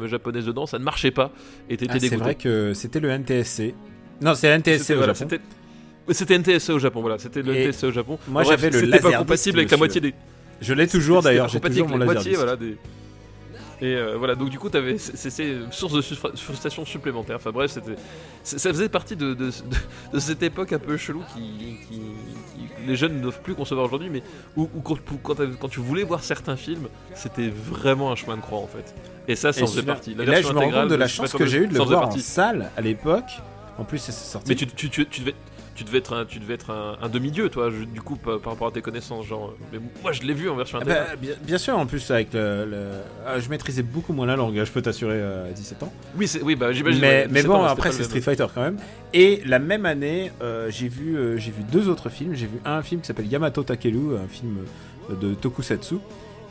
japonaise 0.07 0.45
dedans, 0.45 0.65
ça 0.65 0.79
ne 0.79 0.83
marchait 0.83 1.11
pas, 1.11 1.31
et 1.69 1.77
t'étais 1.77 1.91
Ah, 1.95 1.99
c'est 1.99 2.09
dégoûté. 2.09 2.23
vrai 2.23 2.35
que 2.35 2.73
c'était 2.73 2.99
le 2.99 3.09
NTSC. 3.09 3.73
Non, 4.21 4.35
c'est 4.35 4.47
NTSC 4.49 4.91
au 4.93 4.97
voilà, 4.97 5.13
Japon. 5.13 5.37
c'était- 6.09 6.35
NTSC 6.37 6.69
au 6.73 6.79
Japon, 6.79 7.01
voilà, 7.01 7.17
c'était 7.17 7.41
le 7.41 7.55
Et 7.55 7.63
NTSC 7.65 7.83
au 7.87 7.91
Japon. 7.91 8.19
moi, 8.27 8.43
j'avais 8.43 8.69
le 8.69 8.79
C'était 8.79 8.99
pas 8.99 9.13
compatible 9.17 9.59
avec 9.59 9.71
la 9.71 9.77
moitié 9.77 10.01
des. 10.01 10.13
Je 10.61 10.73
l'ai 10.73 10.87
toujours 10.87 11.21
d'ailleurs, 11.21 11.49
j'ai 11.49 11.59
toujours 11.59 11.87
mon 11.89 11.95
avec 11.95 11.99
la 12.07 12.13
moitié, 12.13 12.31
laser. 12.33 12.43
voilà, 12.45 12.55
des... 12.57 12.77
Et 13.81 13.95
euh, 13.95 14.15
voilà, 14.17 14.35
donc 14.35 14.49
du 14.49 14.59
coup, 14.59 14.69
t'avais, 14.69 14.97
c'est- 14.97 15.29
c'est 15.29 15.47
une 15.49 15.71
source 15.71 15.93
de 15.93 16.01
frustra- 16.01 16.35
frustration 16.37 16.85
supplémentaire. 16.85 17.35
Enfin 17.37 17.51
bref, 17.51 17.71
c'était, 17.71 17.95
ça 18.43 18.69
faisait 18.69 18.87
partie 18.89 19.15
de, 19.15 19.33
de, 19.33 19.45
de- 19.47 19.51
de 20.13 20.19
cette 20.19 20.41
époque 20.43 20.71
un 20.73 20.79
peu 20.79 20.95
chelou 20.95 21.21
qui, 21.33 21.41
qui- 21.41 21.97
qui- 21.97 22.85
les 22.87 22.95
jeunes 22.95 23.17
ne 23.17 23.21
doivent 23.21 23.41
plus 23.41 23.55
concevoir 23.55 23.85
aujourd'hui, 23.87 24.09
mais 24.09 24.23
où, 24.55 24.69
où 24.75 24.81
quand, 24.81 24.95
quand, 25.23 25.35
t'avais- 25.35 25.55
quand 25.59 25.69
tu 25.69 25.79
voulais 25.79 26.03
voir 26.03 26.23
certains 26.23 26.55
films, 26.55 26.87
c'était 27.15 27.49
vraiment 27.49 28.11
un 28.11 28.15
chemin 28.15 28.35
de 28.37 28.41
croix 28.41 28.59
en 28.59 28.67
fait. 28.67 28.93
Et 29.27 29.35
ça, 29.35 29.51
ça 29.53 29.61
en 29.61 29.63
Et 29.65 29.67
faisait 29.67 29.81
partie. 29.83 30.11
et 30.11 30.25
là, 30.25 30.41
je 30.41 30.51
me 30.53 30.59
rends 30.59 30.69
compte 30.69 30.89
de 30.89 30.95
la 30.95 31.07
chance 31.07 31.33
que 31.33 31.45
j'ai 31.45 31.59
eu 31.59 31.67
de 31.67 31.73
le 31.73 31.79
voir 31.83 32.07
en 32.09 32.11
salle 32.17 32.69
à 32.77 32.81
l'époque. 32.81 33.39
En 33.79 33.85
plus, 33.85 33.97
c'est 33.97 34.11
sorti. 34.11 34.49
Mais 34.49 34.55
tu, 34.55 34.67
tu, 34.67 34.89
tu, 34.89 35.05
tu 35.07 35.21
devais. 35.21 35.33
Tu 35.75 35.83
devais 35.83 35.97
être 35.97 36.13
un, 36.13 36.25
tu 36.25 36.39
devais 36.39 36.53
être 36.53 36.69
un, 36.69 36.97
un 37.01 37.09
demi-dieu, 37.09 37.49
toi, 37.49 37.69
je- 37.71 37.83
du 37.85 37.99
coup, 38.01 38.15
par, 38.15 38.39
par 38.39 38.53
rapport 38.53 38.67
à 38.67 38.71
tes 38.71 38.81
connaissances. 38.81 39.25
Genre, 39.25 39.49
euh, 39.49 39.63
mais 39.73 39.79
moi, 40.03 40.11
je 40.11 40.21
l'ai 40.21 40.33
vu 40.33 40.47
en 40.49 40.55
version 40.55 40.77
intégrale. 40.77 41.05
bah, 41.09 41.15
bien, 41.19 41.31
bien 41.41 41.57
sûr, 41.57 41.77
en 41.77 41.85
plus, 41.87 42.11
avec 42.11 42.31
le. 42.33 42.65
le- 42.65 42.87
ah, 43.25 43.39
je 43.39 43.49
maîtrisais 43.49 43.81
beaucoup 43.81 44.13
moins 44.13 44.27
la 44.27 44.35
langue, 44.35 44.57
hein, 44.59 44.65
je 44.65 44.71
peux 44.71 44.81
t'assurer, 44.83 45.15
euh, 45.15 45.49
à 45.49 45.51
17 45.51 45.81
ans. 45.83 45.91
oui, 46.15 46.29
oui, 46.43 46.55
bah, 46.55 46.71
j'imagine. 46.73 47.01
Mais, 47.01 47.25
mais 47.27 47.41
17 47.41 47.47
bon, 47.47 47.55
ans, 47.55 47.63
après, 47.63 47.91
c'est. 47.91 48.03
Street 48.03 48.21
Fighter 48.21 48.45
quand 48.53 48.61
même. 48.61 48.77
Et 49.13 49.41
la 49.45 49.57
même 49.59 49.85
année, 49.87 50.31
euh, 50.43 50.69
j'ai 50.69 50.87
vu, 50.89 51.15
euh, 51.17 51.37
j'ai 51.37 51.51
vu 51.51 51.63
deux 51.63 51.89
autres 51.89 52.09
films. 52.09 52.35
J'ai 52.35 52.45
vu 52.47 52.59
un 52.65 52.81
film 52.83 53.01
qui 53.01 53.07
s'appelle 53.07 53.27
Yamato 53.27 53.63
Takeru, 53.63 54.15
un 54.23 54.27
film 54.27 54.57
de 55.09 55.33
Tokusatsu. 55.33 55.95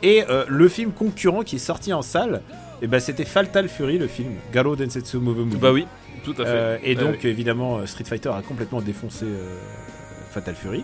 Et 0.01 0.23
le 0.49 0.67
film 0.67 0.91
concurrent 0.91 1.43
qui 1.43 1.55
est 1.55 1.59
sorti 1.59 1.93
en 1.93 2.01
salle, 2.01 2.41
et 2.81 2.87
ben, 2.87 2.99
c'était 2.99 3.23
Fatal 3.23 3.69
Fury, 3.69 3.97
le 3.97 4.07
film. 4.07 4.33
Garo 4.51 4.75
Densetsu 4.75 5.15
Move 5.17 5.45
Movie. 5.45 5.55
Bah 5.55 5.71
oui, 5.71 5.85
tout 6.23 6.33
à 6.41 6.45
fait. 6.45 6.51
Euh, 6.51 6.77
et 6.83 6.95
Ouais, 6.95 7.03
donc, 7.03 7.25
évidemment, 7.25 7.77
euh, 7.77 7.85
Street 7.85 8.03
Fighter 8.05 8.29
a 8.29 8.41
complètement 8.41 8.81
défoncé 8.81 9.25
euh, 9.25 9.57
Fatal 10.31 10.55
Fury. 10.55 10.83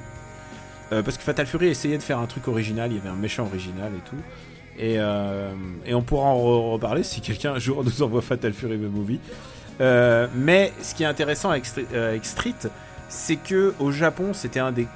Parce 0.90 1.18
que 1.20 1.24
Fatal 1.24 1.45
Fury 1.45 1.68
essayait 1.68 1.99
de 1.99 2.03
faire 2.03 2.18
un 2.18 2.26
truc 2.26 2.48
original, 2.48 2.91
il 2.91 2.95
y 2.98 2.99
avait 2.99 3.10
un 3.10 3.16
méchant 3.16 3.45
original 3.45 3.91
et 3.95 4.10
tout. 4.10 4.16
Et, 4.80 4.95
euh, 4.98 5.52
et 5.86 5.94
on 5.94 6.02
pourra 6.02 6.30
en 6.30 6.38
re- 6.40 6.72
reparler 6.74 7.03
si 7.03 7.22
quelqu'un 7.22 7.53
un 7.53 7.60
jour 7.60 7.84
nous 7.86 8.02
envoie 8.02 8.24
Fatal 8.24 8.53
Fury 8.53 8.78
The 8.80 8.91
Movie. 8.91 9.20
Euh, 9.82 10.26
mais 10.36 10.74
ce 10.82 10.95
qui 10.95 11.03
est 11.03 11.06
intéressant 11.06 11.52
avec, 11.52 11.66
Stre- 11.66 11.86
euh, 11.94 12.10
avec 12.10 12.26
Street, 12.26 12.56
c'est 13.07 13.36
que 13.36 13.76
au 13.80 13.91
Japon, 13.91 14.34
c'était 14.34 14.60
un, 14.60 14.72
des- 14.72 14.88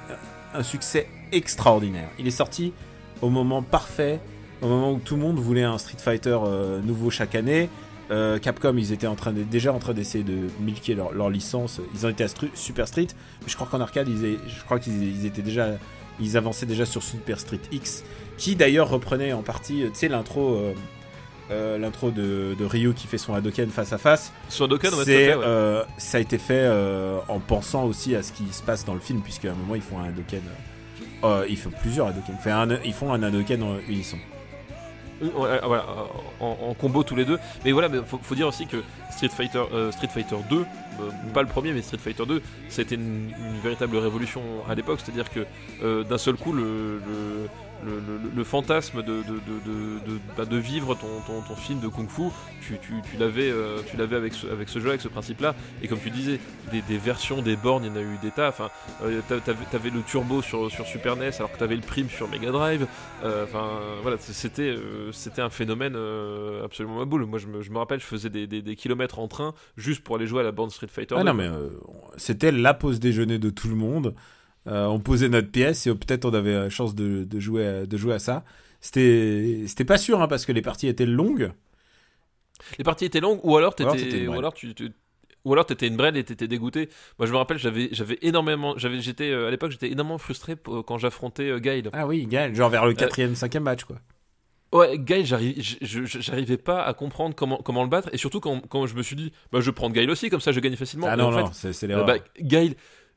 un 0.55 0.63
succès 0.63 1.07
extraordinaire. 1.31 2.09
Il 2.17 2.25
est 2.25 2.31
sorti 2.31 2.73
au 3.21 3.29
moment 3.29 3.61
parfait, 3.61 4.19
au 4.63 4.67
moment 4.67 4.93
où 4.93 4.97
tout 4.99 5.15
le 5.15 5.21
monde 5.21 5.37
voulait 5.37 5.61
un 5.63 5.77
Street 5.77 5.97
Fighter 5.99 6.37
nouveau 6.83 7.11
chaque 7.11 7.35
année. 7.35 7.69
Euh, 8.13 8.37
Capcom, 8.37 8.75
ils 8.77 8.91
étaient 8.93 9.07
en 9.07 9.15
train 9.15 9.31
de- 9.33 9.41
déjà 9.43 9.73
en 9.73 9.79
train 9.79 9.93
d'essayer 9.93 10.23
de 10.23 10.37
milquer 10.59 10.93
leur, 10.93 11.13
leur 11.13 11.29
licence. 11.29 11.81
Ils 11.95 12.05
en 12.05 12.09
étaient 12.09 12.23
à 12.23 12.27
Stru- 12.27 12.49
Super 12.53 12.87
Street, 12.87 13.07
mais 13.41 13.47
je 13.47 13.55
crois 13.55 13.67
qu'en 13.67 13.81
arcade, 13.81 14.07
ils, 14.07 14.37
je 14.47 14.63
crois 14.63 14.77
qu'ils 14.79 15.01
ils 15.03 15.25
étaient 15.25 15.41
déjà, 15.41 15.69
ils 16.19 16.37
avançaient 16.37 16.65
déjà 16.67 16.85
sur 16.85 17.01
Super 17.01 17.39
Street 17.39 17.59
X, 17.71 18.03
qui 18.37 18.55
d'ailleurs 18.55 18.89
reprenait 18.89 19.33
en 19.33 19.41
partie, 19.41 19.83
euh, 19.83 19.87
tu 19.87 19.95
sais, 19.95 20.07
l'intro, 20.09 20.55
euh, 20.57 20.73
euh, 21.51 21.77
l'intro 21.77 22.11
de, 22.11 22.55
de 22.59 22.65
Ryu 22.65 22.93
qui 22.93 23.07
fait 23.07 23.17
son 23.17 23.33
Hadoken 23.33 23.69
face 23.69 23.91
à 23.93 23.97
face. 23.97 24.31
Sur 24.47 24.67
Dokkan, 24.67 24.89
on 24.93 24.97
va 24.97 24.97
tout 24.97 25.01
à 25.01 25.05
C'est, 25.05 25.25
fait, 25.25 25.35
ouais. 25.35 25.43
euh, 25.45 25.83
ça 25.97 26.17
a 26.17 26.21
été 26.21 26.37
fait 26.37 26.53
euh, 26.59 27.17
en 27.27 27.39
pensant 27.39 27.85
aussi 27.85 28.15
à 28.15 28.21
ce 28.21 28.31
qui 28.31 28.43
se 28.51 28.61
passe 28.61 28.85
dans 28.85 28.93
le 28.93 28.99
film, 28.99 29.21
puisqu'à 29.21 29.51
un 29.51 29.55
moment 29.55 29.75
ils 29.75 29.81
font 29.81 29.97
un 29.99 30.05
Hadoken. 30.09 30.41
ils 31.49 31.57
font 31.57 31.71
plusieurs 31.81 32.07
Hadoken. 32.07 32.35
Enfin, 32.37 32.69
un- 32.69 32.79
ils 32.85 32.93
font 32.93 33.11
un 33.13 33.23
Hadoken 33.23 33.63
en 33.63 33.77
unisson. 33.89 34.17
Ouais, 35.23 35.41
ouais, 35.41 35.59
voilà, 35.63 35.85
en, 36.39 36.73
combo 36.73 37.03
tous 37.03 37.15
les 37.15 37.25
deux. 37.25 37.39
Mais 37.63 37.71
voilà, 37.71 37.89
mais 37.89 37.99
faut, 38.05 38.35
dire 38.35 38.47
aussi 38.47 38.67
que 38.67 38.77
Street 39.11 39.29
Fighter, 39.29 39.63
euh, 39.73 39.91
Street 39.91 40.07
Fighter 40.07 40.35
2, 40.49 40.57
euh, 40.57 40.63
pas 41.33 41.41
le 41.41 41.47
premier, 41.47 41.71
mais 41.71 41.81
Street 41.81 41.97
Fighter 41.97 42.25
2, 42.25 42.41
c'était 42.69 42.95
une, 42.95 43.31
véritable 43.63 43.97
révolution 43.97 44.41
à 44.69 44.75
l'époque. 44.75 44.99
C'est-à-dire 45.03 45.29
que 45.29 45.45
euh, 45.83 46.03
d'un 46.03 46.17
seul 46.17 46.35
coup, 46.35 46.51
le, 46.51 46.99
le, 47.85 47.99
le- 48.23 48.29
le 48.35 48.43
fantasme 48.43 49.01
de, 49.03 49.17
de, 49.23 49.23
de, 49.23 50.05
de, 50.07 50.13
de- 50.13 50.19
bah, 50.37 50.43
vivre 50.57 50.95
ton, 50.95 51.07
ton, 51.27 51.41
ton 51.41 51.55
film 51.55 51.79
de 51.79 51.87
kung 51.87 52.07
fu, 52.09 52.23
tu, 52.61 52.77
tu, 52.79 52.93
tu 53.11 53.17
l'avais 53.17 53.49
euh, 53.51 53.79
tu 53.89 53.97
l'avais 53.97 54.15
avec 54.15 54.33
ce, 54.33 54.47
avec 54.47 54.69
ce 54.69 54.79
jeu, 54.79 54.89
avec 54.89 55.01
ce 55.01 55.07
principe-là. 55.07 55.55
Et 55.81 55.87
comme 55.87 55.99
tu 55.99 56.09
disais, 56.09 56.39
des, 56.71 56.81
des 56.81 56.97
versions, 56.97 57.41
des 57.41 57.55
bornes, 57.55 57.83
il 57.83 57.87
y 57.87 57.91
en 57.91 57.95
a 57.95 58.01
eu 58.01 58.17
des 58.21 58.31
tas. 58.31 58.49
Enfin, 58.49 58.69
euh, 59.03 59.21
t'a- 59.27 59.39
t'avais, 59.39 59.65
t'avais 59.71 59.89
le 59.89 60.01
turbo 60.01 60.41
sur, 60.41 60.71
sur 60.71 60.85
Super 60.85 61.15
NES, 61.15 61.31
alors 61.37 61.51
que 61.51 61.57
t'avais 61.57 61.75
le 61.75 61.81
prime 61.81 62.09
sur 62.09 62.27
Mega 62.29 62.51
Drive. 62.51 62.87
Euh, 63.23 63.43
Enfin, 63.43 63.67
voilà, 64.01 64.17
c'était 64.19 64.75
c'était 65.11 65.41
un 65.41 65.49
phénomène 65.49 65.97
absolument 66.63 66.99
ma 66.99 67.05
boule. 67.05 67.25
Moi, 67.25 67.39
je 67.39 67.47
me, 67.47 67.61
je 67.61 67.71
me 67.71 67.77
rappelle, 67.77 67.99
je 67.99 68.05
faisais 68.05 68.29
des, 68.29 68.47
des, 68.47 68.61
des 68.61 68.75
kilomètres 68.75 69.19
en 69.19 69.27
train 69.27 69.53
juste 69.77 70.03
pour 70.03 70.15
aller 70.15 70.27
jouer 70.27 70.41
à 70.41 70.43
la 70.43 70.51
bande 70.51 70.71
Street 70.71 70.87
Fighter. 70.87 71.15
Ah 71.17 71.23
2. 71.23 71.25
non, 71.25 71.33
mais 71.33 71.49
c'était 72.17 72.51
la 72.51 72.73
pause 72.73 72.99
déjeuner 72.99 73.39
de 73.39 73.49
tout 73.49 73.67
le 73.67 73.75
monde. 73.75 74.13
Euh, 74.67 74.85
on 74.87 74.99
posait 74.99 75.29
notre 75.29 75.49
pièce 75.51 75.87
et 75.87 75.89
euh, 75.89 75.95
peut-être 75.95 76.25
on 76.25 76.33
avait 76.33 76.53
la 76.53 76.69
chance 76.69 76.95
de, 76.95 77.23
de 77.25 77.39
jouer, 77.39 77.65
à, 77.67 77.85
de 77.85 77.97
jouer 77.97 78.13
à 78.15 78.19
ça. 78.19 78.43
C'était, 78.81 79.63
c'était 79.67 79.85
pas 79.85 79.97
sûr 79.97 80.21
hein, 80.21 80.27
parce 80.27 80.45
que 80.45 80.51
les 80.51 80.61
parties 80.61 80.87
étaient 80.87 81.05
longues. 81.05 81.51
Les 82.77 82.83
parties 82.83 83.05
étaient 83.05 83.19
longues, 83.19 83.39
ou 83.43 83.57
alors 83.57 83.75
une 83.79 84.29
ou 84.29 84.39
alors 84.39 84.53
tu, 84.53 84.73
tu- 84.73 84.91
ou 85.45 85.51
alors 85.53 85.65
t'étais 85.65 85.87
une 85.87 85.97
brêle 85.97 86.15
et 86.15 86.23
t'étais 86.23 86.47
dégoûté. 86.47 86.89
Moi, 87.19 87.27
je 87.27 87.31
me 87.33 87.37
rappelle, 87.37 87.57
j'avais, 87.57 87.89
j'avais 87.91 88.17
énormément, 88.21 88.77
j'avais, 88.77 89.01
j'étais 89.01 89.29
euh, 89.31 89.47
à 89.47 89.51
l'époque, 89.51 89.71
j'étais 89.71 89.91
énormément 89.91 90.17
frustré 90.17 90.55
pour- 90.55 90.85
quand 90.85 90.97
j'affrontais 90.97 91.49
euh. 91.49 91.59
Ah 91.91 92.07
oui, 92.07 92.25
Gaël, 92.25 92.55
genre 92.55 92.69
vers 92.69 92.85
le 92.85 92.93
quatrième, 92.93 93.35
cinquième 93.35 93.63
match 93.63 93.83
quoi. 93.83 93.97
Ouais, 94.71 94.97
je- 96.05 96.19
j'arrivais 96.19 96.57
pas 96.57 96.81
à 96.83 96.93
comprendre 96.95 97.35
comment, 97.35 97.57
comment 97.57 97.83
le 97.83 97.89
battre, 97.89 98.09
et 98.11 98.17
surtout 98.17 98.39
quand, 98.39 98.59
quand 98.67 98.87
je 98.87 98.95
me 98.95 99.03
suis 99.03 99.15
dit, 99.15 99.31
bah, 99.51 99.59
je 99.59 99.67
vais 99.67 99.71
prendre 99.71 99.93
aussi, 100.09 100.29
comme 100.31 100.39
ça, 100.41 100.51
je 100.51 100.59
gagne 100.59 100.75
facilement. 100.75 101.07
Ah 101.09 101.15
Et 101.15 101.21
non, 101.21 101.27
en 101.27 101.31
non, 101.31 101.51
c'est, 101.53 101.73
c'est 101.73 101.85
Euh, 101.85 101.89
l'erreur. 101.89 102.07
bah, 102.07 102.15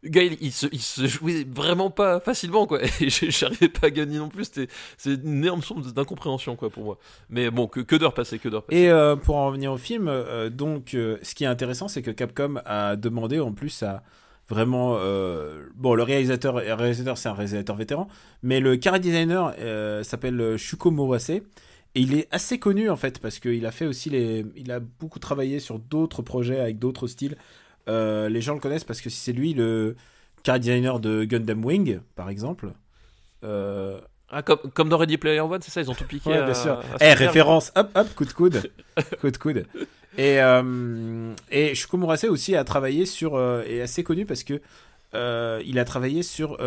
Gaël, 0.08 0.36
il 0.40 0.52
se, 0.52 1.06
jouait 1.06 1.46
vraiment 1.48 1.90
pas 1.90 2.20
facilement, 2.20 2.66
quoi. 2.66 2.80
J'arrivais 3.00 3.68
pas 3.68 3.88
à 3.88 3.90
gagner 3.90 4.18
non 4.18 4.28
plus. 4.28 4.50
C'est 4.96 5.14
une 5.14 5.44
énorme 5.44 5.62
source 5.62 5.92
d'incompréhension, 5.92 6.56
quoi, 6.56 6.70
pour 6.70 6.84
moi. 6.84 6.98
Mais 7.30 7.50
bon, 7.50 7.66
que, 7.66 7.80
que 7.80 7.96
d'heures 7.96 8.14
passées, 8.14 8.38
que 8.38 8.48
d'heures 8.48 8.64
passées. 8.64 8.80
Et 8.80 8.90
euh, 8.90 9.16
pour 9.16 9.36
en 9.36 9.46
revenir 9.46 9.72
au 9.72 9.78
film, 9.78 10.08
euh, 10.08 10.50
donc, 10.50 10.94
euh, 10.94 11.18
ce 11.22 11.34
qui 11.34 11.44
est 11.44 11.48
intéressant, 11.48 11.88
c'est 11.88 12.02
que 12.02 12.10
Capcom 12.10 12.60
a 12.64 12.96
demandé 12.96 13.40
en 13.40 13.52
plus 13.52 13.82
à 13.82 14.02
vraiment. 14.48 14.92
bon, 15.74 15.94
le 15.94 16.02
réalisateur, 16.04 16.60
le 16.60 16.74
réalisateur 16.74 17.18
c'est 17.18 17.28
un 17.28 17.34
réalisateur 17.34 17.74
vétéran, 17.74 18.06
mais 18.44 18.60
le 18.60 18.76
car 18.76 19.00
designer 19.00 19.52
s'appelle 20.04 20.56
Shuko 20.56 20.92
Murase. 20.92 21.30
Et 21.96 22.00
il 22.00 22.14
est 22.14 22.28
assez 22.30 22.58
connu 22.58 22.90
en 22.90 22.96
fait 22.96 23.18
parce 23.18 23.38
qu'il 23.38 23.64
a 23.64 23.72
fait 23.72 23.86
aussi 23.86 24.10
les, 24.10 24.44
il 24.54 24.70
a 24.70 24.80
beaucoup 24.80 25.18
travaillé 25.18 25.60
sur 25.60 25.78
d'autres 25.78 26.20
projets 26.20 26.60
avec 26.60 26.78
d'autres 26.78 27.08
styles. 27.08 27.36
Euh, 27.88 28.28
les 28.28 28.40
gens 28.40 28.54
le 28.54 28.60
connaissent 28.60 28.84
parce 28.84 29.00
que 29.00 29.10
c'est 29.10 29.32
lui 29.32 29.54
le 29.54 29.96
car 30.42 30.58
designer 30.58 30.98
de 31.00 31.24
Gundam 31.24 31.64
Wing 31.64 32.00
par 32.14 32.28
exemple. 32.30 32.72
Euh, 33.44 34.00
Ah, 34.28 34.42
comme, 34.42 34.58
comme 34.74 34.88
dans 34.88 34.98
Ready 34.98 35.18
Player 35.18 35.40
One, 35.40 35.60
c'est 35.62 35.70
ça, 35.70 35.80
ils 35.80 35.90
ont 35.90 35.94
tout 35.94 36.04
piqué. 36.04 36.30
Ouais, 36.30 36.38
à- 36.38 36.44
bien 36.44 36.54
sûr. 36.54 36.72
à 36.78 36.84
Eh, 37.00 37.12
référence, 37.14 37.70
hop, 37.76 37.90
hop, 37.94 38.14
coup 38.14 38.24
de 38.24 38.32
coude. 38.32 38.70
coup 39.20 39.30
de 39.30 39.36
coude. 39.36 39.66
Et, 40.18 40.40
euh, 40.40 41.32
et 41.50 41.74
Shuko 41.74 41.96
Murase 41.98 42.24
aussi 42.24 42.56
a 42.56 42.64
travaillé 42.64 43.06
sur, 43.06 43.36
euh, 43.36 43.62
est 43.68 43.80
assez 43.82 44.02
connu 44.02 44.26
parce 44.26 44.42
que 44.44 44.60
il 45.64 45.78
a 45.78 45.84
travaillé 45.86 46.22
sur 46.22 46.58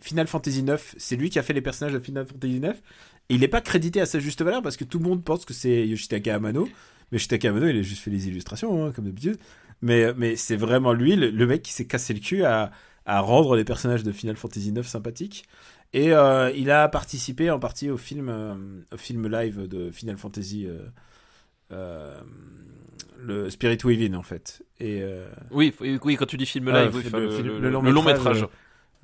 Final 0.00 0.26
Fantasy 0.28 0.60
IX. 0.60 0.76
C'est 0.96 1.16
lui 1.16 1.28
qui 1.30 1.38
a 1.38 1.42
fait 1.42 1.52
les 1.54 1.60
personnages 1.62 1.92
de 1.94 1.98
Final 1.98 2.24
Fantasy 2.26 2.56
IX. 2.56 2.68
Et 3.30 3.34
il 3.34 3.40
n'est 3.40 3.48
pas 3.48 3.60
crédité 3.62 4.00
à 4.00 4.06
sa 4.06 4.18
juste 4.20 4.42
valeur 4.42 4.62
parce 4.62 4.76
que 4.76 4.84
tout 4.84 4.98
le 4.98 5.04
monde 5.04 5.24
pense 5.24 5.44
que 5.44 5.54
c'est 5.54 5.86
Yoshitaka 5.88 6.34
Amano. 6.36 6.68
Mais 7.10 7.16
Yoshitaka 7.16 7.48
Amano, 7.48 7.66
il 7.66 7.78
a 7.78 7.82
juste 7.82 8.02
fait 8.02 8.10
les 8.10 8.28
illustrations, 8.28 8.84
hein, 8.86 8.92
comme 8.94 9.06
d'habitude. 9.06 9.38
Mais, 9.84 10.14
mais 10.16 10.34
c'est 10.36 10.56
vraiment 10.56 10.92
lui, 10.94 11.14
le, 11.14 11.28
le 11.30 11.46
mec 11.46 11.62
qui 11.62 11.72
s'est 11.72 11.86
cassé 11.86 12.14
le 12.14 12.20
cul 12.20 12.42
à, 12.44 12.70
à 13.04 13.20
rendre 13.20 13.54
les 13.54 13.64
personnages 13.64 14.02
de 14.02 14.12
Final 14.12 14.36
Fantasy 14.36 14.70
IX 14.70 14.82
sympathiques. 14.82 15.44
Et 15.92 16.12
euh, 16.12 16.50
il 16.56 16.70
a 16.70 16.88
participé 16.88 17.50
en 17.50 17.58
partie 17.58 17.90
au 17.90 17.96
film, 17.98 18.28
euh, 18.30 18.54
au 18.92 18.96
film 18.96 19.28
live 19.28 19.68
de 19.68 19.90
Final 19.90 20.16
Fantasy, 20.16 20.66
euh, 21.72 22.20
le 23.18 23.50
Spirit 23.50 23.78
Within 23.84 24.14
en 24.14 24.22
fait. 24.22 24.62
Et 24.80 25.02
Oui, 25.50 25.74
oui, 25.80 26.16
quand 26.16 26.26
tu 26.26 26.36
dis 26.36 26.46
film 26.46 26.68
Ah, 26.68 26.84
live, 26.84 26.94
oui, 26.96 27.02
le 27.04 27.30
film- 27.30 27.58
le- 27.58 27.58
le 27.60 27.90
long 27.92 28.02
métrage, 28.02 28.46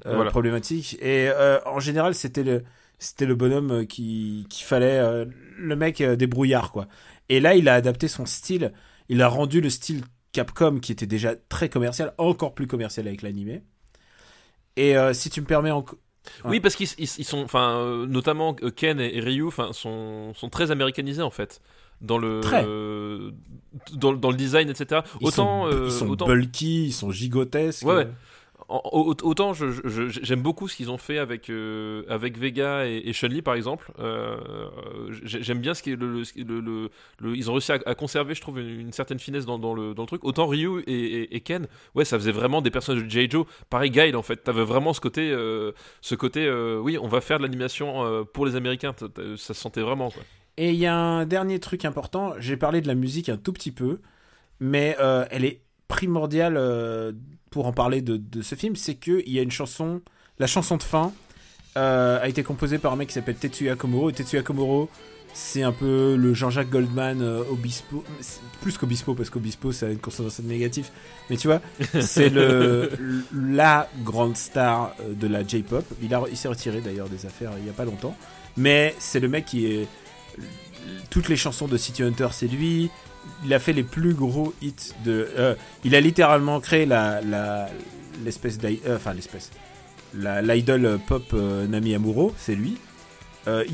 Voilà. 0.04 0.30
problématique. 0.30 0.96
Et 1.02 1.28
en 1.66 1.80
général, 1.80 2.14
c'était 2.14 2.42
le, 2.44 2.62
c'était 2.98 3.26
le 3.26 3.34
bonhomme 3.34 3.86
qui, 3.86 4.46
qu'il 4.48 4.64
fallait, 4.64 5.26
le 5.58 5.76
mec 5.76 6.02
débrouillard 6.02 6.72
quoi. 6.72 6.86
Et 7.28 7.38
là, 7.40 7.54
il 7.54 7.68
a 7.68 7.74
adapté 7.74 8.08
son 8.08 8.26
style. 8.26 8.72
Il 9.08 9.22
a 9.22 9.28
rendu 9.28 9.60
le 9.60 9.70
style 9.70 10.02
Capcom 10.32 10.78
qui 10.78 10.92
était 10.92 11.06
déjà 11.06 11.34
très 11.48 11.68
commercial, 11.68 12.14
encore 12.18 12.54
plus 12.54 12.66
commercial 12.66 13.06
avec 13.08 13.22
l'animé. 13.22 13.62
Et 14.76 14.96
euh, 14.96 15.12
si 15.12 15.30
tu 15.30 15.40
me 15.40 15.46
permets 15.46 15.70
encore. 15.70 15.98
Oui, 16.44 16.60
parce 16.60 16.76
qu'ils 16.76 16.88
ils, 16.98 17.08
ils 17.18 17.24
sont, 17.24 17.42
enfin, 17.42 17.78
euh, 17.78 18.06
notamment 18.06 18.54
euh, 18.62 18.70
Ken 18.70 19.00
et, 19.00 19.16
et 19.16 19.20
Ryu, 19.20 19.46
enfin, 19.46 19.72
sont, 19.72 20.32
sont 20.34 20.50
très 20.50 20.70
américanisés 20.70 21.22
en 21.22 21.30
fait 21.30 21.60
dans 22.00 22.18
le 22.18 22.40
euh, 22.44 23.30
dans, 23.92 24.12
dans 24.12 24.30
le 24.30 24.36
design, 24.36 24.68
etc. 24.70 25.02
Ils 25.20 25.26
autant, 25.26 25.70
sont, 25.70 25.84
ils 25.84 25.90
sont 25.90 26.08
autant, 26.08 26.26
bulky, 26.26 26.86
ils 26.86 26.92
sont 26.92 27.10
gigotesques. 27.10 27.84
Ouais, 27.84 27.94
ouais. 27.94 28.08
Autant 28.70 29.52
j'aime 29.52 30.42
beaucoup 30.42 30.68
ce 30.68 30.76
qu'ils 30.76 30.90
ont 30.90 30.98
fait 30.98 31.18
avec 31.18 31.50
euh, 31.50 32.04
avec 32.08 32.38
Vega 32.38 32.86
et, 32.86 33.02
et 33.04 33.12
Chun-Li 33.12 33.42
par 33.42 33.54
exemple. 33.54 33.90
Euh, 33.98 34.36
j'ai- 35.24 35.42
j'aime 35.42 35.58
bien 35.58 35.74
ce 35.74 35.82
qui 35.82 35.90
est 35.92 35.96
le, 35.96 36.12
le- 36.12 36.24
ce 36.24 36.32
qui 36.32 36.42
est 36.42 36.48
le- 36.48 36.60
le- 36.60 36.90
le- 37.20 37.36
ils 37.36 37.50
ont 37.50 37.54
réussi 37.54 37.72
à, 37.72 37.94
conserver, 37.94 38.34
je 38.34 38.40
trouve, 38.40 38.60
une, 38.60 38.92
certaine 38.92 39.18
finesse 39.18 39.44
dans, 39.44 39.56
le 39.74 39.94
dans 39.94 40.02
le 40.02 40.06
truc. 40.06 40.24
Autant 40.24 40.46
Ryu 40.46 40.82
et, 40.86 41.40
Ken, 41.40 41.66
ouais, 41.94 42.04
ça 42.04 42.18
faisait 42.18 42.32
vraiment 42.32 42.62
des 42.62 42.70
personnages 42.70 43.04
de 43.04 43.10
J. 43.10 43.28
Joe. 43.28 43.44
Pareil, 43.68 43.90
Guile 43.90 44.16
en 44.16 44.22
fait, 44.22 44.36
t'avais 44.36 44.64
vraiment 44.64 44.92
ce 44.92 45.00
côté, 45.00 45.30
euh, 45.32 45.72
ce 46.00 46.14
côté, 46.14 46.50
oui, 46.82 46.96
on 46.98 47.08
va 47.08 47.20
faire 47.20 47.38
de 47.38 47.42
l'animation 47.42 48.24
pour 48.32 48.46
les 48.46 48.54
Américains. 48.56 48.94
Ça 49.36 49.36
se 49.36 49.54
sentait 49.54 49.82
vraiment. 49.82 50.12
Et 50.56 50.70
il 50.70 50.76
y 50.78 50.86
a 50.86 50.94
un 50.94 51.26
dernier 51.26 51.58
truc 51.58 51.84
important, 51.84 52.34
j'ai 52.38 52.56
parlé 52.56 52.80
de 52.80 52.86
la 52.88 52.94
musique 52.94 53.28
un 53.28 53.36
tout 53.36 53.52
petit 53.52 53.72
peu, 53.72 54.00
mais 54.60 54.96
elle 55.30 55.44
est 55.44 55.62
primordiale 55.88 56.56
pour 57.50 57.66
en 57.66 57.72
parler 57.72 58.00
de, 58.02 58.16
de 58.16 58.42
ce 58.42 58.54
film, 58.54 58.76
c'est 58.76 58.94
qu'il 58.94 59.28
y 59.28 59.38
a 59.38 59.42
une 59.42 59.50
chanson, 59.50 60.00
la 60.38 60.46
chanson 60.46 60.76
de 60.76 60.82
fin 60.82 61.12
euh, 61.76 62.20
a 62.20 62.28
été 62.28 62.42
composée 62.42 62.78
par 62.78 62.92
un 62.92 62.96
mec 62.96 63.08
qui 63.08 63.14
s'appelle 63.14 63.36
Tetsuya 63.36 63.76
Komuro, 63.76 64.10
et 64.10 64.12
Tetsuya 64.12 64.42
Komuro, 64.42 64.88
c'est 65.32 65.62
un 65.62 65.72
peu 65.72 66.16
le 66.16 66.34
Jean-Jacques 66.34 66.70
Goldman 66.70 67.22
euh, 67.22 67.42
Obispo, 67.50 68.02
plus 68.60 68.76
qu'Obispo, 68.78 69.14
parce 69.14 69.30
qu'Obispo 69.30 69.70
ça 69.72 69.86
a 69.86 69.90
une 69.90 69.98
consonance 69.98 70.40
négative, 70.40 70.88
mais 71.28 71.36
tu 71.36 71.46
vois, 71.48 71.60
c'est 72.00 72.28
le, 72.30 72.90
la 73.34 73.88
grande 74.04 74.36
star 74.36 74.94
euh, 75.00 75.14
de 75.14 75.26
la 75.28 75.46
J-pop, 75.46 75.84
il, 76.02 76.12
a- 76.14 76.24
il 76.30 76.36
s'est 76.36 76.48
retiré 76.48 76.80
d'ailleurs 76.80 77.08
des 77.08 77.26
affaires 77.26 77.52
il 77.60 77.66
y 77.66 77.70
a 77.70 77.72
pas 77.72 77.84
longtemps, 77.84 78.16
mais 78.56 78.94
c'est 78.98 79.20
le 79.20 79.28
mec 79.28 79.44
qui 79.46 79.66
est 79.66 79.86
toutes 81.10 81.28
les 81.28 81.36
chansons 81.36 81.66
de 81.68 81.76
City 81.76 82.02
Hunter, 82.02 82.28
c'est 82.32 82.48
lui. 82.48 82.90
Il 83.44 83.52
a 83.52 83.58
fait 83.58 83.72
les 83.72 83.82
plus 83.82 84.14
gros 84.14 84.54
hits 84.62 84.94
de. 85.04 85.28
euh, 85.36 85.54
il 85.84 85.94
a 85.94 86.00
littéralement 86.00 86.60
créé 86.60 86.86
la 86.86 87.20
l'espèce 88.24 88.58
euh, 88.64 88.96
enfin 88.96 89.14
l'espèce 89.14 89.50
la 90.14 90.42
l'idol 90.42 90.98
pop 91.06 91.22
euh, 91.34 91.66
Nami 91.66 91.94
Amuro, 91.94 92.34
c'est 92.36 92.54
lui. 92.54 92.76
Euh, 93.48 93.64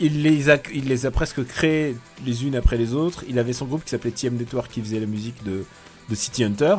il 0.00 0.22
les, 0.22 0.48
a, 0.50 1.10
presque 1.10 1.44
créées 1.46 1.96
les 2.24 2.44
unes 2.44 2.56
après 2.56 2.76
les 2.76 2.94
autres. 2.94 3.24
Il 3.28 3.38
avait 3.38 3.52
son 3.52 3.66
groupe 3.66 3.84
qui 3.84 3.90
s'appelait 3.90 4.10
TM 4.10 4.34
Network 4.34 4.70
qui 4.70 4.80
faisait 4.80 4.98
la 4.98 5.06
musique 5.06 5.44
de, 5.44 5.64
de 6.08 6.14
City 6.14 6.42
Hunter. 6.42 6.74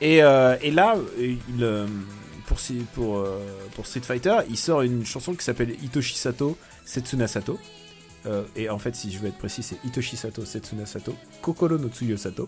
Et, 0.00 0.22
euh, 0.22 0.56
et 0.60 0.72
là, 0.72 0.96
il, 1.18 1.36
pour, 2.46 2.58
pour, 2.94 3.24
pour 3.76 3.86
Street 3.86 4.00
Fighter, 4.00 4.38
il 4.48 4.56
sort 4.56 4.82
une 4.82 5.06
chanson 5.06 5.34
qui 5.34 5.44
s'appelle 5.44 5.76
Hitoshi 5.82 6.18
Sato 6.18 6.56
Setsuna 6.84 7.28
Sato. 7.28 7.58
Euh, 8.26 8.42
et 8.56 8.70
en 8.70 8.78
fait, 8.78 8.94
si 8.94 9.12
je 9.12 9.18
veux 9.18 9.28
être 9.28 9.38
précis, 9.38 9.62
c'est 9.62 9.76
Hitoshi 9.84 10.16
Sato 10.16 10.44
Setsuna 10.44 10.86
Sato 10.86 11.14
Kokoro 11.42 11.76
no 11.78 11.88
Tsuyo 11.88 12.16
Sato. 12.16 12.46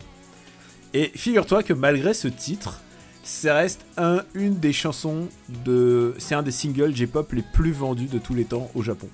Et 0.94 1.10
figure-toi 1.14 1.62
que 1.62 1.72
malgré 1.74 2.14
ce 2.14 2.28
titre, 2.28 2.80
ça 3.22 3.54
reste 3.54 3.84
un, 3.96 4.22
une 4.34 4.58
des 4.58 4.72
chansons 4.72 5.28
de. 5.64 6.14
C'est 6.18 6.34
un 6.34 6.42
des 6.42 6.52
singles 6.52 6.94
J-pop 6.94 7.32
les 7.32 7.42
plus 7.42 7.72
vendus 7.72 8.06
de 8.06 8.18
tous 8.18 8.34
les 8.34 8.44
temps 8.44 8.70
au 8.74 8.82
Japon. 8.82 9.08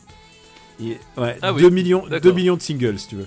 Et, 0.80 0.98
ouais, 1.16 1.36
Ah 1.42 1.52
oui, 1.52 1.62
2, 1.62 1.70
millions, 1.70 2.06
d'accord. 2.06 2.20
2 2.20 2.32
millions 2.32 2.56
de 2.56 2.62
singles, 2.62 2.98
si 2.98 3.08
tu 3.08 3.16
veux. 3.16 3.26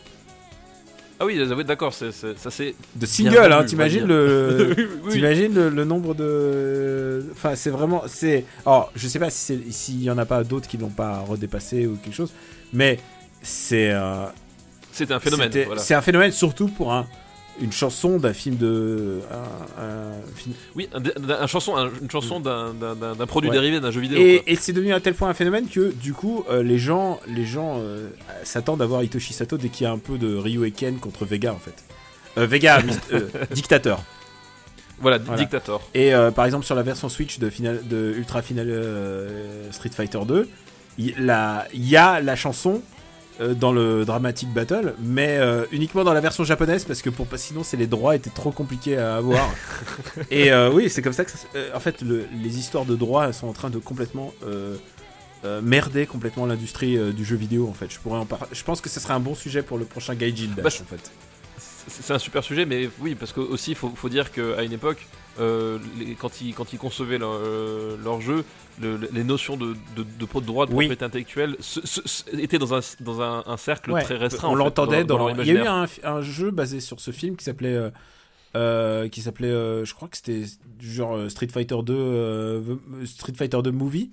Ah 1.19 1.25
oui, 1.25 1.41
oui, 1.41 1.63
d'accord, 1.63 1.93
ça 1.93 2.11
c'est. 2.11 2.75
De 2.95 3.05
singles, 3.05 3.51
hein, 3.51 3.63
t'imagines 3.63 4.05
le. 4.05 4.73
Oui, 4.77 4.85
oui. 5.05 5.13
T'imagines 5.13 5.53
le, 5.53 5.69
le 5.69 5.85
nombre 5.85 6.13
de. 6.13 7.25
Enfin, 7.31 7.55
c'est 7.55 7.69
vraiment. 7.69 8.03
c'est 8.07 8.45
Alors, 8.65 8.91
je 8.95 9.07
sais 9.07 9.19
pas 9.19 9.29
si 9.29 9.71
s'il 9.71 10.03
y 10.03 10.11
en 10.11 10.17
a 10.17 10.25
pas 10.25 10.43
d'autres 10.43 10.67
qui 10.67 10.77
l'ont 10.77 10.89
pas 10.89 11.19
redépassé 11.19 11.87
ou 11.87 11.95
quelque 11.95 12.15
chose, 12.15 12.33
mais 12.73 12.99
c'est. 13.45 13.91
euh, 13.91 14.25
C'était 14.91 15.13
un 15.13 15.19
phénomène. 15.19 15.51
voilà. 15.65 15.81
C'est 15.81 15.93
un 15.93 16.01
phénomène 16.01 16.31
surtout 16.31 16.67
pour 16.67 16.91
un, 16.93 17.05
une 17.61 17.71
chanson 17.71 18.17
d'un 18.17 18.33
film 18.33 18.57
de. 18.57 19.19
Un, 19.31 19.81
un 19.83 20.35
film- 20.35 20.55
Oui, 20.75 20.89
un, 20.93 20.99
un- 21.01 21.41
un 21.43 21.47
chanson, 21.47 21.75
un- 21.77 21.89
une 22.01 22.11
chanson 22.11 22.39
d'un- 22.41 22.73
produit 23.27 23.49
Ouais. 23.49 23.55
dérivé 23.55 23.79
d'un 23.79 23.91
jeu 23.91 24.01
vidéo. 24.01 24.19
Et, 24.19 24.43
c'est 24.59 24.73
devenu 24.73 24.93
à 24.93 24.99
tel 24.99 25.13
point 25.13 25.29
un 25.29 25.33
phénomène 25.33 25.67
que 25.69 25.91
du 25.93 26.13
coup 26.13 26.43
euh, 26.49 26.63
les 26.63 26.77
gens, 26.77 27.19
les 27.27 27.45
gens 27.45 27.77
euh, 27.79 28.09
s'attendent 28.43 28.81
à 28.81 28.85
voir 28.85 29.03
Hitoshi 29.03 29.33
Sato 29.33 29.57
dès 29.57 29.69
qu'il 29.69 29.85
y 29.85 29.87
a 29.87 29.91
un 29.91 29.97
peu 29.99 30.17
de 30.17 30.35
Ryu 30.35 30.65
et 30.65 30.71
Ken 30.71 30.97
contre 30.97 31.25
Vega 31.25 31.53
en 31.53 31.59
fait. 31.59 31.83
Euh, 32.37 32.45
Vega, 32.45 32.81
dictateur. 33.51 34.03
Voilà, 34.99 35.17
Voilà. 35.17 35.41
Dictator. 35.41 35.81
Et 35.93 36.11
par 36.35 36.45
exemple 36.45 36.65
sur 36.65 36.73
la 36.75 36.81
version 36.83 37.09
Switch 37.09 37.37
de, 37.39 37.49
final, 37.49 37.81
de 37.85 38.13
Ultra 38.17 38.41
Final 38.41 38.67
Street 39.71 39.89
Fighter 39.93 40.19
2, 40.25 40.47
il 40.97 41.13
y 41.73 41.95
a 41.97 42.21
la 42.21 42.35
chanson 42.37 42.81
dans 43.53 43.71
le 43.73 44.05
Dramatic 44.05 44.49
Battle, 44.53 44.93
mais 45.01 45.37
euh, 45.37 45.65
uniquement 45.71 46.03
dans 46.03 46.13
la 46.13 46.21
version 46.21 46.43
japonaise 46.43 46.85
parce 46.85 47.01
que 47.01 47.09
pour 47.09 47.27
sinon 47.35 47.63
c'est 47.63 47.77
les 47.77 47.87
droits 47.87 48.15
étaient 48.15 48.29
trop 48.29 48.51
compliqués 48.51 48.97
à 48.97 49.17
avoir. 49.17 49.49
Et 50.31 50.51
euh, 50.51 50.71
oui, 50.71 50.89
c'est 50.89 51.01
comme 51.01 51.13
ça 51.13 51.25
que 51.25 51.31
ça 51.31 51.37
euh, 51.55 51.69
en 51.75 51.79
fait 51.79 52.01
le- 52.01 52.25
les 52.41 52.57
histoires 52.57 52.85
de 52.85 52.95
droits 52.95 53.33
sont 53.33 53.47
en 53.47 53.53
train 53.53 53.69
de 53.69 53.77
complètement 53.79 54.33
euh, 54.45 54.77
euh, 55.43 55.61
merder 55.61 56.05
complètement 56.05 56.45
l'industrie 56.45 56.97
euh, 56.97 57.11
du 57.11 57.25
jeu 57.25 57.35
vidéo 57.35 57.67
en 57.69 57.73
fait. 57.73 57.91
Je 57.91 57.99
pourrais 57.99 58.19
en 58.19 58.25
par- 58.25 58.47
je 58.51 58.63
pense 58.63 58.79
que 58.81 58.89
ce 58.89 58.99
serait 58.99 59.13
un 59.13 59.19
bon 59.19 59.35
sujet 59.35 59.61
pour 59.63 59.77
le 59.77 59.85
prochain 59.85 60.15
Gaijin 60.15 60.49
Dash 60.55 60.79
Bah, 60.79 60.85
en 60.85 60.89
fait. 60.97 61.11
C'est 61.87 62.13
un 62.13 62.19
super 62.19 62.43
sujet, 62.43 62.65
mais 62.65 62.89
oui, 62.99 63.15
parce 63.15 63.31
que 63.31 63.39
aussi, 63.39 63.71
il 63.71 63.75
faut, 63.75 63.89
faut 63.95 64.09
dire 64.09 64.31
qu'à 64.31 64.63
une 64.63 64.73
époque, 64.73 65.05
euh, 65.39 65.77
les- 65.99 66.15
quand, 66.15 66.41
ils, 66.41 66.53
quand 66.53 66.73
ils 66.73 66.79
concevaient 66.79 67.17
leur, 67.17 67.31
euh, 67.33 67.95
leur 68.03 68.21
jeu, 68.21 68.43
le- 68.81 68.97
le- 68.97 69.09
les 69.13 69.23
notions 69.23 69.55
de, 69.55 69.75
de, 69.95 70.03
de, 70.03 70.25
droit 70.45 70.65
de 70.65 70.71
Oui. 70.71 70.85
propriété 70.85 71.05
intellectuelle 71.05 71.55
se- 71.59 71.85
se- 71.85 72.01
se- 72.07 72.35
étaient 72.37 72.57
dans 72.57 72.73
un, 72.73 72.79
dans 73.01 73.21
un, 73.21 73.43
un 73.45 73.57
cercle 73.57 73.91
Ouais, 73.91 74.01
très 74.03 74.15
restreint. 74.15 74.49
On 74.49 74.55
l'entendait 74.55 75.03
dans, 75.03 75.17
leur 75.27 75.39
Il 75.41 75.47
y 75.47 75.51
a 75.57 75.63
eu 75.63 75.67
un, 75.67 75.85
un 76.03 76.21
jeu 76.21 76.51
basé 76.51 76.79
sur 76.79 76.99
ce 76.99 77.11
film 77.11 77.35
qui 77.35 77.43
s'appelait. 77.45 77.91
euh, 78.55 79.09
qui 79.09 79.21
s'appelait, 79.21 79.51
je 79.85 79.93
crois 79.93 80.07
que 80.07 80.15
c'était 80.17 80.43
du 80.79 80.91
genre 80.91 81.29
Street 81.29 81.49
Fighter 81.51 81.75
2, 81.83 81.93
euh, 81.93 82.61
v- 82.63 83.05
Street 83.05 83.33
Fighter 83.37 83.61
2 83.61 83.71
Movie, 83.71 84.11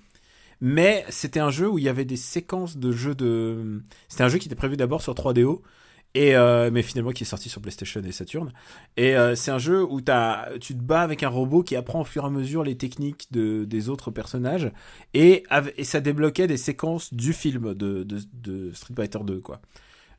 mais 0.60 1.04
c'était 1.10 1.40
un 1.40 1.50
jeu 1.50 1.68
où 1.68 1.78
il 1.78 1.84
y 1.84 1.88
avait 1.88 2.04
des 2.04 2.16
séquences 2.16 2.76
de 2.76 2.90
jeux 2.92 3.14
de. 3.14 3.80
C'était 4.08 4.24
un 4.24 4.28
jeu 4.28 4.38
qui 4.38 4.48
était 4.48 4.56
prévu 4.56 4.76
d'abord 4.76 5.00
sur 5.00 5.14
3DO 5.14 5.62
Et 6.14 6.36
euh, 6.36 6.70
mais 6.70 6.82
finalement 6.82 7.12
qui 7.12 7.24
est 7.24 7.26
sorti 7.26 7.48
sur 7.48 7.62
PlayStation 7.62 8.02
et 8.02 8.12
Saturn. 8.12 8.52
Et 8.98 9.16
euh, 9.16 9.34
c'est 9.34 9.50
un 9.50 9.58
jeu 9.58 9.82
où 9.82 10.00
as, 10.08 10.50
tu 10.60 10.74
te 10.74 10.82
bats 10.82 11.00
avec 11.00 11.22
un 11.22 11.30
robot 11.30 11.62
qui 11.62 11.74
apprend 11.74 12.02
au 12.02 12.04
fur 12.04 12.24
et 12.24 12.26
à 12.26 12.30
mesure 12.30 12.64
les 12.64 12.76
techniques 12.76 13.28
de, 13.30 13.64
des 13.64 13.88
autres 13.88 14.10
personnages 14.10 14.70
et, 15.14 15.44
et 15.78 15.84
ça 15.84 16.00
débloquait 16.00 16.46
des 16.46 16.58
séquences 16.58 17.14
du 17.14 17.32
film 17.32 17.72
de, 17.72 18.02
de, 18.02 18.18
de 18.34 18.72
Street 18.74 18.94
Fighter 18.94 19.20
2 19.24 19.40
quoi. 19.40 19.62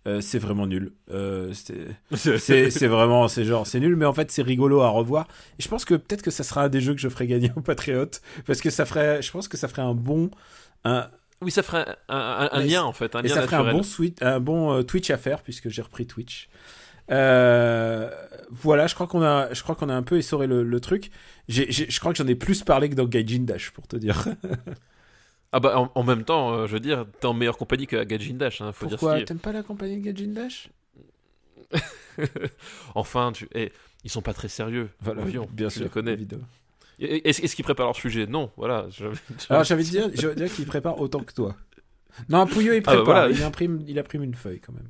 Euh, 0.06 0.20
c'est 0.20 0.40
vraiment 0.40 0.68
nul. 0.68 0.92
Euh, 1.12 1.54
c'est 2.14 2.88
vraiment, 2.88 3.28
c'est 3.28 3.46
genre, 3.46 3.66
c'est 3.66 3.80
nul, 3.80 3.96
mais 3.96 4.06
en 4.06 4.14
fait, 4.14 4.32
c'est 4.32 4.42
rigolo 4.42 4.82
à 4.82 4.90
revoir. 4.90 5.28
Et 5.60 5.64
je 5.64 5.70
pense 5.70 5.86
que 5.86 5.94
peut-être 5.94 6.22
que 6.22 6.32
ça 6.32 6.44
sera 6.44 6.64
un 6.64 6.70
des 6.70 6.82
jeux 6.82 6.94
que 6.94 7.00
je 7.00 7.10
ferai 7.10 7.28
gagner 7.28 7.52
au 7.56 7.62
Patriote, 7.62 8.22
parce 8.46 8.62
que 8.62 8.70
ça 8.70 8.86
ferait, 8.86 9.22
je 9.22 9.32
pense 9.32 9.48
que 9.48 9.58
ça 9.58 9.68
ferait 9.68 9.82
un 9.82 9.94
bon, 9.94 10.30
un, 10.84 11.08
oui, 11.44 11.52
ça 11.52 11.64
ferait 11.64 11.86
un, 12.10 12.50
un, 12.52 12.62
lien 12.62 12.84
en 12.84 12.94
fait, 12.94 13.16
un 13.16 13.22
et 13.22 13.28
lien 13.28 13.36
ça 13.36 13.42
ferait 13.44 13.56
un 13.58 13.72
bon, 13.72 13.82
un 14.22 14.40
bon 14.40 14.74
euh, 14.74 14.84
Twitch 14.84 15.10
à 15.10 15.18
faire 15.18 15.42
puisque 15.42 15.70
j'ai 15.70 15.82
repris 15.82 16.06
Twitch. 16.08 16.50
Euh, 17.12 18.10
voilà, 18.50 18.88
je 18.88 18.96
crois 18.96 19.08
qu'on 19.08 19.22
a, 19.22 19.54
je 19.54 19.62
crois 19.64 19.76
qu'on 19.76 19.90
a 19.90 19.94
un 19.94 20.04
peu 20.04 20.18
essoré 20.18 20.48
le, 20.48 20.64
le 20.64 20.80
truc. 20.80 21.12
Je 21.50 22.00
crois 22.00 22.14
que 22.14 22.18
j'en 22.18 22.28
ai 22.28 22.36
plus 22.36 22.64
parlé 22.64 22.90
que 22.90 22.96
dans 22.96 23.06
Gaijin 23.06 23.44
Dash 23.44 23.72
pour 23.72 23.88
te 23.88 23.98
dire. 23.98 24.26
ah 25.52 25.60
bah 25.60 25.92
en, 25.94 26.04
même 26.04 26.24
temps, 26.24 26.54
euh, 26.54 26.68
je 26.68 26.74
veux 26.74 26.80
dire, 26.80 27.06
t'es 27.20 27.28
en 27.28 27.34
meilleure 27.34 27.58
compagnie 27.58 27.88
que 27.88 28.04
Gaijin 28.04 28.36
Dash. 28.36 28.62
Hein, 28.62 28.72
faut 28.72 28.88
Pourquoi 28.88 29.22
T'aimes 29.24 29.40
pas 29.40 29.52
la 29.52 29.64
compagnie 29.64 29.98
de 29.98 30.12
Gaijin 30.12 30.34
Dash? 30.34 30.70
Enfin, 32.96 33.32
tu, 33.32 33.50
eh, 33.56 33.72
ils 34.04 34.12
sont 34.12 34.22
pas 34.22 34.34
très 34.34 34.48
sérieux. 34.48 34.90
Voilà, 35.02 35.22
Voyons, 35.24 35.48
bien 35.52 35.70
tu 35.70 35.76
sûr. 35.76 35.84
les 35.84 35.90
connais. 35.90 36.14
Évidemment. 36.14 36.46
Est-ce 37.00 37.56
qu'ils 37.56 37.66
préparent 37.66 37.88
leur 37.88 37.96
sujet? 37.96 38.26
Non, 38.28 38.52
voilà. 38.58 38.88
Je... 38.92 39.06
Alors 39.50 39.64
j'avais 39.64 39.84
dire, 39.84 40.10
je 40.14 40.28
veux 40.28 40.36
dire 40.36 40.52
qu'ils 40.54 40.66
préparent 40.66 41.00
autant 41.00 41.20
que 41.22 41.34
toi. 41.34 41.56
Non, 42.30 42.46
Pouillot 42.46 42.74
il 42.74 42.78
Ah, 42.86 42.92
bah, 42.92 42.96
prépare, 42.98 43.06
voilà. 43.06 43.30
il, 43.30 43.44
imprime, 43.44 43.84
il 43.88 43.98
imprime 43.98 44.24
une 44.24 44.36
feuille 44.36 44.60
quand 44.60 44.74
même. 44.74 44.88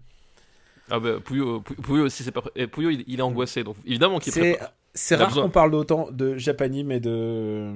Ah 0.91 0.99
bah 0.99 1.19
Pouillot, 1.23 1.61
Pou- 1.61 1.75
Pouillot 1.75 2.09
c'est 2.09 2.29
pas. 2.31 2.43
Et 2.55 2.67
Pouillot, 2.67 2.89
il, 2.89 3.03
il 3.07 3.19
est 3.19 3.23
angoissé, 3.23 3.63
donc 3.63 3.77
évidemment 3.85 4.19
qu'il 4.19 4.33
prépare. 4.33 4.73
c'est 4.93 5.15
rare 5.15 5.33
qu'on 5.33 5.49
parle 5.49 5.71
d'autant 5.71 6.09
de 6.11 6.37
japanime 6.37 6.91
et 6.91 6.99
de 6.99 7.71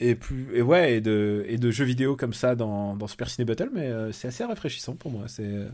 et 0.00 0.14
plus 0.14 0.48
et 0.54 0.62
ouais 0.62 0.94
et 0.94 1.00
de 1.02 1.44
et 1.46 1.58
de 1.58 1.70
jeux 1.70 1.84
vidéo 1.84 2.16
comme 2.16 2.32
ça 2.32 2.54
dans, 2.54 2.96
dans 2.96 3.06
Super 3.06 3.28
Ciné 3.28 3.44
Battle, 3.44 3.68
mais 3.74 3.88
euh, 3.88 4.12
c'est 4.12 4.28
assez 4.28 4.42
rafraîchissant 4.42 4.94
pour 4.96 5.10
moi. 5.10 5.24
C'est 5.28 5.68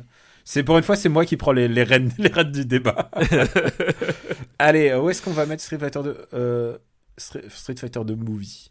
c'est 0.45 0.65
pour 0.65 0.77
une 0.77 0.83
fois 0.83 0.97
c'est 0.97 1.09
moi 1.09 1.25
qui 1.25 1.37
prends 1.37 1.53
les 1.53 1.69
les 1.69 1.85
rênes 1.85 2.11
les 2.19 2.29
rênes 2.29 2.51
du 2.51 2.67
débat. 2.67 3.09
Allez, 4.59 4.93
où 4.95 5.09
est-ce 5.11 5.23
qu'on 5.23 5.33
va 5.33 5.47
mettre 5.47 5.63
Street 5.63 5.79
Fighter 5.79 6.03
2 6.03 6.17
euh, 6.35 6.79
Street, 7.19 7.49
Fighter 7.77 8.01
2 8.05 8.17
movie 8.17 8.71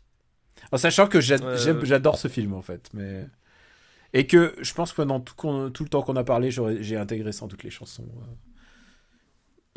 En 0.72 0.78
sachant 0.78 1.08
que 1.08 1.22
j'adore 1.22 2.18
ce 2.18 2.28
film 2.28 2.54
en 2.54 2.62
fait, 2.62 2.90
mais 2.94 3.28
et 4.14 4.28
que 4.28 4.56
je 4.62 4.74
pense 4.74 4.92
que 4.92 4.98
pendant 4.98 5.20
tout, 5.20 5.36
le 5.84 5.90
temps 5.90 6.02
qu'on 6.02 6.16
a 6.16 6.24
parlé, 6.24 6.52
j'ai 6.52 6.98
intégré 6.98 7.32
sans 7.32 7.48
doute 7.48 7.64
les 7.64 7.70
chansons. 7.70 8.08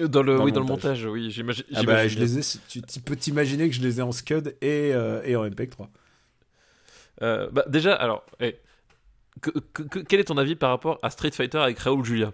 euh. 0.00 0.06
Dans 0.08 0.22
le, 0.22 0.36
Dans 0.36 0.44
oui, 0.44 0.52
le 0.52 0.52
dans 0.52 0.60
le 0.60 0.66
montage. 0.66 1.04
oui, 1.06 1.30
j'imagine. 1.30 1.64
Ah 1.74 1.82
bah, 1.82 2.06
j'imagine 2.06 2.08
je 2.08 2.14
bien. 2.16 2.24
les 2.24 2.38
ai, 2.38 2.42
tu, 2.68 2.82
tu 2.82 3.00
peux 3.00 3.16
t'imaginer 3.16 3.68
que 3.68 3.74
je 3.74 3.80
les 3.82 3.98
ai 3.98 4.02
en 4.02 4.12
SCUD 4.12 4.56
et, 4.60 4.92
euh, 4.94 5.20
et 5.24 5.34
en 5.34 5.44
MPEG-3. 5.44 5.90
Euh, 7.22 7.48
bah, 7.50 7.64
déjà, 7.68 7.94
alors, 7.94 8.24
eh, 8.40 8.56
que- 9.42 9.50
que- 9.74 9.82
que- 9.84 10.00
quel 10.00 10.20
est 10.20 10.24
ton 10.24 10.38
avis 10.38 10.56
par 10.56 10.70
rapport 10.70 10.98
à 11.02 11.10
Street 11.10 11.32
Fighter 11.32 11.58
avec 11.58 11.78
Raoul 11.80 12.04
Julia? 12.04 12.32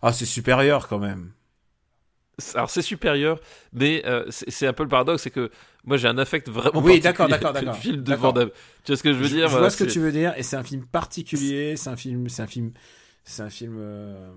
Ah, 0.00 0.12
c'est 0.14 0.24
supérieur 0.24 0.88
quand 0.88 0.98
même. 0.98 1.32
Alors 2.54 2.68
c'est 2.68 2.82
supérieur, 2.82 3.40
mais 3.72 4.02
euh, 4.04 4.26
c'est 4.30 4.50
c'est 4.50 4.66
un 4.66 4.74
peu 4.74 4.82
le 4.82 4.90
paradoxe, 4.90 5.22
c'est 5.22 5.30
que 5.30 5.50
moi 5.86 5.96
j'ai 5.96 6.08
un 6.08 6.18
affect 6.18 6.48
vraiment 6.48 6.80
Oui, 6.82 7.00
particulier 7.00 7.00
d'accord, 7.00 7.28
d'accord, 7.28 7.50
avec 7.50 7.62
le 7.62 7.66
d'accord. 7.66 7.80
film 7.82 7.96
de 7.96 8.02
D'accord. 8.02 8.22
Van 8.22 8.32
Damme. 8.32 8.50
Tu 8.84 8.92
vois 8.92 8.96
ce 8.96 9.02
que 9.02 9.12
je 9.12 9.18
veux 9.18 9.28
dire 9.28 9.48
je 9.48 9.56
vois 9.58 9.58
voilà, 9.58 9.70
ce 9.70 9.76
que 9.76 9.84
tu 9.84 10.00
veux 10.00 10.12
dire 10.12 10.34
et 10.36 10.42
c'est 10.42 10.56
un 10.56 10.64
film 10.64 10.84
particulier, 10.84 11.76
c'est 11.76 11.90
un 11.90 11.96
film, 11.96 12.28
c'est 12.28 12.42
un 12.42 12.46
film, 12.46 12.72
c'est 13.24 13.42
un 13.42 13.50
film. 13.50 13.76
euh, 13.78 14.30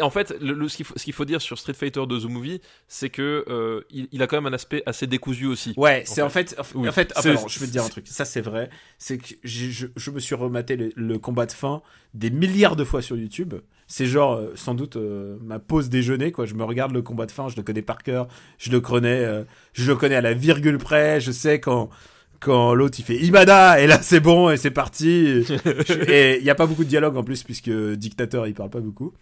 En 0.00 0.10
fait, 0.10 0.34
le, 0.40 0.54
le- 0.54 0.68
ce 0.68 0.76
qu'il 1.04 1.12
faut, 1.12 1.24
dire 1.24 1.40
sur 1.40 1.58
Street 1.58 1.74
Fighter 1.74 2.02
2 2.06 2.20
The 2.20 2.24
Movie, 2.24 2.60
c'est 2.88 3.10
que 3.10 3.44
euh, 3.48 3.82
il, 3.90 4.08
il 4.10 4.22
a 4.22 4.26
quand 4.26 4.36
même 4.36 4.46
un 4.46 4.54
aspect 4.54 4.82
assez 4.86 5.06
décousu 5.06 5.46
aussi. 5.46 5.74
Ouais, 5.76 6.02
c'est 6.06 6.22
en 6.22 6.30
fait, 6.30 6.56
en, 6.58 6.78
Oui. 6.78 6.88
en 6.88 6.92
fait, 6.92 7.12
ah, 7.14 7.22
pardon, 7.22 7.46
je 7.46 7.60
vais 7.60 7.66
te 7.66 7.72
dire 7.72 7.84
un 7.84 7.88
truc. 7.88 8.08
Ça, 8.08 8.24
c'est 8.24 8.40
vrai. 8.40 8.70
C'est 8.98 9.18
que 9.18 9.34
je, 9.44 9.86
je 9.94 10.10
me 10.10 10.18
suis 10.18 10.34
rematé 10.34 10.76
le, 10.76 10.90
le 10.96 11.18
combat 11.18 11.46
de 11.46 11.52
fin 11.52 11.82
des 12.14 12.30
milliards 12.30 12.74
de 12.76 12.84
fois 12.84 13.02
sur 13.02 13.16
YouTube. 13.16 13.54
C'est 13.92 14.06
genre, 14.06 14.34
euh, 14.34 14.52
sans 14.54 14.76
doute, 14.76 14.94
euh, 14.94 15.36
ma 15.42 15.58
pause 15.58 15.88
déjeuner, 15.90 16.30
quoi. 16.30 16.46
Je 16.46 16.54
me 16.54 16.62
regarde 16.62 16.92
le 16.92 17.02
combat 17.02 17.26
de 17.26 17.32
fin, 17.32 17.48
je 17.48 17.56
le 17.56 17.64
connais 17.64 17.82
par 17.82 18.04
cœur. 18.04 18.28
Je 18.56 18.70
le 18.70 18.80
connais, 18.80 19.24
euh, 19.24 19.42
je 19.72 19.84
le 19.90 19.96
connais 19.96 20.14
à 20.14 20.20
la 20.20 20.32
virgule 20.32 20.78
près. 20.78 21.20
Je 21.20 21.32
sais 21.32 21.58
quand, 21.58 21.90
quand 22.38 22.72
l'autre 22.72 23.00
il 23.00 23.04
fait 23.04 23.16
Imada, 23.16 23.80
et 23.80 23.88
là 23.88 24.00
c'est 24.00 24.20
bon, 24.20 24.48
et 24.48 24.56
c'est 24.56 24.70
parti. 24.70 25.44
et 26.06 26.38
il 26.38 26.44
n'y 26.44 26.50
a 26.50 26.54
pas 26.54 26.66
beaucoup 26.66 26.84
de 26.84 26.88
dialogue 26.88 27.16
en 27.16 27.24
plus, 27.24 27.42
puisque 27.42 27.68
Dictateur 27.68 28.46
il 28.46 28.54
parle 28.54 28.70
pas 28.70 28.78
beaucoup. 28.78 29.12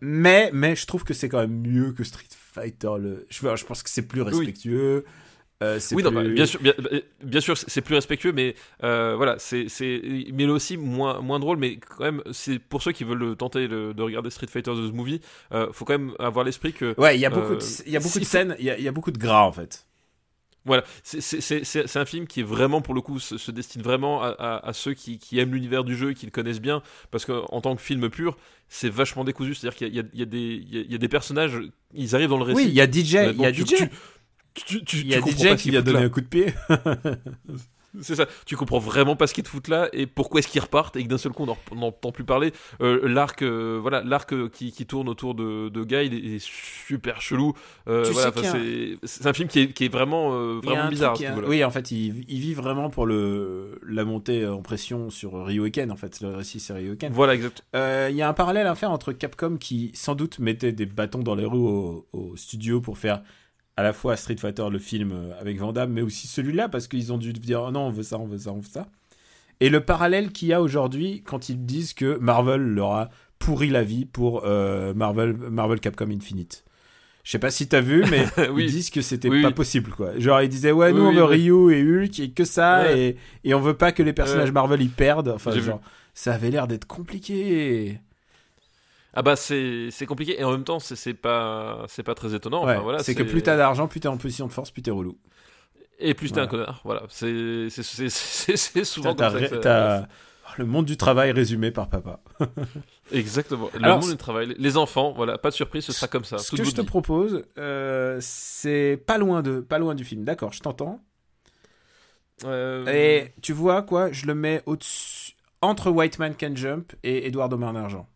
Mais, 0.00 0.50
mais 0.52 0.74
je 0.74 0.84
trouve 0.86 1.04
que 1.04 1.14
c'est 1.14 1.28
quand 1.28 1.38
même 1.38 1.60
mieux 1.60 1.92
que 1.92 2.02
Street 2.02 2.26
Fighter. 2.30 2.90
Le... 2.98 3.24
Je, 3.30 3.38
je 3.54 3.64
pense 3.64 3.84
que 3.84 3.90
c'est 3.90 4.02
plus 4.02 4.22
respectueux. 4.22 5.04
Euh, 5.62 5.80
Oui, 5.92 6.02
non, 6.02 6.12
bah, 6.12 6.22
bien 6.22 6.46
sûr, 6.46 6.60
bien, 6.60 6.72
bien 7.22 7.40
sûr, 7.40 7.56
c'est 7.58 7.80
plus 7.80 7.94
respectueux, 7.96 8.32
mais 8.32 8.54
euh, 8.84 9.14
voilà, 9.16 9.36
c'est, 9.38 9.66
mais 10.32 10.46
là 10.46 10.52
aussi 10.52 10.76
moins, 10.76 11.20
moins 11.20 11.40
drôle, 11.40 11.58
mais 11.58 11.76
quand 11.78 12.04
même, 12.04 12.22
c'est 12.32 12.58
pour 12.58 12.82
ceux 12.82 12.92
qui 12.92 13.04
veulent 13.04 13.34
tenter 13.36 13.66
le- 13.66 13.92
de 13.94 14.02
regarder 14.02 14.30
Street 14.30 14.46
Fighter 14.46 14.70
The 14.72 14.92
Movie, 14.94 15.20
euh, 15.52 15.68
faut 15.72 15.84
quand 15.84 15.98
même 15.98 16.14
avoir 16.20 16.44
l'esprit 16.44 16.72
que 16.72 16.94
Ouais, 16.98 17.16
il 17.16 17.20
y 17.20 17.26
a 17.26 17.30
beaucoup, 17.30 17.54
Euh, 17.54 17.56
de, 17.56 17.64
il 17.86 17.92
y 17.92 17.96
a 17.96 18.00
beaucoup 18.00 18.12
si- 18.14 18.20
de 18.20 18.24
scènes, 18.24 18.56
il 18.58 18.64
y 18.66 18.70
a, 18.70 18.78
il 18.78 18.84
y 18.84 18.88
a 18.88 18.92
beaucoup 18.92 19.10
de 19.10 19.18
gras 19.18 19.42
en 19.42 19.52
fait. 19.52 19.84
Voilà, 20.64 20.84
c'est- 21.02 21.96
un 21.96 22.04
film 22.04 22.26
qui 22.26 22.40
est 22.40 22.44
vraiment, 22.44 22.82
pour 22.82 22.92
le 22.92 23.00
coup, 23.00 23.18
se, 23.18 23.38
se 23.38 23.50
destine 23.50 23.80
vraiment 23.80 24.22
à, 24.22 24.28
à- 24.28 24.68
à 24.68 24.72
ceux 24.74 24.92
qui, 24.92 25.18
qui 25.18 25.38
aiment 25.38 25.54
l'univers 25.54 25.82
du 25.82 25.96
jeu, 25.96 26.12
qui 26.12 26.26
le 26.26 26.30
connaissent 26.30 26.60
bien, 26.60 26.82
parce 27.10 27.24
qu'en 27.24 27.60
tant 27.62 27.74
que 27.74 27.80
film 27.80 28.10
pur, 28.10 28.36
c'est 28.68 28.90
vachement 28.90 29.24
décousu. 29.24 29.54
C'est-à-dire 29.54 29.78
qu'il 29.78 29.94
y, 29.94 29.98
a- 29.98 30.02
y 30.12 30.26
des- 30.26 30.38
il 30.62 30.74
y 30.74 30.78
a- 30.78 30.82
il 30.82 30.92
y 30.92 30.94
a 30.94 30.98
des 30.98 31.08
personnages, 31.08 31.58
ils 31.94 32.14
arrivent 32.14 32.28
dans 32.28 32.36
le 32.36 32.42
récit. 32.44 32.56
Oui, 32.64 32.66
il 32.68 32.74
y 32.74 32.82
a 32.82 32.86
DJ, 32.86 33.14
il 33.32 33.40
y 33.40 33.46
a 33.46 33.52
DJ, 33.52 33.64
tu- 33.76 33.90
tu- 34.64 34.84
tu- 34.84 34.98
il 34.98 35.08
y 35.08 35.14
a 35.14 35.18
tu 35.18 35.22
comprends 35.24 35.38
DJ 35.42 35.48
pas 35.48 35.56
ce 35.56 35.62
qui 35.62 35.70
donner 35.70 35.92
là. 36.00 36.06
un 36.06 36.08
coup 36.08 36.20
de 36.20 36.26
pied. 36.26 36.46
C'est 38.02 38.14
ça, 38.16 38.26
tu 38.44 38.54
comprends 38.54 38.78
vraiment 38.78 39.16
pas 39.16 39.26
ce 39.26 39.32
qu'ils 39.32 39.42
te 39.44 39.48
foutent 39.48 39.66
là 39.68 39.88
et 39.94 40.06
pourquoi 40.06 40.40
est-ce 40.40 40.46
qu'ils 40.48 40.60
repartent 40.60 40.94
et 40.96 41.02
que 41.02 41.08
d'un 41.08 41.16
seul 41.16 41.32
coup 41.32 41.44
on 41.44 41.46
n'en- 41.46 41.58
on 41.72 41.76
n'entend 41.76 42.12
plus 42.12 42.22
parler. 42.22 42.52
Euh, 42.82 43.08
l'arc, 43.08 43.40
euh, 43.40 43.78
voilà, 43.80 44.02
l'arc 44.04 44.30
euh, 44.34 44.50
qui, 44.50 44.72
qui 44.72 44.84
tourne 44.84 45.08
autour 45.08 45.34
de, 45.34 45.70
de 45.70 45.84
Guy 45.84 46.04
il 46.04 46.14
est, 46.14 46.18
il 46.18 46.34
est 46.34 46.44
super 46.44 47.22
chelou. 47.22 47.54
Euh, 47.88 48.04
voilà, 48.12 48.28
a 48.28 48.32
c'est, 48.52 48.98
c'est 49.04 49.26
un 49.26 49.32
film 49.32 49.48
qui 49.48 49.60
est, 49.60 49.72
qui 49.72 49.86
est 49.86 49.88
vraiment, 49.88 50.32
euh, 50.34 50.60
a 50.86 50.90
bizarre. 50.90 51.14
truc, 51.14 51.26
ce 51.26 51.32
a-. 51.32 51.48
Oui, 51.48 51.64
en 51.64 51.70
fait, 51.70 51.90
il, 51.90 52.24
il 52.28 52.40
vit 52.40 52.52
vraiment 52.54 52.90
pour 52.90 53.06
le 53.06 53.80
la 53.88 54.04
montée 54.04 54.46
en 54.46 54.60
pression 54.60 55.08
sur 55.08 55.42
Ryoken. 55.46 55.90
En 55.90 55.96
fait, 55.96 56.20
le 56.20 56.28
récit 56.36 56.60
c'est 56.60 56.74
Ryoken. 56.74 57.10
Voilà, 57.14 57.34
exact. 57.34 57.64
Euh, 57.74 58.08
Il 58.10 58.16
y 58.16 58.22
a 58.22 58.28
un 58.28 58.34
parallèle 58.34 58.66
à 58.66 58.74
faire 58.74 58.90
entre 58.90 59.12
Capcom 59.12 59.56
qui 59.56 59.92
sans 59.94 60.14
doute 60.14 60.38
mettait 60.40 60.72
des 60.72 60.86
bâtons 60.86 61.20
dans 61.22 61.34
les 61.34 61.46
roues 61.46 61.66
au, 61.66 62.06
au 62.12 62.36
studio 62.36 62.82
pour 62.82 62.98
faire 62.98 63.22
à 63.78 63.82
la 63.84 63.92
fois 63.92 64.16
Street 64.16 64.36
Fighter 64.36 64.64
le 64.72 64.80
film 64.80 65.12
euh, 65.12 65.40
avec 65.40 65.56
Van 65.58 65.72
Damme 65.72 65.92
mais 65.92 66.02
aussi 66.02 66.26
celui-là 66.26 66.68
parce 66.68 66.88
qu'ils 66.88 67.12
ont 67.12 67.18
dû 67.18 67.32
dire 67.32 67.62
oh 67.68 67.70
non 67.70 67.82
on 67.86 67.90
veut 67.90 68.02
ça 68.02 68.18
on 68.18 68.26
veut 68.26 68.38
ça 68.38 68.50
on 68.52 68.58
veut 68.58 68.68
ça 68.68 68.88
et 69.60 69.68
le 69.70 69.80
parallèle 69.80 70.32
qu'il 70.32 70.48
y 70.48 70.52
a 70.52 70.60
aujourd'hui 70.60 71.22
quand 71.24 71.48
ils 71.48 71.64
disent 71.64 71.92
que 71.94 72.18
Marvel 72.18 72.60
leur 72.60 72.92
a 72.92 73.08
pourri 73.38 73.68
la 73.70 73.84
vie 73.84 74.04
pour 74.04 74.42
euh, 74.44 74.94
Marvel 74.94 75.34
Marvel 75.36 75.78
Capcom 75.78 76.10
Infinite 76.10 76.64
je 77.22 77.30
sais 77.32 77.38
pas 77.38 77.50
si 77.52 77.68
t'as 77.68 77.80
vu 77.80 78.04
mais 78.10 78.24
Oui. 78.50 78.64
ils 78.64 78.70
disent 78.72 78.90
que 78.90 79.00
c'était 79.02 79.28
Oui, 79.28 79.42
pas 79.42 79.48
oui. 79.48 79.54
possible 79.54 79.92
quoi 79.92 80.18
genre 80.18 80.40
ils 80.42 80.48
disaient 80.48 80.72
ouais 80.72 80.92
nous 80.92 81.02
on 81.04 81.12
veut. 81.12 81.22
Ryu 81.24 81.72
et 81.72 81.82
Hulk 81.82 82.18
et 82.20 82.30
que 82.30 82.44
ça 82.44 82.82
Ouais. 82.82 82.98
et, 83.44 83.48
et 83.50 83.54
on 83.54 83.60
veut 83.60 83.74
pas 83.76 83.92
que 83.92 84.02
les 84.02 84.12
personnages 84.12 84.48
Ouais. 84.48 84.52
Marvel 84.54 84.82
ils 84.82 84.90
perdent 84.90 85.28
enfin 85.28 85.52
vu. 85.52 85.62
genre 85.62 85.80
ça 86.14 86.32
avait 86.34 86.50
l'air 86.50 86.66
d'être 86.66 86.86
compliqué 86.86 88.00
Ah 89.14 89.22
bah 89.22 89.36
c'est, 89.36 89.90
compliqué 90.06 90.38
et 90.40 90.44
en 90.44 90.52
même 90.52 90.64
temps 90.64 90.78
c'est, 90.78 91.14
pas, 91.14 91.84
c'est 91.88 92.02
pas 92.02 92.14
très 92.14 92.34
étonnant. 92.34 92.64
Ouais, 92.64 92.74
Enfin, 92.74 92.82
voilà, 92.82 93.02
c'est 93.02 93.14
que 93.14 93.22
plus 93.22 93.42
t'as 93.42 93.56
d'argent, 93.56 93.88
plus 93.88 94.00
t'es 94.00 94.08
en 94.08 94.16
position 94.16 94.46
de 94.46 94.52
force, 94.52 94.70
plus 94.70 94.82
t'es 94.82 94.90
relou. 94.90 95.18
Et 95.98 96.14
plus 96.14 96.32
t'es 96.32 96.40
un 96.40 96.46
connard. 96.46 96.80
Voilà, 96.84 97.02
c'est, 97.08 97.70
souvent 98.84 99.14
comme 99.14 99.30
ça. 99.30 99.38
que 99.40 100.08
le 100.58 100.66
monde 100.66 100.86
du 100.86 100.96
travail 100.96 101.32
résumé 101.32 101.70
par 101.70 101.88
papa. 101.88 102.20
Exactement. 103.12 103.70
Le 103.74 103.84
Alors, 103.84 104.00
monde 104.00 104.10
du 104.10 104.16
travail, 104.16 104.54
les 104.58 104.76
enfants, 104.76 105.12
voilà, 105.12 105.38
pas 105.38 105.50
de 105.50 105.54
surprise, 105.54 105.84
ce 105.84 105.92
sera 105.92 106.08
comme 106.08 106.24
ça. 106.24 106.38
Ce 106.38 106.54
que 106.54 106.64
je 106.64 106.70
te 106.72 106.80
propose, 106.82 107.44
euh, 107.58 108.18
c'est 108.20 109.02
pas 109.06 109.18
loin 109.18 109.42
de, 109.42 109.60
pas 109.60 109.78
loin 109.78 109.94
du 109.94 110.04
film. 110.04 110.24
D'accord, 110.24 110.52
je 110.52 110.60
t'entends. 110.60 111.02
Euh, 112.44 112.86
Et 112.86 113.32
tu 113.42 113.52
vois 113.52 113.82
quoi 113.82 114.12
Je 114.12 114.26
le 114.26 114.34
mets 114.34 114.62
entre 115.60 115.90
White 115.90 116.18
Man 116.18 116.34
Can 116.38 116.54
Jump 116.54 116.92
et 117.02 117.26
Edouard 117.26 117.56
Main 117.56 117.72
d'Argent. 117.72 118.06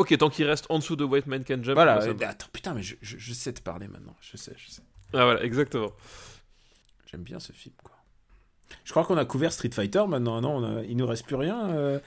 Ok, 0.00 0.16
tant 0.18 0.30
qu'il 0.30 0.46
reste 0.46 0.64
en 0.70 0.78
dessous 0.78 0.96
de 0.96 1.04
White 1.04 1.26
Man 1.26 1.44
Can 1.44 1.62
Jump. 1.62 1.74
Voilà. 1.74 2.02
euh, 2.02 2.14
me- 2.14 2.24
attends, 2.24 2.46
putain, 2.52 2.72
mais 2.74 2.82
je, 2.82 2.96
je, 3.02 3.16
je 3.18 3.32
sais 3.34 3.52
te 3.52 3.60
parler 3.60 3.86
maintenant. 3.86 4.16
Je 4.20 4.36
sais, 4.36 4.52
je 4.56 4.70
sais. 4.70 4.82
Ah 5.12 5.24
voilà, 5.24 5.42
exactement. 5.44 5.90
J'aime 7.10 7.22
bien 7.22 7.38
ce 7.40 7.52
film, 7.52 7.74
quoi. 7.82 7.96
Je 8.84 8.90
crois 8.92 9.04
qu'on 9.04 9.16
a 9.16 9.24
couvert 9.24 9.52
Street 9.52 9.70
Fighter 9.72 10.04
maintenant. 10.08 10.40
Non, 10.40 10.56
on 10.56 10.78
a- 10.78 10.82
il 10.84 10.96
nous 10.96 11.06
reste 11.06 11.26
plus 11.26 11.36
rien. 11.36 11.68
euh. 11.70 11.98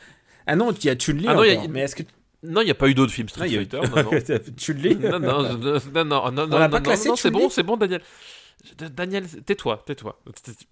Ah 0.47 0.55
non, 0.55 0.71
il 0.71 0.85
y 0.85 0.89
a 0.89 0.95
Chun-Li 0.95 1.25
Ah 1.27 1.35
non, 1.35 1.41
a-. 1.41 1.67
Mais 1.67 1.81
est-ce 1.81 1.95
que 1.95 2.03
Non, 2.41 2.61
il 2.61 2.65
n'y 2.65 2.71
a 2.71 2.75
pas 2.75 2.87
eu 2.89 2.93
d'autres 2.95 3.11
films 3.13 3.29
Street 3.29 3.47
Non, 3.47 3.53
a- 3.53 3.59
Fighter. 3.59 3.79
Non, 3.89 4.03
non. 4.03 4.39
Chun-Li 4.57 4.95
non, 4.95 5.19
non, 5.19 5.43
non, 5.57 5.79
non, 6.05 6.31
non, 6.31 6.57
l'a 6.57 6.67
non, 6.67 6.69
pas 6.71 6.81
classé, 6.81 7.09
non, 7.09 7.15
c'est 7.15 7.31
bon, 7.31 7.49
c'est 7.49 7.63
bon, 7.63 7.77
Daniel. 7.77 8.01
Daniel, 8.77 9.27
tais-toi, 9.43 9.83
tais-toi. 9.85 10.19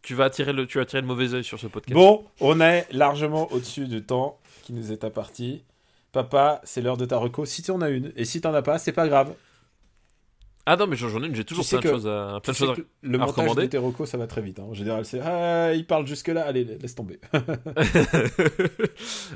Tu 0.02 0.16
vas 0.16 0.26
attirer 0.26 0.54
le, 0.54 0.66
tu 0.66 0.78
vas 0.78 0.84
attirer 0.84 1.02
le 1.02 1.08
mauvais 1.08 1.34
œil 1.34 1.44
sur 1.44 1.60
ce 1.60 1.68
podcast. 1.68 1.94
Bon, 1.94 2.26
on 2.40 2.62
est 2.62 2.88
largement 2.94 3.52
au-dessus 3.52 3.86
du 3.88 4.02
temps 4.02 4.40
qui 4.64 4.72
nous 4.74 4.92
est 4.94 5.04
imparti. 5.04 5.64
Papa, 6.12 6.62
c'est 6.64 6.82
l'heure 6.82 6.98
de 6.98 7.06
ta 7.06 7.18
reco. 7.18 7.46
Si 7.46 7.62
tu 7.64 7.72
en 7.72 7.82
as 7.82 7.90
une, 7.90 8.12
et 8.16 8.26
si 8.26 8.42
t'en 8.42 8.54
as 8.54 8.62
pas, 8.62 8.78
c'est 8.78 8.92
pas 8.92 9.08
grave. 9.08 9.34
Ah 10.66 10.76
non, 10.76 10.86
mais 10.86 10.96
j'en 10.96 11.24
ai 11.24 11.26
une, 11.28 11.34
j'ai 11.34 11.44
toujours 11.44 11.66
sais 11.66 11.80
plein 11.80 11.90
de 11.90 11.96
choses 11.96 12.08
à, 12.08 12.40
plein 12.44 12.54
de 12.54 12.58
Tu 12.58 12.64
sais 12.64 12.66
choses 12.68 12.70
à- 12.72 12.76
que 12.76 12.88
le 13.02 13.20
à 13.20 13.26
montage 13.26 13.56
de 13.56 13.66
tes 13.66 13.78
recos, 13.80 14.08
ça 14.08 14.18
va 14.18 14.28
très 14.28 14.42
vite. 14.42 14.60
hein. 14.60 14.66
En 14.70 14.74
général, 14.76 15.06
c'est 15.06 15.20
ah, 15.20 15.74
il 15.74 15.88
parle 15.88 16.06
jusque 16.06 16.28
là, 16.28 16.46
allez, 16.46 16.64
laisse 16.66 16.96
tomber. 16.96 17.20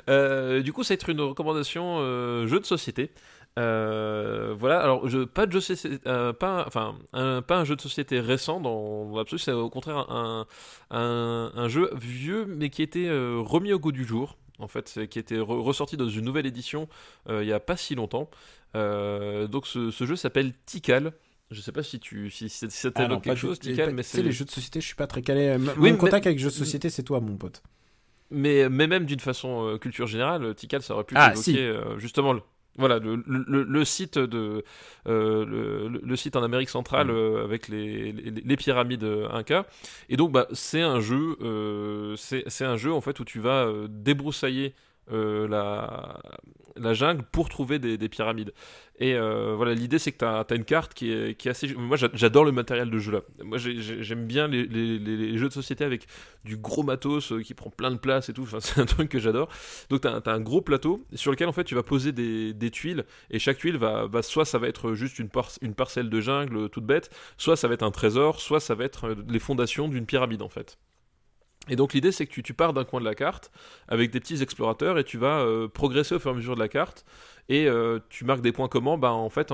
Euh, 0.10 0.61
du 0.61 0.72
coup, 0.73 0.84
ça 0.84 0.93
va 0.93 0.95
être 0.95 1.10
une 1.10 1.22
recommandation 1.22 1.97
euh, 1.99 2.45
jeu 2.45 2.60
de 2.60 2.65
société. 2.65 3.11
Euh, 3.57 4.53
voilà, 4.57 4.80
alors 4.81 5.07
je, 5.07 5.23
pas 5.23 5.45
de 5.45 5.57
jeu, 5.60 5.76
euh, 6.06 6.34
pas, 6.34 6.64
enfin, 6.68 6.95
un, 7.14 7.41
pas 7.41 7.57
un 7.57 7.64
jeu 7.64 7.76
de 7.76 7.81
société 7.81 8.19
récent 8.19 8.60
dans, 8.60 9.15
l'absolu, 9.15 9.39
c'est 9.39 9.52
au 9.53 9.69
contraire 9.69 10.10
un, 10.11 10.45
un, 10.91 11.52
un 11.56 11.68
jeu 11.69 11.89
vieux 11.95 12.45
mais 12.45 12.69
qui 12.69 12.81
a 12.81 12.85
été 12.85 13.07
euh, 13.07 13.38
remis 13.39 13.72
au 13.73 13.80
goût 13.80 13.91
du 13.93 14.03
jour. 14.06 14.38
En 14.60 14.68
fait, 14.68 15.07
qui 15.10 15.19
été 15.19 15.38
re- 15.38 15.61
ressorti 15.61 15.98
dans 15.98 16.07
une 16.07 16.23
nouvelle 16.26 16.45
édition 16.45 16.88
euh, 17.30 17.44
il 17.44 17.48
y 17.49 17.53
a 17.53 17.60
pas 17.60 17.76
si 17.77 17.94
longtemps. 17.95 18.30
Euh, 18.76 19.48
donc 19.48 19.68
ce, 19.68 19.91
ce 19.91 20.06
jeu 20.06 20.15
s'appelle 20.15 20.53
Tikal. 20.65 21.14
Je 21.52 21.61
sais 21.61 21.72
pas 21.72 21.84
si 21.84 21.99
tu 21.99 22.30
si, 22.32 22.49
si 22.49 22.68
ça 22.68 22.90
Ah 22.95 23.07
non, 23.07 23.19
quelque 23.19 23.38
chose, 23.38 23.60
Tikal, 23.60 23.94
mais 23.94 24.02
c'est 24.03 24.23
les 24.23 24.32
jeux 24.32 24.45
de 24.45 24.52
société, 24.52 24.82
je 24.82 24.86
suis 24.88 24.95
pas 24.95 25.07
très 25.07 25.22
calé. 25.22 25.44
M- 25.44 25.72
Oui, 25.77 25.90
Mon 25.90 25.91
mais- 25.91 25.98
contact 25.98 26.26
avec 26.26 26.40
jeux 26.40 26.49
de 26.49 26.53
société, 26.53 26.90
c'est 26.90 27.03
toi, 27.03 27.19
mon 27.19 27.38
pote. 27.38 27.61
Mais, 28.32 28.68
mais 28.69 28.88
même 28.88 29.06
d'une 29.06 29.19
façon 29.19 29.68
euh, 29.68 29.77
culture 29.77 30.07
générale, 30.07 30.56
Tikal, 30.56 30.82
ça 30.82 30.95
aurait 30.95 31.03
pu 31.03 31.14
Ah, 31.15 31.27
évoquer 31.34 31.41
si. 31.52 31.60
euh, 31.60 31.99
justement 31.99 32.34
le, 32.34 32.41
voilà, 32.77 32.99
le, 32.99 33.23
le, 33.27 33.64
le 33.64 33.85
site 33.85 34.18
de 34.19 34.64
euh, 35.07 35.45
le, 36.03 36.15
site 36.15 36.35
en 36.35 36.43
Amérique 36.43 36.69
centrale 36.69 37.07
Mm. 37.07 37.11
euh, 37.11 37.43
avec 37.43 37.68
les, 37.68 38.11
les, 38.11 38.31
les 38.31 38.56
pyramides 38.57 39.03
euh, 39.03 39.27
Inca. 39.31 39.65
Et 40.10 40.18
donc 40.18 40.31
bah 40.31 40.47
c'est 40.53 40.81
un 40.81 40.99
jeu, 40.99 41.38
euh, 41.41 42.15
c'est 42.18 42.43
c'est 42.47 42.65
un 42.65 42.77
jeu 42.77 42.93
en 42.93 43.02
fait 43.02 43.19
où 43.19 43.26
tu 43.26 43.39
vas 43.39 43.68
débroussailler 43.89 44.73
euh, 45.11 45.48
la, 45.48 46.94
jungle 46.94 47.23
pour 47.32 47.49
trouver 47.49 47.80
des, 47.80 47.98
des 47.98 48.10
pyramides. 48.10 48.53
Et 48.98 49.14
euh, 49.14 49.53
voilà, 49.56 49.73
l'idée 49.73 49.99
c'est 49.99 50.11
que 50.11 50.18
tu 50.18 50.26
as, 50.26 50.45
une 50.56 50.65
carte 50.65 50.94
qui 50.94 51.11
est, 51.11 51.48
assez. 51.48 51.73
Moi 51.76 51.98
j'a- 51.98 52.10
j'adore 52.14 52.45
le 52.45 52.52
matériel 52.52 52.90
de 52.90 52.98
jeu 52.98 53.11
là. 53.11 53.22
Moi 53.44 53.57
j'ai- 53.57 53.82
j'ai- 53.82 54.03
j'aime 54.03 54.26
bien 54.26 54.48
les, 54.48 55.38
jeux 55.38 55.48
de 55.49 55.53
société 55.53 55.84
avec 55.84 56.07
du 56.44 56.57
gros 56.57 56.84
matos 56.84 57.32
euh, 57.32 57.41
qui 57.41 57.53
prend 57.53 57.69
plein 57.69 57.91
de 57.91 57.98
place 57.98 58.30
et 58.30 58.34
tout. 58.34 58.44
Enfin, 58.44 58.60
c'est 58.61 58.80
un 58.82 58.86
truc 58.86 59.10
que 59.10 59.19
j'adore. 59.19 59.49
Donc 59.90 60.02
tu 60.02 60.07
as, 60.07 60.22
un 60.26 60.40
gros 60.41 60.61
plateau 60.61 61.06
sur 61.14 61.32
lequel 61.32 61.48
en 61.49 61.53
fait 61.53 61.65
tu 61.65 61.76
vas 61.76 61.84
poser 61.84 62.11
des, 62.11 62.72
tuiles 62.72 63.06
et 63.30 63.40
chaque 63.40 63.57
tuile 63.57 63.77
va, 63.77 64.07
va 64.07 64.22
soit 64.23 64.45
ça 64.45 64.57
va 64.57 64.68
être 64.68 64.94
juste 64.94 65.19
une, 65.19 65.30
une 65.61 65.76
parcelle 65.76 66.10
de 66.10 66.19
jungle 66.22 66.69
toute 66.69 66.86
bête, 66.86 67.10
soit 67.38 67.56
ça 67.56 67.68
va 67.68 67.76
être 67.76 67.84
un 67.84 67.91
trésor, 67.91 68.41
soit 68.41 68.60
ça 68.60 68.76
va 68.76 68.86
être 68.86 69.15
les 69.27 69.40
fondations 69.40 69.88
d'une 69.88 70.06
pyramide 70.06 70.41
en 70.41 70.49
fait. 70.49 70.77
Et 71.69 71.75
donc 71.75 71.93
l'idée 71.93 72.11
c'est 72.11 72.25
que 72.25 72.41
tu, 72.41 72.53
pars 72.53 72.73
d'un 72.73 72.83
coin 72.83 72.99
de 72.99 73.05
la 73.05 73.15
carte 73.15 73.51
avec 73.87 74.11
des 74.11 74.19
petits 74.19 74.41
explorateurs 74.41 74.97
et 74.99 75.03
tu 75.03 75.17
vas 75.17 75.39
euh, 75.39 75.67
progresser 75.67 76.15
au 76.15 76.19
fur 76.19 76.31
et 76.31 76.33
à 76.33 76.37
mesure 76.37 76.55
de 76.55 76.59
la 76.59 76.67
carte. 76.67 77.05
Et 77.47 77.67
euh, 77.67 77.99
tu 78.09 78.25
marques 78.25 78.41
des 78.41 78.51
points 78.51 78.67
comment 78.67 78.97
bah 78.97 79.11
en 79.11 79.29
fait 79.29 79.51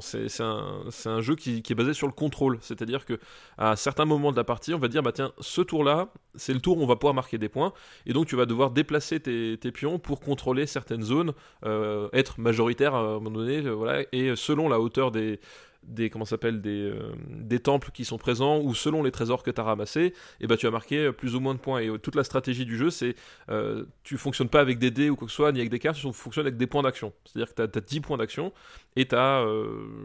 c'est, 0.00 0.42
un, 0.42 0.84
c'est 0.90 1.08
un 1.08 1.20
jeu 1.20 1.34
qui, 1.34 1.62
est 1.68 1.74
basé 1.74 1.92
sur 1.92 2.06
le 2.06 2.12
contrôle. 2.12 2.58
C'est 2.60 2.82
à 2.82 2.84
dire 2.84 3.04
que 3.04 3.18
à 3.58 3.74
certains 3.74 4.04
moments 4.04 4.30
de 4.30 4.36
la 4.36 4.44
partie 4.44 4.74
on 4.74 4.78
va 4.78 4.88
dire 4.88 5.02
bah 5.02 5.12
tiens 5.12 5.32
ce 5.40 5.60
tour 5.60 5.82
là 5.82 6.08
c'est 6.36 6.54
le 6.54 6.60
tour 6.60 6.78
où 6.78 6.82
on 6.82 6.86
va 6.86 6.96
pouvoir 6.96 7.14
marquer 7.14 7.38
des 7.38 7.48
points. 7.48 7.72
Et 8.06 8.12
donc 8.12 8.26
tu 8.26 8.36
vas 8.36 8.46
devoir 8.46 8.70
déplacer 8.70 9.20
tes, 9.20 9.56
pions 9.72 9.98
pour 9.98 10.20
contrôler 10.20 10.66
certaines 10.66 11.02
zones 11.02 11.32
euh, 11.64 12.08
être 12.12 12.38
majoritaire 12.40 12.94
à 12.94 13.00
un 13.00 13.14
moment 13.14 13.30
donné 13.30 13.60
voilà 13.60 14.02
et 14.12 14.36
selon 14.36 14.68
la 14.68 14.80
hauteur 14.80 15.10
des 15.10 15.40
des 15.82 16.10
comment 16.10 16.24
s'appelle 16.24 16.60
des, 16.60 16.90
euh, 16.90 17.12
des 17.28 17.58
temples 17.58 17.90
qui 17.92 18.04
sont 18.04 18.18
présents 18.18 18.60
ou 18.60 18.74
selon 18.74 19.02
les 19.02 19.10
trésors 19.10 19.42
que 19.42 19.50
tu 19.50 19.60
as 19.60 19.64
ramassés 19.64 20.14
et 20.40 20.46
bah 20.46 20.56
tu 20.56 20.66
vas 20.66 20.72
marquer 20.72 21.12
plus 21.12 21.34
ou 21.34 21.40
moins 21.40 21.54
de 21.54 21.58
points. 21.58 21.80
Et 21.80 21.88
euh, 21.88 21.98
toute 21.98 22.14
la 22.14 22.24
stratégie 22.24 22.64
du 22.64 22.76
jeu 22.76 22.90
c'est 22.90 23.14
euh, 23.50 23.84
tu 24.04 24.16
fonctionnes 24.16 24.48
pas 24.48 24.60
avec 24.60 24.78
des 24.78 24.90
dés 24.90 25.10
ou 25.10 25.16
quoi 25.16 25.26
que 25.26 25.32
ce 25.32 25.36
soit 25.36 25.52
ni 25.52 25.58
avec 25.58 25.70
des 25.70 25.78
cartes 25.78 25.98
tu 25.98 26.12
fonctionnes 26.12 26.46
avec 26.46 26.56
des 26.56 26.66
points 26.66 26.82
d'action. 26.82 27.12
C'est 27.24 27.36
à 27.36 27.44
dire 27.44 27.54
que 27.54 27.66
tu 27.66 27.78
as, 27.78 27.82
10 27.82 28.00
points 28.00 28.18
d'action 28.18 28.52
et 28.96 29.06
tu 29.06 29.14
as 29.14 29.44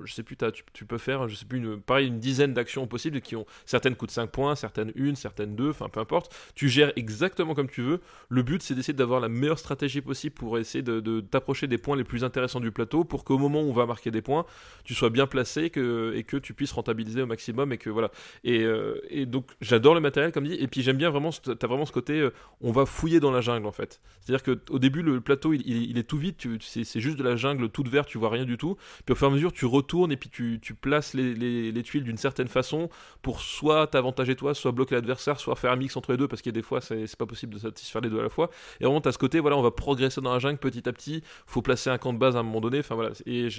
je 0.06 0.14
sais 0.14 0.24
plus 0.24 0.38
t'as- 0.38 0.52
tu, 0.52 0.86
peux 0.86 0.98
faire 0.98 1.28
je 1.28 1.36
sais 1.36 1.46
plus 1.46 1.58
une, 1.60 1.82
pareil 1.82 2.08
une 2.08 2.20
dizaine 2.20 2.54
d'actions 2.54 2.88
possibles 2.88 3.22
qui 3.22 3.36
ont 3.36 3.46
certaines 3.66 3.96
coûtent 3.96 4.12
5 4.12 4.30
points 4.32 4.56
certaines 4.56 4.92
une 4.96 5.16
certaines 5.16 5.56
2 5.56 5.70
enfin 5.70 5.90
peu 5.90 6.00
importe. 6.00 6.34
Tu 6.56 6.70
gères 6.70 6.92
exactement 6.96 7.54
comme 7.54 7.70
tu 7.70 7.82
veux. 7.82 8.02
Le 8.30 8.44
but 8.44 8.62
c'est 8.62 8.76
d'essayer 8.76 8.94
d'avoir 8.94 9.20
la 9.20 9.30
meilleure 9.30 9.60
stratégie 9.60 10.02
possible 10.02 10.36
pour 10.36 10.58
essayer 10.58 10.82
de, 10.82 11.20
t'approcher 11.22 11.68
des 11.68 11.78
points 11.78 11.96
les 11.96 12.04
plus 12.04 12.24
intéressants 12.24 12.60
du 12.60 12.72
plateau 12.72 13.04
pour 13.04 13.24
qu'au 13.24 13.38
moment 13.38 13.62
où 13.62 13.70
on 13.70 13.74
va 13.74 13.86
marquer 13.86 14.12
des 14.12 14.22
points 14.22 14.46
tu 14.84 14.94
sois 14.94 15.10
bien 15.10 15.28
placé 15.28 15.66
et 15.66 15.70
que 15.72 16.38
tu 16.38 16.54
puisses 16.54 16.72
rentabiliser 16.72 17.22
au 17.22 17.26
maximum 17.26 17.72
et 17.74 17.78
que 17.78 17.90
voilà. 17.90 18.12
Et, 18.44 18.62
euh, 18.64 19.02
et 19.10 19.26
donc 19.26 19.52
j'adore 19.62 19.96
le 19.96 20.02
matériel 20.02 20.32
comme 20.32 20.46
dit 20.46 20.56
et 20.56 20.68
puis 20.68 20.82
j'aime 20.82 20.98
bien 20.98 21.10
vraiment 21.10 21.32
t'as 21.32 21.68
vraiment 21.68 21.86
ce 21.86 21.92
côté 21.92 22.20
euh, 22.20 22.32
on 22.62 22.72
va 22.72 22.86
fouiller 22.86 23.20
dans 23.20 23.32
la 23.32 23.42
jungle 23.42 23.68
en 23.68 23.72
fait. 23.72 24.00
C'est 24.22 24.34
à 24.34 24.38
dire 24.38 24.44
que 24.44 24.60
au 24.70 24.80
début 24.80 25.02
le 25.02 25.22
plateau 25.22 25.54
il, 25.54 25.98
est 25.98 26.04
tout 26.04 26.18
vide 26.18 26.36
c'est 26.62 27.00
juste 27.00 27.18
de 27.18 27.24
la 27.24 27.36
jungle 27.36 27.70
toute 27.70 27.88
verte 27.90 28.08
tu 28.08 28.18
vois 28.18 28.30
rien 28.30 28.46
du 28.46 28.58
tout 28.58 28.77
puis 29.06 29.14
au 29.14 29.16
fur 29.16 29.28
et 29.28 29.32
à 29.32 29.34
mesure 29.34 29.52
tu 29.54 29.66
retournes 29.66 30.12
et 30.12 30.18
puis 30.18 30.30
tu, 30.30 30.60
places 30.80 31.14
les, 31.14 31.34
les- 31.34 31.72
les 31.72 31.84
tuiles 31.84 32.04
d'une 32.04 32.18
certaine 32.18 32.48
façon 32.48 32.90
pour 33.22 33.42
soit 33.42 33.88
t'avantager 33.88 34.36
toi 34.36 34.54
soit 34.54 34.72
bloquer 34.72 34.96
l'adversaire 34.96 35.40
soit 35.40 35.56
faire 35.56 35.72
un 35.72 35.76
mix 35.76 35.96
entre 35.98 36.12
les 36.12 36.18
deux 36.18 36.28
parce 36.28 36.42
qu'il 36.42 36.52
y 36.52 36.56
a 36.56 36.60
des 36.60 36.62
fois 36.62 36.82
c'est 36.82 37.16
pas 37.18 37.26
possible 37.26 37.54
de 37.54 37.60
satisfaire 37.60 38.02
les 38.02 38.10
deux 38.10 38.20
à 38.20 38.24
la 38.24 38.30
fois. 38.30 38.50
Et 38.80 38.84
vraiment 38.86 39.02
t'as 39.02 39.12
ce 39.12 39.18
côté 39.18 39.40
voilà 39.40 39.58
on 39.58 39.62
va 39.62 39.72
progresser 39.72 40.22
dans 40.22 40.34
la 40.34 40.40
jungle 40.40 40.58
petit 40.60 40.88
à 40.88 40.94
petit. 40.94 41.24
Faut 41.46 41.62
placer 41.62 41.90
un 41.90 41.98
camp 41.98 42.14
de 42.14 42.18
base 42.20 42.36
à 42.36 42.40
un 42.40 42.44
moment 42.44 42.62
donné. 42.62 42.80
Enfin 42.80 42.96
voilà. 42.96 43.12
Et, 43.26 43.50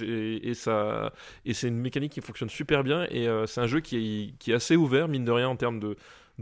ça 0.53 1.13
et 1.45 1.53
c'est 1.53 1.67
une 1.67 1.77
mécanique 1.79 2.11
qui 2.13 2.21
fonctionne 2.21 2.49
super 2.49 2.83
bien 2.83 3.05
et 3.09 3.27
euh, 3.27 3.45
c'est 3.45 3.61
un 3.61 3.67
jeu 3.67 3.79
qui 3.79 3.97
est, 3.97 4.33
qui 4.39 4.51
est 4.51 4.55
assez 4.55 4.75
ouvert 4.75 5.07
mine 5.07 5.25
de 5.25 5.31
rien 5.31 5.47
en 5.49 5.55
termes 5.55 5.79
de, 5.79 5.95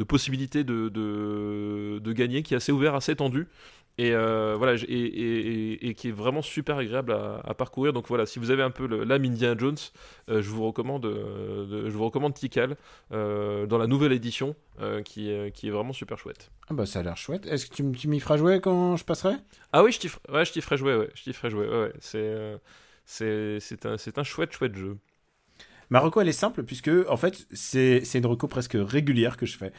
possibilités 0.03 0.63
de, 0.63 0.89
de 0.89 2.11
gagner 2.13 2.43
qui 2.43 2.53
est 2.53 2.57
assez 2.57 2.71
ouvert 2.71 2.95
assez 2.95 3.15
tendu 3.15 3.47
et 3.97 4.11
euh, 4.13 4.55
voilà 4.57 4.75
et, 4.75 4.83
et- 4.87 5.73
et- 5.73 5.87
et 5.89 5.93
qui 5.95 6.09
est 6.09 6.11
vraiment 6.11 6.41
super 6.41 6.77
agréable 6.77 7.11
à, 7.13 7.41
à 7.43 7.53
parcourir 7.53 7.93
donc 7.93 8.07
voilà 8.07 8.25
si 8.25 8.39
vous 8.39 8.51
avez 8.51 8.63
un 8.63 8.69
peu 8.71 8.85
l'âme 9.03 9.25
Indiana 9.25 9.55
Jones 9.57 9.77
euh, 10.29 10.41
je 10.41 10.49
vous 10.49 10.65
recommande 10.65 11.05
euh, 11.05 11.65
de- 11.65 11.89
je 11.89 11.95
vous 11.97 12.05
recommande 12.05 12.33
Tikal 12.33 12.75
dans 13.11 13.77
la 13.77 13.87
nouvelle 13.87 14.11
édition 14.11 14.55
qui, 15.05 15.31
est- 15.31 15.51
qui 15.51 15.67
est 15.67 15.71
vraiment 15.71 15.93
super 15.93 16.17
chouette 16.19 16.51
Ah 16.69 16.73
bah 16.73 16.85
ça 16.85 16.99
a 16.99 17.03
l'air 17.03 17.17
chouette. 17.17 17.45
Est-ce 17.47 17.65
que 17.65 17.73
tu, 17.73 18.07
m'y 18.07 18.19
feras 18.19 18.37
jouer 18.37 18.59
quand 18.61 18.95
je 18.97 19.03
passerai? 19.03 19.35
Ah 19.71 19.83
oui 19.83 19.91
je 19.91 19.99
t'y 19.99 20.09
ferai- 20.09 20.21
ouais, 20.31 20.45
je 20.45 20.61
ferai 20.61 20.77
jouer 20.77 20.95
ouais 20.95 21.09
je 21.15 21.23
t'y 21.23 21.33
ferai 21.33 21.49
jouer 21.49 21.67
ouais, 21.67 21.79
ouais. 21.85 21.93
c'est 21.99 23.59
c'est 23.59 23.85
un, 23.85 23.95
un 24.17 24.23
chouette 24.23 24.51
chouette 24.51 24.75
jeu 24.75 24.97
Ma 25.89 25.99
reco, 25.99 26.19
elle 26.21 26.27
est 26.27 26.33
simple, 26.33 26.63
puisque, 26.63 26.89
en 27.07 27.17
fait, 27.17 27.47
c'est 27.53 28.03
c'est 28.03 28.17
une 28.19 28.25
reco 28.25 28.47
presque 28.47 28.75
régulière 28.77 29.37
que 29.37 29.45
je 29.45 29.57
fais. 29.57 29.71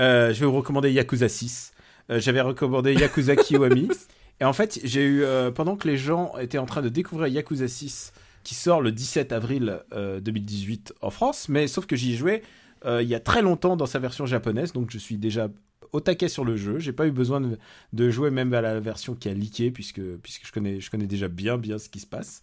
Euh, 0.00 0.34
je 0.34 0.40
vais 0.40 0.46
vous 0.46 0.56
recommander 0.56 0.92
Yakuza 0.92 1.28
6. 1.28 1.73
Euh, 2.10 2.20
J'avais 2.20 2.40
recommandé 2.40 2.94
Yakuza 2.94 3.36
Kiwami. 3.36 3.88
Et 4.40 4.44
en 4.44 4.52
fait, 4.52 4.80
j'ai 4.82 5.04
eu, 5.04 5.22
euh, 5.22 5.50
pendant 5.50 5.76
que 5.76 5.86
les 5.86 5.96
gens 5.96 6.36
étaient 6.38 6.58
en 6.58 6.66
train 6.66 6.82
de 6.82 6.88
découvrir 6.88 7.28
Yakuza 7.28 7.68
6, 7.68 8.12
qui 8.42 8.54
sort 8.54 8.80
le 8.80 8.90
17 8.90 9.32
avril 9.32 9.80
euh, 9.92 10.20
2018 10.20 10.94
en 11.00 11.10
France, 11.10 11.48
mais 11.48 11.68
sauf 11.68 11.86
que 11.86 11.94
j'y 11.94 12.14
ai 12.14 12.16
joué 12.16 12.42
euh, 12.86 13.02
il 13.02 13.08
y 13.08 13.14
a 13.14 13.20
très 13.20 13.42
longtemps 13.42 13.76
dans 13.76 13.86
sa 13.86 13.98
version 13.98 14.26
japonaise, 14.26 14.72
donc 14.72 14.90
je 14.90 14.98
suis 14.98 15.16
déjà 15.16 15.48
au 15.92 16.00
taquet 16.00 16.28
sur 16.28 16.44
le 16.44 16.56
jeu. 16.56 16.78
J'ai 16.78 16.92
pas 16.92 17.06
eu 17.06 17.12
besoin 17.12 17.40
de, 17.40 17.58
de 17.92 18.10
jouer 18.10 18.30
même 18.30 18.52
à 18.52 18.60
la 18.60 18.78
version 18.80 19.14
qui 19.14 19.28
a 19.28 19.34
leaké, 19.34 19.70
puisque, 19.70 20.02
puisque 20.18 20.46
je, 20.46 20.52
connais, 20.52 20.80
je 20.80 20.90
connais 20.90 21.06
déjà 21.06 21.28
bien, 21.28 21.56
bien 21.56 21.78
ce 21.78 21.88
qui 21.88 22.00
se 22.00 22.06
passe. 22.06 22.42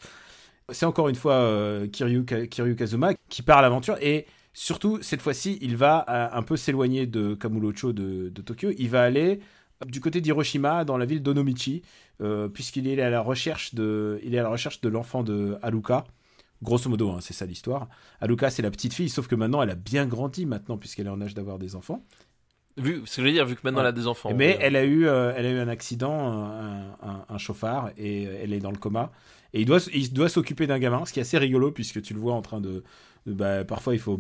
C'est 0.70 0.86
encore 0.86 1.10
une 1.10 1.16
fois 1.16 1.34
euh, 1.34 1.88
Kiryu, 1.88 2.26
Kiryu 2.26 2.76
Kazuma 2.76 3.14
qui 3.30 3.42
part 3.42 3.58
à 3.58 3.62
l'aventure 3.62 3.98
et 4.02 4.26
surtout 4.54 5.00
cette 5.02 5.22
fois-ci 5.22 5.58
il 5.62 5.76
va 5.78 6.06
euh, 6.10 6.30
un 6.38 6.44
peu 6.44 6.58
s'éloigner 6.58 7.08
de 7.08 7.34
Kamurocho 7.36 7.94
de, 7.94 8.30
de 8.30 8.42
Tokyo. 8.42 8.72
Il 8.78 8.90
va 8.90 9.04
aller 9.04 9.40
du 9.88 10.00
côté 10.02 10.22
d'Hiroshima 10.22 10.86
dans 10.86 10.98
la 10.98 11.06
ville 11.06 11.24
d'Onomichi 11.24 11.82
euh, 12.22 12.48
puisqu'il 12.48 12.88
est 12.88 13.02
à 13.02 13.10
la 13.10 13.22
recherche 13.22 13.74
de 13.74 14.20
il 14.24 14.36
est 14.36 14.40
à 14.40 14.44
la 14.44 14.50
recherche 14.50 14.82
de 14.82 14.90
l'enfant 14.90 15.24
de 15.24 15.58
Haruka. 15.62 16.04
Grosso 16.64 16.88
modo, 16.90 17.10
hein, 17.10 17.18
c'est 17.22 17.34
ça 17.34 17.48
l'histoire. 17.48 17.90
Haruka, 18.20 18.52
c'est 18.52 18.62
la 18.62 18.70
petite 18.70 18.94
fille, 18.94 19.10
sauf 19.10 19.26
que 19.28 19.34
maintenant, 19.34 19.64
elle 19.64 19.72
a 19.72 19.76
bien 19.76 20.06
grandi 20.06 20.46
maintenant, 20.46 20.78
puisqu'elle 20.78 21.08
est 21.08 21.10
en 21.10 21.20
âge 21.20 21.34
d'avoir 21.34 21.58
des 21.58 21.76
enfants. 21.76 22.06
vu 22.78 23.02
ce 23.06 23.16
que 23.16 23.22
je 23.24 23.28
veux 23.28 23.34
dire 23.34 23.46
vu 23.48 23.56
que 23.56 23.62
maintenant 23.64 23.80
Ouais. 23.80 23.86
elle 23.86 23.90
a 23.90 23.92
des 23.92 24.06
enfants 24.06 24.32
Mais 24.36 24.58
elle 24.62 24.76
a 24.76 24.84
eu, 24.86 25.08
euh, 25.08 25.34
elle 25.36 25.48
a 25.48 25.52
eu 25.52 25.58
un 25.58 25.68
accident, 25.68 26.14
un, 26.32 26.92
un- 27.02 27.26
un 27.28 27.38
chauffard, 27.40 27.90
et 27.98 28.24
elle 28.26 28.54
est 28.54 28.60
dans 28.60 28.70
le 28.72 28.78
coma. 28.78 29.12
Et 29.54 29.62
il 29.62 29.66
doit, 29.66 29.80
il 29.92 30.14
doit 30.14 30.30
s'occuper 30.30 30.68
d'un 30.68 30.78
gamin, 30.78 31.04
ce 31.06 31.12
qui 31.14 31.20
est 31.20 31.24
assez 31.24 31.40
rigolo 31.40 31.72
puisque 31.72 32.02
tu 32.04 32.14
le 32.14 32.20
vois 32.20 32.34
en 32.36 32.44
train 32.44 32.62
de- 32.62 32.84
bah, 33.26 33.64
parfois 33.66 33.94
il 33.94 34.00
faut 34.00 34.20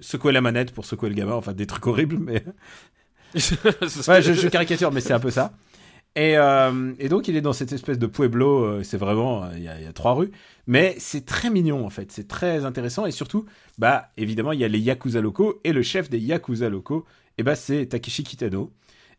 secouer 0.00 0.32
la 0.32 0.40
manette 0.40 0.72
pour 0.72 0.84
secouer 0.84 1.08
le 1.08 1.14
gamin, 1.14 1.34
enfin 1.34 1.52
des 1.52 1.66
trucs 1.66 1.86
horribles, 1.86 2.18
mais 2.18 2.44
ouais, 3.34 4.22
je, 4.22 4.32
je 4.34 4.48
caricature, 4.48 4.92
mais 4.92 5.00
c'est 5.00 5.12
un 5.12 5.20
peu 5.20 5.30
ça. 5.30 5.52
Et, 6.16 6.36
euh, 6.36 6.94
et 6.98 7.08
donc 7.08 7.28
il 7.28 7.36
est 7.36 7.40
dans 7.40 7.54
cette 7.54 7.72
espèce 7.72 7.98
de 7.98 8.06
pueblo, 8.06 8.64
euh, 8.64 8.82
c'est 8.82 8.98
vraiment, 8.98 9.44
euh, 9.44 9.48
il 9.56 9.62
y, 9.62 9.68
a, 9.68 9.78
il 9.80 9.84
y 9.84 9.88
a 9.88 9.92
trois 9.94 10.14
rues, 10.14 10.30
mais 10.66 10.94
c'est 10.98 11.24
très 11.26 11.50
mignon 11.50 11.86
en 11.86 11.90
fait, 11.90 12.12
c'est 12.12 12.28
très 12.28 12.64
intéressant. 12.66 13.06
Et 13.06 13.12
surtout, 13.12 13.46
bah 13.78 14.10
évidemment 14.18 14.52
il 14.52 14.60
y 14.60 14.64
a 14.64 14.68
les 14.68 14.80
yakuza 14.80 15.20
locaux 15.22 15.60
et 15.64 15.72
le 15.72 15.82
chef 15.82 16.10
des 16.10 16.18
yakuza 16.18 16.68
locaux, 16.68 17.06
et 17.38 17.42
bah 17.42 17.56
c'est 17.56 17.86
Takeshi 17.86 18.24
Kitano. 18.24 18.72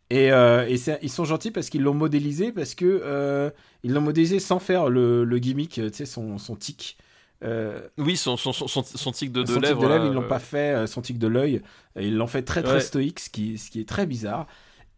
Et, 0.10 0.32
euh, 0.32 0.68
et 0.68 0.76
ils 1.02 1.10
sont 1.10 1.26
gentils 1.26 1.52
parce 1.52 1.70
qu'ils 1.70 1.82
l'ont 1.82 1.94
modélisé, 1.96 2.52
parce 2.52 2.76
que 2.76 2.86
euh, 3.04 3.50
ils 3.84 3.94
l'ont 3.94 4.02
modélisé 4.02 4.40
sans 4.40 4.60
faire 4.60 4.90
le, 4.90 5.24
le 5.24 5.40
gimmick, 5.40 5.72
tu 5.72 5.90
sais, 5.94 6.06
son, 6.06 6.38
son 6.38 6.56
tic 6.56 6.98
Euh, 7.44 7.88
Oui, 7.98 8.16
son, 8.18 8.38
son, 8.38 8.54
son, 8.54 8.68
son, 8.68 9.12
tic 9.12 9.32
de, 9.32 9.42
de 9.42 9.48
son 9.48 9.54
tic 9.56 9.62
lèvres. 9.62 9.82
de 9.82 9.88
lèvres, 9.88 10.06
ils 10.06 10.14
l'ont 10.14 10.22
euh, 10.24 10.28
pas 10.28 10.40
fait. 10.40 10.74
euh, 10.76 10.88
Son 10.88 11.02
tic 11.02 11.18
de 11.20 11.28
l'œil, 11.28 11.62
ils 12.00 12.16
l'ont 12.16 12.28
fait 12.28 12.44
très 12.44 12.64
très 12.64 12.76
Ouais. 12.76 12.80
stoïque, 12.80 13.20
ce 13.20 13.30
qui, 13.30 13.58
ce 13.58 13.70
qui 13.72 13.82
est 13.82 13.88
très 13.90 14.06
bizarre. 14.06 14.48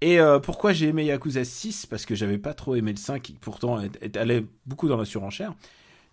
Et 0.02 0.20
euh, 0.20 0.40
pourquoi 0.40 0.74
j'ai 0.74 0.90
aimé 0.90 1.06
Yakuza 1.06 1.44
6 1.46 1.86
Parce 1.86 2.06
que 2.06 2.16
j'avais 2.16 2.38
pas 2.38 2.54
trop 2.54 2.76
aimé 2.76 2.92
le 2.92 2.98
5, 2.98 3.22
qui 3.24 3.34
pourtant 3.34 3.80
est- 3.82 3.98
est- 4.04 4.18
allait 4.18 4.46
beaucoup 4.66 4.88
dans 4.88 4.98
la 4.98 5.06
surenchère. 5.06 5.54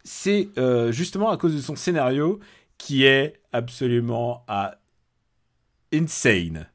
C'est 0.05 0.49
euh, 0.59 0.93
justement 0.93 1.31
à 1.31 1.37
cause 1.37 1.55
de 1.57 1.61
son 1.61 1.77
scénario 1.77 2.41
qui 2.79 3.05
est 3.05 3.41
absolument 3.53 4.45
à 4.49 4.77
insane. 5.93 6.67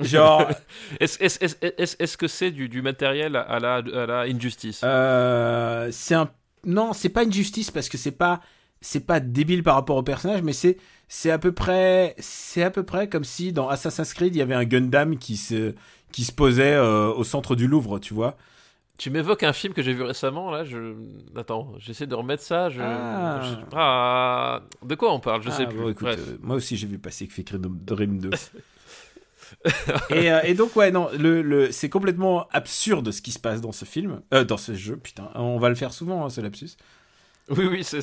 Genre, 0.00 0.50
Est-ce 1.00 1.22
est-ce- 1.22 1.44
est-ce- 1.44 1.96
est-ce 1.98 2.16
que 2.18 2.28
c'est 2.28 2.50
du, 2.50 2.68
du 2.68 2.82
matériel 2.82 3.36
à 3.36 3.58
la, 3.58 3.76
à 3.76 4.06
la 4.06 4.20
Injustice? 4.22 4.82
Euh, 4.84 5.88
c'est 5.92 6.14
un 6.14 6.30
non, 6.64 6.92
c'est 6.92 7.08
pas 7.10 7.22
une 7.22 7.32
justice 7.32 7.70
parce 7.70 7.88
que 7.88 7.96
c'est 7.96 8.10
pas 8.10 8.40
c'est 8.80 9.06
pas 9.06 9.20
débile 9.20 9.62
par 9.62 9.74
rapport 9.74 9.96
au 9.96 10.02
personnage, 10.02 10.42
mais 10.42 10.52
c'est 10.52 10.76
c'est 11.08 11.30
à 11.30 11.38
peu 11.38 11.52
près 11.52 12.14
c'est 12.18 12.62
à 12.62 12.70
peu 12.70 12.82
près 12.82 13.08
comme 13.08 13.24
si 13.24 13.52
dans 13.52 13.68
Assassin's 13.68 14.12
Creed 14.14 14.34
il 14.34 14.38
y 14.38 14.42
avait 14.42 14.54
un 14.54 14.64
Gundam 14.64 15.18
qui 15.18 15.36
se 15.36 15.74
qui 16.12 16.24
se 16.24 16.32
posait 16.32 16.74
euh, 16.74 17.08
au 17.12 17.24
centre 17.24 17.54
du 17.56 17.66
Louvre, 17.66 17.98
tu 17.98 18.14
vois. 18.14 18.36
Tu 18.98 19.10
m'évoques 19.10 19.42
un 19.42 19.52
film 19.52 19.74
que 19.74 19.82
j'ai 19.82 19.92
vu 19.92 20.02
récemment, 20.02 20.50
là, 20.50 20.64
je... 20.64 20.94
Attends, 21.36 21.74
j'essaie 21.78 22.06
de 22.06 22.14
remettre 22.14 22.42
ça, 22.42 22.70
je... 22.70 22.80
Ah. 22.80 23.40
je- 23.42 23.66
Ah, 23.74 24.62
De 24.82 24.94
quoi 24.94 25.12
on 25.12 25.20
parle? 25.20 25.42
Je 25.42 25.50
sais 25.50 25.64
Ah, 25.64 25.66
plus. 25.66 25.76
bon, 25.78 25.90
écoute, 25.90 26.06
euh, 26.08 26.38
moi 26.40 26.56
aussi 26.56 26.78
j'ai 26.78 26.86
vu 26.86 26.98
passer 26.98 27.26
Fikri 27.26 27.58
Dream 27.60 28.18
2. 28.20 28.30
et, 30.10 30.32
euh, 30.32 30.40
et 30.44 30.54
donc 30.54 30.74
ouais 30.76 30.90
non 30.90 31.08
le, 31.16 31.40
le 31.42 31.70
c'est 31.70 31.88
complètement 31.88 32.48
absurde 32.52 33.10
ce 33.12 33.22
qui 33.22 33.30
se 33.32 33.38
passe 33.38 33.60
dans 33.60 33.70
ce 33.72 33.84
film 33.84 34.20
dans 34.48 34.56
ce 34.56 34.74
jeu 34.74 34.96
putain 34.96 35.30
on 35.36 35.58
va 35.58 35.68
le 35.68 35.74
faire 35.76 35.92
souvent 35.92 36.24
hein, 36.24 36.30
ce 36.30 36.40
lapsus 36.40 36.70
Oui, 37.48 37.66
oui, 37.70 37.84
c'est 37.84 38.00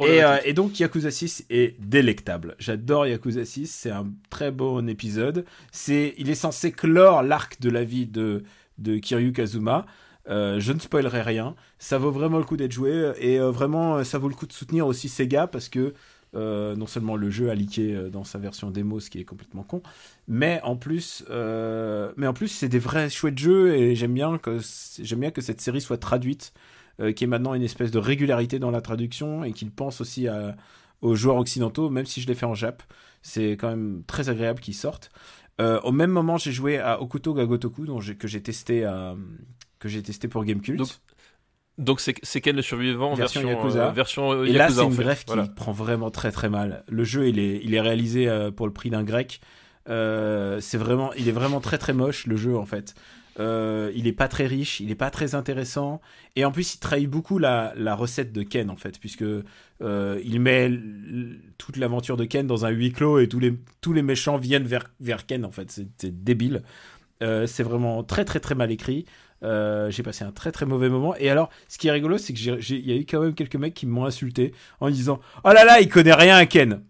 Et, 0.00 0.22
euh, 0.22 0.36
et 0.44 0.52
donc 0.52 0.78
Yakuza 0.78 1.10
6 1.10 1.46
est 1.48 1.80
délectable. 1.80 2.56
J'adore 2.58 3.06
Yakuza 3.06 3.44
6, 3.44 3.66
c'est 3.70 3.90
un 3.90 4.06
très 4.28 4.50
bon 4.50 4.86
épisode. 4.86 5.46
C'est, 5.70 6.14
il 6.18 6.28
est 6.28 6.34
censé 6.34 6.72
clore 6.72 7.22
l'arc 7.22 7.58
de 7.60 7.70
la 7.70 7.84
vie 7.84 8.06
de, 8.06 8.42
de 8.76 8.98
Kiryu 8.98 9.32
Kazuma. 9.32 9.86
Euh, 10.28 10.60
je 10.60 10.72
ne 10.72 10.78
spoilerai 10.78 11.22
rien. 11.22 11.56
Ça 11.78 11.96
vaut 11.98 12.10
vraiment 12.10 12.38
le 12.38 12.44
coup 12.44 12.56
d'être 12.56 12.72
joué 12.72 13.12
et 13.18 13.40
euh, 13.40 13.50
vraiment 13.50 13.96
euh, 13.96 14.04
ça 14.04 14.18
vaut 14.18 14.28
le 14.28 14.34
coup 14.34 14.46
de 14.46 14.52
soutenir 14.52 14.86
aussi 14.86 15.08
Sega 15.08 15.46
parce 15.46 15.68
que 15.68 15.94
euh, 16.34 16.76
non 16.76 16.86
seulement 16.86 17.16
le 17.16 17.30
jeu 17.30 17.50
a 17.50 17.54
leaké 17.54 18.08
dans 18.10 18.24
sa 18.24 18.38
version 18.38 18.70
démo, 18.70 19.00
ce 19.00 19.10
qui 19.10 19.20
est 19.20 19.24
complètement 19.24 19.64
con, 19.64 19.82
mais 20.28 20.60
en 20.64 20.76
plus, 20.76 21.24
mais 21.28 22.26
en 22.26 22.32
plus 22.32 22.48
c'est 22.48 22.68
des 22.68 22.78
vrais 22.78 23.10
chouettes 23.10 23.38
jeux 23.38 23.74
et 23.74 23.94
j'aime 23.96 24.14
bien 24.14 24.38
que 24.38 24.58
j'aime 25.00 25.20
bien 25.20 25.30
que 25.30 25.40
cette 25.40 25.60
série 25.60 25.80
soit 25.80 25.98
traduite 25.98 26.52
euh, 27.00 27.12
qui 27.12 27.24
est 27.24 27.26
maintenant 27.26 27.54
une 27.54 27.62
espèce 27.62 27.90
de 27.90 27.98
régularité 27.98 28.58
dans 28.58 28.70
la 28.70 28.80
traduction 28.80 29.44
et 29.44 29.52
qu'il 29.52 29.70
pense 29.70 30.00
aussi 30.00 30.28
à- 30.28 30.56
aux 31.00 31.14
joueurs 31.14 31.36
occidentaux, 31.36 31.90
même 31.90 32.06
si 32.06 32.20
je 32.20 32.26
l'ai 32.26 32.34
fait 32.34 32.46
en 32.46 32.54
Jap. 32.54 32.82
C'est 33.22 33.52
quand 33.52 33.68
même 33.70 34.02
très 34.06 34.28
agréable 34.28 34.60
qu'ils 34.60 34.74
sortent. 34.74 35.10
Euh, 35.60 35.80
au 35.82 35.92
même 35.92 36.10
moment, 36.10 36.38
j'ai 36.38 36.52
joué 36.52 36.78
à 36.78 37.00
Okuto 37.00 37.34
ga 37.34 37.44
Gotoku, 37.44 37.86
dont 37.86 37.98
que 38.18 38.26
j'ai 38.28 38.42
testé 38.42 38.84
à- 38.84 39.14
que 39.78 39.88
j'ai 39.88 40.02
testé 40.02 40.28
pour 40.28 40.44
Gamecult. 40.44 40.78
Donc, 40.78 40.88
Donc 41.78 42.00
c'est 42.00 42.40
Ken 42.40 42.54
le 42.54 42.62
survivant 42.62 43.14
Version 43.14 43.40
version, 43.42 43.58
Yakuza. 43.58 43.88
euh, 43.88 43.90
version 43.92 44.32
euh, 44.32 44.44
Et 44.44 44.52
là, 44.52 44.64
Yakuza, 44.64 44.80
c'est 44.80 44.86
en 44.86 44.90
une 44.90 44.96
greffe 44.96 45.24
qui 45.24 45.32
Voilà. 45.34 45.48
prend 45.48 45.72
vraiment 45.72 46.10
très 46.10 46.30
très 46.30 46.48
mal. 46.50 46.84
Le 46.88 47.02
jeu, 47.04 47.28
il 47.28 47.38
est, 47.38 47.60
il 47.64 47.74
est 47.74 47.80
réalisé 47.80 48.28
euh, 48.28 48.50
pour 48.50 48.66
le 48.66 48.72
prix 48.72 48.90
d'un 48.90 49.02
grec. 49.04 49.40
Euh, 49.88 50.60
c'est 50.60 50.78
vraiment, 50.78 51.12
il 51.14 51.28
est 51.28 51.32
vraiment 51.32 51.60
très 51.60 51.78
très 51.78 51.92
moche 51.92 52.26
le 52.26 52.36
jeu 52.36 52.56
en 52.56 52.66
fait. 52.66 52.94
Euh, 53.40 53.90
il 53.94 54.06
est 54.06 54.12
pas 54.12 54.28
très 54.28 54.46
riche, 54.46 54.80
il 54.80 54.90
est 54.90 54.96
pas 54.96 55.10
très 55.10 55.34
intéressant, 55.34 56.00
et 56.36 56.44
en 56.44 56.52
plus 56.52 56.74
il 56.74 56.78
trahit 56.78 57.08
beaucoup 57.08 57.38
la, 57.38 57.72
recette 57.94 58.32
de 58.32 58.42
Ken 58.42 58.70
en 58.70 58.76
fait, 58.76 58.98
puisque 58.98 59.22
euh, 59.22 60.20
il 60.24 60.40
met 60.40 60.70
toute 61.58 61.76
l'aventure 61.76 62.16
de 62.16 62.24
Ken 62.24 62.46
dans 62.46 62.66
un 62.66 62.70
huis 62.70 62.92
clos 62.92 63.18
et 63.20 63.28
tous 63.28 63.38
les 63.40 63.54
tous 63.80 63.92
les 63.92 64.02
méchants 64.02 64.36
viennent 64.36 64.66
vers 64.66 64.90
vers 65.00 65.26
Ken 65.26 65.44
en 65.44 65.50
fait. 65.50 65.70
C'est 65.70 66.24
débile. 66.24 66.62
Euh, 67.22 67.46
c'est 67.46 67.62
vraiment 67.62 68.02
très 68.02 68.24
très 68.24 68.40
très 68.40 68.54
mal 68.54 68.70
écrit. 68.70 69.06
J'ai 69.42 70.02
passé 70.04 70.24
un 70.24 70.30
très 70.30 70.52
très 70.52 70.66
mauvais 70.66 70.88
moment. 70.88 71.16
Et 71.16 71.28
alors, 71.28 71.50
ce 71.66 71.76
qui 71.76 71.88
est 71.88 71.90
rigolo, 71.90 72.16
c'est 72.16 72.32
que 72.32 72.38
j'ai- 72.38 72.60
j'ai- 72.60 72.78
il 72.78 72.88
y 72.88 72.92
a 72.92 72.96
eu 72.96 73.04
quand 73.04 73.20
même 73.20 73.34
quelques 73.34 73.56
mecs 73.56 73.74
qui 73.74 73.86
m'ont 73.86 74.04
insulté 74.04 74.54
en 74.78 74.88
disant 74.88 75.20
Oh 75.44 75.52
là 75.52 75.64
là, 75.64 75.80
il 75.80 75.88
connaît 75.88 76.14
rien 76.14 76.36
à 76.36 76.46
Ken. 76.46 76.80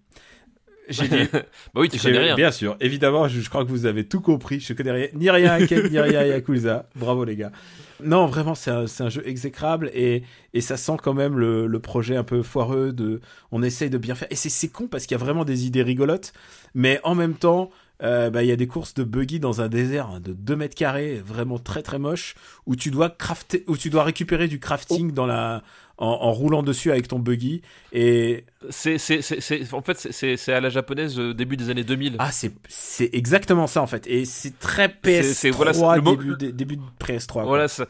J'ai 0.92 1.08
dit 1.08 1.28
bah 1.32 1.40
oui, 1.76 1.88
tu 1.88 1.98
connais 1.98 2.18
rien. 2.18 2.34
Bien 2.36 2.50
sûr, 2.50 2.76
évidemment, 2.80 3.28
je, 3.28 3.40
je 3.40 3.48
crois 3.48 3.64
que 3.64 3.70
vous 3.70 3.86
avez 3.86 4.04
tout 4.06 4.20
compris. 4.20 4.60
Je 4.60 4.72
connais 4.74 4.92
rien, 4.92 5.06
ni 5.14 5.30
rien 5.30 5.52
à 5.52 5.66
Ken, 5.66 5.88
ni 5.90 5.98
rien 5.98 6.20
à 6.20 6.26
Yakuza. 6.26 6.88
Bravo 6.96 7.24
les 7.24 7.36
gars. 7.36 7.52
Non, 8.04 8.26
vraiment, 8.26 8.54
c'est 8.56 8.70
un, 8.70 9.08
jeu 9.08 9.22
exécrable 9.26 9.88
et, 9.94 10.22
et 10.54 10.60
ça 10.60 10.76
sent 10.76 10.96
quand 11.02 11.14
même 11.14 11.38
le, 11.38 11.66
le 11.68 11.78
projet 11.78 12.16
un 12.16 12.24
peu 12.24 12.42
foireux 12.42 12.92
de. 12.92 13.20
On 13.52 13.62
essaye 13.62 13.90
de 13.90 13.98
bien 13.98 14.14
faire. 14.14 14.28
Et 14.30 14.34
c'est 14.36 14.68
con 14.68 14.88
parce 14.88 15.06
qu'il 15.06 15.16
y 15.16 15.20
a 15.20 15.24
vraiment 15.24 15.44
des 15.44 15.66
idées 15.66 15.82
rigolotes, 15.82 16.32
mais 16.74 17.00
en 17.04 17.14
même 17.14 17.34
temps. 17.34 17.70
euh, 18.02 18.30
bah, 18.30 18.42
il 18.42 18.48
y 18.48 18.52
a 18.52 18.56
des 18.56 18.66
courses 18.66 18.94
de 18.94 19.04
buggy 19.04 19.38
dans 19.38 19.60
un 19.60 19.68
désert 19.68 20.08
hein, 20.10 20.18
de 20.20 20.32
2 20.32 20.56
mètres 20.56 20.74
carrés, 20.74 21.22
vraiment 21.24 21.60
très 21.60 21.82
très 21.82 22.00
moche, 22.00 22.34
où 22.66 22.74
tu 22.74 22.90
dois 22.90 23.10
crafter, 23.10 23.62
où 23.68 23.76
tu 23.76 23.90
dois 23.90 24.02
récupérer 24.02 24.48
du 24.48 24.58
crafting 24.58 25.12
dans 25.12 25.26
la, 25.26 25.62
en, 25.98 26.06
en 26.08 26.32
roulant 26.32 26.62
dessus 26.62 26.90
avec 26.90 27.08
ton 27.08 27.18
buggy. 27.18 27.62
Et 27.92 28.44
C'est 28.70 28.96
c'est- 28.98 29.22
c'est- 29.22 29.40
c'est- 29.40 29.72
en 29.74 29.82
fait 29.82 29.98
c'est- 30.12 30.52
à 30.52 30.60
la 30.60 30.70
japonaise 30.70 31.18
euh, 31.18 31.34
début 31.34 31.56
des 31.56 31.68
années 31.70 31.82
2000. 31.82 32.14
Ah, 32.20 32.30
c'est 32.30 32.52
c'est 32.68 33.10
exactement 33.12 33.66
ça 33.66 33.82
en 33.82 33.86
fait. 33.88 34.06
Et 34.06 34.24
c'est 34.24 34.56
très 34.60 34.86
PS3, 34.88 35.02
C'est- 35.02 35.34
c'est- 35.34 35.50
voilà, 35.50 35.72
c'est 35.74 35.80
le 35.96 36.00
début, 36.02 36.36
dé- 36.36 36.52
début 36.52 36.76
de 36.76 36.82
PS3. 37.00 37.32
quoi. 37.32 37.44
Voilà, 37.44 37.66
ça- 37.68 37.86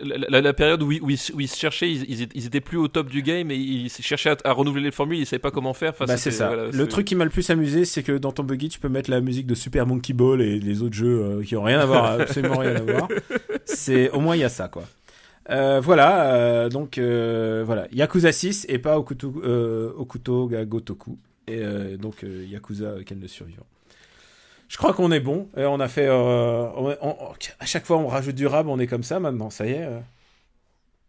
la, 0.00 0.16
la- 0.28 0.40
la 0.40 0.52
période 0.52 0.82
où 0.82 0.90
ils, 0.90 1.00
où 1.00 1.10
ils- 1.10 1.30
où 1.32 1.40
ils 1.40 1.46
se 1.48 1.56
cherchaient, 1.56 1.90
ils, 1.92 2.28
ils 2.34 2.46
étaient- 2.46 2.60
plus 2.60 2.76
au 2.76 2.88
top 2.88 3.08
du 3.08 3.22
game 3.22 3.50
et 3.52 3.56
ils 3.56 3.88
cherchaient 3.90 4.30
à, 4.30 4.36
à 4.44 4.52
renouveler 4.52 4.82
les 4.82 4.90
formules, 4.90 5.18
ils 5.18 5.26
savaient 5.26 5.38
pas 5.38 5.52
comment 5.52 5.74
faire. 5.74 5.90
Enfin, 5.92 6.06
Bah, 6.06 6.16
c'est 6.16 6.32
ça. 6.32 6.48
voilà, 6.48 6.70
le 6.72 6.88
truc 6.88 7.06
qui 7.06 7.14
m'a 7.14 7.24
le 7.24 7.30
plus 7.30 7.48
amusé, 7.50 7.84
c'est 7.84 8.02
que 8.02 8.12
dans 8.18 8.32
ton 8.32 8.42
buggy, 8.42 8.68
tu 8.68 8.80
peux 8.80 8.88
mettre 8.88 9.10
la 9.10 9.20
musique 9.20 9.46
de 9.46 9.54
Super 9.54 9.86
Monkey 9.86 10.12
Ball 10.12 10.42
et 10.42 10.58
les 10.58 10.82
autres 10.82 10.94
jeux 10.96 11.22
euh, 11.22 11.42
qui 11.44 11.54
ont 11.54 11.62
rien 11.62 11.78
à 11.78 11.86
voir, 11.86 12.04
absolument 12.20 12.58
rien 12.58 12.74
à 12.74 12.80
voir. 12.82 13.08
C'est 13.64 14.10
au 14.10 14.18
moins 14.20 14.34
il 14.34 14.40
y 14.40 14.44
a 14.44 14.48
ça 14.48 14.66
quoi. 14.68 14.84
Euh, 15.50 15.80
voilà, 15.80 16.34
euh, 16.34 16.68
donc 16.68 16.98
euh, 16.98 17.62
voilà, 17.64 17.86
Yakuza 17.92 18.32
6 18.32 18.66
et 18.68 18.78
pas 18.78 18.98
Okuto, 18.98 19.28
Okuto 19.96 20.48
ga 20.48 20.64
Gotoku. 20.64 21.18
Et 21.48 21.62
donc 21.96 22.24
Yakuza 22.24 22.94
Ken 23.06 23.20
le 23.20 23.28
survivant. 23.28 23.66
Je 24.68 24.76
crois 24.78 24.92
qu'on 24.92 25.12
est 25.12 25.20
bon. 25.20 25.48
Et 25.56 25.64
on 25.64 25.78
a 25.78 25.86
fait. 25.86 26.10
on- 26.10 26.96
on- 27.00 27.16
à 27.60 27.66
chaque 27.66 27.86
fois, 27.86 27.98
on 27.98 28.08
rajoute 28.08 28.34
du 28.34 28.48
rab, 28.48 28.66
on 28.66 28.80
est 28.80 28.88
comme 28.88 29.04
ça 29.04 29.20
maintenant. 29.20 29.48
Ça 29.50 29.64
y 29.66 29.70
est. 29.72 29.88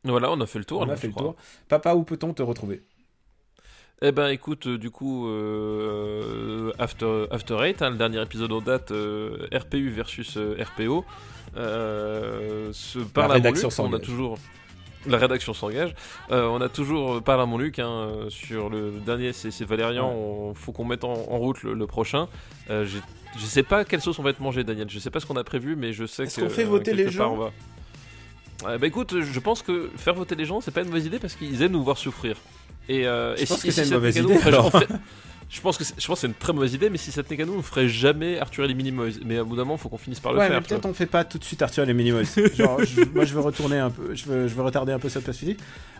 Voilà, 0.04 0.32
on 0.32 0.40
a 0.40 0.46
fait 0.46 0.60
le 0.60 0.66
tour. 0.66 0.82
on 0.82 0.90
a 0.90 0.96
fait 0.96 1.08
le 1.08 1.14
crois. 1.14 1.24
tour. 1.24 1.36
Papa, 1.68 1.96
où 1.96 2.04
peut-on 2.04 2.34
te 2.34 2.44
retrouver? 2.44 2.84
Eh 4.04 4.12
ben 4.12 4.28
écoute, 4.30 4.68
euh, 4.68 4.78
du 4.78 4.92
coup, 4.92 5.28
euh, 5.28 6.72
After, 6.78 7.26
After 7.32 7.58
Eight, 7.64 7.82
hein, 7.82 7.90
le 7.90 7.96
dernier 7.98 8.22
épisode 8.22 8.52
en 8.52 8.62
date, 8.62 8.92
euh, 8.92 9.48
RPU 9.52 9.90
versus 9.90 10.38
euh, 10.38 10.56
RPO, 10.62 11.04
se 11.56 13.00
parle 13.00 13.26
à 13.26 13.28
mon 13.30 13.34
rédaction 13.34 13.70
Luc, 13.70 13.80
on 13.80 13.94
a 13.94 14.00
toujours... 14.00 14.38
La 15.08 15.18
rédaction 15.18 15.54
s'engage. 15.54 15.96
On 16.30 16.60
a 16.60 16.68
toujours 16.70 17.24
parlé 17.24 17.42
à 17.44 17.46
mon 17.46 17.58
Luc 17.58 17.80
hein, 17.80 18.10
sur 18.30 18.70
le 18.70 18.92
dernier, 19.06 19.32
c'est 19.34 19.64
Valérian. 19.64 20.10
Ouais. 20.10 20.16
on- 20.50 20.54
faut 20.54 20.74
qu'on 20.74 20.84
mette 20.86 21.04
en, 21.06 21.14
en 21.14 21.38
route 21.38 21.64
le, 21.64 21.74
le 21.74 21.88
prochain. 21.88 22.28
Je 22.70 23.00
sais 23.46 23.64
pas 23.64 23.86
quelle 23.86 24.02
sauce 24.02 24.20
on 24.20 24.24
va 24.24 24.32
être 24.32 24.42
mangé, 24.42 24.64
Daniel. 24.64 24.90
Je 24.90 25.00
sais 25.00 25.10
pas 25.10 25.20
ce 25.22 25.26
qu'on 25.26 25.38
a 25.38 25.44
prévu, 25.44 25.76
mais 25.76 25.94
je 25.94 26.06
sais 26.06 26.26
que. 26.26 26.42
qu'on 26.42 26.50
fait 26.50 26.64
voter 26.66 26.92
les 26.94 27.04
gens 27.10 27.36
va- 28.64 28.78
bah 28.80 28.88
écoute, 28.88 29.22
je 29.22 29.40
pense 29.40 29.62
que 29.62 29.90
faire 29.96 30.14
voter 30.16 30.36
les 30.36 30.46
gens, 30.46 30.62
c'est 30.62 30.72
pas 30.72 30.82
une 30.82 30.88
mauvaise 30.88 31.06
idée 31.06 31.20
parce 31.20 31.36
qu'ils 31.36 31.62
aiment 31.62 31.74
nous 31.74 31.84
voir 31.84 31.98
souffrir. 31.98 32.36
Et, 32.90 33.08
euh, 33.08 33.36
Je 33.36 33.44
et 33.44 33.46
pense 33.46 33.60
si- 33.60 33.68
que 33.68 33.74
c'est 33.74 33.84
si 33.84 33.90
une 33.90 33.96
mauvaise 33.96 34.18
nous, 34.22 34.30
idée, 34.32 34.40
ferait- 34.40 34.88
Je 35.50 35.62
pense 35.62 35.78
que 35.78 35.84
c'est- 35.86 35.94
je 35.98 36.06
pense 36.08 36.18
que 36.18 36.22
c'est 36.22 36.28
une 36.28 36.34
très 36.34 36.52
mauvaise 36.52 36.74
idée, 36.74 36.90
mais 36.90 36.98
si 36.98 37.10
ça 37.12 37.24
tenait 37.24 37.38
qu'à 37.38 37.46
nous, 37.46 37.56
on 37.58 37.62
ferait 37.62 37.88
jamais 37.88 38.38
Arthur 38.38 38.66
et 38.66 38.68
les 38.68 38.74
Minimoys. 38.74 39.14
Mais 39.26 39.38
à 39.38 39.44
bout 39.46 39.56
d'un 39.56 39.64
moment, 39.64 39.78
faut 39.78 39.88
qu'on 39.88 39.98
finisse 39.98 40.20
par 40.20 40.34
le 40.34 40.40
Ouais, 40.40 40.48
faire. 40.50 40.62
peut-être 40.62 40.86
on 40.86 40.94
fait 40.94 41.06
pas 41.06 41.24
tout 41.24 41.38
de 41.38 41.44
suite 41.46 41.62
Arthur 41.62 41.84
et 41.84 41.88
les 41.88 41.94
Minimoys. 41.94 42.26
Genre, 42.58 42.84
je- 42.84 43.06
moi 43.14 43.24
je 43.24 43.34
veux 43.34 43.40
retourner 43.40 43.78
un 43.80 43.90
peu, 43.90 44.14
je 44.14 44.26
veux, 44.26 44.48
je 44.50 44.54
veux 44.56 44.62
retarder 44.64 44.92
un 44.92 45.00
peu 45.00 45.08
cette 45.10 45.24
perspective. 45.24 45.58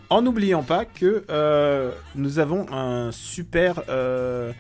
En 0.10 0.22
n'oubliant 0.22 0.64
pas 0.64 0.84
que 0.86 1.24
euh, 1.30 1.92
nous 2.16 2.40
avons 2.40 2.66
un 2.74 3.12
super. 3.14 3.82
euh, 3.90 4.52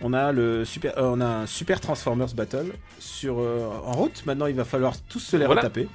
on 0.00 0.12
a 0.12 0.30
le 0.32 0.64
super, 0.64 0.96
euh, 0.96 1.10
on 1.12 1.20
a 1.20 1.26
un 1.26 1.46
super 1.46 1.80
Transformers 1.80 2.32
Battle 2.34 2.66
sur 3.00 3.38
euh, 3.40 3.66
en 3.84 3.92
route. 3.92 4.22
Maintenant, 4.26 4.46
il 4.46 4.54
va 4.54 4.64
falloir 4.64 4.94
tous 5.08 5.18
se 5.20 5.36
les 5.36 5.44
Voilà. 5.46 5.60
retaper, 5.62 5.88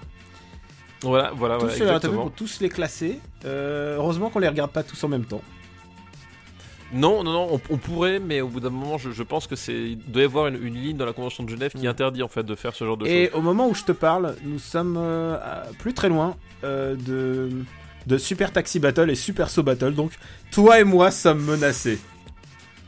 Voilà, 1.01 1.31
voilà, 1.35 1.55
tous 1.55 1.61
voilà, 1.61 1.75
se 1.77 1.83
les 1.83 1.89
retaper 1.91 2.15
pour 2.15 2.31
tous 2.31 2.59
les 2.59 2.69
classer. 2.69 3.19
Euh, 3.45 3.95
heureusement 3.97 4.29
qu'on 4.29 4.39
les 4.39 4.47
regarde 4.47 4.71
pas 4.71 4.83
tous 4.83 5.01
en 5.03 5.07
même 5.07 5.25
temps. 5.25 5.41
Non, 6.93 7.23
non, 7.23 7.33
non, 7.33 7.47
on, 7.53 7.61
on 7.73 7.77
pourrait, 7.77 8.19
mais 8.19 8.41
au 8.41 8.47
bout 8.47 8.59
d'un 8.59 8.69
moment, 8.69 8.97
je, 8.97 9.11
je 9.11 9.23
pense 9.23 9.47
que 9.47 9.55
c'est. 9.55 9.73
Il 9.73 9.97
doit 9.97 10.21
y 10.21 10.25
avoir 10.25 10.47
une, 10.47 10.63
une 10.63 10.75
ligne 10.75 10.97
dans 10.97 11.05
la 11.05 11.13
Convention 11.13 11.43
de 11.43 11.49
Genève 11.49 11.71
qui 11.71 11.85
Mm. 11.85 11.89
interdit 11.89 12.23
en 12.23 12.27
fait 12.27 12.43
de 12.43 12.55
faire 12.55 12.73
ce 12.75 12.85
genre 12.85 12.95
de 12.97 13.05
Et 13.07 13.25
choses. 13.29 13.35
au 13.39 13.41
moment 13.41 13.67
où 13.67 13.73
je 13.73 13.83
te 13.83 13.91
parle, 13.91 14.35
nous 14.43 14.59
sommes 14.59 14.95
euh, 14.97 15.37
plus 15.79 15.93
très 15.93 16.09
loin 16.09 16.35
euh, 16.63 16.95
de 16.95 17.49
de 18.07 18.17
Super 18.19 18.51
Taxi 18.53 18.79
Battle 18.79 19.09
et 19.09 19.15
Super 19.15 19.49
Saut 19.49 19.63
Battle. 19.63 19.93
Donc, 19.95 20.11
toi 20.51 20.79
et 20.79 20.83
moi 20.83 21.09
sommes 21.09 21.43
menacés. 21.43 21.99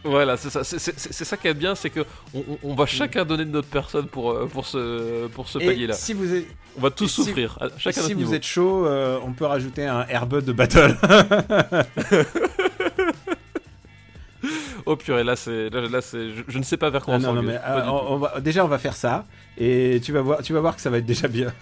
Voilà, 0.04 0.38
c'est 0.38 0.52
ça, 0.52 0.64
c'est- 0.64 0.78
ça 1.26 1.36
qui 1.38 1.48
est 1.48 1.54
bien, 1.56 1.74
c'est 1.76 1.90
que 1.90 2.06
on, 2.64 2.76
va 2.76 2.86
chacun 2.86 3.26
donner 3.26 3.44
de 3.44 3.50
notre 3.50 3.68
personne 3.68 4.06
pour, 4.08 4.32
euh, 4.32 4.46
pour 4.46 4.66
ce, 4.66 5.26
pour 5.28 5.50
ce 5.50 5.58
Et 5.60 5.66
palier-là. 5.66 5.94
si 5.96 6.14
vous 6.14 6.34
êtes, 6.34 6.46
On 6.78 6.82
va 6.82 6.92
tous 6.92 7.06
et 7.06 7.08
si- 7.08 7.14
souffrir, 7.26 7.58
chacun 7.78 8.02
si 8.02 8.14
vous 8.14 8.20
niveau. 8.20 8.34
êtes 8.34 8.46
chaud, 8.46 8.86
euh, 8.86 9.18
on 9.26 9.34
peut 9.34 9.46
rajouter 9.46 9.86
un 9.86 10.06
Airbud 10.08 10.46
de 10.46 10.54
battle. 10.54 10.96
Oh 14.86 14.96
purée, 14.96 15.24
là 15.24 15.36
c'est, 15.36 15.70
là, 15.70 15.82
là, 15.82 16.02
c'est, 16.02 16.30
je, 16.32 16.44
je 16.48 16.58
ne 16.60 16.64
sais 16.64 16.78
pas 16.78 16.90
vers 16.90 17.04
quoi 17.04 17.16
Ah 17.16 17.18
on 17.30 17.34
non, 17.34 17.42
mais 17.42 17.56
euh, 17.64 17.86
on- 17.88 18.14
on 18.14 18.18
va- 18.18 18.40
déjà 18.40 18.64
on 18.64 18.68
va 18.68 18.78
faire 18.78 18.96
ça 18.96 19.26
et 19.58 20.00
tu 20.04 20.12
vas 20.14 20.22
voir, 20.22 20.42
tu 20.44 20.54
vas 20.54 20.60
voir 20.62 20.76
que 20.76 20.82
ça 20.82 20.90
va 20.90 20.98
être 21.00 21.06
déjà 21.06 21.28
bien. 21.28 21.52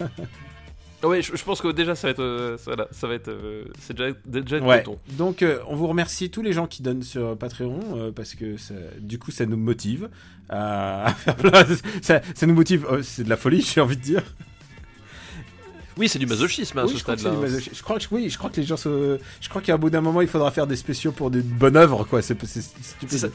Ah 1.02 1.08
ouais, 1.08 1.20
je, 1.20 1.36
je 1.36 1.44
pense 1.44 1.60
que 1.60 1.68
déjà 1.68 1.94
ça 1.94 2.06
va 2.06 2.12
être, 2.12 2.22
euh, 2.22 2.56
ça, 2.56 2.64
voilà, 2.74 2.88
ça 2.90 3.06
va 3.06 3.12
être, 3.14 3.28
euh, 3.28 3.64
c'est 3.80 3.94
déjà, 3.94 4.12
déjà 4.24 4.58
Ouais. 4.60 4.82
Donc 5.10 5.42
euh, 5.42 5.58
on 5.68 5.76
vous 5.76 5.86
remercie 5.88 6.30
tous 6.30 6.40
les 6.40 6.54
gens 6.54 6.66
qui 6.66 6.80
donnent 6.82 7.02
sur 7.02 7.36
Patreon 7.36 8.12
parce 8.16 8.34
que 8.34 8.56
ça- 8.56 8.72
du 8.98 9.18
coup 9.18 9.30
ça 9.30 9.44
nous 9.44 9.58
motive 9.58 10.08
à, 10.48 11.04
à 11.08 11.12
faire 11.12 11.36
plein. 11.36 11.64
Ça, 12.00 12.22
ça 12.34 12.46
nous 12.46 12.54
motive. 12.54 12.86
oh, 12.90 13.02
c'est 13.02 13.24
de 13.24 13.28
la 13.28 13.36
folie, 13.36 13.60
j'ai 13.60 13.82
envie 13.82 13.96
de 13.98 14.02
dire. 14.02 14.22
Oui, 15.96 16.08
c'est 16.08 16.18
du 16.18 16.26
masochisme 16.26 16.78
hein, 16.78 16.82
à 16.82 16.86
Oui, 16.86 16.92
ce 16.92 16.98
stade-là. 16.98 17.32
Je 17.72 17.82
crois 17.82 17.98
que 17.98 18.04
oui, 18.10 18.28
je 18.28 18.36
crois 18.36 18.50
que 18.50 18.60
les 18.60 18.66
gens 18.66 18.76
se... 18.76 19.18
Je 19.40 19.48
crois 19.48 19.62
qu'à 19.62 19.76
bout 19.76 19.90
d'un 19.90 20.02
moment 20.02 20.20
il 20.20 20.28
faudra 20.28 20.50
faire 20.50 20.66
des 20.66 20.76
spéciaux 20.76 21.12
pour 21.12 21.30
des 21.30 21.40
bonnes 21.40 21.76
œuvres 21.76 22.04
quoi. 22.04 22.20
C'est 22.22 22.36
stupide. 22.42 23.18
Ça. 23.18 23.28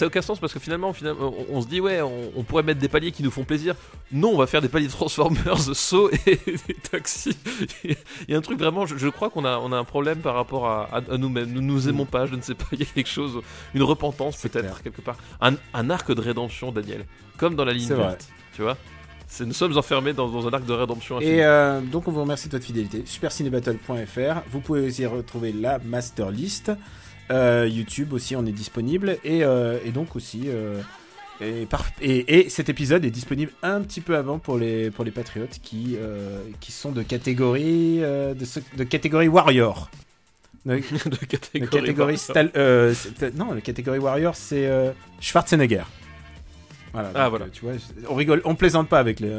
N'a 0.00 0.06
aucun 0.06 0.22
sens 0.22 0.38
parce 0.38 0.52
que 0.52 0.60
finalement, 0.60 0.92
finalement 0.92 1.34
on, 1.50 1.56
on 1.56 1.62
se 1.62 1.66
dit 1.66 1.80
ouais, 1.80 2.00
on, 2.00 2.30
on 2.36 2.44
pourrait 2.44 2.62
mettre 2.62 2.78
des 2.78 2.88
paliers 2.88 3.10
qui 3.10 3.24
nous 3.24 3.30
font 3.32 3.42
plaisir. 3.42 3.74
Non, 4.12 4.30
on 4.34 4.36
va 4.36 4.46
faire 4.46 4.62
des 4.62 4.68
paliers 4.68 4.86
de 4.86 4.92
Transformers, 4.92 5.58
Saw 5.74 6.10
et 6.26 6.38
des 6.46 6.74
taxis. 6.74 7.36
Il 7.82 7.96
y 8.28 8.34
a 8.34 8.38
un 8.38 8.42
truc 8.42 8.58
vraiment, 8.58 8.86
je, 8.86 8.96
je 8.96 9.08
crois 9.08 9.30
qu'on 9.30 9.44
a, 9.44 9.58
on 9.58 9.72
a 9.72 9.76
un 9.76 9.84
problème 9.84 10.18
par 10.18 10.34
rapport 10.34 10.68
à, 10.68 11.00
nous-mêmes. 11.18 11.50
Nous 11.50 11.62
nous 11.62 11.88
aimons 11.88 12.04
pas, 12.04 12.26
je 12.26 12.36
ne 12.36 12.42
sais 12.42 12.54
pas. 12.54 12.66
Il 12.72 12.80
y 12.80 12.82
a 12.84 12.86
quelque 12.86 13.08
chose, 13.08 13.40
une 13.74 13.82
repentance 13.82 14.36
peut-être 14.36 14.82
quelque 14.82 15.00
part, 15.00 15.16
un, 15.40 15.54
un 15.74 15.90
arc 15.90 16.12
de 16.12 16.20
rédemption, 16.20 16.70
Daniel, 16.70 17.06
comme 17.36 17.56
dans 17.56 17.64
la 17.64 17.72
ligne 17.72 17.88
verte, 17.88 18.28
tu 18.54 18.62
vois. 18.62 18.76
Nous 19.40 19.52
sommes 19.54 19.76
enfermés 19.78 20.12
dans, 20.12 20.28
dans 20.28 20.46
un 20.46 20.50
arc 20.52 20.64
de 20.66 20.72
rédemption. 20.72 21.20
Et 21.20 21.42
euh, 21.44 21.80
donc 21.80 22.06
on 22.08 22.12
vous 22.12 22.20
remercie 22.20 22.48
de 22.48 22.52
votre 22.52 22.64
fidélité. 22.66 23.02
Supercinébattle.fr. 23.06 24.42
Vous 24.50 24.60
pouvez 24.60 24.86
aussi 24.86 25.06
retrouver 25.06 25.52
la 25.52 25.78
master 25.78 26.30
list. 26.30 26.70
Euh, 27.30 27.66
YouTube 27.70 28.12
aussi, 28.12 28.36
on 28.36 28.44
est 28.46 28.52
disponible. 28.52 29.16
Et, 29.24 29.42
euh, 29.44 29.78
et 29.84 29.90
donc 29.90 30.16
aussi. 30.16 30.48
et, 31.40 31.66
par- 31.66 31.86
et, 32.00 32.40
et 32.40 32.48
cet 32.50 32.68
épisode 32.68 33.04
est 33.04 33.10
disponible 33.10 33.52
un 33.62 33.80
petit 33.80 34.00
peu 34.00 34.16
avant 34.16 34.38
pour 34.38 34.58
les, 34.58 34.90
pour 34.90 35.04
les 35.04 35.10
patriotes 35.10 35.58
qui, 35.62 35.96
qui 36.60 36.72
sont 36.72 36.92
de 36.92 37.02
catégorie, 37.02 37.98
de, 38.00 38.44
ce- 38.44 38.60
de 38.76 38.84
catégorie 38.84 39.28
Warrior. 39.28 39.90
De, 40.66 40.74
de 41.06 41.08
de 41.10 41.16
catégorie. 41.24 41.68
catégorie 41.70 42.16
Stal- 42.16 42.52
c'est- 42.94 43.34
non, 43.34 43.52
la 43.54 43.60
catégorie 43.60 43.98
Warrior, 43.98 44.36
c'est 44.36 44.70
Schwarzenegger. 45.20 45.84
Voilà, 46.92 47.10
Ah, 47.14 47.20
donc, 47.22 47.30
voilà. 47.30 47.44
euh, 47.46 47.48
tu 47.52 47.64
vois, 47.64 47.72
on 48.08 48.14
rigole, 48.14 48.42
on 48.44 48.54
plaisante 48.54 48.88
pas 48.88 48.98
avec 48.98 49.20
les. 49.20 49.32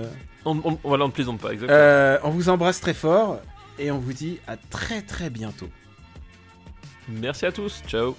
On, 0.45 0.59
on- 0.63 0.79
voilà, 0.83 1.05
on 1.05 1.07
ne 1.07 1.13
plaisante 1.13 1.39
pas, 1.39 1.51
exactement. 1.53 1.77
euh, 1.77 2.17
on 2.23 2.29
vous 2.31 2.49
embrasse 2.49 2.81
très 2.81 2.93
fort 2.93 3.39
et 3.79 3.91
on 3.91 3.99
vous 3.99 4.13
dit 4.13 4.39
à 4.47 4.57
très 4.57 5.01
très 5.01 5.29
bientôt. 5.29 5.69
Merci 7.07 7.45
à 7.45 7.51
tous. 7.51 7.81
Ciao. 7.87 8.15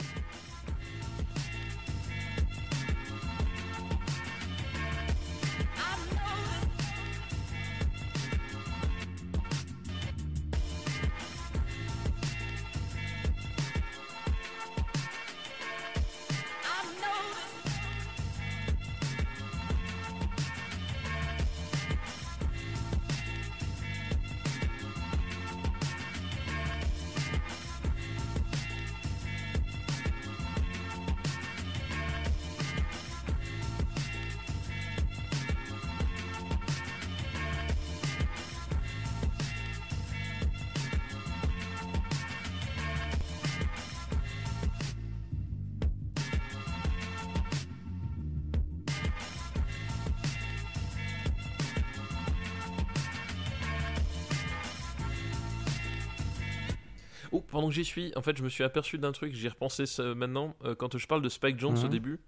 J'y 57.74 57.84
suis, 57.84 58.12
en 58.16 58.22
fait, 58.22 58.36
je 58.38 58.42
me 58.42 58.48
suis 58.48 58.64
aperçu 58.64 58.96
d'un 58.98 59.12
truc, 59.12 59.34
j'y 59.34 59.46
ai 59.46 59.50
repensé 59.50 59.86
ce- 59.86 60.14
maintenant. 60.14 60.54
euh, 60.64 60.74
quand 60.74 60.96
je 60.96 61.06
parle 61.06 61.20
de 61.22 61.28
Spike 61.28 61.58
Jones 61.58 61.76
au 61.78 61.82
Mhm. 61.82 61.88
début, 61.88 62.20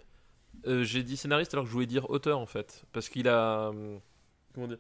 euh, 0.67 0.83
j'ai 0.85 1.03
dit 1.03 1.17
scénariste 1.17 1.55
alors 1.55 1.65
que 1.65 1.69
je 1.69 1.73
voulais 1.75 1.87
dire 1.87 2.09
auteur 2.11 2.39
en 2.39 2.47
fait. 2.47 2.85
Parce 2.93 3.09
qu'il 3.09 3.29
a. 3.29 3.69
hum, 3.71 4.01
Comment 4.55 4.69
dire 4.69 4.79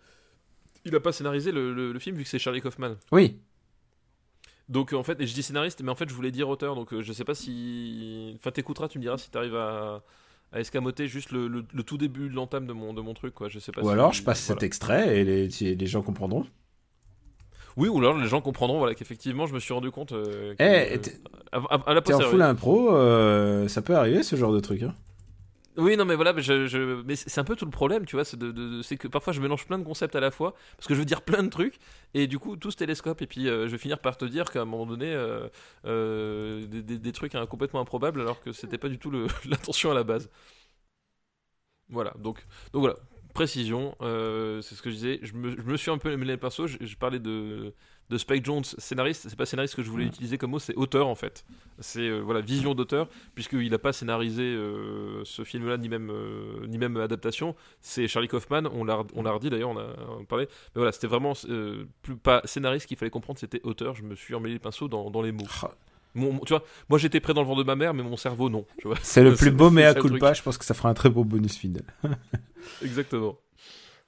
Il 0.84 0.94
a 0.94 1.00
pas 1.00 1.12
scénarisé 1.12 1.52
le, 1.52 1.72
le- 1.74 1.92
le 1.92 1.98
film 1.98 2.16
vu 2.16 2.22
que 2.24 2.28
c'est 2.28 2.38
Charlie 2.38 2.60
Kaufman. 2.60 2.96
Oui. 3.12 3.38
Donc 4.68 4.92
en 4.92 5.02
fait, 5.02 5.20
et 5.20 5.26
je 5.26 5.34
dis 5.34 5.42
scénariste, 5.42 5.80
mais 5.82 5.90
en 5.90 5.94
fait 5.94 6.08
je 6.08 6.14
voulais 6.14 6.30
dire 6.32 6.48
auteur. 6.48 6.74
Donc 6.74 6.92
euh, 6.92 7.02
je 7.02 7.12
sais 7.12 7.24
pas 7.24 7.34
si. 7.34 8.32
Enfin, 8.36 8.50
t'écouteras, 8.50 8.88
tu 8.88 8.98
me 8.98 9.02
diras 9.02 9.18
si 9.18 9.30
t'arrives 9.30 9.54
à. 9.56 10.02
à 10.52 10.60
escamoter 10.60 11.06
juste 11.08 11.30
le, 11.32 11.48
le- 11.48 11.64
le 11.72 11.82
tout 11.82 11.98
début 11.98 12.28
de 12.28 12.34
l'entame 12.34 12.66
de 12.66 12.72
mon, 12.72 12.94
de 12.94 13.00
mon 13.00 13.14
truc, 13.14 13.34
quoi. 13.34 13.48
Je 13.48 13.58
sais 13.58 13.72
pas 13.72 13.82
Ou 13.82 13.86
si- 13.86 13.90
alors 13.92 14.12
je 14.12 14.22
passe 14.22 14.44
voilà. 14.46 14.60
cet 14.60 14.62
extrait 14.64 15.18
et 15.18 15.24
les 15.24 15.86
gens 15.86 16.02
comprendront. 16.02 16.46
Oui, 17.76 17.88
ou 17.88 17.98
alors 17.98 18.16
les 18.16 18.26
gens 18.26 18.40
comprendront 18.40 18.78
voilà, 18.78 18.94
qu'effectivement 18.94 19.46
je 19.46 19.54
me 19.54 19.60
suis 19.60 19.74
rendu 19.74 19.90
compte. 19.90 20.12
euh, 20.12 20.54
que- 20.54 20.62
Eh, 20.62 20.94
euh, 20.96 20.98
à, 21.52 21.56
à- 21.74 21.90
à 21.90 21.94
la 21.94 22.00
T'es 22.00 22.14
en 22.14 22.20
full 22.20 22.42
impro, 22.42 22.94
euh, 22.94 23.68
ça 23.68 23.82
peut 23.82 23.94
arriver 23.96 24.22
ce 24.22 24.34
genre 24.36 24.52
de 24.52 24.60
truc. 24.60 24.82
hein. 24.82 24.94
Oui, 25.78 25.94
non, 25.98 26.06
mais 26.06 26.14
voilà, 26.14 26.32
mais, 26.32 26.40
je, 26.40 26.66
je- 26.66 27.02
mais 27.02 27.16
c'est 27.16 27.38
un 27.38 27.44
peu 27.44 27.54
tout 27.54 27.66
le 27.66 27.70
problème, 27.70 28.06
tu 28.06 28.16
vois, 28.16 28.24
c'est 28.24 28.38
de, 28.38 28.50
de- 28.50 28.76
de- 28.78 28.82
c'est 28.82 28.96
que 28.96 29.08
parfois 29.08 29.34
je 29.34 29.42
mélange 29.42 29.66
plein 29.66 29.78
de 29.78 29.84
concepts 29.84 30.16
à 30.16 30.20
la 30.20 30.30
fois, 30.30 30.54
parce 30.78 30.86
que 30.88 30.94
je 30.94 30.98
veux 31.00 31.04
dire 31.04 31.20
plein 31.20 31.42
de 31.42 31.50
trucs, 31.50 31.78
et 32.14 32.26
du 32.26 32.38
coup 32.38 32.56
tout 32.56 32.70
se 32.70 32.78
télescope, 32.78 33.20
et 33.20 33.26
puis 33.26 33.46
euh, 33.46 33.66
je 33.66 33.72
vais 33.72 33.76
finir 33.78 33.98
par 33.98 34.16
te 34.16 34.24
dire 34.24 34.50
qu'à 34.50 34.62
un 34.62 34.64
moment 34.64 34.86
donné, 34.86 35.12
euh, 35.12 35.46
euh, 35.84 36.64
des, 36.66 36.80
des- 36.82 36.96
des 36.98 37.12
trucs 37.12 37.34
hein, 37.34 37.44
complètement 37.44 37.80
improbables, 37.80 38.22
alors 38.22 38.40
que 38.40 38.52
c'était 38.52 38.78
pas 38.78 38.88
du 38.88 38.98
tout 38.98 39.10
le- 39.10 39.26
l'intention 39.50 39.90
à 39.90 39.94
la 39.94 40.02
base. 40.02 40.30
Voilà, 41.90 42.14
donc, 42.18 42.38
donc 42.72 42.80
voilà, 42.80 42.96
précision, 43.36 43.94
euh, 44.00 44.62
c'est 44.62 44.74
ce 44.74 44.80
que 44.80 44.88
je 44.88 44.94
disais, 44.94 45.18
je 45.20 45.34
me, 45.34 45.50
je 45.50 45.62
me 45.62 45.76
suis 45.76 45.90
un 45.90 45.98
peu 45.98 46.16
mêlé 46.16 46.32
le 46.32 46.38
pinceau, 46.38 46.66
je, 46.66 46.78
je 46.80 46.96
parlais 46.96 47.18
de, 47.18 47.74
de 48.08 48.16
Spike 48.16 48.42
Jones, 48.42 48.64
scénariste, 48.64 49.26
c'est 49.28 49.36
pas 49.36 49.44
scénariste 49.44 49.74
que 49.74 49.82
je 49.82 49.90
voulais 49.90 50.06
utiliser 50.06 50.38
comme 50.38 50.52
mot, 50.52 50.58
c'est 50.58 50.74
auteur 50.74 51.06
en 51.06 51.14
fait. 51.14 51.44
C'est 51.78 52.08
euh, 52.08 52.20
voilà, 52.20 52.40
vision 52.40 52.74
d'auteur, 52.74 53.10
puisqu'il 53.34 53.70
n'a 53.70 53.78
pas 53.78 53.92
scénarisé 53.92 54.42
euh, 54.42 55.22
ce 55.24 55.44
film-là, 55.44 55.76
ni 55.76 55.90
même, 55.90 56.10
ni 56.66 56.78
même 56.78 56.96
adaptation. 56.96 57.54
C'est 57.82 58.08
Charlie 58.08 58.28
Kaufman, 58.28 58.70
on 58.72 58.84
l'a 58.84 59.30
redit 59.32 59.50
d'ailleurs, 59.50 59.70
on 59.70 59.78
a, 59.78 60.24
parlé. 60.26 60.46
Mais 60.74 60.80
voilà, 60.80 60.92
c'était 60.92 61.06
vraiment 61.06 61.34
plus 62.00 62.16
pas 62.16 62.40
scénariste 62.46 62.86
qu'il 62.86 62.96
fallait 62.96 63.10
comprendre, 63.10 63.38
c'était 63.38 63.60
auteur. 63.64 63.94
Je 63.94 64.02
me 64.02 64.14
suis 64.14 64.34
emmêlé 64.34 64.54
le 64.54 64.60
pinceau 64.60 64.88
dans, 64.88 65.10
dans 65.10 65.20
les 65.20 65.32
mots. 65.32 65.44
Mon- 66.16 66.38
tu 66.40 66.52
vois, 66.54 66.64
moi 66.88 66.98
j'étais 66.98 67.20
prêt 67.20 67.34
dans 67.34 67.42
le 67.42 67.46
ventre 67.46 67.62
de 67.62 67.66
ma 67.66 67.76
mère, 67.76 67.94
mais 67.94 68.02
mon 68.02 68.16
cerveau 68.16 68.48
non. 68.48 68.64
C'est 69.02 69.22
le 69.22 69.34
plus 69.36 69.50
beau 69.50 69.70
mea 69.70 69.94
culpa, 69.94 70.32
je 70.32 70.42
pense 70.42 70.58
que 70.58 70.64
ça 70.64 70.74
fera 70.74 70.88
un 70.88 70.94
très 70.94 71.10
beau 71.10 71.24
bonus 71.24 71.56
fidèle. 71.56 71.84
Exactement. 72.82 73.38